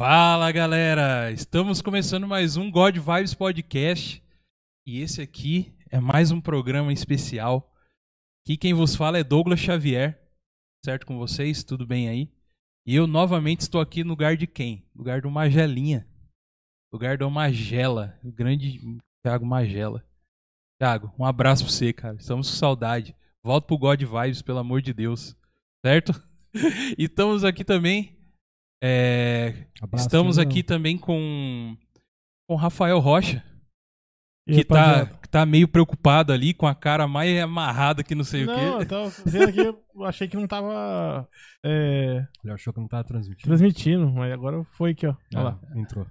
Fala 0.00 0.50
galera, 0.50 1.30
estamos 1.30 1.82
começando 1.82 2.26
mais 2.26 2.56
um 2.56 2.70
God 2.70 2.96
Vibes 2.96 3.34
Podcast 3.34 4.24
e 4.86 5.02
esse 5.02 5.20
aqui 5.20 5.74
é 5.90 6.00
mais 6.00 6.30
um 6.30 6.40
programa 6.40 6.90
especial. 6.90 7.70
Aqui 8.42 8.56
quem 8.56 8.72
vos 8.72 8.96
fala 8.96 9.18
é 9.18 9.22
Douglas 9.22 9.60
Xavier, 9.60 10.18
certo 10.82 11.04
com 11.04 11.18
vocês? 11.18 11.62
Tudo 11.62 11.86
bem 11.86 12.08
aí? 12.08 12.32
E 12.86 12.96
eu 12.96 13.06
novamente 13.06 13.60
estou 13.60 13.78
aqui 13.78 14.02
no 14.02 14.08
lugar 14.08 14.38
de 14.38 14.46
quem? 14.46 14.88
No 14.94 15.00
lugar 15.00 15.20
do 15.20 15.30
Magelinha, 15.30 16.08
lugar 16.90 17.18
do 17.18 17.30
Magela, 17.30 18.18
o 18.24 18.32
grande 18.32 18.80
Thiago 19.22 19.44
Magela. 19.44 20.02
Thiago, 20.80 21.12
um 21.18 21.26
abraço 21.26 21.64
pra 21.64 21.72
você, 21.74 21.92
cara. 21.92 22.16
Estamos 22.16 22.48
com 22.48 22.56
saudade. 22.56 23.14
Volta 23.44 23.66
pro 23.66 23.76
God 23.76 24.00
Vibes, 24.02 24.40
pelo 24.40 24.60
amor 24.60 24.80
de 24.80 24.94
Deus, 24.94 25.36
certo? 25.84 26.14
e 26.96 27.04
estamos 27.04 27.44
aqui 27.44 27.62
também 27.62 28.18
é, 28.82 29.66
Abraço, 29.80 30.06
estamos 30.06 30.36
não. 30.36 30.42
aqui 30.44 30.62
também 30.62 30.96
com 30.98 31.76
com 32.48 32.56
Rafael 32.56 32.98
Rocha, 32.98 33.44
E, 34.46 34.54
que 34.56 34.64
tá, 34.64 35.06
que 35.06 35.28
tá 35.28 35.46
meio 35.46 35.68
preocupado 35.68 36.32
ali, 36.32 36.52
com 36.52 36.66
a 36.66 36.74
cara 36.74 37.06
mais 37.06 37.40
amarrada 37.40 38.02
que 38.02 38.14
não 38.14 38.24
sei 38.24 38.44
Não, 38.44 38.54
o 38.54 38.58
eu 38.74 38.78
quê. 38.80 38.86
tava 38.86 39.08
vendo 39.24 39.48
aqui, 39.48 39.60
eu 39.60 40.04
achei 40.04 40.26
que 40.26 40.36
não 40.36 40.48
tava 40.48 41.28
é, 41.64 42.26
Ele 42.42 42.52
achou 42.52 42.72
que 42.72 42.80
não 42.80 42.88
tava 42.88 43.04
transmitindo. 43.04 43.46
transmitindo, 43.46 44.10
mas 44.10 44.32
agora 44.32 44.64
foi 44.72 44.90
aqui, 44.92 45.06
ó. 45.06 45.14
Olha 45.34 45.42
lá. 45.44 45.60
Ah, 45.62 45.78
entrou. 45.78 46.06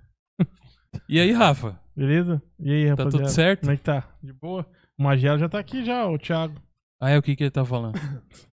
E 1.08 1.20
aí, 1.20 1.32
Rafa? 1.34 1.80
Beleza? 1.96 2.42
E 2.60 2.72
aí, 2.72 2.84
Tá 2.86 2.90
rapaziada? 2.92 3.18
tudo 3.18 3.30
certo? 3.30 3.60
Como 3.62 3.72
é 3.74 3.78
que 3.78 3.84
tá? 3.84 4.08
De 4.24 4.32
boa? 4.34 4.66
O 4.98 5.04
Magela 5.04 5.38
já 5.38 5.48
tá 5.50 5.60
aqui 5.60 5.84
já, 5.84 6.08
o 6.08 6.18
Thiago. 6.18 6.56
Ah, 7.02 7.10
é 7.12 7.18
o 7.18 7.22
que, 7.22 7.36
que 7.36 7.44
ele 7.44 7.52
tá 7.52 7.64
falando? 7.66 7.94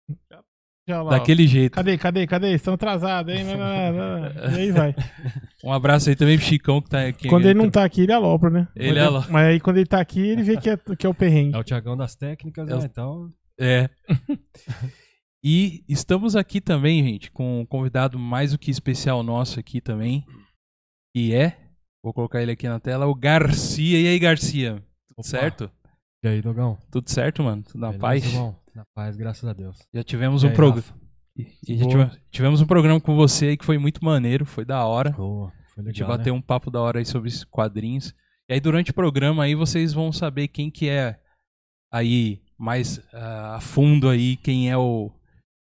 Já 0.88 1.02
lá, 1.02 1.08
ó. 1.08 1.18
Daquele 1.18 1.46
jeito. 1.48 1.72
Cadê, 1.74 1.98
cadê, 1.98 2.26
cadê? 2.26 2.52
Estão 2.54 2.74
atrasados, 2.74 3.34
hein? 3.34 3.44
Não, 3.44 3.56
não, 3.56 3.92
não, 3.92 4.20
não. 4.20 4.56
E 4.56 4.60
aí 4.60 4.70
vai. 4.70 4.94
Um 5.64 5.72
abraço 5.72 6.08
aí 6.08 6.14
também 6.14 6.38
pro 6.38 6.46
Chicão 6.46 6.80
que 6.80 6.88
tá 6.88 7.06
aqui. 7.06 7.28
Quando 7.28 7.44
ele 7.46 7.58
não 7.58 7.68
tá 7.68 7.84
aqui, 7.84 8.02
ele 8.02 8.12
alopra, 8.12 8.48
né? 8.50 8.68
Ele 8.76 8.90
Quando 8.94 9.06
alopra. 9.06 9.32
Mas 9.32 9.46
aí 9.48 9.60
quando 9.60 9.76
ele 9.78 9.86
tá 9.86 10.00
aqui, 10.00 10.20
ele 10.20 10.42
vê 10.44 10.56
que 10.56 10.70
é, 10.70 10.76
que 10.76 11.04
é 11.06 11.08
o 11.08 11.14
perrengue. 11.14 11.56
É 11.56 11.58
o 11.58 11.64
Tiagão 11.64 11.96
das 11.96 12.14
técnicas, 12.14 12.68
É 12.68 12.76
né? 12.76 12.80
Então, 12.84 13.32
É. 13.58 13.90
e 15.42 15.82
estamos 15.88 16.36
aqui 16.36 16.60
também, 16.60 17.02
gente, 17.04 17.30
com 17.32 17.60
um 17.60 17.66
convidado 17.66 18.16
mais 18.18 18.52
do 18.52 18.58
que 18.58 18.70
especial 18.70 19.22
nosso 19.24 19.58
aqui 19.58 19.80
também, 19.80 20.24
que 21.14 21.34
é, 21.34 21.56
vou 22.02 22.12
colocar 22.14 22.40
ele 22.40 22.52
aqui 22.52 22.68
na 22.68 22.78
tela, 22.78 23.06
o 23.06 23.14
Garcia. 23.14 24.00
E 24.00 24.06
aí, 24.06 24.18
Garcia? 24.20 24.74
Tudo 25.08 25.18
Opa. 25.18 25.28
certo? 25.28 25.70
e 26.24 26.28
aí, 26.28 26.40
Dogão? 26.40 26.78
Tudo 26.92 27.10
certo, 27.10 27.42
mano? 27.42 27.62
Tudo 27.64 27.80
na 27.80 27.86
Beleza, 27.88 28.00
paz? 28.00 28.24
irmão? 28.24 28.56
Na 28.76 28.84
paz, 28.94 29.16
graças 29.16 29.48
a 29.48 29.54
Deus. 29.54 29.78
Já 29.94 30.04
tivemos 30.04 30.42
E 30.42 30.46
um 30.46 30.50
aí, 30.50 30.54
programa. 30.54 30.84
Tivemos 32.30 32.60
um 32.60 32.66
programa 32.66 33.00
com 33.00 33.16
você 33.16 33.46
aí 33.46 33.56
que 33.56 33.64
foi 33.64 33.78
muito 33.78 34.04
maneiro, 34.04 34.44
foi 34.44 34.66
da 34.66 34.84
hora. 34.84 35.12
Boa, 35.12 35.50
foi 35.72 35.82
A 35.82 35.86
gente 35.86 36.02
legal, 36.02 36.18
bateu 36.18 36.34
né? 36.34 36.38
um 36.38 36.42
papo 36.42 36.70
da 36.70 36.78
hora 36.82 36.98
aí 36.98 37.06
sobre 37.06 37.30
esses 37.30 37.42
quadrinhos. 37.42 38.14
E 38.50 38.52
aí 38.52 38.60
durante 38.60 38.90
o 38.90 38.94
programa 38.94 39.44
aí 39.44 39.54
vocês 39.54 39.94
vão 39.94 40.12
saber 40.12 40.48
quem 40.48 40.70
que 40.70 40.90
é 40.90 41.18
aí 41.90 42.42
mais 42.58 43.00
ah, 43.14 43.56
a 43.56 43.60
fundo 43.62 44.10
aí, 44.10 44.36
quem 44.36 44.70
é 44.70 44.76
o 44.76 45.10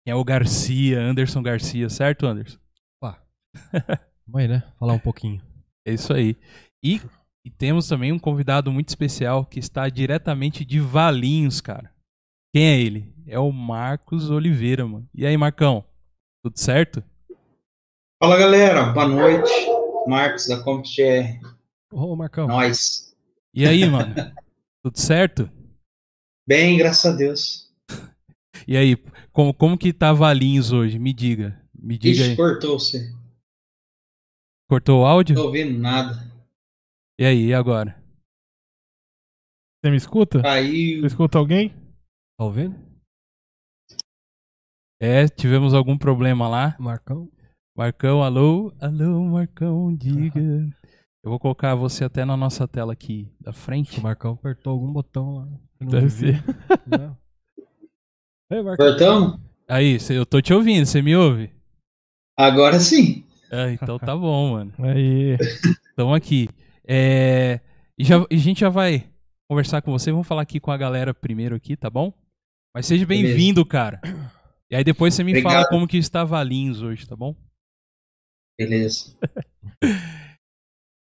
quem 0.07 0.13
é 0.13 0.15
o 0.15 0.25
Garcia, 0.25 0.99
Anderson 0.99 1.43
Garcia, 1.43 1.91
certo, 1.91 2.27
Anderson? 2.27 2.59
Vamos 4.27 4.41
aí, 4.41 4.49
né? 4.49 4.63
Falar 4.79 4.95
um 4.95 4.99
pouquinho. 4.99 5.41
É 5.85 5.93
isso 5.93 6.13
aí. 6.13 6.37
E, 6.81 7.01
e 7.45 7.51
temos 7.51 7.89
também 7.89 8.13
um 8.13 8.19
convidado 8.19 8.71
muito 8.71 8.89
especial 8.91 9.45
que 9.45 9.59
está 9.59 9.89
diretamente 9.89 10.65
de 10.65 10.79
Valinhos, 10.79 11.61
cara. 11.61 11.93
Quem 12.55 12.67
é 12.67 12.81
ele? 12.81 13.13
É 13.27 13.39
o 13.39 13.51
Marcos 13.51 14.31
Oliveira, 14.31 14.87
mano. 14.87 15.09
E 15.15 15.25
aí, 15.27 15.37
Marcão? 15.37 15.85
Tudo 16.45 16.59
certo? 16.59 17.03
Fala 18.23 18.37
galera, 18.39 18.93
boa 18.93 19.09
noite. 19.09 19.51
Marcos 20.07 20.49
da 20.49 20.63
CompTR. 20.63 21.41
Ô, 21.91 22.15
Marcão. 22.15 22.47
Nós. 22.49 23.17
E 23.55 23.67
aí, 23.67 23.87
mano? 23.89 24.15
Tudo 24.85 24.99
certo? 24.99 25.51
Bem, 26.47 26.77
graças 26.77 27.13
a 27.13 27.17
Deus. 27.17 27.73
E 28.69 28.77
aí, 28.77 28.97
como, 29.33 29.53
como 29.53 29.77
que 29.77 29.93
tá 29.93 30.13
Valinhos 30.13 30.71
hoje? 30.71 30.97
Me 30.97 31.13
diga. 31.13 31.61
Me 31.75 31.99
diga 31.99 32.15
Ixi, 32.21 32.31
aí. 32.31 32.37
cortou 32.37 32.79
você. 32.79 33.11
Cortou 34.69 35.01
o 35.01 35.05
áudio? 35.05 35.35
Não 35.35 35.43
tô 35.43 35.49
ouvindo 35.49 35.77
nada. 35.81 36.31
E 37.19 37.25
aí, 37.25 37.47
e 37.47 37.55
agora? 37.55 38.01
Você 39.81 39.91
me 39.91 39.97
escuta? 39.97 40.43
Caiu. 40.43 41.01
Você 41.01 41.07
escuta 41.09 41.39
alguém? 41.39 41.75
Tá 42.43 42.47
ouvindo? 42.47 42.75
É, 45.01 45.29
tivemos 45.29 45.75
algum 45.75 45.97
problema 45.97 46.49
lá. 46.49 46.75
Marcão? 46.77 47.31
Marcão, 47.77 48.21
alô? 48.21 48.75
Alô, 48.81 49.23
Marcão, 49.27 49.95
diga. 49.95 50.41
Eu 51.23 51.31
vou 51.31 51.39
colocar 51.39 51.77
você 51.77 52.03
até 52.03 52.25
na 52.25 52.37
nossa 52.37 52.67
tela 52.67 52.93
aqui 52.93 53.33
da 53.41 53.53
frente. 53.53 54.01
O 54.01 54.03
Marcão 54.03 54.33
apertou 54.33 54.73
algum 54.73 54.93
botão 54.93 55.37
lá. 55.37 55.49
Não 55.81 55.89
Deve 55.89 56.11
ser. 56.11 56.45
Não. 56.85 57.17
Ei, 58.51 58.61
Marcão. 58.61 58.87
Cortamos? 58.87 59.41
Aí, 59.69 59.99
eu 60.11 60.27
tô 60.27 60.43
te 60.43 60.53
ouvindo, 60.53 60.85
você 60.85 61.01
me 61.01 61.15
ouve? 61.15 61.53
Agora 62.37 62.81
sim. 62.81 63.25
Ah, 63.53 63.71
então 63.71 64.01
tá 64.01 64.17
bom, 64.17 64.55
mano. 64.55 64.73
Aí. 64.81 65.37
Estamos 65.91 66.17
aqui. 66.17 66.49
É, 66.85 67.61
e, 67.97 68.03
já, 68.03 68.17
a 68.17 68.35
gente 68.35 68.63
já 68.63 68.69
vai 68.69 69.09
conversar 69.49 69.81
com 69.81 69.93
você. 69.93 70.11
Vamos 70.11 70.27
falar 70.27 70.43
aqui 70.43 70.59
com 70.59 70.73
a 70.73 70.77
galera 70.77 71.15
primeiro 71.15 71.55
aqui, 71.55 71.77
tá 71.77 71.89
bom? 71.89 72.13
Mas 72.75 72.87
seja 72.87 73.05
bem-vindo, 73.05 73.65
cara. 73.67 74.01
E 74.71 74.75
aí 74.75 74.83
depois 74.83 75.13
você 75.15 75.23
me 75.23 75.35
fala 75.43 75.57
Obrigado. 75.57 75.69
como 75.69 75.87
que 75.87 75.99
está 75.99 76.25
Valinhos 76.25 76.81
hoje, 76.81 77.07
tá 77.07 77.15
bom? 77.15 77.37
Beleza. 78.59 79.17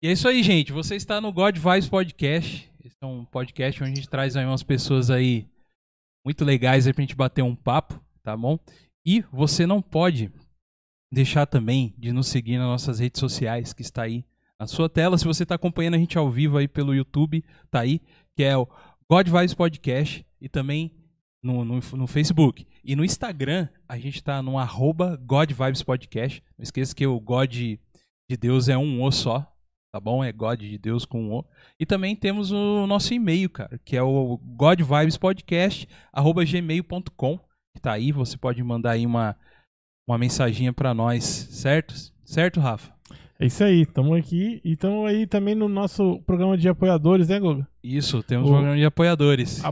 E 0.03 0.07
é 0.07 0.13
isso 0.13 0.27
aí, 0.27 0.41
gente. 0.41 0.71
Você 0.71 0.95
está 0.95 1.21
no 1.21 1.31
God 1.31 1.55
Vibes 1.59 1.87
Podcast. 1.87 2.67
Esse 2.83 2.97
é 2.99 3.05
um 3.05 3.23
podcast 3.23 3.83
onde 3.83 3.91
a 3.91 3.95
gente 3.95 4.09
traz 4.09 4.35
aí 4.35 4.43
umas 4.43 4.63
pessoas 4.63 5.11
aí 5.11 5.47
muito 6.25 6.43
legais 6.43 6.87
aí 6.87 6.93
pra 6.93 7.03
gente 7.03 7.15
bater 7.15 7.43
um 7.43 7.55
papo, 7.55 8.03
tá 8.23 8.35
bom? 8.35 8.57
E 9.05 9.23
você 9.31 9.67
não 9.67 9.79
pode 9.79 10.31
deixar 11.13 11.45
também 11.45 11.93
de 11.99 12.11
nos 12.11 12.29
seguir 12.29 12.57
nas 12.57 12.65
nossas 12.65 12.97
redes 12.97 13.19
sociais, 13.19 13.73
que 13.73 13.83
está 13.83 14.01
aí 14.01 14.25
na 14.59 14.65
sua 14.65 14.89
tela. 14.89 15.19
Se 15.19 15.25
você 15.25 15.43
está 15.43 15.53
acompanhando 15.53 15.93
a 15.93 15.99
gente 15.99 16.17
ao 16.17 16.31
vivo 16.31 16.57
aí 16.57 16.67
pelo 16.67 16.95
YouTube, 16.95 17.45
tá 17.69 17.81
aí, 17.81 18.01
que 18.35 18.43
é 18.43 18.57
o 18.57 18.67
God 19.07 19.27
Vibes 19.27 19.53
Podcast 19.53 20.25
e 20.41 20.49
também 20.49 20.91
no, 21.43 21.65
no, 21.65 21.79
no 21.93 22.07
Facebook. 22.07 22.65
E 22.83 22.95
no 22.95 23.03
Instagram, 23.05 23.67
a 23.87 23.97
gente 23.97 24.23
tá 24.23 24.41
no 24.41 24.57
arroba 24.57 25.19
Podcast. 25.85 26.43
Não 26.57 26.63
esqueça 26.63 26.95
que 26.95 27.05
o 27.07 27.19
God 27.19 27.51
de 27.53 27.79
Deus 28.39 28.69
é 28.69 28.77
um 28.77 29.03
O 29.03 29.11
só, 29.11 29.39
tá 29.93 29.99
bom? 29.99 30.23
É 30.23 30.31
God 30.31 30.59
de 30.59 30.77
Deus 30.77 31.05
com 31.05 31.21
um 31.23 31.33
O. 31.33 31.45
E 31.79 31.85
também 31.85 32.15
temos 32.15 32.51
o 32.51 32.85
nosso 32.87 33.13
e-mail, 33.13 33.49
cara, 33.49 33.79
que 33.83 33.97
é 33.97 34.03
o 34.03 34.37
godvibespodcast@gmail.com, 36.15 37.37
que 37.75 37.81
tá 37.81 37.91
aí, 37.93 38.11
você 38.11 38.37
pode 38.37 38.61
mandar 38.63 38.91
aí 38.91 39.05
uma 39.05 39.35
uma 40.07 40.17
mensaginha 40.17 40.73
pra 40.73 40.93
nós, 40.93 41.23
certo? 41.23 41.93
Certo, 42.25 42.59
Rafa? 42.59 42.91
É 43.39 43.45
isso 43.45 43.63
aí, 43.63 43.81
estamos 43.83 44.17
aqui 44.17 44.59
e 44.63 44.73
estamos 44.73 45.07
aí 45.09 45.25
também 45.25 45.55
no 45.55 45.69
nosso 45.69 46.19
programa 46.25 46.57
de 46.57 46.67
apoiadores, 46.67 47.29
né, 47.29 47.39
Goga? 47.39 47.67
Isso, 47.83 48.21
temos 48.23 48.47
O- 48.49 48.51
um 48.51 48.55
programa 48.55 48.77
de 48.77 48.85
apoiadores. 48.85 49.63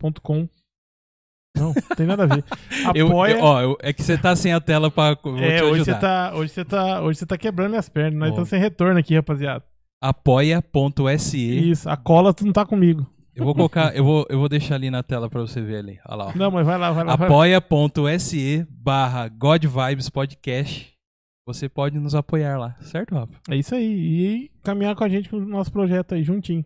apoia.se.com 0.00 0.48
Não, 1.56 1.66
não 1.74 1.96
tem 1.96 2.06
nada 2.06 2.22
a 2.24 2.26
ver. 2.26 2.44
Apoia. 2.86 3.32
eu- 3.32 3.40
ó, 3.42 3.60
eu- 3.60 3.76
é 3.80 3.92
que 3.92 4.02
você 4.02 4.16
tá 4.16 4.34
sem 4.36 4.52
a 4.52 4.60
tela 4.60 4.90
pra 4.90 5.16
é, 5.38 5.62
hoje 5.62 5.84
você, 5.84 5.94
tá, 5.98 6.32
hoje, 6.34 6.52
você 6.52 6.64
tá, 6.64 7.02
hoje 7.02 7.18
você 7.18 7.26
tá 7.26 7.36
quebrando 7.36 7.70
minhas 7.70 7.88
pernas. 7.88 8.14
Nós 8.18 8.28
Ó. 8.28 8.30
estamos 8.32 8.48
sem 8.48 8.60
retorno 8.60 8.98
aqui, 8.98 9.14
rapaziada. 9.14 9.64
Apoia.se. 10.02 11.70
Isso, 11.70 11.88
a 11.90 11.96
cola 11.96 12.32
tu 12.32 12.44
não 12.46 12.52
tá 12.52 12.64
comigo. 12.64 13.06
Eu 13.34 13.44
vou 13.44 13.54
colocar, 13.54 13.94
eu 13.96 14.04
vou, 14.04 14.26
eu 14.28 14.38
vou 14.38 14.48
deixar 14.48 14.74
ali 14.74 14.90
na 14.90 15.02
tela 15.02 15.28
pra 15.30 15.40
você 15.40 15.60
ver 15.62 15.76
ali. 15.78 15.98
Olha 16.06 16.16
lá. 16.16 16.26
ó. 16.26 16.32
Não, 16.38 16.50
mas 16.50 16.66
vai 16.66 16.76
lá, 16.78 16.90
vai 16.90 17.04
lá. 17.04 17.14
apoia.se 17.14 18.66
barra 18.70 19.28
God 19.28 19.64
Podcast. 20.12 20.90
Você 21.46 21.68
pode 21.68 21.98
nos 21.98 22.14
apoiar 22.14 22.58
lá, 22.58 22.72
certo, 22.82 23.14
Rafa? 23.14 23.32
É 23.50 23.56
isso 23.56 23.74
aí. 23.74 23.84
E 23.84 24.50
caminhar 24.62 24.94
com 24.94 25.04
a 25.04 25.08
gente 25.08 25.28
com 25.28 25.36
o 25.36 25.40
nosso 25.46 25.72
projeto 25.72 26.14
aí, 26.14 26.22
juntinho. 26.22 26.64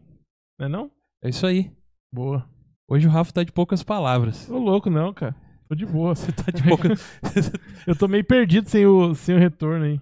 Não 0.59 0.67
é 0.67 0.69
não? 0.69 0.91
É 1.23 1.29
isso 1.29 1.47
aí. 1.47 1.71
Boa. 2.13 2.45
Hoje 2.89 3.07
o 3.07 3.11
Rafa 3.11 3.33
tá 3.33 3.43
de 3.43 3.53
poucas 3.53 3.83
palavras. 3.83 4.49
Ô 4.51 4.59
louco, 4.59 4.91
não, 4.91 5.13
cara. 5.13 5.35
Tô 5.69 5.75
de 5.75 5.87
boa. 5.87 6.15
Você 6.15 6.31
tá 6.31 6.53
de 6.53 6.63
poucas. 6.63 7.19
Eu 7.87 7.97
tô 7.97 8.07
meio 8.07 8.25
perdido 8.25 8.69
sem 8.69 8.87
o, 8.87 9.15
sem 9.15 9.35
o 9.35 9.39
retorno 9.39 9.85
aí. 9.87 10.01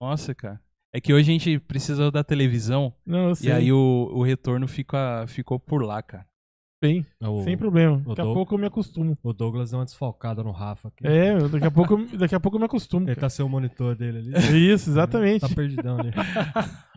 Nossa, 0.00 0.34
cara. 0.34 0.60
É 0.92 1.00
que 1.00 1.12
hoje 1.14 1.30
a 1.30 1.32
gente 1.32 1.58
precisa 1.60 2.10
da 2.10 2.24
televisão 2.24 2.92
Não, 3.06 3.28
eu 3.28 3.34
sei. 3.36 3.48
e 3.48 3.52
aí 3.52 3.72
o, 3.72 4.10
o 4.12 4.24
retorno 4.24 4.66
fica, 4.66 5.24
ficou 5.28 5.60
por 5.60 5.84
lá, 5.84 6.02
cara. 6.02 6.26
Bem, 6.82 7.04
O, 7.20 7.42
sem 7.44 7.58
problema. 7.58 7.98
Daqui 8.06 8.20
a 8.22 8.24
pouco 8.24 8.54
eu 8.54 8.58
me 8.58 8.66
acostumo. 8.66 9.16
o 9.22 9.32
Douglas 9.34 9.70
deu 9.70 9.78
uma 9.78 9.84
desfalcada 9.84 10.42
no 10.42 10.50
Rafa 10.50 10.88
aqui. 10.88 11.06
É, 11.06 11.36
daqui 11.48 11.66
a 11.66 11.70
pouco, 11.70 11.92
eu- 11.94 12.18
daqui 12.18 12.34
a 12.34 12.40
pouco 12.40 12.56
eu 12.56 12.60
me 12.60 12.64
acostumo. 12.64 13.02
Ele 13.06 13.14
cara. 13.14 13.20
tá 13.26 13.28
sem 13.30 13.44
o 13.44 13.48
monitor 13.50 13.94
dele 13.94 14.18
ali. 14.34 14.72
Isso, 14.72 14.88
exatamente. 14.88 15.42
Tá 15.42 15.48
perdidão 15.54 15.98
ali. 15.98 16.10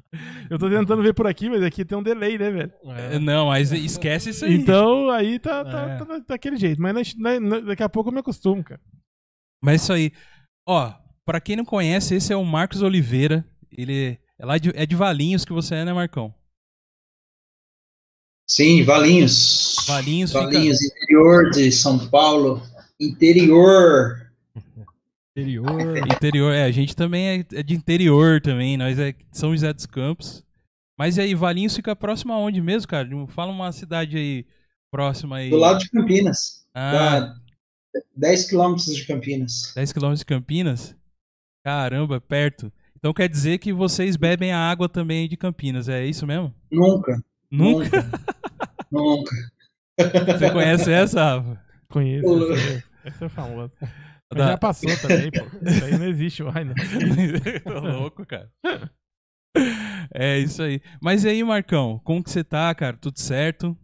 Eu 0.48 0.60
tô 0.60 0.70
tentando 0.70 1.02
ver 1.02 1.12
por 1.16 1.26
aqui, 1.26 1.50
mas 1.50 1.64
aqui 1.64 1.84
tem 1.84 1.98
um 1.98 2.04
delay, 2.04 2.38
né, 2.38 2.52
velho? 2.52 2.72
É, 2.86 3.18
Não, 3.18 3.48
mas 3.48 3.72
esquece 3.72 4.30
isso 4.30 4.46
aí. 4.46 4.54
Então 4.54 5.10
aí 5.10 5.40
tá, 5.40 5.66
tá, 5.66 5.82
É. 5.90 5.98
tá 5.98 6.20
daquele 6.28 6.56
jeito. 6.56 6.80
Mas 6.80 7.16
na- 7.16 7.40
na- 7.40 7.60
daqui 7.62 7.82
a 7.82 7.90
pouco 7.90 8.10
eu 8.10 8.14
me 8.14 8.20
acostumo, 8.20 8.64
cara. 8.64 8.80
Mas 9.62 9.82
isso 9.82 9.92
aí. 9.92 10.12
Ó, 10.70 10.94
pra 11.26 11.42
quem 11.42 11.56
não 11.56 11.66
conhece, 11.66 12.14
esse 12.14 12.32
é 12.32 12.36
o 12.38 12.46
Marcos 12.46 12.84
Oliveira. 12.84 13.44
Ele 13.76 14.20
é 14.40 14.46
lá 14.46 14.60
de, 14.60 14.70
é 14.76 14.86
de 14.86 14.96
Valinhos 14.96 15.44
que 15.46 15.52
você 15.52 15.74
é, 15.76 15.84
né, 15.86 15.92
Marcão? 15.92 16.32
Sim, 18.54 18.84
Valinhos. 18.84 19.76
Valinhos 19.88 20.32
fica- 20.32 20.44
Valinhos, 20.44 20.80
interior 20.84 21.50
de 21.50 21.72
São 21.72 21.98
Paulo. 22.08 22.62
Interior. 23.00 24.32
Interior. 25.36 25.98
Interior, 25.98 26.54
é, 26.54 26.62
a 26.64 26.70
gente 26.70 26.96
também 26.96 27.28
é, 27.30 27.46
é 27.60 27.64
de 27.64 27.74
interior 27.74 28.40
também, 28.40 28.78
nós 28.78 29.00
é 29.00 29.12
de 29.14 29.26
São 29.32 29.54
José 29.54 29.74
dos 29.74 29.88
Campos. 29.88 30.46
Mas 30.96 31.18
e 31.18 31.22
aí, 31.22 31.34
Valinhos 31.34 31.76
fica 31.76 31.96
próximo 31.96 32.32
aonde 32.32 32.62
mesmo, 32.62 32.88
cara? 32.88 33.10
Fala 33.30 33.52
uma 33.52 33.72
cidade 33.72 34.16
aí 34.16 34.46
próxima 34.92 35.38
aí. 35.38 35.50
Do 35.50 35.58
lado 35.58 35.80
de 35.80 35.90
Campinas. 35.90 36.64
Ah, 36.76 37.34
Dá 37.92 38.02
10 38.16 38.50
quilômetros 38.50 38.96
de 38.96 39.04
Campinas. 39.08 39.74
10 39.76 39.92
quilômetros 39.92 40.20
de 40.20 40.26
Campinas? 40.28 40.96
Caramba, 41.66 42.22
perto. 42.22 42.72
Então 42.96 43.12
quer 43.16 43.28
dizer 43.28 43.58
que 43.58 43.74
vocês 43.74 44.16
bebem 44.16 44.52
a 44.52 44.60
água 44.60 44.88
também 44.88 45.28
de 45.28 45.36
Campinas, 45.38 45.90
é 45.90 46.06
isso 46.06 46.28
mesmo? 46.28 46.54
Nunca. 46.72 47.20
Nunca? 47.50 48.04
Nunca. 48.04 48.34
Você 49.98 50.52
conhece 50.52 50.92
essa, 50.92 51.24
Rafa? 51.38 51.64
Conheço. 51.90 52.54
Essa, 52.54 52.70
é- 52.72 52.84
essa 53.10 53.26
é 53.26 53.30
famosa. 53.30 53.72
Mas 53.82 53.90
Da- 54.38 54.48
já 54.48 54.58
passou 54.58 54.90
também, 55.02 55.30
pô. 55.32 55.46
Isso 55.70 55.86
aí 55.86 55.98
não 55.98 56.06
existe 56.08 56.44
mais, 56.44 56.66
não. 56.66 56.74
Tô 57.64 57.80
louco, 57.80 58.26
cara. 58.26 58.52
É 60.14 60.40
isso 60.40 60.62
aí. 60.64 60.82
Mas 61.02 61.24
e 61.24 61.30
aí, 61.30 61.44
Marcão, 61.44 62.00
como 62.00 62.24
que 62.24 62.30
você 62.32 62.44
tá, 62.44 62.74
cara? 62.74 62.98
Tudo 62.98 63.20
certo? 63.20 63.78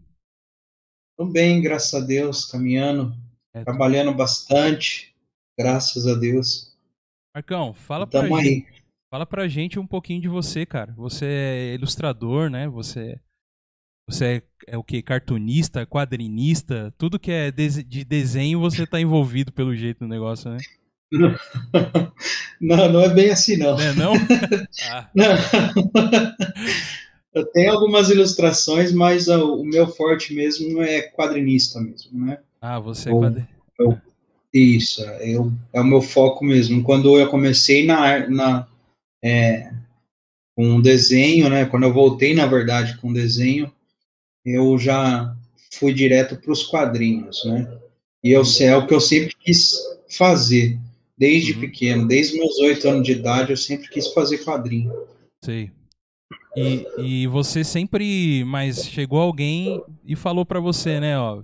Tô 1.18 1.26
bem, 1.26 1.62
graças 1.62 1.94
a 1.94 2.06
Deus, 2.06 2.46
caminhando, 2.46 3.14
É, 3.54 3.64
trabalhando 3.64 4.14
bastante, 4.14 5.14
graças 5.60 6.08
a 6.08 6.16
Deus. 6.16 6.76
Marcão, 7.36 7.74
fala 7.74 8.08
pra 8.08 8.22
Tamo 8.22 8.42
gente. 8.42 8.66
aí. 8.74 8.80
Fala 9.12 9.26
pra 9.26 9.48
gente 9.48 9.78
um 9.80 9.86
pouquinho 9.88 10.22
de 10.22 10.28
você, 10.28 10.66
cara. 10.66 10.94
Você 10.94 11.26
é 11.26 11.74
ilustrador, 11.76 12.50
né? 12.50 12.68
Você, 12.70 13.20
você 14.10 14.26
é, 14.68 14.74
é 14.74 14.78
o 14.78 14.84
que? 14.84 15.02
Cartunista, 15.02 15.86
quadrinista, 15.86 16.94
tudo 16.98 17.20
que 17.20 17.32
é 17.32 17.52
de, 17.52 17.84
de 17.84 18.04
desenho 18.04 18.60
você 18.60 18.86
tá 18.86 19.00
envolvido 19.00 19.52
pelo 19.52 19.76
jeito 19.76 20.04
no 20.04 20.08
negócio, 20.10 20.52
né? 20.52 20.58
Não, 22.62 22.92
não 22.92 23.02
é 23.02 23.14
bem 23.14 23.30
assim, 23.30 23.56
não. 23.56 23.78
Né, 23.78 23.94
não? 23.94 24.12
Ah, 24.92 25.10
Não. 25.16 25.34
Eu 27.34 27.46
tenho 27.46 27.72
algumas 27.72 28.10
ilustrações, 28.10 28.92
mas 28.92 29.30
o 29.30 29.64
meu 29.64 29.88
forte 29.88 30.34
mesmo 30.34 30.82
é 30.82 31.04
quadrinista 31.04 31.80
mesmo, 31.80 32.26
né? 32.26 32.40
ah, 32.60 32.80
você 32.80 33.08
é 33.08 33.12
Bom. 33.14 33.22
quadri... 33.22 33.48
Isso, 34.54 35.02
é, 35.06 35.36
eu, 35.36 35.54
é 35.72 35.80
o 35.80 35.86
meu 35.86 36.02
foco 36.02 36.44
mesmo. 36.44 36.84
Quando 36.84 37.18
eu 37.18 37.30
comecei 37.30 37.86
na, 37.86 38.28
na 38.28 38.68
é, 39.24 39.72
com 40.56 40.82
desenho, 40.82 41.50
né? 41.50 41.66
Quando 41.66 41.84
eu 41.84 41.94
voltei, 41.94 42.34
na 42.34 42.46
verdade, 42.46 42.98
com 42.98 43.14
desenho, 43.14 43.72
eu 44.46 44.78
já 44.78 45.36
fui 45.74 45.94
direto 45.94 46.36
para 46.38 46.52
os 46.52 46.64
quadrinhos, 46.64 47.44
né? 47.46 47.68
E 48.24 48.32
eu, 48.32 48.44
sei- 48.44 48.68
é 48.68 48.76
o 48.78 48.86
que 48.88 48.94
eu 48.94 49.00
sempre 49.02 49.36
quis 49.40 49.74
fazer, 50.18 50.78
desde 51.18 51.54
Uhum. 51.54 51.62
pequeno, 51.62 52.08
desde 52.08 52.38
meus 52.38 52.58
oito 52.60 52.88
anos 52.90 53.04
de 53.04 53.14
idade, 53.14 53.52
eu 53.52 53.58
sempre 53.58 53.88
quis 53.90 54.08
fazer 54.14 54.40
quadrinho. 54.44 54.92
Sei. 55.44 55.72
E, 56.56 56.86
e 56.98 57.28
você 57.28 57.64
sempre, 57.64 58.44
mas 58.46 58.84
chegou 58.86 59.20
alguém 59.22 59.82
e 60.04 60.16
falou 60.16 60.46
pra 60.46 60.60
você, 60.60 61.00
né, 61.00 61.18
ó, 61.18 61.42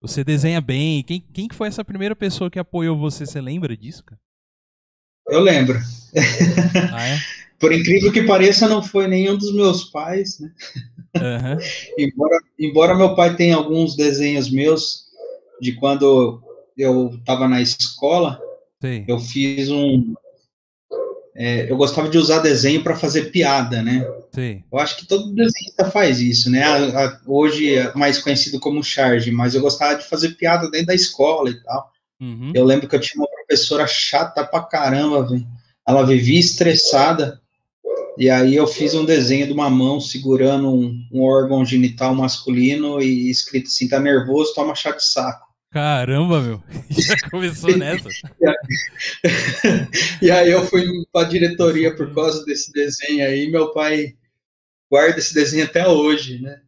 você 0.00 0.24
desenha 0.24 0.60
bem. 0.60 1.02
Quem, 1.02 1.20
quem 1.20 1.48
que 1.48 1.54
foi 1.54 1.68
essa 1.68 1.84
primeira 1.84 2.14
pessoa 2.16 2.50
que 2.50 2.58
apoiou 2.58 2.98
você? 2.98 3.24
Você 3.24 3.40
lembra 3.40 3.76
disso, 3.76 4.04
cara? 4.04 4.20
Eu 5.28 5.40
lembro. 5.40 5.78
Ah, 6.92 7.06
é? 7.08 7.16
Por 7.62 7.72
incrível 7.72 8.10
que 8.10 8.24
pareça, 8.24 8.66
não 8.68 8.82
foi 8.82 9.06
nenhum 9.06 9.38
dos 9.38 9.54
meus 9.54 9.84
pais, 9.84 10.40
né? 10.40 10.50
Aham. 11.16 11.58
Embora, 11.96 12.38
embora 12.58 12.94
meu 12.96 13.14
pai 13.14 13.36
tenha 13.36 13.54
alguns 13.54 13.94
desenhos 13.94 14.50
meus 14.50 15.04
de 15.60 15.70
quando 15.76 16.42
eu 16.76 17.14
estava 17.14 17.46
na 17.46 17.62
escola, 17.62 18.40
Sei. 18.80 19.04
eu 19.06 19.20
fiz 19.20 19.70
um. 19.70 20.12
é, 21.36 21.70
eu 21.70 21.76
gostava 21.76 22.08
de 22.08 22.18
usar 22.18 22.40
desenho 22.40 22.82
para 22.82 22.96
fazer 22.96 23.30
piada, 23.30 23.80
né? 23.80 24.04
Sei. 24.34 24.64
Eu 24.72 24.78
acho 24.80 24.96
que 24.96 25.06
todo 25.06 25.32
desenhista 25.32 25.88
faz 25.88 26.18
isso, 26.18 26.50
né? 26.50 26.64
A- 26.64 27.04
a- 27.06 27.20
hoje 27.28 27.76
é 27.76 27.94
mais 27.94 28.18
conhecido 28.18 28.58
como 28.58 28.82
charge, 28.82 29.30
mas 29.30 29.54
eu 29.54 29.60
gostava 29.60 29.94
de 29.94 30.08
fazer 30.08 30.30
piada 30.30 30.68
dentro 30.68 30.88
da 30.88 30.94
escola 30.96 31.48
e 31.50 31.62
tal. 31.62 31.92
Uhum. 32.20 32.50
Eu 32.52 32.64
lembro 32.64 32.88
que 32.88 32.96
eu 32.96 33.00
tinha 33.00 33.22
uma 33.22 33.28
professora 33.28 33.86
chata 33.86 34.44
pra 34.44 34.62
caramba, 34.64 35.28
velho. 35.28 35.46
Ela 35.86 36.04
vivia 36.04 36.40
estressada. 36.40 37.40
E 38.18 38.28
aí 38.28 38.54
eu 38.54 38.66
fiz 38.66 38.94
um 38.94 39.04
desenho 39.04 39.46
de 39.46 39.52
uma 39.52 39.70
mão 39.70 40.00
segurando 40.00 40.68
um, 40.68 41.06
um 41.10 41.22
órgão 41.22 41.64
genital 41.64 42.14
masculino 42.14 43.00
e 43.00 43.30
escrito 43.30 43.66
assim, 43.66 43.88
tá 43.88 43.98
nervoso, 43.98 44.54
toma 44.54 44.74
chá 44.74 44.90
de 44.90 45.04
saco. 45.04 45.50
Caramba, 45.70 46.42
meu. 46.42 46.62
Já 46.90 47.16
começou 47.30 47.76
nessa. 47.76 48.08
E 50.20 50.30
aí 50.30 50.50
eu 50.50 50.66
fui 50.66 50.84
pra 51.10 51.24
diretoria 51.24 51.96
por 51.96 52.14
causa 52.14 52.44
desse 52.44 52.70
desenho 52.72 53.26
aí, 53.26 53.50
meu 53.50 53.72
pai 53.72 54.14
guarda 54.90 55.18
esse 55.18 55.32
desenho 55.32 55.64
até 55.64 55.88
hoje, 55.88 56.40
né? 56.40 56.60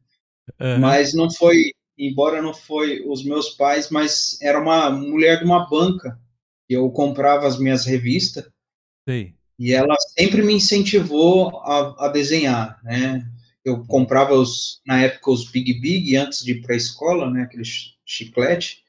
Aham. 0.59 0.79
Mas 0.79 1.15
não 1.15 1.31
foi, 1.31 1.73
embora 1.99 2.41
não 2.41 2.55
foi 2.55 3.05
os 3.07 3.23
meus 3.23 3.51
pais, 3.51 3.91
mas 3.91 4.39
era 4.41 4.59
uma 4.59 4.91
mulher 4.91 5.39
de 5.39 5.45
uma 5.45 5.69
banca. 5.69 6.19
Eu 6.69 6.91
comprava 6.91 7.47
as 7.47 7.59
minhas 7.59 7.85
revistas 7.85 8.45
Sei. 9.07 9.35
E 9.59 9.73
ela 9.73 9.95
sempre 10.19 10.43
me 10.43 10.55
incentivou 10.55 11.59
a, 11.61 12.07
a 12.07 12.09
desenhar, 12.09 12.81
né? 12.83 13.27
Eu 13.65 13.85
comprava 13.87 14.35
os, 14.35 14.81
na 14.87 15.01
época 15.03 15.31
os 15.31 15.51
Big 15.51 15.81
Big 15.81 16.17
antes 16.17 16.45
de 16.45 16.53
ir 16.53 16.63
para 16.63 16.75
a 16.75 16.77
escola, 16.77 17.31
né? 17.31 17.43
Aquele 17.43 17.65
chi- 17.65 17.95
chiclete. 18.05 18.83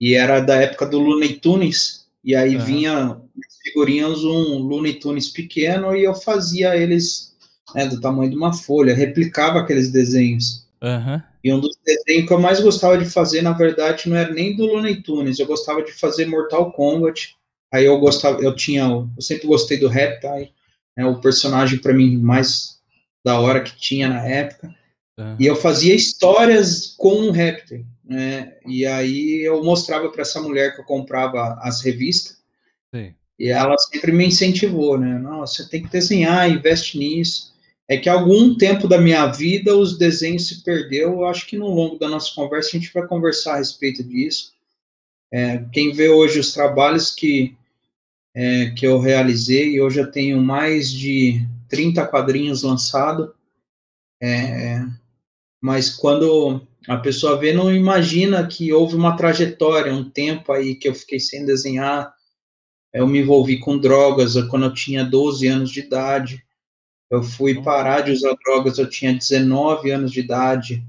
E 0.00 0.14
era 0.14 0.40
da 0.40 0.56
época 0.56 0.86
do 0.86 0.98
Looney 0.98 1.34
Tunes. 1.34 2.06
E 2.24 2.34
aí 2.34 2.56
Aham. 2.56 2.64
vinha 2.64 3.20
figurinhas 3.62 4.24
um 4.24 4.58
Looney 4.58 4.94
Tunes 4.94 5.28
pequeno 5.28 5.94
e 5.94 6.04
eu 6.04 6.14
fazia 6.14 6.76
eles 6.76 7.36
né, 7.74 7.86
do 7.86 8.00
tamanho 8.00 8.30
de 8.30 8.36
uma 8.36 8.52
folha, 8.52 8.94
replicava 8.94 9.60
aqueles 9.60 9.90
desenhos. 9.90 10.66
Aham. 10.82 11.22
E 11.42 11.52
um 11.52 11.60
dos 11.60 11.76
desenhos 11.84 12.26
que 12.26 12.32
eu 12.32 12.40
mais 12.40 12.60
gostava 12.60 12.98
de 12.98 13.04
fazer, 13.04 13.42
na 13.42 13.52
verdade, 13.52 14.08
não 14.08 14.16
era 14.16 14.32
nem 14.32 14.56
do 14.56 14.66
Looney 14.66 15.02
Tunes, 15.02 15.38
eu 15.38 15.46
gostava 15.46 15.82
de 15.82 15.92
fazer 15.92 16.26
Mortal 16.26 16.72
Kombat. 16.72 17.36
Aí 17.72 17.84
eu 17.84 17.98
gostava, 17.98 18.40
eu 18.40 18.54
tinha, 18.54 18.82
eu 18.82 19.08
sempre 19.20 19.46
gostei 19.46 19.78
do 19.78 19.88
Reptile, 19.88 20.52
é 20.96 21.04
o 21.04 21.20
personagem 21.20 21.78
para 21.78 21.92
mim 21.92 22.16
mais 22.16 22.78
da 23.24 23.38
hora 23.38 23.60
que 23.60 23.76
tinha 23.76 24.08
na 24.08 24.26
época. 24.26 24.74
aham. 25.18 25.36
E 25.38 25.46
eu 25.46 25.54
fazia 25.54 25.94
histórias 25.94 26.94
com 26.96 27.28
o 27.28 27.30
Reptile, 27.30 27.86
né? 28.04 28.54
E 28.66 28.86
aí 28.86 29.42
eu 29.42 29.62
mostrava 29.62 30.08
para 30.10 30.22
essa 30.22 30.40
mulher 30.40 30.74
que 30.74 30.80
eu 30.80 30.84
comprava 30.84 31.58
as 31.60 31.82
revistas 31.82 32.38
Sei. 32.94 33.14
e 33.38 33.48
ela 33.48 33.76
sempre 33.78 34.12
me 34.12 34.26
incentivou, 34.26 34.98
né? 34.98 35.18
Não, 35.18 35.40
você 35.40 35.68
tem 35.68 35.82
que 35.82 35.90
desenhar, 35.90 36.50
investe 36.50 36.98
nisso. 36.98 37.54
É 37.90 37.96
que 37.96 38.08
algum 38.08 38.54
tempo 38.54 38.86
da 38.86 39.00
minha 39.00 39.26
vida 39.26 39.76
os 39.76 39.96
desenhos 39.96 40.46
se 40.48 40.62
perdeu. 40.62 41.10
Eu 41.10 41.24
acho 41.26 41.46
que 41.46 41.56
no 41.56 41.68
longo 41.68 41.98
da 41.98 42.08
nossa 42.08 42.34
conversa 42.34 42.68
a 42.68 42.80
gente 42.80 42.92
vai 42.92 43.06
conversar 43.06 43.54
a 43.54 43.58
respeito 43.58 44.02
disso. 44.04 44.52
É, 45.32 45.64
quem 45.72 45.92
vê 45.92 46.08
hoje 46.08 46.38
os 46.38 46.52
trabalhos 46.52 47.10
que 47.10 47.57
é, 48.40 48.70
que 48.70 48.86
eu 48.86 49.00
realizei, 49.00 49.80
hoje 49.80 49.98
eu 49.98 50.08
tenho 50.08 50.40
mais 50.40 50.92
de 50.92 51.44
30 51.68 52.06
quadrinhos 52.06 52.62
lançados. 52.62 53.30
É, 54.22 54.80
mas 55.60 55.90
quando 55.90 56.64
a 56.86 56.96
pessoa 56.98 57.36
vê, 57.36 57.52
não 57.52 57.74
imagina 57.74 58.46
que 58.46 58.72
houve 58.72 58.94
uma 58.94 59.16
trajetória, 59.16 59.92
um 59.92 60.08
tempo 60.08 60.52
aí 60.52 60.76
que 60.76 60.88
eu 60.88 60.94
fiquei 60.94 61.18
sem 61.18 61.44
desenhar, 61.44 62.14
eu 62.94 63.08
me 63.08 63.18
envolvi 63.18 63.58
com 63.58 63.76
drogas 63.76 64.34
quando 64.48 64.66
eu 64.66 64.72
tinha 64.72 65.04
12 65.04 65.48
anos 65.48 65.70
de 65.72 65.80
idade. 65.80 66.46
Eu 67.10 67.24
fui 67.24 67.60
parar 67.60 68.02
de 68.02 68.12
usar 68.12 68.36
drogas, 68.44 68.78
eu 68.78 68.88
tinha 68.88 69.12
19 69.12 69.90
anos 69.90 70.12
de 70.12 70.20
idade. 70.20 70.86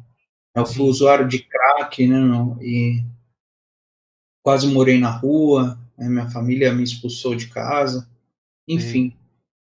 Eu 0.53 0.67
fui 0.67 0.87
usuário 0.87 1.27
de 1.27 1.39
crack, 1.39 2.05
né? 2.05 2.19
E 2.61 3.03
quase 4.43 4.67
morei 4.67 4.99
na 4.99 5.09
rua. 5.09 5.79
Né, 5.99 6.07
Minha 6.07 6.29
família 6.29 6.73
me 6.73 6.83
expulsou 6.83 7.35
de 7.35 7.47
casa. 7.47 8.07
Enfim. 8.67 9.13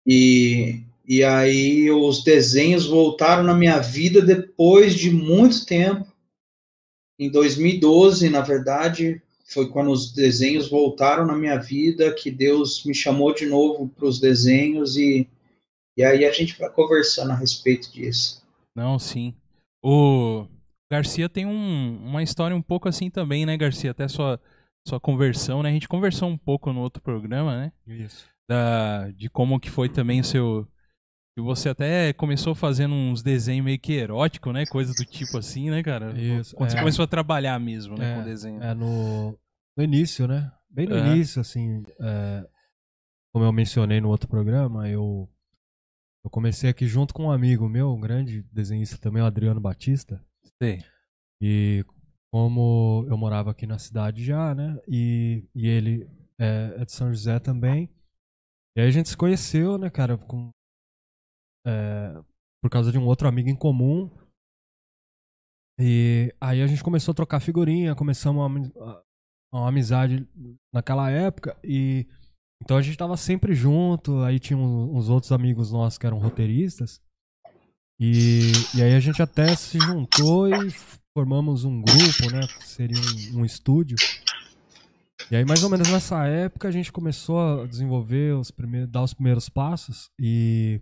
E, 0.07 0.83
e 1.07 1.23
aí 1.23 1.91
os 1.91 2.23
desenhos 2.25 2.87
voltaram 2.87 3.43
na 3.43 3.55
minha 3.55 3.79
vida 3.79 4.21
depois 4.21 4.95
de 4.95 5.11
muito 5.11 5.65
tempo. 5.65 6.07
Em 7.19 7.31
2012, 7.31 8.29
na 8.29 8.41
verdade, 8.43 9.23
foi 9.47 9.69
quando 9.69 9.91
os 9.91 10.13
desenhos 10.13 10.69
voltaram 10.69 11.25
na 11.25 11.35
minha 11.35 11.57
vida 11.57 12.13
que 12.13 12.31
Deus 12.31 12.85
me 12.85 12.95
chamou 12.95 13.33
de 13.35 13.47
novo 13.47 13.89
para 13.89 14.07
os 14.07 14.21
desenhos 14.21 14.97
e, 14.97 15.27
e 15.97 16.05
aí 16.05 16.25
a 16.25 16.33
gente 16.33 16.59
vai 16.59 16.69
conversando 16.69 17.31
a 17.33 17.37
respeito 17.37 17.91
disso. 17.93 18.43
Não, 18.75 18.99
sim. 18.99 19.35
O 19.83 20.47
Garcia 20.91 21.29
tem 21.29 21.47
um- 21.47 21.99
uma 22.05 22.23
história 22.23 22.57
um 22.57 22.63
pouco 22.63 22.89
assim 22.89 23.09
também, 23.09 23.47
né, 23.47 23.57
Garcia? 23.57 23.93
Até 23.93 24.09
sua, 24.09 24.41
sua 24.89 25.01
conversão, 25.01 25.63
né? 25.63 25.71
A 25.71 25.73
gente 25.73 25.89
conversou 25.89 26.29
um 26.29 26.39
pouco 26.39 26.73
no 26.73 26.81
outro 26.81 27.03
programa, 27.03 27.57
né? 27.57 27.73
Isso. 27.87 28.27
da, 28.49 29.11
de 29.11 29.29
como 29.29 29.59
que 29.59 29.71
foi 29.71 29.89
também 29.89 30.21
o 30.21 30.25
seu. 30.25 30.67
E 31.39 31.41
você 31.43 31.69
até 31.69 32.13
começou 32.15 32.55
fazendo 32.55 32.95
uns 32.95 33.23
desenhos 33.23 33.65
meio 33.65 33.79
que 33.79 33.93
erótico, 33.93 34.53
né? 34.53 34.65
Coisa 34.67 34.93
do 34.95 35.05
tipo 35.05 35.37
assim, 35.37 35.69
né, 35.71 35.83
cara? 35.83 36.19
Isso, 36.19 36.55
Quando 36.57 36.71
você 36.71 36.77
é. 36.77 36.81
começou 36.81 37.03
a 37.05 37.09
trabalhar 37.09 37.59
mesmo, 37.61 37.97
né, 37.99 38.13
É, 38.13 38.17
com 38.17 38.25
desenho. 38.25 38.63
É 38.63 38.73
no, 38.75 39.39
no 39.77 39.85
início, 39.85 40.27
né? 40.27 40.51
Bem 40.71 40.87
no 40.87 40.97
É. 40.97 41.13
início, 41.15 41.41
assim. 41.41 41.83
é, 42.01 42.47
como 43.35 43.45
eu 43.45 43.53
mencionei 43.53 44.01
no 44.01 44.09
outro 44.09 44.29
programa, 44.29 44.89
eu, 44.89 45.29
eu 46.25 46.31
comecei 46.31 46.71
aqui 46.71 46.87
junto 46.87 47.13
com 47.13 47.25
um 47.25 47.31
amigo 47.31 47.69
meu, 47.69 47.93
um 47.93 48.01
grande 48.01 48.43
desenhista 48.51 48.97
também, 48.97 49.23
o 49.23 49.27
Adriano 49.27 49.61
Batista. 49.61 50.25
Sei. 50.63 50.83
E 51.43 51.85
como 52.37 53.07
eu 53.09 53.17
morava 53.17 53.51
aqui 53.51 53.67
na 53.67 53.79
cidade 53.79 54.23
já, 54.23 54.55
né? 54.55 54.79
E, 54.87 55.43
e 55.55 55.67
ele 55.67 56.07
é, 56.39 56.75
é 56.77 56.85
de 56.85 56.93
São 56.93 57.11
José 57.11 57.39
também. 57.39 57.89
E 58.77 58.81
aí 58.83 58.87
a 58.87 58.91
gente 58.91 59.09
se 59.09 59.17
conheceu, 59.17 59.79
né, 59.79 59.89
cara, 59.89 60.19
com, 60.19 60.51
é, 61.67 62.13
por 62.63 62.71
causa 62.71 62.93
de 62.93 62.99
um 62.99 63.07
outro 63.07 63.27
amigo 63.27 63.49
em 63.49 63.57
comum. 63.57 64.11
E 65.81 66.31
aí 66.39 66.61
a 66.61 66.67
gente 66.67 66.85
começou 66.85 67.13
a 67.13 67.15
trocar 67.15 67.41
figurinha, 67.41 67.95
começamos 67.95 68.45
uma, 68.45 69.03
uma 69.51 69.69
amizade 69.71 70.29
naquela 70.71 71.11
época. 71.11 71.59
E 71.65 72.07
então 72.63 72.77
a 72.77 72.83
gente 72.83 72.99
tava 72.99 73.17
sempre 73.17 73.55
junto. 73.55 74.19
Aí 74.19 74.39
tinha 74.39 74.59
uns 74.59 75.09
outros 75.09 75.33
amigos 75.33 75.73
nossos 75.73 75.97
que 75.97 76.07
eram 76.07 76.19
roteiristas. 76.19 77.01
E, 77.99 78.53
e 78.77 78.83
aí 78.83 78.95
a 78.95 79.01
gente 79.01 79.23
até 79.23 79.57
se 79.57 79.79
juntou 79.79 80.47
e 80.51 80.71
formamos 81.17 81.65
um 81.65 81.81
grupo, 81.81 82.31
né? 82.31 82.47
Que 82.47 82.69
seria 82.69 82.99
um, 82.99 83.41
um 83.41 83.45
estúdio. 83.47 83.97
E 85.31 85.35
aí, 85.35 85.47
mais 85.47 85.65
ou 85.65 85.71
menos 85.71 85.91
nessa 85.91 86.27
época, 86.27 86.69
a 86.69 86.71
gente 86.71 86.93
começou 86.93 87.63
a 87.63 87.67
desenvolver 87.67 88.35
os 88.35 88.51
primeiros, 88.51 88.91
dar 88.91 89.03
os 89.03 89.15
primeiros 89.15 89.49
passos. 89.49 90.11
E, 90.21 90.79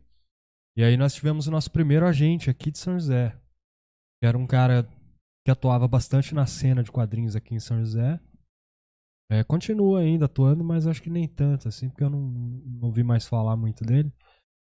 e 0.76 0.83
aí 0.83 0.97
nós 0.97 1.14
tivemos 1.14 1.47
o 1.47 1.53
nosso 1.53 1.71
primeiro 1.71 2.05
agente 2.05 2.50
aqui 2.50 2.73
de 2.73 2.79
São 2.79 2.95
José. 2.95 3.31
Que 4.21 4.26
era 4.26 4.37
um 4.37 4.45
cara 4.45 4.88
que 5.47 5.53
atuava 5.53 5.87
bastante 5.87 6.35
na 6.35 6.47
cena 6.47 6.83
de 6.83 6.91
quadrinhos 6.91 7.37
aqui 7.37 7.55
em 7.55 7.61
São 7.61 7.79
José. 7.79 8.19
É, 9.31 9.45
continua 9.45 10.00
ainda 10.00 10.25
atuando, 10.25 10.64
mas 10.64 10.85
acho 10.85 11.00
que 11.00 11.11
nem 11.11 11.29
tanto, 11.29 11.69
assim, 11.69 11.88
porque 11.88 12.03
eu 12.03 12.11
não, 12.11 12.21
não 12.21 12.91
vi 12.91 13.05
mais 13.05 13.25
falar 13.25 13.57
muito 13.57 13.85
dele. 13.85 14.12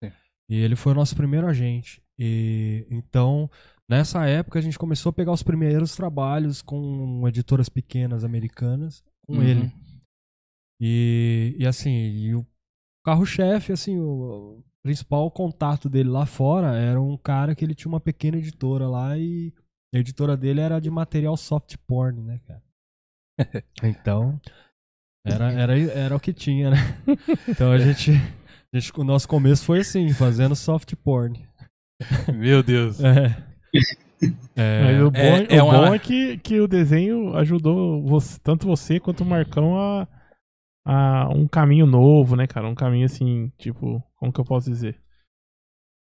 Sim. 0.03 0.11
E 0.49 0.55
ele 0.57 0.75
foi 0.75 0.91
o 0.91 0.95
nosso 0.95 1.15
primeiro 1.15 1.47
agente. 1.47 2.03
E 2.19 2.85
então, 2.91 3.49
nessa 3.91 4.25
época, 4.25 4.57
a 4.57 4.61
gente 4.61 4.79
começou 4.79 5.09
a 5.09 5.13
pegar 5.13 5.31
os 5.33 5.43
primeiros 5.43 5.95
trabalhos 5.95 6.61
com 6.61 7.27
editoras 7.27 7.67
pequenas 7.69 8.23
americanas 8.23 9.03
com 9.27 9.33
Uhum. 9.33 9.43
ele. 9.43 9.71
E, 10.79 11.55
e 11.59 11.67
assim, 11.67 11.91
e 11.91 12.33
o 12.33 12.45
carro-chefe, 13.05 13.71
assim, 13.71 13.99
o 13.99 14.63
principal 14.83 15.29
contato 15.29 15.87
dele 15.89 16.09
lá 16.09 16.25
fora 16.25 16.75
era 16.75 16.99
um 16.99 17.15
cara 17.17 17.53
que 17.53 17.63
ele 17.63 17.75
tinha 17.75 17.89
uma 17.89 17.99
pequena 17.99 18.37
editora 18.37 18.87
lá 18.87 19.15
e 19.17 19.53
a 19.93 19.99
editora 19.99 20.35
dele 20.35 20.61
era 20.61 20.79
de 20.79 20.89
material 20.89 21.35
soft 21.37 21.75
porn, 21.85 22.21
né, 22.21 22.39
cara? 22.47 22.63
Então, 23.83 24.39
era, 25.25 25.51
era, 25.51 25.77
era 25.77 26.15
o 26.15 26.19
que 26.19 26.33
tinha, 26.33 26.71
né? 26.71 26.77
Então 27.47 27.71
a 27.71 27.77
gente, 27.77 28.11
a 28.73 28.79
gente. 28.79 28.91
O 28.99 29.03
nosso 29.03 29.27
começo 29.27 29.65
foi 29.65 29.79
assim, 29.81 30.09
fazendo 30.13 30.55
soft 30.55 30.95
porn. 30.95 31.47
Meu 32.33 32.63
Deus. 32.63 32.99
É. 33.03 33.50
É, 34.55 34.83
Mas 34.83 35.01
o 35.01 35.11
bom, 35.11 35.17
é- 35.19 35.43
é, 35.49 35.55
é 35.57 35.63
o 35.63 35.65
uma- 35.65 35.77
bom 35.87 35.95
é 35.95 35.99
que, 35.99 36.37
que 36.37 36.59
o 36.59 36.67
desenho 36.67 37.35
ajudou 37.37 38.03
você- 38.03 38.39
tanto 38.43 38.67
você 38.67 38.99
quanto 38.99 39.21
o 39.23 39.25
Marcão 39.25 39.77
a, 39.79 40.07
a 40.85 41.29
um 41.29 41.47
caminho 41.47 41.85
novo, 41.87 42.35
né, 42.35 42.45
cara? 42.45 42.67
Um 42.67 42.75
caminho 42.75 43.05
assim, 43.05 43.51
tipo, 43.57 44.03
como 44.17 44.31
que 44.31 44.39
eu 44.39 44.45
posso 44.45 44.69
dizer? 44.69 44.99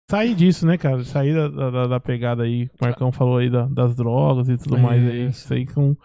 Sair 0.10 0.34
disso, 0.34 0.66
né, 0.66 0.78
cara? 0.78 1.04
Sair 1.04 1.34
da, 1.36 1.70
da, 1.70 1.88
da 1.88 2.00
pegada 2.00 2.44
aí, 2.44 2.66
o 2.66 2.70
Marcão 2.86 3.12
falou 3.12 3.38
aí 3.38 3.50
da- 3.50 3.68
das 3.68 3.94
drogas 3.96 4.48
e 4.50 4.58
tudo 4.58 4.80
mais 4.80 5.04
aí. 5.04 5.28
Isso. 5.28 5.44
Isso 5.44 5.54
aí 5.54 5.68
com, 5.68 5.96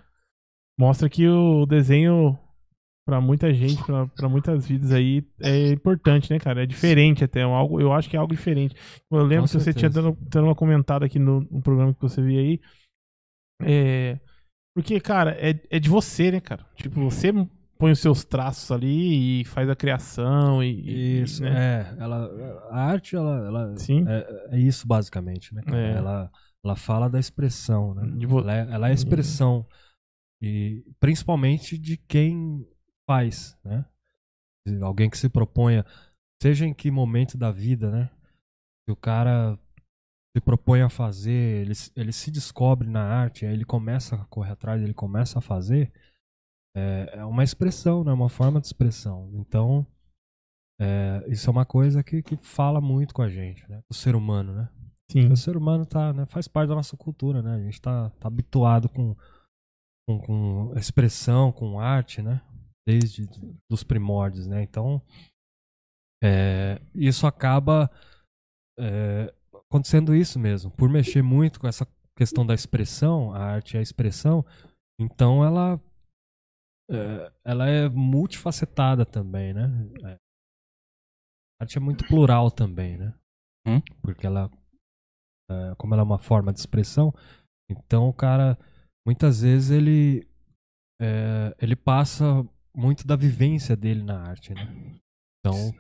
mostra 0.79 1.09
que 1.09 1.27
o 1.29 1.65
desenho, 1.65 2.37
pra 3.05 3.21
muita 3.21 3.53
gente, 3.53 3.83
pra, 3.85 4.07
pra 4.07 4.29
muitas 4.29 4.67
vidas 4.67 4.93
aí, 4.93 5.27
é 5.41 5.69
importante, 5.71 6.31
né, 6.33 6.39
cara? 6.39 6.63
É 6.63 6.67
diferente 6.67 7.25
até, 7.25 7.41
é 7.41 7.47
um 7.47 7.55
algo, 7.55 7.81
eu 7.81 7.93
acho 7.93 8.09
que 8.09 8.17
é 8.17 8.19
algo 8.21 8.35
diferente. 8.35 8.75
Eu 9.11 9.19
lembro 9.25 9.43
Com 9.45 9.49
que 9.49 9.53
você 9.65 9.73
tinha 9.73 9.91
certeza. 9.91 10.03
dando, 10.03 10.19
dando 10.29 10.45
uma 10.45 10.55
comentada 10.55 11.05
aqui 11.05 11.19
no, 11.19 11.41
no 11.51 11.61
programa 11.61 11.93
que 11.95 12.01
você 12.01 12.23
viu 12.23 12.39
aí. 12.39 12.61
É, 13.63 14.19
porque, 14.75 15.01
cara, 15.01 15.33
é, 15.39 15.61
é 15.71 15.79
de 15.79 15.89
você, 15.89 16.31
né, 16.33 16.41
cara? 16.41 16.65
Tipo, 16.77 17.01
você 17.11 17.33
põe 17.79 17.93
os 17.93 17.99
seus 17.99 18.25
traços 18.25 18.71
ali 18.71 19.41
e 19.41 19.45
faz 19.45 19.69
a 19.69 19.77
criação 19.77 20.63
e. 20.63 20.69
e- 20.71 21.23
Isso, 21.23 21.43
né? 21.43 21.51
é. 21.99 22.03
Ela, 22.03 22.31
a 22.71 22.81
arte, 22.85 23.17
ela, 23.17 23.47
ela 23.47 23.77
Sim. 23.77 24.05
é, 24.09 24.57
é 24.57 24.59
isso 24.59 24.87
basicamente, 24.87 25.55
né? 25.55 25.63
É. 25.67 25.97
Ela, 25.97 26.31
ela 26.65 26.77
fala 26.77 27.09
da 27.11 27.19
expressão, 27.19 27.95
né? 27.95 28.03
Ela, 28.23 28.55
é, 28.57 28.67
ela 28.71 28.89
é 28.89 28.91
a 28.93 28.95
expressão 28.95 29.67
e 30.41 30.85
principalmente 30.99 31.77
de 31.79 31.97
quem 31.97 32.67
faz, 33.09 33.57
né? 33.65 33.85
Alguém 34.83 35.11
que 35.11 35.19
se 35.19 35.29
proponha, 35.29 35.85
seja 36.41 36.67
em 36.67 36.73
que 36.75 36.91
momento 36.91 37.37
da 37.37 37.51
vida, 37.51 37.91
né? 37.91 38.11
Que 38.87 38.93
o 38.93 38.97
cara 38.97 39.59
se 40.37 40.41
propõe 40.43 40.83
a 40.83 40.89
fazer, 40.89 41.63
ele, 41.63 41.75
se- 41.75 41.93
ele 41.97 42.13
se 42.13 42.31
descobre 42.31 42.89
na 42.89 43.03
arte, 43.03 43.45
aí 43.45 43.53
ele 43.53 43.65
começa 43.65 44.17
a 44.17 44.25
correr 44.27 44.53
atrás, 44.53 44.83
ele 44.83 44.95
começa 44.95 45.39
a 45.39 45.43
fazer, 45.43 45.93
é, 46.77 47.19
é 47.19 47.25
uma 47.25 47.45
expressão, 47.45 48.05
né? 48.05 48.13
Uma 48.13 48.29
forma 48.29 48.61
de 48.61 48.67
expressão. 48.67 49.31
Então, 49.35 49.87
é, 50.81 51.25
isso 51.29 51.49
é 51.49 51.53
uma 51.53 51.67
coisa 51.67 52.03
que, 52.03 52.23
que 52.23 52.37
fala 52.37 52.81
muito 52.81 53.15
com 53.15 53.23
a 53.23 53.29
gente, 53.29 53.69
né? 53.69 53.83
O 53.91 53.95
ser 53.95 54.15
humano, 54.17 54.55
né? 54.55 54.69
Sim. 55.11 55.31
O 55.31 55.37
ser 55.37 55.57
humano 55.57 55.85
tá, 55.85 56.13
né, 56.13 56.25
faz 56.25 56.49
parte 56.49 56.69
da 56.71 56.75
nossa 56.75 56.97
cultura, 56.97 57.43
né? 57.43 57.55
A 57.57 57.61
gente 57.61 57.81
tá, 57.81 58.09
tá 58.19 58.29
habituado 58.29 58.89
com, 58.89 59.15
com, 60.09 60.19
com 60.21 60.73
expressão, 60.77 61.53
com 61.53 61.79
arte, 61.79 62.23
né? 62.23 62.41
Desde 62.87 63.29
os 63.71 63.85
primórdios, 63.85 64.47
né? 64.47 64.63
Então, 64.63 65.01
é, 66.23 66.81
isso 66.95 67.27
acaba 67.27 67.91
é, 68.79 69.33
acontecendo 69.53 70.15
isso 70.15 70.39
mesmo. 70.39 70.71
Por 70.71 70.89
mexer 70.89 71.23
muito 71.23 71.59
com 71.59 71.67
essa 71.67 71.87
questão 72.17 72.47
da 72.47 72.55
expressão, 72.55 73.33
a 73.35 73.39
arte 73.39 73.77
é 73.77 73.81
a 73.81 73.83
expressão, 73.83 74.45
então 75.01 75.45
ela, 75.45 75.81
é, 76.91 77.33
ela 77.45 77.69
é 77.69 77.89
multifacetada 77.89 79.05
também, 79.05 79.53
né? 79.53 79.69
É, 80.05 80.15
a 81.61 81.65
arte 81.65 81.79
é 81.79 81.81
muito 81.81 82.07
plural 82.07 82.51
também, 82.51 82.97
né? 82.97 83.15
Hum. 83.67 83.81
Porque 84.03 84.27
ela 84.27 84.51
é, 85.51 85.75
como 85.77 85.95
ela 85.95 86.03
é 86.03 86.05
uma 86.05 86.19
forma 86.19 86.53
de 86.53 86.61
expressão, 86.61 87.13
então 87.69 88.09
o 88.09 88.15
cara 88.15 88.59
muitas 89.07 89.43
vezes 89.43 89.71
ele 89.71 90.29
é, 91.01 91.55
ele 91.61 91.75
passa 91.75 92.47
muito 92.75 93.07
da 93.07 93.17
vivência 93.17 93.77
dele 93.77 94.03
na 94.03 94.21
arte, 94.21 94.55
né? 94.55 95.01
Então 95.41 95.73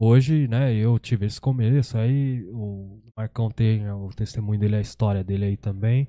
hoje, 0.00 0.48
né, 0.48 0.74
eu 0.74 0.98
tive 0.98 1.26
esse 1.26 1.40
começo, 1.40 1.96
aí 1.96 2.44
o 2.50 3.00
Marcão 3.16 3.50
tem 3.50 3.88
o 3.90 4.08
testemunho 4.10 4.58
dele, 4.58 4.76
a 4.76 4.80
história 4.80 5.22
dele 5.22 5.44
aí 5.44 5.56
também, 5.56 6.08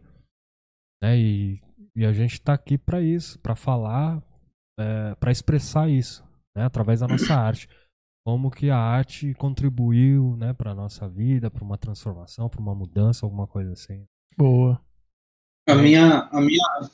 né? 1.01 1.17
E, 1.17 1.62
e 1.96 2.05
a 2.05 2.12
gente 2.12 2.41
tá 2.41 2.53
aqui 2.53 2.77
para 2.77 3.01
isso, 3.01 3.39
para 3.39 3.55
falar, 3.55 4.22
é, 4.79 5.15
para 5.15 5.32
expressar 5.32 5.89
isso, 5.89 6.24
né, 6.55 6.65
através 6.65 7.01
da 7.01 7.08
nossa 7.08 7.34
arte 7.38 7.67
como 8.25 8.50
que 8.50 8.70
a 8.70 8.77
arte 8.77 9.34
contribuiu, 9.34 10.38
né, 10.38 10.53
para 10.53 10.74
nossa 10.74 11.08
vida, 11.10 11.51
para 11.51 11.63
uma 11.63 11.77
transformação, 11.77 12.50
para 12.50 12.62
uma 12.62 12.74
mudança, 12.74 13.25
alguma 13.25 13.46
coisa 13.46 13.74
assim. 13.74 14.05
Boa. 14.38 14.82
A 15.67 15.75
minha, 15.75 16.29
a 16.32 16.41
minha, 16.41 16.89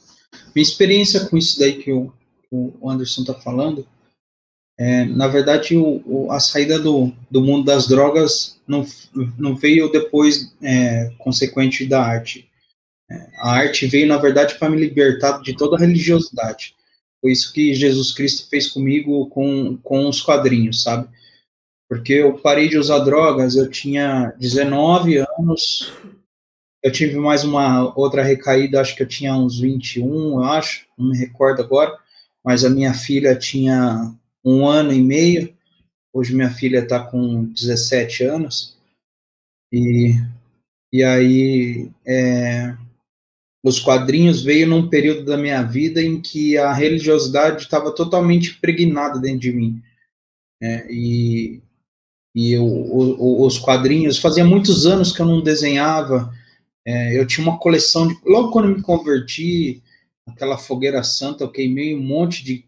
minha 0.55 0.63
experiência 0.63 1.29
com 1.29 1.37
isso 1.37 1.59
daí 1.59 1.81
que 1.81 1.91
o, 1.91 2.11
o 2.51 2.89
Anderson 2.89 3.21
está 3.21 3.33
falando, 3.35 3.87
é, 4.77 5.03
na 5.05 5.27
verdade, 5.27 5.75
o, 5.75 6.01
o- 6.05 6.31
a 6.31 6.39
saída 6.39 6.79
do, 6.79 7.11
do 7.29 7.41
mundo 7.41 7.65
das 7.65 7.87
drogas 7.87 8.59
não, 8.67 8.85
não 9.37 9.55
veio 9.55 9.91
depois 9.91 10.53
é, 10.61 11.11
consequente 11.17 11.85
da 11.85 12.01
arte. 12.01 12.49
É, 13.11 13.15
a 13.37 13.51
arte 13.51 13.87
veio, 13.87 14.07
na 14.07 14.17
verdade, 14.17 14.55
para 14.57 14.69
me 14.69 14.77
libertar 14.79 15.41
de 15.41 15.55
toda 15.55 15.75
a 15.75 15.79
religiosidade. 15.79 16.75
Foi 17.21 17.31
isso 17.31 17.51
que 17.51 17.73
Jesus 17.73 18.13
Cristo 18.13 18.49
fez 18.49 18.69
comigo 18.69 19.27
com, 19.27 19.77
com 19.83 20.07
os 20.07 20.21
quadrinhos, 20.21 20.81
sabe? 20.83 21.09
Porque 21.89 22.13
eu 22.13 22.37
parei 22.39 22.69
de 22.69 22.77
usar 22.77 22.99
drogas, 22.99 23.55
eu 23.55 23.69
tinha 23.69 24.33
19 24.39 25.17
anos, 25.39 25.91
eu 26.81 26.91
tive 26.91 27.17
mais 27.17 27.43
uma 27.43 27.93
outra 27.99 28.23
recaída, 28.23 28.79
acho 28.79 28.95
que 28.95 29.03
eu 29.03 29.07
tinha 29.07 29.35
uns 29.35 29.59
21, 29.59 30.33
eu 30.35 30.43
acho, 30.43 30.85
não 30.97 31.09
me 31.09 31.17
recordo 31.17 31.61
agora, 31.61 31.97
mas 32.43 32.63
a 32.63 32.69
minha 32.69 32.93
filha 32.93 33.35
tinha 33.35 34.13
um 34.43 34.67
ano 34.67 34.93
e 34.93 35.01
meio, 35.01 35.53
hoje 36.13 36.35
minha 36.35 36.49
filha 36.49 36.79
está 36.79 36.99
com 36.99 37.45
17 37.45 38.23
anos, 38.23 38.77
e, 39.71 40.15
e 40.91 41.03
aí 41.03 41.91
é, 42.05 42.75
os 43.63 43.79
quadrinhos 43.79 44.41
veio 44.41 44.67
num 44.67 44.89
período 44.89 45.25
da 45.25 45.37
minha 45.37 45.61
vida 45.61 46.01
em 46.01 46.21
que 46.21 46.57
a 46.57 46.73
religiosidade 46.73 47.63
estava 47.63 47.93
totalmente 47.93 48.51
impregnada 48.51 49.19
dentro 49.19 49.39
de 49.39 49.51
mim. 49.51 49.81
né? 50.61 50.87
E, 50.89 51.61
e 52.35 52.53
eu, 52.53 52.63
o, 52.65 53.45
os 53.45 53.57
quadrinhos, 53.57 54.17
fazia 54.17 54.45
muitos 54.45 54.85
anos 54.85 55.11
que 55.11 55.21
eu 55.21 55.25
não 55.25 55.41
desenhava. 55.41 56.33
É, 56.85 57.19
eu 57.19 57.27
tinha 57.27 57.45
uma 57.45 57.59
coleção 57.59 58.07
de. 58.07 58.17
Logo 58.25 58.51
quando 58.51 58.75
me 58.75 58.81
converti, 58.81 59.83
aquela 60.31 60.57
fogueira 60.57 61.03
santa, 61.03 61.43
eu 61.43 61.51
queimei 61.51 61.95
um 61.95 62.01
monte 62.01 62.43
de 62.43 62.65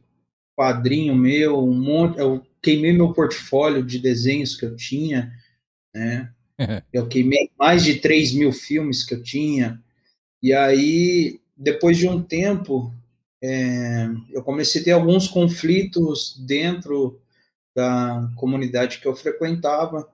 quadrinho 0.56 1.16
meu, 1.16 1.64
um 1.64 1.74
monte, 1.74 2.20
eu 2.20 2.46
queimei 2.62 2.94
meu 2.94 3.14
portfólio 3.14 3.84
de 3.84 4.00
desenhos 4.00 4.56
que 4.56 4.66
eu 4.66 4.76
tinha, 4.76 5.32
né? 5.94 6.32
Eu 6.94 7.08
queimei 7.08 7.50
mais 7.58 7.84
de 7.84 7.96
3 7.96 8.34
mil 8.34 8.54
filmes 8.54 9.04
que 9.04 9.16
eu 9.16 9.24
tinha. 9.24 9.82
E 10.44 10.54
aí, 10.54 11.40
depois 11.58 11.98
de 11.98 12.08
um 12.08 12.22
tempo, 12.22 12.94
é, 13.42 14.08
eu 14.30 14.44
comecei 14.44 14.82
a 14.82 14.84
ter 14.84 14.92
alguns 14.92 15.28
conflitos 15.28 16.38
dentro 16.46 17.20
da 17.76 18.30
comunidade 18.36 19.00
que 19.00 19.08
eu 19.08 19.16
frequentava 19.16 20.08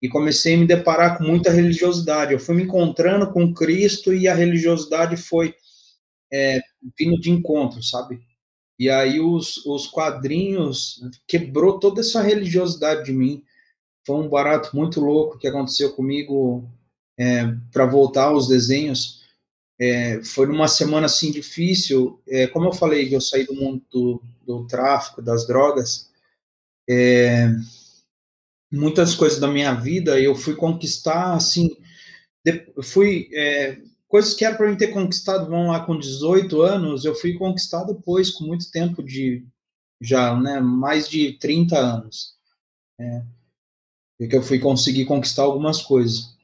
e 0.00 0.08
comecei 0.08 0.54
a 0.54 0.58
me 0.58 0.66
deparar 0.66 1.18
com 1.18 1.24
muita 1.24 1.50
religiosidade. 1.50 2.32
Eu 2.32 2.38
fui 2.38 2.54
me 2.54 2.62
encontrando 2.62 3.32
com 3.32 3.52
Cristo 3.52 4.14
e 4.14 4.28
a 4.28 4.34
religiosidade 4.34 5.16
foi 5.16 5.54
é, 6.32 6.60
vindo 6.98 7.20
de 7.20 7.30
encontro, 7.30 7.82
sabe? 7.82 8.20
E 8.78 8.88
aí 8.88 9.18
os, 9.20 9.64
os 9.66 9.86
quadrinhos 9.86 11.02
quebrou 11.26 11.80
toda 11.80 12.00
essa 12.00 12.22
religiosidade 12.22 13.04
de 13.04 13.12
mim. 13.12 13.42
Foi 14.06 14.16
um 14.16 14.28
barato 14.28 14.74
muito 14.76 15.00
louco 15.00 15.38
que 15.38 15.48
aconteceu 15.48 15.92
comigo 15.94 16.68
é, 17.18 17.46
para 17.72 17.86
voltar 17.86 18.26
aos 18.26 18.46
desenhos. 18.46 19.18
É, 19.80 20.22
foi 20.22 20.46
numa 20.46 20.68
semana 20.68 21.06
assim 21.06 21.32
difícil. 21.32 22.20
É, 22.28 22.46
como 22.46 22.66
eu 22.66 22.72
falei, 22.72 23.14
eu 23.14 23.20
saí 23.20 23.44
do 23.44 23.54
mundo 23.54 23.82
do, 23.90 24.22
do 24.46 24.66
tráfico, 24.66 25.20
das 25.20 25.46
drogas. 25.46 26.08
É, 26.88 27.48
muitas 28.70 29.14
coisas 29.14 29.40
da 29.40 29.48
minha 29.48 29.74
vida 29.74 30.20
eu 30.20 30.34
fui 30.34 30.54
conquistar 30.54 31.34
assim. 31.34 31.76
De, 32.44 32.64
fui 32.82 33.28
é, 33.32 33.78
coisas 34.08 34.34
que 34.34 34.44
era 34.44 34.56
para 34.56 34.68
mim 34.68 34.76
ter 34.76 34.88
conquistado, 34.88 35.48
vão 35.48 35.68
lá, 35.68 35.80
com 35.84 35.98
18 35.98 36.60
anos, 36.62 37.04
eu 37.04 37.14
fui 37.14 37.34
conquistar 37.34 37.84
depois, 37.84 38.30
com 38.30 38.44
muito 38.44 38.70
tempo 38.70 39.02
de, 39.02 39.46
já, 40.00 40.34
né, 40.34 40.60
mais 40.60 41.08
de 41.08 41.34
30 41.34 41.78
anos. 41.78 42.34
É, 42.98 43.22
que 44.26 44.34
eu 44.34 44.42
fui 44.42 44.58
conseguir 44.58 45.04
conquistar 45.04 45.42
algumas 45.42 45.80
coisas. 45.82 46.36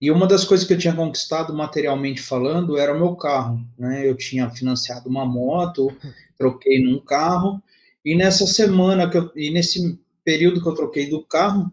E 0.00 0.10
uma 0.10 0.26
das 0.26 0.44
coisas 0.44 0.66
que 0.66 0.72
eu 0.72 0.78
tinha 0.78 0.96
conquistado 0.96 1.54
materialmente 1.54 2.20
falando 2.20 2.76
era 2.76 2.92
o 2.92 2.98
meu 2.98 3.14
carro, 3.14 3.64
né? 3.78 4.08
Eu 4.08 4.16
tinha 4.16 4.50
financiado 4.50 5.08
uma 5.08 5.24
moto, 5.24 5.96
troquei 6.36 6.82
num 6.82 6.98
carro, 6.98 7.62
e 8.04 8.16
nessa 8.16 8.44
semana 8.48 9.08
que 9.08 9.16
eu, 9.16 9.30
e 9.36 9.52
nesse 9.52 9.96
período 10.24 10.60
que 10.60 10.68
eu 10.68 10.74
troquei 10.74 11.08
do 11.08 11.22
carro, 11.22 11.70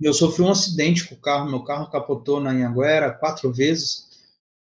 eu 0.00 0.14
sofri 0.14 0.42
um 0.42 0.50
acidente 0.50 1.06
com 1.06 1.16
o 1.16 1.20
carro, 1.20 1.50
meu 1.50 1.62
carro 1.62 1.90
capotou 1.90 2.40
na 2.40 2.50
Anhanguera 2.50 3.10
quatro 3.10 3.52
vezes, 3.52 4.07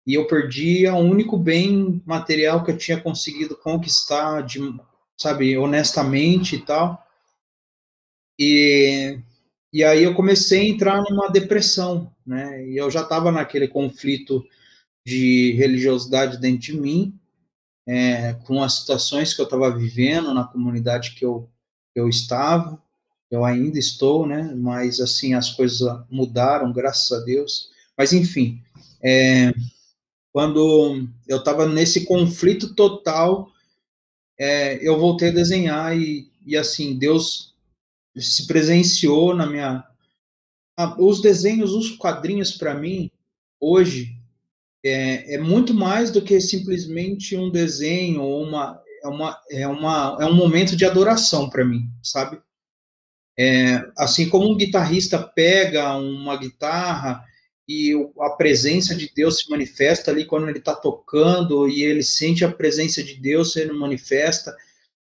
e 0.06 0.14
eu 0.14 0.26
perdi 0.26 0.86
o 0.88 0.96
único 0.96 1.38
bem 1.38 2.02
material 2.04 2.64
que 2.64 2.70
eu 2.72 2.78
tinha 2.78 3.00
conseguido 3.00 3.56
conquistar, 3.56 4.42
de, 4.42 4.58
sabe, 5.16 5.56
honestamente 5.56 6.56
e 6.56 6.60
tal. 6.60 7.06
E, 8.38 9.18
e 9.72 9.84
aí 9.84 10.02
eu 10.02 10.14
comecei 10.14 10.62
a 10.62 10.68
entrar 10.68 11.02
numa 11.02 11.28
depressão, 11.28 12.12
né? 12.26 12.66
E 12.66 12.76
eu 12.76 12.90
já 12.90 13.02
estava 13.02 13.30
naquele 13.30 13.68
conflito 13.68 14.44
de 15.06 15.52
religiosidade 15.52 16.38
dentro 16.38 16.60
de 16.60 16.80
mim, 16.80 17.18
é, 17.86 18.34
com 18.44 18.62
as 18.62 18.80
situações 18.80 19.34
que 19.34 19.40
eu 19.40 19.44
estava 19.44 19.70
vivendo 19.76 20.32
na 20.34 20.44
comunidade 20.44 21.14
que 21.14 21.24
eu, 21.24 21.48
eu 21.94 22.08
estava, 22.08 22.80
eu 23.30 23.44
ainda 23.44 23.78
estou, 23.78 24.26
né? 24.26 24.52
Mas 24.56 25.00
assim 25.00 25.34
as 25.34 25.50
coisas 25.50 25.80
mudaram, 26.10 26.72
graças 26.72 27.10
a 27.12 27.24
Deus. 27.24 27.70
Mas 27.96 28.12
enfim, 28.12 28.60
é, 29.02 29.52
quando 30.32 31.06
eu 31.28 31.38
estava 31.38 31.66
nesse 31.66 32.06
conflito 32.06 32.74
total, 32.74 33.52
é, 34.38 34.76
eu 34.86 34.98
voltei 34.98 35.28
a 35.28 35.32
desenhar 35.32 35.96
e, 35.96 36.28
e 36.46 36.56
assim, 36.56 36.98
Deus 36.98 37.54
se 38.16 38.46
presenciou 38.46 39.34
na 39.34 39.46
minha. 39.46 39.84
Os 40.98 41.20
desenhos, 41.20 41.72
os 41.72 41.90
quadrinhos, 41.90 42.52
para 42.52 42.74
mim, 42.74 43.10
hoje, 43.60 44.16
é, 44.84 45.34
é, 45.34 45.38
muito 45.38 45.74
mais 45.74 46.10
do 46.10 46.22
que 46.22 46.40
simplesmente 46.40 47.36
um 47.36 47.50
desenho 47.50 48.24
uma. 48.24 48.80
É, 49.04 49.08
uma, 49.08 49.40
é, 49.50 49.66
uma, 49.66 50.16
é 50.20 50.26
um 50.26 50.34
momento 50.34 50.76
de 50.76 50.84
adoração 50.84 51.50
para 51.50 51.64
mim, 51.64 51.90
sabe? 52.02 52.40
É, 53.36 53.84
assim 53.98 54.28
como 54.28 54.48
um 54.48 54.56
guitarrista 54.56 55.18
pega 55.18 55.96
uma 55.96 56.36
guitarra 56.36 57.24
e 57.68 57.92
a 58.18 58.30
presença 58.30 58.94
de 58.94 59.10
Deus 59.14 59.38
se 59.38 59.50
manifesta 59.50 60.10
ali 60.10 60.24
quando 60.24 60.48
ele 60.48 60.58
está 60.58 60.74
tocando 60.74 61.68
e 61.68 61.82
ele 61.82 62.02
sente 62.02 62.44
a 62.44 62.50
presença 62.50 63.02
de 63.02 63.14
Deus 63.14 63.52
sendo 63.52 63.78
manifesta. 63.78 64.56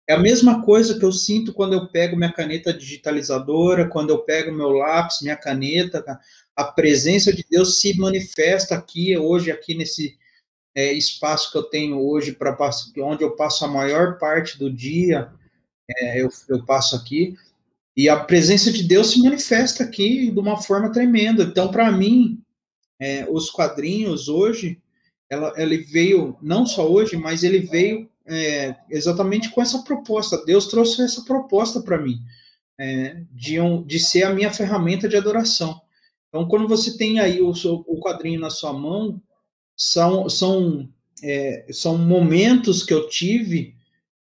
É 0.08 0.14
a 0.14 0.18
mesma 0.18 0.62
coisa 0.62 0.98
que 0.98 1.04
eu 1.04 1.12
sinto 1.12 1.52
quando 1.52 1.72
eu 1.72 1.88
pego 1.88 2.16
minha 2.16 2.32
caneta 2.32 2.72
digitalizadora, 2.72 3.88
quando 3.88 4.10
eu 4.10 4.18
pego 4.18 4.52
meu 4.52 4.70
lápis, 4.70 5.22
minha 5.22 5.36
caneta, 5.36 6.04
a 6.54 6.64
presença 6.64 7.32
de 7.32 7.44
Deus 7.48 7.80
se 7.80 7.96
manifesta 7.96 8.74
aqui 8.74 9.16
hoje 9.16 9.50
aqui 9.50 9.74
nesse 9.74 10.18
é, 10.74 10.92
espaço 10.92 11.50
que 11.50 11.58
eu 11.58 11.62
tenho 11.62 12.00
hoje 12.00 12.32
para 12.32 12.56
onde 12.98 13.22
eu 13.22 13.36
passo 13.36 13.64
a 13.64 13.68
maior 13.68 14.18
parte 14.18 14.58
do 14.58 14.70
dia, 14.70 15.30
é, 15.88 16.20
eu, 16.20 16.28
eu 16.48 16.64
passo 16.64 16.96
aqui 16.96 17.34
e 17.96 18.08
a 18.08 18.18
presença 18.18 18.72
de 18.72 18.82
Deus 18.82 19.10
se 19.10 19.22
manifesta 19.22 19.84
aqui 19.84 20.30
de 20.30 20.38
uma 20.38 20.60
forma 20.60 20.90
tremenda. 20.90 21.44
Então, 21.44 21.70
para 21.70 21.90
mim, 21.92 22.41
é, 23.02 23.26
os 23.28 23.50
quadrinhos 23.50 24.28
hoje, 24.28 24.80
ela, 25.28 25.52
ele 25.56 25.78
veio, 25.78 26.36
não 26.40 26.64
só 26.64 26.88
hoje, 26.88 27.16
mas 27.16 27.42
ele 27.42 27.58
veio 27.58 28.08
é, 28.24 28.76
exatamente 28.88 29.50
com 29.50 29.60
essa 29.60 29.82
proposta. 29.82 30.44
Deus 30.44 30.66
trouxe 30.66 31.02
essa 31.02 31.24
proposta 31.24 31.80
para 31.80 31.98
mim, 31.98 32.20
é, 32.78 33.20
de, 33.32 33.60
um, 33.60 33.82
de 33.82 33.98
ser 33.98 34.22
a 34.22 34.32
minha 34.32 34.52
ferramenta 34.52 35.08
de 35.08 35.16
adoração. 35.16 35.80
Então, 36.28 36.46
quando 36.46 36.68
você 36.68 36.96
tem 36.96 37.18
aí 37.18 37.42
o, 37.42 37.50
o 37.50 38.00
quadrinho 38.00 38.38
na 38.38 38.50
sua 38.50 38.72
mão, 38.72 39.20
são, 39.76 40.28
são, 40.28 40.88
é, 41.22 41.66
são 41.72 41.98
momentos 41.98 42.84
que 42.84 42.94
eu 42.94 43.08
tive 43.08 43.74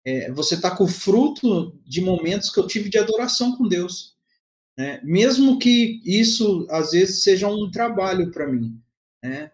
é, 0.06 0.32
você 0.32 0.56
está 0.56 0.72
com 0.72 0.86
o 0.86 0.88
fruto 0.88 1.76
de 1.86 2.02
momentos 2.02 2.50
que 2.50 2.60
eu 2.60 2.66
tive 2.66 2.90
de 2.90 2.98
adoração 2.98 3.56
com 3.56 3.68
Deus. 3.68 4.16
Né? 4.80 5.02
Mesmo 5.04 5.60
que 5.60 6.02
isso, 6.06 6.65
às 6.70 6.92
vezes, 6.92 7.22
seja 7.22 7.50
um 7.50 7.70
trabalho 7.70 8.32
para 8.32 8.48
mim. 8.48 8.82
Né? 9.22 9.52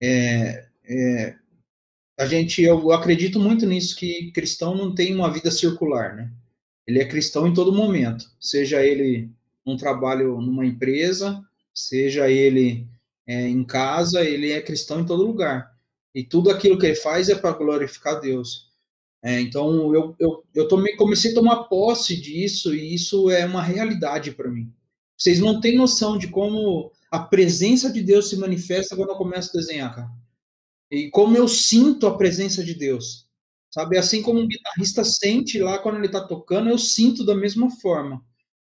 É, 0.00 0.68
é, 0.84 1.36
a 2.16 2.24
gente, 2.24 2.62
eu 2.62 2.92
acredito 2.92 3.40
muito 3.40 3.66
nisso, 3.66 3.96
que 3.96 4.30
cristão 4.30 4.76
não 4.76 4.94
tem 4.94 5.12
uma 5.12 5.28
vida 5.28 5.50
circular. 5.50 6.14
Né? 6.14 6.30
Ele 6.86 7.00
é 7.00 7.08
cristão 7.08 7.48
em 7.48 7.52
todo 7.52 7.72
momento, 7.72 8.30
seja 8.38 8.80
ele 8.80 9.28
um 9.66 9.76
trabalho 9.76 10.40
numa 10.40 10.64
empresa, 10.64 11.44
seja 11.74 12.30
ele 12.30 12.86
é, 13.26 13.48
em 13.48 13.64
casa, 13.64 14.22
ele 14.22 14.52
é 14.52 14.62
cristão 14.62 15.00
em 15.00 15.04
todo 15.04 15.26
lugar. 15.26 15.76
E 16.14 16.22
tudo 16.22 16.48
aquilo 16.48 16.78
que 16.78 16.86
ele 16.86 16.94
faz 16.94 17.28
é 17.28 17.34
para 17.34 17.58
glorificar 17.58 18.20
Deus. 18.20 18.69
É, 19.22 19.40
então 19.40 19.94
eu, 19.94 20.16
eu, 20.18 20.44
eu 20.54 20.68
tomei, 20.68 20.96
comecei 20.96 21.32
a 21.32 21.34
tomar 21.34 21.64
posse 21.64 22.16
disso 22.16 22.74
e 22.74 22.94
isso 22.94 23.30
é 23.30 23.44
uma 23.44 23.62
realidade 23.62 24.32
para 24.32 24.50
mim. 24.50 24.72
Vocês 25.16 25.38
não 25.38 25.60
têm 25.60 25.76
noção 25.76 26.16
de 26.16 26.28
como 26.28 26.90
a 27.10 27.18
presença 27.18 27.92
de 27.92 28.02
Deus 28.02 28.30
se 28.30 28.36
manifesta 28.36 28.96
quando 28.96 29.10
eu 29.10 29.16
começo 29.16 29.50
a 29.50 29.60
desenhar, 29.60 29.94
cara. 29.94 30.10
E 30.90 31.10
como 31.10 31.36
eu 31.36 31.46
sinto 31.46 32.06
a 32.06 32.16
presença 32.16 32.64
de 32.64 32.74
Deus. 32.74 33.28
Sabe, 33.70 33.96
assim 33.96 34.20
como 34.20 34.40
um 34.40 34.48
guitarrista 34.48 35.04
sente 35.04 35.60
lá 35.60 35.78
quando 35.78 35.96
ele 35.96 36.06
está 36.06 36.20
tocando, 36.26 36.68
eu 36.68 36.76
sinto 36.78 37.24
da 37.24 37.36
mesma 37.36 37.70
forma, 37.70 38.20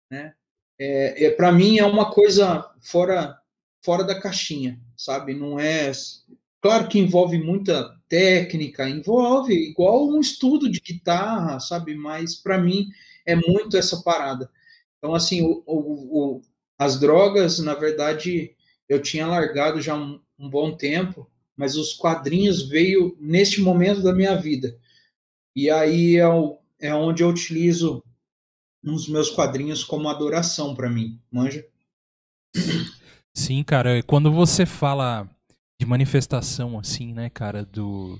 né? 0.10 0.34
É, 0.80 1.26
é 1.26 1.32
para 1.32 1.52
mim 1.52 1.78
é 1.78 1.86
uma 1.86 2.12
coisa 2.12 2.68
fora 2.82 3.40
fora 3.84 4.04
da 4.04 4.20
caixinha, 4.20 4.82
sabe? 4.96 5.36
Não 5.36 5.60
é 5.60 5.92
Claro 6.62 6.88
que 6.88 7.00
envolve 7.00 7.38
muita 7.38 7.96
técnica, 8.10 8.90
envolve 8.90 9.54
igual 9.54 10.08
um 10.08 10.20
estudo 10.20 10.70
de 10.70 10.80
guitarra, 10.80 11.60
sabe? 11.60 11.96
Mas 11.96 12.36
para 12.36 12.58
mim 12.58 12.88
é 13.26 13.36
muito 13.36 13.78
essa 13.78 14.02
parada. 14.02 14.50
Então, 14.98 15.14
assim, 15.14 15.42
o, 15.42 15.64
o, 15.66 16.36
o, 16.38 16.42
as 16.78 17.00
drogas, 17.00 17.60
na 17.60 17.76
verdade, 17.76 18.56
eu 18.90 19.02
tinha 19.02 19.28
largado 19.28 19.82
já 19.82 19.96
um, 19.96 20.20
um 20.40 20.50
bom 20.50 20.76
tempo, 20.76 21.30
mas 21.56 21.76
os 21.76 21.94
quadrinhos 21.94 22.68
veio 22.68 23.16
neste 23.20 23.62
momento 23.62 24.02
da 24.02 24.14
minha 24.14 24.36
vida. 24.36 24.78
E 25.56 25.70
aí 25.70 26.18
é, 26.18 26.28
o, 26.28 26.60
é 26.80 26.94
onde 26.94 27.24
eu 27.24 27.30
utilizo 27.30 28.04
os 28.84 29.08
meus 29.08 29.30
quadrinhos 29.30 29.84
como 29.84 30.08
adoração 30.08 30.74
para 30.76 30.90
mim, 30.90 31.20
manja? 31.32 31.66
Sim, 33.34 33.64
cara, 33.64 34.02
quando 34.04 34.32
você 34.32 34.66
fala 34.66 35.30
de 35.80 35.86
manifestação, 35.86 36.78
assim, 36.80 37.14
né, 37.14 37.30
cara, 37.30 37.64
do, 37.66 38.20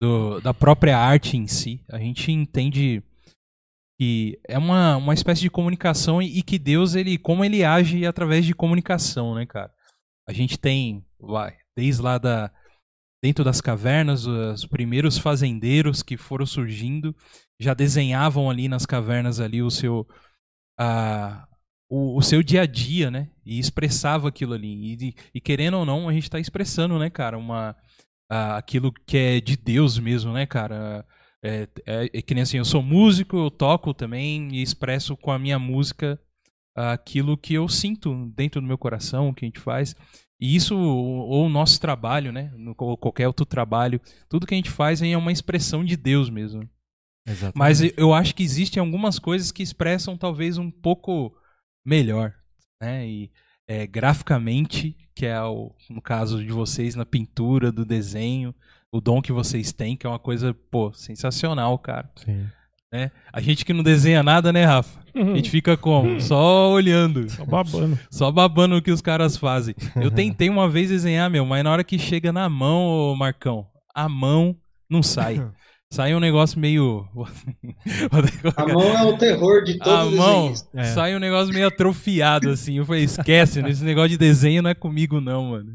do, 0.00 0.40
da 0.40 0.52
própria 0.52 0.98
arte 0.98 1.36
em 1.36 1.46
si. 1.46 1.84
A 1.88 1.98
gente 1.98 2.32
entende 2.32 3.02
que 3.98 4.40
é 4.48 4.58
uma, 4.58 4.96
uma 4.96 5.14
espécie 5.14 5.42
de 5.42 5.50
comunicação 5.50 6.20
e, 6.20 6.38
e 6.38 6.42
que 6.42 6.58
Deus, 6.58 6.94
ele, 6.94 7.18
como 7.18 7.44
ele 7.44 7.64
age 7.64 8.06
através 8.06 8.44
de 8.44 8.54
comunicação, 8.54 9.34
né, 9.34 9.46
cara? 9.46 9.72
A 10.28 10.32
gente 10.32 10.58
tem, 10.58 11.04
vai, 11.18 11.56
desde 11.76 12.02
lá 12.02 12.18
da, 12.18 12.50
dentro 13.22 13.44
das 13.44 13.60
cavernas, 13.60 14.26
os 14.26 14.64
primeiros 14.66 15.18
fazendeiros 15.18 16.02
que 16.02 16.16
foram 16.16 16.46
surgindo 16.46 17.14
já 17.60 17.74
desenhavam 17.74 18.48
ali 18.48 18.68
nas 18.68 18.86
cavernas 18.86 19.38
ali 19.38 19.62
o 19.62 19.70
seu 19.70 20.08
a, 20.78 21.46
o, 21.90 22.16
o 22.16 22.22
seu 22.22 22.42
dia 22.42 22.62
a 22.62 22.66
dia, 22.66 23.10
né? 23.10 23.28
E 23.44 23.58
expressava 23.58 24.28
aquilo 24.28 24.54
ali. 24.54 24.94
E, 24.94 25.14
e 25.34 25.40
querendo 25.40 25.76
ou 25.76 25.84
não, 25.84 26.08
a 26.08 26.12
gente 26.12 26.22
está 26.22 26.38
expressando, 26.38 26.98
né, 26.98 27.10
cara, 27.10 27.36
uma 27.36 27.76
a, 28.30 28.56
aquilo 28.56 28.92
que 28.92 29.18
é 29.18 29.40
de 29.40 29.56
Deus 29.56 29.98
mesmo, 29.98 30.32
né, 30.32 30.46
cara? 30.46 31.04
É, 31.42 31.68
é, 31.86 32.10
é, 32.14 32.22
que 32.22 32.34
nem 32.34 32.42
assim, 32.42 32.58
eu 32.58 32.64
sou 32.64 32.82
músico, 32.82 33.36
eu 33.36 33.50
toco 33.50 33.92
também 33.92 34.54
e 34.54 34.62
expresso 34.62 35.16
com 35.16 35.32
a 35.32 35.38
minha 35.38 35.58
música 35.58 36.20
aquilo 36.74 37.36
que 37.36 37.54
eu 37.54 37.68
sinto 37.68 38.30
dentro 38.34 38.60
do 38.60 38.66
meu 38.66 38.78
coração, 38.78 39.28
o 39.28 39.34
que 39.34 39.44
a 39.44 39.48
gente 39.48 39.58
faz. 39.58 39.94
E 40.40 40.54
isso, 40.54 40.78
ou 40.78 41.44
o 41.44 41.48
nosso 41.48 41.78
trabalho, 41.80 42.32
né? 42.32 42.52
Ou 42.78 42.96
qualquer 42.96 43.26
outro 43.26 43.44
trabalho, 43.44 44.00
tudo 44.28 44.46
que 44.46 44.54
a 44.54 44.56
gente 44.56 44.70
faz 44.70 45.02
é 45.02 45.16
uma 45.16 45.32
expressão 45.32 45.84
de 45.84 45.96
Deus 45.96 46.30
mesmo. 46.30 46.66
Exatamente. 47.26 47.58
Mas 47.58 47.80
eu 47.98 48.14
acho 48.14 48.34
que 48.34 48.42
existem 48.42 48.80
algumas 48.80 49.18
coisas 49.18 49.52
que 49.52 49.62
expressam 49.62 50.16
talvez 50.16 50.56
um 50.56 50.70
pouco 50.70 51.34
melhor, 51.84 52.34
né? 52.80 53.06
E 53.06 53.30
é, 53.66 53.86
graficamente, 53.86 54.96
que 55.14 55.26
é 55.26 55.40
o, 55.42 55.72
no 55.88 56.02
caso 56.02 56.44
de 56.44 56.52
vocês, 56.52 56.94
na 56.94 57.04
pintura, 57.04 57.70
do 57.70 57.84
desenho, 57.84 58.54
o 58.92 59.00
dom 59.00 59.22
que 59.22 59.32
vocês 59.32 59.72
têm, 59.72 59.96
que 59.96 60.06
é 60.06 60.10
uma 60.10 60.18
coisa, 60.18 60.52
pô, 60.70 60.92
sensacional, 60.92 61.78
cara. 61.78 62.10
Sim. 62.16 62.46
Né? 62.92 63.12
A 63.32 63.40
gente 63.40 63.64
que 63.64 63.72
não 63.72 63.84
desenha 63.84 64.22
nada, 64.22 64.52
né, 64.52 64.64
Rafa? 64.64 64.98
A 65.14 65.36
gente 65.36 65.48
fica 65.48 65.76
como? 65.76 66.18
Só 66.20 66.72
olhando. 66.72 67.30
Só 67.30 67.44
babando. 67.44 67.98
Só 68.10 68.32
babando 68.32 68.76
o 68.76 68.82
que 68.82 68.90
os 68.90 69.00
caras 69.00 69.36
fazem. 69.36 69.74
Eu 69.94 70.10
tentei 70.10 70.48
uma 70.50 70.68
vez 70.68 70.88
desenhar, 70.88 71.30
meu, 71.30 71.46
mas 71.46 71.62
na 71.62 71.70
hora 71.70 71.84
que 71.84 71.98
chega 71.98 72.32
na 72.32 72.48
mão, 72.48 72.84
ô 72.86 73.16
Marcão, 73.16 73.68
a 73.94 74.08
mão 74.08 74.56
não 74.88 75.02
sai. 75.02 75.36
sai 75.92 76.14
um 76.14 76.20
negócio 76.20 76.58
meio. 76.58 77.04
a 78.56 78.66
mão 78.68 78.96
é 78.96 79.02
o 79.02 79.18
terror 79.18 79.64
de 79.64 79.76
todos 79.76 79.92
A 79.92 80.16
mão 80.16 80.54
é. 80.72 80.84
sai 80.84 81.16
um 81.16 81.18
negócio 81.18 81.52
meio 81.52 81.66
atrofiado, 81.66 82.50
assim. 82.50 82.78
Eu 82.78 82.86
falei, 82.86 83.02
esquece, 83.02 83.60
esse 83.66 83.82
negócio 83.82 84.10
de 84.10 84.16
desenho 84.16 84.62
não 84.62 84.70
é 84.70 84.74
comigo, 84.74 85.20
não, 85.20 85.50
mano. 85.50 85.72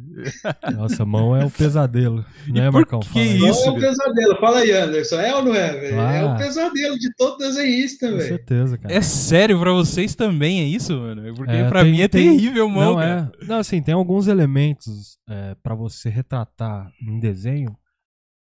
Nossa, 0.74 1.04
a 1.04 1.06
mão 1.06 1.36
é 1.36 1.44
o 1.44 1.52
pesadelo. 1.52 2.26
Não 2.48 2.64
é, 2.64 2.72
Marcão? 2.72 3.02
Que 3.02 3.20
isso? 3.20 3.68
é 3.68 3.72
o 3.72 3.76
pesadelo. 3.76 4.40
Fala 4.40 4.60
aí, 4.60 4.72
Anderson. 4.72 5.20
É 5.20 5.36
ou 5.36 5.44
não 5.44 5.54
é, 5.54 5.74
velho? 5.74 6.00
Ah, 6.00 6.14
é 6.14 6.24
o 6.24 6.38
pesadelo 6.38 6.98
de 6.98 7.14
todo 7.18 7.38
desenhista, 7.38 8.08
velho. 8.08 8.22
Com 8.22 8.28
certeza, 8.28 8.78
cara. 8.78 8.96
É 8.96 9.02
sério, 9.02 9.60
pra 9.60 9.74
vocês 9.74 10.16
também 10.16 10.62
é 10.62 10.64
isso, 10.64 10.98
mano? 10.98 11.36
Porque 11.36 11.52
é, 11.52 11.68
pra 11.68 11.82
tem, 11.82 11.92
mim 11.92 12.02
é 12.02 12.08
tem... 12.08 12.38
terrível, 12.38 12.70
mão. 12.70 12.94
Não, 12.94 12.96
cara. 12.96 13.32
é. 13.42 13.46
Não, 13.46 13.58
assim, 13.58 13.82
tem 13.82 13.94
alguns 13.94 14.28
elementos 14.28 15.18
é, 15.30 15.56
para 15.62 15.76
você 15.76 16.08
retratar 16.08 16.90
em 17.02 17.20
desenho 17.20 17.76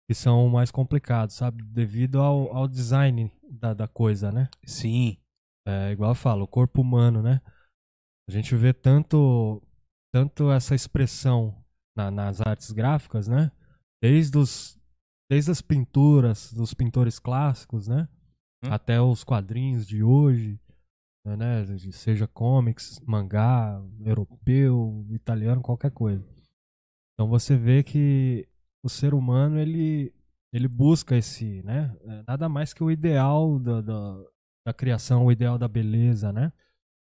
que 0.06 0.14
são 0.14 0.48
mais 0.48 0.70
complicados, 0.70 1.36
sabe? 1.36 1.62
Devido 1.64 2.20
ao, 2.20 2.54
ao 2.54 2.68
design 2.68 3.32
da, 3.50 3.72
da 3.72 3.88
coisa, 3.88 4.30
né? 4.30 4.48
Sim. 4.64 5.16
É, 5.66 5.92
igual 5.92 6.10
eu 6.10 6.14
falo, 6.14 6.44
o 6.44 6.48
corpo 6.48 6.82
humano, 6.82 7.22
né? 7.22 7.40
A 8.28 8.32
gente 8.32 8.54
vê 8.54 8.72
tanto, 8.72 9.62
tanto 10.12 10.50
essa 10.50 10.74
expressão 10.74 11.54
na, 11.96 12.10
nas 12.10 12.40
artes 12.40 12.70
gráficas, 12.70 13.28
né? 13.28 13.50
Desde, 14.02 14.36
os, 14.36 14.78
desde 15.30 15.50
as 15.50 15.62
pinturas 15.62 16.52
dos 16.52 16.74
pintores 16.74 17.18
clássicos, 17.18 17.88
né? 17.88 18.08
Hum. 18.64 18.68
Até 18.70 19.00
os 19.00 19.24
quadrinhos 19.24 19.86
de 19.86 20.02
hoje, 20.02 20.60
né? 21.24 21.64
Seja 21.92 22.26
comics, 22.26 23.00
mangá, 23.00 23.82
europeu, 24.04 25.06
italiano, 25.10 25.62
qualquer 25.62 25.90
coisa. 25.90 26.22
Então 27.14 27.28
você 27.28 27.56
vê 27.56 27.82
que 27.82 28.46
o 28.85 28.88
ser 28.88 29.14
humano 29.14 29.59
ele, 29.59 30.12
ele 30.53 30.68
busca 30.68 31.16
esse, 31.16 31.62
né? 31.62 31.97
É 32.05 32.23
nada 32.29 32.51
mais 32.51 32.75
que 32.75 32.85
o 32.85 32.90
ideal 32.90 33.59
da, 33.59 33.81
da, 33.81 34.25
da 34.66 34.75
criação, 34.75 35.25
o 35.25 35.33
ideal 35.33 35.57
da 35.57 35.66
beleza, 35.66 36.31
né? 36.31 36.53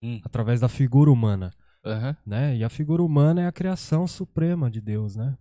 Hum. 0.02 0.22
Através 0.24 0.62
da 0.62 0.70
figura 0.70 1.12
humana. 1.12 1.52
Uhum. 1.86 2.16
Né? 2.26 2.56
E 2.56 2.64
a 2.64 2.70
figura 2.70 3.04
humana 3.04 3.42
é 3.42 3.48
a 3.48 3.52
criação 3.52 4.08
suprema 4.08 4.72
de 4.72 4.80
Deus, 4.80 5.18
né? 5.18 5.38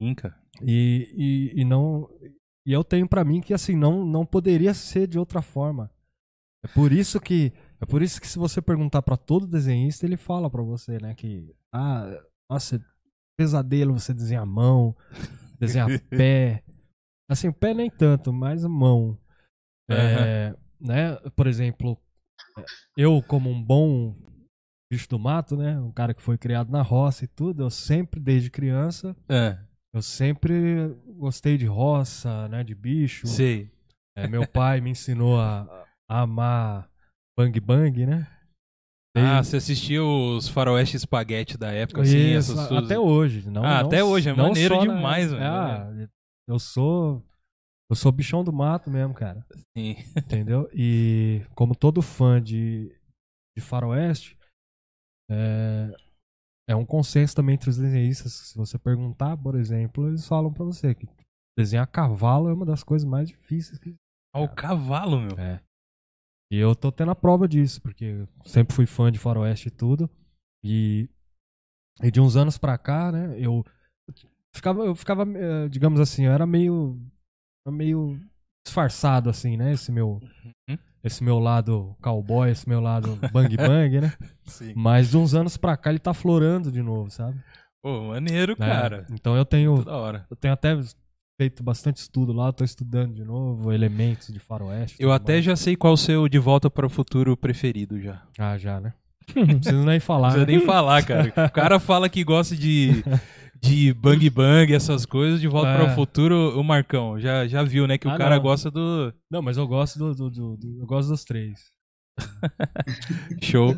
Inca. 0.00 0.38
E, 0.62 1.52
e, 1.54 1.60
e 1.60 1.64
não 1.64 2.08
e 2.64 2.72
eu 2.72 2.82
tenho 2.82 3.08
para 3.08 3.24
mim 3.24 3.40
que 3.40 3.54
assim 3.54 3.76
não 3.76 4.04
não 4.04 4.24
poderia 4.24 4.72
ser 4.72 5.08
de 5.08 5.18
outra 5.18 5.42
forma. 5.42 5.90
É 6.64 6.68
por 6.68 6.92
isso 6.92 7.20
que 7.20 7.52
é 7.80 7.86
por 7.86 8.02
isso 8.02 8.20
que 8.20 8.28
se 8.28 8.38
você 8.38 8.62
perguntar 8.62 9.02
para 9.02 9.16
todo 9.16 9.46
desenhista 9.46 10.06
ele 10.06 10.16
fala 10.16 10.48
para 10.48 10.62
você, 10.62 10.98
né, 11.00 11.14
que 11.14 11.54
ah, 11.72 12.22
nossa, 12.50 12.80
pesadelo 13.36 13.98
você 13.98 14.14
desenha 14.14 14.40
a 14.40 14.46
mão, 14.46 14.96
desenhar 15.58 15.88
pé. 16.10 16.62
Assim, 17.28 17.48
o 17.48 17.52
pé 17.52 17.74
nem 17.74 17.90
tanto, 17.90 18.32
mas 18.32 18.64
a 18.64 18.68
mão. 18.68 19.18
É, 19.90 20.54
né? 20.80 21.16
Por 21.34 21.46
exemplo, 21.46 21.98
eu 22.96 23.22
como 23.22 23.50
um 23.50 23.62
bom 23.62 24.14
bicho 24.90 25.08
do 25.08 25.18
mato, 25.18 25.56
né? 25.56 25.78
Um 25.80 25.92
cara 25.92 26.14
que 26.14 26.22
foi 26.22 26.38
criado 26.38 26.70
na 26.70 26.82
roça 26.82 27.24
e 27.24 27.28
tudo, 27.28 27.64
eu 27.64 27.70
sempre, 27.70 28.20
desde 28.20 28.50
criança, 28.50 29.16
é. 29.28 29.58
eu 29.92 30.02
sempre 30.02 30.88
gostei 31.16 31.56
de 31.56 31.66
roça, 31.66 32.48
né? 32.48 32.62
De 32.62 32.74
bicho. 32.74 33.26
Sei. 33.26 33.70
É, 34.16 34.26
meu 34.26 34.46
pai 34.46 34.80
me 34.80 34.90
ensinou 34.90 35.38
a, 35.38 35.86
a 36.08 36.20
amar 36.22 36.90
Bang 37.36 37.58
Bang, 37.60 38.06
né? 38.06 38.26
Ah, 39.16 39.42
você 39.42 39.56
assistiu 39.56 40.06
os 40.06 40.48
faroeste 40.48 40.96
espaguete 40.96 41.56
da 41.56 41.72
época, 41.72 42.02
assim, 42.02 42.16
Isso, 42.16 42.52
essas 42.52 42.68
suas... 42.68 42.84
até 42.84 42.98
hoje. 42.98 43.48
Não, 43.48 43.64
ah, 43.64 43.80
não, 43.80 43.86
até 43.86 44.04
hoje, 44.04 44.28
é 44.28 44.34
maneiro 44.34 44.78
demais, 44.78 45.32
na... 45.32 45.84
Ah, 45.88 46.08
eu 46.48 46.58
sou... 46.58 47.22
Eu 47.88 47.94
sou 47.94 48.10
bichão 48.10 48.42
do 48.42 48.52
mato 48.52 48.90
mesmo, 48.90 49.14
cara. 49.14 49.46
Sim. 49.76 49.94
Entendeu? 50.16 50.68
E 50.72 51.46
como 51.54 51.74
todo 51.74 52.02
fã 52.02 52.42
de, 52.42 52.92
de 53.56 53.62
faroeste, 53.62 54.36
é, 55.30 55.94
é 56.68 56.74
um 56.74 56.84
consenso 56.84 57.36
também 57.36 57.54
entre 57.54 57.70
os 57.70 57.76
desenhistas. 57.76 58.32
Se 58.32 58.56
você 58.56 58.76
perguntar, 58.76 59.36
por 59.36 59.54
exemplo, 59.54 60.08
eles 60.08 60.26
falam 60.26 60.52
para 60.52 60.64
você 60.64 60.96
que 60.96 61.08
desenhar 61.56 61.86
cavalo 61.86 62.48
é 62.48 62.52
uma 62.52 62.66
das 62.66 62.82
coisas 62.82 63.08
mais 63.08 63.28
difíceis 63.28 63.78
que... 63.78 63.94
Ah, 64.34 64.40
o 64.40 64.48
cavalo, 64.48 65.20
meu. 65.20 65.38
É. 65.38 65.62
E 66.50 66.58
eu 66.58 66.74
tô 66.76 66.92
tendo 66.92 67.10
a 67.10 67.14
prova 67.14 67.48
disso, 67.48 67.82
porque 67.82 68.26
sempre 68.44 68.74
fui 68.74 68.86
fã 68.86 69.10
de 69.10 69.18
faroeste 69.18 69.68
e 69.68 69.70
tudo. 69.70 70.08
E, 70.64 71.08
e 72.02 72.10
de 72.10 72.20
uns 72.20 72.36
anos 72.36 72.56
pra 72.58 72.78
cá, 72.78 73.10
né, 73.10 73.36
eu 73.38 73.64
ficava, 74.54 74.84
eu 74.84 74.94
ficava, 74.94 75.24
eh, 75.24 75.68
digamos 75.68 76.00
assim, 76.00 76.24
eu 76.24 76.32
era 76.32 76.46
meio, 76.46 77.00
meio 77.66 78.20
disfarçado, 78.64 79.28
assim, 79.28 79.56
né, 79.56 79.72
esse 79.72 79.90
meu, 79.92 80.20
uhum. 80.68 80.78
esse 81.02 81.22
meu 81.22 81.38
lado 81.38 81.96
cowboy, 82.00 82.50
esse 82.50 82.68
meu 82.68 82.80
lado 82.80 83.16
bang 83.32 83.54
bang, 83.56 84.00
né. 84.00 84.12
Sim. 84.44 84.72
Mas 84.76 85.10
de 85.10 85.16
uns 85.16 85.34
anos 85.34 85.56
pra 85.56 85.76
cá 85.76 85.90
ele 85.90 85.98
tá 85.98 86.14
florando 86.14 86.70
de 86.70 86.82
novo, 86.82 87.10
sabe. 87.10 87.42
Pô, 87.82 88.08
maneiro, 88.08 88.52
é, 88.52 88.56
cara. 88.56 89.06
Então 89.10 89.36
eu 89.36 89.44
tenho, 89.44 89.84
eu 90.30 90.36
tenho 90.36 90.54
até 90.54 90.76
feito 91.36 91.62
bastante 91.62 91.98
estudo 91.98 92.32
lá, 92.32 92.52
tô 92.52 92.64
estudando 92.64 93.14
de 93.14 93.22
novo, 93.22 93.72
elementos 93.72 94.32
de 94.32 94.38
faroeste. 94.38 94.96
Eu 94.98 95.12
até 95.12 95.34
mais. 95.34 95.44
já 95.44 95.54
sei 95.54 95.76
qual 95.76 95.92
o 95.92 95.96
seu 95.96 96.28
De 96.28 96.38
Volta 96.38 96.70
para 96.70 96.86
o 96.86 96.90
Futuro 96.90 97.36
preferido 97.36 98.00
já. 98.00 98.22
Ah, 98.38 98.56
já, 98.56 98.80
né? 98.80 98.94
Não 99.34 99.46
preciso 99.46 99.84
nem 99.84 100.00
falar. 100.00 100.28
Não 100.28 100.44
precisa 100.44 100.58
nem 100.58 100.66
falar, 100.66 101.04
cara. 101.04 101.32
O 101.46 101.50
cara 101.50 101.78
fala 101.78 102.08
que 102.08 102.24
gosta 102.24 102.56
de, 102.56 103.04
de 103.60 103.92
bang 103.92 104.30
bang, 104.30 104.72
essas 104.74 105.04
coisas, 105.04 105.40
De 105.40 105.48
Volta 105.48 105.68
é. 105.68 105.76
para 105.76 105.92
o 105.92 105.94
Futuro, 105.94 106.58
o 106.58 106.64
Marcão, 106.64 107.20
já, 107.20 107.46
já 107.46 107.62
viu, 107.62 107.86
né? 107.86 107.98
Que 107.98 108.08
ah, 108.08 108.14
o 108.14 108.18
cara 108.18 108.36
não. 108.36 108.42
gosta 108.42 108.70
do... 108.70 109.12
Não, 109.30 109.42
mas 109.42 109.56
eu 109.56 109.66
gosto 109.66 109.98
do, 109.98 110.14
do, 110.14 110.30
do, 110.30 110.56
do 110.56 110.80
eu 110.80 110.86
gosto 110.86 111.10
dos 111.10 111.24
três. 111.24 111.60
Show. 113.42 113.76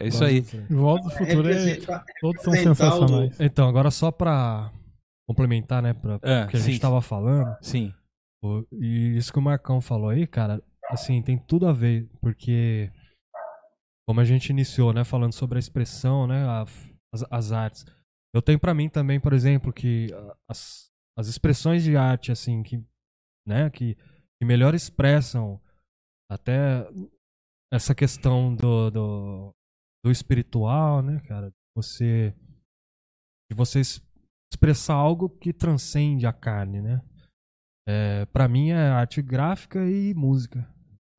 É 0.00 0.08
isso 0.08 0.24
aí. 0.24 0.40
De 0.40 0.74
Volta 0.74 1.08
para 1.10 1.22
o 1.22 1.26
Futuro 1.26 1.48
é... 1.48 1.78
Todos 2.20 2.42
são 2.42 2.52
sensacionais. 2.52 3.38
Então, 3.38 3.68
agora 3.68 3.90
só 3.90 4.10
pra 4.10 4.72
complementar, 5.32 5.82
né, 5.82 5.94
pra, 5.94 6.18
é, 6.22 6.46
que 6.46 6.56
a 6.56 6.60
sim, 6.60 6.72
gente 6.72 6.80
tava 6.80 7.00
falando. 7.00 7.56
Sim. 7.62 7.92
E 8.72 9.16
isso 9.16 9.32
que 9.32 9.38
o 9.38 9.42
Marcão 9.42 9.80
falou 9.80 10.10
aí, 10.10 10.26
cara, 10.26 10.62
assim, 10.90 11.22
tem 11.22 11.38
tudo 11.38 11.66
a 11.66 11.72
ver, 11.72 12.08
porque 12.20 12.92
como 14.06 14.20
a 14.20 14.24
gente 14.24 14.50
iniciou, 14.50 14.92
né, 14.92 15.04
falando 15.04 15.32
sobre 15.32 15.58
a 15.58 15.60
expressão, 15.60 16.26
né, 16.26 16.44
a, 16.44 16.62
as, 17.14 17.24
as, 17.30 17.52
artes. 17.52 17.86
Eu 18.34 18.42
tenho 18.42 18.58
para 18.58 18.74
mim 18.74 18.88
também, 18.88 19.20
por 19.20 19.32
exemplo, 19.32 19.72
que 19.72 20.08
as, 20.50 20.90
as 21.16 21.28
expressões 21.28 21.82
de 21.82 21.96
arte, 21.96 22.30
assim, 22.32 22.62
que, 22.62 22.84
né, 23.46 23.70
que, 23.70 23.94
que 23.94 24.44
melhor 24.44 24.74
expressam 24.74 25.60
até 26.30 26.86
essa 27.72 27.94
questão 27.94 28.54
do, 28.54 28.90
do, 28.90 29.54
do 30.04 30.10
espiritual, 30.10 31.00
né, 31.00 31.20
cara, 31.20 31.52
você 31.76 32.34
de 33.50 33.56
vocês 33.56 34.02
expressar 34.52 34.94
algo 34.94 35.28
que 35.30 35.52
transcende 35.52 36.26
a 36.26 36.32
carne, 36.32 36.80
né? 36.82 37.00
É, 37.88 38.26
para 38.26 38.46
mim 38.46 38.68
é 38.70 38.76
arte 38.88 39.20
gráfica 39.22 39.84
e 39.88 40.14
música. 40.14 40.68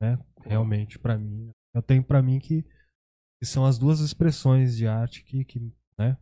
né? 0.01 0.17
Realmente, 0.41 0.99
pra 0.99 1.17
mim. 1.17 1.49
Eu 1.75 1.81
tenho 1.81 2.03
pra 2.03 2.21
mim 2.21 2.39
que, 2.39 2.61
que 2.63 3.45
são 3.45 3.65
as 3.65 3.77
duas 3.79 3.99
expressões 3.99 4.77
de 4.77 4.87
arte 4.87 5.23
que, 5.23 5.43
que 5.43 5.59
né? 5.97 6.17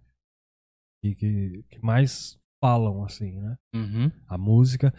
Que, 1.04 1.16
que, 1.16 1.64
que 1.70 1.80
mais 1.84 2.40
falam, 2.64 3.04
assim, 3.04 3.40
né? 3.40 3.58
Uhum. 3.76 4.12
A 4.28 4.38
música. 4.38 4.94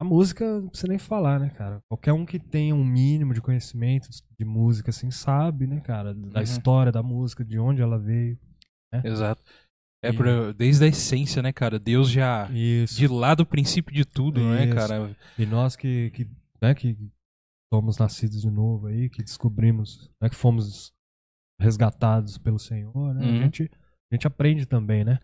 A 0.00 0.04
música, 0.04 0.60
não 0.60 0.68
precisa 0.68 0.88
nem 0.88 0.98
falar, 0.98 1.38
né, 1.38 1.50
cara? 1.50 1.80
Qualquer 1.88 2.12
um 2.12 2.26
que 2.26 2.38
tenha 2.40 2.74
um 2.74 2.84
mínimo 2.84 3.32
de 3.32 3.40
conhecimento 3.40 4.08
de 4.38 4.44
música, 4.44 4.90
assim, 4.90 5.10
sabe, 5.10 5.66
né, 5.66 5.80
cara? 5.80 6.12
Da 6.12 6.38
Uhum. 6.40 6.42
história 6.42 6.90
da 6.90 7.02
música, 7.02 7.44
de 7.44 7.58
onde 7.58 7.80
ela 7.80 7.98
veio. 7.98 8.38
Exato. 9.04 9.42
É 10.08 10.12
pra- 10.12 10.52
desde 10.52 10.84
a 10.84 10.88
essência, 10.88 11.42
né, 11.42 11.52
cara? 11.52 11.78
Deus 11.78 12.10
já. 12.10 12.48
Isso. 12.52 12.96
De 12.96 13.06
lá 13.08 13.34
do 13.34 13.44
princípio 13.46 13.94
de 13.94 14.04
tudo, 14.04 14.40
né, 14.40 14.66
Isso. 14.66 14.74
cara? 14.74 15.16
E 15.38 15.46
nós 15.46 15.76
que, 15.76 16.10
que, 16.10 16.28
né, 16.60 16.74
que 16.74 16.96
somos 17.72 17.98
nascidos 17.98 18.40
de 18.42 18.50
novo 18.50 18.86
aí, 18.86 19.08
que 19.10 19.22
descobrimos, 19.22 20.10
né, 20.20 20.28
que 20.28 20.36
fomos 20.36 20.92
resgatados 21.60 22.38
pelo 22.38 22.58
Senhor, 22.58 23.14
né? 23.14 23.24
Uhum. 23.24 23.38
A, 23.38 23.42
gente, 23.44 23.70
a 24.10 24.14
gente 24.14 24.26
aprende 24.26 24.66
também, 24.66 25.04
né? 25.04 25.18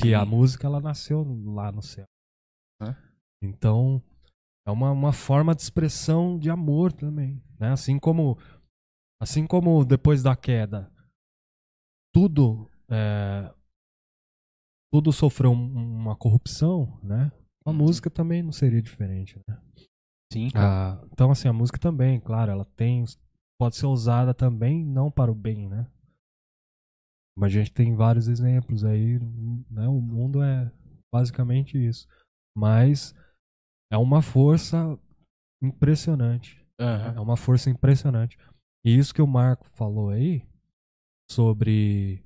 Que 0.00 0.14
a 0.14 0.24
Sim. 0.24 0.30
música 0.30 0.66
ela 0.66 0.80
nasceu 0.80 1.22
lá 1.44 1.72
no 1.72 1.82
céu. 1.82 2.04
É. 2.82 2.94
Então, 3.42 4.02
é 4.66 4.70
uma, 4.70 4.90
uma 4.90 5.12
forma 5.12 5.54
de 5.54 5.62
expressão 5.62 6.38
de 6.38 6.50
amor 6.50 6.92
também, 6.92 7.42
né? 7.58 7.70
Assim 7.70 7.98
como 7.98 8.38
assim 9.20 9.46
como 9.46 9.84
depois 9.84 10.22
da 10.22 10.36
queda 10.36 10.92
tudo 12.14 12.70
é, 12.88 13.52
tudo 14.92 15.12
sofreu 15.12 15.52
um- 15.52 15.74
uma 16.00 16.16
corrupção, 16.16 16.98
né? 17.02 17.30
A 17.64 17.70
Uhum. 17.70 17.76
música 17.76 18.08
também 18.10 18.42
não 18.42 18.52
seria 18.52 18.80
diferente, 18.82 19.38
né? 19.46 19.60
Sim. 20.32 20.48
Ah, 20.54 21.00
então, 21.12 21.30
assim, 21.30 21.48
a 21.48 21.52
música 21.52 21.78
também, 21.78 22.20
claro, 22.20 22.50
ela 22.50 22.64
tem. 22.64 23.04
Pode 23.60 23.76
ser 23.76 23.86
usada 23.86 24.32
também, 24.32 24.84
não 24.84 25.10
para 25.10 25.32
o 25.32 25.34
bem, 25.34 25.68
né? 25.68 25.90
Mas 27.36 27.52
a 27.52 27.58
gente 27.58 27.72
tem 27.72 27.94
vários 27.94 28.28
exemplos 28.28 28.84
aí, 28.84 29.18
né? 29.70 29.86
O 29.88 30.00
mundo 30.00 30.42
é 30.42 30.70
basicamente 31.12 31.76
isso. 31.78 32.06
Mas 32.56 33.14
é 33.92 33.96
uma 33.96 34.22
força 34.22 34.98
impressionante. 35.62 36.64
Aham. 36.80 37.14
É 37.16 37.20
uma 37.20 37.36
força 37.36 37.70
impressionante. 37.70 38.36
E 38.84 38.96
isso 38.96 39.14
que 39.14 39.22
o 39.22 39.26
Marco 39.26 39.66
falou 39.70 40.10
aí, 40.10 40.46
sobre 41.30 42.24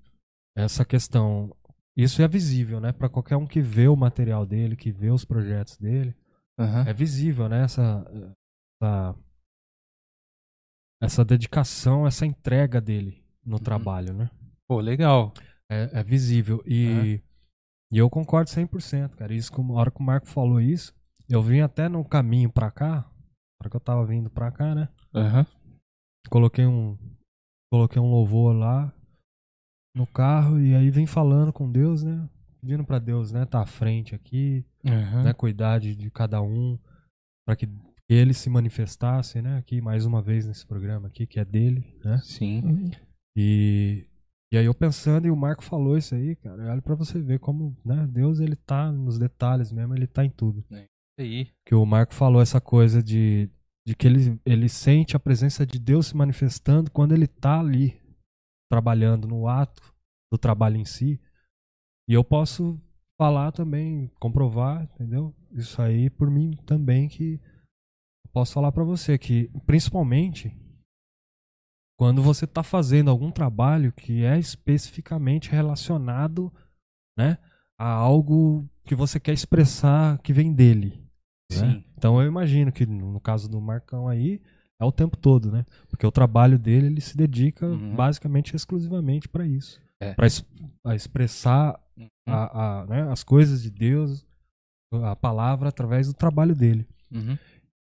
essa 0.56 0.84
questão. 0.84 1.54
Isso 1.96 2.22
é 2.22 2.28
visível, 2.28 2.80
né? 2.80 2.92
Para 2.92 3.08
qualquer 3.08 3.36
um 3.36 3.46
que 3.46 3.60
vê 3.60 3.86
o 3.88 3.96
material 3.96 4.46
dele, 4.46 4.76
que 4.76 4.90
vê 4.90 5.10
os 5.10 5.24
projetos 5.24 5.76
dele 5.76 6.14
Aham. 6.58 6.86
é 6.88 6.92
visível, 6.92 7.48
né? 7.48 7.64
Essa, 7.64 8.04
essa, 8.80 9.14
essa 11.00 11.24
dedicação, 11.24 12.06
essa 12.06 12.24
entrega 12.24 12.80
dele 12.80 13.22
no 13.44 13.56
Uhum. 13.56 13.62
trabalho, 13.62 14.14
né? 14.14 14.30
Pô, 14.66 14.80
legal. 14.80 15.34
É, 15.70 16.00
é 16.00 16.02
visível. 16.02 16.62
E, 16.66 17.20
e 17.90 17.98
eu 17.98 18.08
concordo 18.08 18.48
100%, 18.50 19.16
cara. 19.16 19.34
Isso, 19.34 19.52
a 19.54 19.72
hora 19.74 19.90
que 19.90 20.00
o 20.00 20.02
Marco 20.02 20.26
falou 20.26 20.60
isso, 20.60 20.94
eu 21.28 21.42
vim 21.42 21.60
até 21.60 21.88
no 21.88 22.04
caminho 22.04 22.50
pra 22.50 22.70
cá, 22.70 22.88
na 22.96 23.04
hora 23.60 23.70
que 23.70 23.76
eu 23.76 23.80
tava 23.80 24.06
vindo 24.06 24.30
pra 24.30 24.50
cá, 24.50 24.74
né? 24.74 24.88
Coloquei 26.30 26.64
um, 26.66 26.96
coloquei 27.70 28.00
um 28.00 28.10
louvor 28.10 28.54
lá 28.54 28.94
no 29.94 30.06
carro 30.06 30.58
e 30.60 30.74
aí 30.74 30.90
vem 30.90 31.06
falando 31.06 31.52
com 31.52 31.70
Deus, 31.70 32.02
né? 32.02 32.28
Pedindo 32.60 32.84
pra 32.84 32.98
Deus, 32.98 33.32
né? 33.32 33.44
Tá 33.44 33.60
à 33.60 33.66
frente 33.66 34.14
aqui, 34.14 34.64
Aham. 34.86 35.24
né, 35.24 35.32
cuidar 35.32 35.80
de, 35.80 35.96
de 35.96 36.10
cada 36.10 36.40
um, 36.40 36.78
para 37.44 37.56
que 37.56 37.68
ele 38.08 38.34
se 38.34 38.48
manifestasse, 38.50 39.40
né, 39.40 39.56
aqui 39.56 39.80
mais 39.80 40.04
uma 40.04 40.20
vez 40.20 40.46
nesse 40.46 40.66
programa 40.66 41.08
aqui 41.08 41.26
que 41.26 41.40
é 41.40 41.44
dele, 41.44 41.98
né? 42.04 42.20
Sim. 42.22 42.90
E 43.36 44.06
e 44.52 44.58
aí 44.58 44.66
eu 44.66 44.74
pensando 44.74 45.26
e 45.26 45.30
o 45.30 45.36
Marco 45.36 45.64
falou 45.64 45.96
isso 45.96 46.14
aí, 46.14 46.36
cara, 46.36 46.70
olha 46.70 46.82
pra 46.82 46.94
você 46.94 47.18
ver 47.18 47.38
como, 47.40 47.74
né, 47.82 48.06
Deus 48.10 48.38
ele 48.38 48.54
tá 48.54 48.92
nos 48.92 49.18
detalhes 49.18 49.72
mesmo, 49.72 49.94
ele 49.94 50.06
tá 50.06 50.24
em 50.24 50.30
tudo. 50.30 50.62
Aí. 51.18 51.48
Que 51.66 51.74
o 51.74 51.86
Marco 51.86 52.12
falou 52.14 52.40
essa 52.42 52.60
coisa 52.60 53.02
de 53.02 53.48
de 53.86 53.96
que 53.96 54.06
ele 54.06 54.38
ele 54.46 54.68
sente 54.68 55.16
a 55.16 55.20
presença 55.20 55.66
de 55.66 55.78
Deus 55.78 56.08
se 56.08 56.16
manifestando 56.16 56.90
quando 56.90 57.12
ele 57.12 57.26
tá 57.26 57.58
ali 57.60 58.00
trabalhando 58.72 59.28
no 59.28 59.46
ato 59.46 59.94
do 60.32 60.38
trabalho 60.38 60.78
em 60.78 60.84
si. 60.86 61.20
E 62.08 62.14
eu 62.14 62.24
posso 62.24 62.80
falar 63.20 63.52
também, 63.52 64.10
comprovar, 64.18 64.84
entendeu? 64.84 65.34
Isso 65.50 65.82
aí 65.82 66.08
por 66.08 66.30
mim 66.30 66.56
também 66.64 67.06
que 67.06 67.38
posso 68.32 68.54
falar 68.54 68.72
pra 68.72 68.82
você 68.82 69.18
que 69.18 69.50
principalmente 69.66 70.56
quando 71.98 72.22
você 72.22 72.46
tá 72.46 72.62
fazendo 72.62 73.10
algum 73.10 73.30
trabalho 73.30 73.92
que 73.92 74.24
é 74.24 74.38
especificamente 74.38 75.50
relacionado, 75.50 76.50
né, 77.16 77.36
a 77.78 77.90
algo 77.90 78.66
que 78.84 78.94
você 78.94 79.20
quer 79.20 79.34
expressar 79.34 80.16
que 80.22 80.32
vem 80.32 80.50
dele. 80.50 81.06
né? 81.60 81.84
Então 81.94 82.18
eu 82.22 82.26
imagino 82.26 82.72
que 82.72 82.86
no 82.86 83.20
caso 83.20 83.50
do 83.50 83.60
Marcão 83.60 84.08
aí 84.08 84.40
é 84.82 84.84
o 84.86 84.92
tempo 84.92 85.16
todo, 85.16 85.50
né? 85.50 85.64
Porque 85.88 86.06
o 86.06 86.10
trabalho 86.12 86.58
dele 86.58 86.86
ele 86.86 87.00
se 87.00 87.16
dedica 87.16 87.66
Uhum. 87.66 87.94
basicamente 87.94 88.54
exclusivamente 88.56 89.28
para 89.28 89.46
isso, 89.46 89.80
É. 90.00 90.14
para 90.14 90.94
expressar 90.94 91.78
Uhum. 91.96 92.08
a, 92.26 92.80
a, 92.82 92.86
né, 92.86 93.02
as 93.10 93.22
coisas 93.24 93.62
de 93.62 93.70
Deus, 93.70 94.26
a 95.04 95.14
palavra 95.16 95.68
através 95.68 96.06
do 96.06 96.14
trabalho 96.14 96.54
dele. 96.54 96.86
Uhum. 97.10 97.38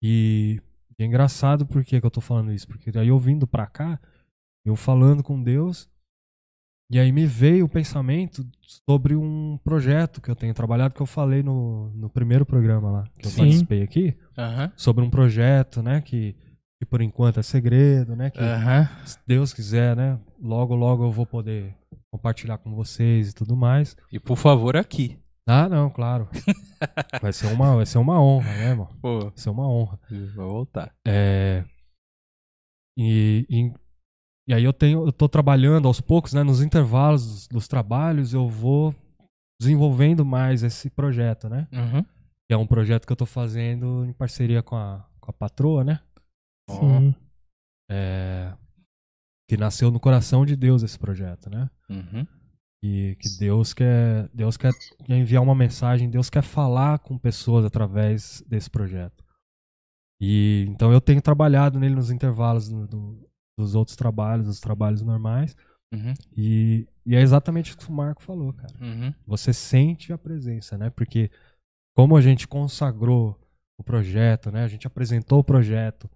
E 0.02 0.60
é 0.98 1.04
engraçado 1.04 1.66
por 1.66 1.84
que 1.84 2.00
que 2.00 2.06
eu 2.06 2.10
tô 2.10 2.20
falando 2.20 2.52
isso, 2.52 2.66
porque 2.66 2.96
aí 2.98 3.08
eu 3.08 3.18
vindo 3.18 3.46
pra 3.46 3.66
cá, 3.66 4.00
eu 4.64 4.74
falando 4.76 5.22
com 5.22 5.42
Deus, 5.42 5.88
e 6.90 6.98
aí 6.98 7.10
me 7.12 7.26
veio 7.26 7.64
o 7.66 7.68
pensamento 7.68 8.46
sobre 8.88 9.16
um 9.16 9.58
projeto 9.64 10.20
que 10.20 10.30
eu 10.30 10.36
tenho 10.36 10.54
trabalhado, 10.54 10.94
que 10.94 11.02
eu 11.02 11.06
falei 11.06 11.42
no, 11.42 11.90
no 11.90 12.08
primeiro 12.08 12.46
programa 12.46 12.90
lá, 12.90 13.04
que 13.18 13.26
eu 13.26 13.30
Sim. 13.30 13.38
participei 13.38 13.82
aqui, 13.82 14.16
Aham. 14.38 14.72
sobre 14.76 15.04
um 15.04 15.10
projeto, 15.10 15.82
né, 15.82 16.00
que, 16.00 16.34
que 16.78 16.86
por 16.86 17.00
enquanto 17.00 17.40
é 17.40 17.42
segredo, 17.42 18.14
né, 18.14 18.30
que 18.30 18.38
Aham. 18.40 18.88
se 19.04 19.18
Deus 19.26 19.52
quiser, 19.52 19.96
né, 19.96 20.18
logo 20.40 20.74
logo 20.74 21.04
eu 21.04 21.10
vou 21.12 21.24
poder 21.26 21.74
compartilhar 22.12 22.58
com 22.58 22.74
vocês 22.74 23.30
e 23.30 23.34
tudo 23.34 23.56
mais. 23.56 23.96
E 24.12 24.18
por 24.20 24.36
favor, 24.36 24.76
aqui. 24.76 25.18
Ah, 25.48 25.68
não, 25.68 25.88
claro. 25.88 26.28
vai 27.22 27.32
ser 27.32 27.46
uma, 27.46 27.76
vai 27.76 27.86
ser 27.86 27.98
uma 27.98 28.20
honra, 28.20 28.50
né, 28.52 28.68
irmão? 28.70 28.88
Pô, 29.00 29.20
Vai 29.20 29.32
ser 29.36 29.50
uma 29.50 29.68
honra. 29.68 29.98
vou 30.34 30.48
voltar. 30.50 30.92
É, 31.06 31.64
e, 32.98 33.46
e, 33.48 33.72
e 34.48 34.54
aí 34.54 34.64
eu 34.64 34.72
tenho, 34.72 35.06
eu 35.06 35.12
tô 35.12 35.28
trabalhando 35.28 35.86
aos 35.86 36.00
poucos, 36.00 36.32
né, 36.32 36.42
nos 36.42 36.60
intervalos 36.62 37.24
dos, 37.26 37.48
dos 37.48 37.68
trabalhos, 37.68 38.32
eu 38.34 38.48
vou 38.48 38.94
desenvolvendo 39.60 40.24
mais 40.24 40.62
esse 40.62 40.90
projeto, 40.90 41.48
né? 41.48 41.66
Uhum. 41.72 42.02
Que 42.46 42.52
é 42.54 42.56
um 42.56 42.66
projeto 42.66 43.06
que 43.06 43.12
eu 43.12 43.16
tô 43.16 43.26
fazendo 43.26 44.04
em 44.04 44.12
parceria 44.12 44.62
com 44.62 44.76
a, 44.76 45.04
com 45.20 45.30
a 45.30 45.32
patroa, 45.34 45.82
né? 45.84 46.00
Sim. 46.70 47.14
É, 47.90 48.52
que 49.48 49.56
nasceu 49.56 49.90
no 49.90 50.00
coração 50.00 50.44
de 50.44 50.56
Deus 50.56 50.82
esse 50.82 50.98
projeto, 50.98 51.48
né? 51.48 51.70
Uhum. 51.88 52.26
E 52.82 53.16
que 53.20 53.28
Deus 53.38 53.72
quer, 53.72 54.28
Deus 54.34 54.56
quer 54.56 54.72
enviar 55.08 55.42
uma 55.42 55.54
mensagem, 55.54 56.10
Deus 56.10 56.28
quer 56.28 56.42
falar 56.42 56.98
com 56.98 57.16
pessoas 57.18 57.64
através 57.64 58.42
desse 58.46 58.68
projeto. 58.68 59.24
E 60.20 60.66
então 60.68 60.92
eu 60.92 61.00
tenho 61.00 61.20
trabalhado 61.22 61.78
nele 61.78 61.94
nos 61.94 62.10
intervalos 62.10 62.68
do- 62.68 62.86
do- 62.86 63.28
dos 63.58 63.74
outros 63.74 63.96
trabalhos, 63.96 64.46
dos 64.46 64.60
trabalhos 64.60 65.02
normais. 65.02 65.56
Uhum. 65.92 66.12
E, 66.36 66.86
e 67.06 67.14
é 67.14 67.20
exatamente 67.20 67.72
o 67.72 67.76
que 67.78 67.88
o 67.88 67.92
Marco 67.92 68.22
falou, 68.22 68.52
cara. 68.52 68.74
Uhum. 68.80 69.14
Você 69.26 69.52
sente 69.52 70.12
a 70.12 70.18
presença, 70.18 70.76
né? 70.76 70.90
Porque 70.90 71.30
como 71.96 72.16
a 72.16 72.20
gente 72.20 72.46
consagrou 72.48 73.38
o 73.78 73.84
projeto, 73.84 74.50
né? 74.50 74.64
A 74.64 74.68
gente 74.68 74.86
apresentou 74.86 75.38
o 75.38 75.44
projeto 75.44 76.10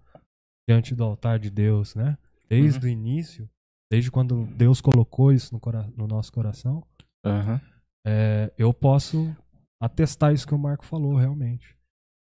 diante 0.67 0.95
do 0.95 1.03
altar 1.03 1.39
de 1.39 1.49
Deus, 1.49 1.95
né? 1.95 2.17
Desde 2.49 2.85
o 2.85 2.89
início, 2.89 3.49
desde 3.89 4.11
quando 4.11 4.45
Deus 4.45 4.81
colocou 4.81 5.31
isso 5.31 5.53
no, 5.53 5.59
cora- 5.59 5.87
no 5.95 6.07
nosso 6.07 6.31
coração, 6.31 6.85
Aham. 7.25 7.61
é, 8.05 8.53
eu 8.57 8.73
posso 8.73 9.35
atestar 9.81 10.33
isso 10.33 10.47
que 10.47 10.53
o 10.53 10.59
Marco 10.59 10.85
falou 10.85 11.15
realmente, 11.15 11.75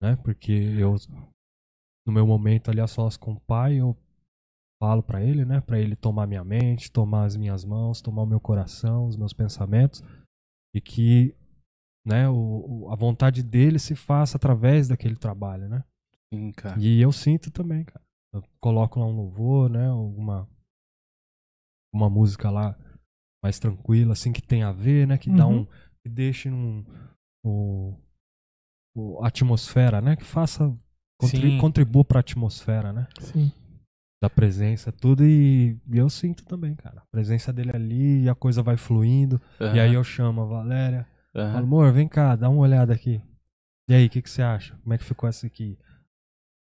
né? 0.02 0.16
Porque 0.18 0.52
eu 0.52 0.96
no 2.06 2.12
meu 2.14 2.26
momento 2.28 2.70
ali 2.70 2.82
a 2.82 2.88
sós 2.88 3.16
com 3.18 3.34
o 3.34 3.40
pai, 3.42 3.76
eu 3.76 3.96
falo 4.82 5.02
pra 5.04 5.22
ele, 5.24 5.46
né? 5.46 5.62
Pra 5.62 5.80
ele 5.80 5.96
tomar 5.96 6.28
minha 6.28 6.44
mente, 6.44 6.92
tomar 6.92 7.26
as 7.26 7.36
minhas 7.38 7.64
mãos, 7.64 8.02
tomar 8.02 8.24
o 8.24 8.28
meu 8.28 8.40
coração, 8.40 9.08
os 9.08 9.16
meus 9.16 9.32
pensamentos 9.34 10.02
e 10.76 10.82
que, 10.82 11.36
né? 12.06 12.28
O- 12.30 12.90
a 12.92 12.96
vontade 12.96 13.42
dele 13.44 13.80
se 13.80 13.96
faça 13.96 14.36
através 14.38 14.88
daquele 14.88 15.16
trabalho, 15.16 15.70
né? 15.70 15.84
Sim, 16.34 16.52
cara. 16.52 16.80
E 16.82 17.00
eu 17.02 17.12
sinto 17.12 17.52
também, 17.52 17.84
cara. 17.86 18.03
Coloco 18.60 19.00
lá 19.00 19.06
um 19.06 19.16
louvor, 19.16 19.70
né? 19.70 19.88
Alguma 19.88 20.48
uma 21.94 22.10
música 22.10 22.50
lá 22.50 22.76
mais 23.44 23.60
tranquila, 23.60 24.14
assim, 24.14 24.32
que 24.32 24.42
tem 24.42 24.64
a 24.64 24.72
ver, 24.72 25.08
né? 25.08 25.18
Que 25.18 25.30
dá 25.30 25.46
Uhum. 25.46 25.62
um. 25.62 25.66
Que 26.02 26.10
deixe 26.10 26.50
um. 26.50 26.84
O, 27.46 27.96
a 29.24 29.28
atmosfera, 29.28 30.02
né? 30.02 30.16
Que 30.16 30.24
faça 30.24 30.76
Contri 31.20 31.52
Sim. 31.52 31.58
contribua 31.58 32.04
pra 32.04 32.20
atmosfera, 32.20 32.92
né? 32.92 33.08
Sim. 33.20 33.52
Da 34.22 34.30
presença, 34.30 34.92
tudo. 34.92 35.24
E, 35.26 35.78
e 35.90 35.98
eu 35.98 36.10
sinto 36.10 36.44
também, 36.46 36.76
cara. 36.76 37.02
A 37.02 37.06
presença 37.12 37.54
dele 37.54 37.72
ali 37.74 38.24
e 38.24 38.30
a 38.30 38.36
coisa 38.36 38.62
vai 38.64 38.76
fluindo. 38.78 39.40
E 39.60 39.80
aí 39.80 39.94
eu 39.94 40.04
chamo 40.04 40.42
a 40.42 40.46
Valéria. 40.46 41.08
Aham. 41.36 41.54
Falo, 41.54 41.64
amor, 41.66 41.94
vem 41.94 42.08
cá, 42.08 42.36
dá 42.36 42.50
uma 42.50 42.60
olhada 42.62 42.94
aqui. 42.94 43.22
E 43.90 43.94
aí, 43.94 44.06
o 44.06 44.10
que, 44.10 44.22
que 44.22 44.30
você 44.30 44.42
acha? 44.42 44.76
Como 44.78 44.94
é 44.94 44.98
que 44.98 45.04
ficou 45.04 45.28
essa 45.30 45.46
aqui? 45.46 45.78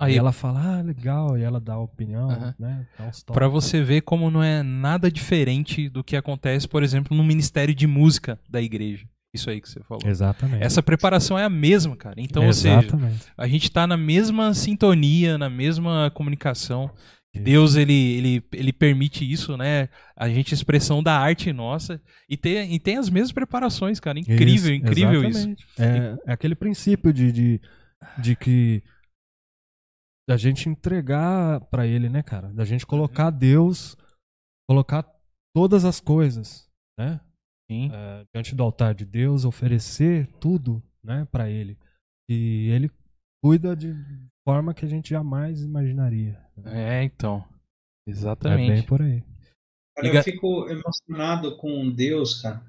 Aí, 0.00 0.14
e 0.14 0.18
ela 0.18 0.32
fala, 0.32 0.78
ah, 0.78 0.82
legal. 0.82 1.36
E 1.36 1.42
ela 1.42 1.60
dá 1.60 1.74
a 1.74 1.78
opinião, 1.78 2.30
Aham. 2.30 2.54
né? 2.58 2.86
Pra 3.26 3.46
você 3.48 3.82
ver 3.82 4.00
como 4.00 4.30
não 4.30 4.42
é 4.42 4.62
nada 4.62 5.10
diferente 5.10 5.88
do 5.88 6.02
que 6.02 6.16
acontece, 6.16 6.66
por 6.66 6.82
exemplo, 6.82 7.16
no 7.16 7.22
Ministério 7.22 7.74
de 7.74 7.86
Música 7.86 8.38
da 8.48 8.60
igreja. 8.62 9.06
Isso 9.32 9.48
aí 9.48 9.60
que 9.60 9.68
você 9.68 9.80
falou. 9.84 10.02
Exatamente. 10.04 10.64
Essa 10.64 10.82
preparação 10.82 11.38
é 11.38 11.44
a 11.44 11.50
mesma, 11.50 11.94
cara. 11.96 12.16
Então, 12.18 12.46
ou 12.46 12.52
seja, 12.52 12.80
Exatamente. 12.80 13.26
a 13.38 13.46
gente 13.46 13.70
tá 13.70 13.86
na 13.86 13.96
mesma 13.96 14.52
sintonia, 14.54 15.38
na 15.38 15.48
mesma 15.48 16.10
comunicação. 16.14 16.90
Isso. 17.32 17.44
Deus, 17.44 17.76
ele, 17.76 17.92
ele, 17.92 18.44
ele 18.52 18.72
permite 18.72 19.30
isso, 19.30 19.56
né? 19.56 19.88
A 20.16 20.28
gente, 20.28 20.52
expressão 20.52 21.00
da 21.00 21.16
arte 21.16 21.52
nossa. 21.52 22.00
E 22.28 22.36
tem, 22.36 22.74
e 22.74 22.78
tem 22.80 22.96
as 22.96 23.08
mesmas 23.08 23.30
preparações, 23.30 24.00
cara. 24.00 24.18
Incrível, 24.18 24.74
Isso, 24.74 24.84
incrível 24.84 25.22
isso. 25.28 25.38
exatamente. 25.38 25.66
É, 25.78 26.16
é 26.26 26.32
aquele 26.32 26.56
princípio 26.56 27.12
de, 27.12 27.30
de, 27.30 27.60
de 28.18 28.34
que 28.34 28.82
da 30.30 30.36
gente 30.36 30.68
entregar 30.68 31.60
pra 31.62 31.88
ele, 31.88 32.08
né, 32.08 32.22
cara? 32.22 32.52
Da 32.52 32.64
gente 32.64 32.86
colocar 32.86 33.30
Deus, 33.30 33.96
colocar 34.68 35.02
todas 35.52 35.84
as 35.84 35.98
coisas, 35.98 36.70
né? 36.96 37.20
Sim. 37.68 37.90
É, 37.92 38.24
diante 38.32 38.54
do 38.54 38.62
altar 38.62 38.94
de 38.94 39.04
Deus, 39.04 39.44
oferecer 39.44 40.28
tudo, 40.38 40.80
né, 41.02 41.26
para 41.32 41.50
ele. 41.50 41.76
E 42.30 42.68
ele 42.70 42.88
cuida 43.42 43.74
de 43.74 43.92
forma 44.46 44.72
que 44.72 44.84
a 44.84 44.88
gente 44.88 45.10
jamais 45.10 45.64
imaginaria. 45.64 46.40
É, 46.64 47.02
então. 47.02 47.44
É 48.06 48.12
Exatamente. 48.12 48.72
bem 48.72 48.82
por 48.86 49.02
aí. 49.02 49.24
Cara, 49.96 50.14
eu 50.14 50.22
fico 50.22 50.68
emocionado 50.68 51.56
com 51.56 51.90
Deus, 51.90 52.40
cara. 52.40 52.64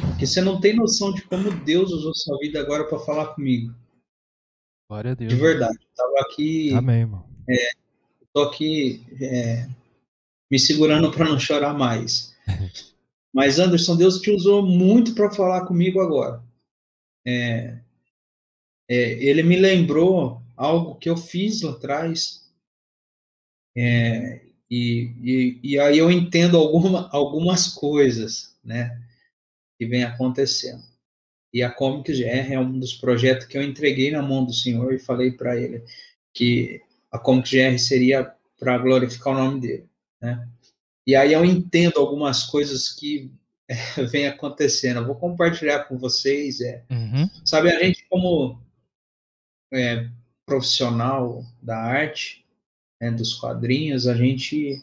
Porque 0.00 0.26
você 0.26 0.40
não 0.40 0.60
tem 0.60 0.74
noção 0.74 1.14
de 1.14 1.22
como 1.28 1.48
Deus 1.64 1.92
usou 1.92 2.12
sua 2.12 2.38
vida 2.38 2.60
agora 2.60 2.88
para 2.88 2.98
falar 2.98 3.36
comigo. 3.36 3.72
Glória 4.88 5.12
a 5.12 5.14
Deus. 5.14 5.32
De 5.32 5.40
verdade. 5.40 5.78
Eu 5.80 5.96
tava 5.96 6.20
aqui, 6.20 6.72
Amém, 6.74 7.00
irmão. 7.00 7.28
tô 8.32 8.42
aqui 8.42 9.04
é, 9.20 9.68
me 10.50 10.58
segurando 10.58 11.10
para 11.10 11.24
não 11.24 11.38
chorar 11.38 11.74
mais. 11.74 12.34
Mas 13.32 13.58
Anderson, 13.58 13.96
Deus 13.96 14.20
te 14.20 14.30
usou 14.30 14.64
muito 14.64 15.14
para 15.14 15.32
falar 15.32 15.66
comigo 15.66 16.00
agora. 16.00 16.40
É, 17.26 17.78
é, 18.88 19.12
ele 19.24 19.42
me 19.42 19.56
lembrou 19.56 20.40
algo 20.56 20.94
que 20.96 21.08
eu 21.08 21.16
fiz 21.16 21.62
lá 21.62 21.72
atrás. 21.72 22.48
É, 23.76 24.40
e, 24.70 25.10
e, 25.20 25.60
e 25.62 25.78
aí 25.80 25.98
eu 25.98 26.10
entendo 26.10 26.56
alguma, 26.56 27.08
algumas 27.12 27.68
coisas, 27.68 28.56
né, 28.62 29.02
que 29.78 29.86
vem 29.86 30.04
acontecendo. 30.04 30.82
E 31.54 31.62
a 31.62 31.70
Comic 31.70 32.12
GR 32.12 32.52
é 32.52 32.58
um 32.58 32.80
dos 32.80 32.94
projetos 32.94 33.46
que 33.46 33.56
eu 33.56 33.62
entreguei 33.62 34.10
na 34.10 34.20
mão 34.20 34.44
do 34.44 34.52
Senhor 34.52 34.92
e 34.92 34.98
falei 34.98 35.30
para 35.30 35.56
ele 35.56 35.84
que 36.34 36.82
a 37.12 37.16
Comic 37.16 37.48
GR 37.48 37.78
seria 37.78 38.34
para 38.58 38.76
glorificar 38.76 39.32
o 39.32 39.38
nome 39.38 39.60
dele, 39.60 39.88
né? 40.20 40.48
E 41.06 41.14
aí 41.14 41.32
eu 41.32 41.44
entendo 41.44 42.00
algumas 42.00 42.42
coisas 42.42 42.88
que 42.88 43.30
é, 43.68 43.74
vem 44.10 44.26
acontecendo. 44.26 44.98
Eu 44.98 45.06
vou 45.06 45.14
compartilhar 45.14 45.84
com 45.84 45.96
vocês. 45.96 46.60
É, 46.60 46.82
Uhum. 46.90 47.30
sabe, 47.44 47.70
a 47.70 47.78
gente 47.78 48.04
como 48.10 48.60
é, 49.72 50.08
profissional 50.44 51.44
da 51.62 51.78
arte, 51.78 52.44
né, 53.00 53.12
dos 53.12 53.34
quadrinhos, 53.34 54.08
a 54.08 54.14
gente 54.16 54.82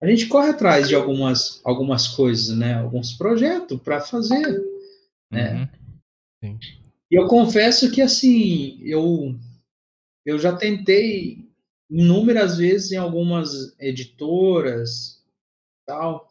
a 0.00 0.06
gente 0.06 0.26
corre 0.26 0.50
atrás 0.50 0.88
de 0.88 0.94
algumas 0.94 1.60
algumas 1.64 2.06
coisas, 2.06 2.56
né? 2.56 2.74
Alguns 2.74 3.12
projetos 3.12 3.80
para 3.82 4.00
fazer. 4.00 4.62
É. 5.32 5.81
E 7.10 7.14
eu 7.14 7.26
confesso 7.26 7.90
que 7.90 8.00
assim, 8.00 8.78
eu 8.82 9.38
eu 10.24 10.38
já 10.38 10.54
tentei 10.56 11.48
inúmeras 11.90 12.56
vezes 12.56 12.92
em 12.92 12.96
algumas 12.96 13.74
editoras, 13.78 15.20
tal. 15.84 16.28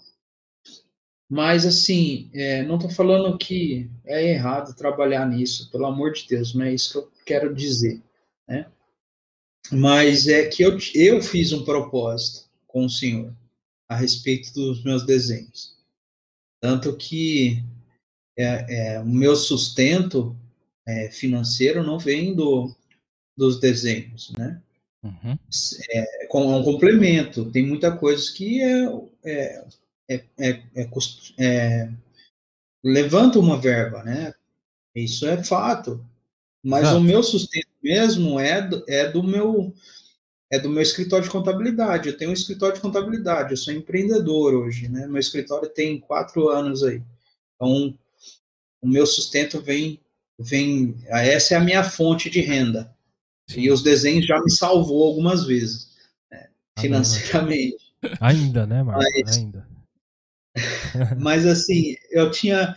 Mas 1.29 1.65
assim, 1.65 2.29
é, 2.33 2.63
não 2.63 2.75
estou 2.75 2.89
falando 2.89 3.37
que 3.37 3.89
é 4.05 4.31
errado 4.31 4.75
trabalhar 4.75 5.25
nisso, 5.25 5.69
pelo 5.71 5.85
amor 5.85 6.13
de 6.13 6.27
Deus, 6.27 6.53
não 6.53 6.65
é 6.65 6.73
isso 6.73 6.91
que 6.91 6.97
eu 6.97 7.11
quero 7.25 7.53
dizer, 7.53 8.01
né? 8.47 8.69
Mas 9.71 10.27
é 10.27 10.47
que 10.47 10.63
eu, 10.63 10.77
eu 10.95 11.21
fiz 11.21 11.53
um 11.53 11.63
propósito 11.63 12.49
com 12.67 12.85
o 12.85 12.89
Senhor 12.89 13.33
a 13.87 13.95
respeito 13.95 14.51
dos 14.53 14.83
meus 14.83 15.05
desenhos. 15.05 15.77
Tanto 16.59 16.95
que 16.97 17.63
é, 18.41 18.65
é, 18.95 18.99
o 18.99 19.05
meu 19.05 19.35
sustento 19.35 20.35
é, 20.85 21.09
financeiro 21.11 21.83
não 21.83 21.97
vem 21.99 22.33
do, 22.35 22.73
dos 23.37 23.59
desenhos, 23.59 24.31
né? 24.37 24.61
Uhum. 25.03 25.37
É, 25.89 26.25
com- 26.27 26.53
é 26.53 26.57
um 26.57 26.63
complemento. 26.63 27.49
Tem 27.51 27.65
muita 27.65 27.95
coisa 27.95 28.31
que 28.31 28.61
é, 28.61 28.85
é, 29.23 29.65
é, 30.09 30.23
é- 30.39 30.63
é 30.75 30.89
é- 31.37 31.89
levanta 32.83 33.39
uma 33.39 33.59
verba, 33.59 34.03
né? 34.03 34.33
Isso 34.95 35.25
é 35.27 35.43
fato. 35.43 36.05
Mas 36.63 36.83
Exato. 36.83 36.97
o 36.97 37.01
meu 37.01 37.23
sustento 37.23 37.67
mesmo 37.81 38.39
é 38.39 38.61
do, 38.61 38.83
é 38.87 39.09
do 39.09 39.23
meu 39.23 39.73
é 40.51 40.59
do 40.59 40.69
meu 40.69 40.83
escritório 40.83 41.23
de 41.23 41.31
contabilidade. 41.31 42.09
Eu 42.09 42.17
tenho 42.17 42.29
um 42.29 42.33
escritório 42.33 42.75
de 42.75 42.81
contabilidade. 42.81 43.51
Eu 43.51 43.57
sou 43.57 43.73
empreendedor 43.73 44.53
hoje, 44.53 44.89
né? 44.89 45.07
Meu 45.07 45.19
escritório 45.19 45.69
tem 45.69 45.97
quatro 45.97 46.49
anos 46.49 46.83
aí. 46.83 47.01
Então, 47.55 47.97
o 48.81 48.87
meu 48.87 49.05
sustento 49.05 49.61
vem 49.61 49.99
vem 50.39 50.97
essa 51.07 51.53
é 51.53 51.57
a 51.57 51.63
minha 51.63 51.83
fonte 51.83 52.29
de 52.29 52.41
renda. 52.41 52.95
Sim. 53.49 53.61
E 53.61 53.71
os 53.71 53.83
desenhos 53.83 54.25
já 54.25 54.41
me 54.41 54.49
salvou 54.49 55.03
algumas 55.03 55.45
vezes, 55.45 55.95
né, 56.31 56.49
Amém, 56.77 56.89
financeiramente. 56.89 57.93
Ainda, 58.19 58.65
né, 58.65 58.81
Marcos? 58.81 59.05
Mas- 59.23 59.37
Ainda. 59.37 59.67
Mas 61.19 61.45
assim, 61.45 61.95
eu 62.09 62.31
tinha 62.31 62.75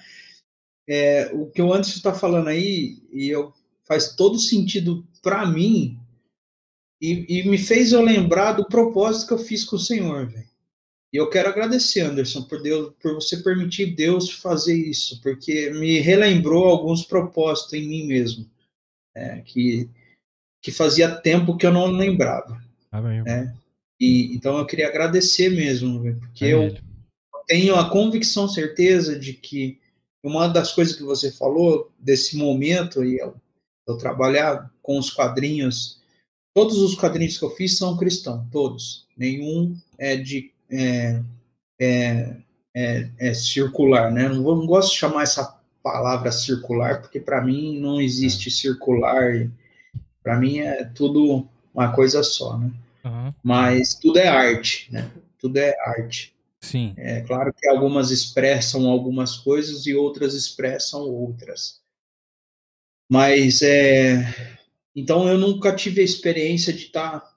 é, 0.88 1.30
o 1.32 1.46
que 1.50 1.62
o 1.62 1.72
Anderson 1.72 1.96
está 1.96 2.14
falando 2.14 2.48
aí 2.48 3.02
e 3.12 3.28
eu 3.28 3.52
faz 3.86 4.14
todo 4.14 4.38
sentido 4.38 5.06
para 5.22 5.46
mim 5.46 5.98
e, 7.00 7.40
e 7.40 7.48
me 7.48 7.58
fez 7.58 7.92
eu 7.92 8.02
lembrar 8.02 8.52
do 8.52 8.66
propósito 8.66 9.28
que 9.28 9.34
eu 9.34 9.38
fiz 9.38 9.64
com 9.64 9.76
o 9.76 9.80
Senhor, 9.80 10.28
velho. 10.28 10.48
E 11.14 11.16
eu 11.16 11.30
quero 11.30 11.48
agradecer, 11.48 12.00
Anderson, 12.00 12.42
por 12.42 12.60
Deus, 12.60 12.92
por 13.00 13.14
você 13.14 13.36
permitir 13.36 13.94
Deus 13.94 14.30
fazer 14.30 14.74
isso, 14.74 15.22
porque 15.22 15.70
me 15.70 16.00
relembrou 16.00 16.64
alguns 16.64 17.04
propósitos 17.04 17.72
em 17.74 17.86
mim 17.86 18.08
mesmo, 18.08 18.50
né, 19.14 19.40
que 19.42 19.88
que 20.60 20.72
fazia 20.72 21.14
tempo 21.14 21.56
que 21.56 21.66
eu 21.66 21.72
não 21.72 21.86
lembrava. 21.86 22.60
Amém, 22.90 23.18
irmão. 23.18 23.32
É, 23.32 23.54
E 24.00 24.34
então 24.34 24.58
eu 24.58 24.66
queria 24.66 24.88
agradecer 24.88 25.50
mesmo, 25.50 26.02
porque 26.18 26.46
É 26.46 26.54
eu 26.54 26.74
tenho 27.46 27.76
a 27.76 27.88
convicção, 27.88 28.48
certeza 28.48 29.16
de 29.16 29.34
que 29.34 29.78
uma 30.24 30.48
das 30.48 30.72
coisas 30.72 30.96
que 30.96 31.02
você 31.04 31.30
falou 31.30 31.92
desse 31.96 32.36
momento 32.36 33.04
e 33.04 33.18
eu, 33.18 33.36
eu 33.86 33.96
trabalhar 33.98 34.68
com 34.82 34.98
os 34.98 35.10
quadrinhos, 35.10 36.00
todos 36.56 36.78
os 36.78 36.96
quadrinhos 36.96 37.38
que 37.38 37.44
eu 37.44 37.50
fiz 37.50 37.76
são 37.76 37.96
cristãos, 37.96 38.48
todos. 38.50 39.06
Nenhum 39.16 39.78
é 39.96 40.16
de 40.16 40.53
é, 40.70 41.20
é, 41.80 42.36
é, 42.74 43.08
é 43.18 43.34
circular, 43.34 44.10
né? 44.10 44.28
Não, 44.28 44.42
não 44.42 44.66
gosto 44.66 44.92
de 44.92 44.98
chamar 44.98 45.22
essa 45.22 45.58
palavra 45.82 46.32
circular 46.32 47.02
porque 47.02 47.20
para 47.20 47.42
mim 47.42 47.78
não 47.78 48.00
existe 48.00 48.50
circular. 48.50 49.48
Para 50.22 50.38
mim 50.38 50.58
é 50.58 50.84
tudo 50.84 51.46
uma 51.74 51.92
coisa 51.92 52.22
só, 52.22 52.58
né? 52.58 52.70
Uhum. 53.04 53.34
Mas 53.42 53.94
tudo 53.94 54.18
é 54.18 54.28
arte, 54.28 54.88
né? 54.90 55.10
Tudo 55.38 55.58
é 55.58 55.76
arte. 55.86 56.34
Sim. 56.60 56.94
É 56.96 57.20
claro 57.20 57.52
que 57.52 57.68
algumas 57.68 58.10
expressam 58.10 58.88
algumas 58.88 59.36
coisas 59.36 59.86
e 59.86 59.94
outras 59.94 60.32
expressam 60.32 61.02
outras. 61.02 61.82
Mas 63.10 63.60
é, 63.60 64.24
então 64.96 65.28
eu 65.28 65.36
nunca 65.36 65.74
tive 65.76 66.00
a 66.00 66.04
experiência 66.04 66.72
de 66.72 66.84
estar 66.86 67.33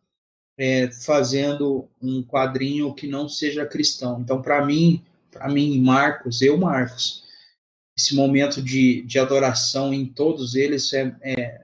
é, 0.57 0.89
fazendo 0.91 1.87
um 2.01 2.23
quadrinho 2.23 2.93
que 2.93 3.07
não 3.07 3.29
seja 3.29 3.65
cristão. 3.65 4.19
Então 4.21 4.41
para 4.41 4.65
mim, 4.65 5.03
para 5.31 5.47
mim 5.49 5.79
Marcos, 5.79 6.41
eu 6.41 6.57
Marcos, 6.57 7.23
esse 7.97 8.15
momento 8.15 8.61
de, 8.61 9.01
de 9.03 9.19
adoração 9.19 9.93
em 9.93 10.05
todos 10.05 10.55
eles 10.55 10.93
é, 10.93 11.15
é, 11.21 11.61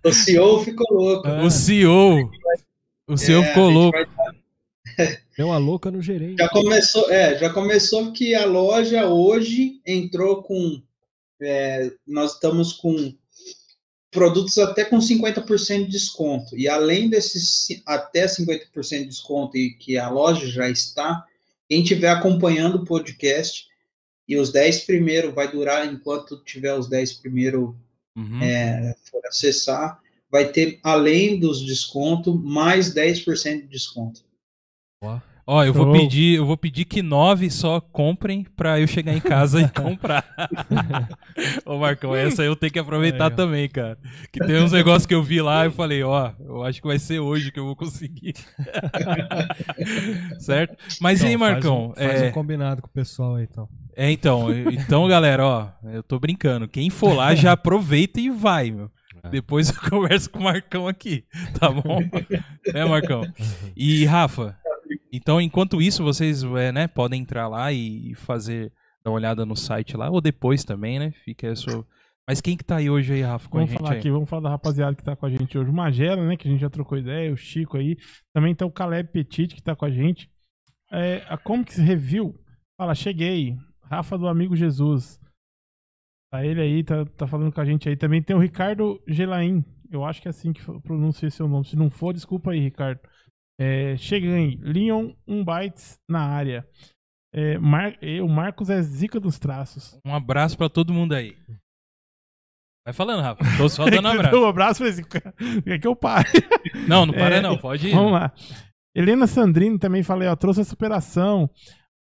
O 0.04 0.12
CEO 0.12 0.62
ficou 0.64 0.86
louco. 0.96 1.28
O 1.28 1.50
CEO. 1.50 2.30
O 3.08 3.16
CEO 3.16 3.42
É, 3.42 3.46
ficou 3.48 3.68
louco. 3.70 3.98
vai- 3.98 4.06
Deu 5.36 5.46
uma 5.48 5.58
louca 5.58 5.90
no 5.90 6.00
gerente. 6.02 6.36
Já 6.38 6.48
começou, 6.48 7.10
é, 7.10 7.38
já 7.38 7.50
começou 7.50 8.12
que 8.12 8.34
a 8.34 8.44
loja 8.46 9.06
hoje 9.06 9.80
entrou 9.86 10.42
com. 10.42 10.80
é, 11.40 11.90
nós 12.06 12.34
estamos 12.34 12.72
com 12.74 13.14
produtos 14.10 14.58
até 14.58 14.84
com 14.84 14.98
50% 14.98 15.84
de 15.84 15.90
desconto. 15.90 16.56
E 16.58 16.68
além 16.68 17.08
desses 17.08 17.68
até 17.86 18.26
50% 18.26 18.98
de 18.98 19.06
desconto 19.06 19.56
e 19.56 19.74
que 19.74 19.96
a 19.96 20.08
loja 20.08 20.46
já 20.48 20.68
está, 20.68 21.24
quem 21.68 21.82
estiver 21.82 22.10
acompanhando 22.10 22.76
o 22.76 22.84
podcast 22.84 23.66
e 24.28 24.36
os 24.36 24.50
10 24.50 24.84
primeiros 24.84 25.34
vai 25.34 25.50
durar 25.50 25.86
enquanto 25.86 26.42
tiver 26.44 26.74
os 26.74 26.88
10 26.88 27.14
primeiros 27.14 27.74
Uhum. 28.16 28.42
é, 28.42 28.94
for 29.04 29.24
acessar, 29.26 30.00
vai 30.30 30.50
ter, 30.50 30.78
além 30.82 31.38
dos 31.38 31.64
descontos, 31.64 32.34
mais 32.42 32.92
10% 32.94 33.62
de 33.62 33.66
desconto. 33.68 34.22
Ó, 35.52 35.64
eu 35.64 35.72
vou 35.74 35.90
pedir, 35.90 36.36
eu 36.36 36.46
vou 36.46 36.56
pedir 36.56 36.84
que 36.84 37.02
nove 37.02 37.50
só 37.50 37.80
comprem 37.80 38.44
pra 38.56 38.78
eu 38.78 38.86
chegar 38.86 39.12
em 39.12 39.20
casa 39.20 39.60
e 39.60 39.68
comprar. 39.82 40.24
Ô, 41.66 41.76
Marcão, 41.76 42.14
essa 42.14 42.44
eu 42.44 42.54
tenho 42.54 42.72
que 42.72 42.78
aproveitar 42.78 43.30
Aí, 43.30 43.36
também, 43.36 43.68
cara. 43.68 43.98
Que 44.32 44.38
tem 44.38 44.62
uns 44.62 44.70
negócios 44.70 45.06
que 45.06 45.14
eu 45.14 45.24
vi 45.24 45.40
lá 45.42 45.64
e 45.64 45.66
eu 45.66 45.72
falei, 45.72 46.04
ó, 46.04 46.30
eu 46.38 46.62
acho 46.62 46.80
que 46.80 46.86
vai 46.86 47.00
ser 47.00 47.18
hoje 47.18 47.50
que 47.50 47.58
eu 47.58 47.64
vou 47.64 47.74
conseguir. 47.74 48.34
certo? 50.38 50.76
Mas 51.00 51.20
e 51.20 51.26
aí, 51.26 51.32
Então, 51.34 51.40
faz 51.40 51.52
Marcão? 51.52 51.88
um- 51.90 51.94
Faz 51.94 52.22
é, 52.22 52.28
um 52.28 52.32
combinado 52.32 52.82
com 52.82 52.88
o 52.88 52.92
pessoal 52.92 53.34
aí, 53.34 53.48
então. 53.50 53.68
é, 53.96 54.08
então, 54.08 54.52
então, 54.52 55.08
galera, 55.08 55.44
ó, 55.44 55.68
eu 55.84 56.02
tô 56.04 56.20
brincando. 56.20 56.68
Quem 56.68 56.90
for 56.90 57.12
lá 57.12 57.34
já 57.34 57.50
aproveita 57.52 58.20
e 58.20 58.30
vai, 58.30 58.70
meu. 58.70 58.88
É. 59.22 59.28
Depois 59.28 59.68
eu 59.68 59.74
converso 59.90 60.30
com 60.30 60.38
o 60.38 60.44
Marcão 60.44 60.88
aqui, 60.88 61.24
tá 61.58 61.70
bom? 61.70 62.00
né, 62.72 62.84
Marcão? 62.86 63.22
E 63.76 64.06
Rafa, 64.06 64.56
então 65.12 65.40
enquanto 65.40 65.80
isso 65.80 66.02
vocês 66.02 66.42
é, 66.42 66.72
né, 66.72 66.88
podem 66.88 67.22
entrar 67.22 67.48
lá 67.48 67.72
e 67.72 68.14
fazer 68.14 68.72
dar 69.02 69.10
uma 69.10 69.16
olhada 69.16 69.46
no 69.46 69.56
site 69.56 69.96
lá 69.96 70.10
ou 70.10 70.20
depois 70.20 70.64
também, 70.64 70.98
né? 70.98 71.10
Fica 71.24 71.50
a 71.50 71.56
sua. 71.56 71.86
Mas 72.26 72.40
quem 72.40 72.56
que 72.56 72.64
tá 72.64 72.76
aí 72.76 72.88
hoje 72.88 73.12
aí, 73.12 73.22
Rafa, 73.22 73.48
com 73.48 73.58
Vamos 73.58 73.70
a 73.70 73.72
gente 73.72 73.80
falar 73.80 73.92
aí? 73.92 73.98
aqui, 73.98 74.10
vamos 74.10 74.28
falar 74.28 74.42
da 74.42 74.50
rapaziada 74.50 74.94
que 74.94 75.02
tá 75.02 75.16
com 75.16 75.26
a 75.26 75.30
gente 75.30 75.58
hoje. 75.58 75.70
O 75.70 75.72
Magela, 75.72 76.26
né? 76.26 76.36
Que 76.36 76.46
a 76.46 76.50
gente 76.50 76.60
já 76.60 76.70
trocou 76.70 76.98
ideia, 76.98 77.32
o 77.32 77.36
Chico 77.36 77.76
aí. 77.76 77.96
Também 78.32 78.54
tem 78.54 78.66
o 78.66 78.70
Caleb 78.70 79.10
Petit 79.10 79.54
que 79.54 79.62
tá 79.62 79.74
com 79.74 79.84
a 79.84 79.90
gente. 79.90 80.30
É, 80.92 81.24
a 81.28 81.36
Comics 81.36 81.76
Review 81.78 82.34
fala, 82.76 82.94
cheguei. 82.94 83.56
Rafa 83.82 84.16
do 84.16 84.28
Amigo 84.28 84.54
Jesus. 84.54 85.18
Tá 86.30 86.44
ele 86.44 86.60
aí, 86.60 86.84
tá, 86.84 87.04
tá 87.04 87.26
falando 87.26 87.52
com 87.52 87.60
a 87.60 87.64
gente 87.64 87.88
aí. 87.88 87.96
Também 87.96 88.22
tem 88.22 88.36
o 88.36 88.40
Ricardo 88.40 89.02
Gelain. 89.08 89.64
Eu 89.90 90.04
acho 90.04 90.22
que 90.22 90.28
é 90.28 90.30
assim 90.30 90.52
que 90.52 90.62
pronuncia 90.82 91.28
seu 91.30 91.48
nome. 91.48 91.66
Se 91.66 91.74
não 91.74 91.90
for, 91.90 92.12
desculpa 92.12 92.52
aí, 92.52 92.60
Ricardo. 92.60 93.00
É, 93.60 93.96
cheguei. 93.98 94.58
Leon 94.62 95.12
1 95.28 95.44
bytes 95.44 95.98
na 96.08 96.22
área. 96.24 96.66
É, 97.32 97.58
Mar- 97.58 97.96
e 98.02 98.20
o 98.20 98.28
Marcos 98.28 98.70
é 98.70 98.80
zica 98.80 99.20
dos 99.20 99.38
traços. 99.38 99.98
Um 100.04 100.14
abraço 100.14 100.56
pra 100.56 100.68
todo 100.68 100.92
mundo 100.94 101.12
aí. 101.14 101.36
Vai 102.84 102.94
falando, 102.94 103.22
Rafa. 103.22 103.44
Tô 103.58 103.68
só 103.68 103.84
dando 103.84 104.08
Você 104.08 104.16
abraço. 104.18 104.36
um 104.40 104.46
abraço 104.46 104.80
pra 104.80 104.88
esse 104.88 105.04
cara. 105.04 105.34
É 105.66 105.78
que 105.78 105.86
eu 105.86 105.94
pare. 105.94 106.28
Não, 106.88 107.04
não 107.06 107.12
para 107.14 107.36
É, 107.36 107.40
não, 107.40 107.56
pode 107.58 107.88
ir. 107.88 107.94
Vamos 107.94 108.12
lá. 108.12 108.32
Helena 108.94 109.26
Sandrini 109.26 109.78
também 109.78 110.02
falei, 110.02 110.26
ó, 110.28 110.34
trouxe 110.34 110.62
a 110.62 110.64
superação. 110.64 111.48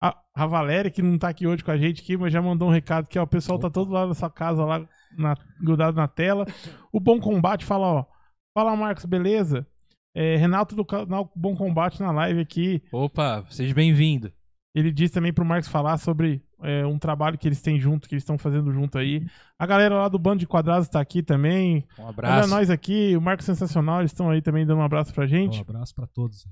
A, 0.03 0.15
a 0.35 0.47
Valéria, 0.47 0.91
que 0.91 1.01
não 1.03 1.19
tá 1.19 1.29
aqui 1.31 1.47
hoje 1.47 1.65
com 1.65 1.71
a 1.71 1.77
gente 1.79 2.03
aqui, 2.03 2.17
mas 2.19 2.31
já 2.33 2.41
mandou 2.43 2.69
um 2.69 2.71
recado 2.71 3.09
que 3.09 3.19
ó, 3.19 3.23
o 3.23 3.27
pessoal 3.27 3.59
tá 3.59 3.71
todo 3.71 3.91
lá 3.91 4.07
na 4.07 4.13
sua 4.15 4.31
casa, 4.31 4.63
lá 4.65 4.87
na, 5.17 5.35
grudado 5.61 5.97
na 5.97 6.07
tela. 6.07 6.45
O 6.93 7.01
Bom 7.01 7.19
Combate 7.19 7.65
fala, 7.65 7.87
ó. 7.87 8.05
Fala, 8.57 8.77
Marcos, 8.77 9.07
beleza? 9.07 9.67
É, 10.19 10.35
Renato 10.37 10.75
do 10.75 10.83
canal 10.83 11.31
Bom 11.37 11.55
Combate 11.55 12.01
na 12.01 12.11
live 12.11 12.41
aqui. 12.41 12.83
Opa, 12.91 13.45
seja 13.51 13.75
bem-vindo. 13.75 14.33
Ele 14.75 14.91
disse 14.91 15.13
também 15.13 15.31
pro 15.31 15.45
Marcos 15.45 15.69
falar 15.69 15.99
sobre 15.99 16.43
é, 16.63 16.87
um 16.87 16.99
trabalho 16.99 17.37
que 17.37 17.47
eles 17.47 17.61
têm 17.61 17.79
junto, 17.79 18.09
que 18.09 18.15
eles 18.15 18.23
estão 18.23 18.39
fazendo 18.39 18.73
junto 18.73 18.97
aí. 18.97 19.27
A 19.59 19.67
galera 19.67 19.95
lá 19.95 20.09
do 20.09 20.19
Bando 20.19 20.39
de 20.39 20.47
Quadrados 20.47 20.89
tá 20.89 21.01
aqui 21.01 21.23
também. 21.23 21.87
Um 21.99 22.03
Olha 22.03 22.09
abraço. 22.09 22.49
nós 22.49 22.71
aqui, 22.71 23.15
o 23.15 23.21
Marcos 23.21 23.45
Sensacional, 23.45 24.01
eles 24.01 24.11
estão 24.11 24.31
aí 24.31 24.41
também 24.41 24.65
dando 24.65 24.79
um 24.79 24.85
abraço 24.85 25.13
pra 25.13 25.27
gente. 25.27 25.59
Um 25.59 25.61
abraço 25.61 25.95
pra 25.95 26.07
todos. 26.07 26.49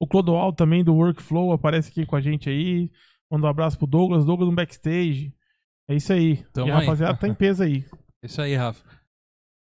O 0.00 0.08
Clodoal 0.08 0.52
também 0.52 0.82
do 0.82 0.96
Workflow 0.96 1.52
aparece 1.52 1.90
aqui 1.90 2.04
com 2.04 2.16
a 2.16 2.20
gente 2.20 2.48
aí. 2.50 2.90
Manda 3.30 3.46
um 3.46 3.50
abraço 3.50 3.78
pro 3.78 3.86
Douglas, 3.86 4.24
Douglas 4.24 4.48
no 4.48 4.56
backstage. 4.56 5.32
É 5.88 5.94
isso 5.94 6.12
aí. 6.12 6.44
Tamo 6.52 6.66
e 6.66 6.70
a 6.72 6.78
aí. 6.78 6.80
rapaziada 6.80 7.16
tá 7.16 7.28
em 7.28 7.34
peso 7.34 7.62
aí. 7.62 7.84
Isso 8.24 8.40
aí, 8.40 8.56
Rafa. 8.56 8.82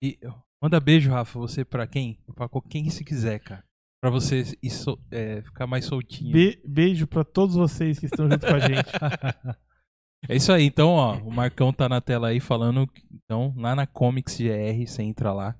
E 0.03 0.19
manda 0.63 0.79
beijo, 0.81 1.11
Rafa, 1.11 1.39
você 1.39 1.65
pra 1.65 1.87
quem? 1.87 2.19
Pra 2.35 2.49
quem 2.69 2.89
se 2.91 3.05
quiser, 3.05 3.39
cara. 3.41 3.65
Pra 4.01 4.11
você 4.11 4.43
ir 4.63 4.71
sol- 4.71 4.99
é, 5.11 5.43
ficar 5.43 5.67
mais 5.67 5.85
soltinho. 5.85 6.33
Be- 6.33 6.63
beijo 6.65 7.07
pra 7.07 7.25
todos 7.25 7.57
vocês 7.57 7.99
que 7.99 8.07
estão 8.07 8.31
junto 8.31 8.47
com 8.47 8.55
a 8.55 8.61
gente. 8.61 8.89
É 10.29 10.35
isso 10.35 10.51
aí, 10.53 10.65
então, 10.65 10.89
ó, 10.91 11.15
o 11.19 11.31
Marcão 11.31 11.73
tá 11.73 11.89
na 11.89 12.01
tela 12.01 12.27
aí 12.27 12.41
falando, 12.41 12.91
então, 13.09 13.55
lá 13.57 13.77
na 13.77 13.87
Comics 13.87 14.37
GR, 14.37 14.85
você 14.85 15.01
entra 15.01 15.33
lá 15.33 15.57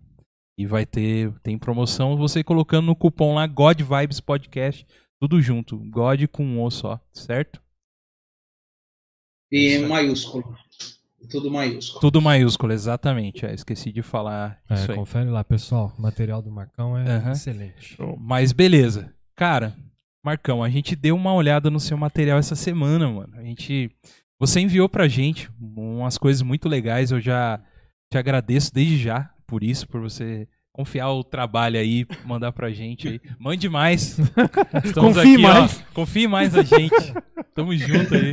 e 0.59 0.66
vai 0.66 0.84
ter, 0.84 1.32
tem 1.42 1.57
promoção, 1.57 2.16
você 2.16 2.42
colocando 2.42 2.86
no 2.86 2.96
cupom 2.96 3.36
lá, 3.36 3.46
God 3.46 3.80
Vibes 3.80 4.18
Podcast, 4.18 4.84
tudo 5.22 5.40
junto, 5.40 5.78
God 5.88 6.26
com 6.32 6.44
um 6.44 6.61
O 6.61 6.72
só, 6.72 7.01
certo? 7.14 7.62
E 9.53 9.76
aí. 9.76 9.86
maiúsculo. 9.86 10.59
Tudo 11.30 11.50
maiúsculo. 11.50 12.00
Tudo 12.00 12.22
maiúsculo, 12.22 12.72
exatamente, 12.72 13.44
é, 13.44 13.52
esqueci 13.54 13.92
de 13.92 14.02
falar 14.02 14.58
É, 14.68 14.74
isso 14.74 14.90
aí. 14.92 14.96
confere 14.96 15.28
lá, 15.30 15.44
pessoal. 15.44 15.92
O 15.98 16.02
material 16.02 16.40
do 16.42 16.50
Marcão 16.50 16.96
é 16.96 17.08
Aham. 17.16 17.32
excelente. 17.32 17.96
Mas 18.18 18.52
beleza. 18.52 19.12
Cara, 19.36 19.74
Marcão, 20.24 20.62
a 20.62 20.68
gente 20.68 20.96
deu 20.96 21.14
uma 21.14 21.32
olhada 21.34 21.70
no 21.70 21.78
seu 21.80 21.96
material 21.96 22.38
essa 22.38 22.54
semana, 22.56 23.08
mano. 23.10 23.34
A 23.36 23.42
gente. 23.42 23.90
Você 24.40 24.60
enviou 24.60 24.88
pra 24.88 25.08
gente 25.08 25.50
umas 25.60 26.16
coisas 26.18 26.42
muito 26.42 26.68
legais. 26.68 27.10
Eu 27.10 27.20
já 27.20 27.60
te 28.10 28.16
agradeço 28.18 28.72
desde 28.72 28.96
já 28.98 29.30
por 29.46 29.62
isso, 29.64 29.88
por 29.88 30.00
você 30.00 30.46
confiar 30.78 31.10
o 31.10 31.24
trabalho 31.24 31.76
aí, 31.76 32.06
mandar 32.24 32.52
pra 32.52 32.70
gente 32.70 33.08
aí. 33.08 33.20
Mande 33.36 33.68
mais. 33.68 34.16
Estamos 34.84 35.16
Confie 35.16 35.34
aqui, 35.34 35.44
ó. 35.44 35.48
mais. 35.48 35.84
Confie 35.92 36.28
mais 36.28 36.54
a 36.54 36.62
gente. 36.62 36.94
Tamo 37.52 37.76
junto 37.76 38.14
aí. 38.14 38.32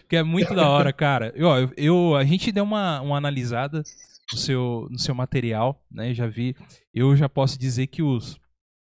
Porque 0.00 0.16
é 0.16 0.22
muito 0.24 0.52
da 0.56 0.68
hora, 0.68 0.92
cara. 0.92 1.32
Eu, 1.36 1.46
ó, 1.46 1.56
eu, 1.76 2.16
a 2.16 2.24
gente 2.24 2.50
deu 2.50 2.64
uma, 2.64 3.00
uma 3.00 3.16
analisada 3.16 3.84
no 4.32 4.36
seu, 4.36 4.88
no 4.90 4.98
seu 4.98 5.14
material, 5.14 5.80
né? 5.88 6.12
Já 6.12 6.26
vi. 6.26 6.56
Eu 6.92 7.14
já 7.14 7.28
posso 7.28 7.56
dizer 7.56 7.86
que 7.86 8.02
os, 8.02 8.40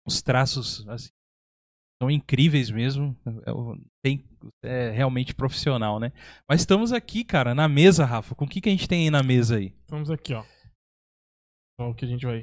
os 0.07 0.22
traços 0.22 0.82
assim, 0.88 1.11
são 2.03 2.11
incríveis 2.11 2.70
mesmo. 2.70 3.14
É, 3.26 3.53
tem, 4.03 4.24
é 4.62 4.90
realmente 4.90 5.34
profissional, 5.34 6.01
né? 6.01 6.12
Mas 6.49 6.61
estamos 6.61 6.94
aqui, 6.94 7.24
cara, 7.24 7.55
na 7.55 7.68
mesa, 7.68 8.07
Rafa. 8.07 8.34
Com 8.34 8.47
o 8.47 8.49
que, 8.49 8.62
que 8.62 8.70
a 8.70 8.72
gente 8.72 8.88
tem 8.88 9.03
aí 9.03 9.11
na 9.11 9.22
mesa 9.22 9.59
aí? 9.59 9.74
Vamos 9.86 10.11
aqui, 10.11 10.32
ó. 10.32 10.42
Ó, 11.79 11.91
o 11.91 11.95
que 11.95 12.05
a 12.05 12.09
gente 12.09 12.24
vai. 12.24 12.43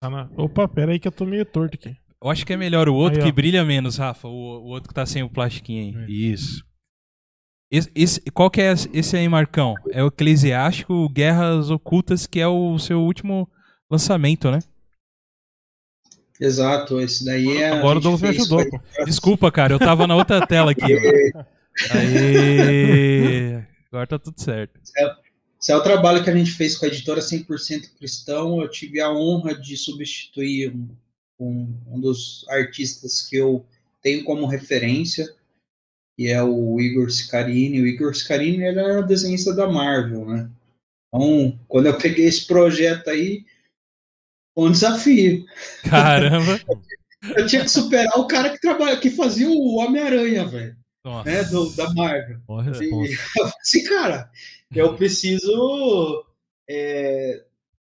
Tá 0.00 0.10
na... 0.10 0.28
Opa, 0.36 0.68
pera 0.68 0.92
aí 0.92 0.98
que 0.98 1.08
eu 1.08 1.12
tô 1.12 1.24
meio 1.24 1.44
torto 1.46 1.76
aqui. 1.76 1.96
Eu 2.22 2.30
acho 2.30 2.44
que 2.46 2.52
é 2.52 2.56
melhor 2.56 2.88
o 2.88 2.94
outro 2.94 3.20
Aí, 3.20 3.26
que 3.26 3.32
brilha 3.32 3.64
menos, 3.64 3.96
Rafa. 3.96 4.28
O, 4.28 4.32
o 4.32 4.66
outro 4.68 4.88
que 4.88 4.94
tá 4.94 5.04
sem 5.06 5.22
o 5.22 5.30
plastiquinho 5.30 5.98
aí. 5.98 6.04
É. 6.04 6.10
Isso. 6.10 6.64
Esse, 7.70 7.90
esse- 7.94 8.20
qual 8.30 8.50
que 8.50 8.60
é 8.60 8.72
esse 8.72 9.16
aí, 9.16 9.28
Marcão? 9.28 9.74
É 9.90 10.02
o 10.02 10.08
Eclesiástico 10.08 11.08
Guerras 11.08 11.70
Ocultas, 11.70 12.26
que 12.26 12.40
é 12.40 12.46
o 12.46 12.78
seu 12.78 13.00
último 13.00 13.50
lançamento, 13.90 14.50
né? 14.50 14.58
Exato, 16.40 17.00
esse 17.00 17.24
daí 17.24 17.58
é. 17.58 17.70
a 17.70 17.78
Agora 17.78 17.98
o 17.98 18.00
Douglas 18.00 18.22
me 18.22 18.28
ajudou. 18.28 18.60
Desculpa, 19.06 19.50
cara, 19.52 19.72
eu 19.72 19.78
tava 19.78 20.06
na 20.06 20.16
outra 20.16 20.46
tela 20.46 20.72
aqui. 20.72 20.82
Aê! 21.92 23.64
Agora 23.90 24.06
tá 24.06 24.18
tudo 24.18 24.40
certo. 24.40 24.80
Esse 25.64 25.72
é 25.72 25.76
o 25.76 25.82
trabalho 25.82 26.22
que 26.22 26.28
a 26.28 26.36
gente 26.36 26.50
fez 26.50 26.76
com 26.76 26.84
a 26.84 26.88
editora 26.88 27.22
100% 27.22 27.96
Cristão. 27.96 28.60
Eu 28.60 28.68
tive 28.68 29.00
a 29.00 29.10
honra 29.10 29.54
de 29.54 29.78
substituir 29.78 30.70
um, 30.74 30.90
um, 31.40 31.74
um 31.86 31.98
dos 31.98 32.44
artistas 32.50 33.26
que 33.26 33.36
eu 33.36 33.64
tenho 34.02 34.24
como 34.24 34.44
referência, 34.44 35.26
que 36.18 36.28
é 36.28 36.42
o 36.42 36.78
Igor 36.78 37.10
Scarini. 37.10 37.80
O 37.80 37.86
Igor 37.86 38.14
Scarini 38.14 38.62
ele 38.62 38.78
era 38.78 39.00
desenhista 39.00 39.54
da 39.54 39.66
Marvel, 39.66 40.26
né? 40.26 40.50
Então, 41.08 41.58
quando 41.66 41.86
eu 41.86 41.96
peguei 41.96 42.26
esse 42.26 42.46
projeto 42.46 43.08
aí, 43.08 43.46
foi 44.54 44.68
um 44.68 44.72
desafio. 44.72 45.46
Caramba! 45.88 46.60
Eu 47.34 47.46
tinha 47.46 47.62
que 47.62 47.70
superar 47.70 48.18
o 48.18 48.26
cara 48.26 48.50
que 48.50 48.60
trabalha, 48.60 49.00
que 49.00 49.08
fazia 49.08 49.48
o 49.48 49.76
Homem-Aranha, 49.76 50.46
velho, 50.46 50.76
né? 51.24 51.42
Do, 51.44 51.70
da 51.70 51.90
Marvel. 51.94 52.38
Boa 52.46 52.62
E 52.62 52.66
resposta. 52.66 53.14
eu 53.40 53.48
falei 53.48 53.52
assim, 53.62 53.84
cara, 53.84 54.30
eu 54.74 54.96
preciso. 54.96 56.24
é, 56.68 57.44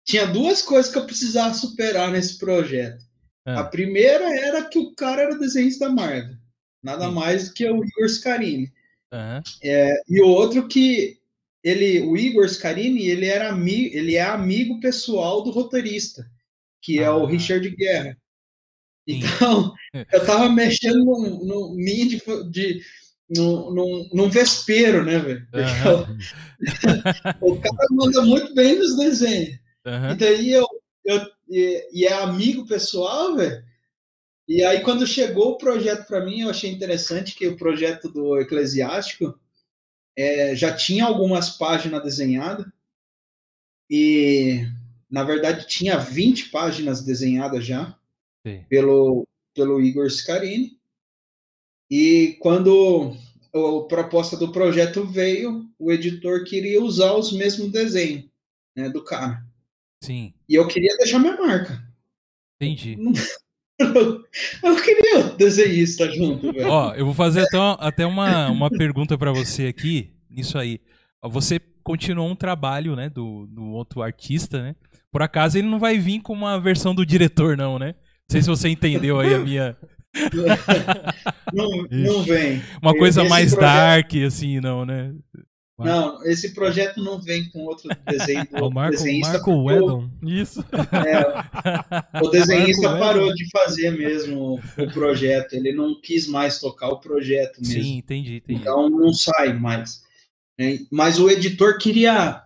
Tinha 0.05 0.25
duas 0.25 0.61
coisas 0.61 0.91
que 0.91 0.97
eu 0.97 1.05
precisava 1.05 1.53
superar 1.53 2.11
nesse 2.11 2.37
projeto. 2.37 3.03
Ah. 3.45 3.61
A 3.61 3.63
primeira 3.63 4.25
era 4.39 4.65
que 4.65 4.77
o 4.79 4.93
cara 4.93 5.21
era 5.23 5.39
desenhista 5.39 5.87
da 5.87 5.93
Marvel. 5.93 6.35
Nada 6.83 7.07
Sim. 7.07 7.13
mais 7.13 7.47
do 7.47 7.53
que 7.53 7.69
o 7.69 7.83
Igor 7.83 8.09
Scarini. 8.09 8.71
Aham. 9.11 9.41
E 9.63 10.21
o 10.21 10.27
outro 10.27 10.67
que 10.67 11.17
ele, 11.63 12.01
o 12.01 12.15
Igor 12.15 12.47
Scarini, 12.47 13.07
ele 13.07 13.25
era 13.25 13.49
ami, 13.49 13.87
ele 13.93 14.15
é 14.15 14.21
amigo 14.21 14.79
pessoal 14.79 15.43
do 15.43 15.51
roteirista, 15.51 16.29
que 16.81 16.99
é 16.99 17.09
o 17.09 17.25
Ah. 17.25 17.29
Richard 17.29 17.69
Guerra. 17.75 18.17
Então, 19.07 19.73
eu 20.13 20.25
tava 20.25 20.49
mexendo 20.49 21.03
num 21.05 21.73
mim 21.75 22.07
de, 22.07 22.21
de 22.51 22.81
num, 23.29 23.71
num, 23.71 24.09
num 24.13 24.29
vespeiro, 24.29 25.03
né, 25.03 25.19
velho? 25.19 25.47
Aham. 25.53 26.17
o, 27.41 27.59
cara 27.59 27.87
manda 27.91 28.21
muito 28.21 28.53
bem 28.53 28.77
nos 28.77 28.95
desenhos. 28.95 29.59
Aham. 29.85 30.13
E 30.13 30.15
daí 30.15 30.51
eu, 30.51 30.67
eu 31.05 31.21
e, 31.49 31.89
e 31.91 32.05
é 32.05 32.13
amigo 32.13 32.65
pessoal, 32.65 33.35
velho. 33.35 33.63
E 34.47 34.63
aí 34.63 34.81
quando 34.81 35.05
chegou 35.05 35.51
o 35.51 35.57
projeto 35.57 36.07
para 36.07 36.23
mim, 36.23 36.41
eu 36.41 36.49
achei 36.49 36.71
interessante 36.71 37.35
que 37.35 37.47
o 37.47 37.57
projeto 37.57 38.09
do 38.09 38.39
Eclesiástico 38.39 39.37
é, 40.17 40.55
já 40.55 40.73
tinha 40.73 41.05
algumas 41.05 41.49
páginas 41.49 42.01
desenhadas 42.01 42.65
e 43.89 44.65
na 45.09 45.23
verdade 45.23 45.67
tinha 45.67 45.97
20 45.97 46.49
páginas 46.49 47.03
desenhadas 47.03 47.65
já 47.65 47.97
Sim. 48.45 48.65
pelo 48.69 49.27
pelo 49.53 49.81
Igor 49.81 50.09
Scarini. 50.09 50.76
E 51.89 52.37
quando 52.39 53.15
a 53.53 53.87
proposta 53.87 54.35
do 54.37 54.51
projeto 54.51 55.05
veio, 55.05 55.65
o 55.79 55.91
editor 55.91 56.43
queria 56.43 56.81
usar 56.81 57.13
os 57.13 57.31
mesmos 57.31 57.71
desenhos 57.71 58.25
né, 58.75 58.89
do 58.89 59.03
cara. 59.03 59.43
Sim, 60.03 60.33
E 60.47 60.55
eu 60.55 60.67
queria 60.67 60.95
deixar 60.97 61.17
minha 61.19 61.35
marca. 61.35 61.81
entendi. 62.61 62.97
Eu 63.79 64.75
queria 64.81 65.19
o 65.19 65.37
desenhista 65.37 66.11
junto, 66.11 66.51
velho. 66.51 66.67
Ó, 66.67 66.95
eu 66.95 67.05
vou 67.05 67.13
fazer 67.13 67.41
até 67.41 67.57
uma, 67.57 67.73
até 67.73 68.05
uma, 68.07 68.49
uma 68.49 68.69
pergunta 68.71 69.15
pra 69.19 69.31
você 69.31 69.67
aqui, 69.67 70.15
nisso 70.31 70.57
aí. 70.57 70.81
Você 71.21 71.59
continuou 71.83 72.27
um 72.27 72.35
trabalho, 72.35 72.95
né, 72.95 73.07
do, 73.07 73.45
do 73.45 73.65
outro 73.65 74.01
artista, 74.01 74.63
né? 74.63 74.75
Por 75.11 75.21
acaso 75.21 75.57
ele 75.59 75.67
não 75.67 75.77
vai 75.77 75.97
vir 75.99 76.21
com 76.21 76.33
uma 76.33 76.59
versão 76.59 76.93
do 76.95 77.05
diretor, 77.05 77.55
não, 77.55 77.77
né? 77.77 77.89
Não 77.89 78.31
sei 78.31 78.41
se 78.41 78.49
você 78.49 78.67
entendeu 78.67 79.19
aí 79.19 79.33
a 79.35 79.39
minha. 79.39 79.77
Não, 81.53 81.87
não 81.89 82.23
vem. 82.23 82.61
Uma 82.81 82.93
coisa 82.97 83.21
Esse 83.21 83.29
mais 83.29 83.53
projeto- 83.53 83.69
dark, 83.73 84.11
assim, 84.25 84.59
não, 84.59 84.85
né? 84.85 85.13
Não, 85.79 86.23
esse 86.25 86.53
projeto 86.55 87.01
não 87.03 87.21
vem 87.21 87.47
com 87.51 87.59
outro 87.65 87.87
desenho 88.09 88.39
É 88.51 88.59
do 88.59 88.65
o 88.65 88.73
Marco, 88.73 88.97
desenhista. 88.97 89.33
Marco 89.33 89.51
porque 89.53 89.73
Weddon. 89.73 90.09
Isso. 90.23 90.65
é, 91.05 92.19
o 92.23 92.29
desenhista 92.29 92.81
Marco 92.89 92.99
parou 92.99 93.23
Weddon. 93.27 93.35
de 93.35 93.49
fazer 93.51 93.91
mesmo 93.91 94.59
o 94.77 94.91
projeto. 94.91 95.53
Ele 95.53 95.71
não 95.71 95.99
quis 96.01 96.27
mais 96.27 96.59
tocar 96.59 96.89
o 96.89 96.99
projeto 96.99 97.59
mesmo. 97.61 97.83
Sim, 97.83 97.97
entendi, 97.97 98.37
entendi. 98.37 98.59
Então 98.59 98.89
não 98.89 99.13
sai 99.13 99.53
mais. 99.53 100.01
né? 100.59 100.79
Mas 100.91 101.19
o 101.19 101.29
editor 101.29 101.77
queria 101.77 102.41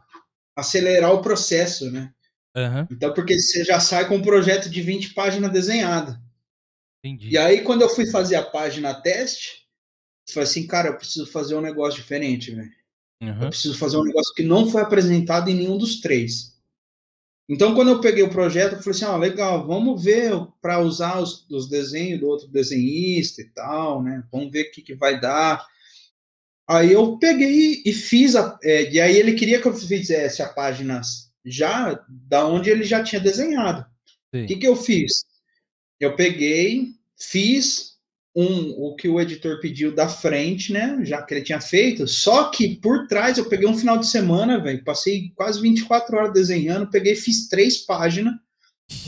acelerar 0.55 1.13
o 1.13 1.21
processo, 1.21 1.89
né? 1.89 2.11
Aham, 2.55 2.85
Então, 2.91 3.13
porque 3.13 3.39
você 3.39 3.63
já 3.63 3.79
sai 3.79 4.07
com 4.09 4.17
um 4.17 4.21
projeto 4.21 4.69
de 4.69 4.81
20 4.81 5.13
páginas 5.13 5.51
desenhada. 5.53 6.19
Entendi. 7.03 7.29
E 7.29 7.37
aí, 7.37 7.61
quando 7.61 7.81
eu 7.81 7.89
fui 7.89 8.05
fazer 8.05 8.35
a 8.35 8.43
página 8.43 8.93
teste, 8.93 9.67
eu 10.27 10.33
falei 10.33 10.49
assim, 10.49 10.67
cara, 10.67 10.89
eu 10.89 10.97
preciso 10.97 11.25
fazer 11.25 11.55
um 11.55 11.61
negócio 11.61 12.01
diferente, 12.01 12.51
velho. 12.51 12.71
Eu 13.21 13.27
Aham, 13.27 13.49
preciso 13.49 13.77
fazer 13.77 13.97
um 13.97 14.03
negócio 14.03 14.33
que 14.33 14.43
não 14.43 14.69
foi 14.69 14.81
apresentado 14.81 15.49
em 15.49 15.55
nenhum 15.55 15.77
dos 15.77 16.01
três. 16.01 16.51
Então, 17.47 17.75
quando 17.75 17.89
eu 17.89 17.99
peguei 17.99 18.23
o 18.23 18.29
projeto, 18.29 18.73
eu 18.73 18.79
falei 18.79 18.91
assim, 18.91 19.05
ó, 19.05 19.17
legal, 19.17 19.67
vamos 19.67 20.01
ver 20.01 20.31
para 20.61 20.79
usar 20.79 21.19
os, 21.19 21.45
os 21.49 21.67
desenhos 21.67 22.19
do 22.19 22.27
outro 22.27 22.47
desenhista 22.47 23.41
e 23.41 23.49
tal, 23.49 24.01
né? 24.01 24.23
Vamos 24.31 24.51
ver 24.51 24.67
o 24.67 24.71
que, 24.71 24.81
que 24.81 24.95
vai 24.95 25.19
dar. 25.19 25.67
Aí 26.67 26.93
eu 26.93 27.17
peguei 27.17 27.81
e 27.85 27.91
fiz 27.91 28.35
a. 28.35 28.57
é, 28.63 28.89
e 28.89 29.01
aí 29.01 29.17
ele 29.17 29.33
queria 29.33 29.61
que 29.61 29.67
eu 29.67 29.73
fizesse 29.73 30.41
a 30.41 30.47
página 30.47 31.01
já 31.43 32.01
da 32.07 32.47
onde 32.47 32.69
ele 32.69 32.85
já 32.85 33.03
tinha 33.03 33.19
desenhado. 33.19 33.85
O 34.33 34.47
que, 34.47 34.55
que 34.55 34.67
eu 34.67 34.75
fiz? 34.77 35.25
Eu 36.01 36.15
peguei, 36.15 36.95
fiz 37.15 37.91
um, 38.35 38.71
o 38.71 38.95
que 38.95 39.07
o 39.07 39.21
editor 39.21 39.59
pediu 39.59 39.93
da 39.93 40.09
frente, 40.09 40.73
né? 40.73 40.97
Já 41.03 41.21
que 41.21 41.35
ele 41.35 41.43
tinha 41.43 41.61
feito. 41.61 42.07
Só 42.07 42.49
que 42.49 42.75
por 42.77 43.07
trás 43.07 43.37
eu 43.37 43.47
peguei 43.47 43.67
um 43.67 43.77
final 43.77 43.99
de 43.99 44.07
semana, 44.07 44.59
velho. 44.59 44.83
Passei 44.83 45.31
quase 45.35 45.61
24 45.61 46.17
horas 46.17 46.33
desenhando. 46.33 46.89
Peguei, 46.89 47.15
fiz 47.15 47.47
três 47.47 47.77
páginas 47.77 48.33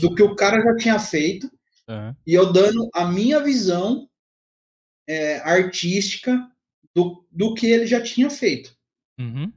do 0.00 0.14
que 0.14 0.22
o 0.22 0.36
cara 0.36 0.62
já 0.62 0.76
tinha 0.76 0.98
feito. 1.00 1.50
aham. 1.88 2.16
E 2.24 2.32
eu 2.32 2.52
dando 2.52 2.88
a 2.94 3.06
minha 3.06 3.40
visão 3.40 4.08
é, 5.08 5.38
artística 5.38 6.48
do, 6.94 7.26
do 7.28 7.54
que 7.54 7.66
ele 7.66 7.88
já 7.88 8.00
tinha 8.00 8.30
feito. 8.30 8.72
Uhum, 9.18 9.52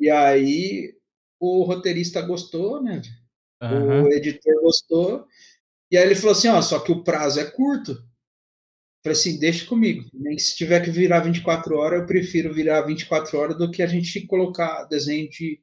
E 0.00 0.10
aí 0.10 0.94
o 1.38 1.62
roteirista 1.62 2.20
gostou, 2.22 2.82
né? 2.82 3.00
aham. 3.60 4.02
O 4.02 4.08
editor 4.12 4.60
gostou. 4.62 5.28
E 5.90 5.96
aí 5.96 6.04
ele 6.04 6.14
falou 6.14 6.32
assim, 6.32 6.48
ó, 6.48 6.60
só 6.60 6.80
que 6.80 6.92
o 6.92 7.02
prazo 7.02 7.40
é 7.40 7.44
curto. 7.44 7.94
Falei 9.02 9.18
assim, 9.18 9.38
deixa 9.38 9.66
comigo. 9.66 10.04
Nem 10.12 10.36
se 10.36 10.56
tiver 10.56 10.80
que 10.80 10.90
virar 10.90 11.20
24 11.20 11.76
horas, 11.76 12.00
eu 12.00 12.06
prefiro 12.06 12.52
virar 12.52 12.82
24 12.82 13.38
horas 13.38 13.56
do 13.56 13.70
que 13.70 13.82
a 13.82 13.86
gente 13.86 14.26
colocar 14.26 14.84
desenho 14.84 15.28
de 15.30 15.60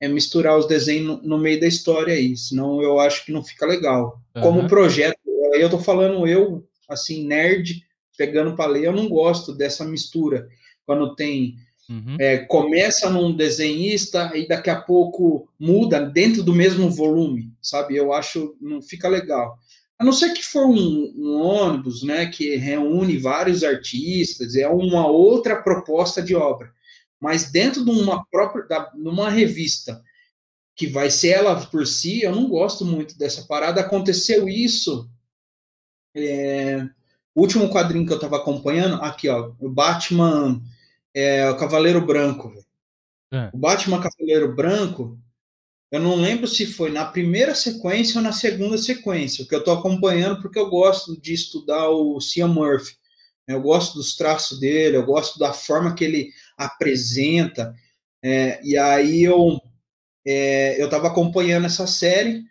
é, 0.00 0.06
misturar 0.06 0.56
os 0.56 0.68
desenhos 0.68 1.20
no, 1.22 1.38
meio 1.38 1.58
da 1.58 1.66
história 1.66 2.14
aí. 2.14 2.36
Senão 2.36 2.80
eu 2.80 3.00
acho 3.00 3.24
que 3.24 3.32
não 3.32 3.42
fica 3.42 3.66
legal. 3.66 4.20
Como 4.32 4.60
Aham. 4.60 4.68
projeto, 4.68 5.18
aí 5.54 5.60
eu 5.60 5.70
tô 5.70 5.78
falando 5.78 6.26
eu, 6.26 6.68
assim, 6.88 7.26
nerd, 7.26 7.84
pegando 8.16 8.54
para 8.54 8.70
ler, 8.70 8.84
eu 8.84 8.92
não 8.92 9.08
gosto 9.08 9.52
dessa 9.52 9.84
mistura. 9.84 10.48
Quando 10.86 11.16
tem 11.16 11.56
Uhum. 11.88 12.16
é, 12.18 12.38
começa 12.38 13.10
num 13.10 13.36
desenhista 13.36 14.32
e 14.34 14.48
daqui 14.48 14.70
a 14.70 14.80
pouco 14.80 15.46
muda 15.58 16.00
dentro 16.00 16.42
do 16.42 16.54
mesmo 16.54 16.88
volume, 16.90 17.52
sabe? 17.60 17.94
Eu 17.94 18.12
acho 18.12 18.56
não 18.60 18.80
fica 18.80 19.06
legal. 19.08 19.58
A 19.98 20.04
não 20.04 20.12
ser 20.12 20.32
que 20.32 20.42
for 20.42 20.66
um, 20.66 21.12
um 21.16 21.40
ônibus, 21.40 22.02
né, 22.02 22.26
que 22.26 22.56
reúne 22.56 23.18
vários 23.18 23.62
artistas, 23.62 24.56
é 24.56 24.66
uma 24.66 25.06
outra 25.06 25.62
proposta 25.62 26.22
de 26.22 26.34
obra. 26.34 26.72
Mas 27.20 27.50
dentro 27.50 27.84
de 27.84 27.90
uma 27.90 28.24
própria, 28.26 28.66
da, 28.66 28.90
numa 28.94 29.30
revista 29.30 30.02
que 30.76 30.86
vai 30.86 31.10
ser 31.10 31.28
ela 31.28 31.64
por 31.66 31.86
si, 31.86 32.22
eu 32.22 32.34
não 32.34 32.48
gosto 32.48 32.84
muito 32.84 33.16
dessa 33.16 33.46
parada. 33.46 33.80
Aconteceu 33.80 34.48
isso. 34.48 35.08
é, 36.14 36.88
o 37.34 37.40
último 37.42 37.68
quadrinho 37.68 38.06
que 38.06 38.12
eu 38.12 38.16
estava 38.16 38.36
acompanhando, 38.36 38.96
aqui, 39.02 39.28
ó, 39.28 39.52
o 39.60 39.68
Batman 39.68 40.60
é 41.14 41.48
o 41.48 41.56
Cavaleiro 41.56 42.04
Branco. 42.04 42.52
É. 43.32 43.50
O 43.52 43.58
Batman 43.58 44.00
Cavaleiro 44.00 44.54
Branco, 44.54 45.18
eu 45.90 46.00
não 46.00 46.16
lembro 46.16 46.46
se 46.46 46.66
foi 46.66 46.90
na 46.90 47.04
primeira 47.04 47.54
sequência 47.54 48.18
ou 48.18 48.22
na 48.22 48.32
segunda 48.32 48.76
sequência, 48.76 49.44
o 49.44 49.48
que 49.48 49.54
eu 49.54 49.60
estou 49.60 49.74
acompanhando 49.74 50.42
porque 50.42 50.58
eu 50.58 50.68
gosto 50.68 51.20
de 51.20 51.32
estudar 51.32 51.88
o 51.88 52.20
Cian 52.20 52.48
Murphy. 52.48 52.96
Eu 53.46 53.60
gosto 53.60 53.94
dos 53.94 54.16
traços 54.16 54.58
dele, 54.58 54.96
eu 54.96 55.04
gosto 55.04 55.38
da 55.38 55.52
forma 55.52 55.94
que 55.94 56.04
ele 56.04 56.30
apresenta. 56.56 57.74
é, 58.22 58.60
e 58.64 58.76
aí 58.76 59.22
eu 59.22 59.60
é, 60.26 60.80
eu 60.80 60.86
estava 60.86 61.08
acompanhando 61.08 61.66
essa 61.66 61.86
série 61.86 62.44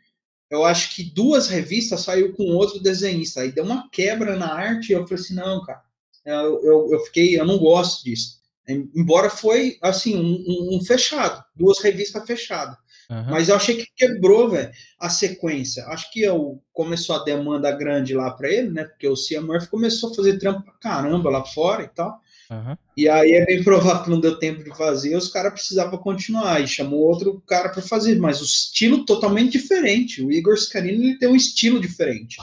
eu 0.53 0.63
acho 0.63 0.95
que 0.95 1.03
duas 1.03 1.47
revistas 1.47 2.01
saiu 2.01 2.31
com 2.33 2.43
outro 2.43 2.79
desenhista. 2.79 3.41
Aí 3.41 3.51
deu 3.51 3.63
uma 3.63 3.89
quebra 3.89 4.35
na 4.35 4.53
arte 4.53 4.89
e 4.89 4.93
eu 4.93 5.01
falei 5.07 5.23
assim, 5.23 5.33
não, 5.33 5.63
cara, 5.63 5.81
eu, 6.23 6.63
eu, 6.63 6.89
eu 6.91 6.99
fiquei, 7.05 7.39
eu 7.39 7.43
não 7.43 7.57
gosto 7.57 8.03
disso. 8.03 8.39
Embora 8.67 9.29
foi, 9.29 9.77
assim, 9.81 10.15
um, 10.15 10.77
um 10.77 10.85
fechado, 10.85 11.43
duas 11.55 11.79
revistas 11.79 12.25
fechadas. 12.25 12.77
Uhum. 13.09 13.25
Mas 13.29 13.49
eu 13.49 13.55
achei 13.55 13.75
que 13.75 13.87
quebrou, 13.95 14.49
velho, 14.49 14.71
a 14.99 15.09
sequência. 15.09 15.85
Acho 15.87 16.11
que 16.11 16.21
eu, 16.21 16.61
começou 16.71 17.15
a 17.15 17.23
demanda 17.23 17.71
grande 17.71 18.13
lá 18.13 18.31
para 18.31 18.49
ele, 18.49 18.69
né? 18.69 18.85
Porque 18.85 19.07
o 19.07 19.15
Cia 19.15 19.41
Murphy 19.41 19.67
começou 19.67 20.11
a 20.11 20.15
fazer 20.15 20.39
trampo 20.39 20.63
pra 20.63 20.73
caramba 20.73 21.29
lá 21.29 21.43
fora 21.43 21.83
e 21.83 21.89
tal. 21.89 22.19
Uhum. 22.49 22.77
E 22.95 23.09
aí 23.09 23.33
é 23.33 23.45
bem 23.45 23.61
provável 23.63 24.03
que 24.03 24.09
não 24.09 24.19
deu 24.19 24.39
tempo 24.39 24.63
de 24.63 24.75
fazer, 24.75 25.15
os 25.15 25.27
caras 25.27 25.53
precisavam 25.53 25.99
continuar. 25.99 26.61
E 26.61 26.67
chamou 26.67 26.99
outro 26.99 27.41
cara 27.45 27.69
para 27.69 27.81
fazer, 27.81 28.17
mas 28.19 28.41
o 28.41 28.45
estilo 28.45 29.05
totalmente 29.05 29.53
diferente. 29.53 30.23
O 30.23 30.31
Igor 30.31 30.57
Scarini 30.57 31.09
ele 31.09 31.19
tem 31.19 31.29
um 31.29 31.35
estilo 31.35 31.79
diferente. 31.79 32.37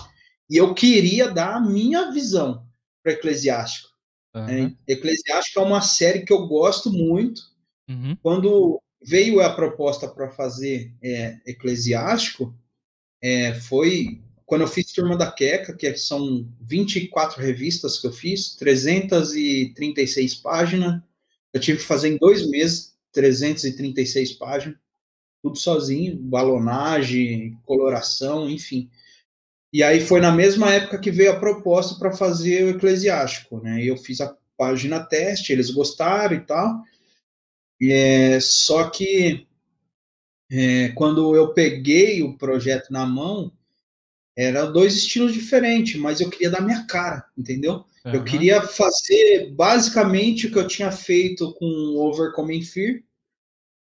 E 0.48 0.56
eu 0.56 0.74
queria 0.74 1.30
dar 1.30 1.56
a 1.56 1.60
minha 1.60 2.10
visão 2.10 2.64
para 3.02 3.12
Eclesiástico. 3.12 3.89
Uhum. 4.34 4.46
Né? 4.46 4.76
Eclesiástico 4.86 5.60
é 5.60 5.62
uma 5.62 5.80
série 5.80 6.24
que 6.24 6.32
eu 6.32 6.46
gosto 6.46 6.90
muito. 6.90 7.42
Uhum. 7.88 8.16
Quando 8.22 8.80
veio 9.02 9.40
a 9.40 9.50
proposta 9.50 10.06
para 10.08 10.30
fazer 10.30 10.92
é, 11.02 11.38
Eclesiástico, 11.46 12.54
é, 13.22 13.54
foi 13.54 14.20
quando 14.50 14.62
eu 14.62 14.68
fiz 14.68 14.92
Turma 14.92 15.16
da 15.16 15.30
Queca, 15.30 15.72
que 15.72 15.94
são 15.94 16.44
24 16.60 17.40
revistas 17.40 18.00
que 18.00 18.06
eu 18.08 18.12
fiz, 18.12 18.56
336 18.56 20.34
páginas. 20.36 21.00
Eu 21.52 21.60
tive 21.60 21.78
que 21.78 21.84
fazer 21.84 22.08
em 22.08 22.18
dois 22.18 22.48
meses 22.50 22.96
336 23.12 24.32
páginas, 24.32 24.76
tudo 25.40 25.56
sozinho, 25.56 26.16
balonagem, 26.16 27.56
coloração, 27.64 28.50
enfim. 28.50 28.90
E 29.72 29.82
aí 29.82 30.00
foi 30.00 30.20
na 30.20 30.32
mesma 30.32 30.72
época 30.72 30.98
que 30.98 31.10
veio 31.10 31.32
a 31.32 31.38
proposta 31.38 31.96
para 31.98 32.12
fazer 32.12 32.64
o 32.64 32.70
Eclesiástico, 32.70 33.60
né? 33.60 33.82
Eu 33.84 33.96
fiz 33.96 34.20
a 34.20 34.36
página 34.56 35.00
teste, 35.00 35.52
eles 35.52 35.70
gostaram 35.70 36.36
e 36.36 36.40
tal. 36.40 36.82
É, 37.80 38.38
só 38.40 38.90
que 38.90 39.46
é, 40.50 40.88
quando 40.90 41.34
eu 41.36 41.54
peguei 41.54 42.22
o 42.22 42.36
projeto 42.36 42.90
na 42.90 43.06
mão, 43.06 43.52
eram 44.36 44.72
dois 44.72 44.96
estilos 44.96 45.32
diferentes, 45.32 46.00
mas 46.00 46.20
eu 46.20 46.28
queria 46.28 46.50
dar 46.50 46.60
minha 46.60 46.84
cara, 46.86 47.24
entendeu? 47.36 47.84
Uhum. 48.04 48.14
Eu 48.14 48.24
queria 48.24 48.62
fazer 48.62 49.52
basicamente 49.52 50.46
o 50.46 50.52
que 50.52 50.58
eu 50.58 50.66
tinha 50.66 50.90
feito 50.90 51.52
com 51.54 51.66
Overcoming 51.96 52.62
Fear, 52.62 53.00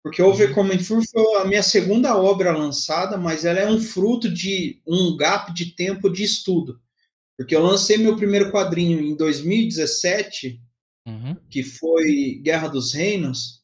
porque 0.03 0.23
Overcoming 0.23 0.79
Fear 0.79 1.03
foi 1.11 1.35
a 1.41 1.45
minha 1.45 1.63
segunda 1.63 2.17
obra 2.17 2.57
lançada, 2.57 3.17
mas 3.17 3.45
ela 3.45 3.59
é 3.59 3.69
um 3.69 3.81
fruto 3.81 4.29
de 4.29 4.81
um 4.87 5.17
gap 5.17 5.53
de 5.53 5.75
tempo 5.75 6.09
de 6.09 6.25
estudo. 6.25 6.81
Porque 7.37 7.55
eu 7.55 7.63
lancei 7.63 7.99
meu 7.99 8.17
primeiro 8.17 8.51
quadrinho 8.51 9.01
em 9.01 9.15
2017, 9.15 10.61
uhum. 11.07 11.37
que 11.49 11.63
foi 11.63 12.41
Guerra 12.43 12.69
dos 12.69 12.93
Reinos, 12.93 13.59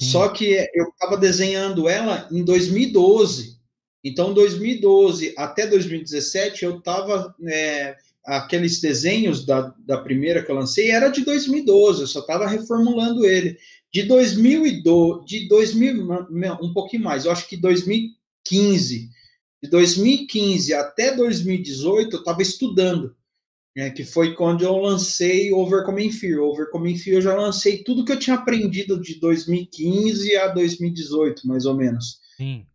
Sim. 0.00 0.06
Só 0.06 0.28
que 0.28 0.68
eu 0.74 0.88
estava 0.88 1.16
desenhando 1.16 1.88
ela 1.88 2.28
em 2.30 2.42
2012. 2.42 3.58
Então, 4.02 4.34
2012 4.34 5.34
até 5.36 5.66
2017, 5.66 6.64
eu 6.64 6.78
estava. 6.78 7.34
É, 7.46 7.96
aqueles 8.24 8.80
desenhos 8.80 9.44
da, 9.44 9.74
da 9.86 9.98
primeira 9.98 10.42
que 10.42 10.50
eu 10.50 10.56
lancei 10.56 10.90
era 10.90 11.10
de 11.10 11.22
2012, 11.26 12.00
eu 12.00 12.06
só 12.06 12.20
estava 12.20 12.46
reformulando 12.46 13.26
ele. 13.26 13.58
De 13.94 14.02
2012, 14.02 15.24
de 15.24 15.46
2000, 15.46 16.04
um 16.60 16.72
pouquinho 16.72 17.04
mais, 17.04 17.24
eu 17.24 17.30
acho 17.30 17.48
que 17.48 17.56
2015. 17.56 19.08
De 19.62 19.70
2015 19.70 20.74
até 20.74 21.14
2018, 21.14 22.16
eu 22.16 22.18
estava 22.18 22.42
estudando 22.42 23.14
é, 23.76 23.90
que 23.90 24.02
foi 24.02 24.34
quando 24.34 24.64
eu 24.64 24.76
lancei 24.78 25.52
Overcoming 25.52 26.10
Fear. 26.10 26.40
Overcoming 26.40 26.98
Fear 26.98 27.18
eu 27.18 27.22
já 27.22 27.36
lancei 27.36 27.84
tudo 27.84 28.04
que 28.04 28.10
eu 28.10 28.18
tinha 28.18 28.34
aprendido 28.34 29.00
de 29.00 29.20
2015 29.20 30.36
a 30.38 30.48
2018, 30.48 31.46
mais 31.46 31.64
ou 31.64 31.74
menos. 31.76 32.18
Sim. 32.36 32.66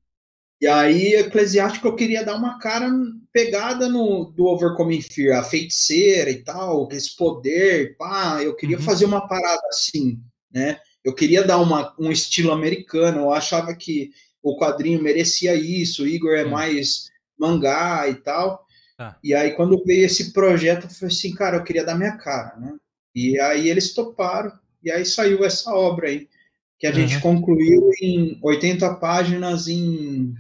E 0.62 0.68
aí, 0.68 1.16
Eclesiástico, 1.16 1.86
eu 1.86 1.98
queria 1.98 2.24
dar 2.24 2.36
uma 2.36 2.60
cara 2.60 2.90
pegada 3.34 3.90
no 3.90 4.32
do 4.32 4.46
Overcoming 4.46 5.02
Fear, 5.02 5.38
a 5.38 5.44
feiticeira 5.44 6.30
e 6.30 6.42
tal, 6.46 6.88
esse 6.94 7.14
poder, 7.18 7.98
pá, 7.98 8.42
eu 8.42 8.56
queria 8.56 8.78
uhum. 8.78 8.84
fazer 8.84 9.04
uma 9.04 9.28
parada 9.28 9.68
assim, 9.70 10.18
né? 10.50 10.80
Eu 11.10 11.16
queria 11.16 11.44
dar 11.44 11.58
uma, 11.58 11.94
um 11.98 12.12
estilo 12.12 12.52
americano, 12.52 13.22
eu 13.22 13.34
achava 13.34 13.74
que 13.74 14.12
o 14.44 14.56
quadrinho 14.56 15.02
merecia 15.02 15.56
isso, 15.56 16.04
o 16.04 16.08
Igor 16.08 16.36
é 16.36 16.46
mais 16.46 17.10
mangá 17.38 18.08
e 18.08 18.14
tal. 18.16 18.64
Tá. 18.96 19.18
E 19.24 19.34
aí, 19.34 19.52
quando 19.52 19.84
veio 19.84 20.06
esse 20.06 20.32
projeto, 20.32 20.84
eu 20.84 20.90
falei 20.90 21.16
assim, 21.16 21.34
cara, 21.34 21.58
eu 21.58 21.64
queria 21.64 21.84
dar 21.84 21.96
minha 21.96 22.16
cara, 22.18 22.56
né? 22.58 22.78
E 23.16 23.40
aí 23.40 23.68
eles 23.70 23.94
toparam, 23.94 24.52
e 24.84 24.92
aí 24.92 25.04
saiu 25.04 25.44
essa 25.44 25.74
obra 25.74 26.10
aí, 26.10 26.30
que 26.78 26.86
a 26.86 26.92
uhum. 26.92 26.96
gente 26.96 27.20
concluiu 27.22 27.90
em 28.02 28.40
80 28.44 28.94
páginas 28.96 29.68
em. 29.68 30.36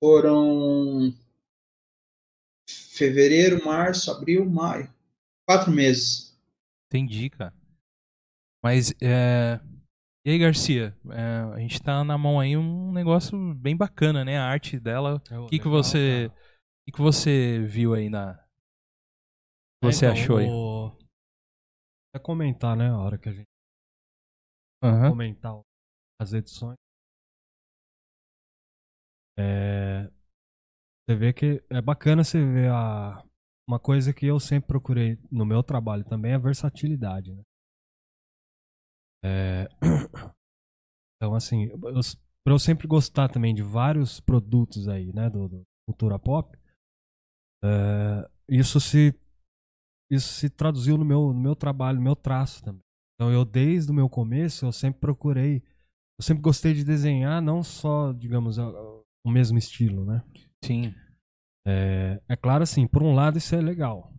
Foram. 0.00 1.14
Fevereiro, 2.66 3.62
março, 3.64 4.10
abril, 4.10 4.48
maio. 4.48 4.88
Quatro 5.46 5.70
meses. 5.70 6.34
Entendi, 6.88 7.28
cara. 7.28 7.52
Mas, 8.62 8.92
é... 9.00 9.58
e 10.24 10.30
aí, 10.30 10.38
Garcia? 10.38 10.94
É, 11.10 11.54
a 11.54 11.58
gente 11.58 11.82
tá 11.82 12.04
na 12.04 12.18
mão 12.18 12.38
aí 12.38 12.56
um 12.56 12.92
negócio 12.92 13.54
bem 13.54 13.76
bacana, 13.76 14.24
né? 14.24 14.38
A 14.38 14.44
arte 14.44 14.78
dela. 14.78 15.22
O 15.30 15.46
que, 15.46 15.58
que 15.58 15.68
você. 15.68 16.30
Que, 16.84 16.92
que 16.92 17.00
você 17.00 17.60
viu 17.60 17.94
aí 17.94 18.10
na. 18.10 18.38
Você 19.82 20.04
então, 20.04 20.18
achou 20.18 20.36
aí? 20.36 20.46
Vou... 20.46 20.98
É 22.14 22.18
comentar, 22.18 22.76
né? 22.76 22.90
A 22.90 22.98
hora 22.98 23.16
que 23.16 23.28
a 23.30 23.32
gente. 23.32 23.48
Uhum. 24.84 25.10
Comentar 25.10 25.58
as 26.20 26.32
edições. 26.34 26.76
É... 29.38 30.10
Você 31.08 31.16
vê 31.16 31.32
que 31.32 31.64
é 31.70 31.80
bacana 31.80 32.22
você 32.22 32.38
ver 32.38 32.70
a. 32.70 33.24
Uma 33.66 33.78
coisa 33.78 34.12
que 34.12 34.26
eu 34.26 34.38
sempre 34.40 34.66
procurei 34.66 35.16
no 35.30 35.46
meu 35.46 35.62
trabalho 35.62 36.04
também 36.04 36.32
é 36.32 36.34
a 36.34 36.38
versatilidade, 36.38 37.32
né? 37.32 37.42
É... 39.24 39.68
Então, 41.22 41.34
assim, 41.34 41.64
eu, 41.64 41.78
pra 41.78 42.54
eu 42.54 42.58
sempre 42.58 42.88
gostar 42.88 43.28
também 43.28 43.54
de 43.54 43.62
vários 43.62 44.20
produtos 44.20 44.88
aí, 44.88 45.12
né, 45.12 45.28
do, 45.28 45.48
do 45.48 45.62
cultura 45.86 46.18
pop, 46.18 46.58
é, 47.62 48.28
isso 48.48 48.80
se 48.80 49.14
isso 50.10 50.32
se 50.32 50.50
traduziu 50.50 50.96
no 50.96 51.04
meu, 51.04 51.32
no 51.32 51.40
meu 51.40 51.54
trabalho, 51.54 51.98
no 51.98 52.04
meu 52.04 52.16
traço 52.16 52.62
também. 52.64 52.82
Então 53.14 53.30
eu 53.30 53.44
desde 53.44 53.92
o 53.92 53.94
meu 53.94 54.08
começo 54.08 54.64
eu 54.64 54.72
sempre 54.72 54.98
procurei, 55.00 55.62
eu 56.18 56.24
sempre 56.24 56.42
gostei 56.42 56.72
de 56.72 56.84
desenhar 56.84 57.40
não 57.42 57.62
só, 57.62 58.12
digamos, 58.12 58.58
o 58.58 59.30
mesmo 59.30 59.58
estilo, 59.58 60.04
né? 60.04 60.24
Sim. 60.64 60.94
É, 61.66 62.20
é 62.28 62.36
claro 62.36 62.62
assim, 62.62 62.86
por 62.86 63.02
um 63.02 63.14
lado 63.14 63.36
isso 63.36 63.54
é 63.54 63.60
legal, 63.60 64.10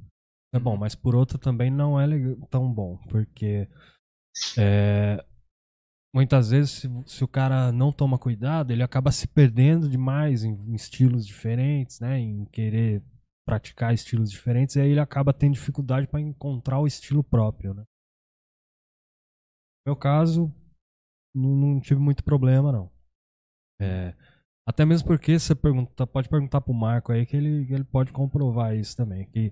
é 0.54 0.60
bom, 0.60 0.78
mas 0.78 0.94
por 0.94 1.16
outro 1.16 1.40
também 1.40 1.72
não 1.72 2.00
é 2.00 2.06
tão 2.50 2.72
bom, 2.72 2.98
porque 3.10 3.68
é, 4.58 5.24
muitas 6.14 6.52
vezes 6.52 6.72
se, 6.72 6.90
se, 7.06 7.24
o 7.24 7.28
cara 7.28 7.72
não 7.72 7.92
toma 7.92 8.18
cuidado, 8.18 8.72
ele 8.72 8.84
acaba 8.84 9.12
se 9.12 9.28
perdendo 9.28 9.90
demais 9.90 10.44
em, 10.44 10.54
em 10.54 10.74
estilos 10.74 11.26
diferentes, 11.26 12.00
né? 12.00 12.20
Em 12.20 12.46
querer 12.46 13.04
praticar 13.46 13.94
estilos 13.94 14.32
diferentes, 14.32 14.76
e 14.76 14.82
aí 14.82 14.92
ele 14.92 15.00
acaba 15.00 15.34
tendo 15.34 15.54
dificuldade 15.54 16.08
para 16.08 16.22
encontrar 16.22 16.80
o 16.80 16.88
estilo 16.88 17.24
próprio, 17.24 17.74
né? 17.74 17.84
No 19.86 19.94
meu 19.94 19.96
caso, 19.96 20.54
não, 21.36 21.56
não 21.56 21.80
tive 21.80 22.00
muito 22.00 22.24
problema, 22.24 22.72
não. 22.72 22.92
É, 23.82 24.16
até 24.68 24.86
mesmo 24.86 25.08
porque 25.08 25.40
você 25.40 25.56
pergunta, 25.56 26.06
pode 26.06 26.30
perguntar 26.30 26.62
pro 26.62 26.74
Marco 26.74 27.12
aí 27.12 27.26
que 27.26 27.36
ele, 27.36 27.74
ele 27.74 27.84
pode 27.84 28.12
comprovar 28.12 28.76
isso 28.76 28.96
também, 28.96 29.28
que, 29.30 29.52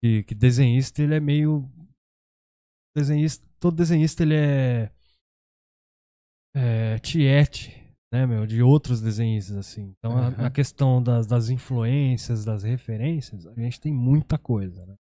que, 0.00 0.22
que 0.22 0.34
desenhista 0.34 1.02
ele 1.02 1.16
é 1.16 1.20
meio 1.20 1.68
desenhista, 2.98 3.46
todo 3.60 3.76
desenhista 3.76 4.22
ele 4.22 4.34
é, 4.34 4.92
é 6.54 6.98
tiete 6.98 7.78
né, 8.12 8.26
meu, 8.26 8.46
de 8.46 8.62
outros 8.62 9.00
desenhistas, 9.00 9.56
assim. 9.56 9.94
Então, 9.98 10.12
uhum. 10.12 10.46
a, 10.46 10.50
questão 10.50 11.02
das, 11.02 11.26
das 11.26 11.50
influências, 11.50 12.44
das 12.44 12.62
referências, 12.62 13.46
a 13.46 13.54
gente 13.54 13.80
tem 13.80 13.92
muita 13.92 14.38
coisa, 14.38 14.84
né? 14.86 14.94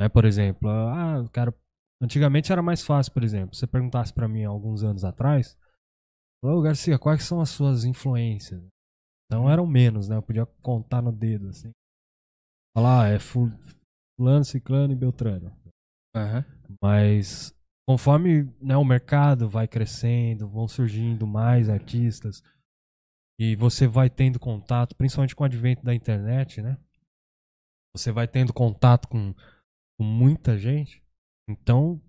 né 0.00 0.08
por 0.08 0.24
exemplo, 0.24 0.68
ah, 0.68 1.28
cara, 1.32 1.54
antigamente 2.00 2.52
era 2.52 2.62
mais 2.62 2.82
fácil, 2.82 3.12
por 3.12 3.24
exemplo, 3.24 3.54
você 3.54 3.66
perguntasse 3.66 4.12
para 4.12 4.28
mim 4.28 4.44
alguns 4.44 4.82
anos 4.84 5.04
atrás, 5.04 5.58
ô 6.42 6.60
Garcia, 6.62 6.98
quais 6.98 7.24
são 7.24 7.40
as 7.40 7.50
suas 7.50 7.84
influências? 7.84 8.62
Então 9.26 9.50
eram 9.50 9.66
menos, 9.66 10.08
né? 10.08 10.16
Eu 10.16 10.22
podia 10.22 10.46
contar 10.60 11.00
no 11.00 11.12
dedo, 11.12 11.48
assim. 11.48 11.70
Falar, 12.74 13.04
ah, 13.04 13.08
é 13.08 13.18
fulano, 13.18 14.44
ciclano 14.44 14.92
e 14.92 14.96
beltrano. 14.96 15.54
Uhum. 16.16 16.59
Mas 16.82 17.54
conforme 17.88 18.44
né, 18.60 18.76
o 18.76 18.84
mercado 18.84 19.48
vai 19.48 19.66
crescendo, 19.66 20.48
vão 20.48 20.68
surgindo 20.68 21.26
mais 21.26 21.68
artistas 21.68 22.42
e 23.38 23.56
você 23.56 23.86
vai 23.86 24.10
tendo 24.10 24.38
contato, 24.38 24.94
principalmente 24.94 25.34
com 25.34 25.42
o 25.42 25.46
advento 25.46 25.82
da 25.82 25.94
internet, 25.94 26.60
né? 26.60 26.78
Você 27.96 28.12
vai 28.12 28.28
tendo 28.28 28.52
contato 28.52 29.08
com, 29.08 29.34
com 29.98 30.04
muita 30.04 30.56
gente, 30.56 31.02
então 31.48 32.00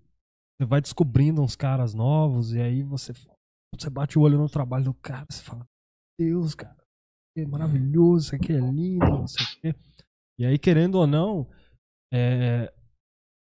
você 0.60 0.66
vai 0.66 0.80
descobrindo 0.80 1.42
uns 1.42 1.56
caras 1.56 1.94
novos 1.94 2.52
e 2.52 2.60
aí 2.60 2.82
você 2.82 3.12
você 3.74 3.88
bate 3.88 4.18
o 4.18 4.22
olho 4.22 4.38
no 4.38 4.50
trabalho 4.50 4.84
do 4.84 4.94
cara, 4.94 5.26
você 5.28 5.42
fala, 5.42 5.66
Deus, 6.20 6.54
cara, 6.54 6.76
que 7.34 7.44
maravilhoso, 7.46 8.26
isso 8.26 8.36
aqui 8.36 8.52
é 8.52 8.60
lindo, 8.60 9.06
não 9.06 9.26
sei 9.26 9.46
o 9.46 9.60
quê. 9.60 9.74
E 10.38 10.44
aí, 10.44 10.58
querendo 10.58 10.96
ou 10.96 11.06
não, 11.06 11.48
é, 12.12 12.72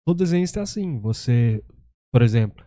todo 0.07 0.17
desenhista 0.19 0.61
é 0.61 0.63
assim. 0.63 0.99
Você, 1.01 1.61
por 2.13 2.21
exemplo, 2.21 2.65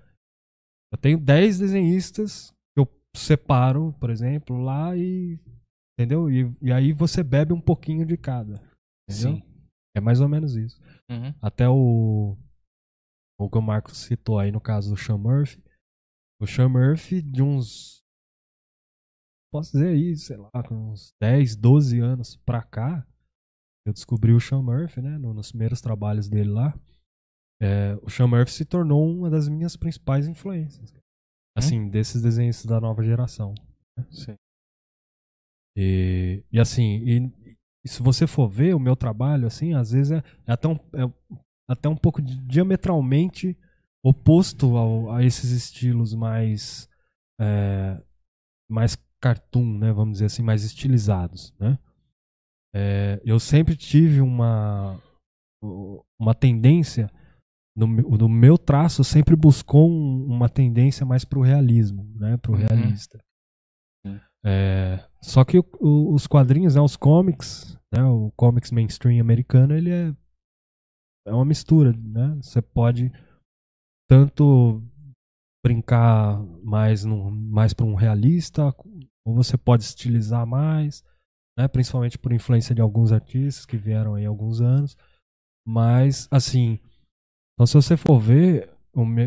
eu 0.93 0.99
tenho 0.99 1.19
10 1.19 1.59
desenhistas 1.59 2.51
que 2.75 2.81
eu 2.81 2.87
separo, 3.17 3.95
por 3.99 4.11
exemplo, 4.11 4.59
lá 4.59 4.95
e. 4.95 5.41
Entendeu? 5.99 6.31
E, 6.31 6.55
e 6.61 6.71
aí 6.73 6.93
você 6.93 7.23
bebe 7.23 7.53
um 7.55 7.61
pouquinho 7.61 8.07
de 8.07 8.17
cada. 8.19 8.55
Entendeu? 9.09 9.33
Sim. 9.37 9.43
É 9.97 10.01
mais 10.01 10.21
ou 10.21 10.29
menos 10.29 10.55
isso. 10.55 10.79
Uhum. 11.11 11.35
Até 11.41 11.69
o. 11.69 12.37
O 13.39 13.49
que 13.49 13.57
o 13.57 13.63
Marcos 13.63 13.97
citou 13.97 14.39
aí 14.39 14.53
no 14.53 14.61
caso 14.61 14.91
do 14.91 14.97
Sean 15.01 15.17
Murphy. 15.17 15.63
O 16.41 16.47
Sean 16.47 16.69
Murphy, 16.69 17.23
de 17.23 17.43
uns. 17.43 18.01
Posso 19.53 19.73
dizer 19.73 19.89
aí, 19.89 20.15
sei 20.17 20.37
lá, 20.37 20.51
com 20.69 20.93
uns 20.93 21.13
10, 21.21 21.57
12 21.57 21.99
anos 22.01 22.37
pra 22.37 22.63
cá, 22.63 23.05
eu 23.87 23.93
descobri 23.93 24.33
o 24.33 24.41
Sean 24.41 24.63
Murphy, 24.63 25.01
né? 25.01 25.19
no- 25.19 25.35
nos 25.35 25.51
primeiros 25.51 25.81
trabalhos 25.81 26.29
dele 26.29 26.51
lá. 26.51 26.79
É, 27.61 27.95
o 28.03 28.09
Sean 28.09 28.27
Murphy 28.27 28.53
se 28.53 28.65
tornou 28.65 29.07
uma 29.07 29.29
das 29.29 29.49
minhas 29.49 29.77
principais 29.77 30.27
influências. 30.27 30.95
Assim, 31.57 31.89
desses 31.89 32.23
desenhistas 32.23 32.65
da 32.67 32.81
nova 32.81 33.03
geração. 33.03 33.55
Sim. 34.11 34.35
E, 35.77 36.43
e 36.51 36.59
assim, 36.59 36.97
e, 37.05 37.57
e 37.85 37.89
se 37.89 38.03
você 38.03 38.27
for 38.27 38.49
ver 38.49 38.75
o 38.75 38.81
meu 38.81 38.97
trabalho, 38.97 39.47
assim, 39.47 39.75
às 39.75 39.93
vezes 39.93 40.13
é, 40.13 40.23
é 40.47 40.53
até, 40.53 40.69
um, 40.69 40.75
é 40.75 41.13
até 41.69 41.89
um 41.89 41.97
pouco 41.97 42.21
di- 42.23 42.39
diametralmente 42.47 43.57
oposto 44.03 44.77
ao- 44.77 45.13
a 45.13 45.25
esses 45.25 45.51
estilos 45.51 46.15
mais 46.15 46.89
é, 47.41 48.03
mais 48.71 48.97
cartoon, 49.21 49.79
né, 49.79 49.93
vamos 49.93 50.15
dizer 50.15 50.27
assim, 50.27 50.43
mais 50.43 50.63
estilizados, 50.65 51.55
né? 51.59 51.79
É, 52.75 53.21
eu 53.25 53.39
sempre 53.41 53.77
tive 53.77 54.21
uma 54.21 54.99
uma 56.19 56.35
tendência 56.35 57.11
no, 57.81 57.89
meu- 57.89 58.09
no 58.11 58.29
meu 58.29 58.59
traço 58.59 59.03
sempre 59.03 59.35
buscou 59.35 59.91
um- 59.91 60.25
uma 60.27 60.49
tendência 60.49 61.05
mais 61.07 61.25
pro 61.25 61.41
realismo, 61.41 62.05
né, 62.15 62.37
pro 62.37 62.53
Uhum. 62.53 62.59
realista. 62.59 63.19
É, 64.45 65.05
só 65.23 65.45
que 65.45 65.59
o- 65.59 65.65
o- 65.81 66.15
os 66.15 66.27
quadrinhos, 66.27 66.75
né, 66.75 66.81
os 66.81 66.97
comics, 66.97 67.77
né, 67.93 68.03
o 68.05 68.31
comics 68.37 68.71
mainstream 68.71 69.21
americano, 69.21 69.75
ele 69.75 69.91
é 69.91 70.15
é 71.27 71.33
uma 71.35 71.45
mistura, 71.45 71.93
né? 71.93 72.35
Você 72.43 72.63
pode 72.63 73.13
tanto 74.09 74.83
brincar 75.65 76.43
mais 76.65 77.05
no, 77.05 77.31
mais 77.31 77.75
para 77.75 77.85
um 77.85 77.95
realista, 77.95 78.75
ou 79.25 79.35
você 79.35 79.57
pode 79.59 79.83
estilizar 79.85 80.47
mais, 80.47 81.05
né? 81.59 81.69
Principalmente 81.69 82.19
por 82.19 82.33
influência 82.33 82.75
de 82.75 82.81
alguns 82.81 83.13
artistas 83.13 83.67
que 83.67 83.77
vieram 83.77 84.15
aí 84.15 84.25
há 84.25 84.29
alguns 84.31 84.63
anos. 84.63 84.97
Mas 85.69 86.27
assim, 86.31 86.81
então 87.61 87.67
se 87.67 87.75
você 87.75 87.95
for 87.95 88.19
ver, 88.19 88.71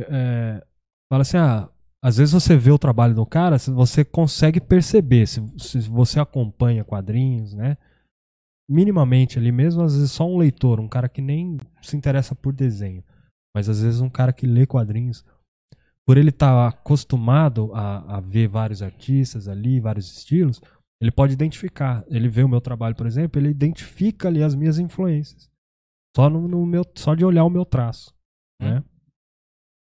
é, 0.10 0.66
fala 1.08 1.22
assim, 1.22 1.38
ah, 1.38 1.70
às 2.04 2.18
vezes 2.18 2.34
você 2.34 2.58
vê 2.58 2.72
o 2.72 2.80
trabalho 2.80 3.14
do 3.14 3.24
cara, 3.28 3.60
você 3.60 4.04
consegue 4.04 4.60
perceber, 4.60 5.28
se, 5.28 5.40
se 5.60 5.78
você 5.82 6.20
acompanha 6.20 6.84
quadrinhos, 6.84 7.54
né? 7.54 7.78
Minimamente 8.68 9.38
ali 9.38 9.52
mesmo, 9.52 9.84
às 9.84 9.94
vezes 9.94 10.12
só 10.12 10.28
um 10.28 10.40
leitor, 10.40 10.80
um 10.80 10.88
cara 10.88 11.08
que 11.08 11.22
nem 11.22 11.60
se 11.84 11.96
interessa 11.96 12.34
por 12.34 12.54
desenho, 12.54 13.04
mas 13.56 13.70
às 13.70 13.84
vezes 13.84 14.02
um 14.02 14.10
cara 14.10 14.34
que 14.34 14.48
lê 14.48 14.66
quadrinhos, 14.66 15.24
por 16.04 16.18
ele 16.18 16.30
estar 16.30 16.68
acostumado 16.68 17.72
a, 17.76 18.18
a 18.18 18.20
ver 18.20 18.48
vários 18.48 18.82
artistas 18.82 19.48
ali, 19.48 19.80
vários 19.80 20.12
estilos, 20.12 20.60
ele 21.00 21.12
pode 21.12 21.34
identificar. 21.34 22.04
Ele 22.08 22.28
vê 22.28 22.44
o 22.44 22.50
meu 22.50 22.60
trabalho, 22.60 22.96
por 22.96 23.06
exemplo, 23.06 23.40
ele 23.40 23.50
identifica 23.50 24.28
ali 24.28 24.42
as 24.42 24.56
minhas 24.56 24.80
influências. 24.80 25.52
Só, 26.16 26.32
no, 26.32 26.48
no 26.48 26.66
meu, 26.66 26.84
só 26.96 27.14
de 27.14 27.24
olhar 27.24 27.44
o 27.44 27.50
meu 27.50 27.64
traço. 27.64 28.13
Né? 28.64 28.84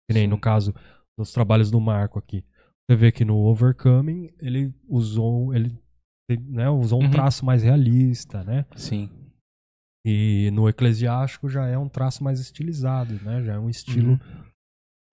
Que 0.09 0.15
nem 0.15 0.27
no 0.27 0.39
caso 0.39 0.75
dos 1.19 1.33
trabalhos 1.33 1.71
do 1.71 1.81
Marco 1.81 2.19
aqui. 2.19 2.45
Você 2.91 2.97
vê 2.97 3.13
que 3.13 3.25
no 3.25 3.37
Overcoming 3.37 4.31
ele 4.41 4.73
usou, 4.89 5.55
ele 5.55 5.79
né, 6.49 6.69
usou 6.71 7.01
um 7.01 7.05
Uhum. 7.05 7.11
traço 7.11 7.45
mais 7.45 7.63
realista, 7.63 8.43
né? 8.45 8.65
Sim. 8.77 9.11
E 10.07 10.51
no 10.55 10.69
Eclesiástico 10.69 11.49
já 11.49 11.67
é 11.67 11.77
um 11.77 11.89
traço 11.89 12.25
mais 12.25 12.41
estilizado, 12.41 13.15
né? 13.23 13.43
Já 13.43 13.55
é 13.55 13.59
um 13.59 13.69
estilo 13.69 14.13
Uhum. 14.13 14.19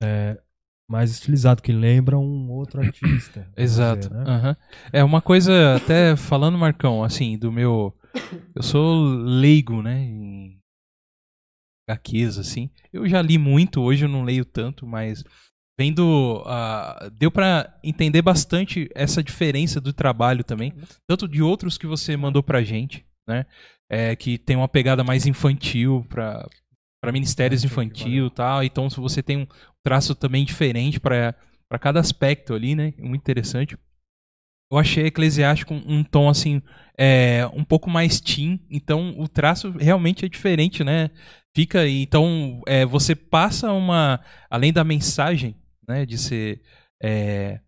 é, 0.04 0.42
mais 0.90 1.12
estilizado, 1.12 1.62
que 1.62 1.74
lembra 1.74 2.18
um 2.18 2.50
outro 2.52 2.80
artista. 2.80 3.52
Exato. 3.58 4.08
dizer, 4.10 4.14
né? 4.14 4.24
aham. 4.28 4.58
É 4.94 5.04
uma 5.04 5.22
coisa, 5.22 5.76
até 5.76 6.16
falando, 6.16 6.58
Marcão, 6.58 7.04
assim, 7.04 7.38
do 7.38 7.52
meu. 7.52 7.94
Eu 8.56 8.64
sou 8.64 9.04
leigo, 9.04 9.82
né? 9.82 10.00
Em 10.02 10.55
HQs, 11.88 12.38
assim. 12.38 12.70
Eu 12.92 13.08
já 13.08 13.22
li 13.22 13.38
muito, 13.38 13.82
hoje 13.82 14.06
eu 14.06 14.10
não 14.10 14.24
leio 14.24 14.46
tanto, 14.46 14.86
mas 14.86 15.24
vendo. 15.80 16.44
ah, 16.46 17.10
deu 17.14 17.32
pra 17.32 17.78
entender 17.84 18.22
bastante 18.22 18.90
essa 18.96 19.24
diferença 19.24 19.80
do 19.80 19.94
trabalho 19.94 20.44
também. 20.44 20.74
Tanto 21.08 21.28
de 21.28 21.42
outros 21.42 21.78
que 21.78 21.88
você 21.88 22.18
mandou 22.18 22.42
pra 22.42 22.64
gente, 22.64 23.06
né? 23.28 23.46
É, 23.90 24.16
que 24.16 24.38
tem 24.38 24.56
uma 24.56 24.68
pegada 24.68 25.04
mais 25.04 25.26
infantil 25.26 26.06
pra. 26.10 26.48
Para 27.04 27.12
ministérios 27.12 27.62
que 27.62 27.68
infantil 27.68 28.28
e 28.28 28.30
tal, 28.32 28.64
então 28.64 28.90
se 28.90 29.00
você 29.00 29.22
tem 29.22 29.38
um 29.38 29.48
traço 29.86 30.16
também 30.16 30.44
diferente 30.44 31.00
para 31.00 31.36
cada 31.80 32.00
aspecto 32.00 32.52
ali, 32.56 32.74
né? 32.74 32.96
Muito 32.98 33.22
interessante. 33.22 33.78
Eu 34.72 34.80
achei 34.80 35.06
Eclesiástico 35.06 35.72
um, 35.72 36.00
um 36.00 36.04
tom 36.04 36.28
assim, 36.28 36.64
é, 36.98 37.48
um 37.54 37.64
pouco 37.64 37.92
mais 37.92 38.20
teen, 38.20 38.60
então 38.72 39.14
o 39.20 39.28
traço 39.28 39.70
realmente 39.72 40.26
é 40.26 40.30
diferente, 40.30 40.84
né? 40.84 41.12
Fica 41.56 41.88
então 41.88 42.62
é, 42.68 42.86
você 42.86 43.16
passa 43.16 43.72
uma, 43.72 44.20
além 44.50 44.74
da 44.74 44.84
mensagem, 44.84 45.56
né? 45.88 46.06
De 46.06 46.18
ser 46.18 46.62
é, 47.02 47.62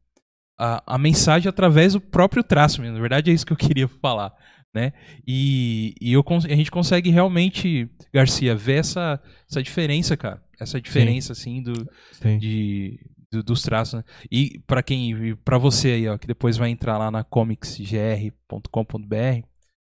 a, 0.60 0.96
a 0.96 0.98
mensagem 0.98 1.48
através 1.48 1.94
do 1.94 2.02
próprio 2.02 2.44
traço, 2.44 2.82
mesmo. 2.82 2.96
na 2.96 3.02
verdade 3.02 3.32
é 3.32 3.34
isso 3.34 3.46
que 3.46 3.54
eu 3.54 3.58
queria 3.58 3.88
falar, 3.88 4.34
né? 4.76 4.92
E, 5.26 5.96
e 6.02 6.12
eu, 6.12 6.22
a 6.28 6.40
gente 6.56 6.70
consegue 6.70 7.10
realmente, 7.10 7.90
Garcia, 8.14 8.54
ver 8.56 8.80
essa, 8.82 9.22
essa 9.50 9.64
diferença, 9.64 10.18
cara, 10.18 10.44
essa 10.60 10.82
diferença 10.82 11.32
assim 11.32 11.64
do 11.64 11.88
Sim. 12.12 12.38
de, 12.40 13.00
do- 13.32 13.42
dos 13.44 13.62
traços, 13.62 13.94
né? 14.00 14.04
E 14.30 14.60
para 14.68 14.84
quem, 14.84 15.34
para 15.46 15.58
você 15.58 15.92
aí, 15.92 16.10
ó, 16.10 16.18
que 16.18 16.28
depois 16.28 16.58
vai 16.58 16.70
entrar 16.70 16.98
lá 16.98 17.10
na 17.10 17.24
comicsgr.com.br, 17.24 19.48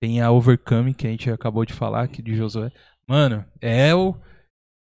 tem 0.02 0.22
a 0.22 0.32
Overcoming 0.32 0.94
que 0.94 1.08
a 1.08 1.10
gente 1.10 1.30
acabou 1.30 1.66
de 1.66 1.74
falar 1.74 2.04
aqui 2.04 2.22
de 2.22 2.36
Josué. 2.36 2.72
Mano, 3.10 3.44
é 3.60 3.94
o 3.96 4.16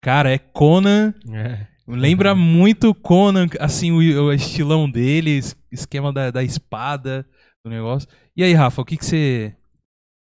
cara, 0.02 0.32
é 0.32 0.38
Conan, 0.38 1.12
É. 1.32 1.66
lembra 1.86 2.34
muito 2.34 2.94
Conan, 2.94 3.46
assim, 3.60 3.90
o, 3.92 3.98
o 4.24 4.32
estilão 4.32 4.90
dele, 4.90 5.32
es- 5.38 5.54
esquema 5.70 6.12
da, 6.12 6.30
da 6.30 6.42
espada, 6.42 7.26
do 7.64 7.70
negócio. 7.70 8.08
E 8.34 8.42
aí, 8.42 8.54
Rafa, 8.54 8.80
o 8.80 8.84
que 8.84 8.96
você 8.96 9.54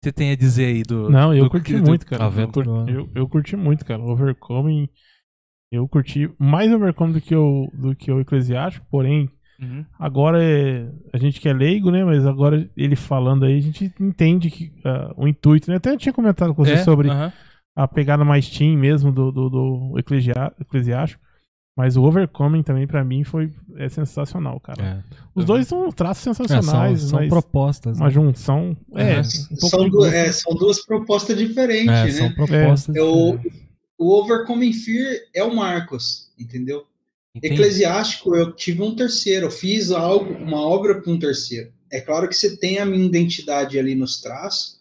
você 0.04 0.12
tem 0.12 0.30
a 0.30 0.36
dizer 0.36 0.66
aí 0.66 0.82
do 0.82 1.10
Não, 1.10 1.34
eu 1.34 1.44
do- 1.44 1.50
curti 1.50 1.74
do- 1.80 1.86
muito, 1.88 2.06
cara. 2.06 2.24
Eu, 2.24 2.48
curti, 2.52 2.92
eu, 2.92 3.10
eu 3.14 3.28
curti 3.28 3.56
muito, 3.56 3.84
cara. 3.84 4.00
Overcoming. 4.02 4.88
Eu 5.72 5.88
curti 5.88 6.30
mais 6.38 6.70
Overcoming 6.72 7.12
do 7.14 7.20
que 7.20 7.34
o, 7.34 7.68
do 7.74 7.96
que 7.96 8.12
o 8.12 8.20
Eclesiástico, 8.20 8.86
porém, 8.90 9.28
Uhum. 9.58 9.84
agora 9.98 10.40
é, 10.44 10.86
a 11.14 11.18
gente 11.18 11.40
que 11.40 11.48
é 11.48 11.52
leigo, 11.52 11.90
né? 11.90 12.04
Mas 12.04 12.26
agora 12.26 12.70
ele 12.76 12.94
falando 12.94 13.46
aí, 13.46 13.56
a 13.56 13.60
gente 13.60 13.90
entende 13.98 14.50
que 14.50 14.70
ah, 14.84 15.12
o 15.16 15.26
intuito, 15.26 15.70
né? 15.70 15.78
Até 15.78 15.90
eu 15.90 15.96
tinha 15.96 16.12
comentado 16.12 16.54
com 16.54 16.62
você 16.64 16.72
É, 16.74 16.84
sobre 16.84 17.08
aham. 17.10 17.32
A 17.76 17.86
pegada 17.86 18.24
mais 18.24 18.48
teen 18.48 18.76
mesmo 18.76 19.12
do, 19.12 19.30
do, 19.30 19.48
do 19.50 19.94
Eclesiástico. 19.98 21.22
Mas 21.76 21.94
o 21.94 22.02
Overcoming 22.04 22.62
também, 22.62 22.86
pra 22.86 23.04
mim, 23.04 23.22
foi 23.22 23.52
é 23.76 23.86
sensacional, 23.90 24.58
cara. 24.58 24.82
É. 24.82 25.16
Os 25.34 25.44
dois 25.44 25.68
são 25.68 25.92
traços 25.92 26.22
É, 26.26 26.32
são, 26.32 26.46
sensacionais, 26.46 27.02
são 27.02 27.28
propostas. 27.28 27.98
uma 27.98 28.06
né? 28.06 28.10
junção. 28.12 28.74
É, 28.94 29.16
Uhum. 29.18 29.22
um 29.52 29.56
pouco 29.60 29.68
São, 29.68 29.88
du- 29.90 30.04
é, 30.06 30.32
são 30.32 30.54
duas 30.54 30.84
propostas 30.86 31.36
diferentes, 31.36 31.88
É, 31.94 32.04
né? 32.04 32.10
são 32.12 32.32
propostas. 32.32 32.96
Eu- 32.96 33.36
diferentes. 33.36 33.66
O 33.98 34.10
Overcoming 34.20 34.72
Fear 34.72 35.20
é 35.34 35.42
o 35.44 35.54
Marcos, 35.54 36.30
entendeu? 36.38 36.86
Entendi. 37.34 37.54
Eclesiástico, 37.54 38.34
eu 38.34 38.52
tive 38.52 38.82
um 38.82 38.94
terceiro, 38.96 39.46
eu 39.46 39.50
fiz 39.50 39.90
algo, 39.90 40.32
uma 40.32 40.60
obra 40.60 41.02
com 41.02 41.12
um 41.12 41.18
terceiro. 41.18 41.70
É 41.92 42.00
claro 42.00 42.26
que 42.28 42.34
você 42.34 42.56
tem 42.56 42.78
a 42.78 42.86
minha 42.86 43.04
identidade 43.06 43.78
ali 43.78 43.94
nos 43.94 44.20
traços, 44.20 44.78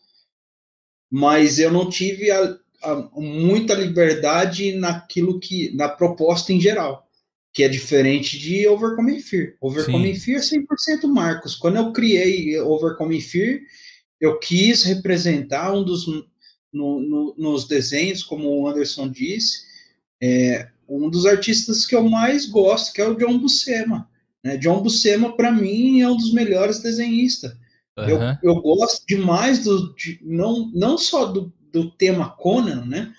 mas 1.12 1.60
eu 1.60 1.72
não 1.72 1.90
tive 1.90 2.32
a- 2.32 2.58
muita 3.16 3.74
liberdade 3.74 4.74
naquilo 4.74 5.40
que, 5.40 5.74
na 5.76 5.90
proposta 5.90 6.54
em 6.54 6.60
geral. 6.60 7.04
que 7.54 7.64
é 7.64 7.70
diferente 7.70 8.38
de 8.38 8.68
Overcoming 8.68 9.22
Fear. 9.22 9.54
Overcoming 9.62 10.14
Fear 10.16 10.40
é 10.40 10.42
100% 10.42 11.08
Marcos. 11.08 11.56
Quando 11.56 11.78
eu 11.78 11.94
criei 11.94 12.60
Overcoming 12.60 13.22
Fear, 13.22 13.62
eu 14.20 14.38
quis 14.40 14.84
representar 14.84 15.72
um 15.72 15.82
dos 15.82 16.06
no, 16.76 17.00
no, 17.00 17.36
nos 17.38 17.66
desenhos, 17.66 18.22
como 18.22 18.50
o 18.50 18.68
Anderson 18.68 19.10
disse, 19.10 19.64
é, 20.22 20.68
um 20.88 21.10
dos 21.10 21.26
artistas 21.26 21.86
que 21.86 21.96
eu 21.96 22.04
mais 22.04 22.46
gosto, 22.46 22.94
que 22.94 23.02
é 23.02 23.08
o 23.08 23.16
John 23.16 23.40
Buscema. 23.40 24.10
Né? 24.44 24.58
John 24.58 24.82
Buscema, 24.82 25.36
para 25.36 25.52
mim, 25.52 26.02
é 26.02 26.10
um 26.10 26.18
dos 26.18 26.34
melhores 26.34 26.80
desenhistas. 26.80 27.54
Uhum. 27.98 28.06
Eu, 28.10 28.20
eu 28.44 28.62
gosto 28.62 29.06
demais 29.08 29.64
do, 29.64 29.96
de, 29.96 30.20
não, 30.22 30.70
não 30.74 30.98
só 30.98 31.26
do, 31.26 31.52
do 31.76 31.92
tema 31.92 32.30
Conan, 32.30 32.86
né? 32.86 33.14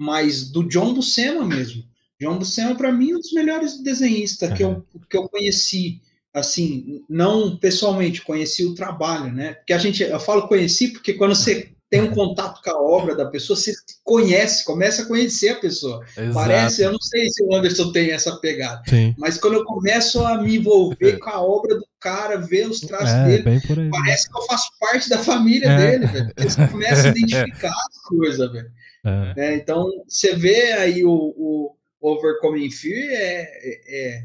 mas 0.00 0.50
do 0.50 0.66
John 0.66 0.94
Buscema 0.94 1.44
mesmo. 1.44 1.84
John 2.18 2.38
Buscema, 2.38 2.74
para 2.74 2.90
mim, 2.90 3.10
é 3.10 3.16
um 3.16 3.20
dos 3.20 3.32
melhores 3.32 3.82
desenhistas 3.82 4.48
uhum. 4.48 4.56
que, 4.56 4.64
eu, 4.64 4.86
que 5.10 5.16
eu 5.16 5.28
conheci. 5.28 6.00
Assim, 6.32 7.04
não 7.08 7.56
pessoalmente, 7.56 8.22
conheci 8.22 8.64
o 8.64 8.74
trabalho, 8.74 9.30
né? 9.32 9.54
Porque 9.54 9.72
a 9.72 9.78
gente, 9.78 10.02
eu 10.02 10.20
falo 10.20 10.48
conheci 10.48 10.88
porque 10.88 11.14
quando 11.14 11.34
você 11.34 11.72
tem 11.90 12.02
um 12.02 12.12
contato 12.12 12.62
com 12.62 12.70
a 12.70 12.80
obra 12.80 13.16
da 13.16 13.26
pessoa, 13.26 13.56
você 13.56 13.72
conhece, 14.04 14.64
começa 14.64 15.02
a 15.02 15.06
conhecer 15.06 15.48
a 15.48 15.56
pessoa. 15.56 16.04
Exato. 16.16 16.32
Parece, 16.32 16.82
eu 16.82 16.92
não 16.92 17.00
sei 17.00 17.28
se 17.28 17.42
o 17.42 17.52
Anderson 17.52 17.90
tem 17.90 18.12
essa 18.12 18.36
pegada, 18.36 18.82
Sim. 18.88 19.12
mas 19.18 19.36
quando 19.36 19.54
eu 19.54 19.64
começo 19.64 20.24
a 20.24 20.40
me 20.40 20.56
envolver 20.56 21.18
com 21.18 21.28
a 21.28 21.42
obra 21.42 21.76
do 21.76 21.84
cara, 21.98 22.36
ver 22.36 22.68
os 22.68 22.80
traços 22.80 23.08
é, 23.10 23.42
dele, 23.42 23.60
parece 23.90 24.30
que 24.30 24.38
eu 24.38 24.42
faço 24.42 24.70
parte 24.78 25.10
da 25.10 25.18
família 25.18 25.68
é. 25.68 25.76
dele, 25.76 26.06
velho. 26.06 26.32
Você 26.38 26.68
começa 26.68 27.08
a 27.08 27.10
identificar 27.10 27.72
as 27.72 28.02
coisas, 28.04 28.52
velho. 28.52 28.70
É. 29.04 29.34
é. 29.36 29.54
então, 29.56 29.90
você 30.06 30.36
vê 30.36 30.72
aí 30.74 31.04
o, 31.04 31.10
o 31.10 31.74
Overcoming 32.00 32.70
Fear 32.70 33.08
é, 33.10 33.50
é, 33.88 34.24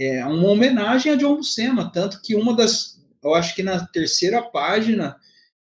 é 0.00 0.26
uma 0.26 0.48
homenagem 0.48 1.12
a 1.12 1.16
John 1.16 1.36
Buscema, 1.36 1.92
tanto 1.92 2.20
que 2.22 2.34
uma 2.34 2.56
das, 2.56 3.00
eu 3.22 3.34
acho 3.34 3.54
que 3.54 3.62
na 3.62 3.86
terceira 3.86 4.42
página 4.42 5.16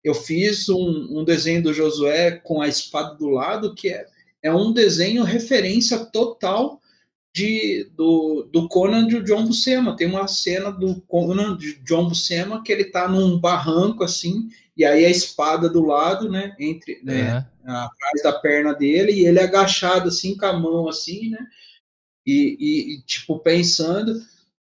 eu 0.06 0.14
fiz 0.14 0.68
um, 0.68 1.18
um, 1.18 1.24
desenho 1.24 1.60
do 1.64 1.74
Josué 1.74 2.30
com 2.30 2.62
a 2.62 2.68
espada 2.68 3.16
do 3.16 3.28
lado, 3.28 3.74
que 3.74 3.88
é, 3.88 4.06
é 4.40 4.54
um 4.54 4.72
desenho 4.72 5.24
referência 5.24 5.98
total 5.98 6.80
de, 7.34 7.90
do, 7.96 8.48
do 8.52 8.68
Conan 8.68 9.08
de 9.08 9.20
John 9.24 9.44
Buscema. 9.44 9.96
Tem 9.96 10.06
uma 10.06 10.28
cena 10.28 10.70
do 10.70 11.00
Conan 11.08 11.56
de 11.56 11.82
John 11.82 12.08
Buscema 12.08 12.62
que 12.62 12.70
ele 12.70 12.82
está 12.82 13.08
num 13.08 13.36
barranco 13.36 14.04
assim, 14.04 14.48
e 14.76 14.84
aí 14.84 15.04
a 15.04 15.10
espada 15.10 15.68
do 15.68 15.84
lado, 15.84 16.30
né, 16.30 16.54
entre 16.56 17.00
né, 17.02 17.44
uhum. 17.66 17.74
atrás 17.74 18.22
da 18.22 18.32
perna 18.32 18.72
dele, 18.72 19.10
e 19.10 19.26
ele 19.26 19.40
agachado 19.40 20.06
assim, 20.06 20.36
com 20.36 20.46
a 20.46 20.52
mão 20.52 20.88
assim, 20.88 21.30
né, 21.30 21.44
e, 22.24 22.56
e, 22.60 22.94
e 22.94 23.02
tipo 23.02 23.40
pensando. 23.40 24.22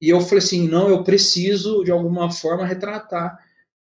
E 0.02 0.08
eu 0.08 0.20
falei 0.22 0.38
assim, 0.38 0.66
não, 0.66 0.88
eu 0.88 1.04
preciso 1.04 1.84
de 1.84 1.92
alguma 1.92 2.32
forma 2.32 2.66
retratar 2.66 3.38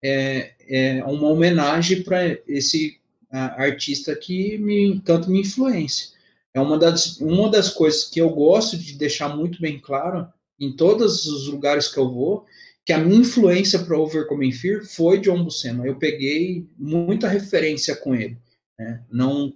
é, 0.05 0.53
é 0.69 1.05
uma 1.05 1.29
homenagem 1.29 2.03
para 2.03 2.39
esse 2.47 3.01
artista 3.31 4.15
que 4.15 4.59
me, 4.59 5.01
tanto 5.01 5.31
me 5.31 5.41
influencia. 5.41 6.15
É 6.53 6.61
uma 6.61 6.79
das, 6.79 7.19
uma 7.21 7.51
das 7.51 7.71
coisas 7.71 8.05
que 8.05 8.21
eu 8.21 8.31
gosto 8.31 8.77
de 8.77 8.95
deixar 8.95 9.35
muito 9.35 9.61
bem 9.61 9.79
claro 9.81 10.29
em 10.61 10.71
todos 10.71 11.27
os 11.27 11.49
lugares 11.49 11.89
que 11.89 11.99
eu 11.99 12.09
vou, 12.09 12.47
que 12.85 12.93
a 12.93 12.99
minha 12.99 13.21
influência 13.21 13.79
para 13.81 13.99
Overcoming 13.99 14.53
Fear 14.53 14.85
foi 14.85 15.19
John 15.19 15.43
Buscema. 15.43 15.85
Eu 15.85 15.97
peguei 15.97 16.65
muita 16.79 17.27
referência 17.29 17.97
com 17.97 18.15
ele. 18.15 18.37
Né? 18.79 19.03
Não, 19.11 19.53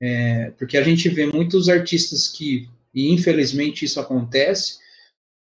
é, 0.00 0.50
porque 0.58 0.76
a 0.76 0.82
gente 0.82 1.08
vê 1.08 1.26
muitos 1.26 1.68
artistas 1.68 2.28
que, 2.28 2.68
e 2.92 3.10
infelizmente 3.10 3.84
isso 3.84 3.98
acontece, 3.98 4.78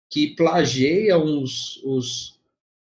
que 0.08 0.36
plagiam 0.36 1.42
os, 1.42 1.80
os, 1.82 2.31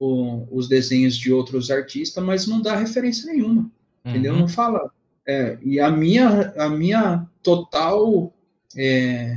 o, 0.03 0.49
os 0.51 0.69
desenhos 0.69 1.17
de 1.17 1.33
outros 1.33 1.71
artistas, 1.71 2.23
mas 2.25 2.49
não 2.49 2.61
dá 2.61 2.75
referência 2.75 3.33
nenhuma, 3.33 3.63
uhum. 4.05 4.11
entendeu? 4.11 4.35
Não 4.35 4.49
fala. 4.49 4.91
É, 5.25 5.57
e 5.63 5.79
a 5.79 5.89
minha, 5.89 6.53
a 6.57 6.69
minha 6.69 7.25
total 7.41 8.35
é, 8.77 9.37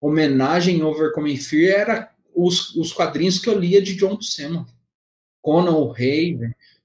homenagem 0.00 0.82
Overcoming 0.82 1.36
Fear 1.36 1.80
era 1.80 2.12
os, 2.34 2.74
os 2.74 2.92
quadrinhos 2.92 3.38
que 3.38 3.48
eu 3.48 3.56
lia 3.56 3.80
de 3.80 3.94
John 3.94 4.16
Buscema. 4.16 4.66
Conan 5.40 5.76
o 5.76 5.92
Rei, 5.92 6.36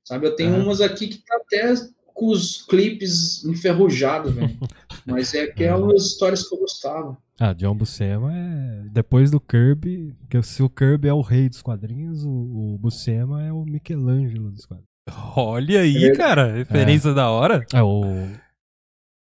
sabe? 0.04 0.28
Eu 0.28 0.36
tenho 0.36 0.54
uhum. 0.54 0.66
umas 0.66 0.80
aqui 0.80 1.08
que 1.08 1.18
tá 1.26 1.38
até 1.38 1.74
com 2.22 2.28
os 2.28 2.62
clipes 2.62 3.44
enferrujados, 3.44 4.32
velho. 4.32 4.56
Mas 5.08 5.34
é 5.34 5.48
que 5.48 5.64
é 5.64 5.76
umas 5.76 6.06
histórias 6.06 6.48
que 6.48 6.54
eu 6.54 6.60
gostava. 6.60 7.18
Ah, 7.40 7.52
John 7.52 7.74
Buscema 7.74 8.32
é. 8.32 8.84
Depois 8.92 9.32
do 9.32 9.40
Kirby, 9.40 10.16
que 10.30 10.40
se 10.44 10.62
o 10.62 10.70
Kirby 10.70 11.08
é 11.08 11.14
o 11.14 11.22
rei 11.22 11.50
dos 11.50 11.64
quadrinhos, 11.64 12.24
o, 12.24 12.30
o 12.30 12.78
Buscema 12.78 13.44
é 13.44 13.52
o 13.52 13.66
Michelangelo 13.66 14.52
dos 14.52 14.68
quadrinhos. 14.68 14.92
Olha 15.36 15.82
aí, 15.82 16.06
é. 16.06 16.16
cara, 16.16 16.58
referência 16.58 17.10
é. 17.10 17.14
da 17.16 17.32
hora. 17.32 17.66
É, 17.74 17.82
o, 17.82 18.04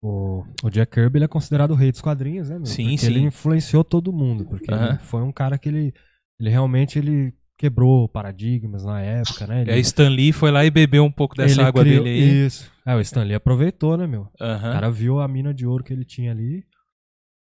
o, 0.04 0.44
o 0.64 0.70
Jack 0.72 0.92
Kirby 0.92 1.20
ele 1.20 1.26
é 1.26 1.28
considerado 1.28 1.72
o 1.72 1.76
rei 1.76 1.92
dos 1.92 2.02
quadrinhos, 2.02 2.50
né? 2.50 2.56
Meu? 2.56 2.66
Sim, 2.66 2.86
porque 2.86 2.98
sim. 2.98 3.12
ele 3.12 3.20
influenciou 3.20 3.84
todo 3.84 4.12
mundo, 4.12 4.44
porque 4.44 4.74
uh 4.74 4.76
-huh. 4.76 4.90
ele 4.90 4.98
foi 4.98 5.22
um 5.22 5.32
cara 5.32 5.56
que 5.60 5.70
ele, 5.70 5.94
ele 6.40 6.50
realmente 6.50 6.98
ele 6.98 7.32
quebrou 7.58 8.08
paradigmas 8.08 8.86
na 8.86 9.02
época, 9.02 9.48
né? 9.48 9.62
Ele, 9.62 9.72
é, 9.72 9.80
Stan 9.80 10.10
Lee 10.10 10.32
foi 10.32 10.52
lá 10.52 10.64
e 10.64 10.70
bebeu 10.70 11.04
um 11.04 11.12
pouco 11.12 11.36
dessa 11.36 11.66
água 11.66 11.84
criou, 11.84 12.04
dele 12.04 12.22
aí. 12.22 12.46
Isso. 12.46 12.72
É, 12.86 12.96
o 12.96 13.02
Stan 13.02 13.24
Lee 13.24 13.34
aproveitou, 13.34 13.98
né, 13.98 14.06
meu? 14.06 14.22
Uh 14.22 14.28
-huh. 14.40 14.58
O 14.58 14.74
cara 14.74 14.92
viu 14.92 15.20
a 15.20 15.28
mina 15.28 15.54
de 15.54 15.66
ouro 15.66 15.84
que 15.84 15.92
ele 15.92 16.06
tinha 16.06 16.32
ali 16.32 16.64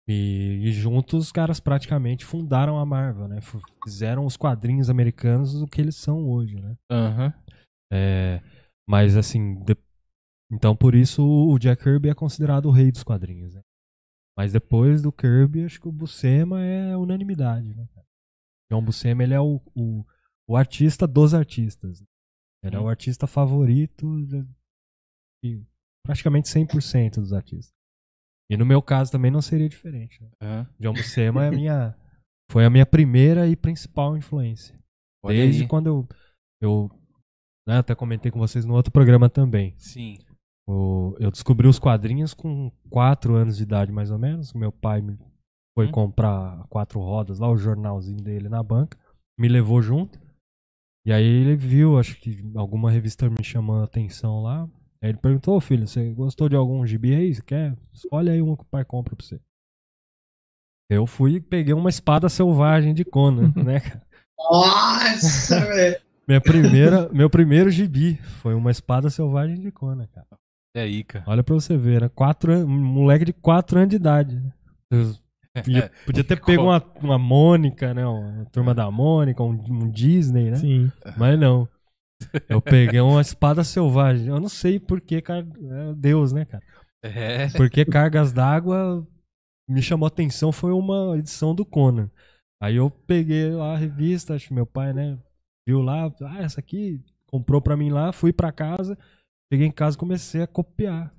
e, 0.09 0.62
e, 0.62 0.72
juntos 0.72 1.26
os 1.26 1.32
caras 1.32 1.61
praticamente 1.61 2.24
fundaram 2.24 2.78
a 2.78 2.86
Marvel, 2.86 3.28
né? 3.28 3.40
Fizeram 3.84 4.24
os 4.24 4.38
quadrinhos 4.38 4.88
americanos 4.88 5.61
o 5.61 5.66
que 5.66 5.82
eles 5.82 5.96
são 5.96 6.26
hoje, 6.26 6.59
né? 6.59 6.74
Uhum. 6.90 7.32
É, 7.92 8.40
mas 8.88 9.18
assim, 9.18 9.62
de... 9.62 9.76
então 10.50 10.74
por 10.74 10.94
isso 10.94 11.22
o 11.22 11.59
Jack 11.59 11.82
Kirby 11.82 12.09
é 12.09 12.14
considerado 12.14 12.66
o 12.66 12.70
rei 12.70 12.90
dos 12.90 13.04
quadrinhos, 13.04 13.54
né? 13.54 13.61
Mas 14.34 14.52
depois 14.52 15.02
do 15.02 15.12
Kirby, 15.12 15.64
acho 15.64 15.78
que 15.78 15.88
o 15.88 15.92
Buscema 15.92 16.64
é 16.64 16.96
unanimidade, 16.96 17.74
né? 17.74 17.86
John 18.70 18.82
Buscema, 18.82 19.22
ele 19.22 19.34
é 19.34 19.40
o, 19.40 19.60
o, 19.74 20.04
o 20.46 20.56
artista 20.56 21.06
dos 21.06 21.34
artistas. 21.34 22.02
Ele 22.62 22.76
é 22.76 22.80
o 22.80 22.88
artista 22.88 23.26
favorito 23.26 24.26
de 25.42 25.64
praticamente 26.04 26.48
100% 26.48 27.16
dos 27.16 27.32
artistas. 27.32 27.72
E 28.50 28.56
no 28.56 28.64
meu 28.64 28.80
caso 28.80 29.12
também 29.12 29.30
não 29.30 29.42
seria 29.42 29.68
diferente. 29.68 30.22
Né? 30.22 30.30
Uhum. 30.42 30.66
John 30.80 30.92
Buscema 30.94 31.44
é 31.44 31.48
a 31.48 31.52
minha, 31.52 31.96
foi 32.50 32.64
a 32.64 32.70
minha 32.70 32.86
primeira 32.86 33.46
e 33.46 33.54
principal 33.54 34.16
influência. 34.16 34.78
Olha 35.22 35.36
Desde 35.36 35.62
aí. 35.62 35.68
quando 35.68 35.86
eu, 35.86 36.08
eu 36.60 36.90
né, 37.66 37.78
até 37.78 37.94
comentei 37.94 38.30
com 38.30 38.38
vocês 38.38 38.64
no 38.64 38.74
outro 38.74 38.90
programa 38.90 39.28
também. 39.28 39.74
Sim. 39.78 40.18
O, 40.66 41.14
eu 41.18 41.30
descobri 41.30 41.66
os 41.68 41.78
quadrinhos 41.78 42.34
com 42.34 42.70
4 42.90 43.34
anos 43.34 43.56
de 43.56 43.62
idade, 43.62 43.92
mais 43.92 44.10
ou 44.10 44.18
menos. 44.18 44.52
Meu 44.52 44.72
pai 44.72 45.00
me 45.00 45.18
foi 45.79 45.87
hum. 45.87 45.93
comprar 45.93 46.64
quatro 46.68 46.99
rodas 46.99 47.39
lá, 47.39 47.49
o 47.49 47.57
jornalzinho 47.57 48.20
dele 48.20 48.49
na 48.49 48.61
banca. 48.64 48.99
Me 49.39 49.47
levou 49.47 49.81
junto. 49.81 50.18
E 51.07 51.12
aí 51.12 51.24
ele 51.24 51.55
viu, 51.55 51.97
acho 51.97 52.20
que 52.20 52.37
alguma 52.57 52.91
revista 52.91 53.31
me 53.31 53.45
chamando 53.45 53.83
a 53.83 53.85
atenção 53.85 54.43
lá. 54.43 54.68
Aí 55.01 55.11
ele 55.11 55.18
perguntou, 55.18 55.57
oh, 55.57 55.61
filho, 55.61 55.87
você 55.87 56.12
gostou 56.12 56.49
de 56.49 56.57
algum 56.57 56.85
gibi 56.85 57.14
aí? 57.14 57.33
Você 57.33 57.43
quer? 57.43 57.76
Escolhe 57.93 58.29
aí 58.29 58.43
um 58.43 58.57
que 58.57 58.62
o 58.62 58.66
pai 58.66 58.85
compra 58.85 59.14
pra 59.14 59.24
você. 59.24 59.41
Eu 60.91 61.07
fui 61.07 61.35
e 61.35 61.41
peguei 61.41 61.72
uma 61.72 61.91
espada 61.91 62.29
selvagem 62.29 62.93
de 62.93 63.05
Conan, 63.05 63.53
né, 63.64 63.79
cara? 63.79 64.03
Nossa, 64.37 65.61
velho! 65.64 66.01
Minha 66.26 66.41
primeira, 66.41 67.09
meu 67.11 67.31
primeiro 67.31 67.70
gibi 67.70 68.16
foi 68.16 68.53
uma 68.53 68.72
espada 68.72 69.11
selvagem 69.11 69.61
de 69.61 69.70
Conan, 69.70 70.09
cara. 70.09 70.26
E 70.76 70.81
aí, 70.81 71.05
cara? 71.05 71.24
Olha 71.29 71.45
pra 71.45 71.55
você 71.55 71.76
ver, 71.76 72.01
né? 72.01 72.09
Quatro, 72.09 72.53
um 72.53 72.66
moleque 72.66 73.26
de 73.26 73.33
4 73.33 73.79
anos 73.79 73.91
de 73.91 73.97
idade. 73.97 74.43
Podia, 75.62 75.90
podia 76.06 76.24
ter 76.24 76.40
pego 76.40 76.64
uma, 76.64 76.82
uma 77.00 77.18
Mônica, 77.18 77.92
né? 77.94 78.06
Uma 78.06 78.44
turma 78.46 78.74
da 78.74 78.90
Mônica, 78.90 79.42
um, 79.42 79.50
um 79.50 79.90
Disney, 79.90 80.50
né? 80.50 80.56
Sim. 80.56 80.92
Mas 81.16 81.38
não. 81.38 81.68
Eu 82.48 82.61
peguei 82.61 83.00
uma 83.00 83.20
espada 83.20 83.62
selvagem. 83.62 84.26
Eu 84.26 84.40
não 84.40 84.48
sei 84.48 84.78
por 84.78 85.00
que, 85.00 85.20
cara. 85.20 85.46
É 85.46 85.94
Deus, 85.94 86.32
né, 86.32 86.44
cara? 86.44 86.62
É. 87.02 87.48
Porque 87.50 87.84
Cargas 87.84 88.32
d'Água 88.32 89.06
me 89.68 89.82
chamou 89.82 90.06
a 90.06 90.09
atenção. 90.09 90.50
Foi 90.50 90.72
uma 90.72 91.16
edição 91.16 91.54
do 91.54 91.64
Conan. 91.64 92.11
Aí 92.61 92.76
eu 92.76 92.90
peguei 92.90 93.50
lá 93.50 93.74
a 93.74 93.78
revista, 93.78 94.34
acho 94.34 94.48
que 94.48 94.54
meu 94.54 94.66
pai, 94.66 94.92
né? 94.92 95.16
Viu 95.66 95.80
lá, 95.80 96.12
ah, 96.22 96.42
essa 96.42 96.61
aqui 96.61 97.00
comprou 97.26 97.61
pra 97.61 97.76
mim 97.76 97.90
lá, 97.90 98.11
fui 98.12 98.32
pra 98.32 98.50
casa. 98.50 98.98
Cheguei 99.52 99.66
em 99.66 99.72
casa 99.72 99.96
e 99.96 100.00
comecei 100.00 100.42
a 100.42 100.46
copiar. 100.46 101.14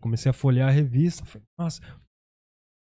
comecei 0.00 0.30
a 0.30 0.32
folhear 0.32 0.68
a 0.68 0.72
revista. 0.72 1.24
Falei, 1.24 1.46
nossa, 1.58 1.80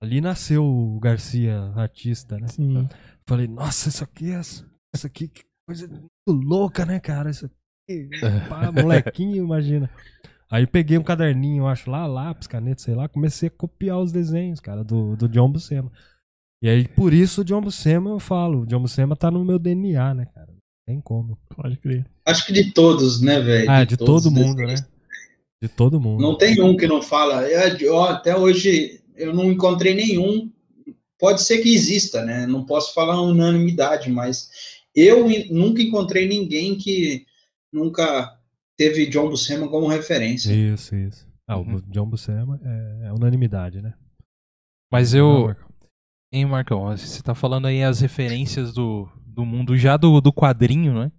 ali 0.00 0.20
nasceu 0.20 0.64
o 0.64 0.98
Garcia, 1.00 1.72
artista, 1.76 2.38
né? 2.38 2.48
Sim. 2.48 2.88
Falei, 3.26 3.46
nossa, 3.46 3.88
isso 3.88 4.04
aqui 4.04 4.30
é. 4.30 4.40
Isso 4.40 5.06
aqui, 5.06 5.28
que 5.28 5.42
coisa 5.66 5.86
muito 5.86 6.08
louca, 6.28 6.86
né, 6.86 6.98
cara? 6.98 7.30
Isso 7.30 7.50
Pá, 8.48 8.70
molequinho, 8.70 9.44
imagina. 9.44 9.90
Aí 10.50 10.66
peguei 10.66 10.96
um 10.96 11.02
caderninho, 11.02 11.66
acho 11.66 11.90
lá, 11.90 12.06
lápis, 12.06 12.46
caneta, 12.46 12.82
sei 12.82 12.94
lá, 12.94 13.08
comecei 13.08 13.48
a 13.48 13.52
copiar 13.52 13.98
os 13.98 14.12
desenhos, 14.12 14.60
cara, 14.60 14.82
do, 14.82 15.16
do 15.16 15.28
John 15.28 15.50
Buscema. 15.50 15.90
E 16.62 16.68
aí, 16.68 16.88
por 16.88 17.12
isso, 17.12 17.42
o 17.42 17.44
John 17.44 17.60
Buscema 17.60 18.10
eu 18.10 18.18
falo. 18.18 18.62
O 18.62 18.66
John 18.66 18.80
Buscema 18.80 19.14
tá 19.14 19.30
no 19.30 19.44
meu 19.44 19.58
DNA, 19.58 20.14
né, 20.14 20.26
cara? 20.34 20.48
Não 20.48 20.58
tem 20.86 21.00
como. 21.00 21.38
Pode 21.54 21.76
crer. 21.76 22.06
Acho 22.26 22.46
que 22.46 22.52
de 22.52 22.72
todos, 22.72 23.20
né, 23.20 23.40
velho? 23.40 23.70
Ah, 23.70 23.84
de 23.84 23.96
todos 23.96 24.24
todo 24.24 24.34
mundo, 24.34 24.56
né? 24.56 24.66
desenhos. 24.66 24.90
De 25.62 25.68
todo 25.68 26.00
mundo. 26.00 26.20
Não 26.20 26.36
tem 26.36 26.60
um 26.62 26.76
que 26.76 26.86
não 26.86 27.02
fala. 27.02 27.46
É, 27.48 27.76
ó, 27.90 28.10
até 28.10 28.36
hoje 28.36 29.00
eu 29.18 29.34
não 29.34 29.50
encontrei 29.50 29.94
nenhum. 29.94 30.50
Pode 31.18 31.42
ser 31.42 31.58
que 31.58 31.74
exista, 31.74 32.24
né? 32.24 32.46
Não 32.46 32.64
posso 32.64 32.94
falar 32.94 33.20
unanimidade, 33.20 34.10
mas 34.10 34.48
eu 34.94 35.26
nunca 35.50 35.82
encontrei 35.82 36.28
ninguém 36.28 36.76
que 36.76 37.26
nunca 37.72 38.36
teve 38.76 39.06
John 39.06 39.28
Buscema 39.28 39.68
como 39.68 39.88
referência. 39.88 40.52
Isso, 40.52 40.94
isso. 40.94 41.26
Ah, 41.46 41.58
Uhum. 41.58 41.76
o 41.76 41.82
John 41.82 42.06
Buscema 42.06 42.60
é, 42.62 43.08
é 43.08 43.12
unanimidade, 43.12 43.82
né? 43.82 43.94
Mas 44.92 45.14
eu. 45.14 45.46
Marcão? 45.46 45.68
Hein, 46.32 46.46
Marcão? 46.46 46.96
Você 46.96 47.22
tá 47.22 47.34
falando 47.34 47.66
aí 47.66 47.82
as 47.82 48.00
referências 48.00 48.72
do, 48.72 49.08
do 49.26 49.44
mundo 49.44 49.76
já 49.76 49.96
do, 49.96 50.20
do 50.20 50.32
quadrinho, 50.32 50.94
né? 50.94 51.12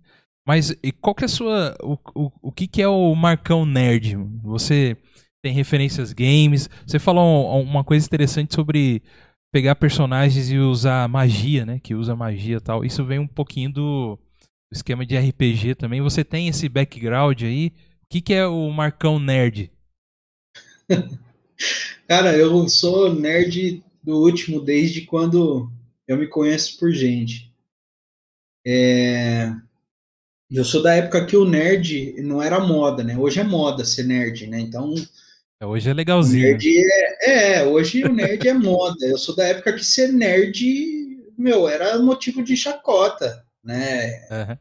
Mas 0.48 0.72
e 0.84 0.92
qual 0.92 1.14
que 1.16 1.24
é 1.24 1.26
a 1.26 1.30
sua. 1.30 1.76
O, 1.84 1.98
o, 2.16 2.32
o 2.44 2.52
que, 2.52 2.68
que 2.68 2.82
é 2.82 2.88
o 2.88 3.14
Marcão 3.16 3.66
Nerd? 3.66 4.16
Você 4.44 4.96
tem 5.42 5.54
referências 5.54 6.14
games. 6.14 6.70
Você 6.86 7.00
falou 7.00 7.24
um- 7.58 7.62
uma 7.62 7.84
coisa 7.84 8.06
interessante 8.06 8.54
sobre 8.56 9.02
pegar 9.52 9.76
personagens 9.76 10.52
e 10.52 10.58
usar 10.58 11.08
magia, 11.10 11.66
né? 11.66 11.80
Que 11.80 11.96
usa 11.96 12.16
magia 12.16 12.58
e 12.58 12.62
tal. 12.62 12.86
Isso 12.86 13.04
vem 13.06 13.20
um 13.20 13.28
pouquinho 13.28 13.72
do 13.72 14.20
esquema 14.72 15.06
de 15.06 15.16
RPG 15.18 15.76
também. 15.76 16.02
Você 16.02 16.24
tem 16.24 16.48
esse 16.48 16.70
background 16.70 17.44
aí. 17.44 17.68
O 18.04 18.08
que, 18.10 18.22
que 18.22 18.34
é 18.34 18.46
o 18.48 18.70
Marcão 18.72 19.20
Nerd? 19.20 19.72
Cara, 22.08 22.36
eu 22.36 22.68
sou 22.68 23.14
nerd 23.14 23.84
do 24.04 24.18
último 24.18 24.62
desde 24.62 25.02
quando 25.02 25.72
eu 26.08 26.18
me 26.18 26.28
conheço 26.28 26.78
por 26.80 26.92
gente. 26.92 27.52
É, 28.66 29.52
Eu 30.52 30.64
sou 30.64 30.82
da 30.84 30.94
época 30.96 31.26
que 31.26 31.36
o 31.38 31.46
nerd 31.46 32.14
não 32.22 32.42
era 32.42 32.60
moda, 32.60 33.04
né? 33.04 33.18
Hoje 33.18 33.40
é 33.40 33.44
moda 33.44 33.86
ser 33.86 34.04
nerd, 34.04 34.48
né? 34.48 34.60
Então, 34.60 34.94
Hoje 35.62 35.90
é 35.90 35.94
legalzinho. 35.94 36.44
nerd 36.44 36.68
é, 37.22 37.58
é, 37.58 37.66
hoje 37.66 38.04
o 38.04 38.14
nerd 38.14 38.48
é 38.48 38.54
moda. 38.54 39.06
Eu 39.06 39.18
sou 39.18 39.36
da 39.36 39.46
época 39.46 39.74
que 39.74 39.86
ser 39.86 40.12
nerd, 40.14 41.22
meu, 41.38 41.68
era 41.68 42.00
motivo 42.00 42.42
de 42.42 42.56
chacota, 42.56 43.46
né? 43.64 44.26
Aham. 44.32 44.60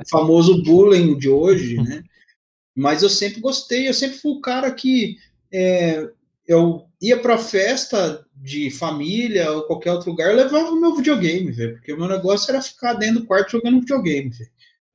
o 0.00 0.08
famoso 0.08 0.62
bullying 0.62 1.16
de 1.16 1.28
hoje, 1.28 1.76
né? 1.76 2.02
Mas 2.74 3.02
eu 3.02 3.08
sempre 3.08 3.40
gostei, 3.40 3.88
eu 3.88 3.94
sempre 3.94 4.18
fui 4.18 4.32
o 4.32 4.40
cara 4.40 4.70
que 4.72 5.16
é, 5.52 6.08
eu 6.46 6.86
ia 7.00 7.16
pra 7.16 7.38
festa 7.38 8.24
de 8.34 8.70
família 8.70 9.52
ou 9.52 9.62
qualquer 9.62 9.92
outro 9.92 10.10
lugar, 10.10 10.30
eu 10.30 10.36
levava 10.36 10.70
o 10.70 10.80
meu 10.80 10.96
videogame, 10.96 11.52
velho, 11.52 11.74
porque 11.74 11.92
o 11.92 11.98
meu 11.98 12.08
negócio 12.08 12.50
era 12.50 12.62
ficar 12.62 12.94
dentro 12.94 13.20
do 13.20 13.26
quarto 13.26 13.52
jogando 13.52 13.80
videogame, 13.80 14.30
velho. 14.30 14.50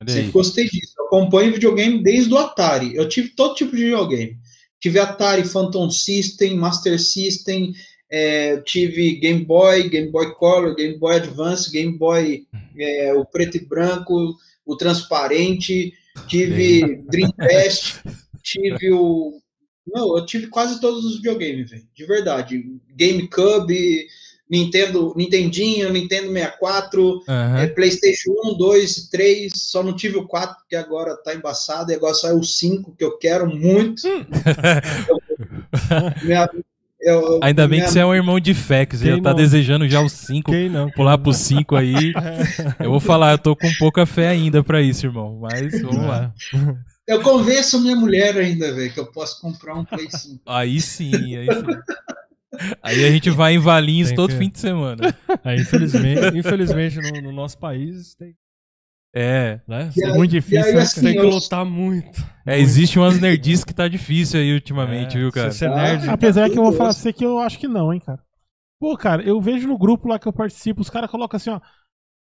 Sempre 0.06 0.30
gostei 0.30 0.68
disso. 0.68 0.92
Eu 0.98 1.06
acompanho 1.06 1.52
videogame 1.52 2.02
desde 2.02 2.32
o 2.32 2.36
Atari. 2.36 2.94
Eu 2.94 3.08
tive 3.08 3.30
todo 3.30 3.54
tipo 3.54 3.74
de 3.74 3.84
videogame. 3.84 4.38
Tive 4.80 4.98
Atari, 4.98 5.44
Phantom 5.44 5.90
System, 5.90 6.56
Master 6.56 7.00
System, 7.00 7.72
é, 8.10 8.58
tive 8.58 9.16
Game 9.16 9.44
Boy, 9.44 9.88
Game 9.88 10.10
Boy 10.10 10.32
Color, 10.34 10.74
Game 10.74 10.98
Boy 10.98 11.16
Advance, 11.16 11.70
Game 11.70 11.96
Boy 11.96 12.46
é, 12.78 13.12
o 13.14 13.24
preto 13.24 13.56
e 13.56 13.64
branco, 13.64 14.36
o 14.64 14.76
transparente, 14.76 15.92
tive 16.28 16.96
Dreamcast, 17.10 18.02
tive 18.42 18.92
o. 18.92 19.40
Não, 19.86 20.18
eu 20.18 20.26
tive 20.26 20.48
quase 20.48 20.80
todos 20.80 21.04
os 21.04 21.16
videogames, 21.16 21.70
velho. 21.70 21.86
De 21.94 22.04
verdade. 22.04 22.64
GameCube, 22.96 24.06
Nintendo, 24.48 25.12
Nintendinho, 25.16 25.92
Nintendo 25.92 26.32
64, 26.32 27.20
Aham. 27.28 27.58
é, 27.58 27.66
PlayStation 27.66 28.30
1, 28.44 28.56
2, 28.56 29.08
3, 29.10 29.52
só 29.56 29.82
não 29.82 29.92
tive 29.94 30.16
o 30.18 30.26
4, 30.26 30.56
que 30.68 30.76
agora 30.76 31.16
tá 31.16 31.34
embaçado, 31.34 31.90
e 31.90 31.94
agora 31.94 32.14
saiu 32.14 32.38
o 32.38 32.44
5, 32.44 32.94
que 32.96 33.04
eu 33.04 33.18
quero 33.18 33.46
muito. 33.48 34.02
Minha- 36.22 36.48
eu- 37.00 37.40
Ainda 37.42 37.68
bem 37.68 37.78
minha- 37.78 37.86
que 37.86 37.92
você 37.92 37.98
é 38.00 38.06
um 38.06 38.14
irmão 38.14 38.40
de 38.40 38.54
fé, 38.54 38.86
que 38.86 38.96
você 38.96 39.04
Quem 39.04 39.16
já 39.16 39.22
tá 39.22 39.30
não? 39.30 39.36
desejando 39.36 39.88
já 39.88 40.00
os 40.00 40.12
5, 40.12 40.50
Quem 40.50 40.68
não? 40.68 40.90
pular 40.90 41.18
pro 41.18 41.32
5 41.32 41.76
aí. 41.76 42.12
Eu 42.80 42.90
vou 42.90 43.00
falar, 43.00 43.32
eu 43.32 43.38
tô 43.38 43.54
com 43.54 43.68
pouca 43.78 44.06
fé 44.06 44.28
ainda 44.28 44.62
pra 44.64 44.80
isso, 44.80 45.06
irmão. 45.06 45.38
Mas 45.40 45.80
vamos 45.82 46.06
lá. 46.06 46.32
Eu 47.06 47.22
convenço 47.22 47.80
minha 47.80 47.94
mulher 47.94 48.36
ainda, 48.36 48.72
velho, 48.74 48.92
que 48.92 48.98
eu 48.98 49.06
posso 49.06 49.40
comprar 49.40 49.74
um 49.76 49.84
Play 49.84 50.08
5. 50.10 50.40
Aí 50.44 50.80
sim, 50.80 51.36
aí 51.36 51.46
sim. 51.46 51.66
Aí 52.82 53.04
a 53.04 53.10
gente 53.10 53.28
vai 53.30 53.54
em 53.54 53.58
Valinhos 53.58 54.08
Tem 54.08 54.16
todo 54.16 54.30
que- 54.30 54.38
fim 54.38 54.48
de 54.50 54.58
semana. 54.58 55.16
É, 55.44 55.56
infelizmente, 55.56 56.38
infelizmente 56.38 56.96
no, 57.00 57.20
no 57.22 57.32
nosso 57.32 57.58
país 57.58 58.14
tem, 58.14 58.34
É, 59.14 59.60
né? 59.66 59.90
Aí- 60.04 60.12
Muito 60.14 60.30
difícil, 60.30 60.64
aí, 60.64 60.74
né, 60.74 60.80
assim, 60.82 61.00
Tem 61.02 61.12
que 61.14 61.18
eu- 61.20 61.28
lutar 61.30 61.64
muito. 61.64 62.22
é 62.46 62.58
existe 62.58 62.98
umas 62.98 63.18
nerdices 63.20 63.64
que 63.64 63.74
tá 63.74 63.88
difícil 63.88 64.40
aí 64.40 64.52
ultimamente, 64.54 65.16
É, 65.16 65.20
viu, 65.20 65.32
cara? 65.32 65.50
Você 65.50 65.66
é 65.66 65.74
nerd, 65.74 66.08
Ah, 66.08 66.12
Apesar 66.12 66.48
que 66.50 66.58
eu 66.58 66.62
vou 66.62 66.72
falar 66.72 66.90
pra 66.90 66.98
você 66.98 67.12
que 67.12 67.24
eu 67.24 67.38
acho 67.38 67.58
que 67.58 67.66
não, 67.68 67.92
hein, 67.92 68.00
cara. 68.00 68.22
Pô, 68.80 68.96
cara, 68.96 69.22
eu 69.22 69.40
vejo 69.40 69.66
no 69.66 69.78
grupo 69.78 70.06
lá 70.08 70.18
que 70.18 70.28
eu 70.28 70.32
participo, 70.32 70.80
os 70.82 70.90
caras 70.90 71.10
colocam 71.10 71.36
assim, 71.38 71.50
ó. 71.50 71.60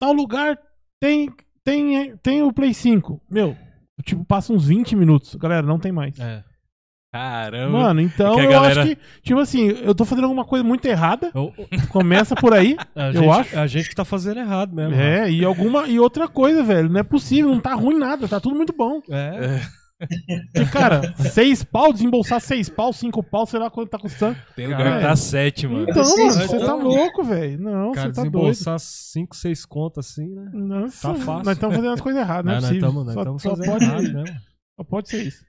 Tal 0.00 0.12
lugar 0.12 0.58
tem, 1.00 1.30
tem, 1.64 2.16
tem 2.18 2.42
o 2.42 2.52
Play 2.52 2.74
5. 2.74 3.20
Meu, 3.30 3.56
tipo, 4.04 4.24
passa 4.24 4.52
uns 4.52 4.66
20 4.66 4.94
minutos. 4.94 5.34
Galera, 5.36 5.66
não 5.66 5.78
tem 5.78 5.92
mais. 5.92 6.18
é. 6.18 6.44
Caramba. 7.12 7.78
Mano, 7.78 8.00
então 8.00 8.40
É 8.40 8.46
eu 8.46 8.50
galera- 8.50 8.82
acho 8.84 8.90
que, 8.96 8.98
tipo 9.22 9.38
assim, 9.38 9.66
eu 9.68 9.94
tô 9.94 10.04
fazendo 10.04 10.24
alguma 10.24 10.46
coisa 10.46 10.64
muito 10.64 10.86
errada. 10.86 11.30
Eu- 11.34 11.52
Começa 11.90 12.34
por 12.34 12.54
aí. 12.54 12.74
Eu 12.96 13.12
gente, 13.12 13.28
acho. 13.28 13.54
É 13.56 13.58
a 13.58 13.66
gente 13.66 13.88
que 13.90 13.94
tá 13.94 14.04
fazendo 14.04 14.38
errado 14.40 14.74
mesmo. 14.74 14.92
né? 14.96 15.26
É, 15.28 15.30
e 15.30 15.44
alguma 15.44 15.86
e 15.86 16.00
outra 16.00 16.26
coisa, 16.26 16.62
velho. 16.62 16.88
Não 16.88 17.00
é 17.00 17.02
possível, 17.02 17.50
não 17.50 17.60
tá 17.60 17.74
ruim 17.74 17.98
nada, 17.98 18.26
tá 18.26 18.40
tudo 18.40 18.54
muito 18.56 18.72
bom. 18.72 19.02
É. 19.10 19.60
Porque, 20.52 20.68
cara, 20.72 21.14
seis 21.30 21.62
pau, 21.62 21.92
desembolsar 21.92 22.40
seis 22.40 22.68
pau, 22.68 22.92
cinco 22.92 23.22
pau, 23.22 23.46
sei 23.46 23.60
lá 23.60 23.70
quanto 23.70 23.90
tá 23.90 23.98
custando. 23.98 24.36
Tem 24.56 24.66
lugar 24.66 24.82
Cara, 24.82 24.96
que 24.96 25.02
tá 25.06 25.14
7, 25.16 25.68
mano. 25.68 25.86
Então, 25.88 26.02
mano, 26.02 26.32
você 26.32 26.48
tá 26.48 26.56
então- 26.56 26.82
louco, 26.82 27.22
velho. 27.22 27.60
Não, 27.60 27.90
O 27.90 27.92
cara 27.92 28.08
você 28.08 28.14
tá 28.16 28.22
doido. 28.22 28.32
desembolsar 28.32 28.78
5, 28.80 29.36
6 29.36 29.64
contas 29.64 30.10
assim, 30.10 30.26
né? 30.34 30.50
Nossa, 30.54 31.08
Tá 31.08 31.14
fácil. 31.14 31.44
Nós 31.44 31.48
estamos 31.56 31.76
fazendo 31.76 31.92
as 31.92 32.00
coisas 32.00 32.20
erradas, 32.20 32.44
não 32.46 32.52
é 32.52 32.54
nós 32.56 32.64
possível. 32.64 32.88
estamos 32.88 33.04
nós 33.04 33.14
só, 33.14 33.20
estamos 33.20 33.42
só 33.42 33.50
fazendo 33.50 33.70
pode, 33.70 33.84
errado 33.84 34.02
mesmo. 34.02 34.36
só 34.76 34.84
pode 34.84 35.08
ser 35.08 35.22
isso. 35.24 35.44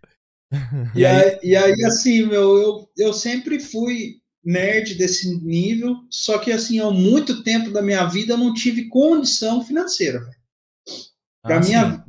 E 0.94 1.06
aí, 1.06 1.40
e 1.44 1.56
aí, 1.56 1.84
assim, 1.86 2.24
meu, 2.26 2.58
eu, 2.58 2.90
eu 2.98 3.14
sempre 3.14 3.60
fui 3.60 4.22
nerd 4.44 4.96
desse 4.96 5.36
nível, 5.42 5.98
só 6.10 6.38
que, 6.38 6.52
assim, 6.52 6.80
há 6.80 6.90
muito 6.92 7.44
tempo 7.44 7.72
da 7.72 7.82
minha 7.82 8.06
vida 8.06 8.34
eu 8.34 8.38
não 8.38 8.54
tive 8.54 8.90
condição 8.90 9.64
financeira. 9.64 10.22
Pra 11.46 11.58
Ah, 11.58 11.60
minha, 11.60 12.06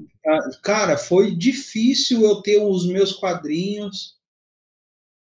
cara, 0.62 0.96
foi 0.96 1.34
difícil 1.34 2.22
eu 2.22 2.42
ter 2.42 2.60
os 2.60 2.86
meus 2.86 3.12
quadrinhos. 3.12 4.16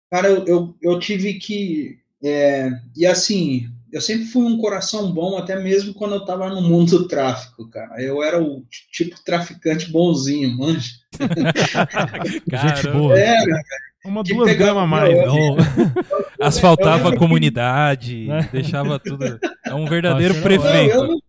Cara, 0.09 0.28
eu, 0.30 0.45
eu, 0.45 0.78
eu 0.82 0.99
tive 0.99 1.36
que. 1.39 1.99
é, 2.24 2.70
e 2.95 3.05
assim, 3.05 3.70
eu 3.91 4.01
sempre 4.01 4.26
fui 4.26 4.43
um 4.43 4.57
coração 4.57 5.12
bom, 5.14 5.38
até 5.38 5.57
mesmo 5.62 5.93
quando 5.93 6.16
eu 6.16 6.26
tava 6.26 6.49
no 6.49 6.62
mundo 6.62 6.99
do 6.99 7.07
tráfico, 7.07 7.70
cara. 7.70 8.01
Eu 8.01 8.22
era 8.22 8.41
o 8.41 8.66
tipo 8.91 9.22
traficante 9.24 9.89
bonzinho, 9.91 10.55
manja. 10.57 11.01
Gente 12.74 12.88
boa. 12.91 13.18
Era, 13.20 13.62
Uma, 14.05 14.24
Que 14.24 14.34
duas 14.34 14.49
pegava- 14.49 14.74
gramas 14.74 14.84
a 14.84 14.88
mais. 14.88 15.18
Não, 15.18 15.55
né? 15.55 15.64
Asfaltava 16.41 17.09
a 17.09 17.18
comunidade, 17.18 18.28
Né? 18.28 18.49
deixava 18.51 18.97
tudo. 18.99 19.39
É 19.66 19.74
um 19.76 19.86
verdadeiro 19.86 20.34
Parceiro, 20.41 20.64
não, 20.64 20.72
prefeito. 20.72 21.24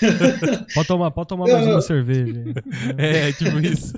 não- 0.56 0.66
pode 0.74 0.88
tomar, 0.88 1.10
pode 1.10 1.28
tomar 1.28 1.46
mais 1.48 1.66
eu- 1.66 1.72
uma 1.72 1.80
cerveja. 1.82 2.42
aí. 2.98 3.06
É, 3.28 3.32
tipo 3.32 3.58
isso. 3.60 3.92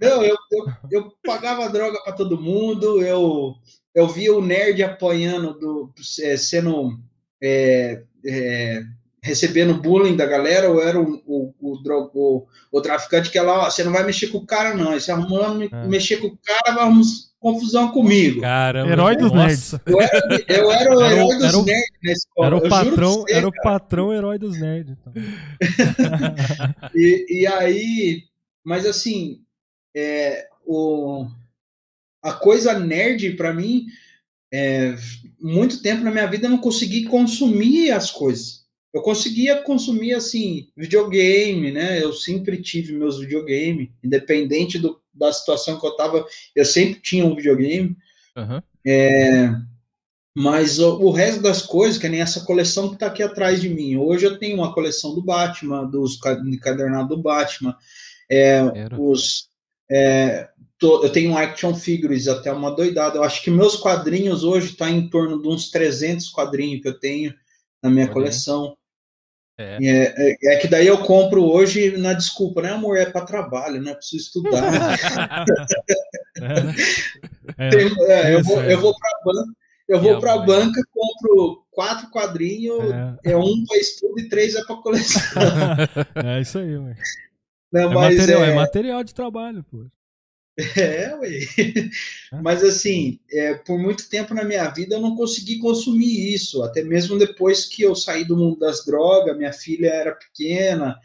Não, 0.00 0.22
eu, 0.22 0.36
eu, 0.52 0.66
eu 0.90 1.12
pagava 1.24 1.68
droga 1.68 1.98
para 2.04 2.12
todo 2.12 2.40
mundo, 2.40 3.02
eu, 3.02 3.54
eu 3.94 4.08
via 4.08 4.32
o 4.34 4.40
nerd 4.44 4.82
apanhando, 4.82 5.52
do, 5.58 5.92
é, 6.22 6.36
sendo. 6.36 6.98
é, 7.42 8.02
é, 8.24 8.82
recebendo 9.22 9.74
bullying 9.74 10.16
da 10.16 10.26
galera, 10.26 10.66
eu 10.66 10.80
era 10.80 10.98
o, 11.00 11.22
o, 11.26 11.54
o, 11.60 11.82
dro- 11.82 12.10
o, 12.14 12.46
o 12.72 12.80
traficante 12.80 13.30
que 13.30 13.38
ela, 13.38 13.66
ó, 13.66 13.70
você 13.70 13.84
não 13.84 13.92
vai 13.92 14.04
mexer 14.04 14.28
com 14.28 14.38
o 14.38 14.46
cara, 14.46 14.74
não. 14.74 14.98
Se 14.98 15.10
arrumando 15.10 15.58
me- 15.58 15.68
É. 15.70 15.86
mexer 15.86 16.16
com 16.18 16.28
o 16.28 16.38
cara, 16.38 16.74
vai 16.74 16.84
arrumar 16.84 17.02
confusão 17.38 17.90
comigo. 17.90 18.40
Caramba. 18.42 18.90
Herói 18.90 19.16
dos 19.16 19.32
Nossa. 19.32 19.46
nerds. 19.46 19.74
Eu 19.86 20.00
era, 20.00 20.44
eu 20.48 20.70
era 20.72 20.94
o 20.96 21.00
Era 21.00 21.14
o- 21.14 21.18
herói 21.18 21.34
dos 21.38 21.44
era 21.48 21.58
o- 21.58 21.64
nerds 21.64 21.98
na 22.02 22.12
escola. 22.12 22.46
Era 22.46 22.54
eu 22.56 22.58
o 22.58 22.68
patrão, 22.68 23.12
você, 23.14 23.32
era 23.34 23.48
o 23.48 23.52
cara. 23.52 23.62
patrão 23.78 24.12
herói 24.12 24.38
dos 24.38 24.58
nerds. 24.60 24.96
então. 25.00 25.12
E, 26.94 27.26
e 27.42 27.46
aí, 27.46 28.22
mas 28.64 28.84
assim, 28.86 29.40
é, 29.96 30.46
o, 30.66 31.26
a 32.22 32.32
coisa 32.32 32.78
nerd 32.78 33.32
para 33.36 33.52
mim, 33.52 33.86
é, 34.52 34.94
muito 35.40 35.80
tempo 35.82 36.02
na 36.04 36.10
minha 36.10 36.26
vida 36.26 36.46
eu 36.46 36.50
não 36.50 36.58
consegui 36.58 37.04
consumir 37.04 37.90
as 37.90 38.10
coisas. 38.10 38.59
Eu 38.92 39.02
conseguia 39.02 39.62
consumir 39.62 40.14
assim 40.14 40.68
videogame, 40.76 41.70
né? 41.70 42.02
Eu 42.02 42.12
sempre 42.12 42.60
tive 42.60 42.92
meus 42.92 43.18
videogame, 43.20 43.92
independente 44.02 44.78
do, 44.78 45.00
da 45.14 45.32
situação 45.32 45.78
que 45.78 45.86
eu 45.86 45.96
tava, 45.96 46.26
eu 46.56 46.64
sempre 46.64 47.00
tinha 47.00 47.24
um 47.24 47.34
videogame. 47.36 47.96
Aham. 48.36 48.62
Mas 50.34 50.78
o, 50.78 51.00
o 51.00 51.10
resto 51.10 51.42
das 51.42 51.62
coisas, 51.62 51.98
que 51.98 52.08
nem 52.08 52.20
essa 52.20 52.44
coleção 52.44 52.88
que 52.88 52.94
está 52.94 53.06
aqui 53.06 53.22
atrás 53.22 53.60
de 53.60 53.68
mim. 53.68 53.96
Hoje 53.96 54.26
eu 54.26 54.38
tenho 54.38 54.56
uma 54.56 54.72
coleção 54.72 55.14
do 55.14 55.22
Batman, 55.22 55.84
dos 55.84 56.16
ca- 56.18 56.40
encadernados 56.46 57.08
do 57.16 57.22
Batman, 57.22 57.76
é, 58.30 58.62
os, 58.96 59.48
é, 59.90 60.48
tô- 60.78 61.02
eu 61.02 61.10
tenho 61.10 61.36
action 61.36 61.74
figures 61.74 62.28
até 62.28 62.52
uma 62.52 62.70
doidada. 62.70 63.18
Eu 63.18 63.24
acho 63.24 63.42
que 63.42 63.50
meus 63.50 63.76
quadrinhos 63.76 64.44
hoje 64.44 64.70
estão 64.70 64.88
em 64.88 65.08
torno 65.10 65.42
de 65.42 65.48
uns 65.48 65.70
300 65.70 66.28
quadrinhos 66.28 66.80
que 66.80 66.88
eu 66.88 66.98
tenho 66.98 67.34
na 67.82 67.90
minha 67.90 68.04
Olha 68.06 68.14
coleção. 68.14 68.76
É. 69.60 69.76
É, 69.82 70.14
é- 70.16 70.54
é 70.54 70.56
que 70.56 70.66
daí 70.66 70.86
eu 70.86 70.98
compro 70.98 71.44
hoje 71.44 71.96
na 71.98 72.14
desculpa, 72.14 72.62
né, 72.62 72.70
amor? 72.70 72.96
É 72.96 73.04
para 73.04 73.26
trabalho, 73.26 73.82
né? 73.82 73.92
Preciso 73.94 74.24
estudar. 74.24 74.62
É? 74.74 76.40
É, 77.58 77.68
Tem- 77.68 77.90
é, 78.08 78.34
eu, 78.34 78.42
vou, 78.44 78.62
é. 78.62 78.72
eu 78.72 78.80
vou 78.80 78.94
para 78.96 79.20
banca, 79.24 79.52
eu 79.88 80.00
vou 80.00 80.16
a 80.16 80.20
para 80.20 80.36
mãe? 80.36 80.46
banca, 80.46 80.80
compro 80.92 81.64
quatro 81.70 82.08
quadrinhos, 82.10 82.90
é. 83.24 83.32
é 83.32 83.36
um 83.36 83.64
para 83.66 83.76
estudo 83.78 84.18
e 84.20 84.28
três 84.28 84.54
é 84.54 84.64
para 84.64 84.76
coleção. 84.76 85.20
É 86.24 86.40
isso 86.40 86.58
aí, 86.58 86.76
ué. 86.78 86.94
Né? 87.72 87.82
É 87.82 87.88
material, 87.88 88.44
é 88.44 88.50
é, 88.50 88.54
material 88.54 89.04
de 89.04 89.12
trabalho, 89.14 89.64
pô. 89.70 89.84
É, 90.76 91.14
ué. 91.16 91.40
Mas 92.42 92.62
assim, 92.62 93.18
é, 93.30 93.54
por 93.54 93.78
muito 93.78 94.08
tempo 94.08 94.34
na 94.34 94.44
minha 94.44 94.68
vida 94.68 94.94
eu 94.94 95.00
não 95.00 95.16
consegui 95.16 95.58
consumir 95.58 96.32
isso, 96.34 96.62
até 96.62 96.82
mesmo 96.82 97.18
depois 97.18 97.64
que 97.66 97.82
eu 97.82 97.94
saí 97.94 98.24
do 98.24 98.36
mundo 98.36 98.58
das 98.58 98.84
drogas, 98.84 99.36
minha 99.36 99.52
filha 99.52 99.88
era 99.88 100.12
pequena, 100.12 100.98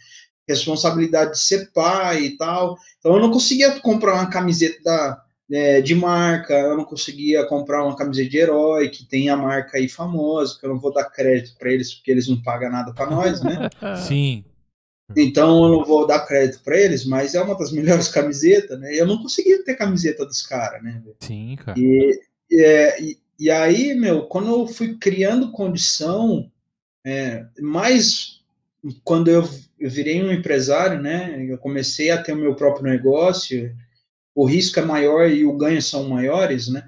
responsabilidade 0.47 1.31
de 1.31 1.39
ser 1.39 1.71
pai 1.71 2.23
e 2.23 2.37
tal, 2.37 2.77
então 2.99 3.15
eu 3.15 3.19
não 3.19 3.31
conseguia 3.31 3.79
comprar 3.79 4.13
uma 4.13 4.29
camiseta 4.29 4.79
da, 4.83 5.23
é, 5.51 5.81
de 5.81 5.95
marca, 5.95 6.53
eu 6.53 6.77
não 6.77 6.85
conseguia 6.85 7.45
comprar 7.45 7.83
uma 7.83 7.95
camiseta 7.95 8.29
de 8.29 8.37
herói 8.37 8.89
que 8.89 9.05
tem 9.05 9.29
a 9.29 9.37
marca 9.37 9.77
aí 9.77 9.87
famosa, 9.89 10.57
que 10.59 10.65
eu 10.65 10.69
não 10.69 10.79
vou 10.79 10.93
dar 10.93 11.05
crédito 11.05 11.57
para 11.57 11.71
eles 11.71 11.93
porque 11.93 12.11
eles 12.11 12.27
não 12.27 12.41
pagam 12.41 12.71
nada 12.71 12.93
para 12.93 13.09
nós, 13.09 13.41
né? 13.41 13.69
Sim. 14.07 14.43
Então 15.15 15.65
eu 15.65 15.71
não 15.71 15.85
vou 15.85 16.07
dar 16.07 16.25
crédito 16.25 16.63
para 16.63 16.79
eles, 16.79 17.05
mas 17.05 17.35
é 17.35 17.41
uma 17.41 17.57
das 17.57 17.71
melhores 17.73 18.07
camisetas, 18.07 18.79
né? 18.79 18.93
Eu 18.93 19.05
não 19.05 19.21
conseguia 19.21 19.63
ter 19.63 19.75
camiseta 19.75 20.25
dos 20.25 20.41
caras, 20.41 20.81
né? 20.81 21.01
Sim, 21.19 21.55
cara. 21.57 21.77
E, 21.77 22.19
é, 22.51 23.01
e, 23.01 23.17
e 23.39 23.51
aí, 23.51 23.93
meu, 23.93 24.23
quando 24.23 24.49
eu 24.49 24.67
fui 24.67 24.95
criando 24.95 25.51
condição, 25.51 26.49
é, 27.05 27.45
mais 27.59 28.41
quando 29.03 29.29
eu, 29.29 29.47
eu 29.79 29.89
virei 29.89 30.23
um 30.23 30.31
empresário, 30.31 31.01
né? 31.01 31.45
Eu 31.47 31.57
comecei 31.57 32.11
a 32.11 32.21
ter 32.21 32.33
o 32.33 32.37
meu 32.37 32.55
próprio 32.55 32.85
negócio, 32.85 33.75
o 34.33 34.45
risco 34.45 34.79
é 34.79 34.83
maior 34.83 35.29
e 35.29 35.45
o 35.45 35.57
ganho 35.57 35.81
são 35.81 36.09
maiores, 36.09 36.67
né? 36.67 36.87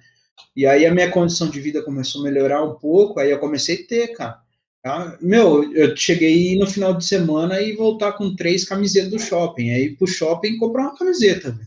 E 0.55 0.65
aí 0.65 0.85
a 0.85 0.93
minha 0.93 1.09
condição 1.09 1.49
de 1.49 1.59
vida 1.59 1.83
começou 1.83 2.21
a 2.21 2.23
melhorar 2.23 2.63
um 2.63 2.75
pouco, 2.75 3.19
aí 3.19 3.29
eu 3.29 3.39
comecei 3.39 3.83
a 3.83 3.87
ter, 3.87 4.07
cara. 4.09 4.41
Tá? 4.83 5.17
Meu, 5.21 5.71
eu 5.73 5.95
cheguei 5.97 6.57
no 6.57 6.65
final 6.67 6.93
de 6.93 7.03
semana 7.05 7.59
e 7.61 7.73
voltar 7.75 8.13
com 8.13 8.35
três 8.35 8.63
camisetas 8.63 9.11
do 9.11 9.19
shopping. 9.19 9.71
Aí 9.71 9.95
pro 9.95 10.07
shopping 10.07 10.57
comprar 10.57 10.83
uma 10.83 10.97
camiseta. 10.97 11.57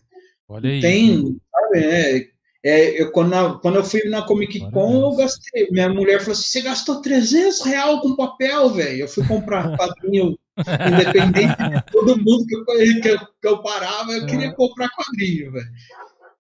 Olha 0.47 0.69
aí. 0.69 0.81
Tem, 0.81 1.37
sabe, 1.51 1.85
é, 1.85 2.27
é, 2.63 3.01
eu, 3.01 3.11
quando, 3.11 3.33
a- 3.33 3.59
quando 3.59 3.75
eu 3.75 3.83
fui 3.83 4.03
na 4.05 4.21
Comic 4.23 4.59
Con, 4.71 5.01
eu 5.01 5.15
gastei. 5.15 5.67
Minha 5.71 5.89
mulher 5.89 6.19
falou 6.19 6.33
assim: 6.33 6.43
você 6.43 6.61
gastou 6.61 7.01
300 7.01 7.61
reais 7.65 7.99
com 8.01 8.15
papel, 8.15 8.69
velho. 8.71 9.01
Eu 9.01 9.07
fui 9.07 9.25
comprar 9.27 9.75
quadrinho 9.77 10.37
independente 10.57 11.55
de 11.57 11.91
todo 11.91 12.17
mundo 12.17 12.45
que 12.45 12.55
eu, 12.55 12.65
que 12.65 13.07
eu, 13.09 13.19
que 13.19 13.47
eu 13.47 13.61
parava, 13.61 14.11
eu 14.13 14.25
queria 14.25 14.53
comprar 14.53 14.89
quadrinho, 14.89 15.51
velho. 15.51 15.67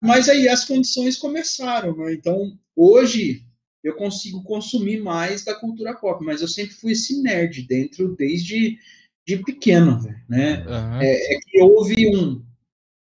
Mas 0.01 0.29
aí 0.29 0.49
as 0.49 0.65
condições 0.65 1.17
começaram, 1.17 1.97
né? 1.97 2.13
Então, 2.13 2.53
hoje 2.77 3.43
eu 3.87 3.95
consigo 3.95 4.43
consumir 4.43 5.01
mais 5.01 5.45
da 5.45 5.55
cultura 5.55 5.95
pop, 5.95 6.25
mas 6.25 6.43
eu 6.43 6.49
sempre 6.49 6.75
fui 6.75 6.93
esse 6.93 7.23
nerd 7.23 7.63
dentro 7.63 8.17
desde 8.17 8.79
de 9.27 9.37
pequeno, 9.39 10.01
né? 10.29 10.65
Aham. 10.67 11.03
É, 11.03 11.35
é 11.35 11.39
que 11.41 11.61
houve 11.61 12.09
um, 12.17 12.45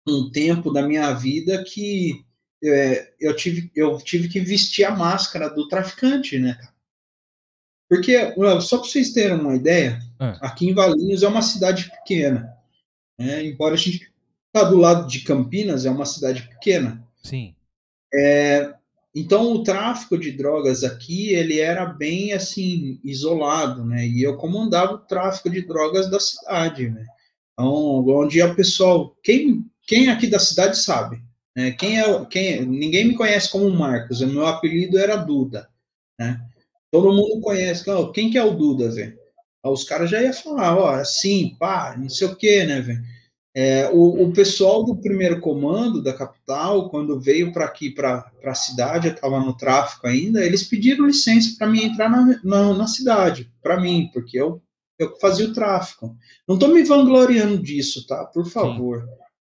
um 0.08 0.30
tempo 0.30 0.72
da 0.72 0.82
minha 0.82 1.12
vida 1.12 1.62
que 1.64 2.24
é, 2.62 3.12
eu, 3.18 3.34
tive, 3.34 3.70
eu 3.74 3.96
tive 3.98 4.28
que 4.28 4.40
vestir 4.40 4.84
a 4.84 4.94
máscara 4.94 5.48
do 5.48 5.66
traficante, 5.68 6.38
né? 6.38 6.54
cara? 6.54 6.74
Porque, 7.88 8.16
só 8.60 8.78
para 8.78 8.86
vocês 8.88 9.12
terem 9.12 9.38
uma 9.38 9.56
ideia, 9.56 9.98
Ah. 10.18 10.38
aqui 10.42 10.68
em 10.68 10.74
Valinhos 10.74 11.22
é 11.22 11.28
uma 11.28 11.42
cidade 11.42 11.90
pequena. 11.90 12.56
né? 13.18 13.44
Embora 13.44 13.74
a 13.74 13.78
gente 13.78 14.10
está 14.46 14.68
do 14.68 14.76
lado 14.76 15.08
de 15.08 15.20
Campinas, 15.20 15.84
é 15.84 15.90
uma 15.90 16.06
cidade 16.06 16.42
pequena. 16.48 17.06
Sim. 17.22 17.54
Então 19.14 19.52
o 19.52 19.62
tráfico 19.64 20.16
de 20.18 20.30
drogas 20.32 20.84
aqui 20.84 21.32
ele 21.32 21.58
era 21.58 21.84
bem 21.86 22.32
assim 22.32 23.00
isolado, 23.04 23.84
né? 23.84 24.06
E 24.06 24.22
eu 24.22 24.36
comandava 24.36 24.94
o 24.94 24.98
tráfico 24.98 25.50
de 25.50 25.62
drogas 25.62 26.08
da 26.10 26.20
cidade, 26.20 26.88
né? 26.90 27.04
Então, 27.54 28.06
onde 28.08 28.40
a 28.42 28.54
pessoa, 28.54 29.12
quem 29.22 29.64
quem 29.86 30.08
aqui 30.08 30.26
da 30.28 30.38
cidade 30.38 30.78
sabe, 30.78 31.20
né? 31.56 31.72
Quem 31.72 32.00
é 32.00 32.24
quem 32.26 32.64
ninguém 32.66 33.06
me 33.06 33.16
conhece 33.16 33.50
como 33.50 33.68
Marcos, 33.70 34.20
o 34.20 34.26
meu 34.28 34.46
apelido 34.46 34.98
era 34.98 35.16
Duda, 35.16 35.68
né? 36.18 36.40
Todo 36.92 37.12
mundo 37.14 37.40
conhece, 37.42 37.88
"Ó, 37.90 38.08
quem 38.12 38.30
que 38.30 38.38
é 38.38 38.44
o 38.44 38.54
Duda, 38.56 38.90
velho? 38.90 39.18
Os 39.64 39.84
caras 39.84 40.10
já 40.10 40.22
iam 40.22 40.32
falar, 40.32 40.76
ó, 40.78 40.88
assim, 40.90 41.56
pá, 41.58 41.96
não 41.98 42.08
sei 42.08 42.28
o 42.28 42.36
que, 42.36 42.64
né, 42.64 42.80
velho? 42.80 43.02
É, 43.54 43.90
o, 43.92 44.28
o 44.28 44.32
pessoal 44.32 44.84
do 44.84 44.96
primeiro 44.96 45.40
comando 45.40 46.02
da 46.02 46.12
capital, 46.12 46.88
quando 46.88 47.20
veio 47.20 47.52
para 47.52 47.64
aqui, 47.64 47.90
para 47.90 48.30
a 48.44 48.54
cidade, 48.54 49.08
eu 49.08 49.14
estava 49.14 49.40
no 49.40 49.56
tráfico 49.56 50.06
ainda, 50.06 50.44
eles 50.44 50.62
pediram 50.62 51.06
licença 51.06 51.56
para 51.58 51.66
mim 51.66 51.82
entrar 51.82 52.08
na, 52.08 52.40
na, 52.44 52.74
na 52.74 52.86
cidade, 52.86 53.50
para 53.60 53.80
mim, 53.80 54.08
porque 54.12 54.38
eu, 54.38 54.62
eu 54.98 55.16
fazia 55.20 55.46
o 55.48 55.52
tráfico. 55.52 56.16
Não 56.46 56.54
estou 56.54 56.68
me 56.68 56.84
vangloriando 56.84 57.58
disso, 57.58 58.06
tá? 58.06 58.24
Por 58.24 58.46
favor. 58.48 59.04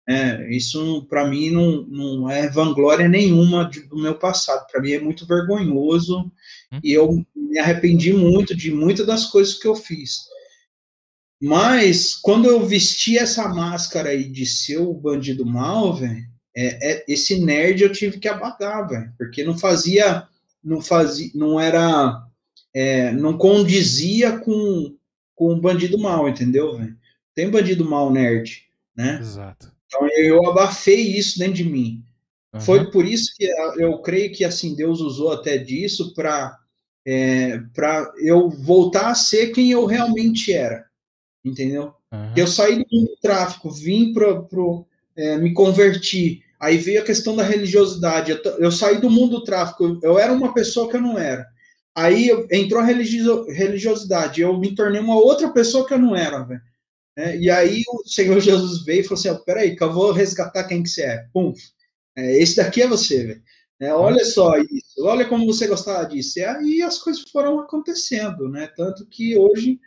É, 0.09 0.51
isso 0.51 1.07
para 1.09 1.29
mim 1.29 1.51
não, 1.51 1.83
não 1.83 2.31
é 2.31 2.49
vanglória 2.49 3.07
nenhuma 3.07 3.71
do 3.89 3.97
meu 3.97 4.15
passado. 4.19 4.67
Para 4.67 4.81
mim 4.81 4.93
é 4.93 5.01
muito 5.01 5.27
vergonhoso 5.27 6.33
Hum. 6.73 6.81
e 6.83 6.93
eu 6.93 7.25
me 7.35 7.59
arrependi 7.59 8.13
muito 8.13 8.57
de 8.57 8.73
muitas 8.73 9.07
das 9.07 9.27
coisas 9.27 9.55
que 9.55 9.67
eu 9.67 9.75
fiz. 9.75 10.30
Mas 11.41 12.15
quando 12.15 12.47
eu 12.47 12.67
vesti 12.67 13.17
essa 13.17 13.49
máscara 13.49 14.11
aí 14.11 14.25
de 14.25 14.45
ser 14.45 14.79
o 14.79 14.93
bandido 14.93 15.47
mal, 15.47 15.95
velho, 15.95 16.29
é, 16.55 16.93
é- 16.93 17.05
esse 17.09 17.41
nerd 17.41 17.83
eu 17.83 17.93
tive 17.93 18.19
que 18.19 18.29
abagar, 18.29 18.89
velho, 18.89 19.13
porque 19.17 19.43
não 19.43 19.57
fazia, 19.57 20.27
não 20.63 20.81
fazia, 20.83 21.31
não 21.35 21.59
era, 21.59 22.23
é, 22.75 23.13
não 23.13 23.39
condizia 23.39 24.39
com 24.39 24.95
com 25.35 25.55
o 25.55 25.61
bandido 25.61 25.99
mal, 25.99 26.29
entendeu, 26.29 26.77
velho? 26.77 26.95
Tem 27.35 27.49
bandido 27.49 27.83
mal 27.89 28.13
nerd, 28.13 28.63
né? 28.95 29.19
Exato. 29.19 29.73
Então 29.87 30.07
eu 30.19 30.47
abafei 30.47 31.01
isso 31.17 31.39
dentro 31.39 31.55
de 31.55 31.65
mim. 31.65 32.05
Aham. 32.53 32.63
Foi 32.63 32.91
por 32.91 33.07
isso 33.07 33.33
que 33.35 33.47
eu 33.79 34.03
creio 34.03 34.31
que 34.35 34.45
assim 34.45 34.75
Deus 34.77 35.01
usou 35.01 35.33
até 35.33 35.57
disso 35.57 36.13
para 36.13 36.59
é, 37.07 37.59
para 37.75 38.13
eu 38.19 38.51
voltar 38.51 39.09
a 39.09 39.15
ser 39.15 39.53
quem 39.53 39.71
eu 39.71 39.87
realmente 39.87 40.53
era, 40.53 40.85
entendeu? 41.45 41.95
Aham. 42.13 42.35
Eu 42.37 42.47
saí 42.47 42.77
do 42.79 42.87
mundo 42.93 43.09
do 43.09 43.17
tráfico, 43.21 43.71
vim 43.71 44.13
para 44.13 44.43
pro 44.43 44.87
é, 45.17 45.37
me 45.37 45.53
converti. 45.53 46.43
Aí 46.59 46.77
veio 46.77 47.01
a 47.01 47.05
questão 47.05 47.35
da 47.35 47.43
religiosidade. 47.43 48.33
Eu, 48.33 48.39
eu 48.59 48.73
saí 48.73 49.01
do 49.01 49.11
mundo 49.11 49.39
do 49.39 49.45
tráfico. 49.45 49.85
Eu, 49.85 50.01
eu 50.03 50.19
era 50.19 50.33
uma 50.33 50.53
pessoa 50.53 50.89
que 50.89 50.97
eu 50.97 51.01
não 51.01 51.19
era. 51.19 51.47
Aí 51.95 52.29
eu- 52.29 52.47
entrou 52.51 52.81
a 52.81 52.85
religio- 52.85 53.45
religiosidade. 53.51 54.41
Eu 54.41 54.59
me 54.59 54.75
tornei 54.75 55.01
uma 55.01 55.17
outra 55.17 55.51
pessoa 55.51 55.87
que 55.87 55.95
eu 55.95 55.99
não 55.99 56.15
era, 56.17 56.43
velho. 56.43 56.61
É, 57.17 57.37
e 57.37 57.51
aí 57.51 57.83
o 57.93 58.09
Senhor 58.09 58.41
Jesus 58.41 58.85
veio 58.85 59.01
e 59.01 59.05
falou 59.05 59.19
assim: 59.19 59.45
peraí, 59.45 59.77
que 59.77 59.83
eu 59.83 59.93
vou 59.93 60.13
resgatar 60.13 60.65
quem 60.65 60.83
que 60.83 60.89
você 60.89 61.03
é. 61.03 61.27
Pum. 61.33 61.53
É, 62.17 62.39
esse 62.41 62.57
daqui 62.57 62.83
é 62.83 62.87
você, 62.89 63.27
velho. 63.27 63.43
É, 63.81 63.95
olha 63.95 64.25
só 64.27 64.59
isso, 64.59 65.05
olha 65.07 65.27
como 65.27 65.47
você 65.47 65.67
gostava 65.67 66.07
disso. 66.07 66.39
E 66.39 66.45
aí 66.45 66.83
as 66.83 66.99
coisas 66.99 67.23
foram 67.31 67.61
acontecendo, 67.61 68.49
né? 68.49 68.67
Tanto 68.77 69.07
que 69.07 69.37
hoje 69.39 69.81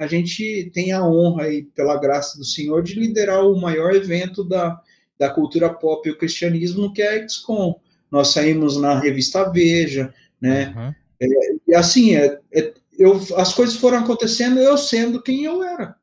a 0.00 0.06
gente 0.06 0.70
tem 0.72 0.92
a 0.92 1.06
honra 1.06 1.42
aí, 1.44 1.62
pela 1.62 2.00
graça 2.00 2.38
do 2.38 2.44
Senhor, 2.44 2.82
de 2.82 2.94
liderar 2.94 3.44
o 3.44 3.60
maior 3.60 3.94
evento 3.94 4.42
da, 4.42 4.80
da 5.18 5.28
cultura 5.28 5.68
pop 5.68 6.08
e 6.08 6.12
o 6.12 6.16
cristianismo, 6.16 6.90
que 6.90 7.02
é 7.02 7.22
a 7.22 7.28
XCOM. 7.28 7.74
Nós 8.10 8.28
saímos 8.28 8.80
na 8.80 8.98
revista 8.98 9.50
Veja, 9.52 10.14
né? 10.40 10.68
Aham. 10.74 10.96
E 11.68 11.74
assim, 11.74 12.16
é, 12.16 12.40
é- 12.50 12.72
eu, 12.98 13.20
as 13.36 13.52
coisas 13.52 13.76
foram 13.76 13.98
acontecendo, 13.98 14.58
eu 14.58 14.78
sendo 14.78 15.22
quem 15.22 15.44
eu 15.44 15.62
era. 15.62 15.94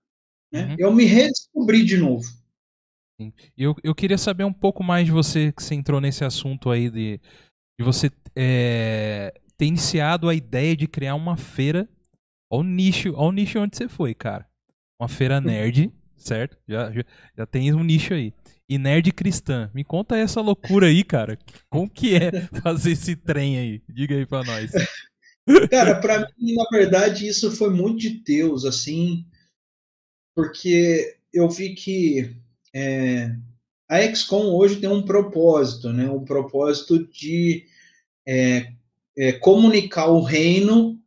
Né? 0.52 0.66
Uhum. 0.66 0.76
Eu 0.78 0.94
me 0.94 1.06
redescobri 1.06 1.84
de 1.84 1.98
novo. 1.98 2.24
Eu, 3.58 3.76
eu 3.84 3.96
queria 3.96 4.18
saber 4.18 4.44
um 4.44 4.54
pouco 4.54 4.84
mais 4.84 5.08
de 5.08 5.12
você, 5.12 5.52
que 5.52 5.64
você 5.64 5.74
entrou 5.74 6.00
nesse 6.00 6.24
assunto 6.24 6.70
aí 6.70 6.92
de, 6.92 7.20
de 7.80 7.84
você 7.84 8.12
é, 8.36 9.34
ter 9.58 9.66
iniciado 9.66 10.30
a 10.30 10.36
ideia 10.36 10.76
de 10.76 10.88
criar 10.88 11.16
uma 11.16 11.36
feira. 11.36 11.90
Olha 12.50 12.62
o 12.62 12.64
nicho, 12.64 13.14
olha 13.14 13.30
o 13.30 13.32
nicho 13.32 13.60
onde 13.60 13.76
você 13.76 13.88
foi, 13.88 14.14
cara. 14.14 14.48
Uma 15.00 15.08
feira 15.08 15.40
nerd, 15.42 15.92
certo? 16.16 16.58
Já, 16.68 16.92
já, 16.92 17.04
já 17.38 17.46
tem 17.46 17.74
um 17.74 17.84
nicho 17.84 18.14
aí. 18.14 18.34
E 18.70 18.78
nerd 18.78 19.12
cristã. 19.12 19.70
Me 19.74 19.84
conta 19.84 20.18
essa 20.18 20.42
loucura 20.42 20.88
aí, 20.88 21.04
cara. 21.04 21.38
Como 21.70 21.90
que 21.90 22.16
é 22.16 22.32
fazer 22.62 22.92
esse 22.92 23.16
trem 23.16 23.58
aí? 23.58 23.82
Diga 23.90 24.16
aí 24.16 24.26
pra 24.26 24.44
nós. 24.44 24.72
Cara, 25.72 26.02
pra 26.02 26.20
mim, 26.38 26.56
na 26.56 26.66
verdade, 26.70 27.26
isso 27.26 27.50
foi 27.56 27.70
muito 27.70 28.00
de 28.00 28.10
Deus, 28.10 28.66
assim, 28.66 29.26
porque 30.36 31.18
eu 31.34 31.50
vi 31.50 31.74
que 31.74 32.36
é, 32.76 33.34
a 33.90 34.02
XCOM 34.14 34.54
hoje 34.54 34.82
tem 34.82 34.90
um 34.90 35.02
propósito, 35.02 35.94
né? 35.94 36.10
Um 36.10 36.26
propósito 36.26 37.08
de 37.08 37.66
é, 38.28 38.74
é, 39.18 39.32
comunicar 39.34 40.08
o 40.08 40.22
reino 40.22 41.00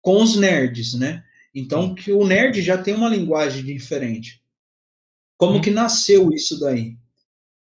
com 0.00 0.22
os 0.22 0.36
nerds, 0.36 0.94
né? 0.94 1.24
Então, 1.54 1.94
que 1.94 2.12
o 2.12 2.26
nerd 2.26 2.60
já 2.62 2.78
tem 2.78 2.94
uma 2.94 3.08
linguagem 3.08 3.64
diferente. 3.64 4.42
Como 5.36 5.60
que 5.60 5.70
nasceu 5.70 6.30
isso 6.32 6.58
daí? 6.58 6.96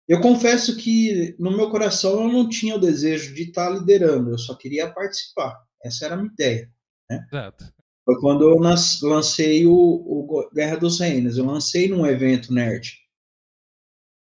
Eu 0.09 0.21
confesso 0.21 0.77
que 0.77 1.37
no 1.39 1.57
meu 1.57 1.71
coração 1.71 2.23
eu 2.23 2.33
não 2.33 2.49
tinha 2.49 2.75
o 2.75 2.81
desejo 2.81 3.33
de 3.33 3.45
estar 3.45 3.71
liderando, 3.71 4.31
eu 4.31 4.39
só 4.39 4.57
queria 4.57 4.91
participar. 4.91 5.57
Essa 5.85 6.07
era 6.07 6.15
a 6.15 6.19
minha 6.19 6.33
ideia. 6.33 6.69
Né? 7.09 7.25
Exato. 7.33 7.73
Foi 8.05 8.19
quando 8.19 8.43
eu 8.43 8.57
lancei 8.59 9.67
o, 9.67 9.73
o, 9.73 10.51
Guerra 10.53 10.77
dos 10.77 10.99
Reinos. 10.99 11.39
Eu 11.39 11.45
lancei 11.45 11.89
num 11.89 12.05
evento 12.05 12.53
nerd. 12.53 12.99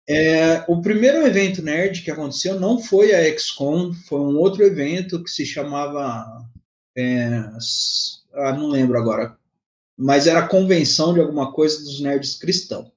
É, 0.07 0.65
o 0.69 0.83
primeiro 0.83 1.27
evento 1.27 1.63
nerd 1.63 2.03
que 2.03 2.11
aconteceu 2.11 2.61
não 2.61 2.79
foi 2.79 3.15
a 3.15 3.39
XCOM, 3.39 3.95
foi 3.95 4.21
um 4.21 4.37
outro 4.37 4.63
evento 4.63 5.23
que 5.23 5.31
se 5.31 5.47
chamava. 5.47 6.47
É, 6.97 7.29
ah, 8.35 8.53
não 8.53 8.69
lembro 8.69 8.99
agora. 8.99 9.37
Mas 9.97 10.27
era 10.27 10.41
a 10.41 10.49
convenção 10.49 11.13
de 11.13 11.21
alguma 11.21 11.53
coisa 11.53 11.79
dos 11.79 12.01
nerds 12.01 12.37
cristãos. 12.37 12.91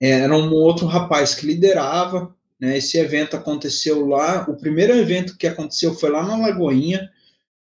É, 0.00 0.10
era 0.20 0.36
um 0.36 0.52
outro 0.52 0.86
rapaz 0.86 1.34
que 1.34 1.46
liderava. 1.46 2.34
Né, 2.58 2.78
esse 2.78 2.98
evento 2.98 3.36
aconteceu 3.36 4.06
lá. 4.06 4.48
O 4.48 4.56
primeiro 4.56 4.94
evento 4.94 5.36
que 5.36 5.46
aconteceu 5.46 5.94
foi 5.94 6.10
lá 6.10 6.26
na 6.26 6.36
Lagoinha, 6.36 7.10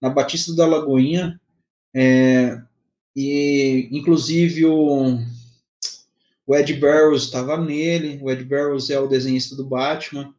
na 0.01 0.11
Batista 0.11 0.55
da 0.55 0.67
Lagoinha. 0.67 1.41
É, 1.95 2.61
e, 3.17 3.89
inclusive, 3.93 4.67
o, 4.67 5.19
o 6.47 6.57
Ed 6.57 6.75
Barrows 6.75 7.25
estava 7.25 7.57
nele. 7.57 8.19
O 8.23 8.31
Ed 8.31 8.45
Barrows 8.45 8.91
é 8.91 8.99
o 8.99 9.07
desenhista 9.07 9.55
do 9.57 9.65
Batman. 9.65 10.35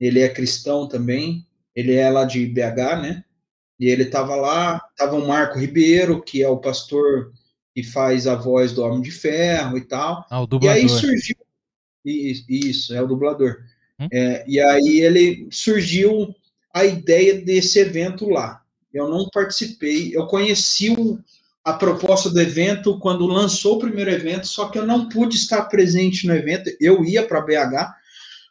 Ele 0.00 0.20
é 0.20 0.28
cristão 0.28 0.88
também. 0.88 1.46
Ele 1.74 1.94
é 1.94 2.10
lá 2.10 2.24
de 2.24 2.46
BH, 2.46 3.02
né? 3.02 3.24
E 3.78 3.88
ele 3.88 4.04
estava 4.04 4.34
lá. 4.34 4.80
Tava 4.96 5.16
o 5.16 5.26
Marco 5.26 5.58
Ribeiro, 5.58 6.22
que 6.22 6.42
é 6.42 6.48
o 6.48 6.58
pastor 6.58 7.32
que 7.74 7.82
faz 7.82 8.26
a 8.26 8.34
voz 8.34 8.72
do 8.72 8.82
Homem 8.82 9.00
de 9.00 9.10
Ferro 9.10 9.78
e 9.78 9.82
tal. 9.82 10.26
Ah, 10.28 10.40
o 10.40 10.46
dublador. 10.46 10.76
E 10.76 10.80
aí 10.80 10.88
surgiu. 10.88 11.36
Isso, 12.04 12.94
é 12.94 13.02
o 13.02 13.06
dublador. 13.06 13.58
Hum? 14.00 14.08
É, 14.12 14.44
e 14.48 14.58
aí 14.60 15.00
ele 15.00 15.48
surgiu 15.50 16.34
a 16.72 16.84
ideia 16.84 17.40
desse 17.40 17.78
evento 17.78 18.28
lá. 18.28 18.62
Eu 18.92 19.08
não 19.08 19.28
participei, 19.28 20.16
eu 20.16 20.26
conheci 20.26 20.90
o, 20.90 21.18
a 21.64 21.72
proposta 21.72 22.30
do 22.30 22.40
evento 22.40 22.98
quando 22.98 23.26
lançou 23.26 23.76
o 23.76 23.78
primeiro 23.78 24.10
evento, 24.10 24.46
só 24.46 24.68
que 24.68 24.78
eu 24.78 24.86
não 24.86 25.08
pude 25.08 25.36
estar 25.36 25.62
presente 25.66 26.26
no 26.26 26.34
evento. 26.34 26.70
Eu 26.80 27.04
ia 27.04 27.26
para 27.26 27.40
BH, 27.40 27.94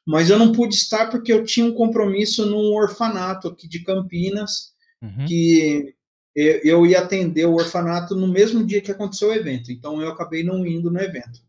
mas 0.06 0.30
eu 0.30 0.38
não 0.38 0.52
pude 0.52 0.76
estar 0.76 1.10
porque 1.10 1.34
eu 1.34 1.44
tinha 1.44 1.66
um 1.66 1.74
compromisso 1.74 2.46
num 2.46 2.74
orfanato 2.74 3.48
aqui 3.48 3.68
de 3.68 3.80
Campinas, 3.80 4.74
uhum. 5.02 5.26
que 5.26 5.94
eu 6.36 6.86
ia 6.86 7.00
atender 7.00 7.46
o 7.46 7.56
orfanato 7.56 8.16
no 8.16 8.28
mesmo 8.28 8.64
dia 8.64 8.80
que 8.80 8.92
aconteceu 8.92 9.30
o 9.30 9.34
evento, 9.34 9.72
então 9.72 10.00
eu 10.00 10.10
acabei 10.10 10.44
não 10.44 10.66
indo 10.68 10.92
no 10.92 11.00
evento. 11.00 11.42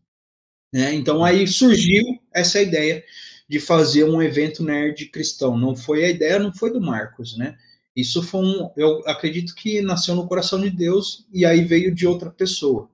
Né? 0.73 0.93
Então 0.93 1.23
aí 1.23 1.47
surgiu 1.47 2.19
essa 2.33 2.59
ideia 2.61 3.03
de 3.47 3.59
fazer 3.59 4.03
um 4.03 4.21
evento 4.21 4.63
nerd 4.63 5.05
cristão. 5.07 5.57
Não 5.57 5.75
foi 5.75 6.05
a 6.05 6.09
ideia, 6.09 6.39
não 6.39 6.53
foi 6.53 6.71
do 6.71 6.79
Marcos, 6.79 7.35
né? 7.37 7.57
Isso 7.95 8.21
foi 8.21 8.41
um, 8.41 8.71
eu 8.77 9.01
acredito 9.07 9.55
que 9.55 9.81
nasceu 9.81 10.15
no 10.15 10.27
coração 10.27 10.61
de 10.61 10.69
Deus 10.69 11.25
e 11.33 11.45
aí 11.45 11.63
veio 11.63 11.93
de 11.93 12.07
outra 12.07 12.29
pessoa. 12.29 12.89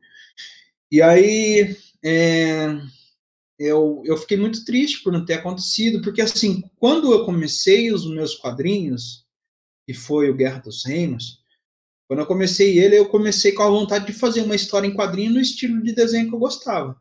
E 0.89 1.01
aí 1.01 1.75
é, 2.03 2.77
eu, 3.59 4.01
eu 4.05 4.17
fiquei 4.17 4.37
muito 4.37 4.63
triste 4.63 5.03
por 5.03 5.11
não 5.11 5.25
ter 5.25 5.33
acontecido, 5.33 6.01
porque 6.01 6.21
assim, 6.21 6.63
quando 6.77 7.11
eu 7.11 7.25
comecei 7.25 7.91
os 7.91 8.09
meus 8.09 8.35
quadrinhos, 8.35 9.24
que 9.85 9.93
foi 9.93 10.29
o 10.29 10.35
Guerra 10.35 10.59
dos 10.59 10.85
Reinos, 10.85 11.39
quando 12.07 12.19
eu 12.19 12.25
comecei 12.25 12.79
ele, 12.79 12.97
eu 12.97 13.07
comecei 13.07 13.51
com 13.51 13.63
a 13.63 13.69
vontade 13.69 14.05
de 14.05 14.13
fazer 14.13 14.41
uma 14.41 14.55
história 14.55 14.87
em 14.87 14.93
quadrinho 14.93 15.33
no 15.33 15.39
estilo 15.39 15.81
de 15.81 15.93
desenho 15.93 16.29
que 16.29 16.35
eu 16.35 16.39
gostava, 16.39 16.95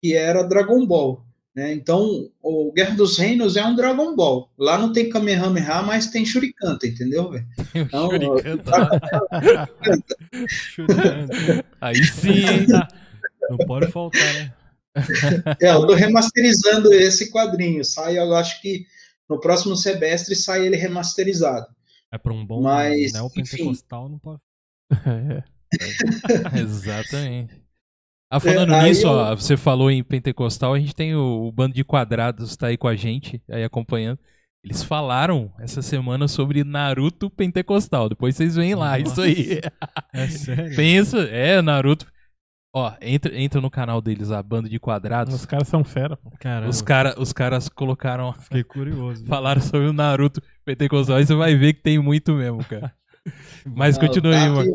que 0.00 0.14
era 0.14 0.44
Dragon 0.44 0.86
Ball. 0.86 1.24
Né? 1.54 1.72
Então, 1.72 2.28
o 2.42 2.72
Guerra 2.72 2.96
dos 2.96 3.16
Reinos 3.16 3.56
é 3.56 3.64
um 3.64 3.76
Dragon 3.76 4.16
Ball. 4.16 4.50
Lá 4.58 4.76
não 4.76 4.92
tem 4.92 5.08
Kamehameha, 5.08 5.82
mas 5.82 6.08
tem 6.08 6.26
Shurikanta, 6.26 6.86
entendeu, 6.86 7.30
velho? 7.30 7.46
Então, 7.74 8.10
Aí 11.80 12.04
sim, 12.04 12.66
não 13.48 13.58
pode 13.66 13.90
faltar, 13.90 14.22
né? 14.34 14.52
É, 15.60 15.70
eu 15.70 15.86
tô 15.86 15.94
remasterizando 15.94 16.92
esse 16.92 17.30
quadrinho. 17.30 17.84
Sai, 17.84 18.18
eu 18.18 18.34
acho 18.34 18.60
que 18.60 18.84
no 19.28 19.40
próximo 19.40 19.76
semestre 19.76 20.36
sai 20.36 20.66
ele 20.66 20.76
remasterizado. 20.76 21.66
É 22.14 22.18
para 22.18 22.32
um 22.32 22.46
bom 22.46 22.62
Mas, 22.62 23.12
neopentecostal, 23.12 24.08
não 24.08 24.20
pode. 24.20 24.40
É. 24.92 25.42
Exatamente. 26.60 27.60
Ah, 28.30 28.38
falando 28.38 28.72
é, 28.72 28.84
nisso, 28.84 29.04
eu... 29.04 29.10
ó, 29.10 29.34
você 29.34 29.56
falou 29.56 29.90
em 29.90 30.00
pentecostal, 30.04 30.74
a 30.74 30.78
gente 30.78 30.94
tem 30.94 31.16
o, 31.16 31.48
o, 31.48 31.50
bando 31.50 31.74
de 31.74 31.82
quadrados 31.82 32.56
tá 32.56 32.68
aí 32.68 32.76
com 32.76 32.86
a 32.86 32.94
gente, 32.94 33.42
aí 33.50 33.64
acompanhando. 33.64 34.20
Eles 34.62 34.84
falaram 34.84 35.52
essa 35.58 35.82
semana 35.82 36.28
sobre 36.28 36.62
Naruto 36.62 37.28
pentecostal. 37.28 38.08
Depois 38.08 38.36
vocês 38.36 38.54
veem 38.54 38.76
lá, 38.76 38.96
Nossa. 38.96 39.10
isso 39.10 39.20
aí. 39.20 39.60
É 40.12 40.28
sério? 40.28 40.76
Pensa, 40.76 41.18
é, 41.18 41.60
Naruto. 41.60 42.06
Ó, 42.76 42.92
entra, 43.00 43.40
entra 43.40 43.60
no 43.60 43.70
canal 43.70 44.02
deles, 44.02 44.32
a 44.32 44.42
banda 44.42 44.68
de 44.68 44.80
quadrados. 44.80 45.32
Os 45.32 45.46
caras 45.46 45.68
são 45.68 45.84
fera, 45.84 46.16
pô. 46.16 46.32
Os, 46.68 46.82
cara, 46.82 47.14
os 47.20 47.32
caras 47.32 47.68
colocaram. 47.68 48.32
Fiquei 48.32 48.64
curioso. 48.64 49.24
Falaram 49.26 49.62
sobre 49.62 49.86
o 49.86 49.92
Naruto 49.92 50.42
pentecostal 50.64 51.20
e 51.20 51.26
você 51.26 51.36
vai 51.36 51.54
ver 51.54 51.74
que 51.74 51.82
tem 51.82 52.00
muito 52.00 52.32
mesmo, 52.32 52.64
cara. 52.64 52.92
Mas 53.64 53.96
continue 53.96 54.34
aí, 54.34 54.48
mano. 54.48 54.74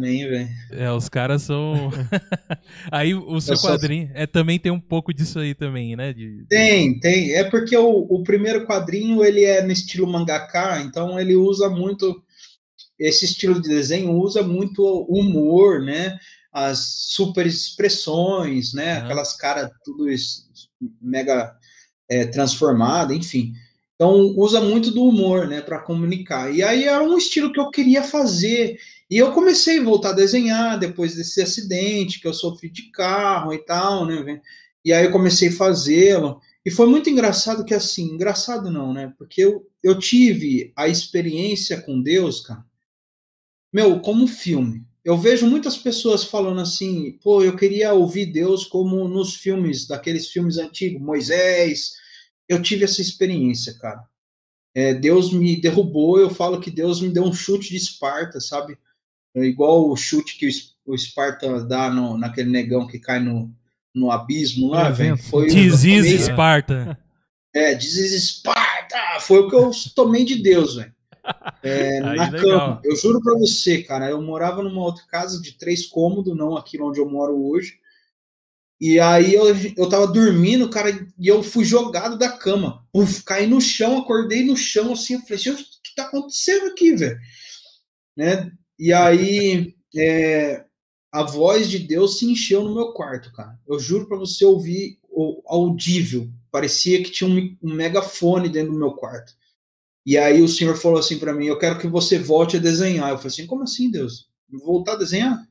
Bem, 0.00 0.28
velho. 0.28 0.48
É, 0.72 0.90
os 0.90 1.08
caras 1.08 1.42
são. 1.42 1.92
aí 2.90 3.14
o 3.14 3.40
seu 3.40 3.56
quadrinho 3.56 4.10
é, 4.14 4.26
também 4.26 4.58
tem 4.58 4.72
um 4.72 4.80
pouco 4.80 5.14
disso 5.14 5.38
aí 5.38 5.54
também, 5.54 5.94
né? 5.94 6.12
De... 6.12 6.44
Tem, 6.48 6.98
tem. 6.98 7.34
É 7.34 7.44
porque 7.44 7.76
o, 7.76 8.00
o 8.10 8.24
primeiro 8.24 8.66
quadrinho 8.66 9.24
ele 9.24 9.44
é 9.44 9.62
no 9.62 9.70
estilo 9.70 10.08
mangaka, 10.08 10.80
então 10.80 11.20
ele 11.20 11.36
usa 11.36 11.70
muito. 11.70 12.20
Esse 12.98 13.26
estilo 13.26 13.62
de 13.62 13.68
desenho 13.68 14.10
usa 14.10 14.42
muito 14.42 14.82
humor, 15.08 15.80
né? 15.80 16.18
As 16.52 16.78
super 17.08 17.46
expressões, 17.46 18.74
né? 18.74 18.98
Uhum. 18.98 19.04
Aquelas 19.04 19.36
caras 19.36 19.70
tudo 19.84 20.10
isso, 20.10 20.48
mega 21.00 21.56
é, 22.08 22.26
transformada, 22.26 23.14
enfim. 23.14 23.54
Então, 23.94 24.34
usa 24.36 24.60
muito 24.60 24.90
do 24.90 25.04
humor, 25.04 25.46
né, 25.46 25.60
para 25.60 25.78
comunicar. 25.78 26.52
E 26.52 26.62
aí 26.62 26.84
era 26.84 27.04
um 27.04 27.16
estilo 27.16 27.52
que 27.52 27.60
eu 27.60 27.70
queria 27.70 28.02
fazer. 28.02 28.76
E 29.08 29.16
eu 29.16 29.30
comecei 29.32 29.78
a 29.78 29.84
voltar 29.84 30.10
a 30.10 30.14
desenhar 30.14 30.78
depois 30.78 31.14
desse 31.14 31.40
acidente 31.40 32.20
que 32.20 32.26
eu 32.26 32.34
sofri 32.34 32.68
de 32.68 32.90
carro 32.90 33.54
e 33.54 33.58
tal, 33.58 34.04
né? 34.04 34.40
E 34.84 34.92
aí 34.92 35.04
eu 35.04 35.12
comecei 35.12 35.50
a 35.50 35.52
fazê-lo. 35.52 36.40
E 36.64 36.70
foi 36.70 36.86
muito 36.86 37.08
engraçado 37.10 37.64
que, 37.64 37.74
assim, 37.74 38.06
engraçado 38.06 38.70
não, 38.70 38.92
né? 38.92 39.12
Porque 39.16 39.40
eu, 39.40 39.68
eu 39.82 39.96
tive 39.98 40.72
a 40.74 40.88
experiência 40.88 41.80
com 41.80 42.02
Deus, 42.02 42.40
cara, 42.40 42.64
meu, 43.72 44.00
como 44.00 44.26
filme. 44.26 44.84
Eu 45.04 45.18
vejo 45.18 45.46
muitas 45.46 45.76
pessoas 45.76 46.24
falando 46.24 46.60
assim, 46.60 47.18
pô, 47.22 47.42
eu 47.42 47.56
queria 47.56 47.92
ouvir 47.92 48.26
Deus 48.26 48.64
como 48.64 49.08
nos 49.08 49.34
filmes, 49.34 49.86
daqueles 49.86 50.28
filmes 50.28 50.58
antigos, 50.58 51.02
Moisés, 51.02 51.92
eu 52.48 52.62
tive 52.62 52.84
essa 52.84 53.00
experiência, 53.00 53.74
cara. 53.78 54.04
É, 54.74 54.94
Deus 54.94 55.32
me 55.32 55.60
derrubou, 55.60 56.18
eu 56.18 56.30
falo 56.30 56.60
que 56.60 56.70
Deus 56.70 57.00
me 57.00 57.10
deu 57.10 57.24
um 57.24 57.32
chute 57.32 57.70
de 57.70 57.76
Esparta, 57.76 58.40
sabe? 58.40 58.78
É 59.34 59.42
igual 59.44 59.90
o 59.90 59.96
chute 59.96 60.38
que 60.38 60.48
o 60.86 60.94
Esparta 60.94 61.64
dá 61.64 61.90
no, 61.90 62.16
naquele 62.16 62.50
negão 62.50 62.86
que 62.86 62.98
cai 62.98 63.18
no, 63.18 63.52
no 63.94 64.10
abismo 64.10 64.68
lá, 64.68 64.88
velho. 64.90 65.16
Foi 65.16 65.46
Diziz 65.46 66.06
Esparta. 66.06 66.98
É, 67.54 67.74
Diziz 67.74 68.12
Esparta! 68.12 69.20
Foi 69.20 69.40
o 69.40 69.48
que 69.48 69.56
eu 69.56 69.70
tomei 69.94 70.24
de 70.24 70.36
Deus, 70.36 70.76
velho. 70.76 70.94
É, 71.64 72.00
na 72.00 72.28
legal. 72.28 72.40
cama. 72.40 72.80
Eu 72.84 72.96
juro 72.96 73.20
pra 73.22 73.34
você, 73.34 73.84
cara, 73.84 74.10
eu 74.10 74.20
morava 74.20 74.64
numa 74.64 74.82
outra 74.82 75.04
casa 75.06 75.40
de 75.40 75.56
três 75.56 75.86
cômodos, 75.86 76.36
não 76.36 76.56
aqui 76.56 76.80
onde 76.82 76.98
eu 76.98 77.08
moro 77.08 77.40
hoje. 77.40 77.78
E 78.80 78.98
aí 78.98 79.32
eu, 79.32 79.46
eu 79.76 79.88
tava 79.88 80.08
dormindo, 80.08 80.68
cara, 80.68 80.90
e 81.16 81.28
eu 81.28 81.40
fui 81.40 81.64
jogado 81.64 82.18
da 82.18 82.28
cama. 82.28 82.84
Uf, 82.92 83.22
caí 83.22 83.46
no 83.46 83.60
chão, 83.60 83.98
acordei 83.98 84.44
no 84.44 84.56
chão 84.56 84.92
assim, 84.92 85.14
eu 85.14 85.20
falei, 85.20 85.54
o 85.54 85.56
que 85.56 85.94
tá 85.94 86.02
acontecendo 86.02 86.66
aqui, 86.66 86.96
velho? 86.96 87.16
Né? 88.16 88.50
E 88.76 88.92
aí 88.92 89.76
é, 89.96 90.64
a 91.12 91.22
voz 91.22 91.70
de 91.70 91.78
Deus 91.78 92.18
se 92.18 92.26
encheu 92.26 92.64
no 92.64 92.74
meu 92.74 92.92
quarto, 92.92 93.32
cara. 93.32 93.56
Eu 93.68 93.78
juro 93.78 94.08
para 94.08 94.18
você 94.18 94.44
ouvir 94.44 94.98
o 95.08 95.40
audível. 95.46 96.28
Parecia 96.50 97.00
que 97.04 97.10
tinha 97.12 97.30
um, 97.30 97.56
um 97.62 97.74
megafone 97.74 98.48
dentro 98.48 98.72
do 98.72 98.78
meu 98.80 98.94
quarto. 98.94 99.32
E 100.04 100.18
aí 100.18 100.42
o 100.42 100.48
Senhor 100.48 100.76
falou 100.76 100.98
assim 100.98 101.18
para 101.18 101.32
mim: 101.32 101.46
Eu 101.46 101.58
quero 101.58 101.78
que 101.78 101.86
você 101.86 102.18
volte 102.18 102.56
a 102.56 102.60
desenhar. 102.60 103.10
Eu 103.10 103.16
falei 103.16 103.28
assim: 103.28 103.46
Como 103.46 103.62
assim, 103.62 103.90
Deus? 103.90 104.28
Voltar 104.50 104.94
a 104.94 104.98
desenhar? 104.98 105.46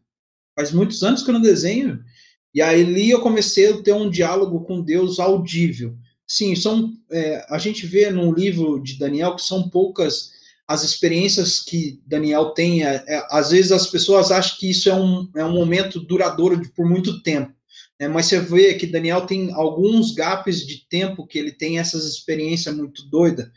Faz 0.56 0.72
muitos 0.72 1.02
anos 1.04 1.24
que 1.24 1.30
eu 1.30 1.34
não 1.34 1.42
desenho. 1.42 2.04
E 2.54 2.62
aí 2.62 2.82
ali 2.82 3.10
eu 3.10 3.22
comecei 3.22 3.72
a 3.72 3.82
ter 3.82 3.94
um 3.94 4.10
diálogo 4.10 4.62
com 4.62 4.82
Deus 4.82 5.20
audível. 5.20 5.96
Sim, 6.28 6.56
são, 6.56 6.94
é, 7.12 7.46
a 7.50 7.58
gente 7.58 7.86
vê 7.86 8.10
no 8.10 8.34
livro 8.34 8.82
de 8.82 8.98
Daniel 8.98 9.36
que 9.36 9.42
são 9.42 9.70
poucas 9.70 10.32
as 10.68 10.84
experiências 10.84 11.60
que 11.60 12.02
Daniel 12.06 12.52
tem. 12.52 12.86
É, 12.86 13.04
é, 13.08 13.28
às 13.30 13.52
vezes 13.52 13.72
as 13.72 13.88
pessoas 13.88 14.32
acham 14.32 14.58
que 14.58 14.70
isso 14.70 14.90
é 14.90 14.94
um, 14.94 15.30
é 15.36 15.44
um 15.44 15.54
momento 15.54 16.00
duradouro 16.00 16.60
de, 16.60 16.70
por 16.70 16.86
muito 16.86 17.22
tempo. 17.22 17.54
Né? 18.00 18.08
Mas 18.08 18.28
você 18.28 18.40
vê 18.40 18.74
que 18.76 18.88
Daniel 18.88 19.26
tem 19.26 19.52
alguns 19.54 20.14
gaps 20.14 20.66
de 20.66 20.88
tempo 20.88 21.28
que 21.28 21.38
ele 21.38 21.52
tem 21.52 21.80
essas 21.80 22.06
experiências 22.06 22.76
muito 22.76 23.04
doidas. 23.10 23.50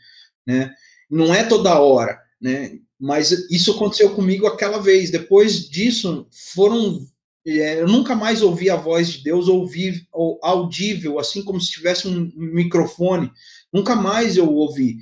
Né? 0.45 0.73
Não 1.09 1.33
é 1.33 1.43
toda 1.43 1.79
hora. 1.79 2.19
Né? 2.41 2.79
Mas 2.99 3.31
isso 3.49 3.71
aconteceu 3.71 4.11
comigo 4.11 4.47
aquela 4.47 4.79
vez. 4.79 5.09
Depois 5.09 5.69
disso, 5.69 6.27
foram 6.53 7.05
é, 7.47 7.79
eu 7.79 7.87
nunca 7.87 8.15
mais 8.15 8.41
ouvi 8.41 8.71
a 8.71 8.75
voz 8.75 9.09
de 9.09 9.23
Deus 9.23 9.47
ouvir 9.47 10.07
audível, 10.41 11.19
assim 11.19 11.43
como 11.43 11.61
se 11.61 11.71
tivesse 11.71 12.07
um 12.07 12.31
microfone. 12.35 13.31
Nunca 13.71 13.95
mais 13.95 14.35
eu 14.35 14.51
ouvi. 14.51 14.97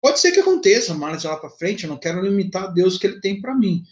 Pode 0.00 0.18
ser 0.18 0.32
que 0.32 0.40
aconteça 0.40 0.94
mais 0.94 1.24
lá 1.24 1.36
para 1.36 1.50
frente, 1.50 1.84
eu 1.84 1.90
não 1.90 1.98
quero 1.98 2.22
limitar 2.22 2.72
Deus 2.72 2.96
que 2.96 3.06
ele 3.06 3.20
tem 3.20 3.40
para 3.40 3.54
mim. 3.54 3.82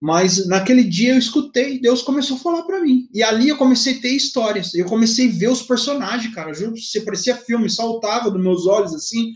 Mas 0.00 0.46
naquele 0.46 0.82
dia 0.82 1.12
eu 1.12 1.18
escutei, 1.18 1.78
Deus 1.78 2.02
começou 2.02 2.36
a 2.36 2.40
falar 2.40 2.62
para 2.62 2.80
mim. 2.80 3.08
E 3.12 3.22
ali 3.22 3.50
eu 3.50 3.56
comecei 3.56 3.98
a 3.98 4.00
ter 4.00 4.08
histórias. 4.08 4.74
Eu 4.74 4.86
comecei 4.86 5.28
a 5.28 5.32
ver 5.32 5.48
os 5.48 5.62
personagens, 5.62 6.34
cara. 6.34 6.52
Juro, 6.52 6.76
você 6.76 7.02
parecia 7.02 7.36
filme, 7.36 7.70
saltava 7.70 8.30
dos 8.30 8.42
meus 8.42 8.66
olhos 8.66 8.94
assim. 8.94 9.32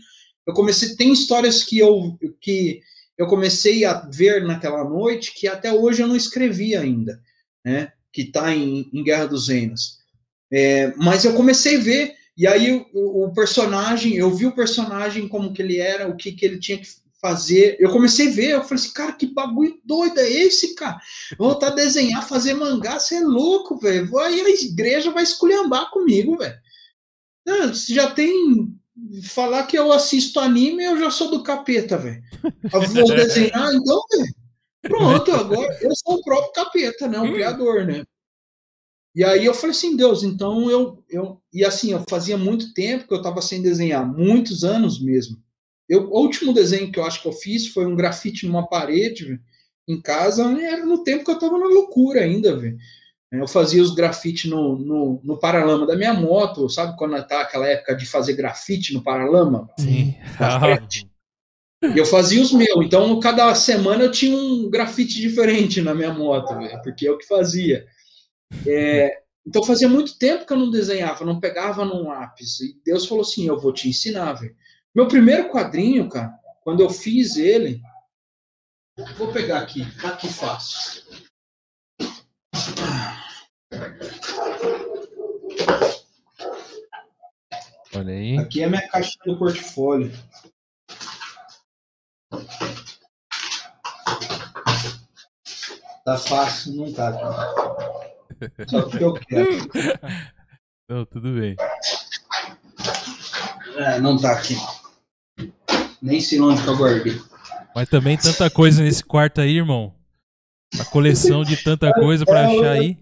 Eu 0.47 0.53
comecei, 0.53 0.95
tem 0.95 1.11
histórias 1.11 1.63
que 1.63 1.77
eu 1.77 2.17
que 2.41 2.81
eu 3.17 3.27
comecei 3.27 3.83
a 3.83 3.93
ver 4.13 4.43
naquela 4.45 4.83
noite 4.83 5.33
que 5.35 5.47
até 5.47 5.73
hoje 5.73 6.01
eu 6.01 6.07
não 6.07 6.15
escrevi 6.15 6.75
ainda, 6.75 7.19
né? 7.65 7.91
que 8.17 8.23
está 8.23 8.51
em, 8.51 8.89
em, 8.91 9.03
Guerra 9.03 9.27
dos 9.27 9.47
Reinos. 9.47 9.99
É, 10.51 10.93
mas 10.95 11.23
eu 11.23 11.35
comecei 11.35 11.77
a 11.77 11.81
ver, 11.81 12.15
e 12.35 12.47
aí 12.47 12.85
o, 12.93 13.25
o, 13.25 13.33
personagem, 13.33 14.15
eu 14.15 14.33
vi 14.33 14.47
o 14.47 14.55
personagem 14.55 15.27
como 15.27 15.53
que 15.53 15.61
ele 15.61 15.77
era, 15.77 16.07
o 16.07 16.15
que, 16.15 16.31
que 16.31 16.43
ele 16.43 16.59
tinha 16.59 16.79
que 16.79 16.87
fazer. 17.21 17.77
Eu 17.79 17.91
comecei 17.91 18.29
a 18.29 18.31
ver, 18.31 18.49
eu 18.51 18.63
falei 18.63 18.75
assim, 18.75 18.93
cara, 18.93 19.13
que 19.13 19.27
bagulho 19.27 19.79
doido 19.83 20.19
é 20.19 20.29
esse, 20.29 20.73
cara? 20.73 20.99
Voltar 21.37 21.67
a 21.67 21.75
desenhar, 21.75 22.27
fazer 22.27 22.53
mangá, 22.53 22.99
você 22.99 23.15
é 23.15 23.19
louco, 23.19 23.77
velho. 23.77 24.17
Aí 24.19 24.41
a 24.41 24.49
igreja 24.49 25.11
vai 25.11 25.23
esculhambar 25.23 25.91
comigo, 25.91 26.37
velho. 26.37 26.57
Você 27.67 27.93
já 27.93 28.09
tem. 28.11 28.67
Falar 29.23 29.67
que 29.67 29.77
eu 29.77 29.91
assisto 29.91 30.39
anime, 30.39 30.83
eu 30.83 30.97
já 30.97 31.11
sou 31.11 31.29
do 31.29 31.43
capeta, 31.43 31.97
velho. 31.97 32.23
Vou 32.93 33.15
desenhar, 33.15 33.73
então, 33.73 34.01
velho. 34.11 34.35
Pronto, 34.81 35.31
agora 35.31 35.77
eu 35.81 35.91
sou 35.95 36.15
o 36.15 36.23
próprio 36.23 36.51
capeta, 36.53 37.07
né? 37.07 37.19
O 37.19 37.23
hum. 37.23 37.33
criador, 37.33 37.85
né? 37.85 38.03
E 39.15 39.23
aí 39.23 39.45
eu 39.45 39.53
falei 39.53 39.71
assim, 39.71 39.95
Deus, 39.95 40.23
então 40.23 40.69
eu, 40.69 41.03
eu. 41.09 41.41
E 41.51 41.65
assim, 41.65 41.91
eu 41.91 42.03
fazia 42.07 42.37
muito 42.37 42.73
tempo 42.73 43.07
que 43.07 43.13
eu 43.13 43.17
estava 43.17 43.41
sem 43.41 43.61
desenhar, 43.61 44.07
muitos 44.07 44.63
anos 44.63 45.01
mesmo. 45.01 45.41
Eu, 45.89 46.09
o 46.11 46.19
último 46.21 46.53
desenho 46.53 46.91
que 46.91 46.99
eu 46.99 47.05
acho 47.05 47.21
que 47.21 47.27
eu 47.27 47.33
fiz 47.33 47.67
foi 47.67 47.85
um 47.85 47.95
grafite 47.95 48.45
numa 48.45 48.67
parede 48.67 49.39
em 49.87 49.99
casa, 50.01 50.43
era 50.61 50.85
no 50.85 51.03
tempo 51.03 51.23
que 51.23 51.31
eu 51.31 51.35
estava 51.35 51.57
na 51.57 51.65
loucura 51.65 52.21
ainda, 52.21 52.57
velho. 52.57 52.77
Eu 53.31 53.47
fazia 53.47 53.81
os 53.81 53.93
grafites 53.93 54.49
no, 54.49 54.77
no, 54.77 55.21
no, 55.21 55.37
paralama 55.37 55.85
da 55.85 55.97
minha 55.97 56.13
moto, 56.13 56.69
sabe 56.69 56.95
quando 56.97 57.21
tá 57.27 57.41
aquela 57.41 57.67
época 57.67 57.93
de 57.93 58.05
fazer 58.05 58.33
grafite 58.33 58.93
no 58.93 59.03
paralama? 59.03 59.69
Sim. 59.77 60.15
E 61.83 61.97
eu 61.97 62.05
fazia 62.05 62.41
os 62.41 62.53
meus. 62.53 62.85
Então, 62.85 63.19
cada 63.19 63.53
semana 63.53 64.05
eu 64.05 64.11
tinha 64.11 64.35
um 64.35 64.69
grafite 64.69 65.19
diferente 65.19 65.81
na 65.81 65.93
minha 65.93 66.13
moto, 66.13 66.57
véio, 66.57 66.81
porque 66.81 67.07
eu 67.07 67.17
que 67.17 67.27
fazia. 67.27 67.85
É, 68.65 69.19
então, 69.45 69.63
fazia 69.63 69.89
muito 69.89 70.17
tempo 70.17 70.45
que 70.45 70.53
eu 70.53 70.57
não 70.57 70.71
desenhava, 70.71 71.25
não 71.25 71.39
pegava 71.39 71.83
num 71.83 72.07
lápis. 72.07 72.61
E 72.61 72.79
Deus 72.83 73.05
falou 73.05 73.23
assim: 73.23 73.45
Eu 73.45 73.59
vou 73.59 73.73
te 73.73 73.89
ensinar, 73.89 74.33
velho. 74.33 74.55
Meu 74.95 75.07
primeiro 75.07 75.49
quadrinho, 75.49 76.09
cara, 76.09 76.33
quando 76.63 76.79
eu 76.79 76.89
fiz 76.89 77.35
ele. 77.35 77.81
Vou 79.17 79.31
pegar 79.31 79.59
aqui, 79.59 79.85
tá 80.01 80.09
aqui 80.09 80.27
fácil. 80.27 81.03
Olha 87.95 88.13
aí. 88.13 88.37
Aqui 88.37 88.61
é 88.61 88.67
minha 88.67 88.87
caixa 88.89 89.17
do 89.25 89.37
portfólio. 89.37 90.11
Tá 96.05 96.17
fácil, 96.17 96.73
não 96.73 96.93
tá. 96.93 97.11
Só 98.69 98.83
porque 98.83 99.03
eu 99.03 99.13
quero. 99.13 99.49
Não, 100.87 101.05
tudo 101.05 101.33
bem. 101.33 101.55
É, 103.75 103.99
não 103.99 104.17
tá 104.17 104.31
aqui. 104.31 104.55
Nem 106.01 106.21
sei 106.21 106.39
onde 106.39 106.61
que 106.61 106.67
eu 106.69 106.77
guardei. 106.77 107.21
Mas 107.75 107.89
também 107.89 108.17
tanta 108.17 108.49
coisa 108.49 108.81
nesse 108.81 109.03
quarto 109.03 109.41
aí, 109.41 109.57
irmão. 109.57 109.96
A 110.79 110.85
coleção 110.85 111.43
de 111.43 111.57
tanta 111.63 111.93
coisa 111.93 112.25
pra 112.25 112.47
achar 112.47 112.71
aí. 112.71 112.97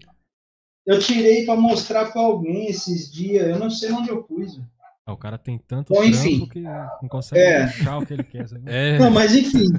Eu 0.86 0.98
tirei 1.00 1.44
pra 1.44 1.56
mostrar 1.56 2.12
pra 2.12 2.22
alguém 2.22 2.68
esses 2.68 3.10
dias. 3.10 3.48
Eu 3.48 3.58
não 3.58 3.70
sei 3.70 3.90
onde 3.92 4.08
eu 4.08 4.22
pus. 4.22 4.60
Ah, 5.04 5.12
o 5.12 5.16
cara 5.16 5.38
tem 5.38 5.56
tanto 5.56 5.92
Bom, 5.92 6.02
enfim, 6.02 6.46
que 6.48 6.60
não 6.60 7.08
consegue 7.08 7.40
é. 7.40 7.62
achar 7.62 7.98
o 7.98 8.04
que 8.04 8.12
ele 8.12 8.24
quer. 8.24 8.48
Sabe? 8.48 8.62
É. 8.66 8.98
Não, 8.98 9.08
mas 9.08 9.36
enfim. 9.36 9.72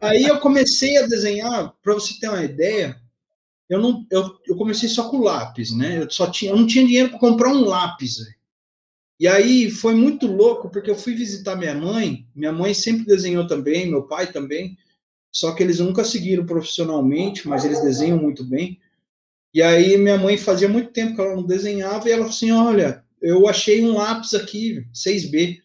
Aí 0.00 0.22
eu 0.22 0.40
comecei 0.40 0.96
a 0.96 1.06
desenhar, 1.06 1.74
para 1.82 1.92
você 1.92 2.18
ter 2.18 2.30
uma 2.30 2.42
ideia, 2.42 2.98
eu 3.68 3.78
não 3.78 4.06
eu, 4.10 4.38
eu 4.48 4.56
comecei 4.56 4.88
só 4.88 5.10
com 5.10 5.18
lápis, 5.18 5.70
né? 5.70 5.98
Eu 6.02 6.10
só 6.10 6.30
tinha, 6.30 6.50
eu 6.50 6.56
não 6.56 6.66
tinha 6.66 6.86
dinheiro 6.86 7.10
para 7.10 7.18
comprar 7.18 7.50
um 7.50 7.64
lápis. 7.66 8.16
E 9.18 9.28
aí 9.28 9.70
foi 9.70 9.94
muito 9.94 10.26
louco 10.26 10.70
porque 10.70 10.90
eu 10.90 10.96
fui 10.96 11.14
visitar 11.14 11.56
minha 11.56 11.74
mãe. 11.74 12.26
Minha 12.34 12.52
mãe 12.52 12.72
sempre 12.72 13.04
desenhou 13.04 13.46
também, 13.46 13.86
meu 13.86 14.04
pai 14.04 14.32
também. 14.32 14.78
Só 15.32 15.52
que 15.52 15.62
eles 15.62 15.78
nunca 15.78 16.04
seguiram 16.04 16.44
profissionalmente, 16.44 17.46
mas 17.46 17.64
eles 17.64 17.80
desenham 17.82 18.18
muito 18.18 18.44
bem. 18.44 18.80
E 19.54 19.62
aí 19.62 19.96
minha 19.96 20.18
mãe 20.18 20.36
fazia 20.36 20.68
muito 20.68 20.90
tempo 20.92 21.14
que 21.14 21.20
ela 21.20 21.36
não 21.36 21.44
desenhava 21.44 22.08
e 22.08 22.12
ela 22.12 22.22
falou 22.22 22.34
assim: 22.34 22.50
"Olha, 22.52 23.04
eu 23.20 23.46
achei 23.46 23.84
um 23.84 23.96
lápis 23.96 24.34
aqui, 24.34 24.86
6B, 24.94 25.60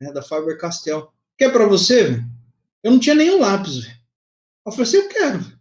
né, 0.00 0.12
da 0.12 0.22
Faber-Castell. 0.22 1.12
Quer 1.36 1.52
para 1.52 1.66
você? 1.66 2.22
Eu 2.82 2.90
não 2.92 2.98
tinha 2.98 3.14
nenhum 3.14 3.40
lápis. 3.40 3.84
Véio. 3.84 3.96
Eu 4.66 4.72
falei 4.72 4.86
assim, 4.86 4.96
eu 4.96 5.08
quero. 5.08 5.52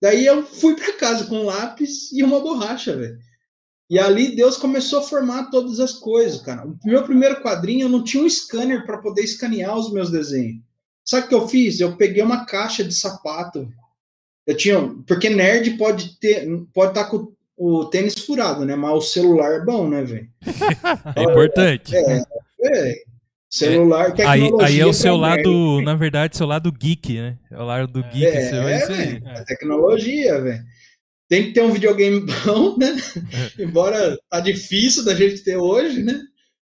Daí 0.00 0.24
eu 0.24 0.44
fui 0.44 0.76
para 0.76 0.96
casa 0.96 1.26
com 1.26 1.40
um 1.40 1.46
lápis 1.46 2.12
e 2.12 2.22
uma 2.22 2.40
borracha, 2.40 2.96
velho. 2.96 3.18
E 3.90 3.98
ali 3.98 4.36
Deus 4.36 4.56
começou 4.56 5.00
a 5.00 5.02
formar 5.02 5.50
todas 5.50 5.80
as 5.80 5.94
coisas, 5.94 6.40
cara. 6.42 6.66
O 6.66 6.78
meu 6.84 7.02
primeiro 7.04 7.42
quadrinho 7.42 7.86
eu 7.86 7.88
não 7.88 8.04
tinha 8.04 8.22
um 8.22 8.28
scanner 8.28 8.84
para 8.84 8.98
poder 8.98 9.22
escanear 9.22 9.76
os 9.76 9.92
meus 9.92 10.10
desenhos. 10.10 10.62
Sabe 11.08 11.24
o 11.24 11.28
que 11.30 11.34
eu 11.34 11.48
fiz? 11.48 11.80
Eu 11.80 11.96
peguei 11.96 12.22
uma 12.22 12.44
caixa 12.44 12.84
de 12.84 12.92
sapato. 12.92 13.66
Eu 14.46 14.54
tinha, 14.54 14.78
porque 15.06 15.30
nerd 15.30 15.70
pode 15.78 16.18
ter, 16.18 16.46
pode 16.74 16.90
estar 16.90 17.04
tá 17.04 17.10
com 17.10 17.32
o 17.56 17.86
tênis 17.86 18.12
furado, 18.18 18.66
né? 18.66 18.76
Mas 18.76 18.92
o 18.92 19.00
celular 19.00 19.52
é 19.54 19.64
bom, 19.64 19.88
né, 19.88 20.02
velho? 20.02 20.28
É 21.16 21.22
importante. 21.22 21.96
É, 21.96 22.22
é. 22.62 22.94
Celular, 23.48 24.14
é. 24.20 24.26
Aí, 24.26 24.50
aí 24.60 24.80
é 24.80 24.84
o 24.84 24.92
seu 24.92 25.16
lado, 25.16 25.80
na 25.80 25.94
verdade, 25.94 26.36
seu 26.36 26.46
lado 26.46 26.70
geek, 26.70 27.14
né? 27.14 27.38
É 27.50 27.56
o 27.56 27.64
lado 27.64 27.90
do 27.90 28.02
geek, 28.02 28.26
é, 28.26 28.50
seu, 28.50 28.68
é 28.68 28.76
isso 28.76 28.92
aí. 28.92 29.22
É 29.24 29.44
tecnologia, 29.44 30.42
velho. 30.42 30.62
Tem 31.26 31.44
que 31.44 31.52
ter 31.54 31.62
um 31.62 31.72
videogame 31.72 32.20
bom, 32.44 32.76
né? 32.76 32.94
Embora 33.58 34.18
tá 34.28 34.40
difícil 34.40 35.06
da 35.06 35.14
gente 35.14 35.42
ter 35.42 35.56
hoje, 35.56 36.02
né? 36.02 36.20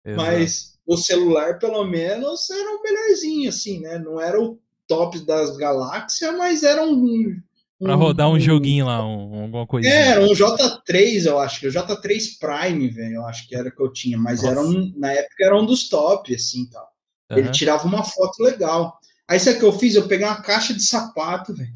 Exato. 0.06 0.22
Mas 0.22 0.77
o 0.88 0.98
celular, 0.98 1.60
pelo 1.60 1.84
menos, 1.84 2.50
era 2.50 2.70
um 2.72 2.82
melhorzinho, 2.82 3.50
assim, 3.50 3.82
né? 3.82 4.00
Não 4.00 4.20
era 4.20 4.42
o 4.42 4.58
top 4.88 5.20
das 5.26 5.58
galáxias, 5.58 6.36
mas 6.38 6.64
era 6.64 6.84
um 6.84 7.36
Pra 7.80 7.94
rodar 7.94 8.28
um 8.28 8.40
joguinho 8.40 8.88
lá, 8.88 9.06
um, 9.06 9.44
alguma 9.44 9.68
coisa. 9.68 9.88
É, 9.88 10.08
era 10.08 10.22
um 10.22 10.34
J3, 10.34 11.28
eu 11.28 11.38
acho 11.38 11.60
que. 11.60 11.68
O 11.68 11.72
J3 11.72 12.40
Prime, 12.40 12.88
velho, 12.88 13.16
eu 13.16 13.26
acho 13.26 13.48
que 13.48 13.56
era 13.56 13.70
que 13.70 13.80
eu 13.80 13.94
tinha. 13.94 14.18
Mas 14.18 14.44
era 14.44 14.60
um, 14.60 14.92
na 14.98 15.12
época 15.12 15.46
era 15.46 15.56
um 15.56 15.66
dos 15.66 15.88
top, 15.88 16.34
assim, 16.34 16.66
tal. 16.72 16.88
Uhum. 17.30 17.38
Ele 17.38 17.52
tirava 17.52 17.88
uma 17.88 18.04
foto 18.04 18.42
legal. 18.42 18.98
Aí 19.28 19.40
sabe 19.40 19.58
o 19.58 19.60
que 19.60 19.66
eu 19.66 19.74
fiz? 19.74 19.94
Eu 19.94 20.08
peguei 20.08 20.26
uma 20.26 20.42
caixa 20.42 20.74
de 20.74 20.82
sapato, 20.82 21.54
velho. 21.54 21.72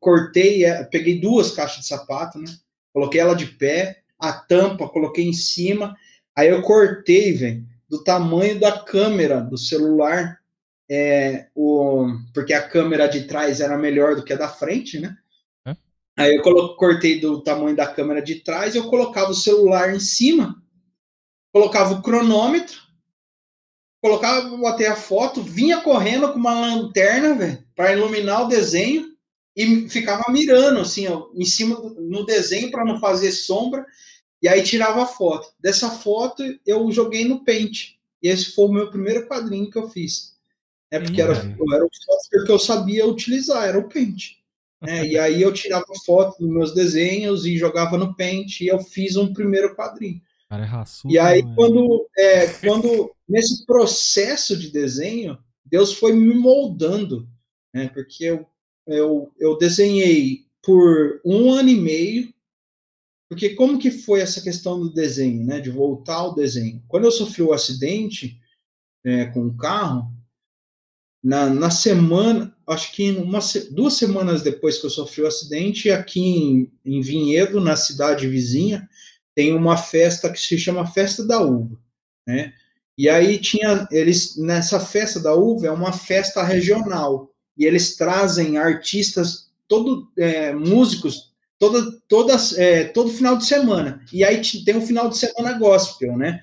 Cortei, 0.00 0.64
é, 0.64 0.82
peguei 0.84 1.20
duas 1.20 1.50
caixas 1.50 1.80
de 1.80 1.86
sapato, 1.88 2.38
né? 2.38 2.46
Coloquei 2.94 3.20
ela 3.20 3.34
de 3.34 3.46
pé, 3.46 3.98
a 4.18 4.32
tampa, 4.32 4.88
coloquei 4.88 5.26
em 5.26 5.32
cima. 5.34 5.94
Aí 6.34 6.48
eu 6.48 6.62
cortei, 6.62 7.34
velho, 7.34 7.66
do 7.92 8.02
tamanho 8.02 8.58
da 8.58 8.72
câmera 8.72 9.42
do 9.42 9.58
celular 9.58 10.40
é, 10.90 11.48
o, 11.54 12.06
porque 12.32 12.54
a 12.54 12.66
câmera 12.66 13.06
de 13.06 13.24
trás 13.24 13.60
era 13.60 13.76
melhor 13.76 14.16
do 14.16 14.24
que 14.24 14.32
a 14.32 14.36
da 14.36 14.48
frente, 14.48 14.98
né? 14.98 15.14
É. 15.66 15.76
Aí 16.16 16.34
eu 16.34 16.42
colo- 16.42 16.74
cortei 16.76 17.20
do 17.20 17.42
tamanho 17.42 17.76
da 17.76 17.86
câmera 17.86 18.22
de 18.22 18.36
trás, 18.36 18.74
eu 18.74 18.88
colocava 18.88 19.30
o 19.30 19.34
celular 19.34 19.94
em 19.94 20.00
cima, 20.00 20.56
colocava 21.52 21.92
o 21.92 22.00
cronômetro, 22.00 22.80
colocava, 24.00 24.56
botei 24.56 24.86
a 24.86 24.96
foto, 24.96 25.42
vinha 25.42 25.82
correndo 25.82 26.32
com 26.32 26.38
uma 26.38 26.58
lanterna, 26.58 27.34
velho, 27.34 27.62
para 27.76 27.92
iluminar 27.92 28.44
o 28.44 28.48
desenho 28.48 29.12
e 29.54 29.86
ficava 29.90 30.32
mirando 30.32 30.80
assim, 30.80 31.08
ó, 31.08 31.28
em 31.34 31.44
cima 31.44 31.76
do, 31.76 32.00
no 32.00 32.24
desenho 32.24 32.70
para 32.70 32.86
não 32.86 32.98
fazer 32.98 33.32
sombra, 33.32 33.84
e 34.42 34.48
aí 34.48 34.62
tirava 34.62 35.04
a 35.04 35.06
foto. 35.06 35.52
Dessa 35.60 35.90
foto 35.90 36.42
eu 36.66 36.90
joguei 36.90 37.24
no 37.24 37.44
Paint. 37.44 37.94
E 38.22 38.28
esse 38.28 38.52
foi 38.52 38.66
o 38.66 38.72
meu 38.72 38.90
primeiro 38.90 39.26
quadrinho 39.28 39.70
que 39.70 39.78
eu 39.78 39.88
fiz. 39.88 40.32
É 40.90 40.98
porque 40.98 41.22
era, 41.22 41.32
era 41.34 41.84
o 41.84 41.88
software 41.90 42.44
que 42.44 42.52
eu 42.52 42.58
sabia 42.58 43.06
utilizar, 43.06 43.66
era 43.66 43.78
o 43.78 43.88
Paint. 43.88 44.36
né? 44.80 45.06
E 45.06 45.18
aí 45.18 45.40
eu 45.40 45.52
tirava 45.52 45.86
foto 46.04 46.38
dos 46.38 46.52
meus 46.52 46.74
desenhos 46.74 47.46
e 47.46 47.56
jogava 47.56 47.96
no 47.96 48.14
Paint 48.14 48.60
e 48.60 48.66
eu 48.66 48.80
fiz 48.80 49.16
um 49.16 49.32
primeiro 49.32 49.74
quadrinho. 49.74 50.20
Cara, 50.50 50.64
é 50.64 50.66
raçudo. 50.66 51.14
E 51.14 51.18
aí, 51.18 51.42
né? 51.42 51.52
quando, 51.56 52.06
é, 52.18 52.46
quando 52.58 53.10
nesse 53.26 53.64
processo 53.64 54.56
de 54.56 54.70
desenho, 54.70 55.38
Deus 55.64 55.94
foi 55.94 56.12
me 56.12 56.34
moldando, 56.34 57.26
né? 57.72 57.88
Porque 57.88 58.24
eu, 58.24 58.46
eu, 58.86 59.32
eu 59.40 59.56
desenhei 59.56 60.44
por 60.62 61.20
um 61.24 61.50
ano 61.50 61.70
e 61.70 61.76
meio, 61.76 62.34
porque 63.32 63.54
como 63.54 63.78
que 63.78 63.90
foi 63.90 64.20
essa 64.20 64.42
questão 64.42 64.78
do 64.78 64.92
desenho, 64.92 65.42
né? 65.42 65.58
De 65.58 65.70
voltar 65.70 66.16
ao 66.16 66.34
desenho. 66.34 66.82
Quando 66.86 67.04
eu 67.04 67.10
sofri 67.10 67.42
o 67.42 67.54
acidente 67.54 68.38
é, 69.02 69.24
com 69.24 69.46
o 69.46 69.56
carro, 69.56 70.12
na, 71.24 71.48
na 71.48 71.70
semana, 71.70 72.54
acho 72.66 72.92
que 72.92 73.10
uma, 73.12 73.38
duas 73.70 73.94
semanas 73.94 74.42
depois 74.42 74.78
que 74.78 74.84
eu 74.84 74.90
sofri 74.90 75.22
o 75.22 75.26
acidente, 75.26 75.90
aqui 75.90 76.20
em, 76.20 76.72
em 76.84 77.00
Vinhedo, 77.00 77.58
na 77.58 77.74
cidade 77.74 78.28
vizinha, 78.28 78.86
tem 79.34 79.54
uma 79.54 79.78
festa 79.78 80.30
que 80.30 80.38
se 80.38 80.58
chama 80.58 80.86
Festa 80.86 81.26
da 81.26 81.40
Uva, 81.40 81.80
né? 82.26 82.52
E 82.98 83.08
aí 83.08 83.38
tinha 83.38 83.88
eles 83.90 84.36
nessa 84.36 84.78
festa 84.78 85.18
da 85.18 85.34
uva 85.34 85.68
é 85.68 85.70
uma 85.70 85.94
festa 85.94 86.42
regional 86.42 87.30
e 87.56 87.64
eles 87.64 87.96
trazem 87.96 88.58
artistas 88.58 89.50
todo 89.66 90.12
é, 90.18 90.52
músicos 90.52 91.31
toda 91.62 91.92
todas 92.08 92.58
é, 92.58 92.82
todo 92.82 93.08
final 93.08 93.36
de 93.36 93.46
semana 93.46 94.04
e 94.12 94.24
aí 94.24 94.42
tem 94.64 94.76
um 94.76 94.84
final 94.84 95.08
de 95.08 95.16
semana 95.16 95.56
gospel, 95.56 96.16
né? 96.18 96.40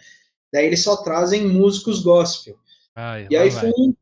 Daí 0.51 0.65
eles 0.65 0.81
só 0.81 0.95
trazem 0.95 1.45
músicos 1.45 2.01
gospel. 2.01 2.55
Ai, 2.95 3.27
E 3.29 3.35
aí 3.35 3.49
vai. 3.49 3.59
foi 3.59 3.69
um, 3.77 3.93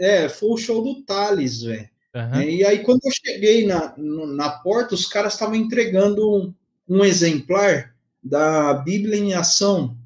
é, 0.00 0.28
foi 0.28 0.48
o 0.50 0.56
show 0.56 0.82
do 0.82 1.00
Thales, 1.04 1.62
velho. 1.62 1.88
Né? 2.12 2.50
E 2.50 2.64
aí, 2.64 2.80
quando 2.80 3.00
eu 3.04 3.12
cheguei 3.12 3.64
na, 3.66 3.94
na 3.96 4.50
porta, 4.50 4.94
os 4.96 5.06
caras 5.06 5.32
estavam 5.32 5.54
entregando 5.54 6.28
um, 6.28 6.52
um 6.88 7.04
exemplar 7.04 7.94
da 8.22 8.74
Bíblia 8.74 9.16
em 9.16 9.32
Ação, 9.34 9.96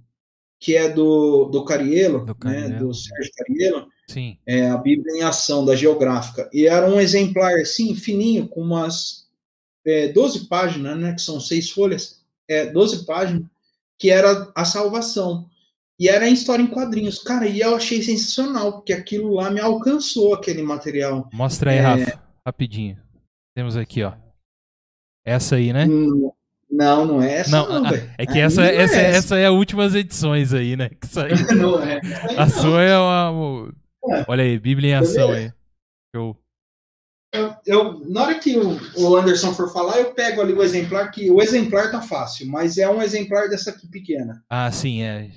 que 0.60 0.76
é 0.76 0.88
do, 0.88 1.46
do 1.46 1.64
Carielo, 1.64 2.20
Do 2.20 2.26
né, 2.26 2.34
Cariello. 2.38 2.88
do 2.88 2.94
Sérgio 2.94 3.32
Carielo, 3.38 3.88
Sim. 4.06 4.38
é, 4.46 4.68
a 4.68 4.76
Bíblia 4.76 5.16
em 5.16 5.22
Ação, 5.22 5.64
da 5.64 5.74
Geográfica. 5.74 6.48
E 6.52 6.66
era 6.66 6.88
um 6.88 7.00
exemplar, 7.00 7.54
assim, 7.54 7.96
fininho, 7.96 8.46
com 8.46 8.60
umas 8.60 9.25
é, 9.86 10.08
12 10.08 10.48
páginas, 10.48 10.98
né, 10.98 11.14
que 11.14 11.22
são 11.22 11.38
seis 11.40 11.70
folhas, 11.70 12.20
é, 12.48 12.66
12 12.66 13.06
páginas, 13.06 13.44
que 13.98 14.10
era 14.10 14.50
a 14.54 14.64
salvação. 14.64 15.48
E 15.98 16.08
era 16.08 16.28
em 16.28 16.34
história 16.34 16.62
em 16.62 16.66
quadrinhos. 16.66 17.22
Cara, 17.22 17.46
e 17.46 17.60
eu 17.60 17.74
achei 17.74 18.02
sensacional, 18.02 18.72
porque 18.74 18.92
aquilo 18.92 19.32
lá 19.34 19.50
me 19.50 19.60
alcançou, 19.60 20.34
aquele 20.34 20.62
material. 20.62 21.30
Mostra 21.32 21.70
aí, 21.70 21.78
É. 21.78 21.80
Rafa. 21.80 22.22
Rapidinho. 22.46 22.98
Temos 23.56 23.76
aqui, 23.76 24.02
ó. 24.02 24.12
Essa 25.24 25.56
aí, 25.56 25.72
né? 25.72 25.86
Hum, 25.86 26.30
Não, 26.70 27.06
não 27.06 27.22
é 27.22 27.36
essa, 27.36 27.50
Não, 27.50 27.80
não, 27.82 27.90
velho. 27.90 28.10
É 28.18 28.26
que 28.26 28.38
essa, 28.38 28.60
não 28.60 28.68
essa, 28.68 28.96
essa 28.98 29.38
é 29.38 29.46
a 29.46 29.52
últimas 29.52 29.94
edições 29.94 30.52
aí, 30.52 30.76
né? 30.76 30.90
Que 30.90 31.06
saiu. 31.08 31.34
Não 31.56 31.82
é. 31.82 32.00
A 32.36 32.48
sua 32.48 32.82
é 32.82 32.98
uma. 32.98 33.72
É. 34.10 34.24
Olha 34.28 34.44
aí, 34.44 34.58
Bíblia 34.58 34.90
em 34.90 34.94
ação 34.94 35.30
aí. 35.30 35.50
Show. 36.14 36.36
Eu, 37.66 38.00
na 38.08 38.22
hora 38.22 38.38
que 38.38 38.56
o, 38.56 38.78
o 38.96 39.16
Anderson 39.16 39.52
for 39.52 39.72
falar, 39.72 39.98
eu 39.98 40.14
pego 40.14 40.40
ali 40.40 40.52
o 40.52 40.62
exemplar, 40.62 41.10
que 41.10 41.30
o 41.30 41.42
exemplar 41.42 41.90
tá 41.90 42.00
fácil, 42.00 42.46
mas 42.46 42.78
é 42.78 42.88
um 42.88 43.02
exemplar 43.02 43.48
dessa 43.48 43.70
aqui 43.70 43.88
pequena. 43.88 44.42
Ah, 44.48 44.70
sim, 44.70 45.02
é. 45.02 45.30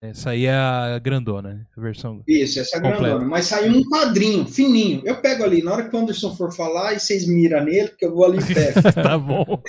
Essa 0.00 0.30
aí 0.30 0.44
é 0.44 0.54
a 0.54 0.98
grandona, 0.98 1.54
né? 1.54 1.60
A 1.76 1.80
versão. 1.80 2.22
Isso, 2.28 2.60
essa 2.60 2.76
é 2.76 2.80
Completa. 2.80 3.02
grandona. 3.02 3.24
Mas 3.26 3.46
saiu 3.46 3.72
um 3.72 3.82
quadrinho, 3.88 4.46
fininho. 4.46 5.00
Eu 5.02 5.16
pego 5.16 5.42
ali, 5.44 5.62
na 5.62 5.72
hora 5.72 5.88
que 5.88 5.96
o 5.96 5.98
Anderson 5.98 6.36
for 6.36 6.54
falar, 6.54 6.92
e 6.92 7.00
vocês 7.00 7.26
miram 7.26 7.64
nele, 7.64 7.88
que 7.88 8.04
eu 8.04 8.14
vou 8.14 8.26
ali 8.26 8.38
e 8.38 8.44
pego. 8.54 8.82
tá 8.92 9.16
bom. 9.16 9.44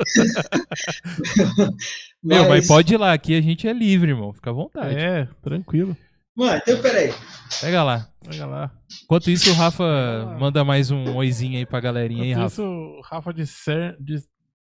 Meu, 2.21 2.49
mas 2.49 2.67
pode 2.67 2.93
ir 2.93 2.97
lá, 2.97 3.13
aqui 3.13 3.37
a 3.37 3.41
gente 3.41 3.65
é 3.65 3.71
livre, 3.71 4.11
irmão. 4.11 4.33
Fica 4.33 4.49
à 4.49 4.53
vontade. 4.53 4.93
É, 4.95 5.25
tranquilo. 5.41 5.95
Mano, 6.35 6.61
então 6.61 6.81
peraí. 6.81 7.13
Pega 7.61 7.83
lá. 7.83 8.09
Pega 8.29 8.45
lá. 8.45 8.71
Enquanto 9.03 9.29
isso, 9.29 9.51
o 9.51 9.53
Rafa 9.53 10.37
manda 10.39 10.63
mais 10.63 10.91
um 10.91 11.15
oizinho 11.15 11.57
aí 11.57 11.65
pra 11.65 11.79
galerinha 11.79 12.25
Enquanto 12.25 12.41
Rafa. 12.43 12.53
isso, 12.53 12.63
o 12.63 13.01
Rafa 13.01 13.33
de 13.33 13.45
Ser... 13.47 13.95
de- 13.99 14.21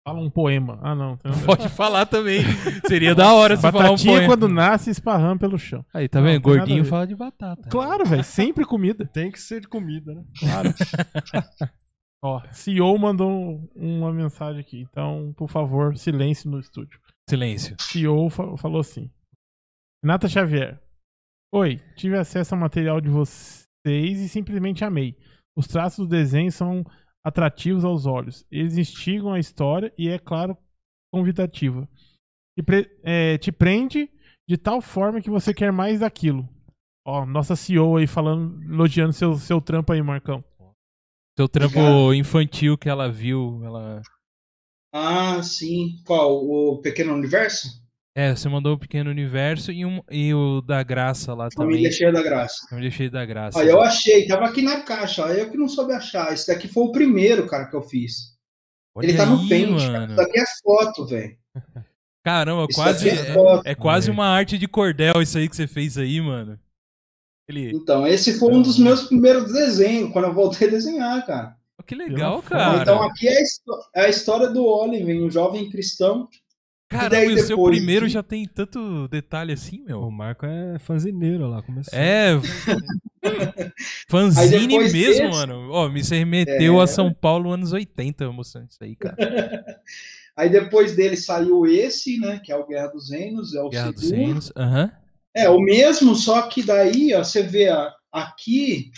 fala 0.08 0.20
um 0.20 0.30
poema. 0.30 0.80
Ah, 0.84 0.94
não. 0.94 1.18
Pode 1.46 1.68
falar 1.70 2.06
também. 2.06 2.42
Seria 2.88 3.16
da 3.16 3.34
hora 3.34 3.56
você 3.56 3.62
falar 3.72 3.86
um 3.86 3.90
Batatinha 3.94 4.14
poema. 4.14 4.28
quando 4.28 4.48
nasce 4.48 4.92
esparrama 4.92 5.38
pelo 5.40 5.58
chão. 5.58 5.84
Aí, 5.94 6.08
tá 6.08 6.20
Não, 6.22 6.28
vendo? 6.28 6.42
Gordinho 6.42 6.86
fala 6.86 7.08
de 7.08 7.16
batata. 7.16 7.68
Claro, 7.70 8.06
velho. 8.06 8.24
Sempre 8.24 8.66
comida. 8.66 9.06
Tem 9.08 9.32
que 9.32 9.40
ser 9.42 9.62
de 9.62 9.68
comida, 9.68 10.14
né? 10.14 10.24
Claro. 10.40 10.70
Ó, 12.24 12.42
CEO 12.52 12.98
mandou 12.98 13.68
uma 13.76 14.12
mensagem 14.12 14.62
aqui. 14.62 14.82
Então, 14.90 15.34
por 15.38 15.48
favor, 15.50 15.96
silêncio 15.98 16.50
no 16.50 16.60
estúdio. 16.60 17.00
Silêncio. 17.30 17.76
CEO 17.80 18.30
fa- 18.30 18.56
falou 18.58 18.80
assim: 18.82 19.10
Renata 20.04 20.28
Xavier. 20.28 20.80
Oi, 21.56 21.80
tive 21.96 22.18
acesso 22.18 22.54
ao 22.54 22.60
material 22.60 23.00
de 23.00 23.08
vocês 23.08 23.66
e 24.20 24.28
simplesmente 24.28 24.84
amei. 24.84 25.16
Os 25.56 25.68
traços 25.68 26.06
do 26.06 26.10
desenho 26.10 26.52
são 26.52 26.84
atrativos 27.24 27.86
aos 27.86 28.06
olhos. 28.06 28.46
Eles 28.52 28.78
instigam 28.78 29.32
a 29.32 29.40
história 29.40 29.94
e, 29.98 30.10
é 30.10 30.20
claro, 30.20 30.58
convidativa. 31.14 31.88
Te, 32.58 32.62
pre- 32.62 33.00
é, 33.04 33.38
te 33.38 33.54
prende 33.54 34.10
de 34.46 34.58
tal 34.58 34.82
forma 34.82 35.22
que 35.22 35.30
você 35.30 35.54
quer 35.54 35.72
mais 35.72 36.02
daquilo. 36.02 36.46
Ó, 37.08 37.26
nossa 37.26 37.56
CEO 37.56 37.96
aí 37.96 38.06
falando, 38.06 38.62
elogiando 38.64 39.14
seu, 39.14 39.36
seu 39.36 39.62
trampo 39.62 39.94
aí, 39.94 40.02
Marcão. 40.02 40.44
Seu 41.38 41.48
trampo 41.48 41.80
Obrigado. 41.80 42.14
infantil 42.16 42.78
que 42.78 42.90
ela 42.90 43.10
viu, 43.10 43.64
ela. 43.64 44.02
Ah, 44.94 45.42
sim. 45.42 46.02
Qual? 46.06 46.34
O 46.36 46.82
Pequeno 46.82 47.14
Universo? 47.14 47.85
É, 48.18 48.34
você 48.34 48.48
mandou 48.48 48.76
o 48.76 48.80
Pequeno 48.80 49.10
Universo 49.10 49.74
e, 49.74 49.86
um, 49.86 50.02
e 50.10 50.34
o 50.34 50.62
da 50.62 50.82
Graça 50.82 51.34
lá 51.34 51.50
também. 51.50 51.74
Família 51.74 51.92
Cheia 51.92 52.14
da 52.14 52.24
Graça. 52.24 52.66
Família 52.70 52.90
Cheia 52.90 53.10
da 53.12 53.26
Graça. 53.26 53.60
Aí 53.60 53.68
eu 53.68 53.82
achei, 53.82 54.26
tava 54.26 54.46
aqui 54.46 54.62
na 54.62 54.80
caixa, 54.82 55.26
aí 55.26 55.42
eu 55.42 55.52
que 55.52 55.58
não 55.58 55.68
soube 55.68 55.92
achar. 55.92 56.32
Esse 56.34 56.48
daqui 56.48 56.70
foi 56.70 56.84
o 56.84 56.92
primeiro, 56.94 57.46
cara, 57.46 57.66
que 57.66 57.76
eu 57.76 57.82
fiz. 57.82 58.34
Olha 58.96 59.08
Ele 59.08 59.18
tá 59.18 59.26
no 59.26 59.42
aí, 59.42 59.50
pente, 59.50 59.86
cara. 59.92 60.06
Isso 60.06 60.16
daqui 60.16 60.40
é 60.40 60.46
foto, 60.64 61.06
velho. 61.06 61.38
Caramba, 62.24 62.66
Isso 62.70 62.82
quase. 62.82 63.10
é 63.10 63.14
É, 63.14 63.34
foto. 63.34 63.68
é 63.68 63.76
quase 63.76 64.10
uma 64.10 64.26
arte 64.28 64.58
de 64.58 64.68
cordel 64.68 65.22
isso 65.22 65.38
aí 65.38 65.48
que 65.48 65.56
você 65.56 65.68
fez 65.68 65.98
aí, 65.98 66.20
mano. 66.22 66.58
Ele. 67.48 67.72
Então, 67.76 68.08
esse 68.08 68.40
foi 68.40 68.52
um 68.52 68.62
dos 68.62 68.80
meus 68.80 69.04
primeiros 69.04 69.52
desenhos, 69.52 70.12
quando 70.12 70.26
eu 70.26 70.34
voltei 70.34 70.68
a 70.68 70.72
desenhar, 70.72 71.24
cara. 71.26 71.56
Que 71.86 71.94
legal, 71.94 72.42
foto. 72.42 72.50
cara. 72.50 72.82
Então, 72.82 73.04
aqui 73.04 73.28
é 73.28 73.38
a, 73.38 74.02
é 74.02 74.06
a 74.06 74.10
história 74.10 74.48
do 74.50 74.66
Oliver, 74.66 75.22
um 75.22 75.30
jovem 75.30 75.70
cristão. 75.70 76.28
E 76.96 77.34
o 77.34 77.40
seu 77.46 77.64
primeiro 77.64 78.08
de- 78.08 78.14
já 78.14 78.24
tem 78.24 78.46
tanto 78.48 79.08
detalhe 79.08 79.54
assim, 79.54 79.82
O 79.84 79.86
meu. 79.86 80.12
Marco 80.12 80.46
é 80.46 80.78
fanzineiro 80.80 81.48
lá, 81.48 81.62
começou. 81.62 81.98
É. 81.98 82.34
Aí 83.24 83.72
Fanzine 84.08 84.78
mesmo, 84.80 84.92
desse- 84.94 85.28
mano. 85.28 85.70
Ó, 85.72 85.90
me 85.90 86.04
se 86.04 86.16
remeteu 86.16 86.80
É. 86.80 86.84
a 86.84 86.88
São 86.88 87.14
Paulo 87.14 87.52
anos 87.52 87.74
80 87.74 88.32
mostrando 88.32 88.70
isso 88.70 88.84
aí, 88.84 88.96
cara. 88.96 89.16
Aí 90.38 90.50
depois 90.50 90.94
dele 90.98 91.16
saiu 91.16 91.66
esse, 91.66 92.20
né, 92.20 92.42
que 92.44 92.52
é 92.52 92.58
o 92.58 92.68
Guerra 92.68 92.88
dos 92.88 93.10
Reinos, 93.10 93.56
é 93.56 93.62
o 93.62 93.70
Guerra 93.70 93.92
dos 93.94 94.02
segundo. 94.04 94.18
Reinos. 94.26 94.52
Aham. 94.58 94.92
É, 95.34 95.50
o 95.50 95.60
mesmo, 95.62 96.14
só 96.14 96.42
que 96.44 96.62
daí, 96.62 97.14
ó, 97.14 97.24
você 97.24 97.42
vê, 97.42 97.70
ó, 97.72 97.90
aqui, 98.12 98.92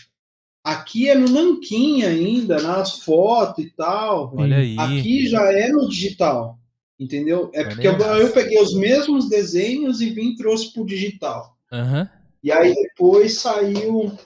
aqui 0.63 1.07
é 1.09 1.13
no 1.15 1.29
nanquim 1.29 2.01
ainda, 2.03 2.59
nas 2.59 2.99
fotos 3.03 3.63
e 3.63 3.69
tal. 3.69 4.33
Olha 4.35 4.57
aí. 4.57 4.75
Aqui 4.79 5.27
já 5.27 5.43
é 5.51 5.69
no 5.69 5.87
digital, 5.87 6.57
entendeu? 6.99 7.49
É 7.53 7.63
porque 7.63 7.87
eu, 7.87 7.93
eu 7.93 8.31
peguei 8.31 8.61
os 8.61 8.73
mesmos 8.75 9.29
desenhos 9.29 10.01
e 10.01 10.09
vim 10.09 10.31
e 10.31 10.35
trouxe 10.35 10.73
pro 10.73 10.85
digital. 10.85 11.57
Aham. 11.71 12.09
E 12.43 12.51
aí 12.51 12.73
depois 12.73 13.39
saiu 13.39 14.17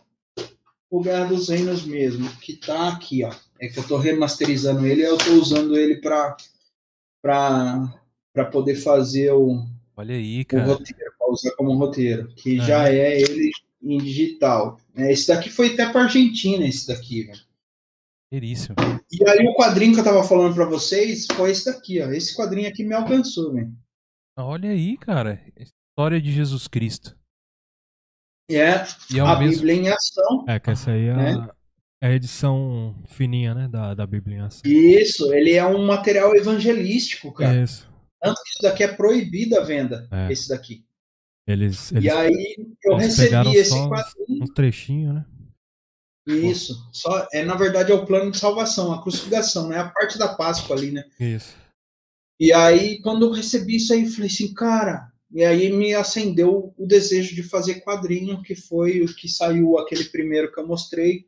o 0.89 1.01
Guerra 1.01 1.25
dos 1.25 1.49
Reinos 1.49 1.85
mesmo, 1.85 2.29
que 2.37 2.53
tá 2.53 2.89
aqui, 2.89 3.23
ó. 3.23 3.33
É 3.59 3.67
que 3.67 3.79
eu 3.79 3.87
tô 3.87 3.97
remasterizando 3.97 4.85
ele, 4.85 5.01
eu 5.05 5.17
tô 5.17 5.31
usando 5.33 5.77
ele 5.77 5.95
pra, 6.01 6.35
pra, 7.21 7.93
pra 8.33 8.45
poder 8.45 8.75
fazer 8.75 9.31
o, 9.31 9.63
Olha 9.95 10.15
aí, 10.15 10.41
o 10.41 10.45
cara. 10.45 10.65
roteiro, 10.65 11.11
para 11.17 11.31
usar 11.31 11.51
como 11.51 11.77
roteiro, 11.77 12.27
que 12.35 12.57
Aham. 12.57 12.67
já 12.67 12.89
é 12.89 13.21
ele 13.21 13.51
em 13.81 13.97
digital. 13.97 14.79
É, 14.95 15.11
esse 15.11 15.27
daqui 15.27 15.49
foi 15.49 15.73
até 15.73 15.89
para 15.91 16.03
Argentina, 16.03 16.65
esse 16.67 16.87
daqui, 16.87 17.23
velho. 17.23 17.39
Seríssimo. 18.31 18.75
E 19.11 19.27
aí 19.29 19.45
o 19.45 19.53
quadrinho 19.55 19.93
que 19.93 19.99
eu 19.99 20.03
tava 20.03 20.23
falando 20.23 20.55
pra 20.55 20.65
vocês 20.65 21.27
foi 21.35 21.51
esse 21.51 21.65
daqui, 21.65 22.01
ó. 22.01 22.09
Esse 22.11 22.35
quadrinho 22.35 22.69
aqui 22.69 22.83
me 22.83 22.93
alcançou, 22.93 23.53
velho. 23.53 23.73
Olha 24.37 24.69
aí, 24.69 24.97
cara. 24.97 25.41
História 25.57 26.21
de 26.21 26.31
Jesus 26.31 26.67
Cristo. 26.67 27.17
E 28.49 28.55
é 28.55 28.85
E 29.13 29.19
é 29.19 29.21
a 29.21 29.37
mesmo. 29.37 29.55
Bíblia 29.61 29.73
em 29.75 29.89
ação. 29.89 30.45
É, 30.47 30.59
que 30.59 30.69
essa 30.71 30.91
aí 30.91 31.07
é, 31.07 31.13
Né? 31.13 31.31
a, 31.33 31.55
é 32.03 32.07
a 32.07 32.13
edição 32.13 32.95
fininha, 33.05 33.53
né? 33.53 33.67
Da, 33.67 33.93
da 33.93 34.07
Bíblia 34.07 34.37
em 34.37 34.41
ação. 34.41 34.61
Isso, 34.65 35.33
ele 35.33 35.51
é 35.53 35.65
um 35.65 35.85
material 35.85 36.33
evangelístico, 36.35 37.33
cara. 37.33 37.61
Isso. 37.61 37.89
Tanto 38.21 38.41
que 38.43 38.49
isso 38.49 38.61
daqui 38.61 38.83
é 38.83 38.87
proibido 38.95 39.57
a 39.59 39.63
venda, 39.63 40.07
É. 40.11 40.31
esse 40.31 40.47
daqui. 40.47 40.85
Eles, 41.45 41.91
E 41.91 41.97
eles 41.97 42.13
aí 42.13 42.55
eu 42.83 42.95
recebi 42.95 43.57
esse 43.57 43.73
quadrinho. 43.89 44.43
um 44.43 44.53
trechinho, 44.53 45.13
né? 45.13 45.25
Isso. 46.27 46.75
Só, 46.93 47.27
é, 47.33 47.43
na 47.43 47.55
verdade, 47.55 47.91
é 47.91 47.95
o 47.95 48.05
plano 48.05 48.31
de 48.31 48.37
salvação, 48.37 48.93
a 48.93 49.01
crucificação, 49.01 49.67
né? 49.67 49.79
A 49.79 49.89
parte 49.89 50.17
da 50.17 50.27
Páscoa 50.27 50.75
ali, 50.75 50.91
né? 50.91 51.03
Isso. 51.19 51.55
E 52.39 52.51
aí, 52.53 52.99
quando 53.01 53.25
eu 53.25 53.31
recebi 53.31 53.75
isso 53.77 53.93
aí, 53.93 54.03
eu 54.03 54.11
falei 54.11 54.27
assim, 54.27 54.53
cara. 54.53 55.11
E 55.33 55.43
aí 55.43 55.71
me 55.71 55.93
acendeu 55.93 56.73
o 56.77 56.85
desejo 56.85 57.33
de 57.33 57.41
fazer 57.43 57.81
quadrinho, 57.81 58.41
que 58.41 58.53
foi 58.53 59.01
o 59.01 59.15
que 59.15 59.29
saiu 59.29 59.77
aquele 59.77 60.03
primeiro 60.05 60.51
que 60.51 60.59
eu 60.59 60.67
mostrei. 60.67 61.25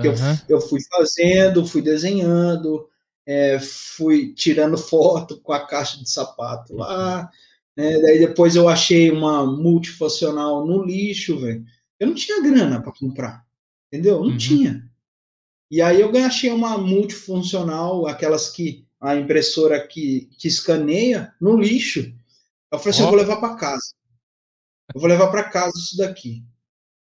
que 0.00 0.08
eu, 0.08 0.12
Aham. 0.12 0.40
eu 0.48 0.60
fui 0.60 0.80
fazendo, 0.90 1.66
fui 1.66 1.80
desenhando, 1.80 2.88
é, 3.26 3.58
fui 3.60 4.34
tirando 4.34 4.76
foto 4.76 5.40
com 5.40 5.52
a 5.52 5.66
caixa 5.66 5.98
de 5.98 6.10
sapato 6.10 6.74
lá. 6.74 7.30
né? 7.76 7.98
Daí 8.00 8.18
depois 8.18 8.56
eu 8.56 8.68
achei 8.68 9.10
uma 9.10 9.46
multifuncional 9.46 10.66
no 10.66 10.84
lixo, 10.84 11.38
velho. 11.40 11.64
Eu 11.98 12.08
não 12.08 12.14
tinha 12.14 12.42
grana 12.42 12.82
para 12.82 12.92
comprar, 12.92 13.44
entendeu? 13.94 14.20
Não 14.20 14.30
Uhum. 14.30 14.36
tinha. 14.36 14.90
E 15.70 15.80
aí 15.80 16.00
eu 16.00 16.10
ganhei- 16.10 16.26
achei 16.26 16.50
uma 16.50 16.76
multifuncional, 16.76 18.06
aquelas 18.06 18.50
que 18.50 18.86
a 19.00 19.14
impressora 19.16 19.86
que, 19.86 20.28
que 20.38 20.48
escaneia, 20.48 21.32
no 21.40 21.56
lixo. 21.56 22.12
Eu 22.72 22.78
falei 22.78 22.90
assim, 22.90 23.02
Ó. 23.02 23.06
eu 23.06 23.10
vou 23.10 23.18
levar 23.18 23.36
para 23.36 23.54
casa. 23.56 23.92
Eu 24.94 25.00
vou 25.00 25.08
levar 25.08 25.28
para 25.28 25.44
casa 25.44 25.72
isso 25.76 25.96
daqui. 25.96 26.44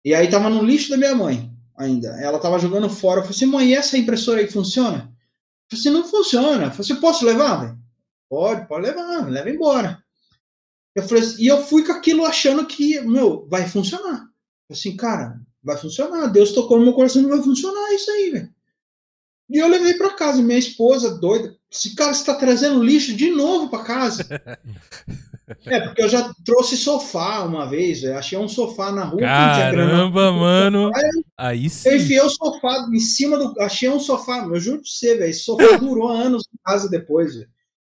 E 0.04 0.14
aí 0.14 0.28
tava 0.30 0.48
no 0.48 0.62
lixo 0.64 0.90
da 0.90 0.96
minha 0.96 1.14
mãe 1.14 1.54
ainda. 1.76 2.08
Ela 2.20 2.38
tava 2.38 2.58
jogando 2.58 2.88
fora. 2.88 3.20
Eu 3.20 3.24
falei 3.24 3.36
assim, 3.36 3.46
mãe, 3.46 3.68
e 3.68 3.74
essa 3.74 3.96
impressora 3.98 4.40
aí 4.40 4.50
funciona? 4.50 4.98
Eu 4.98 5.78
falei 5.78 5.80
assim, 5.80 5.90
não 5.90 6.04
funciona. 6.08 6.64
Eu 6.64 6.70
falei 6.70 6.80
assim, 6.80 6.96
posso 6.96 7.24
levar, 7.24 7.56
velho? 7.56 7.78
Pode, 8.28 8.66
pode 8.66 8.86
levar, 8.86 9.28
leva 9.28 9.50
embora. 9.50 10.02
Eu 10.94 11.02
falei 11.06 11.22
assim, 11.22 11.42
e 11.42 11.46
eu 11.46 11.62
fui 11.64 11.84
com 11.84 11.92
aquilo 11.92 12.24
achando 12.24 12.66
que, 12.66 13.00
meu, 13.00 13.46
vai 13.48 13.68
funcionar. 13.68 14.06
Eu 14.12 14.16
falei 14.16 14.30
assim, 14.70 14.96
cara, 14.96 15.40
vai 15.62 15.76
funcionar. 15.76 16.26
Deus 16.28 16.52
tocou 16.52 16.78
no 16.78 16.84
meu 16.84 16.94
coração, 16.94 17.26
vai 17.28 17.42
funcionar 17.42 17.92
isso 17.92 18.10
aí, 18.10 18.30
velho. 18.30 18.50
E 19.50 19.58
eu 19.58 19.68
levei 19.68 19.94
pra 19.94 20.10
casa. 20.10 20.40
Minha 20.40 20.58
esposa, 20.58 21.18
doida, 21.18 21.56
esse 21.70 21.94
cara 21.94 22.12
está 22.12 22.34
trazendo 22.34 22.82
lixo 22.82 23.14
de 23.14 23.30
novo 23.30 23.68
pra 23.68 23.82
casa. 23.82 24.26
é, 25.66 25.80
porque 25.80 26.02
eu 26.02 26.08
já 26.08 26.32
trouxe 26.44 26.76
sofá 26.76 27.42
uma 27.42 27.68
vez, 27.68 28.02
velho. 28.02 28.16
Achei 28.16 28.38
um 28.38 28.48
sofá 28.48 28.92
na 28.92 29.04
rua. 29.04 29.20
não. 29.20 29.26
Caramba, 29.28 30.32
mano. 30.32 30.90
Aí 31.36 31.68
sim. 31.68 31.88
Eu 31.88 31.96
enfiei 31.96 32.20
o 32.20 32.30
sofá 32.30 32.88
em 32.92 33.00
cima 33.00 33.36
do. 33.36 33.60
Achei 33.60 33.88
um 33.88 33.98
sofá, 33.98 34.38
eu 34.38 34.60
juro 34.60 34.78
pra 34.78 34.86
você, 34.86 35.16
velho. 35.16 35.30
Esse 35.30 35.40
sofá 35.40 35.76
durou 35.78 36.08
anos 36.08 36.44
em 36.54 36.58
casa 36.64 36.88
depois, 36.88 37.34
velho. 37.34 37.50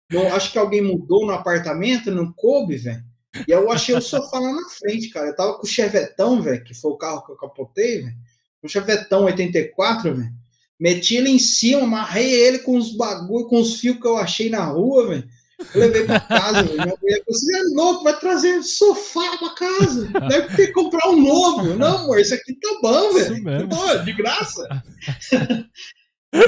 Eu 0.09 0.33
acho 0.35 0.51
que 0.51 0.57
alguém 0.57 0.81
mudou 0.81 1.25
no 1.25 1.31
apartamento, 1.31 2.11
não 2.11 2.31
coube, 2.33 2.77
velho. 2.77 3.03
E 3.47 3.51
eu 3.51 3.71
achei 3.71 3.95
o 3.95 4.01
sofá 4.01 4.39
lá 4.39 4.51
na 4.51 4.69
frente, 4.69 5.09
cara. 5.09 5.27
Eu 5.27 5.35
tava 5.35 5.53
com 5.53 5.63
o 5.63 5.69
Chevetão, 5.69 6.41
velho, 6.41 6.63
que 6.63 6.73
foi 6.73 6.91
o 6.91 6.97
carro 6.97 7.25
que 7.25 7.31
eu 7.31 7.37
capotei, 7.37 8.01
velho. 8.01 8.15
O 8.61 8.67
Chevetão 8.67 9.23
84, 9.23 10.15
velho. 10.15 10.31
Meti 10.79 11.15
ele 11.15 11.29
em 11.29 11.39
cima, 11.39 11.83
amarrei 11.83 12.33
ele 12.33 12.59
com 12.59 12.75
os 12.75 12.95
bagulho, 12.95 13.47
com 13.47 13.61
os 13.61 13.79
fios 13.79 13.99
que 13.99 14.07
eu 14.07 14.17
achei 14.17 14.49
na 14.49 14.65
rua, 14.65 15.07
velho. 15.09 15.29
Levei 15.75 16.05
pra 16.05 16.19
casa, 16.19 16.63
velho. 16.63 16.73
Minha 16.73 16.97
mulher 17.01 17.23
falou 17.23 17.37
assim: 17.37 17.55
é 17.55 17.63
louco, 17.75 18.03
vai 18.03 18.19
trazer 18.19 18.63
sofá 18.63 19.37
pra 19.37 19.49
casa. 19.49 20.07
Deve 20.27 20.55
ter 20.55 20.67
que 20.67 20.73
comprar 20.73 21.09
um 21.09 21.21
novo. 21.21 21.75
Não, 21.75 21.99
amor, 21.99 22.19
isso 22.19 22.33
aqui 22.33 22.53
tá 22.55 22.79
bom, 22.81 23.13
velho. 23.13 24.05
De 24.05 24.13
graça. 24.13 24.67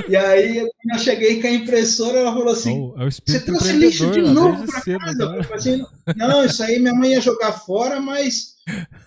E 0.07 0.15
aí, 0.15 0.57
eu 0.57 0.99
cheguei 0.99 1.41
com 1.41 1.47
a 1.47 1.51
impressora, 1.51 2.19
ela 2.19 2.31
falou 2.31 2.53
assim: 2.53 2.71
Então, 2.71 3.01
é 3.01 3.09
Você 3.09 3.39
trouxe 3.41 3.73
lixo 3.73 4.03
de 4.11 4.19
empreendedor, 4.19 4.33
novo 4.33 4.65
pra 4.65 4.81
cedo, 4.81 4.99
casa? 4.99 5.29
né? 5.29 5.39
Eu 5.39 5.43
falei 5.43 5.57
assim, 5.57 5.85
não, 6.15 6.45
isso 6.45 6.63
aí 6.63 6.79
minha 6.79 6.93
mãe 6.93 7.11
ia 7.11 7.21
jogar 7.21 7.51
fora, 7.51 7.99
mas 7.99 8.55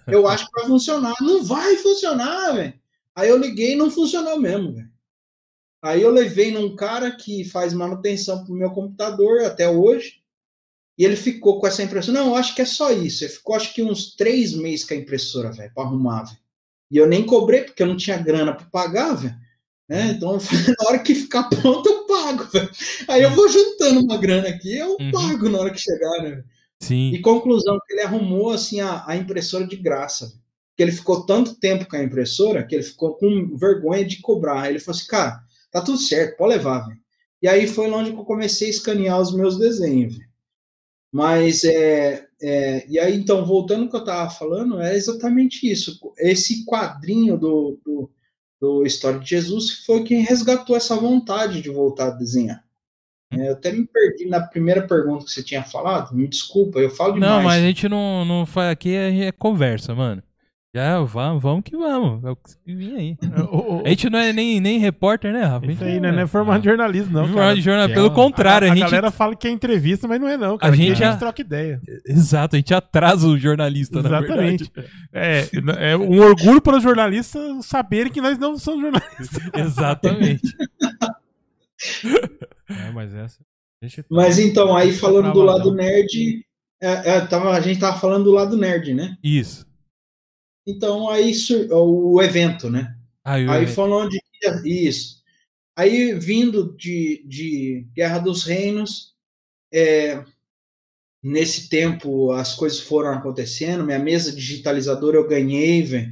eu 0.07 0.29
acho 0.29 0.47
que 0.47 0.61
vai 0.61 0.67
funcionar. 0.67 1.15
Não 1.21 1.43
vai 1.43 1.77
funcionar, 1.77 2.53
velho. 2.53 2.75
Aí 3.15 3.29
eu 3.31 3.39
liguei 3.39 3.73
e 3.73 3.77
não 3.77 3.91
funcionou 3.91 4.39
mesmo, 4.39 4.75
velho. 4.75 4.91
Aí 5.83 6.03
eu 6.03 6.11
levei 6.11 6.53
num 6.53 6.77
cara 6.77 7.11
que 7.11 7.45
faz 7.45 7.73
manutenção 7.73 8.45
pro 8.45 8.55
meu 8.55 8.71
computador 8.71 9.45
até 9.45 9.69
hoje. 9.69 10.21
E 10.99 11.05
ele 11.05 11.17
ficou 11.17 11.61
com 11.61 11.67
essa 11.67 11.83
impressora. 11.83 12.19
Não, 12.19 12.29
eu 12.29 12.37
acho 12.37 12.55
que 12.55 12.63
é 12.63 12.67
só 12.67 12.91
isso. 12.91 13.25
Ele 13.25 13.33
ficou 13.33 13.55
acho 13.55 13.73
que 13.73 13.83
uns 13.83 14.15
três 14.15 14.55
meses 14.55 14.85
com 14.85 14.95
a 14.95 14.97
impressora, 14.97 15.53
velho, 15.53 15.73
pra 15.75 15.85
arrumar, 15.85 16.25
velho. 16.25 16.39
E 16.91 16.97
eu 16.97 17.07
nem 17.07 17.25
cobrei, 17.25 17.63
porque 17.63 17.83
eu 17.83 17.87
não 17.87 17.97
tinha 17.97 18.17
grana 18.19 18.55
pra 18.55 18.67
pagar, 18.67 19.15
velho. 19.15 19.46
Né? 19.89 20.13
Então, 20.17 20.41
falei, 20.41 20.75
na 20.79 20.89
hora 20.89 20.99
que 20.99 21.15
ficar 21.15 21.45
pronto, 21.45 21.89
eu 21.89 22.07
pago, 22.07 22.45
velho. 22.45 22.71
Aí 23.09 23.23
eu 23.23 23.31
vou 23.31 23.49
juntando 23.49 24.01
uma 24.01 24.17
grana 24.17 24.49
aqui, 24.49 24.77
eu 24.77 24.97
Uhum. 25.01 25.11
pago 25.13 25.49
na 25.49 25.59
hora 25.59 25.71
que 25.71 25.79
chegar, 25.81 26.23
né? 26.23 26.43
Sim. 26.81 27.13
E 27.13 27.21
conclusão, 27.21 27.79
que 27.87 27.95
ele 27.95 28.03
arrumou 28.03 28.51
assim 28.51 28.81
a, 28.81 29.05
a 29.07 29.17
impressora 29.17 29.67
de 29.67 29.77
graça. 29.77 30.33
Porque 30.71 30.83
ele 30.83 30.93
ficou 30.93 31.25
tanto 31.25 31.55
tempo 31.55 31.89
com 31.89 31.97
a 31.97 32.03
impressora 32.03 32.67
que 32.67 32.75
ele 32.75 32.83
ficou 32.85 33.15
com 33.15 33.57
vergonha 33.57 34.05
de 34.05 34.21
cobrar. 34.21 34.63
Aí 34.63 34.73
ele 34.73 34.79
falou 34.81 34.99
assim, 34.99 35.09
cara, 35.09 35.41
tá 35.71 35.81
tudo 35.81 35.97
certo, 35.99 36.37
pode 36.37 36.57
levar, 36.57 36.81
velho. 36.87 37.01
E 37.41 37.49
aí 37.49 37.67
foi 37.67 37.91
onde 37.91 38.13
que 38.13 38.19
eu 38.19 38.25
comecei 38.25 38.67
a 38.69 38.71
escanear 38.71 39.21
os 39.21 39.35
meus 39.35 39.57
desenhos, 39.59 40.17
velho. 40.17 40.29
Mas 41.13 41.65
é, 41.65 42.27
é, 42.43 42.85
e 42.89 42.99
aí 42.99 43.17
então 43.17 43.47
voltando 43.47 43.85
ao 43.85 43.91
que 43.91 43.97
eu 43.97 44.05
tava 44.05 44.29
falando, 44.31 44.81
é 44.81 44.95
exatamente 44.95 45.71
isso. 45.71 45.99
Esse 46.19 46.65
quadrinho 46.67 47.39
do, 47.39 47.79
do, 47.83 48.11
do 48.61 48.85
História 48.87 49.19
de 49.19 49.29
Jesus 49.29 49.71
que 49.71 49.87
foi 49.87 50.05
quem 50.05 50.23
resgatou 50.23 50.77
essa 50.77 50.97
vontade 50.97 51.61
de 51.61 51.71
voltar 51.71 52.09
a 52.09 52.11
desenhar. 52.11 52.65
É, 53.33 53.49
eu 53.49 53.53
até 53.53 53.73
me 53.73 53.87
perdi 53.87 54.27
na 54.27 54.41
primeira 54.41 54.87
pergunta 54.87 55.25
que 55.25 55.31
você 55.31 55.43
tinha 55.43 55.63
falado. 55.63 56.15
Me 56.15 56.29
desculpa, 56.29 56.79
eu 56.79 56.91
falo 56.91 57.15
demais. 57.15 57.33
Não, 57.33 57.43
mas 57.43 57.63
a 57.63 57.67
gente 57.67 57.89
não, 57.89 58.25
não 58.25 58.47
faz 58.47 58.71
aqui, 58.71 58.95
é 58.95 59.33
conversa, 59.33 59.95
mano. 59.95 60.23
Já 60.77 61.01
vamos, 61.01 61.43
vamos 61.43 61.63
que 61.65 61.75
vamos. 61.77 62.23
É 62.23 62.31
o 62.31 62.37
que 62.37 62.75
vem 62.75 62.97
aí. 62.97 63.17
O- 63.51 63.77
o- 63.79 63.83
A 63.87 63.89
gente 63.89 64.11
não 64.11 64.19
é 64.19 64.31
nem, 64.33 64.61
nem 64.61 64.79
repórter, 64.79 65.33
né, 65.33 65.43
Rafa? 65.45 65.65
A 65.67 65.71
Isso 65.73 65.83
gente 65.83 65.95
aí, 65.95 66.01
né? 66.01 66.13
Não 66.13 66.19
é 66.21 66.27
formado 66.27 66.61
de 66.61 66.69
jornalismo, 66.69 67.13
não. 67.15 67.25
Jornal 67.25 67.45
Cara. 67.45 67.55
de 67.55 67.61
jornal, 67.63 67.89
é 67.89 67.95
pelo 67.95 68.11
contrário, 68.11 68.69
a, 68.69 68.71
a, 68.71 68.73
a 68.73 68.77
gente. 68.77 68.85
galera 68.85 69.11
fala 69.11 69.35
que 69.35 69.49
é 69.49 69.51
entrevista, 69.51 70.07
mas 70.07 70.21
não 70.21 70.29
é, 70.29 70.37
não. 70.37 70.59
Cara. 70.59 70.71
A 70.73 70.77
gente 70.77 70.91
Aqui 70.93 71.01
já- 71.01 71.17
troca 71.17 71.41
ideia. 71.41 71.81
Exato, 72.07 72.57
a 72.57 72.59
gente 72.59 72.75
atrasa 72.75 73.27
o 73.27 73.39
jornalista, 73.39 74.03
na 74.03 74.09
Exatamente. 74.19 74.71
verdade. 74.75 74.95
É, 75.15 75.93
é 75.93 75.97
um 75.97 76.21
orgulho 76.21 76.61
para 76.61 76.77
os 76.77 76.83
jornalistas 76.83 77.65
saberem 77.65 78.13
que 78.13 78.21
nós 78.21 78.37
não 78.37 78.59
somos 78.59 78.83
jornalistas. 78.83 79.41
Exatamente. 79.55 80.43
É, 82.69 82.91
mas 82.93 83.15
essa. 83.15 83.39
A 83.83 83.87
gente 83.87 84.03
tá- 84.03 84.09
Mas 84.11 84.39
então, 84.39 84.75
aí 84.77 84.93
tá 84.93 84.99
falando 84.99 85.33
do 85.33 85.43
lado 85.43 85.75
nerd, 85.75 86.45
é, 86.83 87.17
é, 87.17 87.21
tava, 87.21 87.51
a 87.53 87.61
gente 87.61 87.79
tava 87.79 87.99
falando 87.99 88.25
do 88.25 88.33
lado 88.33 88.57
nerd, 88.57 88.95
né? 88.95 89.17
Isso. 89.23 89.67
Então 90.67 91.09
aí 91.09 91.33
o 91.71 92.21
evento, 92.23 92.69
né? 92.71 92.97
Aí, 93.25 93.45
eu- 93.45 93.51
Aí 93.53 93.67
falando 93.67 94.11
de 94.11 94.21
isso. 94.65 95.23
Aí 95.77 96.15
vindo 96.15 96.75
de, 96.77 97.23
de 97.27 97.87
Guerra 97.95 98.19
dos 98.19 98.45
Reinos, 98.45 99.15
é, 99.73 100.25
nesse 101.23 101.69
tempo 101.69 102.33
as 102.33 102.55
coisas 102.55 102.81
foram 102.81 103.13
acontecendo, 103.13 103.85
minha 103.85 103.99
mesa 103.99 104.33
digitalizadora 104.33 105.17
eu 105.17 105.27
ganhei, 105.29 105.83
velho. 105.83 106.11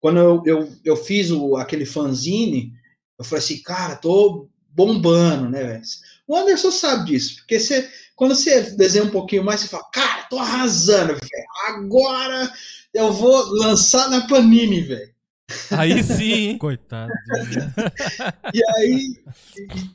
Quando 0.00 0.18
eu, 0.20 0.42
eu, 0.46 0.72
eu 0.84 0.96
fiz 0.96 1.30
o, 1.30 1.56
aquele 1.56 1.86
fanzine, 1.86 2.72
eu 3.18 3.24
falei 3.24 3.44
assim, 3.44 3.62
cara, 3.62 3.96
tô 3.96 4.48
bombando, 4.70 5.48
né, 5.50 5.64
velho? 5.64 5.82
O 6.26 6.36
Anderson 6.36 6.70
sabe 6.70 7.06
disso, 7.12 7.36
porque 7.38 7.60
você, 7.60 7.90
quando 8.16 8.34
você 8.34 8.62
desenha 8.76 9.04
um 9.04 9.10
pouquinho 9.10 9.44
mais, 9.44 9.60
você 9.62 9.68
fala, 9.68 9.84
cara, 9.92 10.24
tô 10.24 10.38
arrasando, 10.38 11.14
velho. 11.14 11.46
Agora 11.68 12.52
eu 12.94 13.12
vou 13.12 13.44
lançar 13.56 14.08
na 14.08 14.26
Panini, 14.26 14.80
velho. 14.80 15.12
aí 15.70 16.02
sim? 16.02 16.56
Coitado. 16.58 17.12
E 18.54 18.64
aí, 18.76 19.22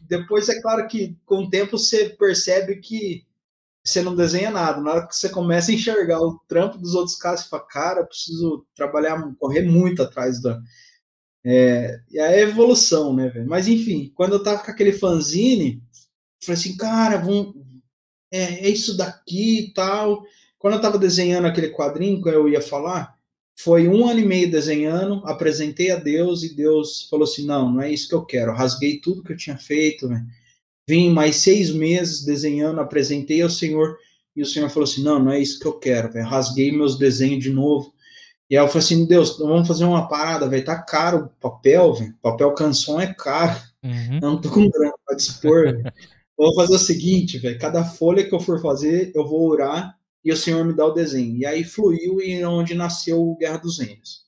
depois 0.07 0.49
é 0.49 0.61
claro 0.61 0.87
que 0.87 1.17
com 1.25 1.43
o 1.43 1.49
tempo 1.49 1.77
você 1.77 2.09
percebe 2.09 2.75
que 2.75 3.25
você 3.83 4.01
não 4.01 4.15
desenha 4.15 4.51
nada. 4.51 4.81
Na 4.81 4.91
hora 4.91 5.07
que 5.07 5.15
você 5.15 5.29
começa 5.29 5.71
a 5.71 5.73
enxergar 5.73 6.19
o 6.19 6.39
trampo 6.47 6.77
dos 6.77 6.93
outros 6.93 7.15
caras, 7.15 7.41
você 7.41 7.49
fala, 7.49 7.65
cara, 7.65 7.99
eu 8.01 8.07
preciso 8.07 8.65
trabalhar, 8.75 9.19
correr 9.39 9.61
muito 9.61 10.03
atrás 10.03 10.41
da. 10.41 10.61
É, 11.43 12.01
e 12.11 12.19
aí 12.19 12.35
é 12.35 12.41
evolução, 12.41 13.15
né, 13.15 13.29
velho? 13.29 13.47
Mas 13.47 13.67
enfim, 13.67 14.11
quando 14.13 14.33
eu 14.33 14.43
tava 14.43 14.61
com 14.61 14.69
aquele 14.69 14.91
fanzine, 14.91 15.81
eu 16.41 16.45
falei 16.45 16.59
assim, 16.59 16.75
cara, 16.75 17.17
vamos, 17.17 17.55
é, 18.31 18.67
é 18.67 18.69
isso 18.69 18.95
daqui 18.95 19.61
e 19.61 19.73
tal. 19.73 20.23
Quando 20.59 20.73
eu 20.73 20.81
tava 20.81 20.99
desenhando 20.99 21.47
aquele 21.47 21.69
quadrinho 21.69 22.21
que 22.21 22.29
eu 22.29 22.47
ia 22.47 22.61
falar, 22.61 23.17
foi 23.57 23.87
um 23.87 24.07
ano 24.07 24.19
e 24.19 24.25
meio 24.25 24.51
desenhando, 24.51 25.21
apresentei 25.25 25.89
a 25.89 25.95
Deus 25.95 26.43
e 26.43 26.53
Deus 26.53 27.07
falou 27.09 27.23
assim: 27.23 27.45
não, 27.45 27.71
não 27.71 27.81
é 27.81 27.91
isso 27.91 28.07
que 28.07 28.15
eu 28.15 28.23
quero. 28.23 28.53
rasguei 28.53 28.99
tudo 28.99 29.23
que 29.23 29.31
eu 29.31 29.37
tinha 29.37 29.57
feito, 29.57 30.07
né? 30.07 30.25
vim 30.89 31.11
mais 31.11 31.35
seis 31.35 31.71
meses 31.71 32.25
desenhando, 32.25 32.81
apresentei 32.81 33.43
ao 33.43 33.49
Senhor 33.49 33.95
e 34.35 34.41
o 34.41 34.45
Senhor 34.45 34.69
falou 34.69 34.85
assim: 34.85 35.03
não, 35.03 35.19
não 35.19 35.31
é 35.31 35.39
isso 35.39 35.59
que 35.59 35.67
eu 35.67 35.73
quero. 35.73 36.11
Véio. 36.11 36.25
Rasguei 36.25 36.71
meus 36.71 36.97
desenhos 36.97 37.43
de 37.43 37.51
novo. 37.51 37.93
E 38.49 38.57
aí 38.57 38.63
eu 38.63 38.67
falei 38.67 38.83
assim: 38.83 39.05
Deus, 39.05 39.37
vamos 39.37 39.67
fazer 39.67 39.85
uma 39.85 40.07
parada, 40.07 40.49
vai 40.49 40.61
tá 40.61 40.81
caro 40.81 41.25
o 41.25 41.29
papel, 41.39 41.93
véio. 41.93 42.15
papel 42.21 42.53
canção 42.53 42.99
é 42.99 43.13
caro. 43.13 43.55
Uhum. 43.83 44.19
Não 44.21 44.41
tô 44.41 44.49
com 44.49 44.67
grana 44.67 44.93
para 45.05 45.15
dispor. 45.15 45.81
vou 46.35 46.55
fazer 46.55 46.75
o 46.75 46.79
seguinte, 46.79 47.37
velho, 47.37 47.59
cada 47.59 47.83
folha 47.83 48.27
que 48.27 48.33
eu 48.33 48.39
for 48.39 48.61
fazer, 48.61 49.11
eu 49.13 49.27
vou 49.27 49.47
orar 49.47 49.98
e 50.23 50.31
o 50.31 50.37
Senhor 50.37 50.65
me 50.65 50.73
dá 50.73 50.85
o 50.85 50.93
desenho. 50.93 51.37
E 51.37 51.45
aí 51.45 51.63
fluiu 51.63 52.21
e 52.21 52.33
é 52.33 52.47
onde 52.47 52.73
nasceu 52.73 53.21
o 53.21 53.37
Guerra 53.37 53.57
dos 53.57 53.79
Reinos. 53.79 54.23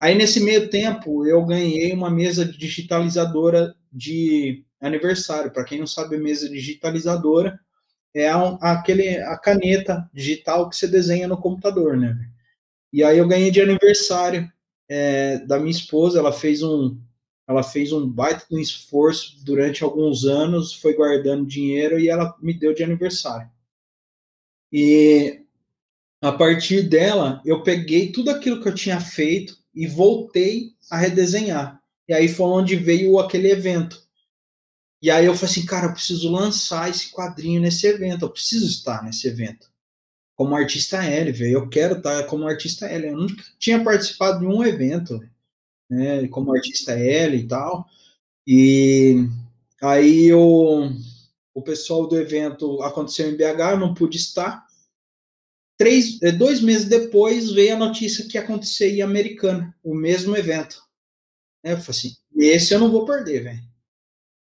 Aí 0.00 0.14
nesse 0.14 0.40
meio 0.40 0.70
tempo 0.70 1.26
eu 1.26 1.44
ganhei 1.44 1.92
uma 1.92 2.10
mesa 2.10 2.44
digitalizadora 2.44 3.74
de 3.92 4.64
aniversário. 4.80 5.50
Para 5.50 5.64
quem 5.64 5.78
não 5.78 5.86
sabe, 5.86 6.18
mesa 6.18 6.48
digitalizadora 6.48 7.58
é 8.14 8.28
a, 8.28 8.48
aquele 8.60 9.18
a 9.18 9.36
caneta 9.36 10.08
digital 10.12 10.68
que 10.68 10.76
você 10.76 10.86
desenha 10.86 11.26
no 11.26 11.40
computador, 11.40 11.96
né? 11.96 12.16
E 12.92 13.02
aí 13.02 13.18
eu 13.18 13.28
ganhei 13.28 13.50
de 13.50 13.60
aniversário 13.60 14.50
é, 14.88 15.38
da 15.38 15.58
minha 15.58 15.70
esposa. 15.70 16.18
Ela 16.18 16.32
fez 16.32 16.62
um 16.62 16.98
ela 17.46 17.62
fez 17.62 17.92
um 17.92 18.06
baita 18.06 18.44
um 18.50 18.58
esforço 18.58 19.42
durante 19.42 19.82
alguns 19.82 20.26
anos, 20.26 20.74
foi 20.74 20.92
guardando 20.94 21.46
dinheiro 21.46 21.98
e 21.98 22.08
ela 22.08 22.36
me 22.42 22.52
deu 22.52 22.74
de 22.74 22.84
aniversário. 22.84 23.50
E 24.72 25.40
a 26.20 26.32
partir 26.32 26.82
dela, 26.82 27.40
eu 27.44 27.62
peguei 27.62 28.12
tudo 28.12 28.30
aquilo 28.30 28.60
que 28.60 28.68
eu 28.68 28.74
tinha 28.74 29.00
feito 29.00 29.56
e 29.74 29.86
voltei 29.86 30.72
a 30.90 30.98
redesenhar. 30.98 31.80
E 32.08 32.12
aí 32.12 32.28
foi 32.28 32.46
onde 32.46 32.74
veio 32.76 33.18
aquele 33.18 33.50
evento. 33.50 34.02
E 35.00 35.10
aí 35.10 35.26
eu 35.26 35.34
falei 35.34 35.52
assim, 35.52 35.66
cara, 35.66 35.86
eu 35.86 35.92
preciso 35.92 36.30
lançar 36.30 36.90
esse 36.90 37.12
quadrinho 37.12 37.60
nesse 37.60 37.86
evento, 37.86 38.24
eu 38.24 38.30
preciso 38.30 38.66
estar 38.66 39.02
nesse 39.04 39.28
evento. 39.28 39.70
Como 40.34 40.56
artista 40.56 41.04
L, 41.04 41.30
velho, 41.32 41.52
eu 41.52 41.68
quero 41.68 41.98
estar 41.98 42.24
como 42.24 42.46
artista 42.46 42.86
L. 42.86 43.06
Eu 43.06 43.16
nunca 43.16 43.42
tinha 43.58 43.82
participado 43.82 44.40
de 44.40 44.46
um 44.46 44.64
evento, 44.64 45.20
né, 45.88 46.26
como 46.28 46.52
artista 46.52 46.92
L 46.92 47.36
e 47.36 47.46
tal. 47.46 47.86
E 48.46 49.28
aí 49.80 50.26
eu 50.26 50.90
o 51.58 51.62
pessoal 51.62 52.06
do 52.06 52.16
evento 52.16 52.80
aconteceu 52.82 53.28
em 53.28 53.36
BH, 53.36 53.72
eu 53.72 53.78
não 53.78 53.92
pude 53.92 54.16
estar. 54.16 54.64
Três, 55.76 56.22
eh, 56.22 56.30
dois 56.30 56.60
meses 56.60 56.88
depois 56.88 57.50
veio 57.50 57.74
a 57.74 57.78
notícia 57.78 58.26
que 58.26 58.36
ia 58.36 58.42
acontecer 58.42 58.94
em 58.94 59.02
Americana, 59.02 59.76
o 59.82 59.94
mesmo 59.94 60.36
evento. 60.36 60.80
Eu 61.64 61.76
falei 61.78 61.90
assim, 61.90 62.12
esse 62.36 62.72
eu 62.72 62.78
não 62.78 62.90
vou 62.92 63.04
perder, 63.04 63.42
velho. 63.42 63.62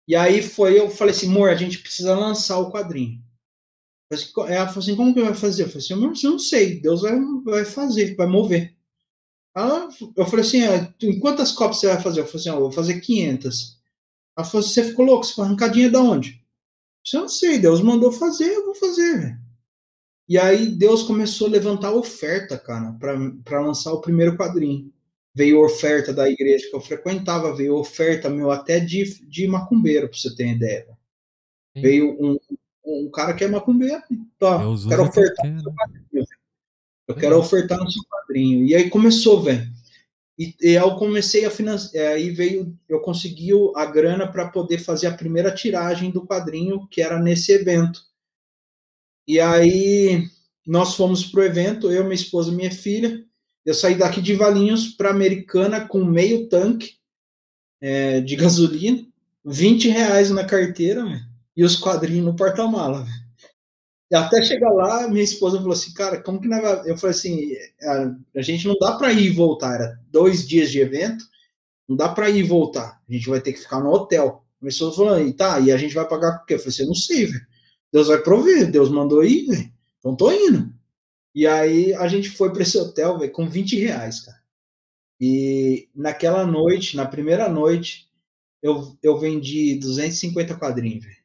E 0.07 0.15
aí 0.15 0.41
foi, 0.41 0.79
eu 0.79 0.89
falei 0.89 1.13
assim, 1.13 1.27
amor, 1.27 1.49
a 1.49 1.55
gente 1.55 1.79
precisa 1.79 2.15
lançar 2.15 2.57
o 2.59 2.71
quadrinho. 2.71 3.21
Ela 4.09 4.67
falou 4.67 4.79
assim, 4.79 4.95
como 4.95 5.13
que 5.13 5.21
vai 5.21 5.33
fazer? 5.33 5.63
Eu 5.63 5.67
falei 5.67 5.83
assim, 5.83 5.93
amor, 5.93 6.13
eu 6.23 6.31
não 6.31 6.39
sei, 6.39 6.79
Deus 6.79 7.01
vai, 7.01 7.19
vai 7.43 7.65
fazer, 7.65 8.15
vai 8.15 8.27
mover. 8.27 8.75
Ela, 9.55 9.89
eu 10.15 10.25
falei 10.25 10.45
assim, 10.45 10.63
ah, 10.63 10.93
em 11.01 11.19
quantas 11.19 11.51
cópias 11.51 11.79
você 11.79 11.87
vai 11.87 12.01
fazer? 12.01 12.21
Eu 12.21 12.25
falei 12.25 12.39
assim, 12.39 12.49
ah, 12.49 12.53
eu 12.53 12.61
vou 12.61 12.71
fazer 12.71 13.01
500. 13.01 13.77
Ela 14.37 14.45
falou 14.45 14.65
assim, 14.65 14.73
você 14.73 14.83
ficou 14.85 15.05
louco, 15.05 15.25
você 15.25 15.41
arrancadinha 15.41 15.91
da 15.91 16.01
onde? 16.01 16.42
Eu 17.11 17.21
não 17.21 17.29
sei, 17.29 17.59
Deus 17.59 17.81
mandou 17.81 18.11
fazer, 18.11 18.53
eu 18.53 18.65
vou 18.65 18.75
fazer. 18.75 19.37
E 20.27 20.37
aí 20.37 20.67
Deus 20.67 21.03
começou 21.03 21.47
a 21.47 21.51
levantar 21.51 21.91
oferta, 21.91 22.57
cara, 22.57 22.95
para 23.43 23.61
lançar 23.61 23.91
o 23.91 24.01
primeiro 24.01 24.37
quadrinho. 24.37 24.91
Veio 25.35 25.63
oferta 25.63 26.13
da 26.13 26.29
igreja 26.29 26.69
que 26.69 26.75
eu 26.75 26.79
frequentava, 26.79 27.55
veio 27.55 27.75
oferta 27.75 28.29
meu 28.29 28.51
até 28.51 28.79
de, 28.79 29.25
de 29.25 29.47
macumbeiro, 29.47 30.07
para 30.07 30.17
você 30.17 30.33
ter 30.33 30.47
ideia. 30.47 30.87
Sim. 31.75 31.81
Veio 31.81 32.17
um, 32.23 32.39
um 32.85 33.11
cara 33.11 33.33
que 33.33 33.43
é 33.43 33.47
macumbeiro, 33.47 34.01
tá, 34.39 34.59
quero 34.87 35.03
ofertar 35.03 35.51
no 35.51 35.61
seu 35.61 35.73
quadrinho. 35.73 36.25
Eu 37.07 37.15
quero 37.15 37.37
ofertar 37.37 37.79
no 37.79 37.91
seu 37.91 38.03
quadrinho. 38.05 38.65
E 38.65 38.75
aí 38.75 38.89
começou, 38.89 39.41
velho. 39.41 39.67
E, 40.37 40.55
e 40.61 40.71
eu 40.71 40.95
comecei 40.95 41.45
a 41.45 41.51
financiar, 41.51 42.03
é, 42.03 42.13
aí 42.13 42.31
veio, 42.31 42.77
eu 42.89 42.99
consegui 43.01 43.51
a 43.75 43.85
grana 43.85 44.27
para 44.31 44.49
poder 44.49 44.79
fazer 44.79 45.07
a 45.07 45.13
primeira 45.13 45.53
tiragem 45.53 46.09
do 46.09 46.25
quadrinho, 46.25 46.87
que 46.87 47.01
era 47.01 47.19
nesse 47.19 47.51
evento. 47.51 48.01
E 49.27 49.39
aí 49.39 50.27
nós 50.65 50.95
fomos 50.95 51.25
pro 51.25 51.43
evento, 51.43 51.91
eu, 51.91 52.03
minha 52.03 52.15
esposa 52.15 52.51
e 52.51 52.55
minha 52.55 52.71
filha. 52.71 53.23
Eu 53.65 53.73
saí 53.73 53.95
daqui 53.95 54.21
de 54.21 54.33
Valinhos 54.33 54.89
para 54.89 55.09
Americana 55.09 55.87
com 55.87 56.03
meio 56.03 56.49
tanque 56.49 56.95
é, 57.79 58.19
de 58.21 58.35
gasolina, 58.37 59.05
20 59.45 59.89
reais 59.89 60.29
na 60.31 60.45
carteira 60.45 61.03
e 61.55 61.63
os 61.63 61.75
quadrinhos 61.75 62.25
no 62.25 62.35
porta-mala. 62.35 63.05
Até 64.13 64.43
chegar 64.43 64.71
lá, 64.71 65.07
minha 65.07 65.23
esposa 65.23 65.57
falou 65.57 65.73
assim, 65.73 65.93
cara, 65.93 66.21
como 66.21 66.39
que 66.39 66.47
nós 66.47 66.85
Eu 66.85 66.97
falei 66.97 67.15
assim, 67.15 67.51
a, 67.81 68.15
a 68.37 68.41
gente 68.41 68.67
não 68.67 68.75
dá 68.79 68.97
para 68.97 69.11
ir 69.11 69.25
e 69.25 69.29
voltar, 69.29 69.75
era 69.75 69.99
dois 70.11 70.47
dias 70.47 70.71
de 70.71 70.79
evento, 70.79 71.25
não 71.87 71.95
dá 71.95 72.09
para 72.09 72.29
ir 72.29 72.39
e 72.39 72.43
voltar, 72.43 73.01
a 73.07 73.13
gente 73.13 73.29
vai 73.29 73.41
ter 73.41 73.53
que 73.53 73.61
ficar 73.61 73.79
no 73.79 73.91
hotel. 73.91 74.43
Esposa 74.63 74.95
falou, 74.95 75.19
e 75.19 75.33
tá, 75.33 75.59
e 75.59 75.71
a 75.71 75.77
gente 75.77 75.93
vai 75.93 76.07
pagar 76.07 76.37
o 76.37 76.45
quê? 76.45 76.53
Eu 76.53 76.59
falei 76.59 76.69
assim, 76.69 76.85
não 76.85 76.95
sei, 76.95 77.25
velho. 77.25 77.45
Deus 77.91 78.07
vai 78.07 78.17
prover, 78.19 78.71
Deus 78.71 78.89
mandou 78.89 79.23
ir, 79.23 79.45
velho. 79.45 79.73
Então 79.99 80.15
tô 80.15 80.31
indo. 80.31 80.73
E 81.35 81.45
aí 81.47 81.93
a 81.95 82.07
gente 82.07 82.29
foi 82.29 82.51
para 82.51 82.61
esse 82.61 82.77
hotel, 82.77 83.19
velho, 83.19 83.31
com 83.31 83.47
20 83.47 83.77
reais, 83.77 84.21
cara. 84.21 84.41
E 85.19 85.89
naquela 85.95 86.45
noite, 86.45 86.95
na 86.95 87.05
primeira 87.05 87.49
noite, 87.49 88.09
eu, 88.61 88.97
eu 89.01 89.17
vendi 89.17 89.75
250 89.75 90.55
quadrinhos, 90.57 91.03
velho. 91.03 91.23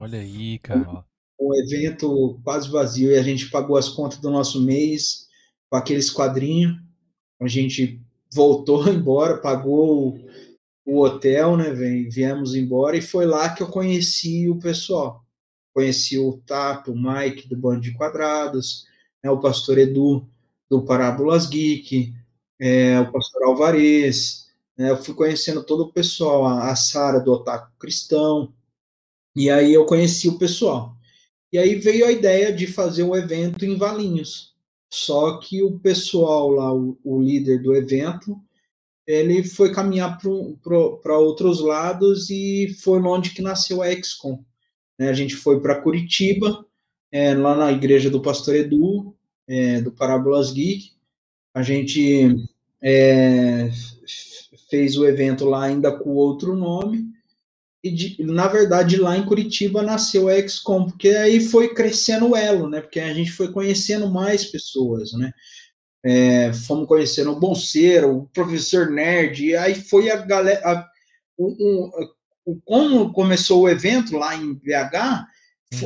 Olha 0.00 0.20
aí, 0.20 0.58
cara. 0.60 1.04
Um 1.40 1.54
evento 1.54 2.40
quase 2.42 2.68
vazio 2.70 3.12
e 3.12 3.16
a 3.16 3.22
gente 3.22 3.50
pagou 3.50 3.76
as 3.76 3.88
contas 3.88 4.18
do 4.18 4.30
nosso 4.30 4.60
mês 4.60 5.28
com 5.70 5.76
aqueles 5.76 6.10
quadrinhos. 6.10 6.76
A 7.40 7.46
gente 7.46 8.00
voltou 8.32 8.86
embora, 8.88 9.38
pagou 9.38 10.18
o, 10.84 11.00
hotel, 11.00 11.56
né, 11.56 11.70
viemos 12.10 12.54
embora 12.54 12.96
e 12.96 13.02
foi 13.02 13.26
lá 13.26 13.48
que 13.50 13.62
eu 13.62 13.68
conheci 13.68 14.48
o 14.48 14.58
pessoal. 14.58 15.24
Conheci 15.74 16.18
o 16.18 16.38
Tato, 16.46 16.92
o 16.92 16.98
Mike 16.98 17.48
do 17.48 17.56
Bando 17.56 17.80
de 17.80 17.92
Quadrados, 17.92 18.86
né, 19.22 19.30
o 19.30 19.40
pastor 19.40 19.78
Edu 19.78 20.28
do 20.68 20.82
Parábolas 20.82 21.46
Geek, 21.46 22.14
é, 22.58 22.98
o 23.00 23.12
pastor 23.12 23.44
Alvarez, 23.44 24.48
né, 24.76 24.90
eu 24.90 24.96
fui 24.96 25.14
conhecendo 25.14 25.62
todo 25.62 25.84
o 25.84 25.92
pessoal, 25.92 26.46
a, 26.46 26.70
a 26.70 26.76
Sara 26.76 27.20
do 27.20 27.32
Otaku 27.32 27.70
Cristão, 27.78 28.52
e 29.36 29.50
aí 29.50 29.72
eu 29.72 29.84
conheci 29.86 30.28
o 30.28 30.38
pessoal. 30.38 30.97
E 31.52 31.58
aí 31.58 31.76
veio 31.76 32.06
a 32.06 32.12
ideia 32.12 32.52
de 32.52 32.66
fazer 32.66 33.02
um 33.02 33.16
evento 33.16 33.64
em 33.64 33.76
Valinhos. 33.76 34.54
Só 34.90 35.38
que 35.38 35.62
o 35.62 35.78
pessoal 35.78 36.50
lá, 36.50 36.74
o, 36.74 36.98
o 37.04 37.20
líder 37.20 37.62
do 37.62 37.74
evento, 37.74 38.38
ele 39.06 39.42
foi 39.42 39.72
caminhar 39.72 40.18
para 40.18 41.18
outros 41.18 41.60
lados 41.60 42.28
e 42.30 42.76
foi 42.80 43.00
onde 43.00 43.30
que 43.30 43.42
nasceu 43.42 43.82
a 43.82 43.90
XCOM. 43.90 44.42
Né, 44.98 45.08
a 45.08 45.12
gente 45.12 45.34
foi 45.34 45.60
para 45.60 45.80
Curitiba, 45.80 46.64
é, 47.10 47.34
lá 47.34 47.56
na 47.56 47.72
igreja 47.72 48.10
do 48.10 48.20
Pastor 48.20 48.54
Edu, 48.54 49.14
é, 49.46 49.80
do 49.80 49.90
Parábolas 49.90 50.52
Geek. 50.52 50.92
A 51.54 51.62
gente 51.62 52.46
é, 52.82 53.70
fez 54.68 54.96
o 54.96 55.06
evento 55.06 55.44
lá 55.44 55.64
ainda 55.64 55.90
com 55.90 56.10
outro 56.10 56.54
nome. 56.54 57.06
E, 57.82 57.90
de, 57.90 58.16
na 58.24 58.48
verdade, 58.48 58.96
lá 58.96 59.16
em 59.16 59.24
Curitiba 59.24 59.82
nasceu 59.82 60.28
a 60.28 60.34
XCOM, 60.34 60.86
porque 60.86 61.10
aí 61.10 61.40
foi 61.40 61.72
crescendo 61.74 62.30
o 62.30 62.36
elo, 62.36 62.68
né? 62.68 62.80
Porque 62.80 62.98
a 62.98 63.14
gente 63.14 63.30
foi 63.30 63.52
conhecendo 63.52 64.10
mais 64.10 64.44
pessoas, 64.44 65.12
né? 65.12 65.32
É, 66.04 66.52
fomos 66.52 66.88
conhecendo 66.88 67.30
o 67.32 67.38
Bonceiro, 67.38 68.16
o 68.16 68.28
professor 68.28 68.90
Nerd, 68.90 69.44
e 69.44 69.56
aí 69.56 69.74
foi 69.74 70.10
a 70.10 70.16
galera. 70.16 70.60
A, 70.64 70.88
o, 71.36 71.90
o, 72.44 72.60
como 72.64 73.12
começou 73.12 73.62
o 73.62 73.68
evento 73.68 74.16
lá 74.16 74.34
em 74.34 74.54
BH, 74.54 75.26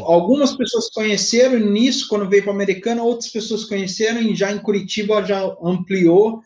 Algumas 0.05 0.57
pessoas 0.57 0.89
conheceram 0.91 1.59
nisso 1.59 2.07
quando 2.09 2.29
veio 2.29 2.45
para 2.45 2.53
a 2.53 2.55
Americana, 2.55 3.03
outras 3.03 3.31
pessoas 3.31 3.65
conheceram 3.65 4.23
e 4.23 4.33
já 4.33 4.53
em 4.53 4.61
Curitiba 4.61 5.25
já 5.25 5.43
ampliou 5.61 6.41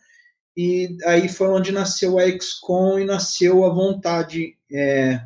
e 0.56 0.97
aí 1.05 1.28
foi 1.28 1.48
onde 1.48 1.70
nasceu 1.70 2.18
a 2.18 2.27
XCOM 2.27 2.98
e 2.98 3.05
nasceu 3.05 3.64
a 3.64 3.68
vontade 3.68 4.56
é, 4.73 5.20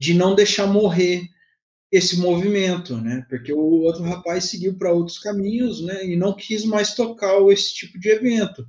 de 0.00 0.14
não 0.14 0.34
deixar 0.34 0.66
morrer 0.66 1.28
esse 1.92 2.18
movimento, 2.18 2.96
né? 2.96 3.26
Porque 3.28 3.52
o 3.52 3.82
outro 3.82 4.02
rapaz 4.02 4.44
seguiu 4.44 4.74
para 4.78 4.92
outros 4.92 5.18
caminhos, 5.18 5.82
né? 5.82 6.06
E 6.06 6.16
não 6.16 6.32
quis 6.32 6.64
mais 6.64 6.94
tocar 6.94 7.40
esse 7.50 7.74
tipo 7.74 7.98
de 7.98 8.08
evento. 8.08 8.66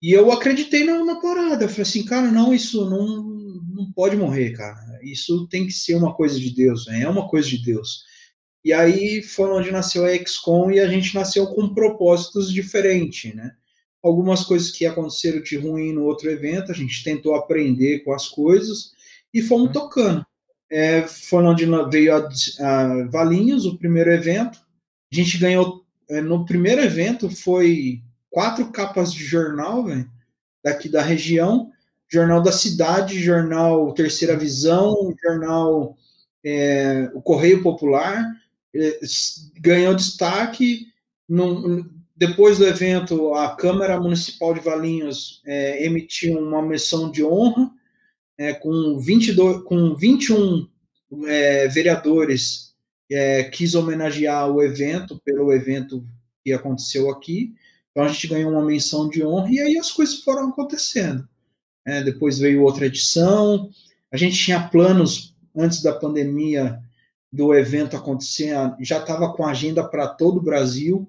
E 0.00 0.12
eu 0.12 0.32
acreditei 0.32 0.84
na, 0.84 1.04
na 1.04 1.20
parada. 1.20 1.64
Eu 1.64 1.68
falei 1.68 1.82
assim, 1.82 2.04
cara, 2.04 2.30
não, 2.30 2.54
isso 2.54 2.88
não, 2.88 3.22
não 3.74 3.92
pode 3.92 4.16
morrer, 4.16 4.52
cara. 4.52 4.98
Isso 5.02 5.46
tem 5.48 5.66
que 5.66 5.72
ser 5.72 5.94
uma 5.94 6.14
coisa 6.14 6.38
de 6.38 6.50
Deus, 6.50 6.86
né? 6.86 7.02
é 7.02 7.08
uma 7.08 7.28
coisa 7.28 7.48
de 7.48 7.58
Deus. 7.58 8.04
E 8.64 8.72
aí 8.72 9.22
foi 9.22 9.50
onde 9.50 9.70
nasceu 9.72 10.04
a 10.04 10.14
XCOM 10.14 10.70
e 10.70 10.80
a 10.80 10.88
gente 10.88 11.14
nasceu 11.14 11.48
com 11.48 11.74
propósitos 11.74 12.52
diferentes, 12.52 13.34
né? 13.34 13.52
algumas 14.02 14.44
coisas 14.44 14.70
que 14.70 14.84
aconteceram 14.84 15.40
de 15.40 15.56
ruim 15.56 15.92
no 15.92 16.04
outro 16.04 16.28
evento, 16.28 16.72
a 16.72 16.74
gente 16.74 17.04
tentou 17.04 17.34
aprender 17.34 18.00
com 18.00 18.12
as 18.12 18.28
coisas 18.28 18.92
e 19.32 19.42
fomos 19.42 19.66
Uhum. 19.68 19.72
tocando. 19.72 20.26
É, 20.70 21.02
foi 21.02 21.44
onde 21.44 21.66
veio 21.90 22.16
a, 22.16 22.28
a 22.60 23.04
Valinhos, 23.10 23.66
o 23.66 23.76
primeiro 23.76 24.10
evento. 24.10 24.58
A 25.12 25.14
gente 25.14 25.36
ganhou, 25.38 25.84
é, 26.08 26.20
no 26.20 26.46
primeiro 26.46 26.80
evento, 26.80 27.28
foi 27.30 28.00
quatro 28.30 28.70
capas 28.72 29.12
de 29.12 29.22
jornal, 29.24 29.84
velho, 29.84 30.10
daqui 30.64 30.88
da 30.88 31.02
região. 31.02 31.70
Jornal 32.10 32.42
da 32.42 32.52
cidade, 32.52 33.18
jornal 33.22 33.92
Terceira 33.94 34.36
Visão, 34.36 35.14
jornal 35.22 35.96
é, 36.44 37.10
o 37.14 37.22
Correio 37.22 37.62
Popular. 37.62 38.24
É, 38.74 39.00
ganhou 39.60 39.94
destaque. 39.94 40.86
Num- 41.28 41.84
depois 42.16 42.58
do 42.58 42.66
evento, 42.66 43.34
a 43.34 43.56
Câmara 43.56 43.98
Municipal 44.00 44.54
de 44.54 44.60
Valinhos 44.60 45.42
é, 45.46 45.84
emitiu 45.84 46.38
uma 46.38 46.62
menção 46.62 47.10
de 47.10 47.24
honra 47.24 47.70
é, 48.42 48.52
com, 48.52 48.98
22, 48.98 49.62
com 49.62 49.94
21 49.94 50.66
é, 51.26 51.68
vereadores 51.68 52.74
é, 53.08 53.44
quis 53.44 53.76
homenagear 53.76 54.50
o 54.50 54.60
evento 54.60 55.20
pelo 55.24 55.52
evento 55.52 56.04
que 56.42 56.52
aconteceu 56.52 57.08
aqui. 57.08 57.54
Então 57.90 58.02
a 58.02 58.08
gente 58.08 58.26
ganhou 58.26 58.50
uma 58.50 58.64
menção 58.64 59.08
de 59.08 59.24
honra 59.24 59.48
e 59.52 59.60
aí 59.60 59.78
as 59.78 59.92
coisas 59.92 60.24
foram 60.24 60.48
acontecendo. 60.48 61.28
É, 61.86 62.02
depois 62.02 62.40
veio 62.40 62.62
outra 62.62 62.86
edição. 62.86 63.70
A 64.10 64.16
gente 64.16 64.36
tinha 64.36 64.68
planos 64.68 65.36
antes 65.56 65.80
da 65.80 65.92
pandemia 65.92 66.80
do 67.32 67.54
evento 67.54 67.96
acontecer, 67.96 68.54
já 68.80 68.98
estava 68.98 69.32
com 69.32 69.46
agenda 69.46 69.86
para 69.86 70.08
todo 70.08 70.38
o 70.38 70.42
Brasil. 70.42 71.08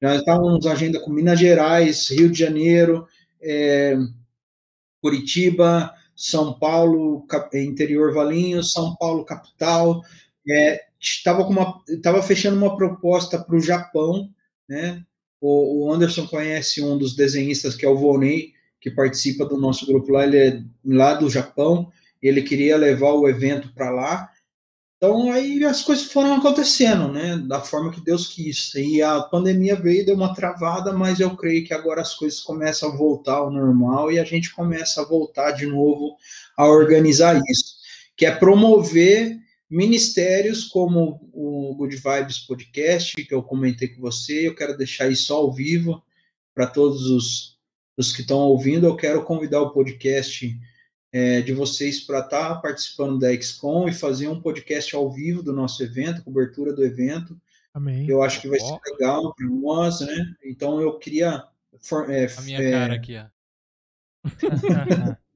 Já 0.00 0.14
estávamos 0.14 0.64
agenda 0.64 1.00
com 1.00 1.10
Minas 1.10 1.40
Gerais, 1.40 2.08
Rio 2.08 2.30
de 2.30 2.38
Janeiro, 2.38 3.06
é, 3.42 3.96
Curitiba, 5.02 5.92
São 6.18 6.58
Paulo, 6.58 7.22
cap- 7.28 7.56
interior 7.58 8.12
Valinhos, 8.12 8.72
São 8.72 8.96
Paulo 8.96 9.24
capital. 9.24 10.02
Estava 11.00 11.46
estava 11.88 12.22
fechando 12.22 12.56
uma 12.56 12.76
proposta 12.76 13.38
para 13.38 13.54
o 13.56 13.60
Japão, 13.60 14.28
né? 14.68 15.02
O, 15.40 15.84
o 15.86 15.92
Anderson 15.92 16.26
conhece 16.26 16.82
um 16.82 16.98
dos 16.98 17.14
desenhistas 17.14 17.76
que 17.76 17.86
é 17.86 17.88
o 17.88 17.96
Volney, 17.96 18.52
que 18.80 18.90
participa 18.90 19.44
do 19.44 19.56
nosso 19.56 19.86
grupo 19.86 20.10
lá. 20.10 20.24
Ele 20.24 20.36
é 20.38 20.62
lá 20.84 21.14
do 21.14 21.30
Japão. 21.30 21.92
Ele 22.20 22.42
queria 22.42 22.76
levar 22.76 23.12
o 23.12 23.28
evento 23.28 23.72
para 23.72 23.90
lá. 23.90 24.28
Então 24.98 25.30
aí 25.30 25.64
as 25.64 25.80
coisas 25.82 26.06
foram 26.06 26.34
acontecendo, 26.34 27.12
né? 27.12 27.36
Da 27.38 27.60
forma 27.60 27.92
que 27.92 28.00
Deus 28.00 28.26
quis. 28.26 28.74
E 28.74 29.00
a 29.00 29.20
pandemia 29.20 29.76
veio, 29.76 30.04
deu 30.04 30.16
uma 30.16 30.34
travada, 30.34 30.92
mas 30.92 31.20
eu 31.20 31.36
creio 31.36 31.64
que 31.64 31.72
agora 31.72 32.02
as 32.02 32.14
coisas 32.14 32.40
começam 32.40 32.90
a 32.90 32.96
voltar 32.96 33.36
ao 33.36 33.50
normal 33.50 34.10
e 34.10 34.18
a 34.18 34.24
gente 34.24 34.52
começa 34.52 35.00
a 35.00 35.04
voltar 35.04 35.52
de 35.52 35.66
novo 35.66 36.16
a 36.56 36.66
organizar 36.66 37.40
isso, 37.48 37.76
que 38.16 38.26
é 38.26 38.34
promover 38.34 39.38
ministérios 39.70 40.64
como 40.64 41.30
o 41.32 41.76
Good 41.76 41.96
Vibes 41.96 42.38
Podcast, 42.40 43.14
que 43.14 43.34
eu 43.34 43.42
comentei 43.42 43.86
com 43.88 44.00
você. 44.00 44.48
Eu 44.48 44.54
quero 44.56 44.76
deixar 44.76 45.08
isso 45.08 45.32
ao 45.32 45.52
vivo 45.52 46.02
para 46.52 46.66
todos 46.66 47.06
os, 47.06 47.56
os 47.96 48.12
que 48.12 48.22
estão 48.22 48.38
ouvindo. 48.38 48.86
Eu 48.86 48.96
quero 48.96 49.22
convidar 49.22 49.60
o 49.60 49.70
podcast 49.70 50.58
é, 51.12 51.40
de 51.40 51.52
vocês 51.52 52.00
para 52.00 52.20
estar 52.20 52.54
tá 52.54 52.56
participando 52.56 53.18
da 53.18 53.32
XCOM 53.32 53.88
e 53.88 53.92
fazer 53.92 54.28
um 54.28 54.40
podcast 54.40 54.94
ao 54.94 55.10
vivo 55.10 55.42
do 55.42 55.52
nosso 55.52 55.82
evento, 55.82 56.22
cobertura 56.22 56.72
do 56.72 56.84
evento. 56.84 57.38
Amém. 57.72 58.08
Eu 58.08 58.22
acho 58.22 58.40
que 58.40 58.48
vai 58.48 58.58
ser 58.58 58.78
legal 58.90 59.34
para 59.34 59.46
nós, 59.46 60.00
né? 60.00 60.34
Então 60.44 60.80
eu 60.80 60.98
queria. 60.98 61.44
For, 61.80 62.10
é, 62.10 62.26
A 62.36 62.40
minha 62.42 62.60
é, 62.60 62.70
cara 62.72 62.94
aqui, 62.94 63.16
ó. 63.16 63.26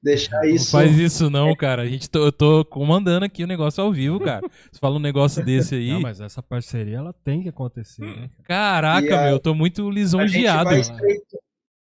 deixar 0.00 0.40
Não 0.42 0.48
isso. 0.48 0.70
faz 0.70 0.96
isso 0.96 1.28
não, 1.28 1.54
cara. 1.54 1.82
A 1.82 1.86
gente 1.86 2.08
tô, 2.08 2.26
eu 2.26 2.32
tô 2.32 2.64
comandando 2.64 3.24
aqui 3.24 3.42
o 3.42 3.46
negócio 3.46 3.82
ao 3.82 3.92
vivo, 3.92 4.20
cara. 4.20 4.48
Você 4.70 4.78
fala 4.78 4.96
um 4.96 5.00
negócio 5.00 5.42
desse 5.44 5.74
aí. 5.74 5.90
Não, 5.90 6.00
mas 6.00 6.20
essa 6.20 6.42
parceria 6.42 6.98
ela 6.98 7.12
tem 7.12 7.42
que 7.42 7.48
acontecer, 7.48 8.02
né? 8.02 8.30
Caraca, 8.44 9.18
a- 9.18 9.24
meu, 9.24 9.32
eu 9.32 9.40
tô 9.40 9.54
muito 9.54 9.82
a 9.82 9.84
gente, 9.86 9.94
lisonjeado. 9.94 10.70
vai 10.70 10.80
estreitando, 10.80 11.42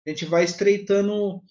a 0.07 0.11
gente 0.11 0.25
vai 0.25 0.45
estreitando 0.45 1.43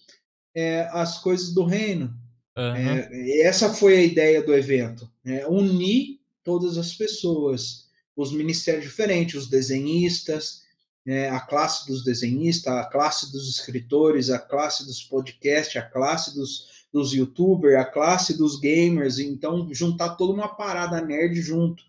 é, 0.54 0.88
as 0.92 1.18
coisas 1.18 1.54
do 1.54 1.64
reino. 1.64 2.14
Aham. 2.56 2.76
É, 2.76 3.40
essa 3.42 3.72
foi 3.72 3.96
a 3.96 4.02
ideia 4.02 4.42
do 4.42 4.54
evento, 4.54 5.10
né? 5.24 5.46
unir 5.46 6.20
todas 6.44 6.76
as 6.76 6.92
pessoas, 6.92 7.86
os 8.16 8.32
ministérios 8.32 8.84
diferentes, 8.84 9.34
os 9.34 9.48
desenhistas, 9.48 10.62
né? 11.04 11.30
a 11.30 11.40
classe 11.40 11.86
dos 11.86 12.04
desenhistas, 12.04 12.72
a 12.72 12.84
classe 12.84 13.32
dos 13.32 13.48
escritores, 13.48 14.28
a 14.28 14.38
classe 14.38 14.84
dos 14.84 15.02
podcasts, 15.02 15.76
a 15.76 15.82
classe 15.82 16.34
dos, 16.34 16.86
dos 16.92 17.14
youtubers, 17.14 17.76
a 17.76 17.84
classe 17.84 18.36
dos 18.36 18.60
gamers, 18.60 19.18
então 19.18 19.72
juntar 19.72 20.10
toda 20.16 20.34
uma 20.34 20.48
parada 20.48 21.00
nerd 21.00 21.40
junto. 21.40 21.82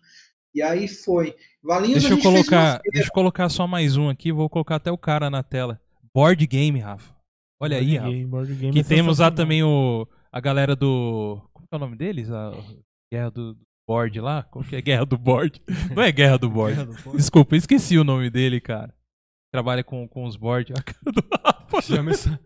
E 0.54 0.62
aí 0.62 0.88
foi. 0.88 1.34
Valinhos 1.62 2.02
Deixa 2.02 2.14
eu 2.14 2.22
colocar, 2.22 2.80
deixa 2.90 3.08
eu 3.08 3.12
colocar 3.12 3.48
só 3.48 3.66
mais 3.66 3.96
um 3.96 4.08
aqui, 4.08 4.30
vou 4.32 4.48
colocar 4.48 4.76
até 4.76 4.90
o 4.90 4.98
cara 4.98 5.28
na 5.28 5.42
tela. 5.42 5.80
Board 6.14 6.46
game, 6.46 6.78
Rafa. 6.78 7.13
Olha 7.64 7.76
aí, 7.78 7.84
Board 7.86 7.98
Rafa. 7.98 8.10
game, 8.12 8.26
board 8.26 8.54
game 8.54 8.72
Que 8.72 8.80
é 8.80 8.84
temos 8.84 9.18
lá 9.18 9.30
também 9.30 9.62
o 9.62 10.06
a 10.32 10.40
galera 10.40 10.74
do 10.76 11.40
como 11.52 11.66
é 11.72 11.76
o 11.76 11.78
nome 11.78 11.96
deles? 11.96 12.30
A 12.30 12.52
Guerra 13.12 13.30
do 13.30 13.54
do 13.54 13.60
Board 13.88 14.18
lá? 14.20 14.42
Qual 14.44 14.64
que 14.64 14.76
é 14.76 14.80
Guerra 14.80 15.04
do 15.04 15.18
Board? 15.18 15.60
Não 15.94 16.02
é 16.02 16.10
Guerra 16.10 16.38
do 16.38 16.48
Board. 16.48 16.76
Desculpa, 17.16 17.54
eu 17.54 17.58
esqueci 17.58 17.98
o 17.98 18.04
nome 18.04 18.30
dele, 18.30 18.60
cara. 18.60 18.94
Trabalha 19.52 19.84
com, 19.84 20.08
com 20.08 20.24
os 20.24 20.36
boards. 20.36 20.74
A 20.78 20.82
cara 20.82 21.12
do 21.12 21.22
Rafa. 21.32 21.82
Chama 21.82 22.10
isso. 22.12 22.28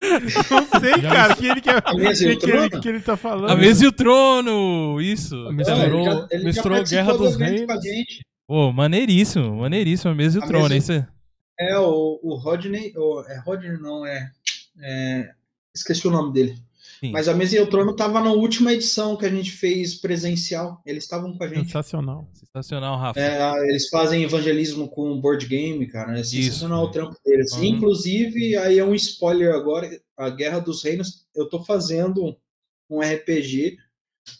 Não 0.00 0.80
sei, 0.80 1.02
Já 1.02 1.10
cara, 1.10 1.36
que 1.36 1.46
ele 1.46 1.60
quer. 1.60 1.82
A 1.84 1.92
mesa 1.94 2.24
e 2.28 2.32
o 2.34 2.38
que, 2.38 2.46
que, 2.46 2.50
ele, 2.52 2.70
que 2.80 2.88
ele 2.88 3.00
tá 3.00 3.16
falando. 3.16 3.50
A 3.50 3.56
mesa 3.56 3.84
e 3.84 3.88
o 3.88 3.92
trono! 3.92 5.00
Isso. 5.00 5.34
Misturou- 5.52 5.78
Não, 5.78 5.84
ele 5.98 6.04
já- 6.04 6.26
ele 6.30 6.38
já 6.40 6.46
misturou 6.46 6.84
Guerra 6.84 7.12
do 7.12 7.18
dos 7.18 7.36
gente. 7.36 8.20
Pô, 8.48 8.72
maneiríssimo, 8.72 9.56
maneiríssimo. 9.56 10.12
A 10.12 10.14
mesa 10.14 10.38
e 10.38 10.40
o 10.40 10.44
A 10.44 10.46
trono. 10.46 10.68
mesa- 10.68 10.94
Isso 10.94 11.17
é... 11.58 11.78
O, 11.78 12.20
o 12.22 12.34
Rodney, 12.34 12.92
o, 12.96 13.22
é 13.22 13.38
Rodney 13.38 13.78
não, 13.78 14.06
é, 14.06 14.30
é, 14.80 15.30
esqueci 15.74 16.06
o 16.06 16.10
nome 16.10 16.32
dele. 16.32 16.56
Sim. 17.00 17.12
Mas 17.12 17.28
a 17.28 17.34
Mesa 17.34 17.56
e 17.56 17.60
o 17.60 17.70
Trono 17.70 17.92
estava 17.92 18.20
na 18.20 18.32
última 18.32 18.72
edição 18.72 19.16
que 19.16 19.24
a 19.24 19.30
gente 19.30 19.52
fez 19.52 19.94
presencial, 19.94 20.82
eles 20.84 21.04
estavam 21.04 21.36
com 21.36 21.44
a 21.44 21.48
gente. 21.48 21.66
Sensacional. 21.66 22.28
Sensacional, 22.32 22.98
Rafa. 22.98 23.20
É, 23.20 23.68
eles 23.68 23.88
fazem 23.88 24.24
evangelismo 24.24 24.88
com 24.88 25.20
board 25.20 25.46
game, 25.46 25.86
cara, 25.86 26.18
é 26.18 26.24
sensacional 26.24 26.80
Isso. 26.80 26.88
o 26.88 26.92
trampo 26.92 27.16
deles. 27.24 27.52
Uhum. 27.52 27.64
Inclusive, 27.64 28.56
aí 28.56 28.78
é 28.78 28.84
um 28.84 28.94
spoiler 28.96 29.54
agora, 29.54 29.88
a 30.16 30.28
Guerra 30.28 30.58
dos 30.58 30.82
Reinos, 30.82 31.24
eu 31.36 31.48
tô 31.48 31.62
fazendo 31.64 32.36
um 32.90 33.00
RPG, 33.00 33.76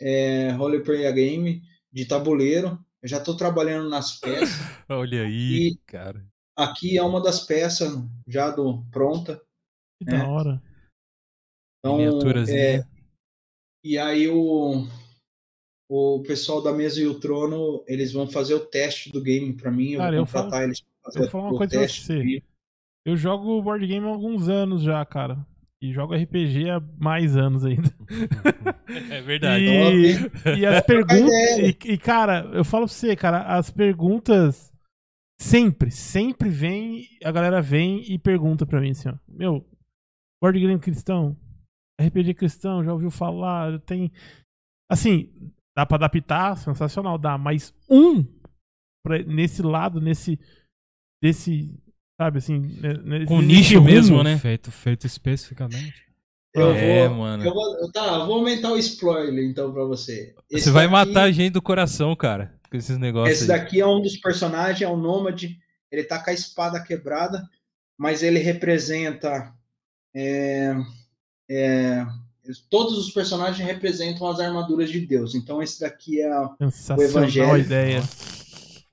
é, 0.01 0.51
roleplay 0.57 1.13
game, 1.13 1.63
de 1.93 2.07
tabuleiro, 2.07 2.77
eu 3.01 3.09
já 3.09 3.21
tô 3.21 3.37
trabalhando 3.37 3.89
nas 3.89 4.19
peças, 4.19 4.51
Olha 4.89 5.23
aí, 5.23 5.69
E- 5.69 5.79
cara. 5.87 6.27
Aqui 6.59 6.99
é 6.99 7.03
uma 7.03 7.23
das 7.23 7.41
peças 7.47 7.93
já 8.27 8.51
do 8.51 8.83
pronta, 8.91 9.41
Que 10.03 10.11
É. 10.15 10.19
da 10.19 10.29
hora. 10.29 10.63
Então, 11.81 11.99
é, 12.51 12.85
e 13.85 13.97
aí 13.97 14.29
o, 14.29 14.85
o 15.89 16.23
pessoal 16.27 16.61
da 16.63 16.73
mesa 16.73 17.01
e 17.01 17.07
o 17.07 17.19
trono, 17.21 17.83
eles 17.87 18.13
vão 18.13 18.27
fazer 18.27 18.55
o 18.55 18.67
teste 18.67 19.11
do 19.13 19.23
game 19.23 19.53
para 19.55 19.71
mim, 19.71 19.93
eu 19.93 19.99
Cara, 20.01 20.11
vou 20.13 20.21
eu 20.23 20.27
falo- 20.27 20.45
contratar 20.47 20.65
eles 20.67 20.81
para 20.81 20.89
eu 20.91 21.05
fazer 21.05 21.19
vou 21.21 21.29
falar 21.31 21.45
uma 21.45 21.55
o 21.55 21.57
coisa 21.59 21.71
pra 21.71 21.81
teste. 21.81 22.03
você. 22.03 22.17
do 22.17 22.23
game. 22.25 22.45
Eu 23.07 23.17
jogo 23.17 23.63
board 23.63 23.87
game 23.87 24.05
há 24.07 24.11
alguns 24.11 24.49
anos 24.49 24.83
já, 24.83 25.03
cara. 25.07 25.39
E 25.81 25.93
jogo 25.93 26.13
RPG 26.15 26.69
há 26.71 26.81
mais 26.99 27.37
anos 27.37 27.65
ainda. 27.65 27.95
É 29.11 29.21
verdade. 29.21 29.65
E, 29.65 30.61
e 30.61 30.65
as 30.67 30.83
perguntas. 30.85 31.59
E, 31.59 31.77
e, 31.93 31.99
cara, 31.99 32.51
eu 32.55 32.65
falo 32.65 32.87
pra 32.87 32.95
você, 32.95 33.15
cara, 33.15 33.43
as 33.43 33.71
perguntas 33.71 34.73
sempre, 35.41 35.91
sempre 35.91 36.49
vem, 36.49 37.07
a 37.25 37.31
galera 37.31 37.61
vem 37.63 38.03
e 38.13 38.19
pergunta 38.19 38.67
pra 38.67 38.81
mim 38.81 38.91
assim, 38.91 39.09
ó. 39.09 39.15
Meu, 39.29 39.65
board 40.43 40.59
game 40.61 40.79
cristão, 40.79 41.37
RPG 42.01 42.35
cristão, 42.35 42.85
já 42.85 42.93
ouviu 42.93 43.11
falar? 43.11 43.79
Tem. 43.81 44.11
Assim, 44.91 45.31
dá 45.77 45.85
pra 45.87 45.97
adaptar, 45.97 46.57
sensacional, 46.57 47.19
dá, 47.19 47.37
mas 47.39 47.75
um 47.91 48.25
pra- 49.05 49.23
nesse 49.23 49.63
lado, 49.63 50.01
nesse. 50.01 50.39
Desse. 51.23 51.73
Sabe 52.21 52.39
assim. 52.39 52.59
né- 52.59 52.95
nesse- 53.05 53.27
Com 53.27 53.41
nicho 53.41 53.75
rumo, 53.79 53.87
mesmo, 53.87 54.23
né? 54.25 54.39
Feito, 54.39 54.71
feito 54.73 55.07
especificamente. 55.07 56.07
Eu 56.55 56.73
É, 56.73 57.09
vou, 57.09 57.19
mano. 57.19 57.45
Eu 57.45 57.53
vou, 57.53 57.93
tá, 57.93 58.19
eu 58.19 58.27
vou 58.27 58.39
aumentar 58.39 58.73
o 58.73 58.79
spoiler 58.79 59.45
então 59.49 59.73
para 59.73 59.85
você. 59.85 60.35
Esse 60.51 60.65
Você 60.65 60.71
vai 60.73 60.89
daqui- 60.89 60.93
matar 61.13 61.25
a 61.25 61.31
gente 61.31 61.53
do 61.53 61.63
coração, 61.63 62.17
cara. 62.17 62.58
Com 62.71 62.77
esses 62.77 62.99
negócios 62.99 63.41
Esse 63.43 63.51
aí. 63.51 63.59
daqui 63.59 63.81
é 63.81 63.87
um 63.87 64.01
dos 64.01 64.17
personagens, 64.17 64.83
é 64.83 64.89
o 64.89 64.97
Nômade. 64.97 65.59
Ele 65.91 66.05
tá 66.05 66.19
com 66.23 66.31
a 66.31 66.35
espada 66.35 66.83
quebrada, 66.83 67.49
mas 67.97 68.23
ele 68.23 68.39
representa. 68.39 69.53
é, 70.15 70.75
é, 71.51 72.07
todos 72.71 72.99
os 72.99 73.11
personagens 73.13 73.67
representam 73.67 74.27
as 74.29 74.41
armaduras 74.41 74.91
de 74.91 75.01
Deus. 75.01 75.35
Então 75.35 75.63
esse 75.63 75.81
daqui 75.81 76.21
é 76.21 76.31
Sensacional 76.59 77.03
Evangelho. 77.05 77.59
ideia. 77.59 78.03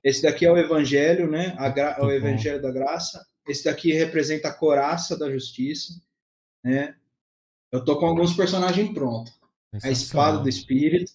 esse 0.02 0.22
daqui 0.22 0.46
é 0.46 0.50
o 0.52 0.56
Evangelho, 0.58 1.30
né? 1.30 1.54
Gra- 1.74 1.96
o 1.98 2.04
bom. 2.06 2.10
Evangelho 2.10 2.62
da 2.62 2.70
Graça. 2.70 3.26
Esse 3.48 3.64
daqui 3.64 3.92
representa 3.92 4.48
a 4.48 4.52
coraça 4.54 5.16
da 5.18 5.30
justiça, 5.30 5.92
né? 6.64 6.94
Eu 7.70 7.84
tô 7.84 7.98
com 7.98 8.06
alguns 8.06 8.34
personagens 8.34 8.90
prontos. 8.92 9.32
A 9.82 9.90
espada 9.90 10.38
do 10.38 10.48
espírito. 10.48 11.12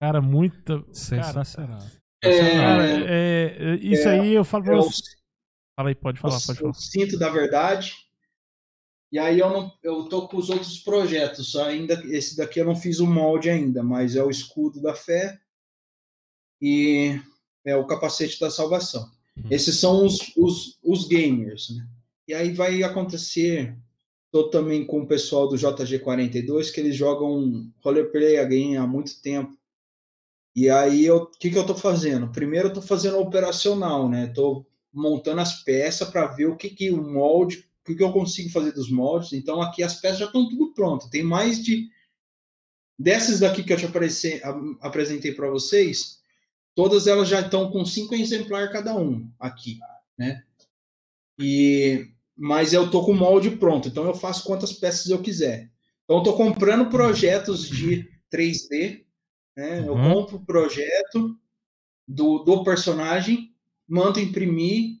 Cara, 0.00 0.20
muita. 0.22 0.82
Sensacional. 0.92 1.86
É, 2.22 2.56
Cara, 2.56 2.86
é, 2.86 3.56
é, 3.58 3.74
isso 3.76 4.08
é, 4.08 4.20
aí 4.20 4.32
eu 4.32 4.44
falo 4.44 4.64
pra 4.64 4.74
é 4.74 4.78
o, 4.78 4.82
você. 4.82 5.02
Fala 5.76 5.88
aí, 5.88 5.94
pode 5.94 6.20
falar, 6.20 6.40
pode 6.40 6.58
falar. 6.58 6.70
o 6.70 6.74
cinto 6.74 7.18
da 7.18 7.28
verdade. 7.28 7.94
E 9.12 9.18
aí 9.18 9.40
eu 9.40 9.50
não, 9.50 9.72
eu 9.82 10.04
tô 10.08 10.28
com 10.28 10.36
os 10.36 10.50
outros 10.50 10.78
projetos. 10.78 11.56
Ainda 11.56 11.94
esse 12.06 12.36
daqui 12.36 12.60
eu 12.60 12.64
não 12.64 12.76
fiz 12.76 13.00
o 13.00 13.06
molde 13.06 13.50
ainda, 13.50 13.82
mas 13.82 14.16
é 14.16 14.22
o 14.22 14.30
escudo 14.30 14.80
da 14.80 14.94
fé 14.94 15.38
e 16.60 17.20
é 17.64 17.76
o 17.76 17.86
capacete 17.86 18.38
da 18.38 18.50
salvação. 18.50 19.10
Esses 19.50 19.76
são 19.76 20.04
os, 20.04 20.34
os, 20.36 20.78
os 20.82 21.08
gamers, 21.08 21.70
né? 21.70 21.86
E 22.28 22.34
aí 22.34 22.52
vai 22.52 22.82
acontecer. 22.82 23.76
Tô 24.30 24.48
também 24.48 24.86
com 24.86 25.00
o 25.00 25.06
pessoal 25.06 25.48
do 25.48 25.56
JG42 25.56 26.72
que 26.72 26.78
eles 26.78 26.94
jogam 26.94 27.68
roleplay 27.82 28.38
a 28.38 28.44
game 28.44 28.76
há 28.76 28.86
muito 28.86 29.20
tempo. 29.20 29.58
E 30.54 30.68
aí 30.68 31.10
o 31.10 31.26
que 31.26 31.50
que 31.50 31.58
eu 31.58 31.66
tô 31.66 31.74
fazendo? 31.74 32.30
Primeiro 32.32 32.68
eu 32.68 32.72
tô 32.72 32.82
fazendo 32.82 33.18
operacional, 33.18 34.08
né? 34.08 34.28
Tô 34.28 34.66
montando 34.92 35.40
as 35.40 35.62
peças 35.62 36.08
para 36.08 36.26
ver 36.26 36.46
o 36.46 36.56
que 36.56 36.70
que 36.70 36.90
o 36.90 37.02
molde, 37.02 37.58
o 37.82 37.84
que 37.86 37.94
que 37.94 38.02
eu 38.02 38.12
consigo 38.12 38.50
fazer 38.50 38.72
dos 38.72 38.90
moldes. 38.90 39.32
Então 39.32 39.60
aqui 39.62 39.82
as 39.82 39.94
peças 40.00 40.18
já 40.18 40.26
estão 40.26 40.48
tudo 40.48 40.72
pronto. 40.74 41.08
Tem 41.10 41.22
mais 41.22 41.62
de 41.62 41.88
dessas 42.98 43.40
daqui 43.40 43.62
que 43.62 43.72
eu 43.72 43.76
te 43.76 43.86
apareci- 43.86 44.40
apresentei 44.80 45.32
para 45.32 45.48
vocês, 45.50 46.20
todas 46.74 47.06
elas 47.06 47.28
já 47.28 47.40
estão 47.40 47.70
com 47.70 47.84
cinco 47.84 48.14
exemplares 48.14 48.72
cada 48.72 48.96
um 48.96 49.30
aqui, 49.38 49.78
né? 50.18 50.44
E 51.38 52.08
mas 52.36 52.72
eu 52.72 52.90
tô 52.90 53.04
com 53.04 53.12
o 53.12 53.16
molde 53.16 53.50
pronto, 53.50 53.88
então 53.88 54.04
eu 54.06 54.14
faço 54.14 54.44
quantas 54.44 54.72
peças 54.72 55.10
eu 55.10 55.20
quiser. 55.20 55.70
Então 56.04 56.22
eu 56.24 56.32
comprando 56.34 56.88
projetos 56.88 57.68
de 57.68 58.08
3D, 58.30 59.04
né? 59.56 59.80
Eu 59.86 59.94
Uhum. 59.94 60.14
compro 60.14 60.36
o 60.36 60.44
projeto 60.44 61.38
do, 62.06 62.38
do 62.38 62.64
personagem, 62.64 63.54
mando 63.88 64.20
imprimir 64.20 65.00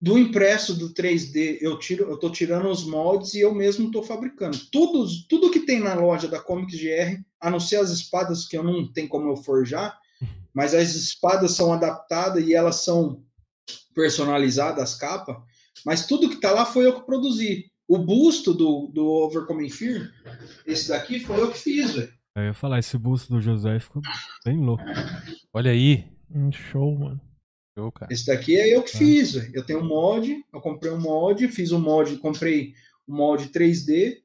do 0.00 0.18
impresso 0.18 0.74
do 0.74 0.94
3D, 0.94 1.58
eu 1.60 1.78
tiro, 1.78 2.10
eu 2.10 2.16
tô 2.16 2.30
tirando 2.30 2.70
os 2.70 2.84
moldes 2.84 3.34
e 3.34 3.40
eu 3.40 3.54
mesmo 3.54 3.90
tô 3.90 4.02
fabricando. 4.02 4.58
Tudo, 4.72 5.06
tudo 5.28 5.50
que 5.50 5.60
tem 5.60 5.78
na 5.78 5.94
loja 5.94 6.26
da 6.26 6.40
Comics 6.40 6.80
GR, 6.80 7.22
a 7.38 7.50
não 7.50 7.60
ser 7.60 7.76
as 7.76 7.90
espadas 7.90 8.46
que 8.46 8.56
eu 8.56 8.64
não 8.64 8.90
tenho 8.90 9.08
como 9.08 9.28
eu 9.28 9.36
forjar, 9.36 9.98
mas 10.54 10.74
as 10.74 10.94
espadas 10.94 11.52
são 11.52 11.72
adaptadas 11.72 12.42
e 12.46 12.54
elas 12.54 12.76
são 12.76 13.22
personalizadas, 13.94 14.82
as 14.82 14.94
capas, 14.94 15.36
mas 15.84 16.06
tudo 16.06 16.30
que 16.30 16.40
tá 16.40 16.50
lá 16.50 16.64
foi 16.64 16.86
eu 16.86 16.98
que 16.98 17.06
produzi. 17.06 17.70
O 17.86 17.98
busto 17.98 18.54
do, 18.54 18.86
do 18.86 19.04
Overcoming 19.06 19.68
Fear, 19.68 20.10
esse 20.64 20.88
daqui 20.88 21.20
foi 21.20 21.40
eu 21.40 21.50
que 21.50 21.58
fiz, 21.58 21.92
velho. 21.92 22.12
Eu 22.36 22.44
ia 22.44 22.54
falar, 22.54 22.78
esse 22.78 22.96
busto 22.96 23.32
do 23.32 23.40
José 23.40 23.78
ficou 23.80 24.00
bem 24.44 24.58
louco. 24.58 24.84
Olha 25.52 25.70
aí. 25.70 26.04
Um 26.30 26.50
show, 26.52 26.96
mano. 26.96 27.20
Show, 27.76 27.90
cara. 27.90 28.12
Esse 28.12 28.26
daqui 28.26 28.56
é 28.56 28.74
eu 28.74 28.82
que 28.82 28.96
fiz, 28.96 29.32
velho. 29.32 29.50
Eu 29.52 29.64
tenho 29.64 29.80
um 29.80 29.86
mod, 29.88 30.44
eu 30.52 30.60
comprei 30.60 30.92
um 30.92 31.00
mod, 31.00 31.46
fiz 31.48 31.72
um 31.72 31.80
mod, 31.80 32.16
comprei 32.18 32.72
um 33.08 33.16
mod 33.16 33.48
3D, 33.48 34.18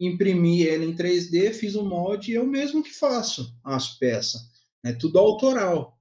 imprimi 0.00 0.62
ele 0.62 0.86
em 0.86 0.94
3D, 0.96 1.52
fiz 1.52 1.76
um 1.76 1.88
mod 1.88 2.28
e 2.30 2.34
eu 2.34 2.44
mesmo 2.46 2.82
que 2.82 2.92
faço 2.92 3.56
as 3.62 3.96
peças. 3.96 4.40
É 4.84 4.92
tudo 4.92 5.18
autoral. 5.18 5.96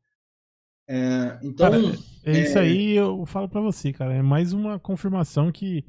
É, 0.88 1.39
então, 1.43 1.69
Cara, 1.72 1.77
É 2.23 2.41
isso 2.41 2.57
É. 2.57 2.61
aí, 2.61 2.91
eu 2.93 3.23
falo 3.27 3.47
pra 3.47 3.61
você, 3.61 3.93
cara. 3.93 4.13
É 4.15 4.22
mais 4.22 4.51
uma 4.51 4.80
confirmação 4.80 5.51
que 5.51 5.85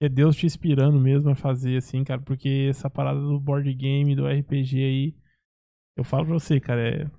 é 0.00 0.08
Deus 0.08 0.34
te 0.34 0.46
inspirando 0.46 0.98
mesmo 0.98 1.30
a 1.30 1.34
fazer 1.34 1.76
assim, 1.76 2.02
cara. 2.02 2.20
Porque 2.20 2.68
essa 2.70 2.88
parada 2.88 3.20
do 3.20 3.38
board 3.38 3.72
game, 3.74 4.16
do 4.16 4.26
RPG 4.26 4.76
aí, 4.78 5.14
eu 5.96 6.02
falo 6.02 6.24
pra 6.24 6.34
você, 6.34 6.58
cara, 6.58 6.88
é, 6.88 7.10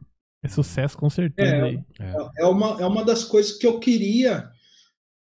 é 0.43 0.47
sucesso 0.47 0.97
com 0.97 1.09
certeza 1.09 1.55
É, 1.55 1.63
aí. 1.63 1.79
é 2.37 2.45
uma, 2.45 2.81
é 2.81 2.85
uma 2.85 3.05
das 3.05 3.23
coisas 3.23 3.55
que 3.57 3.67
eu 3.67 3.79
queria, 3.79 4.49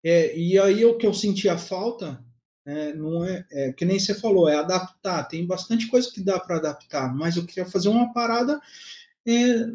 é, 0.02 0.36
e 0.36 0.58
aí 0.58 0.84
o 0.84 0.96
que 0.96 1.06
eu 1.06 1.12
sentia 1.12 1.58
falta, 1.58 2.24
é, 2.64 2.94
não 2.94 3.24
é, 3.24 3.44
é, 3.50 3.72
que 3.72 3.84
nem 3.84 3.98
você 3.98 4.14
falou, 4.14 4.48
é 4.48 4.56
adaptar. 4.56 5.24
Tem 5.24 5.46
bastante 5.46 5.86
coisa 5.88 6.10
que 6.10 6.22
dá 6.22 6.40
para 6.40 6.56
adaptar, 6.56 7.14
mas 7.14 7.36
eu 7.36 7.44
queria 7.44 7.66
fazer 7.66 7.90
uma 7.90 8.12
parada 8.14 8.58
é, 9.26 9.66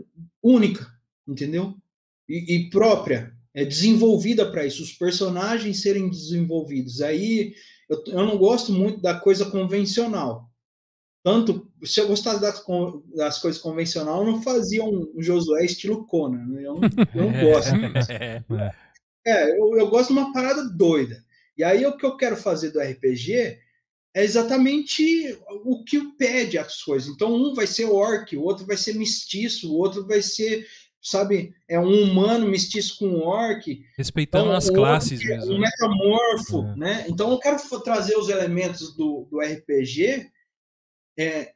única, 0.41 0.91
entendeu? 1.27 1.77
E, 2.27 2.55
e 2.55 2.69
própria, 2.71 3.31
é 3.53 3.63
desenvolvida 3.63 4.51
para 4.51 4.65
isso, 4.65 4.81
os 4.81 4.91
personagens 4.91 5.81
serem 5.81 6.09
desenvolvidos. 6.09 7.01
Aí 7.01 7.53
eu, 7.89 8.03
eu 8.07 8.25
não 8.25 8.37
gosto 8.37 8.71
muito 8.71 9.01
da 9.01 9.19
coisa 9.19 9.45
convencional. 9.45 10.49
Tanto, 11.23 11.71
se 11.83 11.99
eu 11.99 12.07
gostasse 12.07 12.39
das, 12.39 12.63
das 13.15 13.39
coisas 13.39 13.59
convencionais, 13.59 14.15
eu 14.15 14.25
não 14.25 14.41
fazia 14.43 14.83
um, 14.83 15.11
um 15.15 15.23
Josué 15.23 15.65
estilo 15.65 16.05
Conan. 16.05 16.45
né? 16.45 16.61
Eu 16.63 16.75
não, 16.75 16.81
eu 17.15 17.31
não 17.31 17.51
gosto. 17.51 17.71
É, 19.27 19.59
eu, 19.59 19.75
eu 19.75 19.89
gosto 19.89 20.13
de 20.13 20.19
uma 20.19 20.31
parada 20.31 20.69
doida. 20.69 21.25
E 21.57 21.63
aí 21.63 21.83
o 21.83 21.97
que 21.97 22.05
eu 22.05 22.15
quero 22.15 22.37
fazer 22.37 22.69
do 22.69 22.79
RPG 22.79 23.57
é 24.13 24.23
exatamente 24.23 25.37
o 25.65 25.83
que 25.83 25.99
pede 26.15 26.57
as 26.57 26.83
coisas. 26.83 27.09
Então 27.09 27.33
um 27.33 27.53
vai 27.55 27.65
ser 27.65 27.85
orc, 27.85 28.35
o 28.35 28.43
outro 28.43 28.65
vai 28.65 28.77
ser 28.77 28.93
mestiço, 28.93 29.71
o 29.71 29.77
outro 29.77 30.05
vai 30.05 30.21
ser, 30.21 30.67
sabe, 31.05 31.53
é 31.67 31.79
um 31.79 32.01
humano 32.03 32.47
mestiço 32.47 32.97
com 32.97 33.05
um 33.07 33.21
orc. 33.23 33.85
Respeitando 33.95 34.45
Então, 34.45 34.57
as 34.57 34.69
classes 34.71 35.21
é 35.21 35.37
mesmo. 35.37 35.53
Um 35.53 35.59
metamorfo, 35.59 36.63
É. 36.63 36.75
né? 36.75 37.05
Então 37.07 37.29
eu 37.29 37.37
quero 37.37 37.57
trazer 37.83 38.17
os 38.17 38.27
elementos 38.27 38.95
do, 38.95 39.27
do 39.29 39.39
RPG 39.39 40.31
é, 41.17 41.53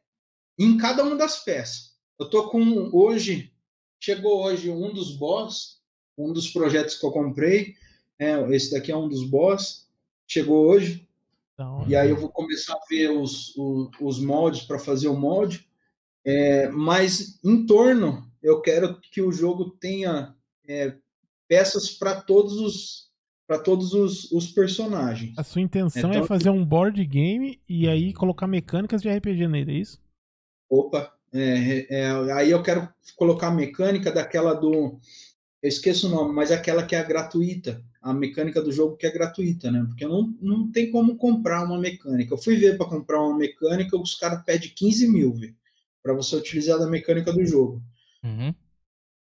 em 0.57 0.77
cada 0.77 1.03
uma 1.03 1.15
das 1.15 1.43
peças. 1.43 1.95
Eu 2.19 2.29
tô 2.29 2.49
com 2.49 2.91
hoje, 2.93 3.51
chegou 3.99 4.43
hoje 4.43 4.69
um 4.69 4.93
dos 4.93 5.17
boss, 5.17 5.81
um 6.15 6.31
dos 6.31 6.49
projetos 6.49 6.95
que 6.95 7.05
eu 7.05 7.11
comprei, 7.11 7.73
é, 8.19 8.33
esse 8.55 8.71
daqui 8.71 8.91
é 8.91 8.97
um 8.97 9.09
dos 9.09 9.27
boss, 9.27 9.87
chegou 10.27 10.67
hoje, 10.67 11.07
Então, 11.53 11.85
e 11.87 11.95
aí 11.95 12.09
eu 12.09 12.17
vou 12.17 12.29
começar 12.29 12.73
a 12.73 12.85
ver 12.87 13.09
os, 13.09 13.55
os, 13.57 13.89
os 13.99 14.19
moldes 14.19 14.61
para 14.61 14.77
fazer 14.77 15.07
o 15.07 15.15
molde. 15.15 15.67
É, 16.23 16.67
mas 16.69 17.39
em 17.43 17.65
torno, 17.65 18.28
eu 18.41 18.61
quero 18.61 18.99
que 18.99 19.21
o 19.21 19.31
jogo 19.31 19.69
tenha 19.71 20.35
é, 20.67 20.95
peças 21.47 21.89
para 21.91 22.21
todos 22.21 22.53
os 22.59 23.09
para 23.47 23.57
todos 23.57 23.93
os, 23.93 24.31
os 24.31 24.51
personagens. 24.51 25.35
a 25.35 25.43
sua 25.43 25.61
intenção 25.61 26.11
Então- 26.11 26.23
é 26.23 26.27
fazer 26.27 26.51
um 26.51 26.63
board 26.63 27.03
game 27.03 27.59
e 27.67 27.87
aí 27.87 28.13
colocar 28.13 28.45
mecânicas 28.45 29.01
de 29.01 29.09
RPG 29.09 29.47
nele, 29.47 29.71
é 29.71 29.79
isso? 29.79 29.99
Opa, 30.69 31.11
é, 31.33 31.87
é, 31.89 32.11
aí 32.33 32.51
eu 32.51 32.61
quero 32.61 32.87
colocar 33.15 33.47
a 33.47 33.51
mecânica 33.51 34.11
daquela 34.11 34.53
do. 34.53 34.99
Eu 35.63 35.67
esqueço 35.67 36.07
o 36.07 36.11
nome, 36.11 36.31
mas 36.33 36.51
aquela 36.51 36.85
que 36.85 36.95
é 36.95 37.03
gratuita. 37.03 37.83
A 38.01 38.13
mecânica 38.13 38.61
do 38.61 38.71
jogo 38.71 38.95
que 38.95 39.05
é 39.05 39.11
gratuita, 39.11 39.69
né? 39.69 39.83
Porque 39.85 40.05
não, 40.07 40.33
não 40.39 40.71
tem 40.71 40.89
como 40.89 41.17
comprar 41.17 41.65
uma 41.65 41.77
mecânica. 41.77 42.33
Eu 42.33 42.37
fui 42.37 42.55
ver 42.55 42.77
para 42.77 42.87
comprar 42.87 43.21
uma 43.21 43.37
mecânica, 43.37 43.97
os 43.99 44.15
caras 44.15 44.43
pedem 44.45 44.71
15 44.73 45.07
mil, 45.09 45.35
para 46.01 46.13
você 46.13 46.35
utilizar 46.35 46.79
da 46.79 46.87
mecânica 46.87 47.33
do 47.33 47.43
jogo. 47.45 47.81
Uhum. 48.23 48.53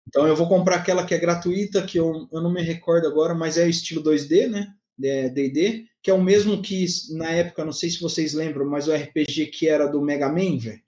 Então 0.07 0.27
eu 0.27 0.35
vou 0.35 0.47
comprar 0.47 0.77
aquela 0.77 1.05
que 1.05 1.13
é 1.13 1.19
gratuita, 1.19 1.85
que 1.85 1.97
eu, 1.97 2.27
eu 2.31 2.41
não 2.41 2.51
me 2.51 2.61
recordo 2.61 3.07
agora, 3.07 3.33
mas 3.33 3.57
é 3.57 3.67
estilo 3.69 4.01
2D, 4.03 4.47
né? 4.47 4.73
É 5.03 5.29
D&D, 5.29 5.85
que 6.03 6.11
é 6.11 6.13
o 6.13 6.21
mesmo 6.21 6.61
que 6.61 6.85
na 7.11 7.29
época, 7.31 7.65
não 7.65 7.71
sei 7.71 7.89
se 7.89 7.99
vocês 8.01 8.33
lembram, 8.33 8.69
mas 8.69 8.87
o 8.87 8.93
RPG 8.93 9.47
que 9.47 9.67
era 9.67 9.87
do 9.87 10.01
Mega 10.01 10.27
Man, 10.29 10.57
velho. 10.57 10.81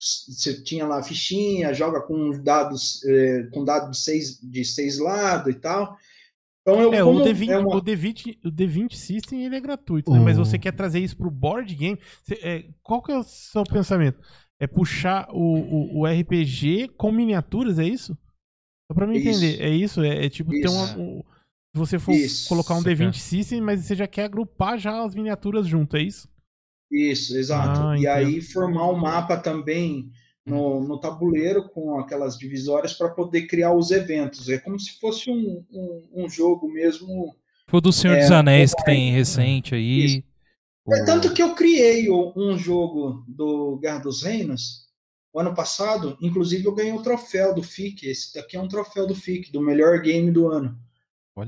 Você 0.00 0.62
tinha 0.62 0.86
lá 0.86 1.00
a 1.00 1.02
fichinha, 1.02 1.74
joga 1.74 2.00
com 2.00 2.30
dados 2.42 3.04
eh, 3.04 3.48
com 3.52 3.64
dados 3.64 3.98
de 3.98 4.04
seis, 4.04 4.38
de 4.40 4.64
seis 4.64 4.98
lados 4.98 5.52
e 5.52 5.58
tal. 5.58 5.96
Então 6.62 6.80
eu 6.80 6.94
É, 6.94 7.02
como 7.02 7.18
o 7.18 7.22
D20, 7.24 7.50
é 7.50 7.58
uma- 7.58 7.76
o 7.76 7.80
D20, 7.82 8.38
o 8.44 8.50
D20 8.50 8.96
System 8.96 9.44
ele 9.44 9.56
é 9.56 9.60
gratuito, 9.60 10.12
né? 10.12 10.20
Mas 10.20 10.38
O- 10.38 10.44
você 10.44 10.58
quer 10.58 10.72
trazer 10.72 11.00
isso 11.00 11.16
pro 11.16 11.30
board 11.30 11.74
game? 11.74 11.98
Você- 12.22 12.38
é, 12.42 12.64
qual 12.82 13.02
que 13.02 13.10
é 13.10 13.18
o 13.18 13.22
seu 13.24 13.64
pensamento? 13.64 14.20
É 14.60 14.66
puxar 14.66 15.28
o, 15.30 15.38
o, 15.40 16.00
o 16.00 16.06
RPG 16.06 16.88
com 16.96 17.12
miniaturas, 17.12 17.78
é 17.78 17.84
isso? 17.86 18.16
Só 18.90 18.94
pra 18.94 19.06
mim 19.06 19.18
Isso. 19.18 19.28
entender. 19.28 19.60
É 19.62 19.70
isso? 19.70 20.02
É, 20.02 20.26
é 20.26 20.28
tipo 20.30 20.54
ter 20.58 20.66
Isso. 20.66 20.74
uma. 20.74 20.96
um- 20.96 21.22
se 21.74 21.78
você 21.78 21.98
for 21.98 22.12
Isso. 22.14 22.48
colocar 22.48 22.74
um 22.74 22.82
Você 22.82 22.90
D20 22.94 23.12
quer. 23.12 23.18
System, 23.20 23.60
mas 23.60 23.84
você 23.84 23.94
já 23.94 24.06
quer 24.06 24.24
agrupar 24.24 24.78
já 24.78 25.04
as 25.04 25.14
miniaturas 25.14 25.66
junto, 25.66 25.96
é 25.96 26.02
isso? 26.02 26.28
Isso, 26.90 27.36
exato. 27.36 27.80
Ah, 27.80 27.96
e 27.98 28.06
entendo. 28.06 28.08
aí 28.08 28.40
formar 28.40 28.90
um 28.90 28.96
mapa 28.96 29.36
também 29.36 30.10
no, 30.46 30.80
no 30.80 30.98
tabuleiro 30.98 31.68
com 31.68 31.98
aquelas 31.98 32.38
divisórias 32.38 32.94
para 32.94 33.10
poder 33.10 33.46
criar 33.46 33.74
os 33.74 33.90
eventos. 33.90 34.48
É 34.48 34.58
como 34.58 34.78
se 34.80 34.98
fosse 34.98 35.30
um, 35.30 35.64
um, 35.70 36.24
um 36.24 36.28
jogo 36.28 36.66
mesmo 36.72 37.36
Foi 37.68 37.78
o 37.78 37.80
do 37.82 37.92
Senhor 37.92 38.16
É, 38.16 38.20
dos 38.20 38.30
Anéis 38.30 38.74
que 38.74 38.84
tem 38.84 39.12
recente 39.12 39.74
aí. 39.74 40.04
Isso. 40.04 40.27
É 40.92 41.04
tanto 41.04 41.32
que 41.32 41.42
eu 41.42 41.54
criei 41.54 42.08
um 42.10 42.56
jogo 42.58 43.24
do 43.28 43.76
Guerra 43.80 43.98
dos 43.98 44.22
Reinos 44.22 44.86
o 45.32 45.40
ano 45.40 45.54
passado, 45.54 46.16
inclusive 46.22 46.64
eu 46.64 46.74
ganhei 46.74 46.92
o 46.92 47.02
troféu 47.02 47.54
do 47.54 47.62
FIC. 47.62 48.06
Esse 48.08 48.34
daqui 48.34 48.56
é 48.56 48.60
um 48.60 48.68
troféu 48.68 49.06
do 49.06 49.14
FIC, 49.14 49.52
do 49.52 49.60
melhor 49.60 50.00
game 50.00 50.30
do 50.30 50.48
ano. 50.48 50.76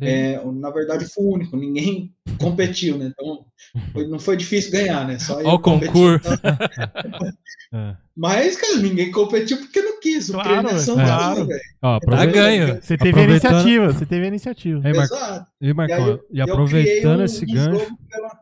É, 0.03 0.41
na 0.53 0.71
verdade, 0.71 1.05
fui 1.05 1.25
o 1.25 1.33
único, 1.35 1.57
ninguém 1.57 2.15
competiu, 2.39 2.97
né? 2.97 3.07
Então, 3.13 3.45
foi- 3.93 4.07
não 4.07 4.21
foi 4.21 4.37
difícil 4.37 4.71
ganhar, 4.71 5.05
né? 5.09 5.19
Só 5.19 5.41
o 5.43 5.59
concurso. 5.59 6.29
então- 6.33 7.33
É. 7.73 7.97
Mas, 8.17 8.57
cara, 8.57 8.79
ninguém 8.79 9.13
competiu 9.13 9.57
porque 9.59 9.81
não 9.81 10.01
quis. 10.01 10.29
O 10.29 10.33
Claro, 10.33 10.49
prêmio 10.51 10.71
é 10.71 10.83
é. 10.83 10.85
Claro. 10.85 11.47
velho. 11.47 11.61
Tá 11.81 11.97
aproveita- 11.97 12.33
ganho. 12.33 12.83
Você 12.83 12.99
teve 12.99 13.21
a 13.21 13.23
iniciativa, 13.25 13.93
você 13.93 14.07
teve 14.07 14.25
a 14.25 14.29
iniciativa. 14.29 14.89
Ei, 14.89 14.93
Mar- 14.93 15.05
Exato. 15.05 15.47
E, 15.61 15.73
Marcão, 15.73 15.97
aí 16.05 16.11
eu- 16.11 16.21
e 16.33 16.39
eu 16.41 16.45
aproveitando 16.47 17.01
criei 17.01 17.17
um- 17.17 17.23
esse 17.25 17.45
um 17.45 17.49
gancho. 17.55 17.79
jogo 17.85 17.99
pela- 18.11 18.40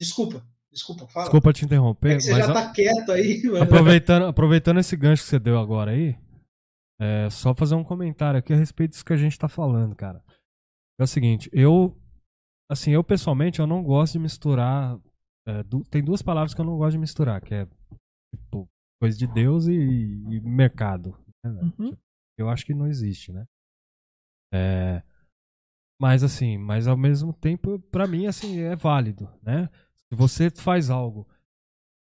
Desculpa, 0.00 0.46
desculpa, 0.72 1.06
fala. 1.06 1.24
Desculpa 1.26 1.52
te 1.52 1.64
interromper, 1.64 2.12
É 2.12 2.16
que 2.16 2.22
você 2.22 2.30
mas 2.32 2.46
já 2.46 2.50
a- 2.52 2.54
tá 2.54 2.72
quieto 2.72 3.12
aí, 3.12 3.42
mano. 3.44 3.62
aproveitando, 3.64 4.26
aproveitando 4.26 4.80
esse 4.80 4.96
gancho 4.96 5.22
que 5.22 5.28
você 5.28 5.38
deu 5.38 5.58
agora 5.58 5.90
aí, 5.92 6.16
é 7.00 7.28
só 7.30 7.54
fazer 7.54 7.74
um 7.74 7.84
comentário 7.84 8.38
aqui 8.38 8.52
a 8.52 8.56
respeito 8.56 8.92
disso 8.92 9.04
que 9.04 9.12
a 9.12 9.16
gente 9.16 9.38
tá 9.38 9.48
falando, 9.48 9.94
cara. 9.94 10.22
É 10.98 11.04
o 11.04 11.06
seguinte, 11.06 11.48
eu, 11.52 11.96
assim, 12.70 12.90
eu 12.92 13.02
pessoalmente, 13.04 13.58
eu 13.60 13.66
não 13.66 13.82
gosto 13.82 14.14
de 14.14 14.18
misturar. 14.18 14.98
é, 15.48 15.62
du- 15.62 15.82
tem 15.84 16.04
duas 16.04 16.20
palavras 16.22 16.52
que 16.54 16.60
eu 16.60 16.64
não 16.64 16.76
gosto 16.76 16.92
de 16.92 16.98
misturar, 16.98 17.40
que 17.40 17.54
é 17.54 17.66
tipo, 18.36 18.68
coisa 19.00 19.16
de 19.18 19.26
Deus 19.26 19.66
e, 19.66 19.72
e 19.74 20.40
mercado. 20.40 21.16
né? 21.42 21.50
Uhum. 21.78 21.90
Tipo, 21.90 21.98
eu 22.38 22.48
acho 22.50 22.64
que 22.66 22.74
não 22.74 22.86
existe, 22.86 23.32
né? 23.32 23.46
É, 24.52 25.02
mas 26.00 26.22
assim, 26.22 26.58
mas 26.58 26.86
ao 26.86 26.96
mesmo 26.96 27.32
tempo, 27.32 27.78
pra 27.90 28.06
mim, 28.06 28.26
assim, 28.26 28.58
é 28.60 28.76
válido, 28.76 29.28
né? 29.42 29.68
Se 30.12 30.16
você 30.16 30.50
faz 30.50 30.90
algo, 30.90 31.26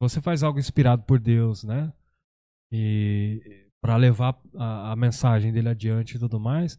você 0.01 0.20
faz 0.22 0.43
algo 0.43 0.59
inspirado 0.59 1.02
por 1.05 1.20
Deus, 1.20 1.62
né? 1.64 1.93
E 2.72 3.68
para 3.82 3.97
levar 3.97 4.40
a, 4.56 4.93
a 4.93 4.97
mensagem 4.97 5.52
dele 5.52 5.68
adiante 5.68 6.16
e 6.16 6.18
tudo 6.18 6.39
mais, 6.40 6.78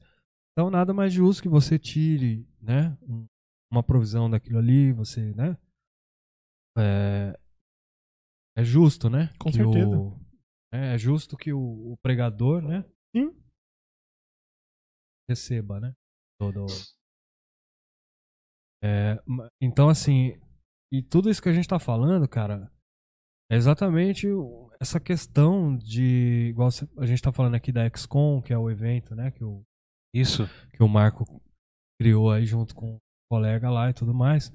então 0.51 0.69
nada 0.69 0.93
mais 0.93 1.13
justo 1.13 1.43
que 1.43 1.49
você 1.49 1.77
tire, 1.77 2.47
né? 2.61 2.97
um- 3.03 3.25
Uma 3.71 3.83
provisão 3.83 4.29
daquilo 4.29 4.57
ali, 4.59 4.91
você, 4.91 5.33
né? 5.33 5.57
É, 6.77 7.37
é 8.57 8.63
justo, 8.63 9.09
né? 9.09 9.29
Com 9.39 9.51
que 9.51 9.57
certeza. 9.57 9.97
O, 9.97 10.19
é, 10.73 10.95
é 10.95 10.97
justo 10.97 11.37
que 11.37 11.53
o, 11.53 11.93
o 11.93 11.97
pregador, 12.01 12.61
né? 12.61 12.83
Sim. 13.15 13.35
Receba, 15.29 15.79
né? 15.79 15.93
Todo. 16.39 16.65
É, 18.83 19.17
então, 19.61 19.87
assim, 19.89 20.33
e 20.91 21.01
tudo 21.01 21.29
isso 21.29 21.41
que 21.41 21.49
a 21.49 21.53
gente 21.53 21.67
tá 21.67 21.79
falando, 21.79 22.27
cara, 22.27 22.71
é 23.51 23.55
exatamente 23.55 24.27
essa 24.79 24.99
questão 24.99 25.77
de. 25.77 26.47
Igual 26.49 26.69
a 26.97 27.05
gente 27.05 27.21
tá 27.21 27.31
falando 27.31 27.55
aqui 27.55 27.71
da 27.71 27.87
XCOM, 27.87 28.41
que 28.41 28.53
é 28.53 28.57
o 28.57 28.69
evento, 28.69 29.13
né? 29.13 29.29
Que 29.31 29.43
o, 29.43 29.63
Isso. 30.13 30.47
que 30.73 30.81
o 30.81 30.87
Marco 30.87 31.25
criou 31.99 32.31
aí 32.31 32.45
junto 32.45 32.73
com 32.73 32.95
o 32.95 32.99
colega 33.29 33.69
lá 33.69 33.89
e 33.89 33.93
tudo 33.93 34.13
mais. 34.13 34.51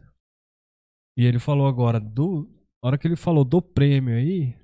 E 1.17 1.25
ele 1.25 1.39
falou 1.39 1.67
agora 1.67 2.01
do. 2.01 2.51
Na 2.83 2.89
hora 2.89 2.99
que 2.99 3.07
ele 3.07 3.17
falou 3.17 3.45
do 3.45 3.63
prêmio 3.63 4.15
aí, 4.17 4.55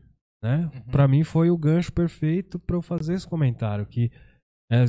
né? 0.43 0.71
Uhum. 0.75 0.91
Pra 0.91 1.07
mim 1.07 1.25
foi 1.25 1.51
o 1.51 1.59
gancho 1.59 1.93
perfeito 1.93 2.59
pra 2.59 2.77
eu 2.77 2.83
fazer 2.83 3.15
esse 3.15 3.29
comentário. 3.29 3.87
Que 3.87 4.11
é 4.71 4.85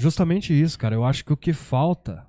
justamente 0.00 0.52
isso, 0.52 0.78
cara. 0.78 0.94
Eu 0.94 1.04
acho 1.04 1.24
que 1.24 1.32
o 1.32 1.36
que 1.36 1.52
falta. 1.52 2.26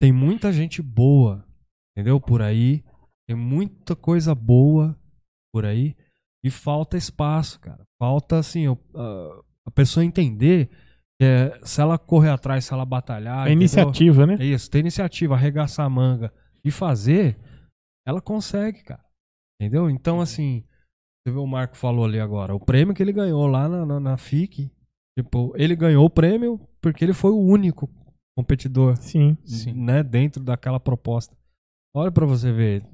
Tem 0.00 0.12
muita 0.12 0.52
gente 0.52 0.80
boa, 0.80 1.44
entendeu? 1.92 2.20
Por 2.20 2.40
aí. 2.40 2.82
Tem 3.30 3.36
muita 3.36 3.94
coisa 3.94 4.34
boa 4.34 4.98
por 5.54 5.64
aí. 5.64 5.94
E 6.44 6.50
falta 6.50 6.96
espaço, 6.96 7.60
cara. 7.60 7.84
Falta, 7.96 8.38
assim, 8.38 8.66
o- 8.66 8.76
a, 9.64 9.70
pessoa 9.70 10.04
entender 10.04 10.68
que 11.20 11.24
é, 11.24 11.60
se 11.62 11.80
ela 11.80 11.96
correr 11.96 12.30
atrás, 12.30 12.64
se 12.64 12.72
ela 12.72 12.84
batalhar. 12.84 13.42
Entendeu? 13.42 13.52
iniciativa, 13.52 14.26
né? 14.26 14.36
É 14.40 14.44
isso, 14.44 14.68
ter 14.68 14.80
iniciativa, 14.80 15.36
arregaçar 15.36 15.86
a 15.86 15.88
manga 15.88 16.34
e 16.64 16.72
fazer, 16.72 17.38
ela 18.04 18.20
consegue, 18.20 18.82
cara. 18.82 19.04
Entendeu? 19.60 19.88
Então, 19.88 20.20
assim, 20.20 20.64
você 21.22 21.32
vê 21.32 21.38
o 21.38 21.46
Marco 21.46 21.76
falou 21.76 22.06
ali 22.06 22.18
agora, 22.18 22.52
o 22.52 22.58
prêmio 22.58 22.92
que 22.96 23.00
ele 23.00 23.12
ganhou 23.12 23.46
lá 23.46 23.68
na, 23.68 23.86
na, 23.86 24.00
na 24.00 24.16
FIC, 24.16 24.72
tipo, 25.16 25.52
ele 25.54 25.76
ganhou 25.76 26.04
o 26.04 26.10
prêmio 26.10 26.58
porque 26.80 27.04
ele 27.04 27.12
foi 27.12 27.30
o 27.30 27.38
único 27.38 27.88
competidor, 28.36 28.96
Sim. 28.96 29.38
Sim. 29.44 29.72
né, 29.72 30.02
dentro 30.02 30.42
daquela 30.42 30.80
proposta. 30.80 31.36
Olha 31.94 32.10
pra 32.10 32.26
você 32.26 32.52
ver. 32.52 32.84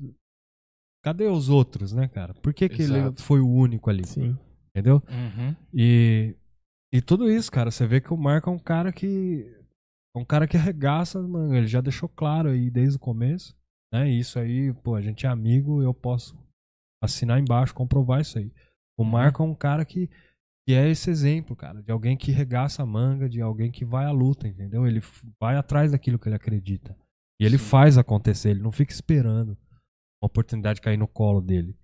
Cadê 1.07 1.29
os 1.29 1.49
outros, 1.49 1.93
né, 1.93 2.09
cara? 2.09 2.35
Por 2.35 2.53
que, 2.53 2.69
que 2.69 2.83
ele 2.83 3.13
foi 3.19 3.39
o 3.39 3.49
único 3.49 3.89
ali? 3.89 4.05
Sim. 4.05 4.37
Entendeu? 4.71 5.01
Uhum. 5.09 5.55
E, 5.73 6.35
e 6.93 7.01
tudo 7.01 7.31
isso, 7.31 7.49
cara, 7.49 7.71
você 7.71 7.87
vê 7.87 8.01
que 8.01 8.13
o 8.13 8.17
Marco 8.17 8.51
é 8.51 8.53
um 8.53 8.59
cara 8.59 8.91
que. 8.91 9.47
É 10.17 10.19
um 10.19 10.25
cara 10.25 10.49
que 10.49 10.57
arregaça, 10.57 11.23
mano. 11.23 11.55
Ele 11.55 11.69
já 11.69 11.81
deixou 11.81 12.09
claro 12.09 12.49
aí 12.49 12.69
desde 12.73 12.97
o 12.97 12.99
começo. 12.99 13.57
Né? 13.95 14.11
E 14.11 14.19
isso 14.19 14.37
aí, 14.37 14.73
pô, 14.83 14.97
a 14.97 15.01
gente 15.01 15.25
é 15.25 15.29
amigo, 15.29 15.81
eu 15.81 15.95
posso 15.95 16.37
assinar 17.01 17.39
embaixo, 17.39 17.73
comprovar 17.73 18.21
isso 18.21 18.39
aí. 18.39 18.51
O 18.99 19.05
Marco 19.05 19.45
é 19.45 19.47
um 19.47 19.55
cara 19.55 19.85
que, 19.85 20.09
que 20.67 20.75
é 20.75 20.91
esse 20.91 21.09
exemplo, 21.09 21.55
cara, 21.55 21.85
de 21.85 21.93
alguém 21.93 22.17
que 22.17 22.33
regaça 22.33 22.83
a 22.83 22.87
manga, 22.87 23.29
de 23.29 23.41
alguém 23.41 23.71
que 23.71 23.85
vai 23.85 24.07
à 24.07 24.11
luta, 24.11 24.49
entendeu? 24.49 24.85
Ele 24.85 25.01
vai 25.41 25.55
atrás 25.57 25.93
daquilo 25.93 26.19
que 26.19 26.29
ele 26.29 26.35
acredita. 26.35 26.99
E 27.41 27.45
ele 27.47 27.59
Sim. 27.59 27.65
faz 27.65 27.97
acontecer, 27.97 28.51
ele 28.51 28.63
não 28.63 28.73
fica 28.73 28.93
esperando 28.93 29.57
uma 30.23 30.27
oportunidade 30.27 30.81
cair 30.81 30.97
no 30.97 31.09
colo 31.09 31.41
dele. 31.41 31.77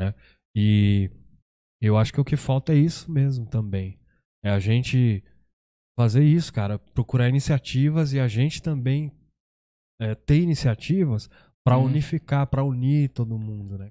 Né? 0.00 0.14
E 0.56 1.10
eu 1.80 1.96
acho 1.96 2.12
que 2.12 2.20
o 2.20 2.24
que 2.24 2.36
falta 2.36 2.72
é 2.72 2.76
isso 2.76 3.10
mesmo 3.10 3.46
também. 3.46 3.98
É 4.44 4.50
a 4.50 4.58
gente 4.58 5.22
fazer 5.98 6.24
isso, 6.24 6.52
cara. 6.52 6.78
Procurar 6.78 7.28
iniciativas 7.28 8.12
e 8.12 8.20
a 8.20 8.26
gente 8.28 8.62
também 8.62 9.12
é, 10.00 10.14
ter 10.14 10.40
iniciativas 10.40 11.28
para 11.62 11.76
Uhum. 11.76 11.84
unificar, 11.84 12.46
para 12.46 12.64
unir 12.64 13.10
todo 13.10 13.38
mundo, 13.38 13.76
né? 13.76 13.90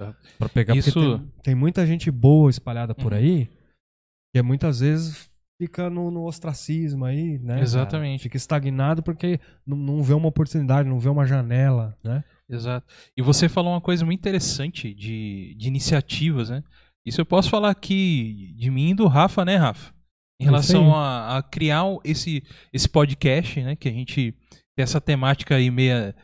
Tá. 0.00 0.16
Para 0.38 0.48
pegar 0.48 0.72
porque 0.74 0.88
Isso- 0.88 1.18
tem, 1.18 1.28
tem 1.42 1.54
muita 1.56 1.84
gente 1.84 2.08
boa 2.12 2.48
espalhada 2.48 2.94
por 2.94 3.12
Uhum. 3.12 3.18
aí 3.18 3.50
que 4.32 4.40
muitas 4.42 4.78
vezes 4.78 5.27
fica 5.58 5.90
no, 5.90 6.10
no 6.10 6.24
ostracismo 6.24 7.04
aí, 7.04 7.38
né? 7.38 7.54
cara? 7.54 7.62
Exatamente. 7.62 8.22
Fica 8.22 8.36
estagnado 8.36 9.02
porque 9.02 9.40
não, 9.66 9.76
não 9.76 10.02
vê 10.02 10.14
uma 10.14 10.28
oportunidade, 10.28 10.88
não 10.88 11.00
vê 11.00 11.08
uma 11.08 11.26
janela, 11.26 11.98
né? 12.02 12.22
Exato. 12.48 12.86
E 13.16 13.20
você 13.20 13.48
falou 13.48 13.72
uma 13.72 13.80
coisa 13.80 14.04
muito 14.04 14.20
interessante 14.20 14.94
de, 14.94 15.54
de 15.58 15.68
iniciativas, 15.68 16.48
né? 16.48 16.62
Isso 17.04 17.20
eu 17.20 17.26
posso 17.26 17.50
falar 17.50 17.70
aqui 17.70 18.54
de 18.56 18.70
mim 18.70 18.90
e 18.90 18.94
do 18.94 19.06
Rafa, 19.06 19.44
né, 19.44 19.56
Rafa? 19.56 19.92
Em 20.40 20.44
relação 20.44 20.94
a, 20.94 21.38
a 21.38 21.42
criar 21.42 21.84
esse, 22.04 22.44
esse 22.72 22.88
podcast, 22.88 23.60
né? 23.60 23.74
Que 23.74 23.88
a 23.88 23.92
gente 23.92 24.34
tem 24.76 24.82
essa 24.82 25.00
temática 25.00 25.56
aí 25.56 25.70
meia. 25.70 26.14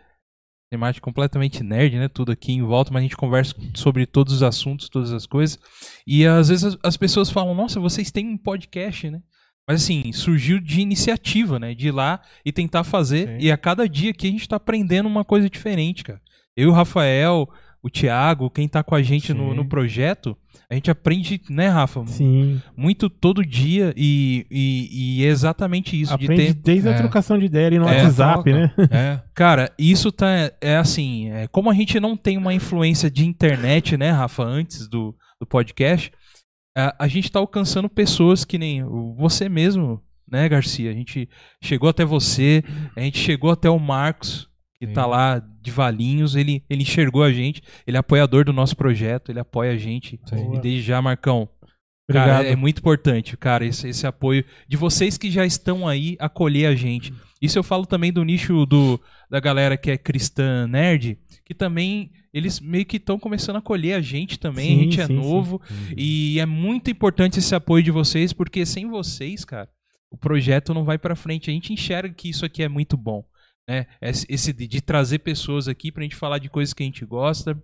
Temática 0.70 1.04
completamente 1.04 1.62
nerd, 1.62 1.96
né? 1.98 2.08
Tudo 2.08 2.32
aqui 2.32 2.52
em 2.52 2.62
volta, 2.62 2.92
mas 2.92 3.00
a 3.00 3.02
gente 3.04 3.16
conversa 3.16 3.54
sobre 3.74 4.06
todos 4.06 4.32
os 4.32 4.42
assuntos, 4.42 4.88
todas 4.88 5.12
as 5.12 5.26
coisas. 5.26 5.58
E 6.06 6.26
às 6.26 6.48
vezes 6.48 6.64
as, 6.64 6.78
as 6.82 6.96
pessoas 6.96 7.30
falam, 7.30 7.54
nossa, 7.54 7.78
vocês 7.78 8.10
têm 8.10 8.26
um 8.26 8.38
podcast, 8.38 9.10
né? 9.10 9.20
Mas 9.66 9.82
assim, 9.82 10.12
surgiu 10.12 10.60
de 10.60 10.80
iniciativa, 10.80 11.58
né? 11.58 11.74
De 11.74 11.88
ir 11.88 11.92
lá 11.92 12.20
e 12.44 12.52
tentar 12.52 12.84
fazer. 12.84 13.28
Sim. 13.28 13.46
E 13.46 13.52
a 13.52 13.56
cada 13.56 13.88
dia 13.88 14.10
aqui 14.10 14.28
a 14.28 14.30
gente 14.30 14.48
tá 14.48 14.56
aprendendo 14.56 15.06
uma 15.06 15.24
coisa 15.24 15.48
diferente, 15.48 16.04
cara. 16.04 16.20
Eu 16.56 16.68
e 16.68 16.70
o 16.70 16.74
Rafael, 16.74 17.48
o 17.82 17.90
Thiago, 17.90 18.50
quem 18.50 18.68
tá 18.68 18.82
com 18.82 18.94
a 18.94 19.02
gente 19.02 19.32
no, 19.32 19.54
no 19.54 19.68
projeto, 19.68 20.36
a 20.70 20.74
gente 20.74 20.90
aprende, 20.90 21.40
né, 21.50 21.68
Rafa? 21.68 22.06
Sim. 22.06 22.60
Muito 22.76 23.08
todo 23.10 23.44
dia 23.44 23.92
e, 23.96 24.46
e, 24.50 25.20
e 25.20 25.24
é 25.24 25.28
exatamente 25.28 26.00
isso. 26.00 26.12
Aprende 26.12 26.46
de 26.48 26.54
ter. 26.54 26.60
desde 26.62 26.88
a 26.88 26.92
É. 26.92 26.96
trocação 26.96 27.38
de 27.38 27.44
ideia 27.46 27.66
ali 27.66 27.78
no 27.78 27.88
É, 27.88 28.02
WhatsApp, 28.02 28.42
troca. 28.44 28.52
né? 28.52 28.74
É. 28.90 29.20
Cara, 29.34 29.72
isso 29.78 30.10
tá. 30.10 30.26
É 30.60 30.76
assim, 30.76 31.30
é, 31.30 31.46
como 31.48 31.70
a 31.70 31.74
gente 31.74 31.98
não 32.00 32.16
tem 32.16 32.36
uma 32.36 32.54
influência 32.54 33.10
de 33.10 33.26
internet, 33.26 33.96
né, 33.96 34.10
Rafa, 34.10 34.42
antes 34.42 34.88
do, 34.88 35.14
do 35.40 35.46
podcast, 35.46 36.10
a, 36.76 37.04
a 37.04 37.08
gente 37.08 37.30
tá 37.30 37.38
alcançando 37.38 37.88
pessoas 37.88 38.44
que 38.44 38.58
nem 38.58 38.82
você 39.16 39.48
mesmo, 39.48 40.00
né, 40.30 40.48
Garcia? 40.48 40.90
A 40.90 40.94
gente 40.94 41.28
chegou 41.62 41.88
até 41.88 42.04
você, 42.04 42.64
a 42.96 43.00
gente 43.00 43.18
chegou 43.18 43.50
até 43.50 43.68
o 43.70 43.78
Marcos, 43.78 44.48
que 44.78 44.86
Sim. 44.86 44.92
tá 44.92 45.06
lá 45.06 45.42
de 45.62 45.70
Valinhos, 45.70 46.36
ele, 46.36 46.62
ele 46.68 46.82
enxergou 46.82 47.22
a 47.22 47.32
gente, 47.32 47.62
ele 47.86 47.96
é 47.96 48.00
apoiador 48.00 48.44
do 48.44 48.52
nosso 48.52 48.76
projeto, 48.76 49.30
ele 49.30 49.40
apoia 49.40 49.72
a 49.72 49.76
gente. 49.76 50.20
Sim. 50.26 50.54
E 50.54 50.60
desde 50.60 50.82
já, 50.82 51.00
Marcão, 51.00 51.48
Obrigado. 52.06 52.28
Cara, 52.28 52.48
é 52.48 52.56
muito 52.56 52.80
importante, 52.80 53.34
cara, 53.34 53.64
esse, 53.64 53.88
esse 53.88 54.06
apoio 54.06 54.44
de 54.68 54.76
vocês 54.76 55.16
que 55.16 55.30
já 55.30 55.46
estão 55.46 55.88
aí 55.88 56.16
acolher 56.20 56.66
a 56.66 56.74
gente. 56.74 57.14
Isso 57.40 57.58
eu 57.58 57.62
falo 57.62 57.86
também 57.86 58.12
do 58.12 58.22
nicho 58.22 58.66
do, 58.66 59.00
da 59.30 59.40
galera 59.40 59.76
que 59.76 59.90
é 59.90 59.96
cristã 59.96 60.66
nerd, 60.66 61.18
que 61.44 61.54
também 61.54 62.10
eles 62.32 62.60
meio 62.60 62.84
que 62.84 62.98
estão 62.98 63.18
começando 63.18 63.56
a 63.56 63.60
acolher 63.60 63.94
a 63.94 64.00
gente 64.02 64.38
também. 64.38 64.68
Sim, 64.68 64.74
a 64.74 64.82
gente 64.82 65.00
é 65.00 65.06
sim, 65.06 65.14
sim. 65.14 65.20
novo 65.20 65.62
e 65.96 66.38
é 66.38 66.44
muito 66.44 66.90
importante 66.90 67.38
esse 67.38 67.54
apoio 67.54 67.82
de 67.82 67.90
vocês, 67.90 68.32
porque 68.32 68.66
sem 68.66 68.86
vocês, 68.86 69.44
cara, 69.44 69.68
o 70.10 70.16
projeto 70.16 70.74
não 70.74 70.84
vai 70.84 70.98
pra 70.98 71.16
frente. 71.16 71.50
A 71.50 71.54
gente 71.54 71.72
enxerga 71.72 72.12
que 72.12 72.28
isso 72.28 72.44
aqui 72.44 72.62
é 72.62 72.68
muito 72.68 72.96
bom, 72.96 73.24
né? 73.68 73.86
Esse 74.00 74.52
de, 74.52 74.66
de 74.66 74.80
trazer 74.82 75.20
pessoas 75.20 75.68
aqui 75.68 75.90
pra 75.92 76.02
gente 76.02 76.16
falar 76.16 76.38
de 76.38 76.48
coisas 76.48 76.72
que 76.74 76.82
a 76.82 76.86
gente 76.86 77.04
gosta, 77.04 77.60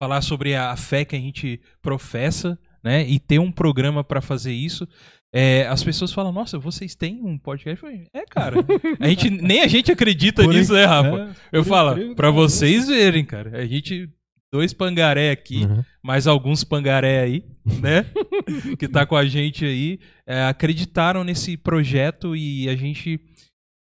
falar 0.00 0.20
sobre 0.22 0.54
a, 0.54 0.70
a 0.70 0.76
fé 0.76 1.04
que 1.04 1.16
a 1.16 1.20
gente 1.20 1.60
professa, 1.82 2.58
né? 2.84 3.06
E 3.08 3.18
ter 3.18 3.38
um 3.38 3.50
programa 3.50 4.04
pra 4.04 4.20
fazer 4.20 4.52
isso. 4.52 4.86
é, 5.34 5.66
as 5.66 5.82
pessoas 5.84 6.12
falam, 6.12 6.32
nossa, 6.32 6.58
vocês 6.58 6.94
têm 6.94 7.20
um 7.22 7.36
podcast? 7.38 7.80
Falei, 7.80 8.06
É, 8.14 8.24
cara. 8.24 8.56
A 9.00 9.08
gente, 9.08 9.28
nem 9.30 9.60
a 9.60 9.66
gente 9.66 9.90
acredita 9.92 10.42
Por 10.42 10.54
nisso, 10.54 10.72
né, 10.72 10.84
Rafa? 10.84 11.34
É, 11.52 11.58
Eu 11.58 11.64
falo, 11.64 12.14
pareça. 12.14 12.32
vocês 12.32 12.88
verem, 12.88 13.24
cara. 13.24 13.58
A 13.58 13.66
gente, 13.66 14.08
dois 14.52 14.72
pangaré 14.72 15.30
aqui, 15.30 15.64
Uhum. 15.64 15.82
mais 16.02 16.26
alguns 16.26 16.64
pangaré 16.64 17.20
aí, 17.20 17.44
né? 17.82 18.06
que 18.78 18.88
tá 18.88 19.04
com 19.04 19.16
a 19.16 19.26
gente 19.26 19.64
aí, 19.66 19.98
é, 20.26 20.44
acreditaram 20.44 21.24
nesse 21.24 21.56
projeto 21.56 22.34
e 22.36 22.68
a 22.68 22.76
gente. 22.76 23.20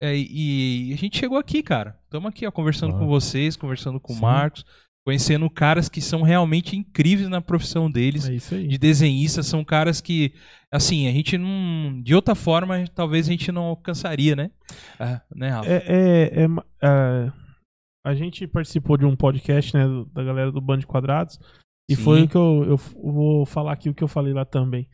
É, 0.01 0.15
e 0.17 0.93
a 0.93 0.97
gente 0.97 1.19
chegou 1.19 1.39
aqui, 1.39 1.63
cara. 1.63 1.99
Estamos 2.05 2.29
aqui, 2.29 2.47
ó, 2.47 2.51
conversando 2.51 2.91
Claro. 2.91 3.05
com 3.07 3.11
vocês, 3.11 3.57
conversando 3.57 3.99
com 4.01 4.13
o. 4.13 4.21
Marcos, 4.21 4.65
conhecendo 5.07 5.49
caras 5.49 5.89
que 5.89 6.01
são 6.01 6.23
realmente 6.23 6.77
incríveis 6.77 7.29
na 7.29 7.41
profissão 7.41 7.91
deles. 7.91 8.29
É 8.29 8.35
isso 8.35 8.55
aí. 8.55 8.67
De 8.67 8.77
desenhistas, 8.77 9.47
são 9.47 9.65
caras 9.65 10.01
que, 10.01 10.33
assim, 10.73 11.07
a 11.09 11.13
gente 11.13 11.39
não. 11.39 12.01
De 12.03 12.15
outra 12.15 12.35
forma, 12.35 12.85
talvez 12.95 13.27
a 13.29 13.31
gente 13.31 13.51
não 13.53 13.63
alcançaria, 13.65 14.35
né? 14.37 14.51
Ah, 14.99 15.23
né, 15.35 15.49
Rafa? 15.51 15.69
É, 15.71 15.77
é- 15.87 16.43
é 16.45 16.47
é, 16.83 17.33
a 18.05 18.15
gente 18.15 18.47
participou 18.47 18.97
de 18.97 19.05
um 19.05 19.17
podcast, 19.17 19.75
né, 19.77 19.85
da 20.13 20.23
galera 20.23 20.53
do 20.53 20.61
Band 20.61 20.79
de 20.79 20.87
Quadrados, 20.87 21.39
e 21.91 21.97
Sim. 21.97 22.03
foi 22.03 22.23
o 22.23 22.29
que 22.29 22.37
eu, 22.37 22.65
eu 22.69 22.77
vou 22.77 23.47
falar 23.47 23.73
aqui 23.73 23.89
o 23.89 23.95
que 23.95 24.03
eu 24.05 24.09
falei 24.09 24.33
lá 24.33 24.45
também. 24.45 24.89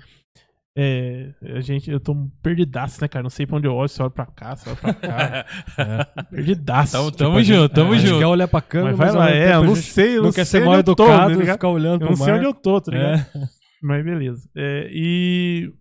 É, 0.76 1.34
a 1.54 1.60
gente, 1.60 1.90
eu 1.90 2.00
tô 2.00 2.14
perdidaço, 2.42 2.98
né, 3.02 3.06
cara? 3.08 3.22
Não 3.22 3.28
sei 3.30 3.46
pra 3.46 3.58
onde 3.58 3.66
eu 3.66 3.74
olho, 3.74 3.88
se 3.90 4.00
eu 4.00 4.04
olho 4.06 4.12
pra 4.14 4.24
cá, 4.24 4.56
se 4.56 4.66
eu 4.66 4.72
olho 4.72 4.80
pra 4.80 4.94
cá. 4.94 5.46
perdidaço. 6.30 6.92
Tamo, 6.92 7.10
Tipo, 7.10 7.18
tamo 7.18 7.36
a 7.36 7.42
gente- 7.42 7.56
junto, 7.56 7.74
tamo 7.74 7.92
a 7.92 7.96
gente 7.98 8.06
junto. 8.08 8.18
quer 8.20 8.26
olhar 8.26 8.48
pra 8.48 8.62
câmera, 8.62 8.96
Mas 8.96 8.98
vai 8.98 9.08
ao 9.10 9.14
lá, 9.16 9.30
é, 9.30 9.52
eu 9.54 9.60
a 9.60 9.64
não 9.64 9.76
sei, 9.76 10.16
eu 10.16 10.22
não 10.22 10.32
quer 10.32 10.46
ser 10.46 10.60
mal 10.64 10.70
onde 10.78 10.90
eu 10.90 10.94
tô, 10.96 11.04
educado 11.04 11.26
tá 11.26 11.32
e 11.32 11.36
ligado? 11.40 11.54
ficar 11.56 11.68
olhando 11.68 12.02
Eu 12.02 12.08
pro 12.08 12.16
não 12.18 12.24
sei 12.24 12.32
onde 12.34 12.44
eu 12.46 12.54
tô, 12.54 12.80
tá 12.80 12.90
ligado? 12.92 13.18
É. 13.18 13.26
Mas 13.82 14.04
beleza. 14.04 14.48
É, 14.56 14.88
e. 14.92 15.72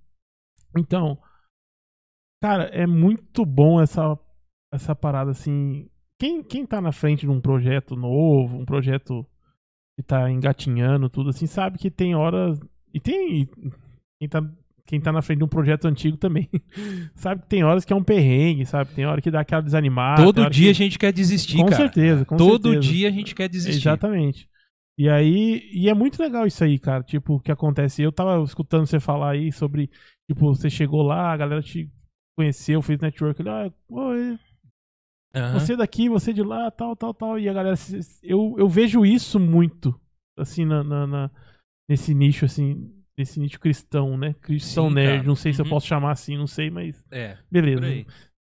Então. 0.77 1.18
Cara, 2.43 2.63
é 2.73 2.88
muito 2.88 3.45
bom 3.45 3.80
essa, 3.81 4.18
essa 4.73 4.95
parada 4.95 5.31
assim. 5.31 5.88
Quem, 6.19 6.43
quem 6.43 6.65
tá 6.65 6.81
na 6.81 6.91
frente 6.91 7.22
de 7.22 7.30
um 7.30 7.39
projeto 7.39 7.95
novo, 7.95 8.57
um 8.57 8.65
projeto 8.65 9.26
que 9.97 10.03
tá 10.05 10.30
engatinhando, 10.30 11.09
tudo 11.09 11.30
assim, 11.30 11.45
sabe 11.45 11.77
que 11.77 11.89
tem 11.91 12.13
horas. 12.15 12.59
E 12.93 12.99
tem. 12.99 13.47
Quem 14.19 14.27
tá, 14.27 14.41
quem 14.91 14.99
tá 14.99 15.09
na 15.11 15.22
frente 15.22 15.38
de 15.39 15.45
um 15.45 15.47
projeto 15.47 15.85
antigo 15.88 16.18
também. 16.18 16.49
sabe 17.15 17.41
que 17.43 17.47
tem 17.47 17.63
horas 17.63 17.85
que 17.85 17.93
é 17.93 17.95
um 17.95 18.03
perrengue, 18.03 18.65
sabe? 18.65 18.91
Tem 18.93 19.05
hora 19.05 19.22
que 19.22 19.31
dá 19.31 19.39
aquela 19.39 19.61
desanimada. 19.61 20.22
Todo 20.22 20.49
dia 20.49 20.65
que- 20.65 20.69
a 20.69 20.73
gente 20.73 20.99
quer 20.99 21.13
desistir, 21.13 21.57
Com 21.57 21.65
cara. 21.68 21.77
certeza, 21.77 22.26
com 22.26 22.35
Todo 22.35 22.69
certeza. 22.73 22.93
dia 22.93 23.07
a 23.07 23.11
gente 23.11 23.34
quer 23.34 23.47
desistir. 23.47 23.80
Exatamente. 23.88 24.49
E 24.99 25.07
aí, 25.09 25.69
e 25.73 25.88
é 25.89 25.93
muito 25.93 26.22
legal 26.22 26.45
isso 26.45 26.61
aí, 26.63 26.77
cara. 26.77 27.01
Tipo, 27.03 27.35
o 27.35 27.39
que 27.39 27.51
acontece. 27.51 28.01
Eu 28.03 28.11
tava 28.11 28.43
escutando 28.43 28.85
você 28.85 28.99
falar 28.99 29.31
aí 29.31 29.49
sobre, 29.51 29.89
tipo, 30.30 30.53
você 30.53 30.69
chegou 30.69 31.01
lá, 31.01 31.31
a 31.31 31.38
galera 31.38 31.61
te 31.61 31.89
conheceu, 32.38 32.81
fez 32.81 32.99
network, 32.99 33.41
ah, 33.47 33.72
oi, 33.89 34.38
Aham. 35.34 35.57
você 35.59 35.76
daqui, 35.77 36.09
você 36.09 36.34
de 36.34 36.43
lá, 36.43 36.69
tal, 36.69 36.95
tal, 36.95 37.13
tal. 37.13 37.39
E 37.39 37.47
a 37.47 37.53
galera, 37.53 37.76
eu, 38.22 38.55
eu 38.57 38.68
vejo 38.68 39.05
isso 39.05 39.39
muito, 39.39 39.97
assim, 40.38 40.65
na, 40.65 40.84
na- 40.84 41.07
na- 41.07 41.31
nesse 41.89 42.13
nicho, 42.13 42.43
assim, 42.45 42.91
nesse 43.18 43.40
nicho 43.40 43.60
cristão, 43.60 44.18
né? 44.18 44.34
Cristão 44.42 44.90
Sim, 44.90 44.96
nerd. 44.96 45.16
cara. 45.18 45.28
Não 45.28 45.36
sei 45.36 45.54
se 45.54 45.62
eu 45.62 45.66
Uhum. 45.66 45.70
posso 45.70 45.88
chamar 45.88 46.12
assim, 46.12 46.38
não 46.38 46.48
sei, 46.48 46.70
mas 46.70 47.04
É, 47.12 47.38
beleza 47.52 47.82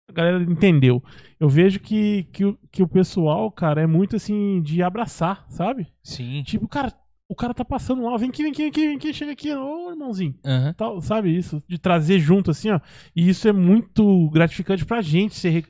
a 0.10 0.14
galera 0.14 0.42
entendeu. 0.44 1.04
Eu 1.40 1.50
vejo 1.50 1.80
que, 1.82 2.24
que, 2.32 2.46
o- 2.46 2.58
que 2.72 2.82
o 2.82 2.88
pessoal, 2.88 3.52
cara, 3.52 3.82
é 3.82 3.86
muito 3.88 4.16
assim 4.16 4.62
de 4.62 4.82
abraçar, 4.82 5.46
sabe? 5.50 5.88
Sim. 6.02 6.44
Tipo, 6.44 6.66
cara, 6.68 6.94
o 7.30 7.36
cara 7.36 7.54
tá 7.54 7.66
passando 7.66 8.04
mal, 8.04 8.18
vem 8.18 8.30
aqui, 8.30 8.42
vem 8.42 8.52
aqui, 8.54 8.62
vem 8.62 8.70
aqui, 8.70 8.88
vem 8.88 8.96
aqui, 8.96 9.14
chega 9.14 9.32
aqui, 9.34 9.54
ô 9.54 9.90
irmãozinho. 9.92 10.34
Aham. 10.46 10.74
Tal, 10.78 11.02
sabe 11.02 11.36
isso? 11.38 11.62
De 11.68 11.78
trazer 11.78 12.20
junto, 12.20 12.52
assim, 12.52 12.70
ó. 12.72 12.80
E 13.14 13.28
isso 13.28 13.50
é 13.50 13.52
muito 13.52 14.30
gratificante 14.30 14.86
pra 14.86 15.02
gente 15.02 15.36
ser, 15.36 15.66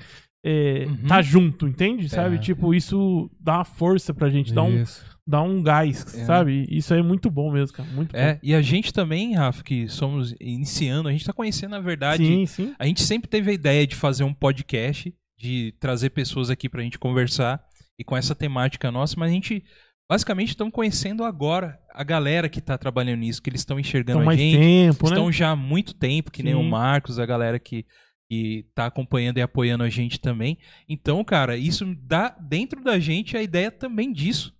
é, 0.45 0.85
Uhum. 0.87 1.07
tá 1.07 1.19
junto, 1.19 1.67
entende? 1.67 2.07
Sabe? 2.07 2.35
É. 2.35 2.39
Tipo, 2.39 2.75
isso 2.75 3.31
dá 3.39 3.55
uma 3.55 3.65
força 3.65 4.13
pra 4.13 4.29
gente, 4.29 4.53
dá 4.53 4.61
um, 4.61 4.83
Isso. 4.83 5.03
Dá 5.27 5.41
um 5.41 5.61
gás, 5.61 6.15
É. 6.15 6.25
sabe? 6.25 6.65
Isso 6.69 6.93
aí 6.93 7.01
é 7.01 7.03
muito 7.03 7.29
bom 7.29 7.51
mesmo, 7.51 7.75
cara. 7.75 7.89
Muito 7.89 8.15
É, 8.15 8.39
e 8.41 8.55
a 8.55 8.61
gente 8.61 8.93
também, 8.93 9.35
Rafa, 9.35 9.63
que 9.63 9.87
somos 9.89 10.33
iniciando, 10.39 11.09
a 11.09 11.11
gente 11.11 11.25
tá 11.25 11.33
conhecendo, 11.33 11.71
na 11.71 11.79
bom. 11.79 11.83
verdade, 11.85 12.25
Sim, 12.25 12.45
sim. 12.45 12.73
a 12.79 12.85
gente 12.85 13.01
sempre 13.03 13.27
teve 13.29 13.51
a 13.51 13.53
ideia 13.53 13.85
de 13.85 13.95
fazer 13.95 14.23
um 14.23 14.33
podcast, 14.33 15.13
de 15.37 15.73
trazer 15.79 16.11
pessoas 16.11 16.49
aqui 16.49 16.69
pra 16.69 16.81
gente 16.81 16.97
conversar 16.97 17.61
e 17.99 18.03
com 18.03 18.15
essa 18.15 18.33
temática 18.33 18.89
nossa, 18.91 19.15
mas 19.17 19.29
a 19.29 19.33
gente 19.33 19.63
basicamente 20.09 20.49
estamos 20.49 20.73
conhecendo 20.73 21.23
agora 21.23 21.77
a 21.93 22.03
galera 22.03 22.47
que 22.47 22.61
tá 22.61 22.77
trabalhando 22.77 23.19
nisso, 23.19 23.41
que 23.41 23.49
eles 23.49 23.61
estão 23.61 23.77
enxergando 23.79 24.27
a 24.29 24.35
gente, 24.35 24.57
tempo, 24.57 25.05
né? 25.05 25.09
estão 25.11 25.31
já 25.31 25.49
há 25.51 25.55
muito 25.55 25.93
tempo, 25.93 26.31
que 26.31 26.41
nem 26.41 26.53
Sim. 26.53 26.59
o 26.59 26.63
Marcos, 26.63 27.19
a 27.19 27.25
galera 27.25 27.59
que, 27.59 27.85
que 28.29 28.65
tá 28.73 28.85
acompanhando 28.85 29.37
e 29.39 29.41
apoiando 29.41 29.83
a 29.83 29.89
gente 29.89 30.19
também. 30.19 30.57
Então, 30.87 31.21
cara, 31.23 31.57
isso 31.57 31.85
dá 32.01 32.29
dentro 32.29 32.81
da 32.83 32.97
gente 32.99 33.35
a 33.35 33.41
ideia 33.43 33.69
também 33.69 34.13
disso. 34.13 34.55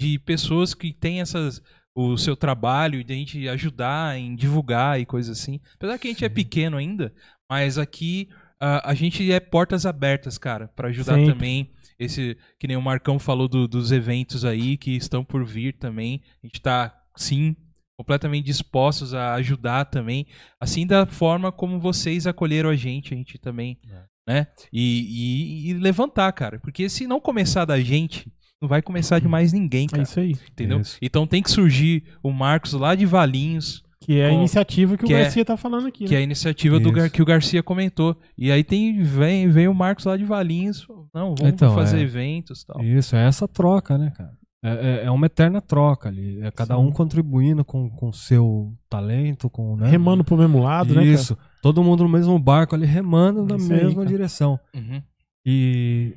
De 0.00 0.18
pessoas 0.18 0.74
que 0.74 0.92
têm 0.92 1.20
essas. 1.20 1.62
O 1.98 2.18
seu 2.18 2.36
trabalho, 2.36 3.02
de 3.02 3.10
a 3.10 3.16
gente 3.16 3.48
ajudar 3.48 4.18
em 4.18 4.36
divulgar 4.36 5.00
e 5.00 5.06
coisas 5.06 5.38
assim. 5.40 5.58
Apesar 5.76 5.98
que 5.98 6.06
a 6.08 6.10
gente 6.10 6.24
é 6.26 6.28
Sim. 6.28 6.34
pequeno 6.34 6.76
ainda, 6.76 7.10
mas 7.48 7.78
aqui 7.78 8.28
a, 8.60 8.90
a 8.90 8.94
gente 8.94 9.32
é 9.32 9.40
portas 9.40 9.86
abertas, 9.86 10.36
cara, 10.36 10.68
pra 10.76 10.88
ajudar 10.88 11.14
Sempre. 11.14 11.32
também. 11.32 11.70
Esse, 11.98 12.36
que 12.60 12.66
nem 12.68 12.76
o 12.76 12.82
Marcão 12.82 13.18
falou 13.18 13.48
do- 13.48 13.66
dos 13.66 13.92
eventos 13.92 14.44
aí 14.44 14.76
que 14.76 14.90
estão 14.94 15.24
por 15.24 15.42
vir 15.46 15.72
também. 15.78 16.20
A 16.44 16.46
gente 16.46 16.60
tá, 16.60 16.94
sim, 17.16 17.56
completamente 17.98 18.44
dispostos 18.44 19.14
a 19.14 19.32
ajudar 19.36 19.86
também. 19.86 20.26
Assim 20.60 20.86
da 20.86 21.06
forma 21.06 21.50
como 21.50 21.80
vocês 21.80 22.26
acolheram 22.26 22.68
a 22.68 22.76
gente, 22.76 23.14
a 23.14 23.16
gente 23.16 23.38
também, 23.38 23.78
É. 23.88 24.02
né? 24.28 24.46
E, 24.70 24.82
e- 24.82 25.70
e 25.70 25.72
levantar, 25.78 26.30
cara. 26.32 26.58
Porque 26.60 26.90
se 26.90 27.06
não 27.06 27.18
começar 27.22 27.64
da 27.64 27.80
gente, 27.80 28.30
não 28.66 28.68
vai 28.68 28.82
começar 28.82 29.18
de 29.20 29.28
mais 29.28 29.52
ninguém, 29.52 29.86
É 29.86 29.88
cara. 29.88 30.02
isso 30.02 30.18
aí. 30.20 30.36
entendeu? 30.52 30.80
Isso. 30.80 30.98
Então 31.00 31.26
tem 31.26 31.40
que 31.42 31.50
surgir 31.50 32.02
o 32.22 32.30
Marcos 32.32 32.72
lá 32.72 32.94
de 32.94 33.06
Valinhos, 33.06 33.82
Que 34.00 34.20
é 34.20 34.26
a 34.26 34.30
Com- 34.30 34.36
iniciativa 34.38 34.96
que, 34.96 35.04
que 35.06 35.12
o 35.12 35.16
é- 35.16 35.22
Garcia 35.22 35.44
tá 35.44 35.56
falando 35.56 35.86
aqui, 35.88 36.04
que 36.04 36.10
né? 36.10 36.16
é 36.16 36.18
a 36.20 36.22
iniciativa 36.22 36.78
do 36.78 36.88
Isso. 36.90 36.92
Gar- 36.92 37.10
que 37.10 37.22
o 37.22 37.24
Garcia 37.24 37.62
comentou. 37.62 38.16
E 38.36 38.52
aí 38.52 38.62
tem 38.62 39.02
vem, 39.02 39.48
vem 39.48 39.66
o 39.68 39.74
Marcos 39.74 40.04
lá 40.04 40.16
de 40.16 40.24
Valinhos. 40.24 40.86
Não, 41.14 41.34
vamos 41.34 41.40
Então, 41.42 41.74
fazer 41.74 41.98
é. 41.98 42.02
eventos 42.02 42.60
e 42.62 42.66
tal. 42.66 42.82
Isso, 42.84 43.16
é 43.16 43.26
essa 43.26 43.48
troca, 43.48 43.96
né, 43.98 44.12
cara? 44.16 44.30
É, 44.62 44.70
é- 44.70 45.04
é 45.06 45.10
uma 45.10 45.26
eterna 45.26 45.60
troca 45.60 46.08
ali. 46.08 46.40
É 46.42 46.50
cada 46.50 46.74
Sim. 46.76 46.80
um 46.82 46.92
contribuindo 46.92 47.64
com 47.64 47.90
o 48.02 48.12
seu 48.12 48.72
talento, 48.88 49.48
com. 49.48 49.76
Né? 49.76 49.88
Remando 49.88 50.22
pro 50.22 50.36
mesmo 50.36 50.62
lado, 50.62 50.88
né, 50.90 51.00
cara? 51.00 51.06
Isso. 51.06 51.36
Todo 51.62 51.82
mundo 51.82 52.02
no 52.04 52.08
mesmo 52.08 52.38
barco 52.38 52.74
ali, 52.74 52.86
remando 52.86 53.44
na 53.44 53.56
Isso 53.56 53.72
aí, 53.72 53.78
mesma 53.82 54.02
cara. 54.02 54.06
direção. 54.08 54.60
Uhum, 54.74 55.02
E, 55.44 56.14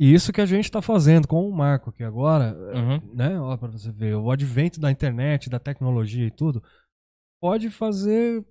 e 0.00 0.14
isso 0.14 0.32
que 0.32 0.40
a 0.40 0.46
gente 0.46 0.70
tá 0.70 0.80
fazendo 0.80 1.28
com 1.28 1.46
o 1.46 1.54
Marco 1.54 1.90
aqui 1.90 2.02
agora, 2.02 2.56
uhum. 2.74 3.14
né? 3.14 3.38
Ó, 3.38 3.54
pra 3.58 3.68
você 3.68 3.92
ver, 3.92 4.16
o 4.16 4.30
advento 4.30 4.80
da 4.80 4.90
internet, 4.90 5.50
da 5.50 5.58
tecnologia 5.58 6.26
e 6.26 6.30
tudo, 6.30 6.62
pode 7.38 7.68
fazer, 7.68 8.42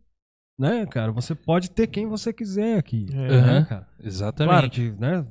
né, 0.60 0.86
cara? 0.86 1.12
Você 1.12 1.34
pode 1.34 1.72
ter 1.72 1.88
quem 1.88 2.06
você 2.08 2.32
quiser 2.32 2.78
aqui. 2.78 3.08
É. 3.12 3.16
né, 3.16 3.38
Aham. 3.38 3.66
cara? 3.66 3.88
Exatamente. 4.04 4.52
Claro 4.52 4.70
que, 4.70 4.92
né? 4.92 5.26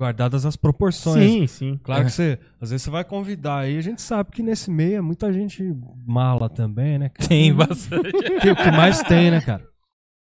Guardadas 0.00 0.46
as 0.46 0.54
proporções. 0.54 1.30
Sim, 1.30 1.46
sim. 1.48 1.80
Claro 1.82 2.02
É. 2.02 2.04
que 2.04 2.12
você, 2.12 2.38
às 2.60 2.70
vezes 2.70 2.84
você 2.84 2.90
vai 2.90 3.04
convidar 3.04 3.58
aí, 3.58 3.76
a 3.76 3.82
gente 3.82 4.00
sabe 4.00 4.30
que 4.30 4.44
nesse 4.44 4.70
meio 4.70 4.96
é 4.98 5.00
muita 5.00 5.32
gente 5.32 5.62
mala 6.06 6.48
também, 6.48 6.98
né? 6.98 7.08
cara? 7.08 7.28
Tem 7.28 7.52
bastante. 7.52 8.12
Que, 8.12 8.50
o 8.50 8.56
que 8.56 8.70
mais 8.70 9.02
tem, 9.02 9.30
né, 9.32 9.40
cara? 9.40 9.71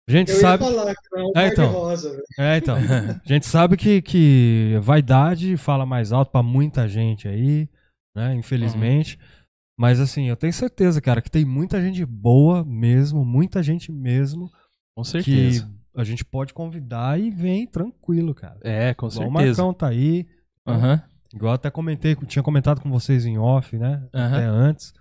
A 0.10 0.12
gente 0.12 0.30
Eu 0.32 0.36
ia 0.36 0.42
sabe. 0.42 0.64
falar 0.64 0.96
que 0.96 1.02
não 1.12 1.20
é 1.20 1.24
um 1.24 1.30
É, 1.30 1.34
par 1.34 1.46
de 1.46 1.52
então. 1.54 1.72
rosa, 1.72 2.10
velho. 2.10 2.24
É, 2.40 2.58
então. 2.58 2.76
A 2.76 2.80
gente 3.28 3.46
sabe 3.46 3.78
que, 3.78 4.02
que 4.02 4.78
vaidade 4.82 5.56
fala 5.56 5.86
mais 5.86 6.12
alto 6.12 6.32
pra 6.32 6.42
muita 6.42 6.88
gente 6.88 7.28
aí, 7.28 7.70
né? 8.16 8.34
Infelizmente. 8.36 9.20
Mas 9.78 10.00
assim, 10.00 10.26
eu 10.28 10.36
tenho 10.36 10.52
certeza, 10.52 11.00
cara, 11.00 11.22
que 11.22 11.32
tem 11.32 11.46
muita 11.46 11.80
gente 11.82 12.04
boa 12.06 12.66
mesmo, 12.66 13.24
muita 13.24 13.62
gente 13.64 13.92
mesmo, 13.92 14.50
Com 14.98 15.04
que 15.04 15.08
certeza. 15.10 15.72
a 15.96 16.04
gente 16.04 16.26
pode 16.26 16.54
convidar 16.54 17.18
e 17.20 17.30
vem 17.32 17.66
tranquilo, 17.66 18.34
cara. 18.36 18.60
É, 18.62 18.94
com 18.94 19.08
Igual 19.08 19.30
o 19.30 19.32
certeza. 19.32 19.62
Marcão 19.64 19.74
tá 19.74 19.88
aí. 19.88 20.28
Aham. 20.68 21.02
Igual 21.34 21.52
eu 21.52 21.56
até 21.56 21.70
comentei, 21.70 22.16
tinha 22.16 22.42
comentado 22.44 22.82
com 22.82 22.90
vocês 22.90 23.26
em 23.26 23.38
off, 23.38 23.78
né? 23.78 24.06
Até 24.12 24.44
antes. 24.44 24.92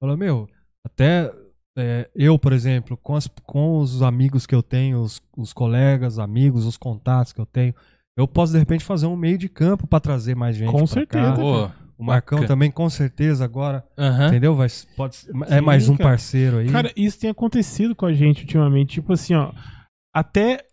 Falou, 0.00 0.16
meu, 0.16 0.46
até 0.84 1.32
é, 1.78 2.08
eu, 2.14 2.38
por 2.38 2.52
exemplo, 2.52 2.96
com, 2.96 3.14
as- 3.14 3.28
com 3.46 3.78
os 3.78 4.02
amigos 4.02 4.44
que 4.46 4.54
eu 4.54 4.62
tenho, 4.62 5.00
os, 5.00 5.22
os 5.36 5.52
colegas, 5.52 6.18
amigos, 6.18 6.66
os 6.66 6.76
contatos 6.76 7.32
que 7.32 7.40
eu 7.40 7.46
tenho, 7.46 7.74
eu 8.16 8.26
posso 8.26 8.52
de 8.52 8.58
repente 8.58 8.84
fazer 8.84 9.06
um 9.06 9.16
meio 9.16 9.38
de 9.38 9.48
campo 9.48 9.86
pra 9.86 10.00
trazer 10.00 10.34
mais 10.34 10.56
gente. 10.56 10.70
Com 10.72 10.86
certeza. 10.86 11.34
cá. 11.36 11.72
O 11.96 12.04
Marcão 12.04 12.38
bacana. 12.38 12.46
também, 12.46 12.70
com 12.70 12.88
certeza, 12.88 13.44
agora, 13.44 13.84
Aham. 13.98 14.28
entendeu? 14.28 14.54
Vai, 14.54 14.68
pode, 14.96 15.16
é 15.48 15.58
Sim, 15.58 15.64
mais 15.64 15.88
um 15.88 15.96
cara. 15.96 16.10
parceiro 16.10 16.58
aí. 16.58 16.68
Cara, 16.70 16.92
isso 16.96 17.18
tem 17.18 17.28
acontecido 17.30 17.94
com 17.96 18.06
a 18.06 18.12
gente 18.12 18.42
ultimamente. 18.42 18.94
Tipo 18.94 19.14
assim, 19.14 19.34
ó. 19.34 19.52
Até 20.14 20.64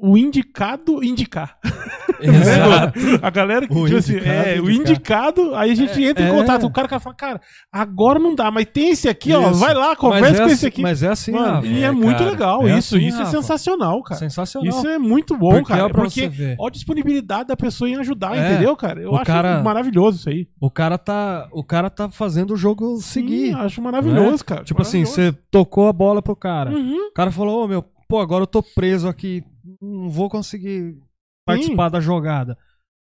o, 0.00 0.12
o 0.12 0.18
indicado 0.18 1.02
indicar. 1.04 1.56
Exato. 2.20 2.98
A 3.22 3.30
galera 3.30 3.66
que, 3.66 3.72
O 3.72 3.86
tipo 3.86 3.98
assim, 3.98 4.16
é, 4.18 4.60
o 4.60 4.68
indicar. 4.70 4.90
indicado, 4.92 5.54
aí 5.54 5.70
a 5.70 5.74
gente 5.74 6.02
entra 6.04 6.22
em 6.24 6.28
é. 6.28 6.30
contato. 6.30 6.66
O 6.66 6.70
cara 6.70 6.86
que 6.86 6.98
fala, 6.98 7.14
cara, 7.14 7.40
agora 7.72 8.18
não 8.18 8.34
dá, 8.34 8.50
mas 8.50 8.66
tem 8.66 8.90
esse 8.90 9.08
aqui, 9.08 9.32
ó. 9.32 9.50
Isso. 9.50 9.60
Vai 9.60 9.72
lá, 9.74 9.96
conversa 9.96 10.26
é 10.28 10.38
com 10.38 10.44
assim- 10.44 10.52
esse 10.54 10.66
aqui. 10.66 10.82
Mas 10.82 11.02
é 11.02 11.08
assim, 11.08 11.32
Mano, 11.32 11.54
Rafa. 11.54 11.66
e 11.66 11.82
é, 11.82 11.86
É, 11.86 11.90
muito 11.90 12.18
cara. 12.18 12.30
legal. 12.30 12.68
É 12.68 12.78
isso, 12.78 12.96
assim, 12.96 13.06
isso 13.06 13.16
é 13.16 13.20
Rafa. 13.24 13.30
sensacional, 13.36 14.02
cara. 14.02 14.18
Sensacional. 14.18 14.68
Isso 14.68 14.86
é 14.86 14.98
muito 14.98 15.36
bom, 15.36 15.50
Porque, 15.50 15.72
cara. 15.72 15.86
ó, 15.86 15.88
pra 15.88 16.02
Porque 16.02 16.30
olha 16.58 16.68
a 16.68 16.70
disponibilidade 16.70 17.48
da 17.48 17.56
pessoa 17.56 17.88
em 17.88 17.96
ajudar, 17.96 18.36
É. 18.36 18.52
entendeu, 18.52 18.76
cara? 18.76 19.00
Eu 19.00 19.12
O 19.12 19.16
acho 19.16 19.24
cara- 19.24 19.62
maravilhoso 19.62 20.18
isso 20.18 20.28
aí. 20.28 20.46
O 20.60 20.70
cara 20.70 20.98
tá, 20.98 21.48
o 21.52 21.64
cara 21.64 21.88
tá 21.88 22.08
fazendo 22.10 22.52
o 22.52 22.56
jogo 22.56 22.98
seguir. 23.00 23.48
Sim, 23.48 23.54
acho 23.54 23.80
maravilhoso, 23.80 24.44
cara. 24.44 24.62
Tipo 24.64 24.82
assim, 24.82 25.04
Maravilhoso. 25.04 25.32
você 25.32 25.38
tocou 25.50 25.88
a 25.88 25.92
bola 25.92 26.20
pro 26.20 26.36
cara. 26.36 26.70
Uhum. 26.70 27.08
O 27.08 27.12
cara 27.14 27.30
falou, 27.30 27.64
ô 27.64 27.68
meu, 27.68 27.84
pô, 28.10 28.18
agora 28.20 28.42
eu 28.42 28.46
tô 28.46 28.62
preso 28.62 29.08
aqui, 29.08 29.42
não 29.80 30.10
vou 30.10 30.28
conseguir 30.28 30.98
participar 31.46 31.88
da 31.88 32.00
jogada. 32.00 32.58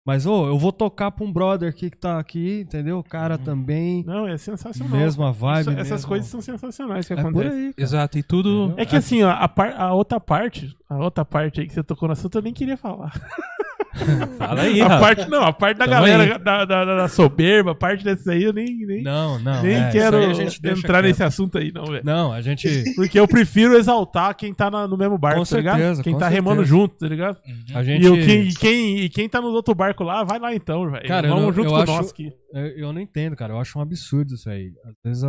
Mas, 0.06 0.26
ô, 0.26 0.48
eu 0.48 0.58
vou 0.58 0.74
tocar 0.74 1.12
pra 1.12 1.24
um 1.26 1.32
brother 1.32 1.70
aqui 1.70 1.90
que 1.90 1.98
tá 1.98 2.20
aqui, 2.20 2.60
entendeu? 2.62 3.00
O 3.00 3.04
cara 3.04 3.38
também, 3.38 4.04
Não, 4.04 4.28
é 4.28 4.38
sensacional. 4.38 4.98
mesma 4.98 5.30
Isso- 5.32 5.40
vibe. 5.40 5.70
essas 5.76 5.90
mesmo- 5.92 6.08
coisas 6.10 6.28
são 6.28 6.42
sensacionais 6.42 7.08
que 7.08 7.14
é 7.14 7.16
por 7.16 7.28
acontecem. 7.30 7.52
aí. 7.68 7.74
cara. 7.74 7.74
Exato, 7.86 8.18
e 8.18 8.24
tudo. 8.24 8.66
Entendeu? 8.66 8.76
É 8.84 8.86
que 8.86 8.96
assim, 8.98 9.24
ó, 9.24 9.30
a, 9.30 9.48
par- 9.48 9.74
a 9.80 9.94
outra 9.94 10.20
parte, 10.20 10.76
a 10.90 10.98
outra 10.98 11.24
parte 11.24 11.62
aí 11.62 11.68
que 11.68 11.74
você 11.74 11.82
tocou 11.84 12.10
no 12.10 12.14
assunto, 12.14 12.38
eu 12.38 12.42
nem 12.42 12.52
queria 12.54 12.76
falar. 12.76 13.14
Fala 14.38 14.62
aí, 14.62 14.82
a 14.82 14.88
Rafa. 14.88 15.00
parte, 15.00 15.30
não, 15.30 15.44
a 15.44 15.54
parte 15.54 15.78
da 15.78 15.86
Tamo 15.86 15.98
galera 15.98 16.40
da, 16.40 16.66
da, 16.66 16.84
da- 16.86 17.08
soberba, 17.08 17.72
a 17.72 17.76
parte 17.76 18.04
dessa 18.04 18.32
aí 18.32 18.44
eu 18.44 18.52
nem, 18.54 18.86
nem, 18.86 19.04
Não, 19.04 19.38
não. 19.40 19.62
nem 19.62 19.76
é, 19.76 19.92
quero 19.92 20.18
a 20.18 20.24
entrar 20.32 20.44
quieto. 20.74 21.02
nesse 21.04 21.24
assunto 21.24 21.58
aí, 21.58 21.72
não, 21.72 21.86
velho. 21.86 22.04
Não, 22.04 22.32
a 22.34 22.42
gente. 22.42 22.68
Porque 22.96 23.20
eu 23.20 23.28
prefiro 23.28 23.76
exaltar 23.76 24.36
quem 24.36 24.54
tá 24.54 24.72
na- 24.72 24.88
no 24.88 24.98
mesmo 24.98 25.18
barco, 25.18 25.40
Com 25.40 25.46
tá 25.46 25.58
ligado? 25.58 25.78
certeza, 25.78 26.04
Quem 26.04 26.14
com 26.14 26.20
tá 26.20 26.28
remando 26.28 26.62
certeza. 26.66 26.78
junto, 26.78 26.98
tá 26.98 27.08
ligado? 27.08 27.38
Uhum. 27.46 27.78
A 27.78 27.84
gente 27.84 28.02
E, 28.02 28.06
eu, 28.06 28.14
quem, 28.16 28.42
e, 28.48 28.54
quem, 28.56 29.00
e 29.02 29.10
quem 29.10 29.30
tá 29.30 29.40
no 29.40 29.48
outro 29.50 29.76
barco 29.76 30.04
lá, 30.04 30.24
vai 30.24 30.40
lá 30.40 30.54
então, 30.56 30.90
velho. 30.90 31.06
Eu 31.06 31.22
Vamos 31.30 31.44
não- 31.44 31.54
junto 31.54 31.68
eu 31.68 31.72
com 31.72 31.78
acho- 31.78 31.92
nós 31.92 32.10
aqui. 32.12 32.32
Eu, 32.54 32.66
eu 32.78 32.94
não 32.94 33.00
entendo, 33.02 33.36
cara. 33.36 33.54
Eu 33.54 33.60
acho 33.60 33.78
um 33.78 33.82
absurdo 33.82 34.34
isso 34.34 34.50
aí. 34.50 34.72
Às 34.86 34.96
vezes, 35.06 35.24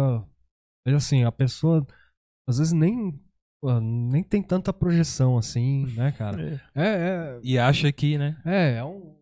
veja 0.87 0.97
assim, 0.97 1.25
a 1.25 1.33
pessoa 1.33 1.87
às 2.49 2.59
vezes 2.59 2.73
nem 2.73 3.19
pô, 3.65 3.81
nem 3.81 4.23
tem 4.23 4.43
tanta 4.43 4.75
projeção 4.75 5.39
assim, 5.39 5.87
né, 5.97 6.13
cara? 6.13 6.61
É, 6.75 7.39
E 7.43 7.59
acha 7.59 7.91
que, 7.91 8.19
né? 8.19 8.37
é, 8.45 8.73
é, 8.73 8.77
é 8.77 8.85
um 8.85 9.17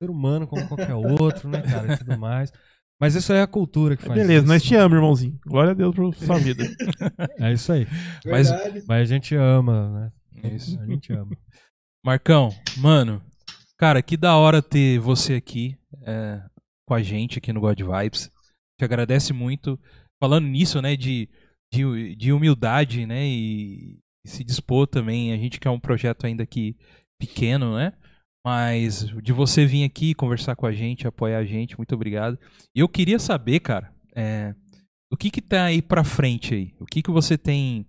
ser 0.00 0.08
humano 0.08 0.46
como 0.46 0.68
qualquer 0.68 0.94
outro, 0.94 1.48
né, 1.48 1.60
cara, 1.60 1.94
e 1.94 1.98
tudo 1.98 2.16
mais. 2.16 2.52
Mas 3.00 3.16
isso 3.16 3.32
aí 3.32 3.40
é 3.40 3.42
a 3.42 3.48
cultura 3.48 3.96
que 3.96 4.04
faz 4.04 4.14
Beleza, 4.20 4.44
isso. 4.44 4.46
nós 4.52 4.62
te 4.62 4.76
amamos, 4.76 4.96
irmãozinho. 4.96 5.40
Glória 5.44 5.72
a 5.72 5.74
Deus 5.74 5.92
por 5.92 6.14
sua 6.14 6.38
vida. 6.38 6.62
É 7.40 7.52
isso 7.52 7.72
aí. 7.72 7.86
Mas-. 8.26 8.50
Mas 8.86 9.00
a 9.00 9.04
gente 9.04 9.34
ama, 9.34 9.90
né? 9.90 10.12
É 10.44 10.54
isso. 10.54 10.78
A 10.78 10.86
gente 10.86 11.12
ama. 11.12 11.36
Marcão, 12.04 12.50
mano, 12.76 13.20
cara, 13.76 14.00
que 14.02 14.16
da 14.16 14.36
hora 14.36 14.62
ter 14.62 15.00
você 15.00 15.34
aqui 15.34 15.76
é, 16.02 16.40
com 16.86 16.94
a 16.94 17.02
gente 17.02 17.38
aqui 17.38 17.52
no 17.52 17.60
God 17.60 17.80
Vibes. 17.80 18.30
Te 18.78 18.84
agradece 18.84 19.32
muito. 19.32 19.80
Falando 20.22 20.46
nisso, 20.46 20.80
né, 20.80 20.94
de, 20.96 21.28
de, 21.72 22.16
de 22.16 22.32
humildade, 22.32 23.06
né, 23.06 23.26
e, 23.26 23.98
e 24.24 24.28
se 24.28 24.44
dispor 24.44 24.86
também. 24.86 25.32
A 25.32 25.36
gente 25.36 25.60
quer 25.60 25.70
um 25.70 25.80
projeto 25.80 26.26
ainda 26.26 26.42
aqui 26.42 26.76
pequeno, 27.18 27.76
né? 27.76 27.92
Mas 28.44 29.06
de 29.22 29.32
você 29.32 29.66
vir 29.66 29.84
aqui 29.84 30.14
conversar 30.14 30.56
com 30.56 30.66
a 30.66 30.72
gente, 30.72 31.06
apoiar 31.06 31.38
a 31.38 31.44
gente, 31.44 31.76
muito 31.76 31.94
obrigado. 31.94 32.38
E 32.74 32.80
eu 32.80 32.88
queria 32.88 33.18
saber, 33.18 33.60
cara, 33.60 33.92
é, 34.16 34.54
o 35.12 35.16
que 35.16 35.30
que 35.30 35.42
tá 35.42 35.64
aí 35.64 35.82
pra 35.82 36.02
frente 36.02 36.54
aí? 36.54 36.74
O 36.80 36.86
que 36.86 37.02
que 37.02 37.10
você 37.10 37.36
tem 37.36 37.86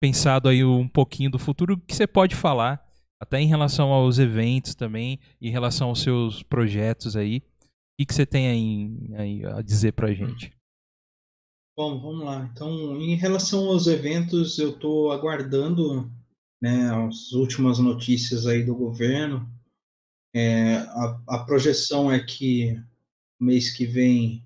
pensado 0.00 0.48
aí 0.48 0.64
um 0.64 0.86
pouquinho 0.86 1.30
do 1.30 1.38
futuro 1.38 1.78
que 1.78 1.94
você 1.94 2.06
pode 2.06 2.34
falar, 2.34 2.84
até 3.20 3.40
em 3.40 3.46
relação 3.46 3.90
aos 3.90 4.18
eventos 4.18 4.74
também, 4.74 5.18
em 5.40 5.50
relação 5.50 5.88
aos 5.88 6.02
seus 6.02 6.42
projetos 6.42 7.16
aí. 7.16 7.38
O 7.38 8.00
que, 8.00 8.06
que 8.06 8.14
você 8.14 8.26
tem 8.26 8.48
aí, 8.48 9.14
aí 9.16 9.46
a 9.46 9.62
dizer 9.62 9.92
pra 9.92 10.12
gente? 10.12 10.52
Bom, 11.76 12.00
vamos 12.00 12.24
lá. 12.24 12.50
Então, 12.50 12.98
em 12.98 13.16
relação 13.16 13.68
aos 13.68 13.86
eventos, 13.86 14.58
eu 14.58 14.70
estou 14.70 15.12
aguardando 15.12 16.10
né, 16.58 16.90
as 17.06 17.32
últimas 17.32 17.78
notícias 17.78 18.46
aí 18.46 18.64
do 18.64 18.74
governo. 18.74 19.46
É, 20.34 20.76
a, 20.76 21.22
a 21.28 21.44
projeção 21.44 22.10
é 22.10 22.18
que 22.18 22.82
mês 23.38 23.70
que 23.76 23.84
vem 23.84 24.42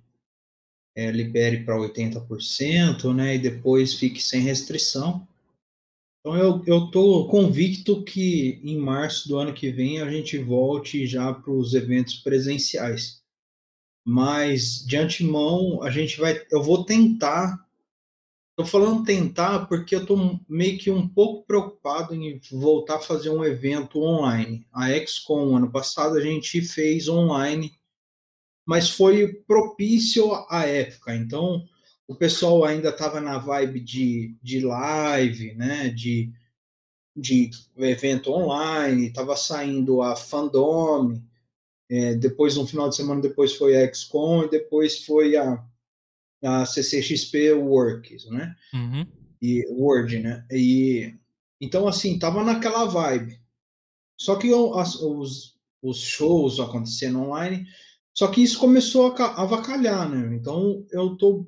é, 0.96 1.12
libere 1.12 1.64
para 1.64 1.78
80%, 1.78 3.14
né, 3.14 3.36
e 3.36 3.38
depois 3.38 3.94
fique 3.94 4.20
sem 4.20 4.40
restrição. 4.40 5.24
Então, 6.18 6.36
eu 6.66 6.86
estou 6.86 7.28
convicto 7.28 8.02
que 8.02 8.60
em 8.64 8.76
março 8.76 9.28
do 9.28 9.38
ano 9.38 9.54
que 9.54 9.70
vem 9.70 10.02
a 10.02 10.10
gente 10.10 10.36
volte 10.36 11.06
já 11.06 11.32
para 11.32 11.52
os 11.52 11.74
eventos 11.74 12.16
presenciais 12.16 13.19
mas 14.04 14.84
de 14.86 14.96
antemão 14.96 15.82
a 15.82 15.90
gente 15.90 16.18
vai 16.18 16.40
eu 16.50 16.62
vou 16.62 16.84
tentar 16.84 17.58
tô 18.56 18.64
falando 18.64 19.04
tentar 19.04 19.66
porque 19.66 19.94
eu 19.96 20.04
tô 20.04 20.38
meio 20.48 20.78
que 20.78 20.90
um 20.90 21.08
pouco 21.08 21.46
preocupado 21.46 22.14
em 22.14 22.40
voltar 22.52 22.96
a 22.96 23.00
fazer 23.00 23.30
um 23.30 23.42
evento 23.42 24.02
online. 24.02 24.66
A 24.70 24.90
XCOM 24.90 25.56
ano 25.56 25.70
passado 25.70 26.16
a 26.16 26.20
gente 26.20 26.60
fez 26.60 27.08
online 27.08 27.72
mas 28.66 28.90
foi 28.90 29.32
propício 29.48 30.32
à 30.48 30.66
época. 30.66 31.16
Então 31.16 31.64
o 32.06 32.14
pessoal 32.14 32.64
ainda 32.64 32.90
estava 32.90 33.20
na 33.20 33.38
vibe 33.38 33.80
de, 33.80 34.36
de 34.42 34.60
live 34.60 35.54
né 35.54 35.88
de 35.88 36.32
de 37.16 37.50
evento 37.76 38.32
online 38.32 39.08
estava 39.08 39.36
saindo 39.36 40.02
a 40.02 40.16
fandom 40.16 41.20
é, 41.90 42.14
depois, 42.14 42.56
um 42.56 42.66
final 42.66 42.88
de 42.88 42.94
semana 42.94 43.20
depois 43.20 43.54
foi 43.56 43.76
a 43.76 43.92
XCOM 43.92 44.44
e 44.44 44.50
depois 44.50 45.04
foi 45.04 45.36
a, 45.36 45.60
a 46.44 46.64
CCXP 46.64 47.52
Works, 47.52 48.26
né? 48.30 48.54
Uhum. 48.72 49.04
E 49.42 49.66
Word, 49.68 50.20
né? 50.20 50.46
E 50.52 51.14
então 51.60 51.88
assim, 51.88 52.16
tava 52.18 52.44
naquela 52.44 52.84
vibe. 52.84 53.40
Só 54.16 54.36
que 54.36 54.52
as, 54.74 54.94
os, 54.96 55.56
os 55.82 55.98
shows 55.98 56.60
acontecendo 56.60 57.20
online, 57.20 57.66
só 58.14 58.28
que 58.28 58.42
isso 58.42 58.58
começou 58.58 59.06
a 59.06 59.14
ca- 59.14 59.34
avacalhar, 59.34 60.08
né? 60.08 60.36
Então 60.36 60.86
eu 60.92 61.16
tô 61.16 61.44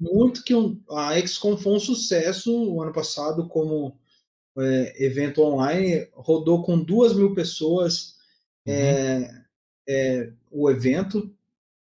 muito 0.00 0.42
que 0.42 0.52
a 0.90 1.18
XCOM 1.20 1.56
foi 1.56 1.74
um 1.74 1.80
sucesso 1.80 2.52
o 2.52 2.82
ano 2.82 2.92
passado 2.92 3.46
como 3.46 3.96
é, 4.58 5.04
evento 5.04 5.42
online, 5.42 6.08
rodou 6.12 6.64
com 6.64 6.82
duas 6.82 7.14
mil 7.14 7.34
pessoas. 7.34 8.16
É, 8.66 9.45
é, 9.88 10.30
o 10.50 10.70
evento. 10.70 11.30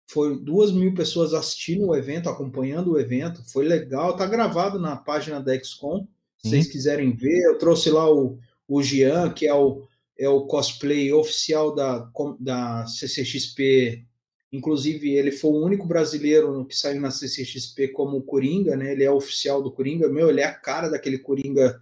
Foi 0.09 0.39
duas 0.39 0.71
mil 0.71 0.93
pessoas 0.93 1.33
assistindo 1.33 1.87
o 1.87 1.95
evento, 1.95 2.29
acompanhando 2.29 2.91
o 2.91 2.99
evento. 2.99 3.43
Foi 3.51 3.65
legal, 3.65 4.15
tá 4.15 4.25
gravado 4.25 4.79
na 4.79 4.95
página 4.95 5.41
da 5.41 5.57
XCOM. 5.57 6.07
Se 6.37 6.49
vocês 6.49 6.67
quiserem 6.67 7.13
ver, 7.13 7.43
eu 7.43 7.57
trouxe 7.57 7.89
lá 7.89 8.09
o, 8.09 8.37
o 8.67 8.81
Gian, 8.81 9.31
que 9.31 9.47
é 9.47 9.53
o, 9.53 9.85
é 10.17 10.29
o 10.29 10.45
cosplay 10.45 11.11
oficial 11.11 11.75
da, 11.75 12.09
da 12.39 12.85
CCXP. 12.85 14.05
Inclusive, 14.51 15.13
ele 15.13 15.31
foi 15.31 15.51
o 15.51 15.63
único 15.65 15.85
brasileiro 15.85 16.63
que 16.65 16.75
saiu 16.75 17.01
na 17.01 17.11
CCXP 17.11 17.89
como 17.89 18.21
Coringa, 18.21 18.77
né? 18.77 18.93
Ele 18.93 19.03
é 19.03 19.11
oficial 19.11 19.61
do 19.61 19.71
Coringa. 19.71 20.07
Meu, 20.07 20.29
ele 20.29 20.39
é 20.39 20.45
a 20.45 20.53
cara 20.53 20.89
daquele 20.89 21.17
Coringa, 21.17 21.79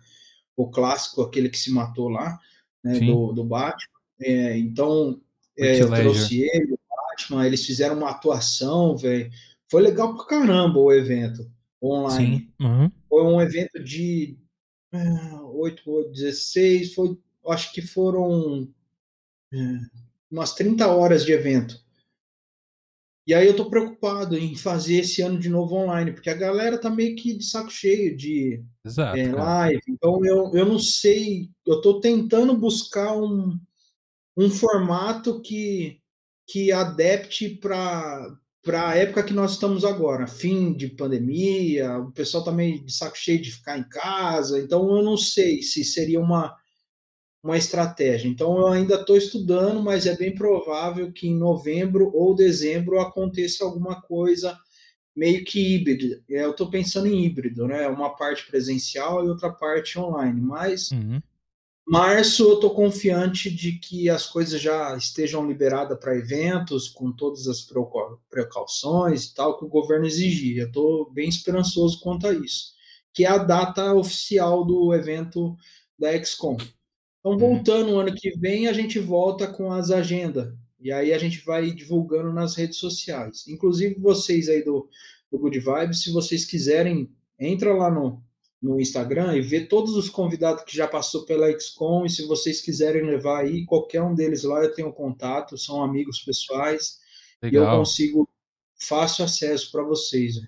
o 0.55 0.69
clássico, 0.69 1.21
aquele 1.21 1.49
que 1.49 1.59
se 1.59 1.71
matou 1.71 2.09
lá, 2.09 2.39
né? 2.83 2.99
Do, 3.01 3.33
do 3.33 3.43
Batman. 3.43 3.95
É, 4.19 4.57
então, 4.57 5.21
é, 5.57 5.81
eu 5.81 5.89
trouxe 5.89 6.41
ele, 6.41 6.73
o 6.73 6.79
Batman, 6.89 7.45
eles 7.45 7.65
fizeram 7.65 7.97
uma 7.97 8.11
atuação, 8.11 8.95
velho. 8.97 9.31
Foi 9.69 9.81
legal 9.81 10.15
pra 10.15 10.25
caramba 10.25 10.79
o 10.79 10.91
evento 10.91 11.49
online. 11.81 12.37
Sim. 12.37 12.65
Uhum. 12.65 12.91
Foi 13.09 13.23
um 13.23 13.41
evento 13.41 13.83
de 13.83 14.37
ah, 14.91 15.41
8, 15.43 15.89
8, 15.89 16.11
16, 16.11 16.93
foi, 16.93 17.17
acho 17.47 17.73
que 17.73 17.81
foram 17.81 18.67
é, 19.53 19.57
umas 20.31 20.53
30 20.53 20.87
horas 20.87 21.25
de 21.25 21.31
evento. 21.31 21.83
E 23.27 23.33
aí 23.33 23.47
eu 23.47 23.55
tô 23.55 23.67
preocupado 23.67 24.37
em 24.37 24.55
fazer 24.55 24.97
esse 24.97 25.21
ano 25.23 25.39
de 25.39 25.49
novo 25.49 25.75
online, 25.75 26.11
porque 26.11 26.29
a 26.29 26.35
galera 26.35 26.77
tá 26.77 26.91
meio 26.91 27.15
que 27.15 27.33
de 27.33 27.43
saco 27.43 27.71
cheio 27.71 28.15
de 28.15 28.63
Exato. 28.85 29.17
é, 29.17 29.31
live. 29.31 29.81
Então 29.89 30.23
eu, 30.23 30.51
eu 30.53 30.65
não 30.65 30.77
sei, 30.77 31.49
eu 31.65 31.77
estou 31.77 31.99
tentando 31.99 32.55
buscar 32.55 33.17
um, 33.17 33.59
um 34.37 34.49
formato 34.49 35.41
que, 35.41 35.99
que 36.47 36.71
adapte 36.71 37.49
para 37.49 38.37
para 38.65 38.89
a 38.89 38.95
época 38.95 39.21
que 39.21 39.31
nós 39.31 39.51
estamos 39.51 39.85
agora, 39.85 40.25
fim 40.25 40.73
de 40.73 40.87
pandemia, 40.87 41.99
o 41.99 42.11
pessoal 42.11 42.41
está 42.41 42.51
meio 42.51 42.83
de 42.83 42.91
saco 42.91 43.15
cheio 43.15 43.39
de 43.39 43.51
ficar 43.51 43.77
em 43.77 43.87
casa, 43.87 44.59
então 44.59 44.89
eu 44.97 45.03
não 45.03 45.15
sei 45.15 45.61
se 45.61 45.83
seria 45.83 46.19
uma, 46.19 46.57
uma 47.43 47.57
estratégia. 47.57 48.27
Então 48.27 48.57
eu 48.57 48.67
ainda 48.69 48.95
estou 48.95 49.15
estudando, 49.15 49.83
mas 49.83 50.07
é 50.07 50.17
bem 50.17 50.33
provável 50.33 51.13
que 51.13 51.27
em 51.27 51.37
novembro 51.37 52.09
ou 52.11 52.33
dezembro 52.33 52.99
aconteça 52.99 53.63
alguma 53.63 54.01
coisa 54.01 54.57
meio 55.15 55.45
que 55.45 55.75
híbrido. 55.75 56.23
É, 56.27 56.43
Eu 56.43 56.51
estou 56.51 56.67
pensando 56.67 57.05
em 57.05 57.23
híbrido, 57.23 57.67
né? 57.67 57.87
Uma 57.87 58.15
parte 58.15 58.47
presencial 58.47 59.23
e 59.23 59.29
outra 59.29 59.51
parte 59.51 59.97
online. 59.99 60.41
Mas 60.41 60.89
Uhum. 60.89 61.21
Março 61.87 62.43
eu 62.43 62.59
tô 62.59 62.71
confiante 62.71 63.49
de 63.53 63.73
que 63.73 64.09
as 64.09 64.25
coisas 64.25 64.59
já 64.59 64.97
estejam 64.97 65.45
liberadas 65.47 65.99
para 65.99 66.17
eventos, 66.17 66.89
com 66.89 67.11
todas 67.11 67.47
as 67.47 67.61
precau- 67.61 68.19
precauções 68.29 69.25
e 69.25 69.35
tal 69.35 69.57
que 69.57 69.65
o 69.65 69.69
governo 69.69 70.05
exigir. 70.07 70.57
Eu 70.57 70.71
tô 70.71 71.11
bem 71.13 71.29
esperançoso 71.29 71.99
quanto 72.01 72.27
a 72.27 72.33
isso. 72.33 72.73
Que 73.13 73.23
é 73.23 73.29
a 73.29 73.37
data 73.37 73.93
oficial 73.93 74.65
do 74.65 74.93
evento 74.95 75.55
da 75.97 76.11
XCOM. 76.23 76.57
Então, 77.19 77.37
voltando 77.37 77.91
o 77.91 77.99
ano 77.99 78.13
que 78.15 78.31
vem, 78.31 78.67
a 78.67 78.73
gente 78.73 78.97
volta 78.99 79.47
com 79.47 79.71
as 79.71 79.91
agendas. 79.91 80.51
E 80.79 80.91
aí 80.91 81.13
a 81.13 81.17
gente 81.19 81.45
vai 81.45 81.71
divulgando 81.71 82.33
nas 82.33 82.55
redes 82.55 82.77
sociais. 82.77 83.47
Inclusive, 83.47 83.95
vocês 83.99 84.49
aí 84.49 84.63
do, 84.63 84.89
do 85.31 85.37
Good 85.37 85.59
Vibes, 85.59 86.01
se 86.01 86.11
vocês 86.11 86.45
quiserem, 86.45 87.11
entra 87.39 87.73
lá 87.75 87.91
no, 87.91 88.23
no 88.65 88.79
Instagram 88.81 89.35
e 89.37 89.41
vê 89.41 89.61
todos 89.61 89.95
os 89.95 90.09
convidados 90.09 90.63
que 90.63 90.75
já 90.75 90.87
passou 90.87 91.23
pela 91.25 91.47
XCOM. 91.59 92.05
E 92.05 92.09
se 92.09 92.25
vocês 92.25 92.59
quiserem 92.61 93.03
levar 93.05 93.41
aí, 93.41 93.63
qualquer 93.65 94.01
um 94.01 94.15
deles 94.15 94.43
lá, 94.43 94.63
eu 94.63 94.73
tenho 94.73 94.91
contato, 94.91 95.57
são 95.57 95.83
amigos 95.83 96.19
pessoais. 96.19 96.97
E 97.43 97.47
eu 97.55 97.61
Legal. 97.61 97.79
consigo 97.79 98.27
fácil 98.79 99.23
acesso 99.25 99.71
para 99.71 99.83
vocês. 99.83 100.35
né? 100.41 100.47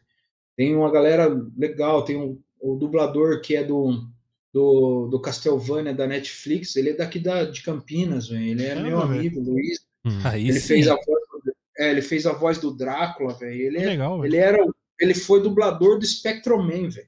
Tem 0.56 0.76
uma 0.76 0.91
galera 0.91 1.30
legal, 1.56 2.03
tem 2.03 2.18
um, 2.18 2.39
o 2.60 2.76
dublador 2.76 3.39
que 3.41 3.56
é 3.56 3.64
do, 3.64 4.03
do, 4.52 5.07
do 5.07 5.22
Castlevania 5.22 5.94
da 5.94 6.07
Netflix, 6.07 6.76
ele 6.76 6.89
é 6.89 6.94
daqui 6.94 7.19
da, 7.19 7.45
de 7.45 7.61
Campinas, 7.61 8.27
velho. 8.30 8.44
ele 8.44 8.64
é 8.64 8.69
Caramba, 8.69 8.88
meu 8.88 8.99
amigo, 9.02 9.39
Luiz. 9.39 9.80
Hum. 10.03 10.19
Aí 10.23 10.49
Ele 10.49 10.60
sim. 10.60 10.68
fez 10.69 10.88
a 10.88 10.95
voz 10.95 11.06
do, 11.45 11.53
é, 11.77 11.91
ele 11.91 12.02
fez 12.02 12.26
a 12.26 12.34
voz 12.34 12.57
do 12.57 12.72
Drácula, 12.76 13.34
velho. 13.35 13.61
Ele, 13.68 13.77
é- 13.77 13.85
legal, 13.85 14.26
ele 14.26 14.38
era 14.38 14.57
ele 14.99 15.14
foi 15.14 15.44
dublador 15.44 15.99
do 15.99 16.06
Spectroman, 16.07 16.89
velho. 16.89 17.07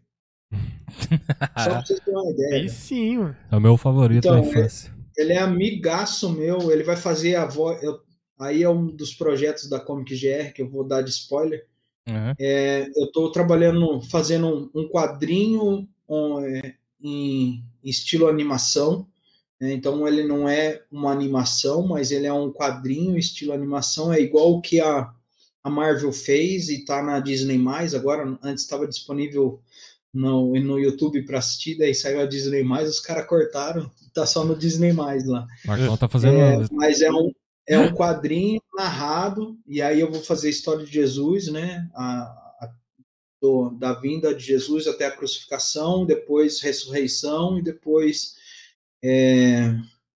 Só 0.90 1.70
pra 1.70 1.86
vocês 1.86 1.99
terem 1.99 2.20
uma 2.20 2.32
ideia. 2.32 2.56
Aí 2.56 2.70
sim, 2.70 3.18
mano. 3.18 3.36
É 3.52 3.56
o 3.56 3.61
meu 3.61 3.78
favorito 3.78 4.20
Então, 4.28 4.41
da 4.41 4.48
infância. 4.48 4.91
Ele 5.18 5.34
é 5.34 5.40
amigaço 5.40 6.30
meu, 6.32 6.72
ele 6.72 6.84
vai 6.84 6.95
fazer 6.95 7.36
a 7.36 7.45
voz. 7.45 7.82
eu- 7.84 7.99
Aí 8.40 8.64
é 8.64 8.70
um 8.70 8.88
dos 8.88 9.14
projetos 9.14 9.68
da 9.68 9.82
Comic 9.82 10.16
GR 10.16 10.53
que 10.53 10.61
eu 10.61 10.70
vou 10.70 10.84
dar 10.86 11.02
de 11.02 11.10
spoiler. 11.10 11.66
Uhum. 12.07 12.34
eu 12.95 13.06
estou 13.06 13.32
trabalhando, 13.32 14.02
fazendo 14.10 14.48
um, 14.74 14.82
um 14.82 14.88
quadrinho 14.90 15.88
um, 16.07 16.40
é, 16.40 16.74
em 17.03 17.61
estilo 17.84 18.28
animação. 18.28 19.06
né? 19.60 19.74
Então 19.74 20.07
ele 20.07 20.24
não 20.24 20.48
é 20.48 20.82
uma 20.90 21.11
animação, 21.11 21.86
mas 21.86 22.11
ele 22.11 22.26
é 22.28 22.34
um 22.34 22.49
quadrinho 22.52 23.18
estilo 23.18 23.52
animação. 23.52 24.11
É 24.14 24.20
igual 24.22 24.53
o 24.53 24.61
que 24.61 24.80
a, 24.80 25.11
a 25.61 25.70
Marvel 25.70 26.14
fez 26.14 26.70
e 26.70 26.76
está 26.80 27.03
na 27.03 27.20
Disney 27.20 27.61
agora. 27.94 28.40
Antes 28.41 28.64
estava 28.64 28.88
disponível 28.88 29.60
no, 30.14 30.53
no 30.60 30.80
YouTube 30.80 31.23
para 31.23 31.40
assistir, 31.40 31.77
daí 31.77 31.94
saiu 31.94 32.19
a 32.22 32.26
Disney 32.26 32.64
os 32.90 32.99
caras 32.99 33.27
cortaram. 33.27 33.90
Tá 34.14 34.26
só 34.26 34.44
no 34.44 34.56
Disney 34.56 34.91
lá. 35.26 35.45
Marcão 35.65 35.95
tá 35.95 36.07
fazendo. 36.07 36.38
É, 36.38 36.65
mas 36.72 37.02
é 37.02 37.11
um, 37.11 37.31
é 37.68 37.77
um 37.80 37.94
quadrinho 37.94 38.61
narrado, 38.76 39.57
e 39.68 39.81
aí 39.81 39.99
eu 39.99 40.11
vou 40.11 40.22
fazer 40.22 40.48
a 40.48 40.52
história 40.52 40.84
de 40.86 40.91
Jesus, 40.91 41.48
né? 41.52 41.88
A, 41.94 42.03
a- 42.61 42.72
do- 43.41 43.69
da 43.69 43.94
vinda 43.94 44.34
de 44.34 44.44
Jesus 44.44 44.88
até 44.88 45.06
a 45.06 45.11
crucificação, 45.15 46.06
depois 46.06 46.60
ressurreição 46.60 47.57
e 47.60 47.61
depois 47.61 48.36
é, 49.03 49.76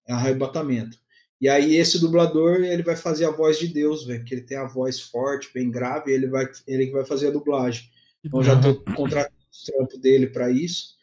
arrebatamento. 0.09 0.99
E 1.41 1.49
aí 1.49 1.75
esse 1.77 1.99
dublador 1.99 2.62
ele 2.62 2.83
vai 2.83 2.97
fazer 2.97 3.25
a 3.25 3.31
voz 3.31 3.59
de 3.59 3.67
Deus, 3.69 4.05
velho, 4.05 4.25
que 4.25 4.35
ele 4.35 4.43
tem 4.43 4.59
a 4.59 4.67
voz 4.67 5.01
forte, 5.01 5.51
bem 5.53 5.71
grave, 5.71 6.12
ele 6.12 6.27
vai 6.29 6.47
ele 6.67 6.91
vai 6.91 7.05
fazer 7.05 7.29
a 7.29 7.33
dublagem. 7.33 7.89
Então 8.25 8.43
já 8.43 8.55
estou 8.55 8.83
contratando 8.95 9.40
trampo 9.66 9.98
dele 9.98 10.27
para 10.28 10.51
isso. 10.51 10.94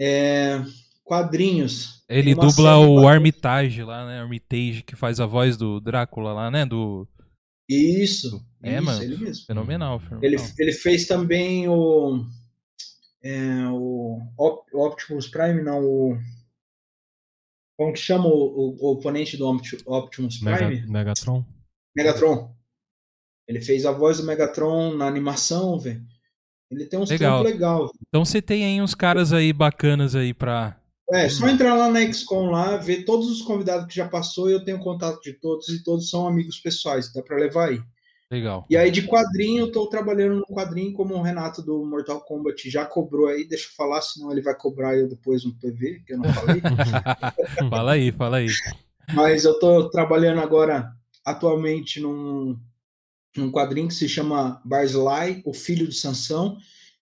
É, 0.00 0.60
quadrinhos. 1.04 2.02
Ele 2.08 2.34
dubla 2.34 2.76
o 2.78 2.86
quadrinhos. 2.86 3.04
Armitage 3.06 3.82
lá, 3.82 4.06
né? 4.06 4.20
Armitage, 4.20 4.82
que 4.82 4.96
faz 4.96 5.20
a 5.20 5.26
voz 5.26 5.56
do 5.56 5.80
Drácula 5.80 6.32
lá, 6.32 6.50
né? 6.50 6.66
Do 6.66 7.06
Isso, 7.68 8.44
É, 8.62 8.74
isso, 8.76 8.84
mano. 8.84 9.02
ele 9.02 9.16
mesmo. 9.16 9.46
Fenomenal, 9.46 9.96
Ele, 10.20 10.36
fenomenal. 10.38 10.54
ele 10.58 10.72
fez 10.72 11.06
também 11.06 11.68
o, 11.68 12.26
é, 13.22 13.66
o 13.70 14.20
Op- 14.36 14.68
o 14.74 14.86
Optimus 14.86 15.28
Prime, 15.28 15.62
não, 15.62 15.82
o. 15.82 16.18
Como 17.76 17.92
que 17.92 17.98
chama 17.98 18.26
o, 18.26 18.30
o- 18.30 18.76
o 18.80 18.92
oponente 18.92 19.36
do 19.36 19.46
Opti- 19.48 19.82
Optimus 19.86 20.40
Mega- 20.40 20.66
Prime? 20.66 20.86
Megatron. 20.86 21.44
Megatron. 21.96 22.54
Ele 23.48 23.60
fez 23.60 23.84
a 23.84 23.92
voz 23.92 24.18
do 24.18 24.24
Megatron 24.24 24.94
na 24.96 25.06
animação, 25.06 25.78
velho. 25.78 26.04
Ele 26.74 26.86
tem 26.86 26.98
uns 26.98 27.10
Legal. 27.10 27.42
legal. 27.42 27.90
Então 28.08 28.24
você 28.24 28.42
tem 28.42 28.64
aí 28.64 28.80
uns 28.80 28.94
caras 28.94 29.32
aí 29.32 29.52
bacanas 29.52 30.14
aí 30.14 30.34
pra. 30.34 30.76
É, 31.10 31.28
só 31.28 31.46
entrar 31.48 31.74
lá 31.74 31.88
na 31.90 32.00
XCOM 32.00 32.50
lá, 32.50 32.76
ver 32.78 33.04
todos 33.04 33.30
os 33.30 33.42
convidados 33.42 33.86
que 33.86 33.94
já 33.94 34.08
passou, 34.08 34.48
eu 34.48 34.64
tenho 34.64 34.78
contato 34.78 35.20
de 35.20 35.34
todos 35.34 35.68
e 35.68 35.82
todos 35.84 36.08
são 36.08 36.26
amigos 36.26 36.58
pessoais, 36.58 37.12
dá 37.12 37.22
pra 37.22 37.36
levar 37.36 37.68
aí. 37.68 37.80
Legal. 38.30 38.66
E 38.70 38.76
aí 38.76 38.90
de 38.90 39.02
quadrinho, 39.06 39.64
eu 39.64 39.72
tô 39.72 39.86
trabalhando 39.86 40.36
no 40.36 40.46
quadrinho 40.46 40.94
como 40.94 41.14
o 41.14 41.22
Renato 41.22 41.62
do 41.62 41.84
Mortal 41.84 42.20
Kombat 42.22 42.70
já 42.70 42.86
cobrou 42.86 43.28
aí, 43.28 43.46
deixa 43.46 43.66
eu 43.66 43.74
falar, 43.76 44.00
senão 44.00 44.32
ele 44.32 44.40
vai 44.40 44.56
cobrar 44.56 44.96
eu 44.96 45.08
depois 45.08 45.44
no 45.44 45.54
PV, 45.54 46.02
que 46.06 46.14
eu 46.14 46.18
não 46.18 46.32
falei. 46.32 46.60
fala 47.68 47.92
aí, 47.92 48.10
fala 48.10 48.38
aí. 48.38 48.48
Mas 49.12 49.44
eu 49.44 49.58
tô 49.58 49.90
trabalhando 49.90 50.40
agora 50.40 50.90
atualmente 51.24 52.00
num, 52.00 52.58
num 53.36 53.50
quadrinho 53.50 53.88
que 53.88 53.94
se 53.94 54.08
chama 54.08 54.60
Barzilai, 54.64 55.42
o 55.44 55.52
filho 55.52 55.88
de 55.88 55.94
Sansão. 55.94 56.58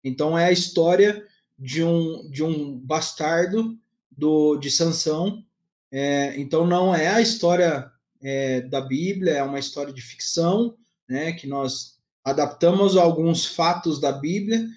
Então 0.04 0.38
é 0.38 0.46
a 0.46 0.52
história 0.52 1.26
de 1.58 1.84
um, 1.84 2.30
de 2.30 2.44
um 2.44 2.78
bastardo 2.78 3.78
do, 4.10 4.58
de 4.58 4.70
Sansão. 4.70 5.44
É, 5.92 6.40
então 6.40 6.68
não 6.68 6.94
é 6.94 7.08
a 7.08 7.22
história 7.22 7.92
é, 8.22 8.62
da 8.62 8.82
Bíblia, 8.82 9.34
é 9.34 9.44
uma 9.44 9.60
história 9.60 9.94
de 9.94 10.02
ficção, 10.02 10.78
né, 11.08 11.32
que 11.32 11.48
nós 11.48 11.98
adaptamos 12.24 12.96
alguns 12.96 13.46
fatos 13.46 14.00
da 14.00 14.12
Bíblia, 14.12 14.68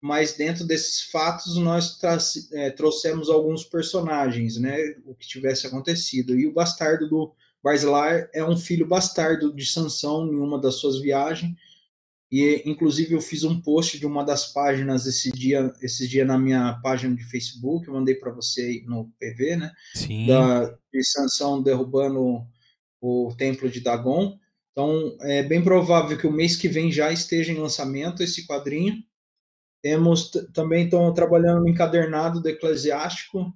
mas 0.00 0.34
dentro 0.34 0.64
desses 0.64 1.02
fatos 1.10 1.56
nós 1.56 1.98
é, 2.52 2.70
trouxemos 2.70 3.30
alguns 3.30 3.64
personagens, 3.64 4.56
né, 4.58 4.76
o 5.06 5.14
que 5.14 5.26
tivesse 5.26 5.66
acontecido. 5.66 6.38
E 6.38 6.46
o 6.46 6.52
bastardo 6.52 7.08
do 7.08 7.32
Barzilai 7.62 8.28
é 8.32 8.44
um 8.44 8.56
filho 8.56 8.86
bastardo 8.86 9.54
de 9.54 9.66
Sansão 9.66 10.26
em 10.26 10.36
uma 10.36 10.60
das 10.60 10.76
suas 10.76 11.00
viagens. 11.00 11.54
E 12.30 12.62
inclusive 12.66 13.14
eu 13.14 13.20
fiz 13.20 13.42
um 13.42 13.60
post 13.60 13.98
de 13.98 14.06
uma 14.06 14.22
das 14.22 14.52
páginas 14.52 15.06
esse 15.06 15.32
dia, 15.32 15.72
esse 15.80 16.06
dia 16.06 16.24
na 16.24 16.38
minha 16.38 16.78
página 16.82 17.16
de 17.16 17.24
Facebook, 17.24 17.88
eu 17.88 17.94
mandei 17.94 18.14
para 18.14 18.30
você 18.30 18.60
aí 18.60 18.84
no 18.86 19.10
PV, 19.18 19.56
né? 19.56 19.72
Sim. 19.94 20.26
da, 20.26 20.66
de 20.92 21.02
Sansão 21.02 21.62
derrubando 21.62 22.20
o, 22.20 23.28
o 23.28 23.34
templo 23.34 23.68
de 23.70 23.80
Dagon. 23.80 24.38
Então, 24.72 25.16
é 25.22 25.42
bem 25.42 25.64
provável 25.64 26.16
que 26.18 26.26
o 26.26 26.32
mês 26.32 26.54
que 26.54 26.68
vem 26.68 26.92
já 26.92 27.10
esteja 27.10 27.50
em 27.50 27.56
lançamento 27.56 28.22
esse 28.22 28.46
quadrinho. 28.46 29.02
Temos 29.82 30.30
também 30.52 30.84
estão 30.84 31.12
trabalhando 31.14 31.62
no 31.62 31.68
encadernado 31.68 32.40
do 32.40 32.48
Eclesiástico. 32.48 33.52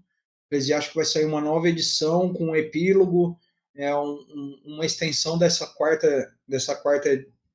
Eclesiástico 0.48 0.96
vai 0.96 1.04
sair 1.04 1.26
uma 1.26 1.40
nova 1.40 1.68
edição 1.68 2.32
com 2.32 2.46
um 2.46 2.56
epílogo, 2.56 3.38
é 3.74 3.94
um- 3.94 4.24
um- 4.35 4.62
uma 4.66 4.86
extensão 4.86 5.39
dessa 5.39 5.66
quarta 5.66 6.32
dessa 6.47 6.74
quarta 6.74 7.09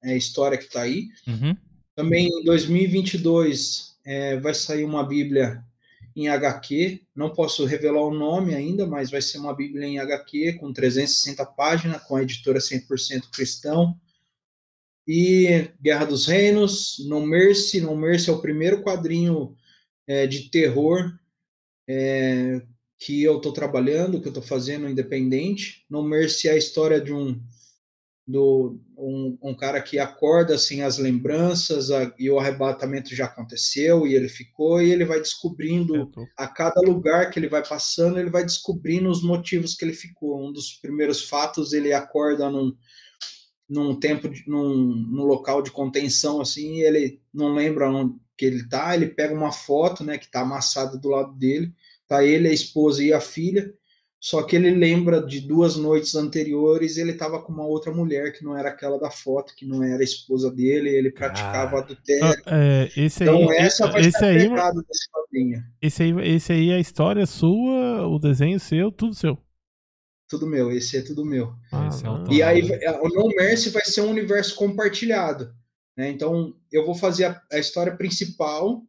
é, 0.04 0.16
história 0.18 0.58
que 0.58 0.66
está 0.66 0.82
aí. 0.82 1.08
Uhum. 1.28 1.56
Também 1.96 2.28
em 2.28 2.44
2022 2.44 3.98
é, 4.06 4.38
vai 4.40 4.54
sair 4.54 4.84
uma 4.84 5.04
Bíblia 5.04 5.64
em 6.16 6.28
HQ. 6.30 7.02
Não 7.16 7.32
posso 7.32 7.66
revelar 7.66 8.02
o 8.02 8.14
nome 8.14 8.56
ainda, 8.56 8.88
mas 8.88 9.12
vai 9.12 9.22
ser 9.22 9.38
uma 9.38 9.56
Bíblia 9.56 9.86
em 9.86 10.00
HQ 10.00 10.54
com 10.54 10.74
360 10.74 11.46
páginas, 11.46 12.02
com 12.04 12.16
a 12.16 12.24
editora 12.24 12.60
100% 12.60 13.30
cristão. 13.32 14.00
E 15.08 15.70
Guerra 15.82 16.06
dos 16.06 16.26
Reinos, 16.26 16.98
No 17.08 17.26
Mercy. 17.26 17.80
No 17.82 17.96
Mercy 17.96 18.30
é 18.30 18.34
o 18.34 18.42
primeiro 18.42 18.84
quadrinho 18.84 19.56
é, 20.08 20.26
de 20.26 20.50
terror 20.50 21.14
é, 21.88 22.62
que 23.00 23.24
eu 23.24 23.38
estou 23.38 23.54
trabalhando, 23.54 24.20
que 24.20 24.28
eu 24.28 24.32
estou 24.32 24.44
fazendo 24.44 24.90
independente. 24.90 25.86
No 25.90 26.02
Mercy 26.02 26.48
é 26.48 26.52
a 26.52 26.58
história 26.58 27.00
de 27.00 27.14
um 27.14 27.40
do 28.28 28.78
um, 28.98 29.38
um 29.42 29.56
cara 29.56 29.82
que 29.82 29.98
acorda 29.98 30.58
sem 30.58 30.84
as 30.84 30.98
lembranças 30.98 31.90
a, 31.92 32.14
e 32.20 32.30
o 32.30 32.38
arrebatamento 32.38 33.16
já 33.16 33.24
aconteceu 33.24 34.06
e 34.06 34.14
ele 34.14 34.28
ficou 34.28 34.82
e 34.82 34.92
ele 34.92 35.06
vai 35.06 35.20
descobrindo 35.20 36.12
a 36.36 36.46
cada 36.46 36.82
lugar 36.82 37.30
que 37.30 37.40
ele 37.40 37.48
vai 37.48 37.66
passando 37.66 38.20
ele 38.20 38.30
vai 38.30 38.44
descobrindo 38.44 39.10
os 39.10 39.24
motivos 39.24 39.76
que 39.76 39.86
ele 39.86 39.94
ficou 39.94 40.46
um 40.46 40.52
dos 40.52 40.74
primeiros 40.74 41.24
fatos 41.24 41.72
ele 41.72 41.94
acorda 41.94 42.50
num, 42.50 42.76
num 43.70 43.98
tempo 43.98 44.28
de, 44.28 44.44
num, 44.46 44.76
num 44.76 45.24
local 45.24 45.62
de 45.62 45.72
contenção 45.72 46.42
assim 46.42 46.80
e 46.80 46.82
ele 46.82 47.22
não 47.34 47.54
lembra 47.54 47.90
onde 47.90 48.14
que 48.38 48.46
ele 48.46 48.68
tá 48.68 48.94
ele 48.94 49.08
pega 49.08 49.34
uma 49.34 49.54
foto 49.54 50.04
né 50.04 50.18
que 50.18 50.30
tá 50.30 50.42
amassada 50.42 50.98
do 50.98 51.08
lado 51.08 51.34
dele 51.34 51.74
tá 52.08 52.24
ele 52.24 52.48
a 52.48 52.54
esposa 52.54 53.04
e 53.04 53.14
a 53.14 53.20
filha 53.22 53.74
Só 54.20 54.42
que 54.44 54.56
ele 54.56 54.72
lembra 54.72 55.22
de 55.22 55.40
duas 55.42 55.76
noites 55.78 56.16
anteriores, 56.16 56.98
ele 56.98 57.12
estava 57.12 57.40
com 57.42 57.54
uma 57.54 57.66
outra 57.66 57.92
mulher 57.94 58.34
que 58.34 58.44
não 58.44 58.58
era 58.58 58.70
aquela 58.70 59.00
da 59.00 59.12
foto, 59.12 59.54
que 59.56 59.66
não 59.66 59.84
era 59.84 60.02
a 60.02 60.04
esposa 60.04 60.52
dele, 60.52 60.90
ele 60.90 61.12
praticava 61.12 61.78
Ah. 61.78 61.80
adultério. 61.82 62.44
É, 62.48 62.90
esse 62.98 63.24
aí, 63.24 63.30
Então 63.30 63.52
essa 63.54 63.88
vai 63.88 64.02
esse 64.02 64.12
ser 64.12 64.26
a 64.26 64.28
aí, 64.30 64.50
pegada 64.50 64.82
desse 64.82 65.08
quadrinho. 65.12 65.64
esse 65.82 66.04
aí, 66.04 66.12
esse 66.36 66.52
aí 66.52 66.70
é 66.72 66.76
a 66.76 66.80
história 66.80 67.26
sua, 67.28 68.08
o 68.08 68.18
desenho 68.20 68.60
seu, 68.60 68.92
tudo 68.92 69.14
seu. 69.14 69.38
Tudo 70.30 70.46
meu, 70.48 70.72
esse 70.72 70.98
é 70.98 71.02
tudo 71.02 71.24
meu. 71.24 71.54
É 71.72 71.76
Ah, 71.76 71.90
top. 72.04 72.34
E 72.36 72.42
aí 72.44 72.62
o 73.02 73.08
No 73.10 73.28
Mercy 73.36 73.70
vai 73.70 73.86
ser 73.86 74.02
um 74.02 74.10
universo 74.10 74.56
compartilhado. 74.56 75.54
Né? 75.96 76.10
Então 76.10 76.56
eu 76.72 76.86
vou 76.86 76.96
fazer 76.96 77.26
a, 77.26 77.42
a 77.52 77.60
história 77.60 77.96
principal 77.96 78.84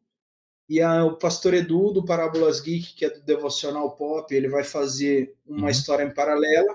e 0.68 0.80
a- 0.82 1.04
o 1.04 1.16
Pastor 1.16 1.54
Edu 1.54 1.92
do 1.92 2.04
Parábolas 2.04 2.60
Geek, 2.60 2.94
que 2.94 3.04
é 3.04 3.10
do 3.10 3.20
Devocional 3.22 3.90
Pop, 3.96 4.32
ele 4.34 4.48
vai 4.48 4.64
fazer 4.64 5.34
uma 5.46 5.62
Uhum. 5.62 5.68
história 5.68 6.04
em 6.04 6.12
paralela. 6.12 6.72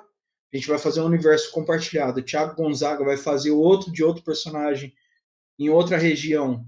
A 0.51 0.55
gente 0.57 0.67
vai 0.67 0.77
fazer 0.79 1.01
um 1.01 1.05
universo 1.05 1.51
compartilhado. 1.51 2.19
O 2.19 2.23
Thiago 2.23 2.55
Gonzaga 2.55 3.03
vai 3.03 3.17
fazer 3.17 3.51
outro 3.51 3.91
de 3.91 4.03
outro 4.03 4.23
personagem 4.23 4.93
em 5.59 5.69
outra 5.69 5.97
região, 5.97 6.65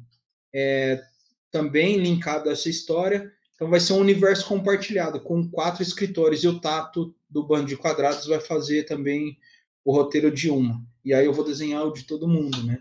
é, 0.53 1.03
também 1.51 1.97
linkado 1.97 2.49
a 2.49 2.53
essa 2.53 2.69
história. 2.69 3.31
Então 3.55 3.69
vai 3.69 3.79
ser 3.79 3.93
um 3.93 3.99
universo 3.99 4.45
compartilhado 4.47 5.19
com 5.19 5.49
quatro 5.49 5.81
escritores 5.81 6.43
e 6.43 6.47
o 6.47 6.59
Tato 6.59 7.15
do 7.29 7.41
Bando 7.43 7.67
de 7.67 7.77
Quadrados 7.77 8.27
vai 8.27 8.39
fazer 8.39 8.83
também 8.83 9.37
o 9.83 9.93
roteiro 9.93 10.29
de 10.31 10.49
uma. 10.49 10.81
E 11.03 11.13
aí 11.13 11.25
eu 11.25 11.33
vou 11.33 11.45
desenhar 11.45 11.85
o 11.85 11.93
de 11.93 12.03
todo 12.03 12.27
mundo, 12.27 12.63
né? 12.63 12.79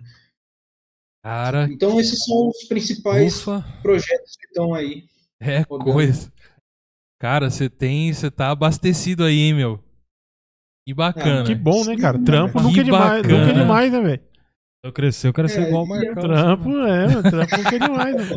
Cara, 1.25 1.67
Então 1.73 1.99
esses 1.99 2.23
são 2.23 2.49
os 2.49 2.65
principais 2.65 3.39
Ufa. 3.39 3.65
projetos 3.81 4.37
que 4.37 4.45
estão 4.47 4.75
aí. 4.75 5.05
é 5.41 5.61
rodando. 5.61 5.91
coisa. 5.91 6.31
Cara, 7.19 7.49
você 7.51 7.71
tem. 7.71 8.13
Você 8.13 8.31
tá 8.31 8.51
abastecido 8.51 9.25
aí, 9.25 9.39
hein, 9.39 9.55
meu? 9.55 9.83
Que 10.87 10.93
bacana. 10.93 11.45
Que 11.47 11.55
bom, 11.55 11.83
né, 11.85 11.97
cara? 11.97 12.19
Sim, 12.19 12.25
Trampo 12.25 12.59
que 12.59 12.63
nunca 12.65 12.81
é 12.81 12.85
demais, 12.85 13.23
bacana. 13.23 13.39
nunca 13.47 13.51
é 13.51 13.63
demais, 13.63 13.93
né, 13.93 14.01
velho? 14.03 14.23
Eu 14.85 14.93
cresci, 14.93 15.27
eu 15.27 15.33
quero 15.33 15.49
ser 15.49 15.63
É, 15.63 15.69
igual 15.69 15.85
o 15.85 15.89
Marcão. 15.89 16.15
Trampo, 16.23 16.69
é, 16.69 17.07
mano, 17.09 17.23
trampo 17.23 17.57
nunca 17.57 17.75
é 17.75 17.79
demais, 17.79 18.17
né? 18.31 18.37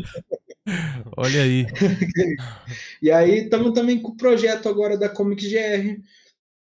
Olha 1.17 1.41
aí. 1.43 1.65
E 3.01 3.11
aí 3.11 3.39
estamos 3.43 3.73
também 3.73 4.01
com 4.01 4.11
o 4.11 4.15
projeto 4.17 4.69
agora 4.69 4.97
da 4.97 5.09
Comics 5.09 5.45
GR, 5.51 6.01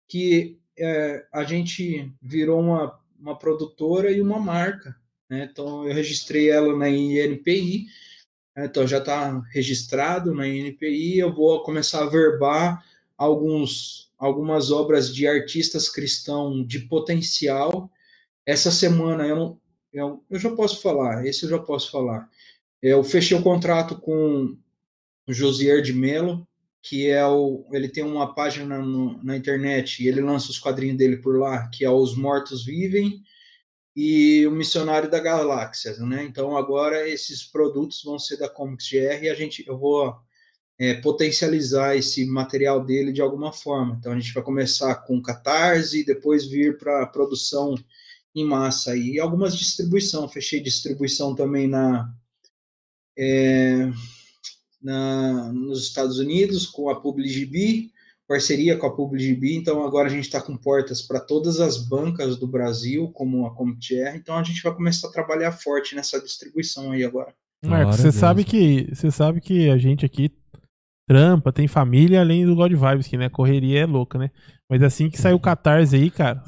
que 0.08 0.58
é, 0.78 1.26
a 1.30 1.44
gente 1.44 2.10
virou 2.22 2.58
uma, 2.60 2.98
uma 3.20 3.38
produtora 3.38 4.10
e 4.10 4.20
uma 4.22 4.40
marca. 4.40 4.96
Né? 5.28 5.48
Então 5.50 5.86
eu 5.86 5.94
registrei 5.94 6.50
ela 6.50 6.76
na 6.76 6.88
INPI, 6.88 7.86
né? 8.56 8.66
então 8.66 8.86
já 8.86 8.98
está 8.98 9.40
registrado 9.52 10.34
na 10.34 10.48
INPI. 10.48 11.18
Eu 11.18 11.34
vou 11.34 11.62
começar 11.62 12.02
a 12.02 12.08
verbar 12.08 12.84
alguns, 13.16 14.10
algumas 14.18 14.70
obras 14.70 15.14
de 15.14 15.26
artistas 15.26 15.88
cristãos 15.88 16.66
de 16.66 16.80
potencial. 16.80 17.90
Essa 18.44 18.70
semana 18.70 19.26
eu 19.26 19.36
não, 19.36 19.60
eu, 19.92 20.24
eu 20.30 20.38
já 20.38 20.54
posso 20.54 20.80
falar, 20.80 21.26
esse 21.26 21.44
eu 21.44 21.50
já 21.50 21.58
posso 21.58 21.90
falar. 21.90 22.28
Eu 22.82 23.02
fechei 23.02 23.36
o 23.36 23.42
contrato 23.42 23.96
com 23.96 24.56
o 25.26 25.32
Josier 25.32 25.82
de 25.82 25.92
Melo, 25.92 26.46
que 26.82 27.08
é 27.08 27.26
o. 27.26 27.64
Ele 27.72 27.88
tem 27.88 28.04
uma 28.04 28.32
página 28.34 28.78
no, 28.78 29.20
na 29.24 29.36
internet 29.36 30.02
e 30.02 30.08
ele 30.08 30.20
lança 30.20 30.50
os 30.50 30.58
quadrinhos 30.58 30.98
dele 30.98 31.16
por 31.16 31.38
lá, 31.38 31.66
que 31.68 31.84
é 31.84 31.90
Os 31.90 32.14
Mortos 32.16 32.64
Vivem 32.64 33.24
e 33.96 34.46
o 34.46 34.50
Missionário 34.50 35.10
da 35.10 35.18
Galáxia, 35.18 35.96
né? 36.00 36.22
Então 36.24 36.54
agora 36.54 37.08
esses 37.08 37.42
produtos 37.42 38.04
vão 38.04 38.18
ser 38.18 38.36
da 38.36 38.46
Comics 38.46 38.90
GR 38.90 39.24
e 39.24 39.30
a 39.30 39.34
gente, 39.34 39.64
eu 39.66 39.78
vou 39.78 40.14
é, 40.78 40.94
potencializar 40.94 41.96
esse 41.96 42.26
material 42.26 42.84
dele 42.84 43.10
de 43.10 43.22
alguma 43.22 43.52
forma. 43.52 43.96
Então 43.98 44.12
a 44.12 44.20
gente 44.20 44.34
vai 44.34 44.42
começar 44.42 44.94
com 44.96 45.22
Catarse, 45.22 46.04
depois 46.04 46.44
vir 46.44 46.76
para 46.76 47.06
produção 47.06 47.74
em 48.34 48.44
massa 48.44 48.94
e 48.94 49.18
algumas 49.18 49.56
distribuição. 49.56 50.28
Fechei 50.28 50.60
distribuição 50.60 51.34
também 51.34 51.66
na 51.66 52.14
é, 53.18 53.90
na, 54.82 55.50
nos 55.54 55.84
Estados 55.84 56.18
Unidos 56.18 56.66
com 56.66 56.90
a 56.90 57.00
PubliGB, 57.00 57.90
parceria 58.28 58.76
com 58.76 58.86
a 58.86 58.94
PubliGB, 58.94 59.56
então 59.56 59.84
agora 59.84 60.08
a 60.08 60.10
gente 60.10 60.24
está 60.24 60.40
com 60.40 60.56
portas 60.56 61.00
para 61.00 61.20
todas 61.20 61.60
as 61.60 61.76
bancas 61.76 62.36
do 62.36 62.46
Brasil, 62.46 63.10
como 63.12 63.46
a 63.46 63.54
CompTR, 63.54 64.16
então 64.16 64.36
a 64.36 64.42
gente 64.42 64.62
vai 64.62 64.74
começar 64.74 65.08
a 65.08 65.12
trabalhar 65.12 65.52
forte 65.52 65.94
nessa 65.94 66.20
distribuição 66.20 66.92
aí 66.92 67.04
agora. 67.04 67.32
Marcos, 67.64 67.96
você 67.96 68.12
sabe 68.12 68.44
que 68.44 68.88
você 68.92 69.10
sabe 69.10 69.40
que 69.40 69.70
a 69.70 69.78
gente 69.78 70.04
aqui 70.04 70.30
trampa, 71.08 71.52
tem 71.52 71.68
família 71.68 72.20
além 72.20 72.44
do 72.44 72.56
God 72.56 72.72
Vibes, 72.72 73.06
que 73.06 73.16
né, 73.16 73.28
correria 73.28 73.80
é 73.80 73.86
louca, 73.86 74.18
né? 74.18 74.30
Mas 74.68 74.82
assim 74.82 75.08
que 75.08 75.18
sair 75.18 75.34
o 75.34 75.40
Catarse 75.40 75.94
aí, 75.94 76.10
cara, 76.10 76.42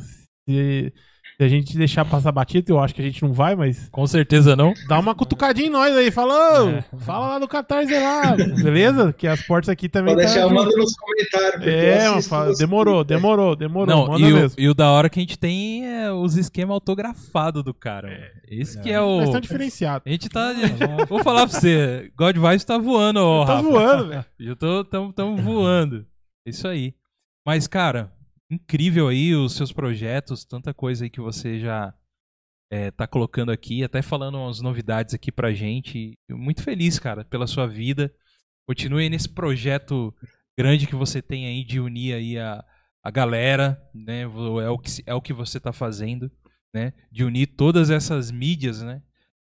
se, 0.48 0.92
se 1.40 1.44
a 1.44 1.48
gente 1.48 1.78
deixar 1.78 2.04
passar 2.04 2.32
batido, 2.32 2.72
eu 2.72 2.80
acho 2.80 2.92
que 2.92 3.00
a 3.00 3.04
gente 3.04 3.22
não 3.22 3.32
vai, 3.32 3.54
mas 3.54 3.88
Com 3.90 4.04
certeza 4.08 4.56
não. 4.56 4.74
dá 4.88 4.98
uma 4.98 5.14
cutucadinha 5.14 5.68
em 5.68 5.70
nós 5.70 5.96
aí, 5.96 6.10
fala, 6.10 6.64
ô, 6.64 6.68
É. 6.70 6.84
fala 6.98 7.28
lá 7.28 7.38
do 7.38 7.46
Catarse 7.46 7.94
lá, 7.94 8.34
beleza? 8.34 9.12
Que 9.12 9.28
as 9.28 9.40
portas 9.46 9.68
aqui 9.68 9.88
também 9.88 10.16
Pode 10.16 10.26
tá 10.26 10.32
deixar, 10.34 10.52
manda 10.52 10.76
nos 10.76 10.96
comentários. 10.96 11.64
É, 11.64 12.08
mano, 12.08 12.22
fala, 12.24 12.54
demorou, 12.56 13.04
demorou, 13.04 13.54
demorou, 13.54 13.86
Não, 13.96 14.06
manda 14.08 14.26
e 14.26 14.32
o, 14.32 14.36
mesmo. 14.36 14.60
e 14.60 14.68
o 14.68 14.74
da 14.74 14.90
hora 14.90 15.08
que 15.08 15.20
a 15.20 15.22
gente 15.22 15.38
tem 15.38 15.86
é 15.86 16.10
os 16.10 16.36
esquemas 16.36 16.74
autografados 16.74 17.62
do 17.62 17.72
cara. 17.72 18.08
mano. 18.08 18.20
Esse 18.50 18.80
que 18.80 18.90
é 18.90 19.00
o. 19.00 19.18
Mas 19.18 19.30
tão 19.30 19.40
diferenciado. 19.40 20.02
A 20.06 20.10
gente 20.10 20.28
tá. 20.28 20.52
Vou 21.08 21.22
falar 21.22 21.46
pra 21.46 21.56
você, 21.56 22.10
God 22.16 22.36
Vibes 22.36 22.64
tá 22.64 22.78
voando, 22.78 23.20
ó. 23.20 23.44
Tá 23.44 23.60
voando, 23.60 24.08
velho. 24.08 24.24
Eu 24.40 24.56
tô 24.56 24.82
tamo, 24.84 25.12
tamo 25.12 25.36
voando. 25.36 26.04
Isso 26.44 26.66
aí. 26.66 26.94
Mas, 27.46 27.66
cara, 27.68 28.10
incrível 28.50 29.08
aí 29.08 29.34
os 29.34 29.54
seus 29.54 29.72
projetos, 29.72 30.44
tanta 30.44 30.72
coisa 30.72 31.04
aí 31.04 31.10
que 31.10 31.20
você 31.20 31.58
já 31.58 31.94
é, 32.70 32.90
tá 32.90 33.06
colocando 33.06 33.50
aqui, 33.50 33.82
até 33.82 34.02
falando 34.02 34.38
umas 34.38 34.60
novidades 34.60 35.14
aqui 35.14 35.32
pra 35.32 35.52
gente. 35.52 36.18
Muito 36.30 36.62
feliz, 36.62 36.98
cara, 36.98 37.24
pela 37.24 37.46
sua 37.46 37.66
vida. 37.66 38.12
Continue 38.66 39.08
nesse 39.08 39.28
projeto 39.28 40.14
grande 40.58 40.86
que 40.86 40.94
você 40.94 41.22
tem 41.22 41.46
aí 41.46 41.64
de 41.64 41.80
unir 41.80 42.14
aí 42.14 42.38
a, 42.38 42.64
a 43.02 43.10
galera, 43.10 43.80
né? 43.94 44.22
É 44.22 44.68
o, 44.68 44.78
que, 44.78 45.02
é 45.06 45.14
o 45.14 45.22
que 45.22 45.32
você 45.32 45.58
tá 45.58 45.72
fazendo, 45.72 46.30
né? 46.74 46.92
De 47.10 47.24
unir 47.24 47.46
todas 47.46 47.90
essas 47.90 48.30
mídias, 48.30 48.82
né? 48.82 49.02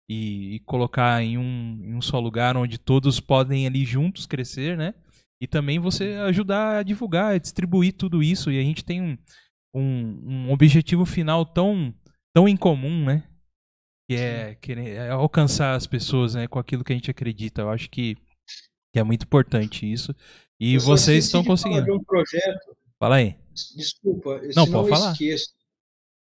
E, 0.09 0.57
e 0.57 0.61
colocar 0.61 1.23
em 1.23 1.39
um, 1.39 1.81
em 1.85 1.95
um 1.95 2.03
só 2.03 2.19
lugar 2.19 2.57
onde 2.57 2.79
todos 2.79 3.21
podem 3.21 3.67
ali 3.67 3.85
juntos 3.85 4.27
crescer, 4.27 4.77
né? 4.77 4.95
E 5.41 5.47
também 5.47 5.79
você 5.79 6.15
ajudar 6.27 6.79
a 6.79 6.83
divulgar, 6.83 7.33
a 7.35 7.39
distribuir 7.39 7.95
tudo 7.95 8.23
isso. 8.23 8.51
E 8.51 8.59
a 8.59 8.62
gente 8.62 8.85
tem 8.85 9.01
um, 9.01 9.19
um, 9.75 10.47
um 10.49 10.53
objetivo 10.53 11.07
final 11.07 11.47
tão, 11.47 11.95
tão 12.35 12.47
em 12.49 12.57
comum, 12.57 13.05
né? 13.07 13.27
Que 14.09 14.17
é, 14.17 14.55
querer- 14.57 14.97
é 14.97 15.11
alcançar 15.11 15.75
as 15.75 15.87
pessoas 15.87 16.35
né, 16.35 16.47
com 16.47 16.59
aquilo 16.59 16.85
que 16.85 16.93
a 16.93 16.97
gente 16.97 17.11
acredita. 17.11 17.62
Eu 17.62 17.71
acho 17.71 17.89
que, 17.89 18.17
que 18.93 18.99
é 18.99 19.03
muito 19.03 19.25
importante 19.25 19.91
isso. 19.91 20.15
E 20.59 20.75
Eu 20.75 20.81
vocês 20.83 21.25
estão 21.25 21.43
conseguindo. 21.45 21.85
de 21.85 21.93
um 21.93 22.03
projeto, 22.05 22.77
Fala 22.99 23.17
aí. 23.17 23.35
desculpa, 23.77 24.31
eu- 24.43 24.53
Não, 24.55 24.67
senão 24.67 24.83
pode 24.83 24.91
eu 24.91 24.97
falar. 24.97 25.12
esqueço. 25.12 25.55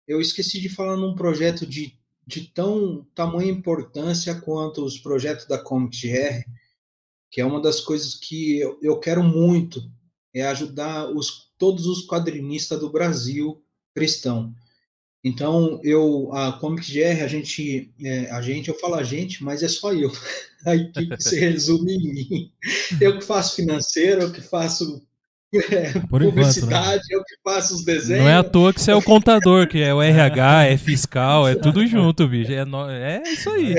Eu 0.08 0.22
esqueci 0.22 0.62
de 0.62 0.70
falar 0.70 0.98
num 0.98 1.16
projeto 1.16 1.66
de, 1.66 1.98
de 2.28 2.42
tão 2.52 3.04
tamanha 3.16 3.52
importância 3.52 4.40
quanto 4.42 4.84
os 4.84 5.00
projetos 5.00 5.48
da 5.48 5.58
Comics 5.64 6.00
GR, 6.02 6.44
que 7.32 7.42
é 7.42 7.46
uma 7.46 7.62
das 7.62 7.80
coisas 7.80 8.16
que 8.16 8.60
eu, 8.60 8.80
eu 8.82 9.00
quero 9.00 9.24
muito, 9.24 9.82
é 10.34 10.46
ajudar 10.48 11.10
os, 11.10 11.52
todos 11.58 11.86
os 11.86 12.06
quadrinistas 12.08 12.80
do 12.80 12.92
Brasil 12.92 13.62
cristão. 13.94 14.54
Então, 15.24 15.82
eu, 15.84 16.34
a 16.34 16.54
Comics 16.54 16.90
GR, 16.90 17.24
a 17.24 17.28
gente, 17.28 17.92
é, 18.02 18.32
a 18.32 18.42
gente, 18.42 18.70
eu 18.70 18.76
falo 18.80 18.96
a 18.96 19.04
gente, 19.04 19.44
mas 19.44 19.62
é 19.64 19.68
só 19.68 19.94
eu. 19.94 20.12
A 20.66 20.76
equipe 20.76 21.22
se 21.24 21.40
resume 21.40 21.94
em 21.94 22.14
mim. 22.14 22.52
Eu 23.00 23.18
que 23.18 23.24
faço 23.24 23.56
financeiro, 23.56 24.24
eu 24.24 24.32
que 24.34 24.42
faço 24.42 25.02
é, 25.72 25.94
Por 25.94 26.22
enquanto, 26.22 26.22
né? 26.22 26.30
publicidade, 26.32 27.04
eu 27.12 27.24
que 27.24 27.36
faço 27.42 27.76
os 27.76 27.86
desenhos. 27.86 28.24
Não 28.24 28.30
é 28.30 28.36
à 28.36 28.44
toa 28.44 28.74
que 28.74 28.82
você 28.82 28.92
é 28.92 28.96
o 28.96 29.02
contador, 29.02 29.68
que 29.70 29.82
é 29.82 29.94
o 29.94 30.02
RH, 30.02 30.66
é 30.66 30.78
fiscal, 30.78 31.48
é 31.48 31.56
tudo 31.56 31.86
junto, 31.88 32.28
bicho. 32.28 32.52
É, 32.52 32.66
no- 32.66 32.90
é 32.90 33.24
isso 33.26 33.50
aí. 33.50 33.74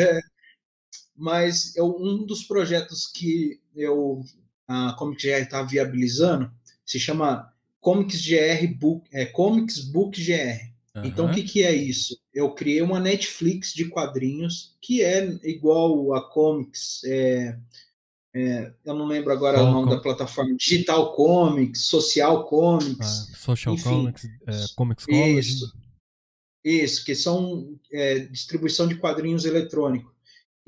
Mas 1.21 1.77
eu, 1.77 1.95
um 2.01 2.25
dos 2.25 2.43
projetos 2.45 3.07
que 3.07 3.61
eu 3.77 4.25
a 4.67 4.95
Comics 4.95 5.23
GR 5.23 5.31
está 5.43 5.63
viabilizando 5.63 6.51
se 6.85 6.99
chama 6.99 7.53
Comics 7.81 8.25
GR 8.27 8.67
Book, 8.79 9.07
é, 9.13 9.27
Comics 9.27 9.81
Book 9.81 10.19
GR. 10.19 10.71
Então, 11.05 11.27
o 11.27 11.33
que, 11.33 11.43
que 11.43 11.63
é 11.63 11.73
isso? 11.75 12.19
Eu 12.33 12.53
criei 12.53 12.81
uma 12.83 12.99
Netflix 12.99 13.73
de 13.73 13.85
quadrinhos 13.87 14.77
que 14.81 15.03
é 15.03 15.25
igual 15.45 16.15
a 16.15 16.29
Comics, 16.31 17.03
é, 17.05 17.57
é, 18.35 18.73
eu 18.85 18.95
não 18.95 19.07
lembro 19.07 19.33
agora 19.33 19.63
o 19.63 19.71
nome 19.71 19.89
com- 19.89 19.95
da 19.95 20.01
plataforma, 20.01 20.55
Digital 20.57 21.13
Comics, 21.15 21.83
Social 21.83 22.41
Ah, 22.41 22.45
Comics, 22.45 23.33
Social 23.37 23.75
Enfim. 23.75 23.85
Comics, 23.85 24.25
é, 24.47 24.65
Comics 24.75 25.05
College. 25.05 25.39
Isso. 25.39 25.81
Isso, 26.65 27.05
que 27.05 27.15
são 27.15 27.79
é, 27.93 28.19
distribuição 28.21 28.87
de 28.87 28.97
quadrinhos 28.97 29.45
eletrônico. 29.45 30.15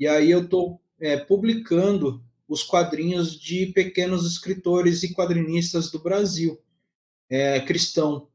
E 0.03 0.07
aí 0.07 0.31
eu 0.31 0.43
estou 0.43 0.81
publicando 1.29 2.21
os 2.45 2.61
quadrinhos 2.61 3.39
de 3.39 3.67
pequenos 3.67 4.29
escritores 4.29 5.01
e 5.01 5.13
quadrinistas 5.13 5.89
do 5.89 5.97
Brasil. 5.97 6.59
é, 7.29 7.61
cristão. 7.61 8.27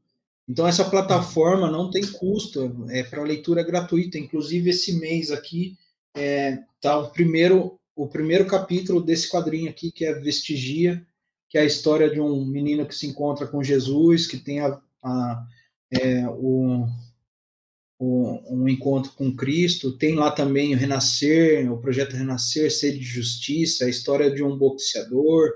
Então 0.49 0.67
essa 0.67 0.89
plataforma 0.89 1.71
não 1.71 1.91
tem 1.91 2.11
custo, 2.11 2.87
é 2.89 3.03
para 3.03 3.23
leitura 3.23 3.63
gratuita. 3.63 4.19
Inclusive 4.19 4.71
esse 4.71 4.99
mês 4.99 5.31
aqui 5.31 5.77
é, 6.17 6.59
tá 6.81 6.99
o 6.99 7.11
primeiro 7.11 7.79
o 7.95 8.09
primeiro 8.09 8.47
capítulo 8.47 9.03
desse 9.03 9.29
quadrinho 9.29 9.69
aqui 9.69 9.93
que 9.93 10.07
é 10.07 10.15
Vestigia, 10.15 11.07
que 11.51 11.59
é 11.59 11.61
a 11.61 11.67
história 11.67 12.09
de 12.09 12.19
um 12.19 12.47
menino 12.47 12.87
que 12.87 12.95
se 12.95 13.07
encontra 13.07 13.47
com 13.47 13.63
Jesus, 13.63 14.27
que 14.27 14.39
tem 14.39 14.61
a, 14.61 14.81
a 15.05 15.47
é, 15.91 16.27
o, 16.29 16.87
o, 17.99 18.41
um 18.49 18.69
encontro 18.69 19.13
com 19.13 19.35
Cristo. 19.35 19.97
Tem 19.97 20.15
lá 20.15 20.31
também 20.31 20.75
o 20.75 20.79
Renascer, 20.79 21.71
o 21.73 21.79
projeto 21.79 22.17
Renascer, 22.17 22.71
Sede 22.73 22.99
de 22.99 23.05
Justiça, 23.05 23.85
a 23.85 23.91
história 23.91 24.31
de 24.31 24.43
um 24.43 24.57
boxeador, 24.57 25.53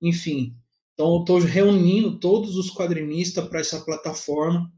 enfim. 0.00 0.54
Então, 0.94 1.14
eu 1.14 1.20
estou 1.20 1.38
reunindo 1.40 2.18
todos 2.18 2.56
os 2.56 2.70
quadrinistas 2.70 3.46
para 3.48 3.60
essa 3.60 3.80
plataforma. 3.80 4.70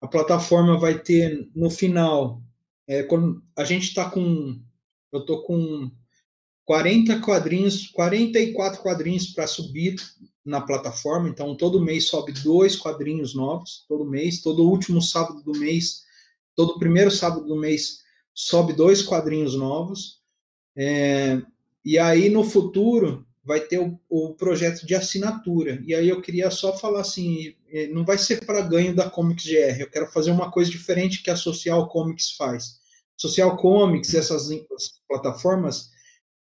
A 0.00 0.08
plataforma 0.08 0.78
vai 0.78 0.98
ter, 0.98 1.48
no 1.54 1.70
final, 1.70 2.42
é, 2.86 3.02
quando 3.02 3.42
a 3.56 3.64
gente 3.64 3.84
está 3.84 4.10
com. 4.10 4.60
Eu 5.12 5.20
estou 5.20 5.42
com 5.42 5.90
40 6.64 7.20
quadrinhos, 7.20 7.88
44 7.88 8.80
quadrinhos 8.80 9.26
para 9.26 9.46
subir 9.46 9.96
na 10.44 10.60
plataforma. 10.60 11.28
Então, 11.28 11.56
todo 11.56 11.84
mês 11.84 12.08
sobe 12.08 12.32
dois 12.32 12.76
quadrinhos 12.76 13.34
novos, 13.34 13.84
todo 13.88 14.08
mês. 14.08 14.40
Todo 14.40 14.68
último 14.68 15.02
sábado 15.02 15.42
do 15.42 15.58
mês, 15.58 16.04
todo 16.60 16.78
primeiro 16.78 17.10
sábado 17.10 17.46
do 17.46 17.56
mês, 17.56 18.00
sobe 18.34 18.74
dois 18.74 19.00
quadrinhos 19.00 19.54
novos. 19.54 20.20
É, 20.76 21.40
e 21.82 21.98
aí, 21.98 22.28
no 22.28 22.44
futuro, 22.44 23.26
vai 23.42 23.60
ter 23.60 23.78
o, 23.78 23.98
o, 24.10 24.34
projeto 24.34 24.86
de 24.86 24.94
assinatura. 24.94 25.82
E 25.86 25.94
aí 25.94 26.06
eu 26.06 26.20
queria 26.20 26.50
só 26.50 26.76
falar 26.76 27.00
assim, 27.00 27.54
é, 27.72 27.86
não 27.88 28.04
vai 28.04 28.18
ser 28.18 28.44
para 28.44 28.60
ganho 28.60 28.94
da 28.94 29.08
Comics 29.08 29.46
GR, 29.46 29.80
eu 29.80 29.90
quero 29.90 30.06
fazer 30.12 30.30
uma 30.32 30.50
coisa 30.50 30.70
diferente 30.70 31.22
que 31.22 31.30
a 31.30 31.36
Social 31.36 31.88
Comics 31.88 32.32
faz. 32.32 32.78
Social 33.16 33.56
Comics, 33.56 34.14
essas 34.14 34.50
plataformas, 35.08 35.88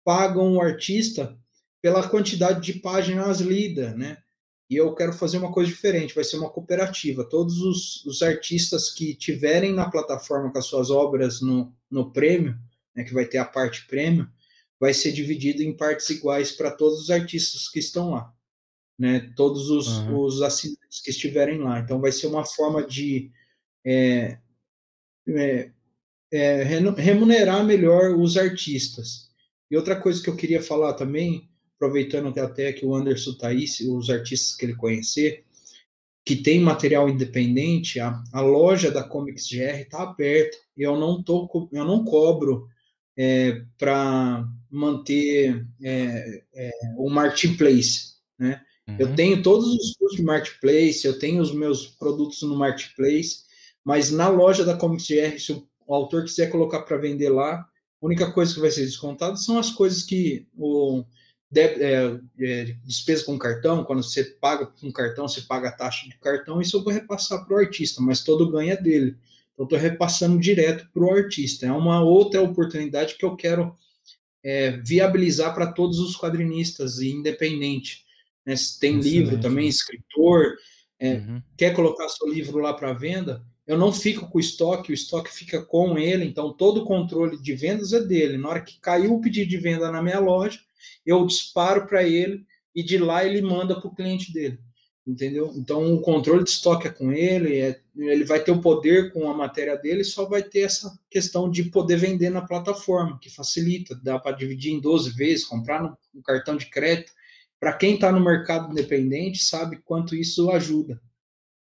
pagam 0.06 0.56
o 0.56 0.62
artista 0.62 1.38
pela 1.82 2.08
quantidade 2.08 2.62
de 2.62 2.80
páginas 2.80 3.42
lidas, 3.42 3.94
né? 3.98 4.18
E 4.70 4.76
eu 4.76 4.94
quero 4.96 5.14
fazer 5.14 5.38
uma 5.38 5.52
coisa 5.52 5.70
diferente, 5.70 6.16
vai 6.16 6.24
ser 6.24 6.38
uma 6.38 6.50
cooperativa. 6.50 7.24
Todos 7.24 7.62
os, 7.62 8.04
os 8.06 8.22
artistas 8.24 8.92
que 8.92 9.14
tiverem 9.14 9.74
na 9.74 9.90
plataforma 9.90 10.52
com 10.52 10.58
as 10.58 10.66
suas 10.66 10.90
obras 10.90 11.40
no, 11.40 11.72
no 11.90 12.12
prêmio, 12.12 12.58
né, 12.96 13.04
que 13.04 13.14
vai 13.14 13.26
ter 13.26 13.38
a 13.38 13.46
parte 13.46 13.86
prêmio, 13.86 14.28
vai 14.80 14.94
ser 14.94 15.12
dividido 15.12 15.62
em 15.62 15.76
partes 15.76 16.10
iguais 16.10 16.52
para 16.52 16.72
todos 16.72 17.02
os 17.02 17.10
artistas 17.10 17.70
que 17.70 17.80
estão 17.80 18.12
lá, 18.12 18.34
né? 18.98 19.32
Todos 19.36 19.70
os, 19.70 19.88
uhum. 19.88 20.20
os 20.20 20.42
assinantes 20.42 21.02
que 21.02 21.12
estiverem 21.12 21.60
lá. 21.60 21.80
Então 21.80 22.02
vai 22.02 22.12
ser 22.12 22.28
uma 22.28 22.46
forma 22.46 22.86
de 22.86 23.32
é, 23.86 24.38
é, 25.28 25.72
é, 26.32 26.64
remunerar 26.64 27.64
melhor 27.64 28.16
os 28.16 28.36
artistas. 28.36 29.30
E 29.70 29.78
outra 29.78 30.00
coisa 30.00 30.22
que 30.22 30.30
eu 30.30 30.36
queria 30.36 30.62
falar 30.62 30.94
também, 30.94 31.50
aproveitando 31.76 32.34
que 32.34 32.40
até 32.40 32.74
que 32.74 32.86
o 32.86 32.96
Anderson 32.96 33.34
tá 33.34 33.50
aí, 33.50 33.66
os 33.90 34.10
artistas 34.10 34.56
que 34.56 34.66
ele 34.66 34.76
conhecer, 34.76 35.44
que 36.26 36.36
tem 36.36 36.60
material 36.60 37.08
independente, 37.08 38.00
a, 38.00 38.22
a 38.34 38.42
loja 38.42 38.90
da 38.90 39.04
Comics 39.04 39.48
GR 39.48 39.82
está 39.82 40.02
aberta. 40.02 40.58
Eu 40.76 40.98
não 40.98 41.22
tô, 41.22 41.70
eu 41.72 41.86
não 41.86 42.04
cobro 42.04 42.68
é, 43.16 43.62
para 43.78 44.48
manter 44.70 45.66
é, 45.84 46.44
é, 46.54 46.72
o 46.98 47.10
marketplace, 47.10 48.16
né? 48.40 48.62
Uhum. 48.88 48.96
Eu 49.00 49.16
tenho 49.16 49.42
todos 49.42 49.68
os 49.68 49.96
custos 49.96 50.18
de 50.18 50.24
marketplace, 50.24 51.06
eu 51.06 51.18
tenho 51.18 51.42
os 51.42 51.54
meus 51.54 51.88
produtos 51.88 52.42
no 52.42 52.56
marketplace, 52.56 53.44
mas 53.84 54.12
na 54.12 54.28
loja 54.28 54.66
da 54.66 54.76
Comics 54.76 55.08
GR, 55.08 55.40
se 55.40 55.54
o, 55.54 55.68
o 55.88 55.94
autor 55.94 56.24
quiser 56.24 56.50
colocar 56.50 56.82
para 56.82 56.98
vender 56.98 57.30
lá, 57.30 57.54
a 57.56 58.06
única 58.06 58.32
coisa 58.32 58.54
que 58.54 58.60
vai 58.60 58.72
ser 58.72 58.86
descontada 58.86 59.38
são 59.38 59.58
as 59.58 59.72
coisas 59.72 60.04
que 60.04 60.48
o 60.56 61.04
é, 61.54 62.20
é, 62.40 62.64
despesa 62.84 63.26
com 63.26 63.38
cartão, 63.38 63.84
quando 63.84 64.04
você 64.04 64.24
paga 64.24 64.66
com 64.66 64.92
cartão, 64.92 65.28
você 65.28 65.42
paga 65.42 65.70
a 65.70 65.72
taxa 65.72 66.08
de 66.08 66.18
cartão, 66.18 66.62
isso 66.62 66.78
eu 66.78 66.84
vou 66.84 66.94
repassar 66.94 67.46
para 67.46 67.56
o 67.56 67.60
artista, 67.60 68.02
mas 68.02 68.24
todo 68.24 68.50
ganho 68.50 68.72
é 68.72 68.78
dele. 68.78 69.16
Então, 69.54 69.66
estou 69.66 69.80
repassando 69.80 70.40
direto 70.40 70.90
para 70.94 71.04
o 71.04 71.12
artista. 71.12 71.66
É 71.66 71.72
uma 71.72 72.02
outra 72.02 72.42
oportunidade 72.42 73.16
que 73.16 73.24
eu 73.24 73.36
quero 73.36 73.76
é, 74.44 74.72
viabilizar 74.72 75.54
para 75.54 75.72
todos 75.72 76.00
os 76.00 76.18
quadrinistas 76.18 77.00
e 77.00 77.10
independente. 77.10 78.06
Né? 78.46 78.54
Tem 78.80 79.00
Excelente. 79.00 79.10
livro 79.10 79.40
também, 79.40 79.68
escritor, 79.68 80.58
é, 81.00 81.16
uhum. 81.16 81.42
quer 81.58 81.74
colocar 81.74 82.10
seu 82.10 82.28
livro 82.28 82.60
lá 82.60 82.74
para 82.74 82.94
venda, 82.94 83.44
eu 83.66 83.78
não 83.78 83.92
fico 83.92 84.30
com 84.30 84.38
o 84.38 84.42
estoque, 84.42 84.92
o 84.92 84.94
estoque 84.94 85.34
fica 85.34 85.62
com 85.64 85.98
ele, 85.98 86.24
então 86.24 86.54
todo 86.54 86.84
o 86.84 86.86
controle 86.86 87.42
de 87.42 87.56
vendas 87.56 87.94
é 87.94 88.00
dele. 88.00 88.38
Na 88.38 88.50
hora 88.50 88.62
que 88.62 88.80
caiu 88.80 89.16
o 89.16 89.22
pedido 89.22 89.50
de 89.50 89.58
venda 89.58 89.92
na 89.92 90.04
minha 90.04 90.20
loja, 90.20 90.60
eu 91.06 91.26
disparo 91.26 91.88
para 91.88 92.04
ele 92.04 92.46
e 92.76 92.84
de 92.84 92.98
lá 92.98 93.26
ele 93.26 93.42
manda 93.42 93.80
para 93.80 93.88
o 93.88 93.96
cliente 93.96 94.34
dele 94.34 94.60
entendeu? 95.06 95.54
Então 95.56 95.94
o 95.94 96.02
controle 96.02 96.44
de 96.44 96.50
estoque 96.50 96.88
é 96.88 96.92
com 96.92 97.12
ele, 97.12 97.60
é, 97.60 97.80
ele 97.96 98.26
vai 98.26 98.44
ter 98.44 98.52
o 98.52 98.62
poder 98.62 99.14
com 99.14 99.30
a 99.30 99.34
matéria 99.34 99.78
dele, 99.78 100.04
só 100.04 100.26
vai 100.26 100.42
ter 100.42 100.62
essa 100.62 100.98
questão 101.10 101.50
de 101.50 101.66
poder 101.66 101.98
vender 101.98 102.30
na 102.30 102.42
plataforma, 102.42 103.20
que 103.20 103.30
facilita, 103.30 103.96
dá 103.96 104.18
para 104.18 104.36
dividir 104.36 104.74
em 104.74 104.82
12 104.82 105.12
vezes, 105.12 105.46
comprar 105.46 105.84
no, 105.84 105.96
no 106.14 106.24
cartão 106.24 106.58
de 106.58 106.66
crédito. 106.68 107.14
Para 107.60 107.74
quem 107.74 107.96
está 107.96 108.12
no 108.12 108.24
mercado 108.24 108.72
independente, 108.72 109.44
sabe 109.44 109.78
quanto 109.86 110.16
isso 110.16 110.50
ajuda. 110.52 111.00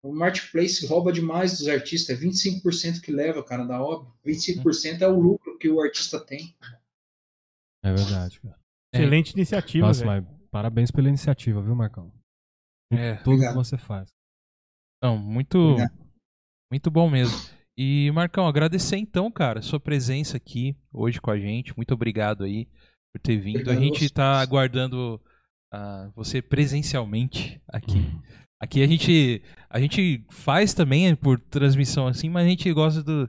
O 0.03 0.13
marketplace 0.13 0.85
rouba 0.87 1.13
demais 1.13 1.59
dos 1.59 1.69
artistas, 1.69 2.17
é 2.17 2.21
25% 2.21 3.01
que 3.01 3.13
leva, 3.13 3.43
cara, 3.43 3.65
da 3.65 3.81
obra. 3.81 4.11
25% 4.27 5.01
é 5.01 5.09
o 5.09 5.19
lucro 5.19 5.57
que 5.59 5.69
o 5.69 5.81
artista 5.81 6.19
tem. 6.19 6.55
É 7.85 7.93
verdade, 7.93 8.41
cara. 8.41 8.62
Excelente 8.95 9.31
é. 9.31 9.33
iniciativa. 9.37 9.87
Nossa, 9.87 10.05
mas 10.05 10.25
parabéns 10.51 10.91
pela 10.91 11.09
iniciativa, 11.09 11.63
viu, 11.63 11.75
Marcão? 11.75 12.13
É, 12.93 13.15
tudo 13.17 13.35
obrigado. 13.35 13.53
que 13.53 13.59
você 13.59 13.79
faz. 13.79 14.11
Não, 15.03 15.19
muito, 15.19 15.77
muito 16.71 16.91
bom 16.91 17.11
mesmo. 17.11 17.37
E, 17.77 18.11
Marcão, 18.13 18.47
agradecer 18.47 18.97
então, 18.99 19.31
cara, 19.31 19.63
sua 19.63 19.81
presença 19.81 20.37
aqui 20.37 20.77
hoje 20.93 21.21
com 21.21 21.31
a 21.31 21.39
gente. 21.39 21.75
Muito 21.77 21.95
obrigado 21.95 22.45
aí 22.45 22.69
por 23.13 23.21
ter 23.21 23.39
vindo. 23.39 23.61
Obrigado 23.61 23.79
a 23.79 23.81
gente 23.81 24.05
está 24.05 24.41
aguardando 24.41 25.21
uh, 25.73 26.13
você 26.15 26.43
presencialmente 26.43 27.61
aqui. 27.67 27.99
Uhum. 27.99 28.23
Aqui 28.61 28.81
a 28.81 28.87
gente, 28.87 29.43
a 29.69 29.81
gente 29.81 30.25
faz 30.31 30.73
também 30.73 31.17
por 31.17 31.41
transmissão 31.41 32.07
assim, 32.07 32.29
mas 32.29 32.47
a 32.47 32.49
gente 32.49 32.73
gosta 32.73 33.03
do, 33.03 33.29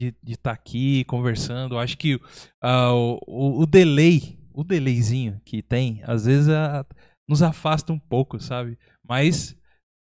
de 0.00 0.14
estar 0.28 0.50
tá 0.50 0.52
aqui 0.52 1.02
conversando. 1.04 1.78
Acho 1.78 1.98
que 1.98 2.14
uh, 2.14 3.18
o, 3.26 3.62
o, 3.62 3.66
delay, 3.66 4.37
o 4.58 4.64
delayzinho 4.64 5.40
que 5.44 5.62
tem, 5.62 6.00
às 6.02 6.24
vezes 6.24 6.48
uh, 6.48 6.84
nos 7.28 7.44
afasta 7.44 7.92
um 7.92 7.98
pouco, 7.98 8.40
sabe? 8.40 8.76
Mas 9.08 9.56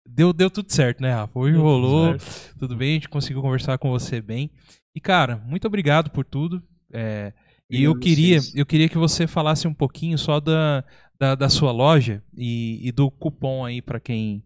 deu, 0.07 0.31
deu 0.31 0.49
tudo 0.49 0.71
certo, 0.71 1.01
né, 1.01 1.11
Rafa? 1.11 1.37
Hoje 1.37 1.57
rolou, 1.57 2.15
tudo 2.57 2.73
bem, 2.73 2.91
a 2.91 2.93
gente 2.93 3.09
conseguiu 3.09 3.41
conversar 3.41 3.77
com 3.77 3.89
você 3.89 4.21
bem. 4.21 4.49
E, 4.95 5.01
cara, 5.01 5.35
muito 5.45 5.67
obrigado 5.67 6.09
por 6.11 6.23
tudo. 6.23 6.63
É, 6.93 7.33
e 7.69 7.83
eu 7.83 7.99
queria, 7.99 8.39
eu 8.55 8.65
queria 8.65 8.87
que 8.87 8.97
você 8.97 9.27
falasse 9.27 9.67
um 9.67 9.73
pouquinho 9.73 10.17
só 10.17 10.39
da, 10.39 10.81
da, 11.19 11.35
da 11.35 11.49
sua 11.49 11.73
loja 11.73 12.23
e, 12.33 12.87
e, 12.87 12.89
do 12.93 13.11
cupom 13.11 13.65
aí 13.65 13.81
para 13.81 13.99
quem 13.99 14.41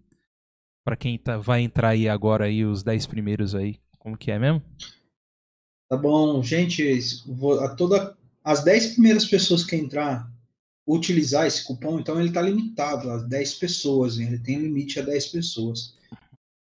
para 0.84 0.96
quem 0.96 1.16
tá, 1.20 1.38
vai 1.38 1.62
entrar 1.62 1.90
aí 1.90 2.10
agora 2.10 2.46
aí 2.46 2.66
os 2.66 2.82
10 2.82 3.06
primeiros 3.06 3.54
aí. 3.54 3.80
Como 4.00 4.18
que 4.18 4.32
é 4.32 4.40
mesmo? 4.40 4.64
Tá 5.88 5.96
bom, 5.96 6.42
gente, 6.42 6.84
vou, 7.28 7.60
a 7.60 7.76
toda 7.76 8.18
as 8.44 8.64
10 8.64 8.94
primeiras 8.94 9.26
pessoas 9.26 9.64
que 9.64 9.76
entrar 9.76 10.32
utilizar 10.86 11.46
esse 11.46 11.64
cupom, 11.64 12.00
então 12.00 12.20
ele 12.20 12.30
está 12.30 12.42
limitado 12.42 13.10
a 13.10 13.18
10 13.18 13.56
pessoas, 13.56 14.18
ele 14.18 14.40
tem 14.40 14.60
limite 14.60 15.00
a 15.00 15.04
10 15.04 15.28
pessoas. 15.28 15.96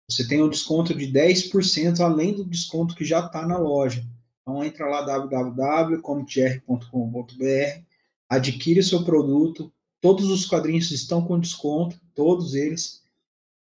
Você 0.08 0.26
tem 0.26 0.42
um 0.42 0.48
desconto 0.48 0.94
de 0.94 1.06
10% 1.06 2.00
além 2.00 2.34
do 2.34 2.44
desconto 2.44 2.94
que 2.94 3.04
já 3.04 3.24
está 3.24 3.46
na 3.46 3.58
loja. 3.58 4.04
Então 4.42 4.62
entra 4.62 4.86
lá 4.86 5.02
www.comitr.com.br, 5.02 7.82
adquire 8.28 8.82
seu 8.82 9.04
produto, 9.04 9.72
todos 10.00 10.30
os 10.30 10.46
quadrinhos 10.46 10.90
estão 10.90 11.24
com 11.24 11.40
desconto, 11.40 11.98
todos 12.14 12.54
eles. 12.54 13.02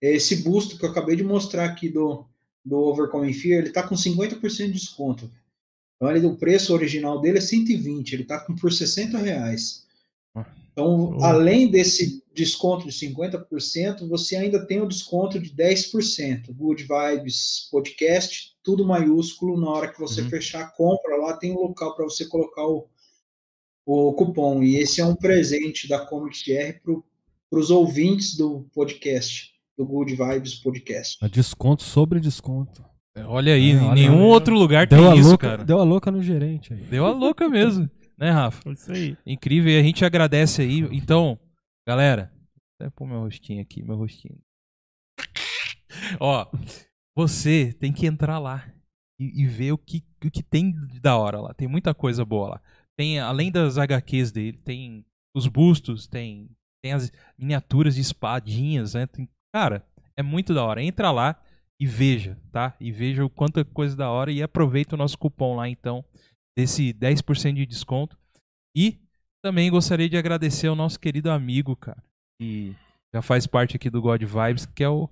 Esse 0.01 0.37
busto 0.37 0.79
que 0.79 0.85
eu 0.85 0.91
acabei 0.91 1.17
de 1.17 1.25
mostrar 1.25 1.65
aqui 1.65 1.89
do, 1.89 2.27
do 2.63 2.77
Overcoming 2.77 3.33
Fear, 3.33 3.61
ele 3.61 3.69
está 3.69 3.83
com 3.83 3.95
50% 3.95 4.67
de 4.67 4.73
desconto. 4.73 5.31
Então 5.97 6.15
ele, 6.15 6.27
o 6.27 6.37
preço 6.37 6.75
original 6.75 7.21
dele 7.21 7.39
é 7.39 7.41
120, 7.41 8.13
ele 8.13 8.23
está 8.23 8.39
por 8.39 8.73
60 8.73 9.19
reais. 9.19 9.87
Então, 10.77 11.17
além 11.25 11.71
desse 11.71 12.23
desconto 12.35 12.85
de 12.87 12.93
50%, 12.93 14.07
você 14.07 14.37
ainda 14.37 14.67
tem 14.67 14.79
o 14.79 14.87
desconto 14.87 15.41
de 15.41 15.49
10%. 15.49 16.53
Good 16.53 16.87
Vibes 16.87 17.67
Podcast, 17.71 18.55
tudo 18.63 18.85
maiúsculo. 18.85 19.59
Na 19.59 19.71
hora 19.71 19.91
que 19.91 19.99
você 19.99 20.21
uhum. 20.21 20.29
fechar 20.29 20.61
a 20.61 20.69
compra, 20.69 21.17
lá 21.17 21.35
tem 21.39 21.53
um 21.53 21.61
local 21.61 21.97
para 21.97 22.05
você 22.05 22.27
colocar 22.27 22.67
o, 22.67 22.87
o 23.87 24.13
cupom. 24.13 24.63
E 24.63 24.77
esse 24.77 25.01
é 25.01 25.07
um 25.07 25.17
presente 25.17 25.89
da 25.89 26.05
Comics 26.05 26.43
GR 26.43 26.79
para 27.49 27.59
os 27.59 27.71
ouvintes 27.71 28.37
do 28.37 28.69
podcast. 28.75 29.55
do 29.79 29.87
Good 29.87 30.15
Vibes 30.15 30.57
Podcast. 30.57 31.17
É 31.25 31.29
Desconto 31.29 31.85
sobre 31.85 32.21
desconto. 32.21 32.85
Olha 33.25 33.55
aí, 33.55 33.71
É, 33.71 33.73
em 33.75 33.81
olha 33.81 33.95
nenhum 33.95 34.23
outro 34.25 34.55
lugar 34.55 34.87
Deu 34.87 34.99
tem 34.99 35.11
a, 35.13 35.17
isso, 35.17 35.29
louca, 35.31 35.49
cara. 35.49 35.65
deu 35.65 35.81
a 35.81 35.85
louca 35.85 36.11
no 36.11 36.23
gerente 36.23 36.73
aí. 36.75 36.83
Deu 36.83 37.07
a 37.07 37.11
louca 37.13 37.49
mesmo, 37.49 37.89
né, 38.19 38.31
Rafa? 38.31 38.69
É 38.69 38.73
Isso 38.73 38.93
aí. 38.93 39.17
Incrível, 39.27 39.73
e 39.73 39.79
a 39.79 39.83
gente 39.83 40.05
agradece 40.05 40.63
aí. 40.63 40.81
Então, 40.93 41.39
galera, 41.87 42.33
até 42.79 42.91
pôr 42.91 43.07
meu 43.07 43.21
rostinho 43.21 43.63
aqui, 43.63 43.83
meu 43.83 43.97
rostinho. 43.97 44.39
Ó, 46.21 46.47
você 47.17 47.73
tem 47.79 47.93
que 47.93 48.07
entrar 48.07 48.39
lá 48.39 48.67
e, 49.19 49.43
e 49.43 49.47
ver 49.47 49.73
o 49.73 49.79
que, 49.79 50.05
o 50.25 50.31
que 50.31 50.43
tem 50.43 50.75
da 51.01 51.17
hora 51.17 51.41
lá. 51.41 51.55
Tem 51.55 51.67
muita 51.67 51.95
coisa 51.95 52.25
boa 52.25 52.49
lá. 52.51 52.61
Tem, 52.99 53.19
além 53.19 53.51
das 53.51 53.79
HQs 53.79 54.31
dele, 54.33 54.59
tem 54.65 55.05
os 55.35 55.47
bustos, 55.47 56.07
tem, 56.07 56.51
tem 56.83 56.93
as 56.93 57.11
miniaturas 57.39 57.95
de 57.95 58.01
espadinhas, 58.01 58.95
né? 58.95 59.07
Tem- 59.07 59.29
cara, 59.55 59.87
é 60.17 60.23
muito 60.23 60.53
da 60.55 60.65
hora. 60.65 60.83
Entra 60.83 61.11
lá 61.11 61.41
e 61.81 61.87
veja, 61.87 62.39
tá? 62.51 62.75
E 62.81 62.91
veja 62.91 63.25
o 63.25 63.31
quanto 63.31 63.61
é 63.61 63.65
coisa 63.65 63.95
da 63.95 64.11
hora 64.11 64.33
e 64.33 64.43
aproveita 64.43 64.95
o 64.95 64.99
nosso 64.99 65.19
cupom 65.19 65.57
lá, 65.57 65.69
então, 65.69 66.05
desse 66.57 66.93
10% 66.95 67.55
de 67.55 67.67
desconto. 67.67 68.17
E 68.75 68.99
também 69.45 69.71
gostaria 69.71 70.09
de 70.09 70.17
agradecer 70.17 70.67
ao 70.67 70.77
nosso 70.77 70.99
querido 70.99 71.31
amigo, 71.31 71.77
cara, 71.77 72.03
que 72.41 72.75
já 73.15 73.23
faz 73.23 73.47
parte 73.47 73.77
aqui 73.77 73.91
do 73.91 74.01
God 74.01 74.23
Vibes, 74.23 74.67
que 74.67 74.83
é 74.83 74.89
o, 74.89 75.09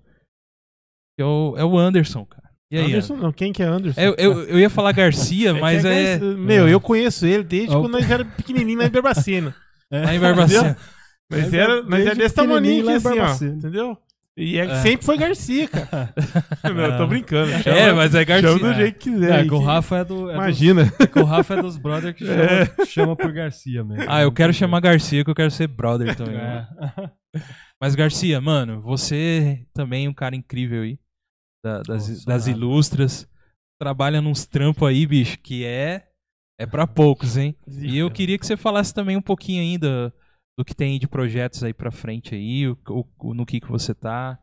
que 1.17 1.23
é 1.23 1.25
o, 1.25 1.55
é 1.57 1.65
o 1.65 1.79
Anderson, 1.79 2.25
cara. 2.25 2.51
E 2.71 2.79
aí, 2.79 2.87
Anderson, 2.87 3.17
não, 3.17 3.33
quem 3.33 3.53
que 3.53 3.63
é 3.63 3.67
Anderson? 3.67 4.01
eu, 4.01 4.15
eu, 4.15 4.43
eu 4.45 4.59
ia 4.59 4.71
falar 4.71 4.93
Garcia, 4.93 5.53
que 5.55 5.61
mas 5.61 5.85
é. 5.85 6.19
Garcia. 6.19 6.37
Meu, 6.37 6.69
eu 6.69 6.81
conheço 6.81 7.27
ele 7.27 7.45
desde 7.45 7.75
É 7.75 7.79
quando 7.79 7.93
nós 7.93 8.11
era 8.11 8.25
pequenininho 8.25 8.79
lá 8.79 8.87
em 8.87 8.91
Barbacena. 8.91 9.55
Lá 9.93 10.13
em 10.13 10.19
Barbacena. 10.19 10.77
Mas 11.31 11.53
era, 11.53 11.75
é 11.75 11.77
era 11.77 11.83
desde 11.83 12.15
desse 12.17 12.35
tamaninho 12.35 12.85
pequenininho 12.85 13.05
lá 13.05 13.11
aqui 13.11 13.21
assim, 13.21 13.49
ó. 13.49 13.53
Entendeu? 13.53 13.99
E 14.37 14.59
é- 14.59 14.65
É. 14.65 14.75
sempre 14.83 15.07
foi 15.07 15.17
Garcia, 15.17 15.69
cara. 15.69 16.13
Não, 16.65 16.81
eu 16.81 16.97
tô 16.99 17.07
brincando. 17.07 17.53
É, 17.53 17.63
Chama- 17.63 17.95
mas 17.95 18.15
é 18.17 18.25
Garcia. 18.25 18.49
Chama 18.59 18.69
do 18.73 18.75
jeito 18.75 18.99
que 18.99 19.11
quiser. 19.11 19.31
É, 19.31 19.37
aí, 19.43 19.49
que 19.49 19.55
o 19.55 19.59
Rafa 19.61 19.99
é 19.99 20.05
do. 20.05 20.31
É 20.31 20.35
Imagina. 20.35 20.85
Dos, 20.87 21.07
que 21.07 21.19
o 21.21 21.25
Rafa 21.25 21.55
é 21.55 21.63
dos 21.63 21.77
brothers 21.79 22.17
que 22.17 22.25
chama, 22.27 22.87
chama 22.87 23.17
por 23.17 23.33
Garcia 23.33 23.85
mesmo. 23.85 24.05
Ah, 24.09 24.23
eu 24.23 24.33
quero 24.33 24.53
chamar 24.53 24.81
Garcia, 24.81 25.23
que 25.25 25.31
eu 25.31 25.35
quero 25.37 25.51
ser 25.53 25.69
brother 25.69 26.15
também. 26.17 26.35
É. 26.37 26.67
Mas, 27.81 27.95
Garcia, 27.95 28.41
mano, 28.41 28.81
você 28.81 29.65
também 29.73 30.07
é 30.07 30.09
um 30.09 30.15
cara 30.15 30.35
incrível 30.35 30.83
aí. 30.83 30.99
da- 31.65 31.83
das, 31.83 32.05
sou 32.05 32.27
das 32.27 32.47
ilustras. 32.49 33.29
Trabalha 33.81 34.21
nos 34.21 34.47
trampos 34.47 34.89
aí, 34.89 35.07
bicho, 35.07 35.39
que 35.41 35.65
é. 35.65 36.07
É 36.59 36.67
pra 36.67 36.87
poucos, 36.87 37.37
hein? 37.37 37.57
E 37.69 37.99
eu 37.99 38.09
queria 38.11 38.39
que 38.39 38.47
você 38.47 38.57
falasse 38.57 38.95
também 38.95 39.17
um 39.17 39.23
pouquinho 39.23 39.61
ainda 39.61 40.13
do 40.59 40.65
que 40.65 40.75
tem 40.75 40.99
de 40.99 41.09
projetos 41.09 41.63
aí 41.65 41.75
pra 41.75 41.91
frente 41.91 42.35
aí, 42.35 42.69
o, 42.69 42.79
o- 43.19 43.35
no 43.35 43.45
que, 43.47 43.61
que 43.61 43.69
você 43.69 43.95
tá 43.95 44.39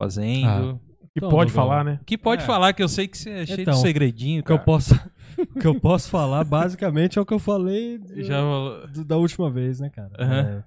fazendo. 0.00 0.78
Que 1.12 1.18
Então, 1.18 1.28
pode 1.30 1.50
falar, 1.52 1.84
né? 1.84 2.00
que 2.06 2.16
pode 2.16 2.42
É. 2.44 2.46
falar, 2.46 2.72
que 2.72 2.82
eu 2.82 2.88
sei 2.88 3.08
que 3.08 3.18
você 3.18 3.30
é 3.30 3.46
cheio 3.46 3.62
Então, 3.62 3.74
de 3.74 3.80
segredinho, 3.80 4.40
O 4.42 4.44
que 4.44 4.52
eu 4.52 4.60
posso, 4.60 4.94
que 5.60 5.66
eu 5.66 5.80
posso 5.80 6.08
falar, 6.08 6.44
basicamente, 6.44 7.18
é 7.18 7.22
o 7.22 7.26
que 7.26 7.34
eu 7.34 7.38
falei 7.40 7.98
do- 7.98 8.22
Já 8.22 8.40
do- 8.86 9.04
da 9.04 9.16
última 9.16 9.50
vez, 9.50 9.80
né, 9.80 9.90
cara? 9.90 10.12
Aham. 10.18 10.40
É, 10.40 10.64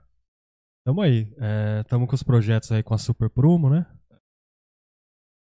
tamo 0.85 1.01
aí. 1.01 1.33
É, 1.37 1.83
tamo 1.83 2.05
com 2.05 2.13
os 2.15 2.23
projetos 2.23 2.71
aí 2.73 2.83
com 2.83 2.93
a 2.93 2.97
Super 2.97 3.29
Prumo, 3.29 3.69
né? 3.69 3.85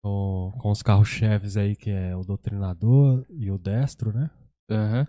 Com, 0.03 0.51
com 0.59 0.71
os 0.71 0.81
carros-cheves 0.81 1.55
aí, 1.57 1.75
que 1.75 1.89
é 1.89 2.15
o 2.15 2.23
Doutrinador 2.23 3.25
e 3.29 3.49
o 3.51 3.57
Destro, 3.57 4.11
né? 4.13 4.29
Aham. 4.69 5.07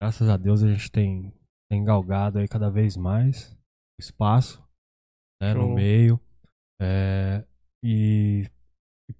Graças 0.00 0.28
a 0.28 0.36
Deus 0.36 0.62
a 0.62 0.68
gente 0.72 0.90
tem, 0.90 1.32
tem 1.70 1.84
galgado 1.84 2.38
aí 2.38 2.48
cada 2.48 2.70
vez 2.70 2.96
mais 2.96 3.56
espaço 3.98 4.62
né, 5.40 5.52
no 5.54 5.74
meio. 5.74 6.20
É, 6.80 7.44
e 7.84 8.48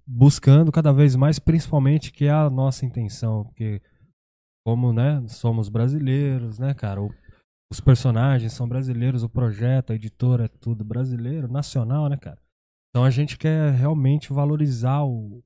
buscando 0.07 0.71
cada 0.71 0.91
vez 0.93 1.15
mais, 1.15 1.39
principalmente, 1.39 2.11
que 2.11 2.25
é 2.25 2.31
a 2.31 2.49
nossa 2.49 2.85
intenção. 2.85 3.43
Porque 3.45 3.81
como 4.65 4.93
né, 4.93 5.25
somos 5.27 5.69
brasileiros, 5.69 6.59
né, 6.59 6.73
cara? 6.73 7.01
o- 7.01 7.13
os 7.71 7.79
personagens 7.79 8.53
são 8.53 8.67
brasileiros, 8.67 9.21
o 9.23 9.29
projeto, 9.29 9.91
a 9.91 9.95
editora 9.95 10.45
é 10.45 10.47
tudo 10.47 10.83
brasileiro, 10.83 11.47
nacional, 11.51 12.09
né, 12.09 12.17
cara? 12.17 12.41
Então 12.89 13.03
a 13.05 13.11
gente 13.11 13.37
quer 13.37 13.71
realmente 13.73 14.33
valorizar 14.33 15.03
o 15.03 15.43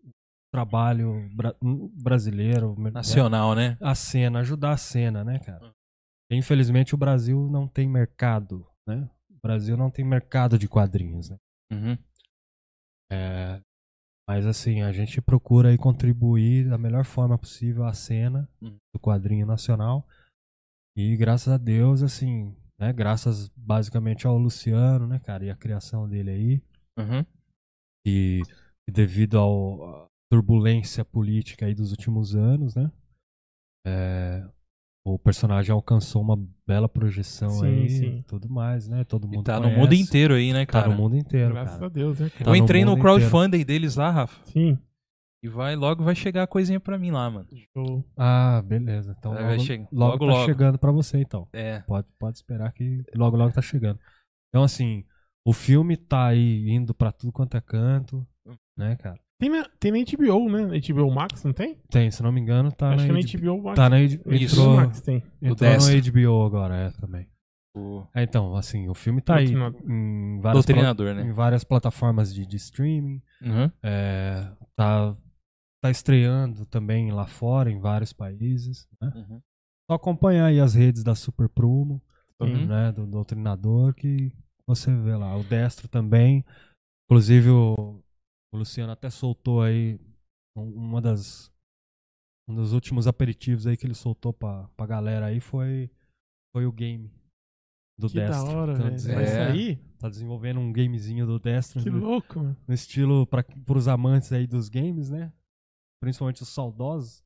trabalho 0.53 1.29
bra- 1.35 1.55
brasileiro, 2.01 2.79
né? 2.79 2.91
Nacional, 2.91 3.53
né? 3.55 3.77
a 3.81 3.93
cena, 3.93 4.39
ajudar 4.39 4.71
a 4.71 4.77
cena, 4.77 5.23
né, 5.23 5.39
cara? 5.39 5.73
Infelizmente 6.33 6.93
o 6.93 6.97
Brasil 6.97 7.49
não 7.49 7.67
tem 7.67 7.87
mercado, 7.87 8.67
né? 8.87 9.09
O 9.29 9.39
Brasil 9.41 9.75
não 9.77 9.89
tem 9.89 10.05
mercado 10.05 10.57
de 10.57 10.67
quadrinhos, 10.67 11.29
né? 11.29 11.37
Uhum. 11.71 11.97
É, 13.11 13.61
mas 14.27 14.45
assim, 14.45 14.81
a 14.81 14.91
gente 14.91 15.21
procura 15.21 15.69
aí 15.69 15.77
contribuir 15.77 16.69
da 16.69 16.77
melhor 16.77 17.05
forma 17.05 17.37
possível 17.37 17.85
à 17.85 17.93
cena 17.93 18.49
Hum. 18.61 18.77
do 18.93 18.99
quadrinho 18.99 19.45
nacional. 19.45 20.07
E 20.95 21.15
graças 21.17 21.51
a 21.51 21.57
Deus, 21.57 22.01
assim, 22.01 22.55
né? 22.79 22.93
Graças 22.93 23.49
basicamente 23.49 24.25
ao 24.27 24.37
Luciano, 24.37 25.07
né, 25.07 25.19
cara? 25.19 25.45
E 25.45 25.49
a 25.49 25.55
criação 25.55 26.07
dele 26.07 26.29
aí. 26.31 26.61
Uhum. 26.97 27.25
E, 28.05 28.41
e 28.87 28.91
devido 28.91 29.39
à 29.39 30.07
turbulência 30.31 31.03
política 31.03 31.65
aí 31.65 31.73
dos 31.73 31.91
últimos 31.91 32.35
anos, 32.35 32.75
né? 32.75 32.91
é, 33.85 34.49
o 35.05 35.19
personagem 35.19 35.71
alcançou 35.73 36.21
uma 36.21 36.37
bela 36.65 36.87
projeção 36.87 37.49
Sim, 37.49 37.65
aí 37.65 37.89
sim. 37.89 38.17
e 38.19 38.23
tudo 38.23 38.49
mais, 38.49 38.87
né? 38.87 39.03
Todo 39.03 39.27
mundo 39.27 39.41
E 39.41 39.43
tá 39.43 39.55
no 39.57 39.63
conhece. 39.63 39.79
mundo 39.81 39.93
inteiro 39.93 40.33
aí, 40.33 40.53
né, 40.53 40.65
Tá 40.65 40.71
cara? 40.71 40.89
no 40.89 40.95
mundo 40.95 41.17
inteiro, 41.17 41.53
Graças 41.53 41.73
cara. 41.75 41.85
a 41.85 41.89
Deus, 41.89 42.19
né? 42.19 42.29
Tá 42.29 42.37
cara? 42.37 42.49
Eu 42.49 42.51
no 42.51 42.63
entrei 42.63 42.85
no 42.85 42.91
mundo 42.91 43.01
crowdfunding 43.01 43.65
deles 43.65 43.95
lá, 43.95 44.09
Rafa. 44.11 44.39
Sim. 44.45 44.77
E 45.43 45.49
vai, 45.49 45.75
logo 45.75 46.05
vai 46.05 46.15
chegar 46.15 46.43
a 46.43 46.47
coisinha 46.47 46.79
pra 46.79 46.97
mim 46.97 47.11
lá, 47.11 47.29
mano. 47.29 47.47
Show. 47.75 48.01
Ah, 48.15 48.61
beleza. 48.65 49.13
Então 49.19 49.33
Vai 49.33 49.43
logo, 49.57 49.59
chegar. 49.65 49.87
logo, 49.91 50.11
Logo, 50.13 50.25
tá 50.27 50.31
logo. 50.33 50.45
chegando 50.45 50.77
pra 50.77 50.91
você, 50.91 51.17
então. 51.19 51.49
É. 51.51 51.79
Pode, 51.81 52.07
pode 52.17 52.37
esperar 52.37 52.71
que 52.71 53.03
logo, 53.13 53.35
logo 53.35 53.51
tá 53.51 53.61
chegando. 53.61 53.99
Então, 54.47 54.63
assim, 54.63 55.03
o 55.45 55.51
filme 55.51 55.97
tá 55.97 56.27
aí 56.27 56.69
indo 56.69 56.93
pra 56.93 57.11
tudo 57.11 57.33
quanto 57.33 57.57
é 57.57 57.61
canto, 57.61 58.25
né, 58.77 58.95
cara? 58.95 59.19
Tem 59.43 59.49
na, 59.49 59.65
tem 59.77 59.91
na 59.91 59.97
HBO, 59.99 60.49
né? 60.49 60.79
HBO 60.79 61.11
Max, 61.13 61.43
não 61.43 61.51
tem? 61.51 61.75
Tem, 61.89 62.09
se 62.09 62.23
não 62.23 62.31
me 62.31 62.39
engano, 62.39 62.71
tá 62.71 62.89
Acho 62.93 63.05
na, 63.07 63.19
que 63.19 63.35
é 63.35 63.39
na 63.39 63.41
HBO 63.55 63.63
Max. 63.63 63.75
Tá 63.75 63.89
na 63.89 64.01
entrou. 64.01 64.67
HBO 64.69 64.75
Max 64.77 65.01
tem. 65.01 65.23
entrou 65.41 65.55
Destro. 65.55 65.95
no 65.95 66.11
HBO 66.37 66.45
agora, 66.45 66.75
é, 66.77 66.89
também. 66.91 67.27
O 67.75 68.03
É, 68.15 68.23
então, 68.23 68.55
assim, 68.55 68.87
o 68.87 68.93
filme 68.93 69.19
tá 69.19 69.35
aí 69.37 69.47
em 69.51 70.39
várias, 70.39 70.41
pla- 70.41 70.53
doutrinador, 70.53 71.07
em 71.11 71.15
né? 71.25 71.33
várias 71.33 71.63
plataformas 71.65 72.33
de, 72.33 72.45
de 72.45 72.55
streaming. 72.55 73.21
Uhum. 73.41 73.69
É, 73.83 74.47
tá, 74.77 75.13
tá 75.83 75.89
estreando 75.91 76.65
também 76.67 77.11
lá 77.11 77.25
fora, 77.27 77.69
em 77.69 77.79
vários 77.79 78.13
países. 78.13 78.87
Né? 79.01 79.11
Uhum. 79.15 79.41
Só 79.91 79.95
acompanhar 79.95 80.45
aí 80.45 80.59
as 80.61 80.73
redes 80.73 81.03
da 81.03 81.15
Super 81.15 81.49
Prumo, 81.49 82.01
Uhum. 82.39 82.65
né, 82.65 82.91
do 82.91 83.05
Doutrinador, 83.07 83.93
que 83.93 84.31
você 84.67 84.93
vê 84.95 85.15
lá. 85.15 85.35
O 85.37 85.43
Destro 85.43 85.87
também. 85.87 86.43
Inclusive, 87.05 87.49
o, 87.49 88.01
o 88.53 88.57
Luciano 88.57 88.91
até 88.93 89.09
soltou 89.09 89.61
aí 89.61 89.99
um- 90.55 90.73
uma 90.75 91.01
das. 91.01 91.51
Um 92.47 92.55
dos 92.55 92.73
últimos 92.73 93.07
aperitivos 93.07 93.65
aí 93.65 93.77
que 93.77 93.85
ele 93.85 93.93
soltou 93.93 94.33
pra, 94.33 94.67
pra 94.75 94.85
galera 94.85 95.27
aí 95.27 95.39
foi, 95.39 95.89
foi 96.53 96.65
o 96.65 96.71
game 96.73 97.09
do 97.97 98.09
Que 98.09 98.15
da 98.15 98.27
Destro. 98.27 98.57
hora, 98.57 98.73
Tá 98.73 98.79
velho. 98.79 98.91
desen- 98.91 99.15
Vai 99.15 99.23
É. 99.23 99.27
sair? 99.27 99.77
Tá 99.97 100.09
desenvolvendo 100.09 100.59
um 100.59 100.73
gamezinho 100.73 101.25
do 101.25 101.39
Destro 101.39 101.81
Que 101.81 101.89
no, 101.89 101.99
louco, 101.99 102.39
mano. 102.39 102.57
no 102.67 102.73
estilo 102.73 103.25
para 103.25 103.45
os 103.77 103.87
amantes 103.87 104.33
aí 104.33 104.45
dos 104.45 104.67
games, 104.67 105.09
né? 105.09 105.31
Principalmente 106.01 106.41
os 106.41 106.49
saudosos. 106.49 107.23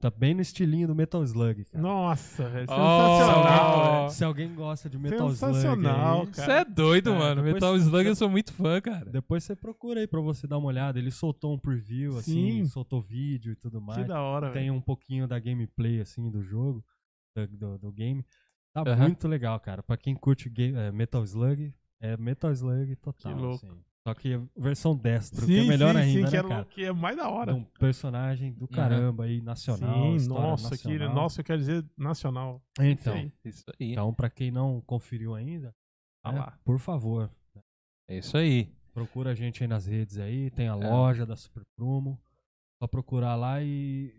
Tá 0.00 0.10
bem 0.10 0.34
no 0.34 0.40
estilinho 0.40 0.86
do 0.88 0.94
Metal 0.94 1.22
Slug. 1.24 1.64
Cara. 1.64 1.82
Nossa, 1.82 2.48
velho. 2.48 2.66
Oh. 2.68 3.16
Sensacional, 3.18 3.98
velho. 4.00 4.10
Se 4.10 4.24
alguém 4.24 4.54
gosta 4.54 4.90
de 4.90 4.98
Metal 4.98 5.30
Sensacional, 5.30 6.22
Slug, 6.24 6.40
aí, 6.40 6.44
Você 6.46 6.52
é 6.52 6.64
doido, 6.64 7.10
É, 7.12 7.18
mano. 7.18 7.42
Metal 7.42 7.76
Slug 7.76 8.06
eu 8.06 8.14
sou 8.16 8.28
muito 8.28 8.52
fã, 8.52 8.80
cara. 8.80 9.10
depois 9.10 9.44
você 9.44 9.56
procura 9.56 10.00
aí 10.00 10.06
pra 10.06 10.20
você 10.20 10.46
dar 10.46 10.58
uma 10.58 10.68
olhada. 10.68 10.98
Ele 10.98 11.10
soltou 11.10 11.54
um 11.54 11.58
preview, 11.58 12.18
assim, 12.18 12.62
Sim. 12.62 12.66
soltou 12.66 13.00
vídeo 13.00 13.52
e 13.52 13.56
tudo 13.56 13.78
Que 13.80 13.86
mais. 13.86 14.06
da 14.06 14.20
hora, 14.20 14.50
Tem 14.52 14.64
velho. 14.64 14.74
um 14.74 14.80
pouquinho 14.80 15.26
da 15.26 15.38
gameplay, 15.38 16.00
assim, 16.00 16.30
do 16.30 16.42
jogo, 16.42 16.84
do, 17.34 17.46
do, 17.46 17.78
do 17.78 17.92
game. 17.92 18.24
Tá 18.72 18.82
Aham. 18.86 19.04
muito 19.08 19.26
legal, 19.26 19.58
cara. 19.60 19.82
Pra 19.82 19.96
quem 19.96 20.14
curte 20.14 20.50
ga- 20.50 20.78
é, 20.80 20.92
Metal 20.92 21.24
Slug, 21.24 21.72
é 22.00 22.16
Metal 22.16 22.52
Slug 22.52 22.94
total. 22.96 23.34
Que 23.34 23.40
louco. 23.40 23.66
assim. 23.66 23.76
Só 24.06 24.14
que 24.14 24.40
versão 24.56 24.94
destro, 24.96 25.40
Sim, 25.40 25.46
que 25.46 25.58
é 25.58 25.64
melhor 25.64 25.92
sim, 25.94 25.98
ainda, 26.00 26.12
sim, 26.12 26.22
né, 26.22 26.30
que, 26.30 26.36
era, 26.36 26.48
cara? 26.48 26.62
o- 26.62 26.66
que 26.66 26.84
é 26.84 26.92
mais 26.92 27.16
da 27.16 27.28
hora. 27.28 27.52
um 27.52 27.64
personagem 27.64 28.52
do 28.52 28.68
caramba 28.68 29.24
aí, 29.24 29.40
nacional. 29.42 29.94
sim, 29.94 30.14
história 30.14 30.42
nossa, 30.50 30.78
que, 30.78 30.88
nacional. 30.92 31.14
nossa, 31.16 31.40
eu 31.40 31.44
quero 31.44 31.58
dizer 31.58 31.84
nacional. 31.98 32.62
Então, 32.78 33.16
Isso 33.18 33.32
Isso 33.44 33.64
aí. 33.80 33.92
então, 33.92 34.14
pra 34.14 34.30
quem 34.30 34.52
não 34.52 34.80
conferiu 34.82 35.34
ainda, 35.34 35.74
Tá 36.22 36.30
né, 36.30 36.38
lá. 36.38 36.56
por 36.64 36.78
favor, 36.78 37.28
É 38.08 38.18
isso 38.18 38.36
aí. 38.36 38.70
procura 38.94 39.32
a 39.32 39.34
gente 39.34 39.64
aí 39.64 39.66
nas 39.68 39.86
redes 39.86 40.18
aí, 40.18 40.50
tem 40.52 40.68
a 40.68 40.72
É. 40.76 40.88
loja 40.88 41.26
da 41.26 41.34
Super 41.34 41.62
Promo. 41.76 42.16
Só 42.80 42.86
procurar 42.86 43.34
lá 43.34 43.60
e 43.60 44.14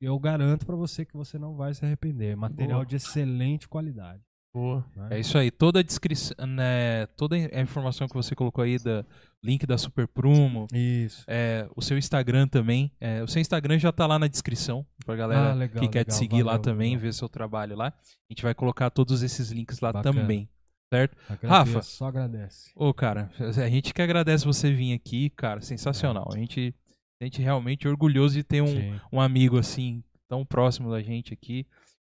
eu 0.00 0.18
garanto 0.18 0.66
pra 0.66 0.74
você 0.74 1.04
que 1.04 1.16
você 1.16 1.38
não 1.38 1.54
vai 1.54 1.74
se 1.74 1.84
arrepender. 1.84 2.36
Material 2.36 2.78
Boa. 2.80 2.86
de 2.86 2.96
excelente 2.96 3.68
qualidade. 3.68 4.20
Boa. 4.58 4.84
É 5.10 5.20
isso 5.20 5.38
aí. 5.38 5.50
Toda 5.50 5.80
a 5.80 5.82
descrição, 5.82 6.34
né, 6.46 7.06
toda 7.16 7.36
a 7.36 7.60
informação 7.60 8.08
que 8.08 8.14
você 8.14 8.34
colocou 8.34 8.64
aí, 8.64 8.78
da 8.78 9.04
link 9.42 9.64
da 9.66 9.78
Super 9.78 10.08
Prumo, 10.08 10.66
Isso. 10.72 11.24
é, 11.28 11.68
o 11.76 11.80
seu 11.80 11.96
Instagram 11.96 12.48
também. 12.48 12.90
é, 13.00 13.22
o 13.22 13.28
seu 13.28 13.40
Instagram 13.40 13.78
já 13.78 13.92
tá 13.92 14.04
lá 14.06 14.18
na 14.18 14.26
descrição 14.26 14.84
pra 15.06 15.14
galera 15.14 15.52
Ah, 15.52 15.54
legal, 15.54 15.80
que 15.80 15.88
quer 15.88 16.02
te 16.04 16.08
legal, 16.08 16.18
seguir 16.18 16.42
lá 16.42 16.52
valeu, 16.52 16.62
também, 16.62 16.88
legal. 16.90 17.02
ver 17.02 17.14
seu 17.14 17.28
trabalho 17.28 17.76
lá. 17.76 17.86
A 17.88 18.32
gente 18.32 18.42
vai 18.42 18.52
colocar 18.54 18.90
todos 18.90 19.22
esses 19.22 19.50
links 19.50 19.78
lá 19.80 19.92
Bacana. 19.92 20.20
também, 20.20 20.48
certo? 20.92 21.16
Agradeço, 21.28 21.46
Rafa. 21.74 21.82
Só 21.82 22.06
agradece. 22.06 22.72
Ô, 22.74 22.92
cara, 22.92 23.30
a 23.38 23.68
gente 23.68 23.94
que 23.94 24.02
agradece 24.02 24.44
você 24.44 24.72
vir 24.72 24.92
aqui, 24.92 25.30
cara, 25.30 25.60
sensacional. 25.60 26.28
A 26.34 26.36
gente 26.36 26.74
a 27.20 27.24
gente 27.24 27.40
realmente 27.42 27.86
é 27.86 27.90
orgulhoso 27.90 28.34
de 28.34 28.42
ter 28.44 28.60
um, 28.60 28.66
Sim. 28.66 29.00
um 29.12 29.20
amigo 29.20 29.56
assim, 29.58 30.02
tão 30.28 30.44
próximo 30.44 30.90
da 30.90 31.00
gente 31.02 31.32
aqui. 31.32 31.64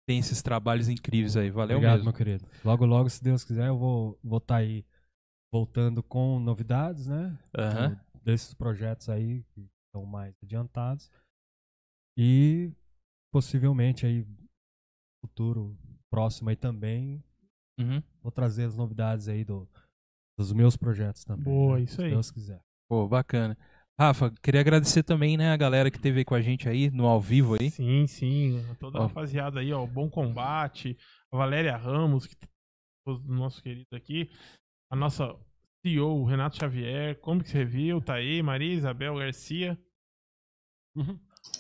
Tem 0.07 0.19
esses 0.19 0.41
trabalhos 0.41 0.87
incríveis 0.87 1.35
aí. 1.35 1.49
Valeu 1.49 1.77
Obrigado, 1.77 1.97
mesmo. 1.97 2.05
meu 2.05 2.13
querido. 2.13 2.45
Logo, 2.63 2.85
logo, 2.85 3.09
se 3.09 3.23
Deus 3.23 3.43
quiser, 3.43 3.67
eu 3.67 3.77
vou 3.77 4.11
estar 4.13 4.27
vou 4.29 4.39
tá 4.39 4.55
aí 4.57 4.85
voltando 5.51 6.03
com 6.03 6.39
novidades, 6.39 7.07
né? 7.07 7.37
Do- 7.53 8.05
Desses 8.23 8.53
projetos 8.55 9.07
aí 9.09 9.43
que 9.53 9.69
estão 9.87 10.05
mais 10.05 10.35
adiantados. 10.43 11.11
E 12.17 12.71
possivelmente 13.31 14.05
aí, 14.05 14.25
futuro 15.23 15.77
próximo 16.09 16.49
aí 16.49 16.55
também, 16.55 17.23
Uhum. 17.79 18.01
vou 18.21 18.31
trazer 18.31 18.63
as 18.65 18.75
novidades 18.75 19.27
aí 19.27 19.43
do, 19.43 19.67
dos 20.37 20.51
meus 20.53 20.77
projetos 20.77 21.23
também. 21.25 21.43
Boa, 21.43 21.77
né? 21.77 21.83
isso 21.83 21.95
Se 21.97 22.03
aí. 22.03 22.09
Deus 22.11 22.31
quiser. 22.31 22.61
Pô, 22.89 23.07
bacana. 23.07 23.57
Rafa, 23.97 24.29
queria 24.43 24.59
agradecer 24.59 25.03
também, 25.03 25.37
né, 25.37 25.51
a 25.51 25.57
galera 25.57 25.89
que 25.89 25.97
esteve 25.97 26.19
aí 26.19 26.25
com 26.25 26.35
a 26.35 26.41
gente 26.41 26.67
aí, 26.67 26.91
no 26.91 27.05
ao 27.05 27.21
vivo 27.21 27.55
aí. 27.59 27.71
Sim, 27.71 28.05
sim. 28.07 28.61
Toda 28.77 28.99
a 28.99 29.03
rapaziada 29.03 29.61
aí, 29.61 29.71
ó. 29.71 29.83
o 29.83 29.87
Bom 29.87 30.09
Combate, 30.09 30.97
a 31.31 31.37
Valéria 31.37 31.77
Ramos, 31.77 32.27
que 32.27 32.35
o 33.05 33.17
nosso 33.19 33.61
querido 33.63 33.95
aqui, 33.95 34.29
a 34.91 34.95
nossa 34.95 35.33
CEO, 35.81 36.19
o 36.19 36.25
Renato 36.25 36.57
Xavier, 36.57 37.19
Comics 37.21 37.51
Review, 37.51 38.01
tá 38.01 38.15
aí, 38.15 38.43
Maria 38.43 38.73
Isabel 38.73 39.15
Garcia. 39.15 39.79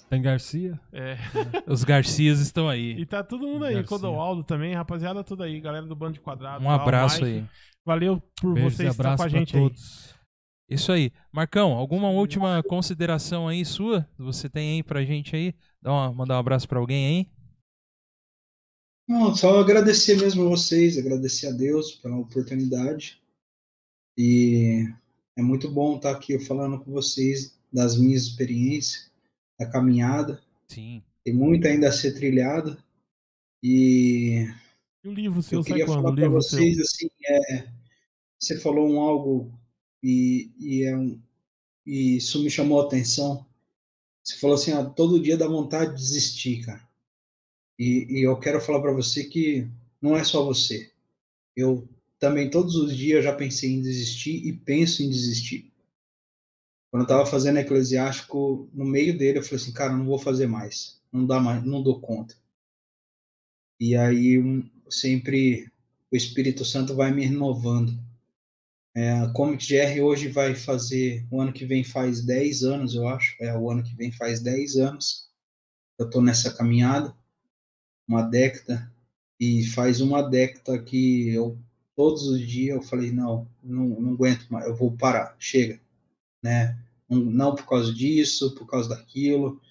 Tem 0.09 0.21
Garcia. 0.21 0.79
É, 0.91 1.15
Os 1.67 1.83
Garcias 1.85 2.39
estão 2.39 2.67
aí. 2.67 2.99
e 2.99 3.05
tá 3.05 3.23
todo 3.23 3.47
mundo 3.47 3.63
aí, 3.63 3.75
Garcia. 3.75 3.89
Codoaldo 3.89 4.43
também, 4.43 4.73
rapaziada, 4.73 5.23
tudo 5.23 5.43
aí, 5.43 5.61
galera 5.61 5.85
do 5.85 5.95
Bando 5.95 6.13
de 6.13 6.19
Quadrados. 6.19 6.65
Um 6.65 6.69
abraço 6.69 7.23
aí. 7.23 7.45
Valeu 7.85 8.21
por 8.41 8.55
Beijos 8.55 8.73
e 8.73 8.75
vocês 8.77 8.91
estar 8.91 9.03
abraços 9.03 9.23
com 9.23 9.27
a 9.27 9.29
pra 9.29 9.39
gente 9.39 9.55
aí. 9.55 10.14
Isso 10.69 10.91
aí. 10.91 11.11
Marcão, 11.31 11.73
alguma 11.73 12.09
última 12.09 12.61
consideração 12.63 13.47
aí 13.47 13.63
sua? 13.63 14.07
Você 14.17 14.49
tem 14.49 14.75
aí 14.75 14.83
pra 14.83 15.05
gente 15.05 15.35
aí? 15.35 15.53
Dá 15.81 15.91
uma, 15.91 16.13
mandar 16.13 16.35
um 16.35 16.39
abraço 16.39 16.67
pra 16.67 16.79
alguém 16.79 17.07
aí? 17.07 17.27
Não, 19.07 19.35
só 19.35 19.59
agradecer 19.59 20.17
mesmo 20.17 20.45
a 20.45 20.49
vocês, 20.49 20.97
agradecer 20.97 21.47
a 21.47 21.51
Deus 21.51 21.95
pela 21.95 22.17
oportunidade. 22.17 23.21
E 24.17 24.83
é 25.37 25.43
muito 25.43 25.69
bom 25.69 25.97
estar 25.97 26.11
aqui 26.11 26.39
falando 26.39 26.83
com 26.83 26.91
vocês 26.91 27.55
das 27.71 27.99
minhas 27.99 28.23
experiências, 28.23 29.11
da 29.59 29.69
caminhada. 29.69 30.41
Sim. 30.67 31.03
Tem 31.23 31.33
muito 31.33 31.67
ainda 31.67 31.89
a 31.89 31.91
ser 31.91 32.13
trilhado. 32.13 32.81
E 33.63 34.47
E 35.03 35.07
o 35.07 35.13
livro 35.13 35.43
seu 35.43 35.59
eu 35.59 35.63
queria 35.63 35.85
falar 35.85 36.11
para 36.11 36.23
livro 36.23 36.41
seu? 36.41 36.57
vocês 36.57 36.79
assim, 36.79 37.09
é, 37.27 37.67
você 38.39 38.59
falou 38.59 38.89
um 38.89 38.99
algo 38.99 39.53
e, 40.07 40.51
e, 40.59 40.83
é 40.83 40.95
um, 40.95 41.19
e 41.83 42.17
isso 42.17 42.43
me 42.43 42.49
chamou 42.51 42.79
a 42.79 42.85
atenção. 42.85 43.43
Você 44.23 44.37
falou 44.37 44.55
assim, 44.55 44.71
ó, 44.71 44.85
todo 44.85 45.19
dia 45.19 45.35
dá 45.35 45.47
vontade 45.47 45.95
de 45.95 45.97
desistir, 45.97 46.63
cara. 46.63 46.87
E, 47.79 48.19
e 48.19 48.21
eu 48.21 48.39
quero 48.39 48.61
falar 48.61 48.81
para 48.81 48.93
você 48.93 49.23
que 49.23 49.67
não 49.99 50.15
é 50.15 50.23
só 50.23 50.45
você. 50.45 50.91
Eu 51.55 51.89
também 52.19 52.51
todos 52.51 52.75
os 52.75 52.95
dias 52.95 53.23
já 53.23 53.33
pensei 53.33 53.71
em 53.71 53.81
desistir 53.81 54.45
e 54.45 54.53
penso 54.53 55.01
em 55.01 55.09
desistir. 55.09 55.73
Quando 56.91 57.01
eu 57.01 57.05
estava 57.05 57.25
fazendo 57.25 57.57
eclesiástico, 57.57 58.69
no 58.71 58.85
meio 58.85 59.17
dele 59.17 59.39
eu 59.39 59.43
falei 59.43 59.55
assim, 59.55 59.73
cara, 59.73 59.97
não 59.97 60.05
vou 60.05 60.19
fazer 60.19 60.45
mais, 60.45 61.01
não 61.11 61.25
dá 61.25 61.39
mais, 61.39 61.63
não 61.65 61.81
dou 61.81 61.99
conta. 61.99 62.35
E 63.79 63.95
aí 63.95 64.37
um, 64.37 64.69
sempre 64.87 65.67
o 66.11 66.15
Espírito 66.15 66.63
Santo 66.63 66.93
vai 66.93 67.11
me 67.11 67.25
renovando. 67.25 67.99
É, 68.95 69.11
a 69.11 69.29
Comic 69.33 69.67
GR 69.67 70.01
hoje 70.01 70.29
vai 70.29 70.55
fazer, 70.55 71.27
o 71.29 71.41
ano 71.41 71.51
que 71.51 71.65
vem 71.65 71.83
faz 71.83 72.21
10 72.21 72.63
anos, 72.63 72.95
eu 72.95 73.07
acho. 73.09 73.35
É, 73.41 73.55
o 73.57 73.69
ano 73.69 73.83
que 73.83 73.93
vem 73.93 74.09
faz 74.09 74.39
10 74.39 74.77
anos. 74.77 75.29
Eu 75.99 76.05
estou 76.05 76.21
nessa 76.21 76.53
caminhada, 76.53 77.13
uma 78.07 78.21
década, 78.21 78.89
e 79.39 79.65
faz 79.67 79.99
uma 79.99 80.21
década 80.21 80.81
que 80.81 81.29
eu, 81.29 81.57
todos 81.95 82.27
os 82.27 82.39
dias, 82.39 82.75
eu 82.75 82.81
falei, 82.81 83.11
não, 83.11 83.47
não, 83.61 83.87
não 83.99 84.13
aguento 84.13 84.47
mais, 84.49 84.65
eu 84.65 84.75
vou 84.75 84.95
parar, 84.95 85.35
chega. 85.39 85.79
Né? 86.41 86.77
Não, 87.09 87.19
não 87.19 87.55
por 87.55 87.65
causa 87.67 87.93
disso, 87.93 88.55
por 88.55 88.65
causa 88.65 88.89
daquilo, 88.89 89.61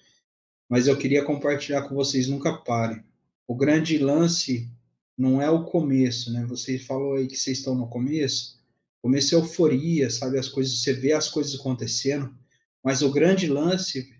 mas 0.69 0.87
eu 0.87 0.97
queria 0.97 1.25
compartilhar 1.25 1.83
com 1.83 1.95
vocês, 1.95 2.27
nunca 2.27 2.53
parem. 2.57 3.03
O 3.47 3.55
grande 3.55 3.97
lance 3.97 4.69
não 5.17 5.41
é 5.41 5.49
o 5.49 5.63
começo, 5.63 6.31
né? 6.31 6.45
Você 6.45 6.77
falou 6.79 7.15
aí 7.15 7.27
que 7.27 7.37
vocês 7.37 7.59
estão 7.59 7.75
no 7.75 7.87
começo. 7.87 8.59
Começo 9.05 9.35
é 9.35 9.37
euforia, 9.37 10.09
sabe? 10.09 10.39
As 10.39 10.49
coisas, 10.49 10.79
você 10.79 10.91
vê 10.91 11.13
as 11.13 11.29
coisas 11.29 11.53
acontecendo. 11.59 12.35
Mas 12.83 13.03
o 13.03 13.11
grande 13.11 13.45
lance 13.45 14.11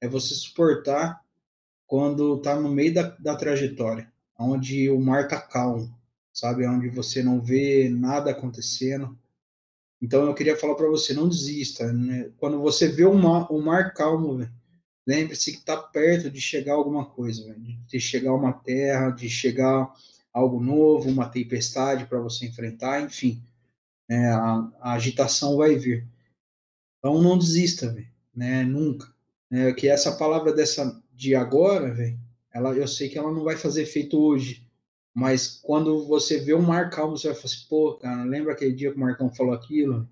é 0.00 0.08
você 0.08 0.34
suportar 0.34 1.24
quando 1.86 2.40
tá 2.40 2.58
no 2.58 2.68
meio 2.68 2.92
da, 2.92 3.02
da 3.10 3.36
trajetória, 3.36 4.12
onde 4.36 4.90
o 4.90 5.00
mar 5.00 5.28
tá 5.28 5.40
calmo, 5.40 5.96
sabe? 6.32 6.66
Onde 6.66 6.88
você 6.88 7.22
não 7.22 7.40
vê 7.40 7.88
nada 7.88 8.32
acontecendo. 8.32 9.16
Então 10.02 10.26
eu 10.26 10.34
queria 10.34 10.56
falar 10.56 10.74
para 10.74 10.88
você, 10.88 11.14
não 11.14 11.28
desista. 11.28 11.92
Né? 11.92 12.32
Quando 12.36 12.60
você 12.60 12.88
vê 12.88 13.04
o 13.04 13.14
mar, 13.14 13.46
o 13.52 13.62
mar 13.62 13.94
calmo, 13.94 14.44
lembre-se 15.06 15.52
que 15.52 15.58
está 15.58 15.76
perto 15.76 16.28
de 16.28 16.40
chegar 16.40 16.74
alguma 16.74 17.06
coisa, 17.06 17.44
véio, 17.44 17.78
de 17.86 18.00
chegar 18.00 18.34
uma 18.34 18.52
terra, 18.52 19.10
de 19.10 19.30
chegar 19.30 19.94
algo 20.32 20.60
novo, 20.60 21.08
uma 21.08 21.28
tempestade 21.28 22.06
para 22.06 22.18
você 22.18 22.46
enfrentar, 22.46 23.00
enfim, 23.00 23.40
é, 24.14 24.30
a, 24.30 24.70
a, 24.80 24.92
agitação 24.92 25.56
vai 25.56 25.76
vir. 25.76 26.06
Então 26.98 27.20
não 27.20 27.36
desista, 27.38 27.90
véio, 27.92 28.08
né? 28.34 28.62
Nunca. 28.64 29.12
É, 29.50 29.72
que 29.72 29.88
essa 29.88 30.16
palavra 30.16 30.52
dessa 30.52 31.02
de 31.12 31.34
agora, 31.34 31.92
véio, 31.92 32.18
ela, 32.52 32.74
eu 32.74 32.86
sei 32.88 33.08
que 33.08 33.18
ela 33.18 33.32
não 33.32 33.44
vai 33.44 33.56
fazer 33.56 33.82
efeito 33.82 34.18
hoje, 34.18 34.66
mas 35.12 35.60
quando 35.62 36.06
você 36.06 36.38
vê 36.38 36.52
o 36.52 36.62
mar 36.62 36.90
calmo, 36.90 37.16
você 37.16 37.28
vai 37.28 37.36
falar 37.36 37.46
assim, 37.46 37.66
pô, 37.68 37.94
cara, 37.94 38.24
lembra 38.24 38.52
aquele 38.52 38.72
dia 38.72 38.90
que 38.90 38.96
o 38.96 39.00
Marcão 39.00 39.32
falou 39.32 39.54
aquilo? 39.54 40.08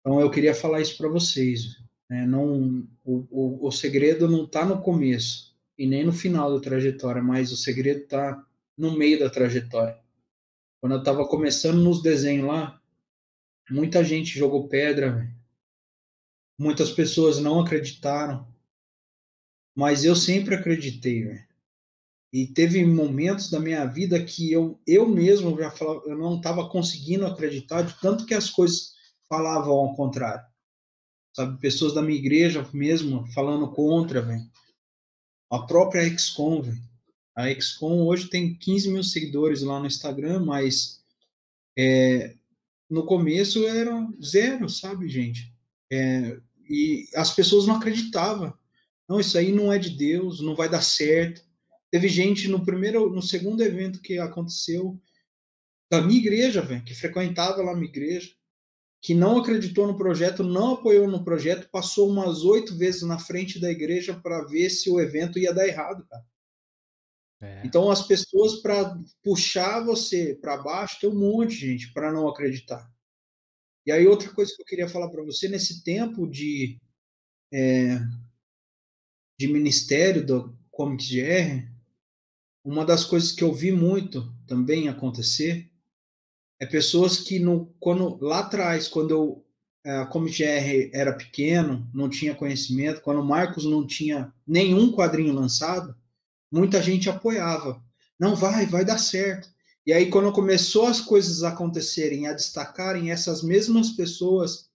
Então 0.00 0.20
eu 0.20 0.30
queria 0.30 0.54
falar 0.54 0.80
isso 0.80 0.96
para 0.96 1.08
vocês. 1.08 1.76
Né? 2.08 2.26
Não, 2.26 2.86
o, 3.04 3.26
o, 3.30 3.66
o 3.66 3.72
segredo 3.72 4.28
não 4.28 4.44
está 4.44 4.64
no 4.64 4.80
começo 4.80 5.54
e 5.78 5.86
nem 5.86 6.04
no 6.04 6.12
final 6.12 6.52
da 6.52 6.60
trajetória, 6.60 7.22
mas 7.22 7.52
o 7.52 7.56
segredo 7.56 8.00
está 8.00 8.44
no 8.76 8.96
meio 8.96 9.18
da 9.18 9.30
trajetória. 9.30 9.98
Quando 10.80 10.92
eu 10.92 10.98
estava 10.98 11.26
começando 11.26 11.78
nos 11.78 12.02
desenhos 12.02 12.46
lá, 12.46 12.80
muita 13.70 14.04
gente 14.04 14.38
jogou 14.38 14.68
pedra, 14.68 15.12
véio. 15.12 15.34
muitas 16.58 16.90
pessoas 16.90 17.38
não 17.38 17.60
acreditaram, 17.60 18.46
mas 19.74 20.04
eu 20.04 20.14
sempre 20.14 20.54
acreditei, 20.54 21.24
véio. 21.24 21.44
E 22.32 22.48
teve 22.48 22.84
momentos 22.84 23.48
da 23.48 23.60
minha 23.60 23.84
vida 23.86 24.22
que 24.24 24.50
eu, 24.50 24.80
eu 24.84 25.08
mesmo 25.08 25.56
já 25.56 25.70
falava, 25.70 26.02
eu 26.06 26.18
não 26.18 26.36
estava 26.36 26.68
conseguindo 26.68 27.24
acreditar 27.24 27.82
de 27.82 27.98
tanto 28.00 28.26
que 28.26 28.34
as 28.34 28.50
coisas 28.50 28.94
falavam 29.28 29.72
ao 29.72 29.94
contrário. 29.94 30.44
Sabe, 31.32 31.60
pessoas 31.60 31.94
da 31.94 32.02
minha 32.02 32.18
igreja 32.18 32.68
mesmo 32.72 33.26
falando 33.32 33.70
contra. 33.72 34.26
A 35.50 35.58
própria 35.60 36.02
XCOM, 36.02 36.62
velho. 36.62 36.82
A 37.36 37.48
XCOM 37.48 38.04
hoje 38.04 38.28
tem 38.28 38.54
15 38.54 38.90
mil 38.90 39.02
seguidores 39.02 39.62
lá 39.62 39.80
no 39.80 39.86
Instagram, 39.86 40.44
mas 40.44 41.04
é, 41.76 42.36
no 42.94 43.04
começo 43.04 43.66
era 43.66 44.08
zero, 44.22 44.68
sabe, 44.68 45.08
gente? 45.08 45.52
É, 45.92 46.38
e 46.70 47.08
as 47.16 47.34
pessoas 47.34 47.66
não 47.66 47.74
acreditavam. 47.74 48.54
Não, 49.08 49.18
isso 49.18 49.36
aí 49.36 49.50
não 49.50 49.72
é 49.72 49.78
de 49.80 49.90
Deus, 49.90 50.40
não 50.40 50.54
vai 50.54 50.68
dar 50.68 50.80
certo. 50.80 51.42
Teve 51.90 52.08
gente 52.08 52.46
no 52.46 52.64
primeiro, 52.64 53.10
no 53.10 53.20
segundo 53.20 53.62
evento 53.62 54.00
que 54.00 54.16
aconteceu 54.18 54.96
da 55.90 56.00
minha 56.00 56.20
igreja, 56.20 56.62
velho, 56.62 56.84
que 56.84 56.94
frequentava 56.94 57.62
lá 57.62 57.72
a 57.72 57.74
minha 57.74 57.90
igreja, 57.90 58.30
que 59.02 59.12
não 59.12 59.38
acreditou 59.38 59.88
no 59.88 59.98
projeto, 59.98 60.44
não 60.44 60.74
apoiou 60.74 61.08
no 61.08 61.24
projeto, 61.24 61.68
passou 61.70 62.08
umas 62.08 62.44
oito 62.44 62.76
vezes 62.76 63.02
na 63.02 63.18
frente 63.18 63.58
da 63.58 63.70
igreja 63.70 64.14
para 64.14 64.44
ver 64.44 64.70
se 64.70 64.88
o 64.88 65.00
evento 65.00 65.36
ia 65.36 65.52
dar 65.52 65.66
errado, 65.66 66.06
cara. 66.08 66.24
É. 67.44 67.62
Então 67.64 67.90
as 67.90 68.06
pessoas 68.06 68.60
para 68.62 68.98
puxar 69.22 69.84
você 69.84 70.34
para 70.40 70.56
baixo 70.56 70.98
tem 71.00 71.10
um 71.10 71.18
monte 71.18 71.50
de 71.50 71.66
gente 71.72 71.92
para 71.92 72.12
não 72.12 72.28
acreditar. 72.28 72.90
E 73.86 73.92
aí 73.92 74.06
outra 74.06 74.32
coisa 74.32 74.54
que 74.54 74.62
eu 74.62 74.66
queria 74.66 74.88
falar 74.88 75.10
para 75.10 75.22
você 75.22 75.48
nesse 75.48 75.84
tempo 75.84 76.26
de 76.26 76.80
é, 77.52 78.00
de 79.38 79.46
ministério 79.48 80.24
do 80.24 80.56
Comics 80.70 81.10
GR, 81.10 81.68
uma 82.64 82.84
das 82.84 83.04
coisas 83.04 83.30
que 83.30 83.44
eu 83.44 83.52
vi 83.52 83.70
muito 83.70 84.34
também 84.46 84.88
acontecer 84.88 85.70
é 86.58 86.66
pessoas 86.66 87.18
que 87.18 87.38
no, 87.38 87.66
quando 87.78 88.16
lá 88.24 88.40
atrás, 88.40 88.88
quando 88.88 89.10
eu 89.10 89.44
a 89.86 90.06
Comic 90.06 90.38
GR 90.38 90.90
era 90.94 91.12
pequeno, 91.12 91.86
não 91.92 92.08
tinha 92.08 92.34
conhecimento, 92.34 93.02
quando 93.02 93.20
o 93.20 93.24
Marcos 93.24 93.66
não 93.66 93.86
tinha 93.86 94.32
nenhum 94.46 94.90
quadrinho 94.90 95.34
lançado, 95.34 95.94
muita 96.54 96.80
gente 96.80 97.10
apoiava. 97.10 97.82
Não 98.18 98.36
vai, 98.36 98.64
vai 98.64 98.84
dar 98.84 98.98
certo. 98.98 99.48
E 99.84 99.92
aí 99.92 100.08
quando 100.08 100.32
começou 100.32 100.86
as 100.86 101.00
coisas 101.00 101.42
a 101.42 101.48
acontecerem, 101.48 102.28
a 102.28 102.32
destacarem, 102.32 103.10
essas 103.10 103.42
mesmas 103.42 103.90
pessoas 103.90 104.70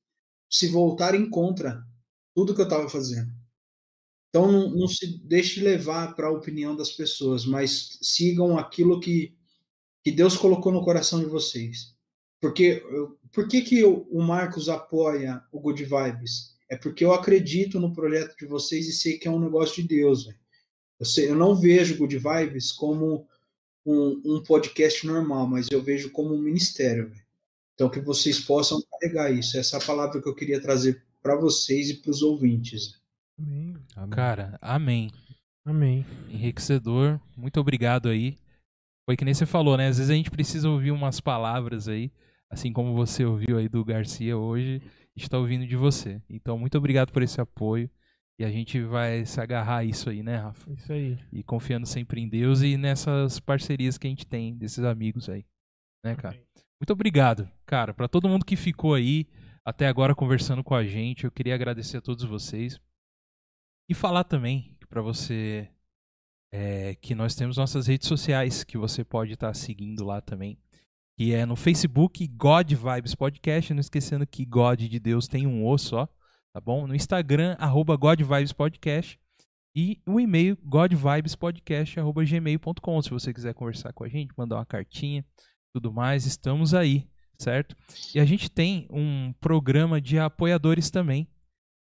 se 0.49 0.67
voltarem 0.67 1.30
contra 1.30 1.82
tudo 2.35 2.53
que 2.53 2.59
eu 2.59 2.66
estava 2.66 2.90
fazendo. 2.90 3.32
Então 4.30 4.51
não, 4.51 4.69
não 4.72 4.88
se 4.88 5.19
deixe 5.25 5.61
levar 5.61 6.16
para 6.16 6.27
a 6.27 6.32
opinião 6.32 6.75
das 6.75 6.91
pessoas, 6.91 7.45
mas 7.45 7.98
sigam 8.01 8.58
aquilo 8.58 8.99
que, 8.99 9.33
que 10.03 10.11
Deus 10.11 10.35
colocou 10.35 10.74
no 10.74 10.83
coração 10.83 11.19
de 11.19 11.25
vocês. 11.25 11.95
Porque 12.41 12.83
por 13.32 13.48
que, 13.48 13.61
que 13.61 13.83
o 13.85 14.22
Marcos 14.22 14.67
apoia 14.67 15.41
o 15.51 15.59
Good 15.59 15.85
Vibes? 15.85 16.56
É 16.69 16.77
porque 16.77 17.03
eu 17.03 17.14
acredito 17.14 17.80
no 17.80 17.93
projeto 17.93 18.35
de 18.38 18.45
vocês 18.45 18.88
e 18.88 18.91
sei 18.93 19.17
que 19.17 19.27
é 19.27 19.32
um 19.32 19.40
negócio 19.40 19.82
de 19.82 19.88
Deus. 19.88 20.27
Eu, 21.00 21.06
sei, 21.06 21.30
eu 21.30 21.36
não 21.36 21.56
vejo 21.56 21.98
Good 21.98 22.18
Vibes 22.18 22.72
como 22.72 23.28
um, 23.86 24.22
um, 24.26 24.44
podcast 24.44 25.06
normal, 25.08 25.48
mas 25.48 25.68
eu 25.72 25.82
vejo 25.82 26.11
como 26.11 26.36
um 26.36 26.42
ministério. 26.42 27.10
Véio. 27.10 27.24
Então 27.74 27.90
que 27.90 28.00
vocês 28.00 28.40
possam 28.40 28.82
carregar 28.92 29.32
isso. 29.32 29.58
Essa 29.58 29.78
é 29.78 29.82
a 29.82 29.86
palavra 29.86 30.22
que 30.22 30.28
eu 30.28 30.36
queria 30.36 30.61
trazer 30.61 31.03
para 31.22 31.36
vocês 31.36 31.90
e 31.90 31.95
para 31.95 32.11
os 32.11 32.22
ouvintes. 32.22 33.00
Amém. 33.38 33.78
Cara, 34.11 34.58
amém. 34.61 35.11
Amém. 35.66 36.06
Enriquecedor. 36.30 37.19
Muito 37.38 37.60
obrigado 37.60 38.10
aí. 38.10 38.38
Foi 39.06 39.16
que 39.16 39.26
nem 39.26 39.34
você 39.34 39.45
falou, 39.45 39.78
né? 39.78 39.88
Às 39.88 39.98
vezes 39.98 40.11
a 40.11 40.16
gente 40.16 40.30
precisa 40.30 40.69
ouvir 40.69 40.92
umas 40.92 41.19
palavras 41.19 41.88
aí 41.88 42.11
assim 42.50 42.74
como 42.74 42.94
você 42.94 43.24
ouviu 43.24 43.58
aí 43.58 43.69
do 43.69 43.86
Garcia 43.86 44.36
hoje, 44.36 44.82
está 45.16 45.38
ouvindo 45.38 45.68
de 45.68 45.76
você. 45.76 46.22
Então, 46.30 46.58
muito 46.58 46.78
obrigado 46.78 47.11
por 47.11 47.22
esse 47.22 47.40
apoio. 47.40 47.90
E 48.40 48.45
a 48.45 48.50
gente 48.50 48.82
vai 48.82 49.26
se 49.26 49.42
agarrar 49.42 49.80
a 49.80 49.84
isso 49.84 50.09
aí, 50.09 50.24
né, 50.24 50.38
Rafa? 50.38 50.72
Isso 50.72 50.93
aí. 50.93 51.19
E 51.32 51.43
confiando 51.43 51.85
sempre 51.85 52.22
em 52.22 52.30
Deus 52.30 52.61
e 52.61 52.77
nessas 52.77 53.40
parcerias 53.40 53.98
que 53.98 54.08
a 54.08 54.09
gente 54.09 54.26
tem 54.26 54.56
desses 54.56 54.84
amigos 54.84 55.27
aí. 55.27 55.45
Né, 56.06 56.16
cara? 56.16 56.35
Okay. 56.35 56.64
Muito 56.82 56.93
obrigado, 56.93 57.51
cara, 57.66 57.93
para 57.93 58.08
todo 58.08 58.30
mundo 58.30 58.45
que 58.45 58.56
ficou 58.56 58.93
aí 58.93 59.27
até 59.66 59.88
agora 59.88 60.16
conversando 60.16 60.64
com 60.64 60.74
a 60.74 60.85
gente. 60.85 61.26
Eu 61.26 61.32
queria 61.32 61.53
agradecer 61.53 61.98
a 61.98 62.01
todos 62.01 62.24
vocês. 62.24 62.80
E 63.90 63.93
falar 63.93 64.24
também 64.24 64.77
para 64.88 65.01
você 65.01 65.69
é, 66.53 66.95
que 66.95 67.14
nós 67.14 67.35
temos 67.35 67.58
nossas 67.58 67.88
redes 67.88 68.08
sociais 68.08 68.64
que 68.64 68.77
você 68.77 69.03
pode 69.03 69.34
estar 69.34 69.48
tá 69.48 69.53
seguindo 69.53 70.06
lá 70.06 70.22
também 70.22 70.58
que 71.19 71.34
é 71.34 71.45
no 71.45 71.58
Facebook 71.58 72.26
God 72.30 72.72
Vibes 72.72 73.14
Podcast, 73.14 73.74
não 73.74 73.82
esquecendo 73.82 74.26
que 74.26 74.45
God 74.45 74.80
de 74.80 75.00
Deus 75.01 75.27
tem 75.27 75.45
um 75.45 75.68
O 75.68 75.77
só, 75.77 76.08
tá 76.53 76.60
bom? 76.60 76.88
No 76.88 76.95
Instagram, 76.95 77.56
arroba 77.60 77.95
God 77.95 78.22
Vibes 78.22 78.53
Podcast 78.53 79.19
e 79.76 80.02
o 80.08 80.19
e-mail 80.19 80.58
godvibespodcast.gmail.com 80.64 83.02
se 83.02 83.10
você 83.10 83.34
quiser 83.34 83.53
conversar 83.53 83.92
com 83.94 84.03
a 84.03 84.10
gente, 84.10 84.34
mandar 84.38 84.58
uma 84.58 84.66
cartinha, 84.66 85.26
tudo 85.74 85.94
mais, 85.94 86.26
estamos 86.26 86.74
aí, 86.74 87.08
certo? 87.40 87.76
E 88.14 88.19
a 88.19 88.26
gente 88.26 88.50
tem 88.50 88.88
um 88.90 89.32
programa 89.40 90.02
de 90.02 90.18
apoiadores 90.18 90.90
também, 90.90 91.28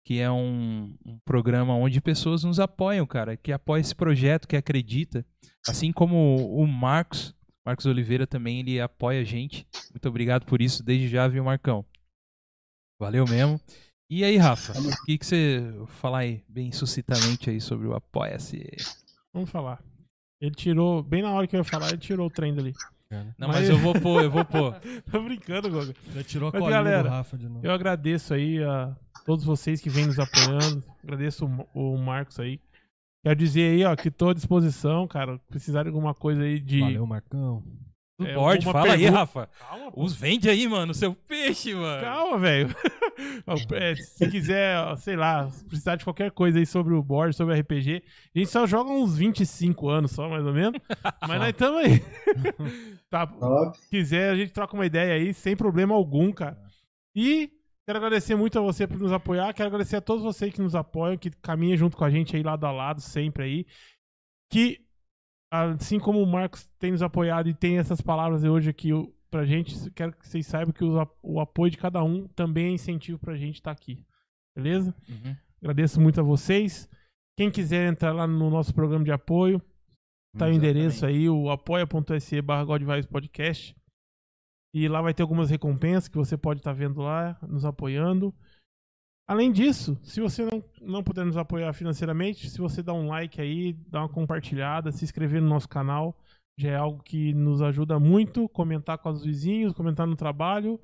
que 0.05 0.19
é 0.19 0.31
um, 0.31 0.95
um, 1.05 1.19
programa 1.25 1.75
onde 1.75 1.99
pessoas 2.01 2.43
nos 2.43 2.59
apoiam, 2.59 3.05
cara, 3.05 3.37
que 3.37 3.51
apoia 3.51 3.81
esse 3.81 3.95
projeto, 3.95 4.47
que 4.47 4.55
acredita, 4.55 5.25
assim 5.67 5.91
como 5.91 6.55
o 6.57 6.65
Marcos, 6.65 7.35
Marcos 7.65 7.85
Oliveira 7.85 8.27
também, 8.27 8.59
ele 8.59 8.81
apoia 8.81 9.21
a 9.21 9.23
gente. 9.23 9.65
Muito 9.91 10.09
obrigado 10.09 10.45
por 10.45 10.61
isso, 10.61 10.83
desde 10.83 11.07
já, 11.07 11.27
viu, 11.27 11.43
Marcão? 11.43 11.85
Valeu 12.99 13.25
mesmo. 13.25 13.59
E 14.15 14.23
aí, 14.23 14.37
Rafa, 14.37 14.73
o 14.79 15.05
que, 15.07 15.17
que 15.17 15.25
você 15.25 15.73
falar 15.87 16.19
aí, 16.19 16.43
bem 16.47 16.71
suscitamente 16.71 17.49
aí 17.49 17.59
sobre 17.59 17.87
o 17.87 17.95
Apoia-se? 17.95 18.63
Vamos 19.33 19.49
falar. 19.49 19.83
Ele 20.39 20.53
tirou, 20.53 21.01
bem 21.01 21.23
na 21.23 21.31
hora 21.31 21.47
que 21.47 21.55
eu 21.55 21.61
ia 21.61 21.63
falar, 21.63 21.87
ele 21.89 21.97
tirou 21.97 22.27
o 22.27 22.29
trem 22.29 22.53
dali. 22.53 22.75
Não, 23.09 23.47
mas... 23.47 23.61
mas, 23.61 23.69
eu 23.69 23.77
vou 23.79 23.99
pôr, 23.99 24.21
eu 24.21 24.29
vou 24.29 24.45
pôr. 24.45 24.79
Tô 25.11 25.19
brincando, 25.23 25.67
Goga. 25.71 25.95
Já 26.13 26.23
tirou 26.23 26.49
a 26.49 26.59
mas, 26.59 26.69
galera, 26.69 27.01
do 27.01 27.09
Rafa 27.09 27.35
de 27.35 27.49
novo. 27.49 27.65
Eu 27.65 27.71
agradeço 27.71 28.35
aí 28.35 28.63
a 28.63 28.95
todos 29.25 29.43
vocês 29.43 29.81
que 29.81 29.89
vêm 29.89 30.05
nos 30.05 30.19
apoiando. 30.19 30.83
Agradeço 31.03 31.47
o, 31.73 31.95
o 31.95 31.97
Marcos 31.97 32.39
aí. 32.39 32.61
Quero 33.23 33.35
dizer 33.35 33.71
aí, 33.71 33.83
ó, 33.83 33.95
que 33.95 34.11
tô 34.11 34.29
à 34.29 34.33
disposição, 34.35 35.07
cara. 35.07 35.39
Precisar 35.49 35.81
de 35.81 35.89
alguma 35.89 36.13
coisa 36.13 36.43
aí 36.43 36.59
de. 36.59 36.81
Valeu, 36.81 37.07
Marcão. 37.07 37.63
É, 38.25 38.33
Pode, 38.33 38.65
fala 38.65 38.83
pergunta... 38.83 39.03
aí, 39.03 39.05
Rafa. 39.05 39.49
Calma, 39.59 39.91
pô. 39.91 40.03
Os 40.03 40.15
vende 40.15 40.49
aí, 40.49 40.67
mano, 40.67 40.93
seu 40.93 41.13
peixe, 41.13 41.73
mano. 41.73 42.01
Calma, 42.01 42.37
velho. 42.37 42.75
é, 43.73 43.95
se 43.95 44.27
quiser, 44.29 44.97
sei 44.97 45.15
lá, 45.15 45.49
precisar 45.67 45.95
de 45.95 46.03
qualquer 46.03 46.31
coisa 46.31 46.59
aí 46.59 46.65
sobre 46.65 46.93
o 46.93 47.03
board, 47.03 47.35
sobre 47.35 47.55
o 47.55 47.59
RPG, 47.59 48.03
a 48.35 48.39
gente 48.39 48.49
só 48.49 48.65
joga 48.65 48.91
uns 48.91 49.17
25 49.17 49.89
anos 49.89 50.11
só, 50.11 50.29
mais 50.29 50.45
ou 50.45 50.53
menos. 50.53 50.79
Mas 51.27 51.39
nós 51.39 51.49
estamos 51.49 51.79
aí. 51.83 52.03
tá, 53.09 53.27
se 53.73 53.89
quiser, 53.89 54.31
a 54.31 54.35
gente 54.35 54.51
troca 54.51 54.73
uma 54.73 54.85
ideia 54.85 55.13
aí, 55.13 55.33
sem 55.33 55.55
problema 55.55 55.93
algum, 55.93 56.31
cara. 56.31 56.57
E 57.15 57.51
Quero 57.85 57.97
agradecer 57.97 58.35
muito 58.35 58.57
a 58.57 58.61
você 58.61 58.87
por 58.87 58.97
nos 58.97 59.11
apoiar. 59.11 59.53
Quero 59.53 59.67
agradecer 59.67 59.97
a 59.97 60.01
todos 60.01 60.23
vocês 60.23 60.53
que 60.53 60.61
nos 60.61 60.73
apoiam, 60.73 61.17
que 61.17 61.29
caminham 61.29 61.75
junto 61.75 61.97
com 61.97 62.05
a 62.05 62.09
gente 62.09 62.33
aí 62.33 62.41
lado 62.41 62.65
a 62.65 62.71
lado, 62.71 63.01
sempre 63.01 63.43
aí. 63.43 63.65
Que, 64.49 64.82
assim 65.53 65.99
como 65.99 66.21
o 66.21 66.25
Marcos 66.25 66.67
tem 66.79 66.91
nos 66.91 67.03
apoiado 67.03 67.47
e 67.47 67.53
tem 67.53 67.77
essas 67.77 68.01
palavras 68.01 68.43
hoje 68.43 68.71
aqui 68.71 68.89
pra 69.29 69.45
gente, 69.45 69.91
quero 69.91 70.13
que 70.13 70.27
vocês 70.27 70.47
saibam 70.47 70.73
que 70.73 70.83
o 70.83 71.39
apoio 71.39 71.69
de 71.69 71.77
cada 71.77 72.03
um 72.03 72.27
também 72.29 72.67
é 72.67 72.71
incentivo 72.71 73.19
pra 73.19 73.35
gente 73.35 73.55
estar 73.55 73.73
tá 73.73 73.79
aqui. 73.79 74.03
Beleza? 74.55 74.95
Uhum. 75.07 75.35
Agradeço 75.61 76.01
muito 76.01 76.19
a 76.19 76.23
vocês. 76.23 76.89
Quem 77.37 77.51
quiser 77.51 77.87
entrar 77.87 78.11
lá 78.13 78.25
no 78.25 78.49
nosso 78.49 78.73
programa 78.73 79.05
de 79.05 79.11
apoio, 79.11 79.59
tá 79.59 80.47
Exatamente. 80.47 80.53
o 80.53 80.57
endereço 80.57 81.05
aí, 81.05 81.29
o 81.29 81.49
apoia.se 81.49 82.41
barra 82.41 82.65
Podcast. 83.09 83.75
E 84.73 84.87
lá 84.87 85.01
vai 85.01 85.13
ter 85.13 85.21
algumas 85.21 85.51
recompensas 85.51 86.07
que 86.07 86.17
você 86.17 86.35
pode 86.35 86.59
estar 86.59 86.71
tá 86.71 86.77
vendo 86.77 87.01
lá, 87.01 87.37
nos 87.47 87.63
apoiando. 87.63 88.33
Além 89.27 89.51
disso, 89.51 89.97
se 90.03 90.19
você 90.19 90.43
não, 90.43 90.63
não 90.81 91.03
puder 91.03 91.25
nos 91.25 91.37
apoiar 91.37 91.73
financeiramente, 91.73 92.49
se 92.49 92.57
você 92.57 92.83
dá 92.83 92.93
um 92.93 93.07
like 93.07 93.39
aí, 93.39 93.73
dá 93.87 94.01
uma 94.01 94.09
compartilhada, 94.09 94.91
se 94.91 95.05
inscrever 95.05 95.41
no 95.41 95.47
nosso 95.47 95.69
canal, 95.69 96.17
já 96.57 96.71
é 96.71 96.75
algo 96.75 97.01
que 97.01 97.33
nos 97.33 97.61
ajuda 97.61 97.99
muito. 97.99 98.49
Comentar 98.49 98.97
com 98.97 99.09
os 99.09 99.23
vizinhos, 99.23 99.73
comentar 99.73 100.05
no 100.05 100.15
trabalho, 100.15 100.79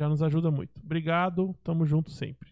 já 0.00 0.08
nos 0.08 0.22
ajuda 0.22 0.50
muito. 0.50 0.78
Obrigado, 0.80 1.54
tamo 1.64 1.84
junto 1.84 2.10
sempre. 2.10 2.50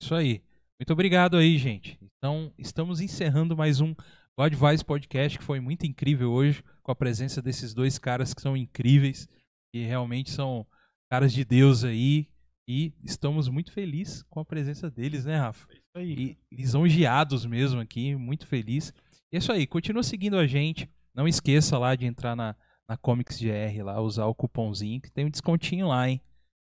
Isso 0.00 0.14
aí. 0.14 0.42
Muito 0.80 0.92
obrigado 0.92 1.36
aí, 1.36 1.58
gente. 1.58 1.98
Então, 2.00 2.52
estamos 2.56 3.00
encerrando 3.00 3.56
mais 3.56 3.80
um 3.80 3.94
God 4.38 4.54
Vice 4.54 4.84
Podcast, 4.84 5.38
que 5.38 5.44
foi 5.44 5.58
muito 5.58 5.84
incrível 5.84 6.30
hoje, 6.30 6.62
com 6.84 6.92
a 6.92 6.96
presença 6.96 7.42
desses 7.42 7.74
dois 7.74 7.98
caras 7.98 8.32
que 8.32 8.40
são 8.40 8.56
incríveis 8.56 9.28
que 9.74 9.84
realmente 9.84 10.30
são 10.30 10.64
caras 11.10 11.32
de 11.32 11.44
Deus 11.44 11.84
aí. 11.84 12.28
E 12.68 12.92
estamos 13.02 13.48
muito 13.48 13.72
felizes 13.72 14.22
com 14.24 14.40
a 14.40 14.44
presença 14.44 14.90
deles, 14.90 15.24
né, 15.24 15.38
Rafa? 15.38 15.66
É 15.70 15.74
isso 15.74 15.96
aí. 15.96 16.36
E 16.52 16.54
lisonjeados 16.54 17.46
mesmo 17.46 17.80
aqui, 17.80 18.14
muito 18.14 18.46
feliz. 18.46 18.92
E 19.32 19.36
é 19.36 19.38
isso 19.38 19.50
aí, 19.50 19.66
continua 19.66 20.02
seguindo 20.02 20.36
a 20.36 20.46
gente. 20.46 20.86
Não 21.14 21.26
esqueça 21.26 21.78
lá 21.78 21.96
de 21.96 22.04
entrar 22.04 22.36
na, 22.36 22.54
na 22.86 22.94
Comics 22.98 23.40
GR 23.40 23.82
lá, 23.82 23.98
usar 24.02 24.26
o 24.26 24.34
cupomzinho, 24.34 25.00
que 25.00 25.10
tem 25.10 25.24
um 25.24 25.30
descontinho 25.30 25.88
lá, 25.88 26.10
hein? 26.10 26.20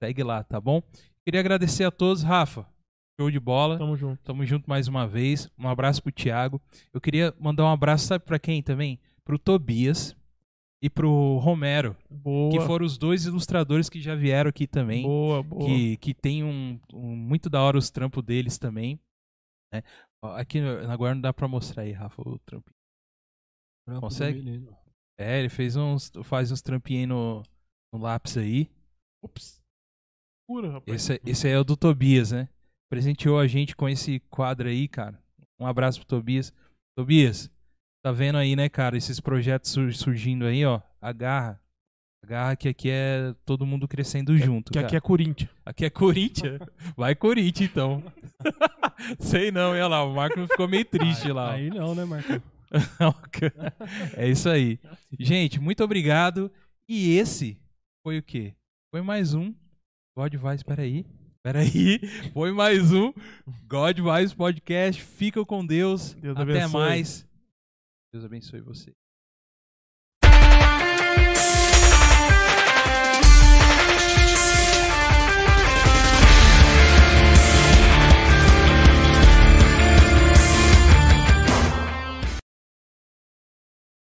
Segue 0.01 0.23
lá, 0.23 0.45
tá 0.45 0.61
bom? 0.61 0.81
Queria 1.25 1.41
agradecer 1.41 1.83
a 1.83 1.91
todos, 1.91 2.23
Rafa. 2.23 2.65
Show 3.21 3.29
de 3.29 3.41
bola. 3.41 3.77
Tamo 3.77 3.97
junto. 3.97 4.23
Tamo 4.23 4.47
junto 4.47 4.71
mais 4.71 4.87
uma 4.87 5.05
vez. 5.05 5.51
Um 5.59 5.69
abraço 5.69 6.01
pro 6.01 6.13
Thiago. 6.13 6.63
Eu 6.95 7.01
queria 7.01 7.35
mandar 7.41 7.65
um 7.65 7.73
abraço, 7.73 8.07
sabe 8.07 8.25
pra 8.25 8.39
quem 8.39 8.63
também? 8.63 9.01
Pro 9.25 9.37
Tobias, 9.37 10.17
e 10.83 10.89
pro 10.89 11.39
Romero. 11.39 11.97
Boa. 12.11 12.53
Que 12.53 12.61
foram 12.61 12.87
os 12.87 12.97
dois 12.97 13.25
ilustradores 13.27 13.89
que 13.89 14.01
já 14.01 14.15
vieram 14.15 14.49
aqui 14.49 14.67
também. 14.67 15.03
Boa, 15.03 15.43
boa. 15.43 15.65
Que, 15.65 15.97
que 15.99 16.15
tem 16.15 16.45
um, 16.45 16.81
um 16.93 17.17
muito 17.17 17.51
da 17.51 17.63
hora 17.63 17.79
os 17.79 17.91
trampos 17.91 18.23
deles 18.25 18.59
também. 18.59 18.99
Né? 19.73 19.83
Aqui 20.23 20.61
agora 20.89 21.15
não 21.15 21.23
dá 21.23 21.33
pra 21.33 21.49
mostrar 21.49 21.83
aí, 21.83 21.93
Rafa, 21.93 22.23
o 22.23 22.39
trampo. 22.41 22.71
trampo 23.87 24.01
Consegue? 24.01 24.67
É, 25.19 25.39
ele 25.39 25.49
fez 25.49 25.77
uns. 25.77 26.13
faz 26.23 26.53
uns 26.53 26.63
trampinhos 26.63 27.09
no, 27.09 27.43
no 27.93 28.01
lápis 28.01 28.37
aí. 28.37 28.71
Ups. 29.23 29.61
Pura, 30.49 30.73
rapaz. 30.73 31.11
Esse, 31.11 31.21
esse 31.27 31.47
aí 31.47 31.53
é 31.53 31.59
o 31.59 31.65
do 31.65 31.77
Tobias, 31.77 32.33
né? 32.33 32.49
Presenteou 32.91 33.39
a 33.39 33.47
gente 33.47 33.77
com 33.77 33.89
esse 33.89 34.21
quadro 34.31 34.69
aí, 34.69 34.89
cara. 34.89 35.23
Um 35.61 35.67
abraço 35.67 35.99
pro 35.99 36.09
Tobias. 36.09 36.55
Tobias, 36.97 37.51
Tá 38.09 38.13
vendo 38.13 38.39
aí, 38.39 38.57
né, 38.57 38.71
cara, 38.71 38.97
esses 38.97 39.21
projetos 39.21 39.77
surgindo 39.99 40.47
aí, 40.47 40.65
ó. 40.65 40.81
Agarra. 40.99 41.61
Agarra 42.25 42.57
que 42.57 42.67
aqui 42.67 42.89
é 42.89 43.35
todo 43.45 43.67
mundo 43.67 43.87
crescendo 43.87 44.35
é 44.35 44.39
junto. 44.39 44.73
Que 44.73 44.79
cara. 44.79 44.87
aqui 44.87 44.97
é 44.97 45.01
Corinthians. 45.01 45.51
Aqui 45.63 45.85
é 45.85 45.91
Corinthians? 45.91 46.59
Vai 46.97 47.15
Corinthians, 47.15 47.69
então. 47.71 48.03
Sei 49.21 49.51
não, 49.51 49.73
olha 49.73 49.87
lá, 49.87 50.05
o 50.05 50.15
Marco 50.15 50.41
ficou 50.47 50.67
meio 50.67 50.87
triste 50.87 51.31
lá. 51.31 51.53
Aí 51.53 51.69
não, 51.69 51.95
né, 51.95 52.07
Marco? 52.07 52.43
é 54.17 54.27
isso 54.27 54.49
aí. 54.49 54.81
Gente, 55.21 55.61
muito 55.61 55.85
obrigado. 55.85 56.51
E 56.89 57.15
esse 57.15 57.59
foi 58.03 58.17
o 58.17 58.23
quê? 58.23 58.55
Foi 58.91 59.03
mais 59.03 59.35
um 59.35 59.53
God 60.17 60.33
Vibes, 60.35 60.63
peraí. 60.63 61.05
Peraí, 61.43 62.01
foi 62.33 62.53
mais 62.53 62.91
um 62.91 63.13
God 63.69 63.99
Podcast. 64.35 65.03
Fica 65.03 65.45
com 65.45 65.65
Deus. 65.65 66.15
Deus 66.15 66.39
Até 66.39 66.53
abençoe. 66.53 66.73
mais. 66.73 67.28
Deus 68.13 68.25
abençoe 68.25 68.61
você. 68.61 68.95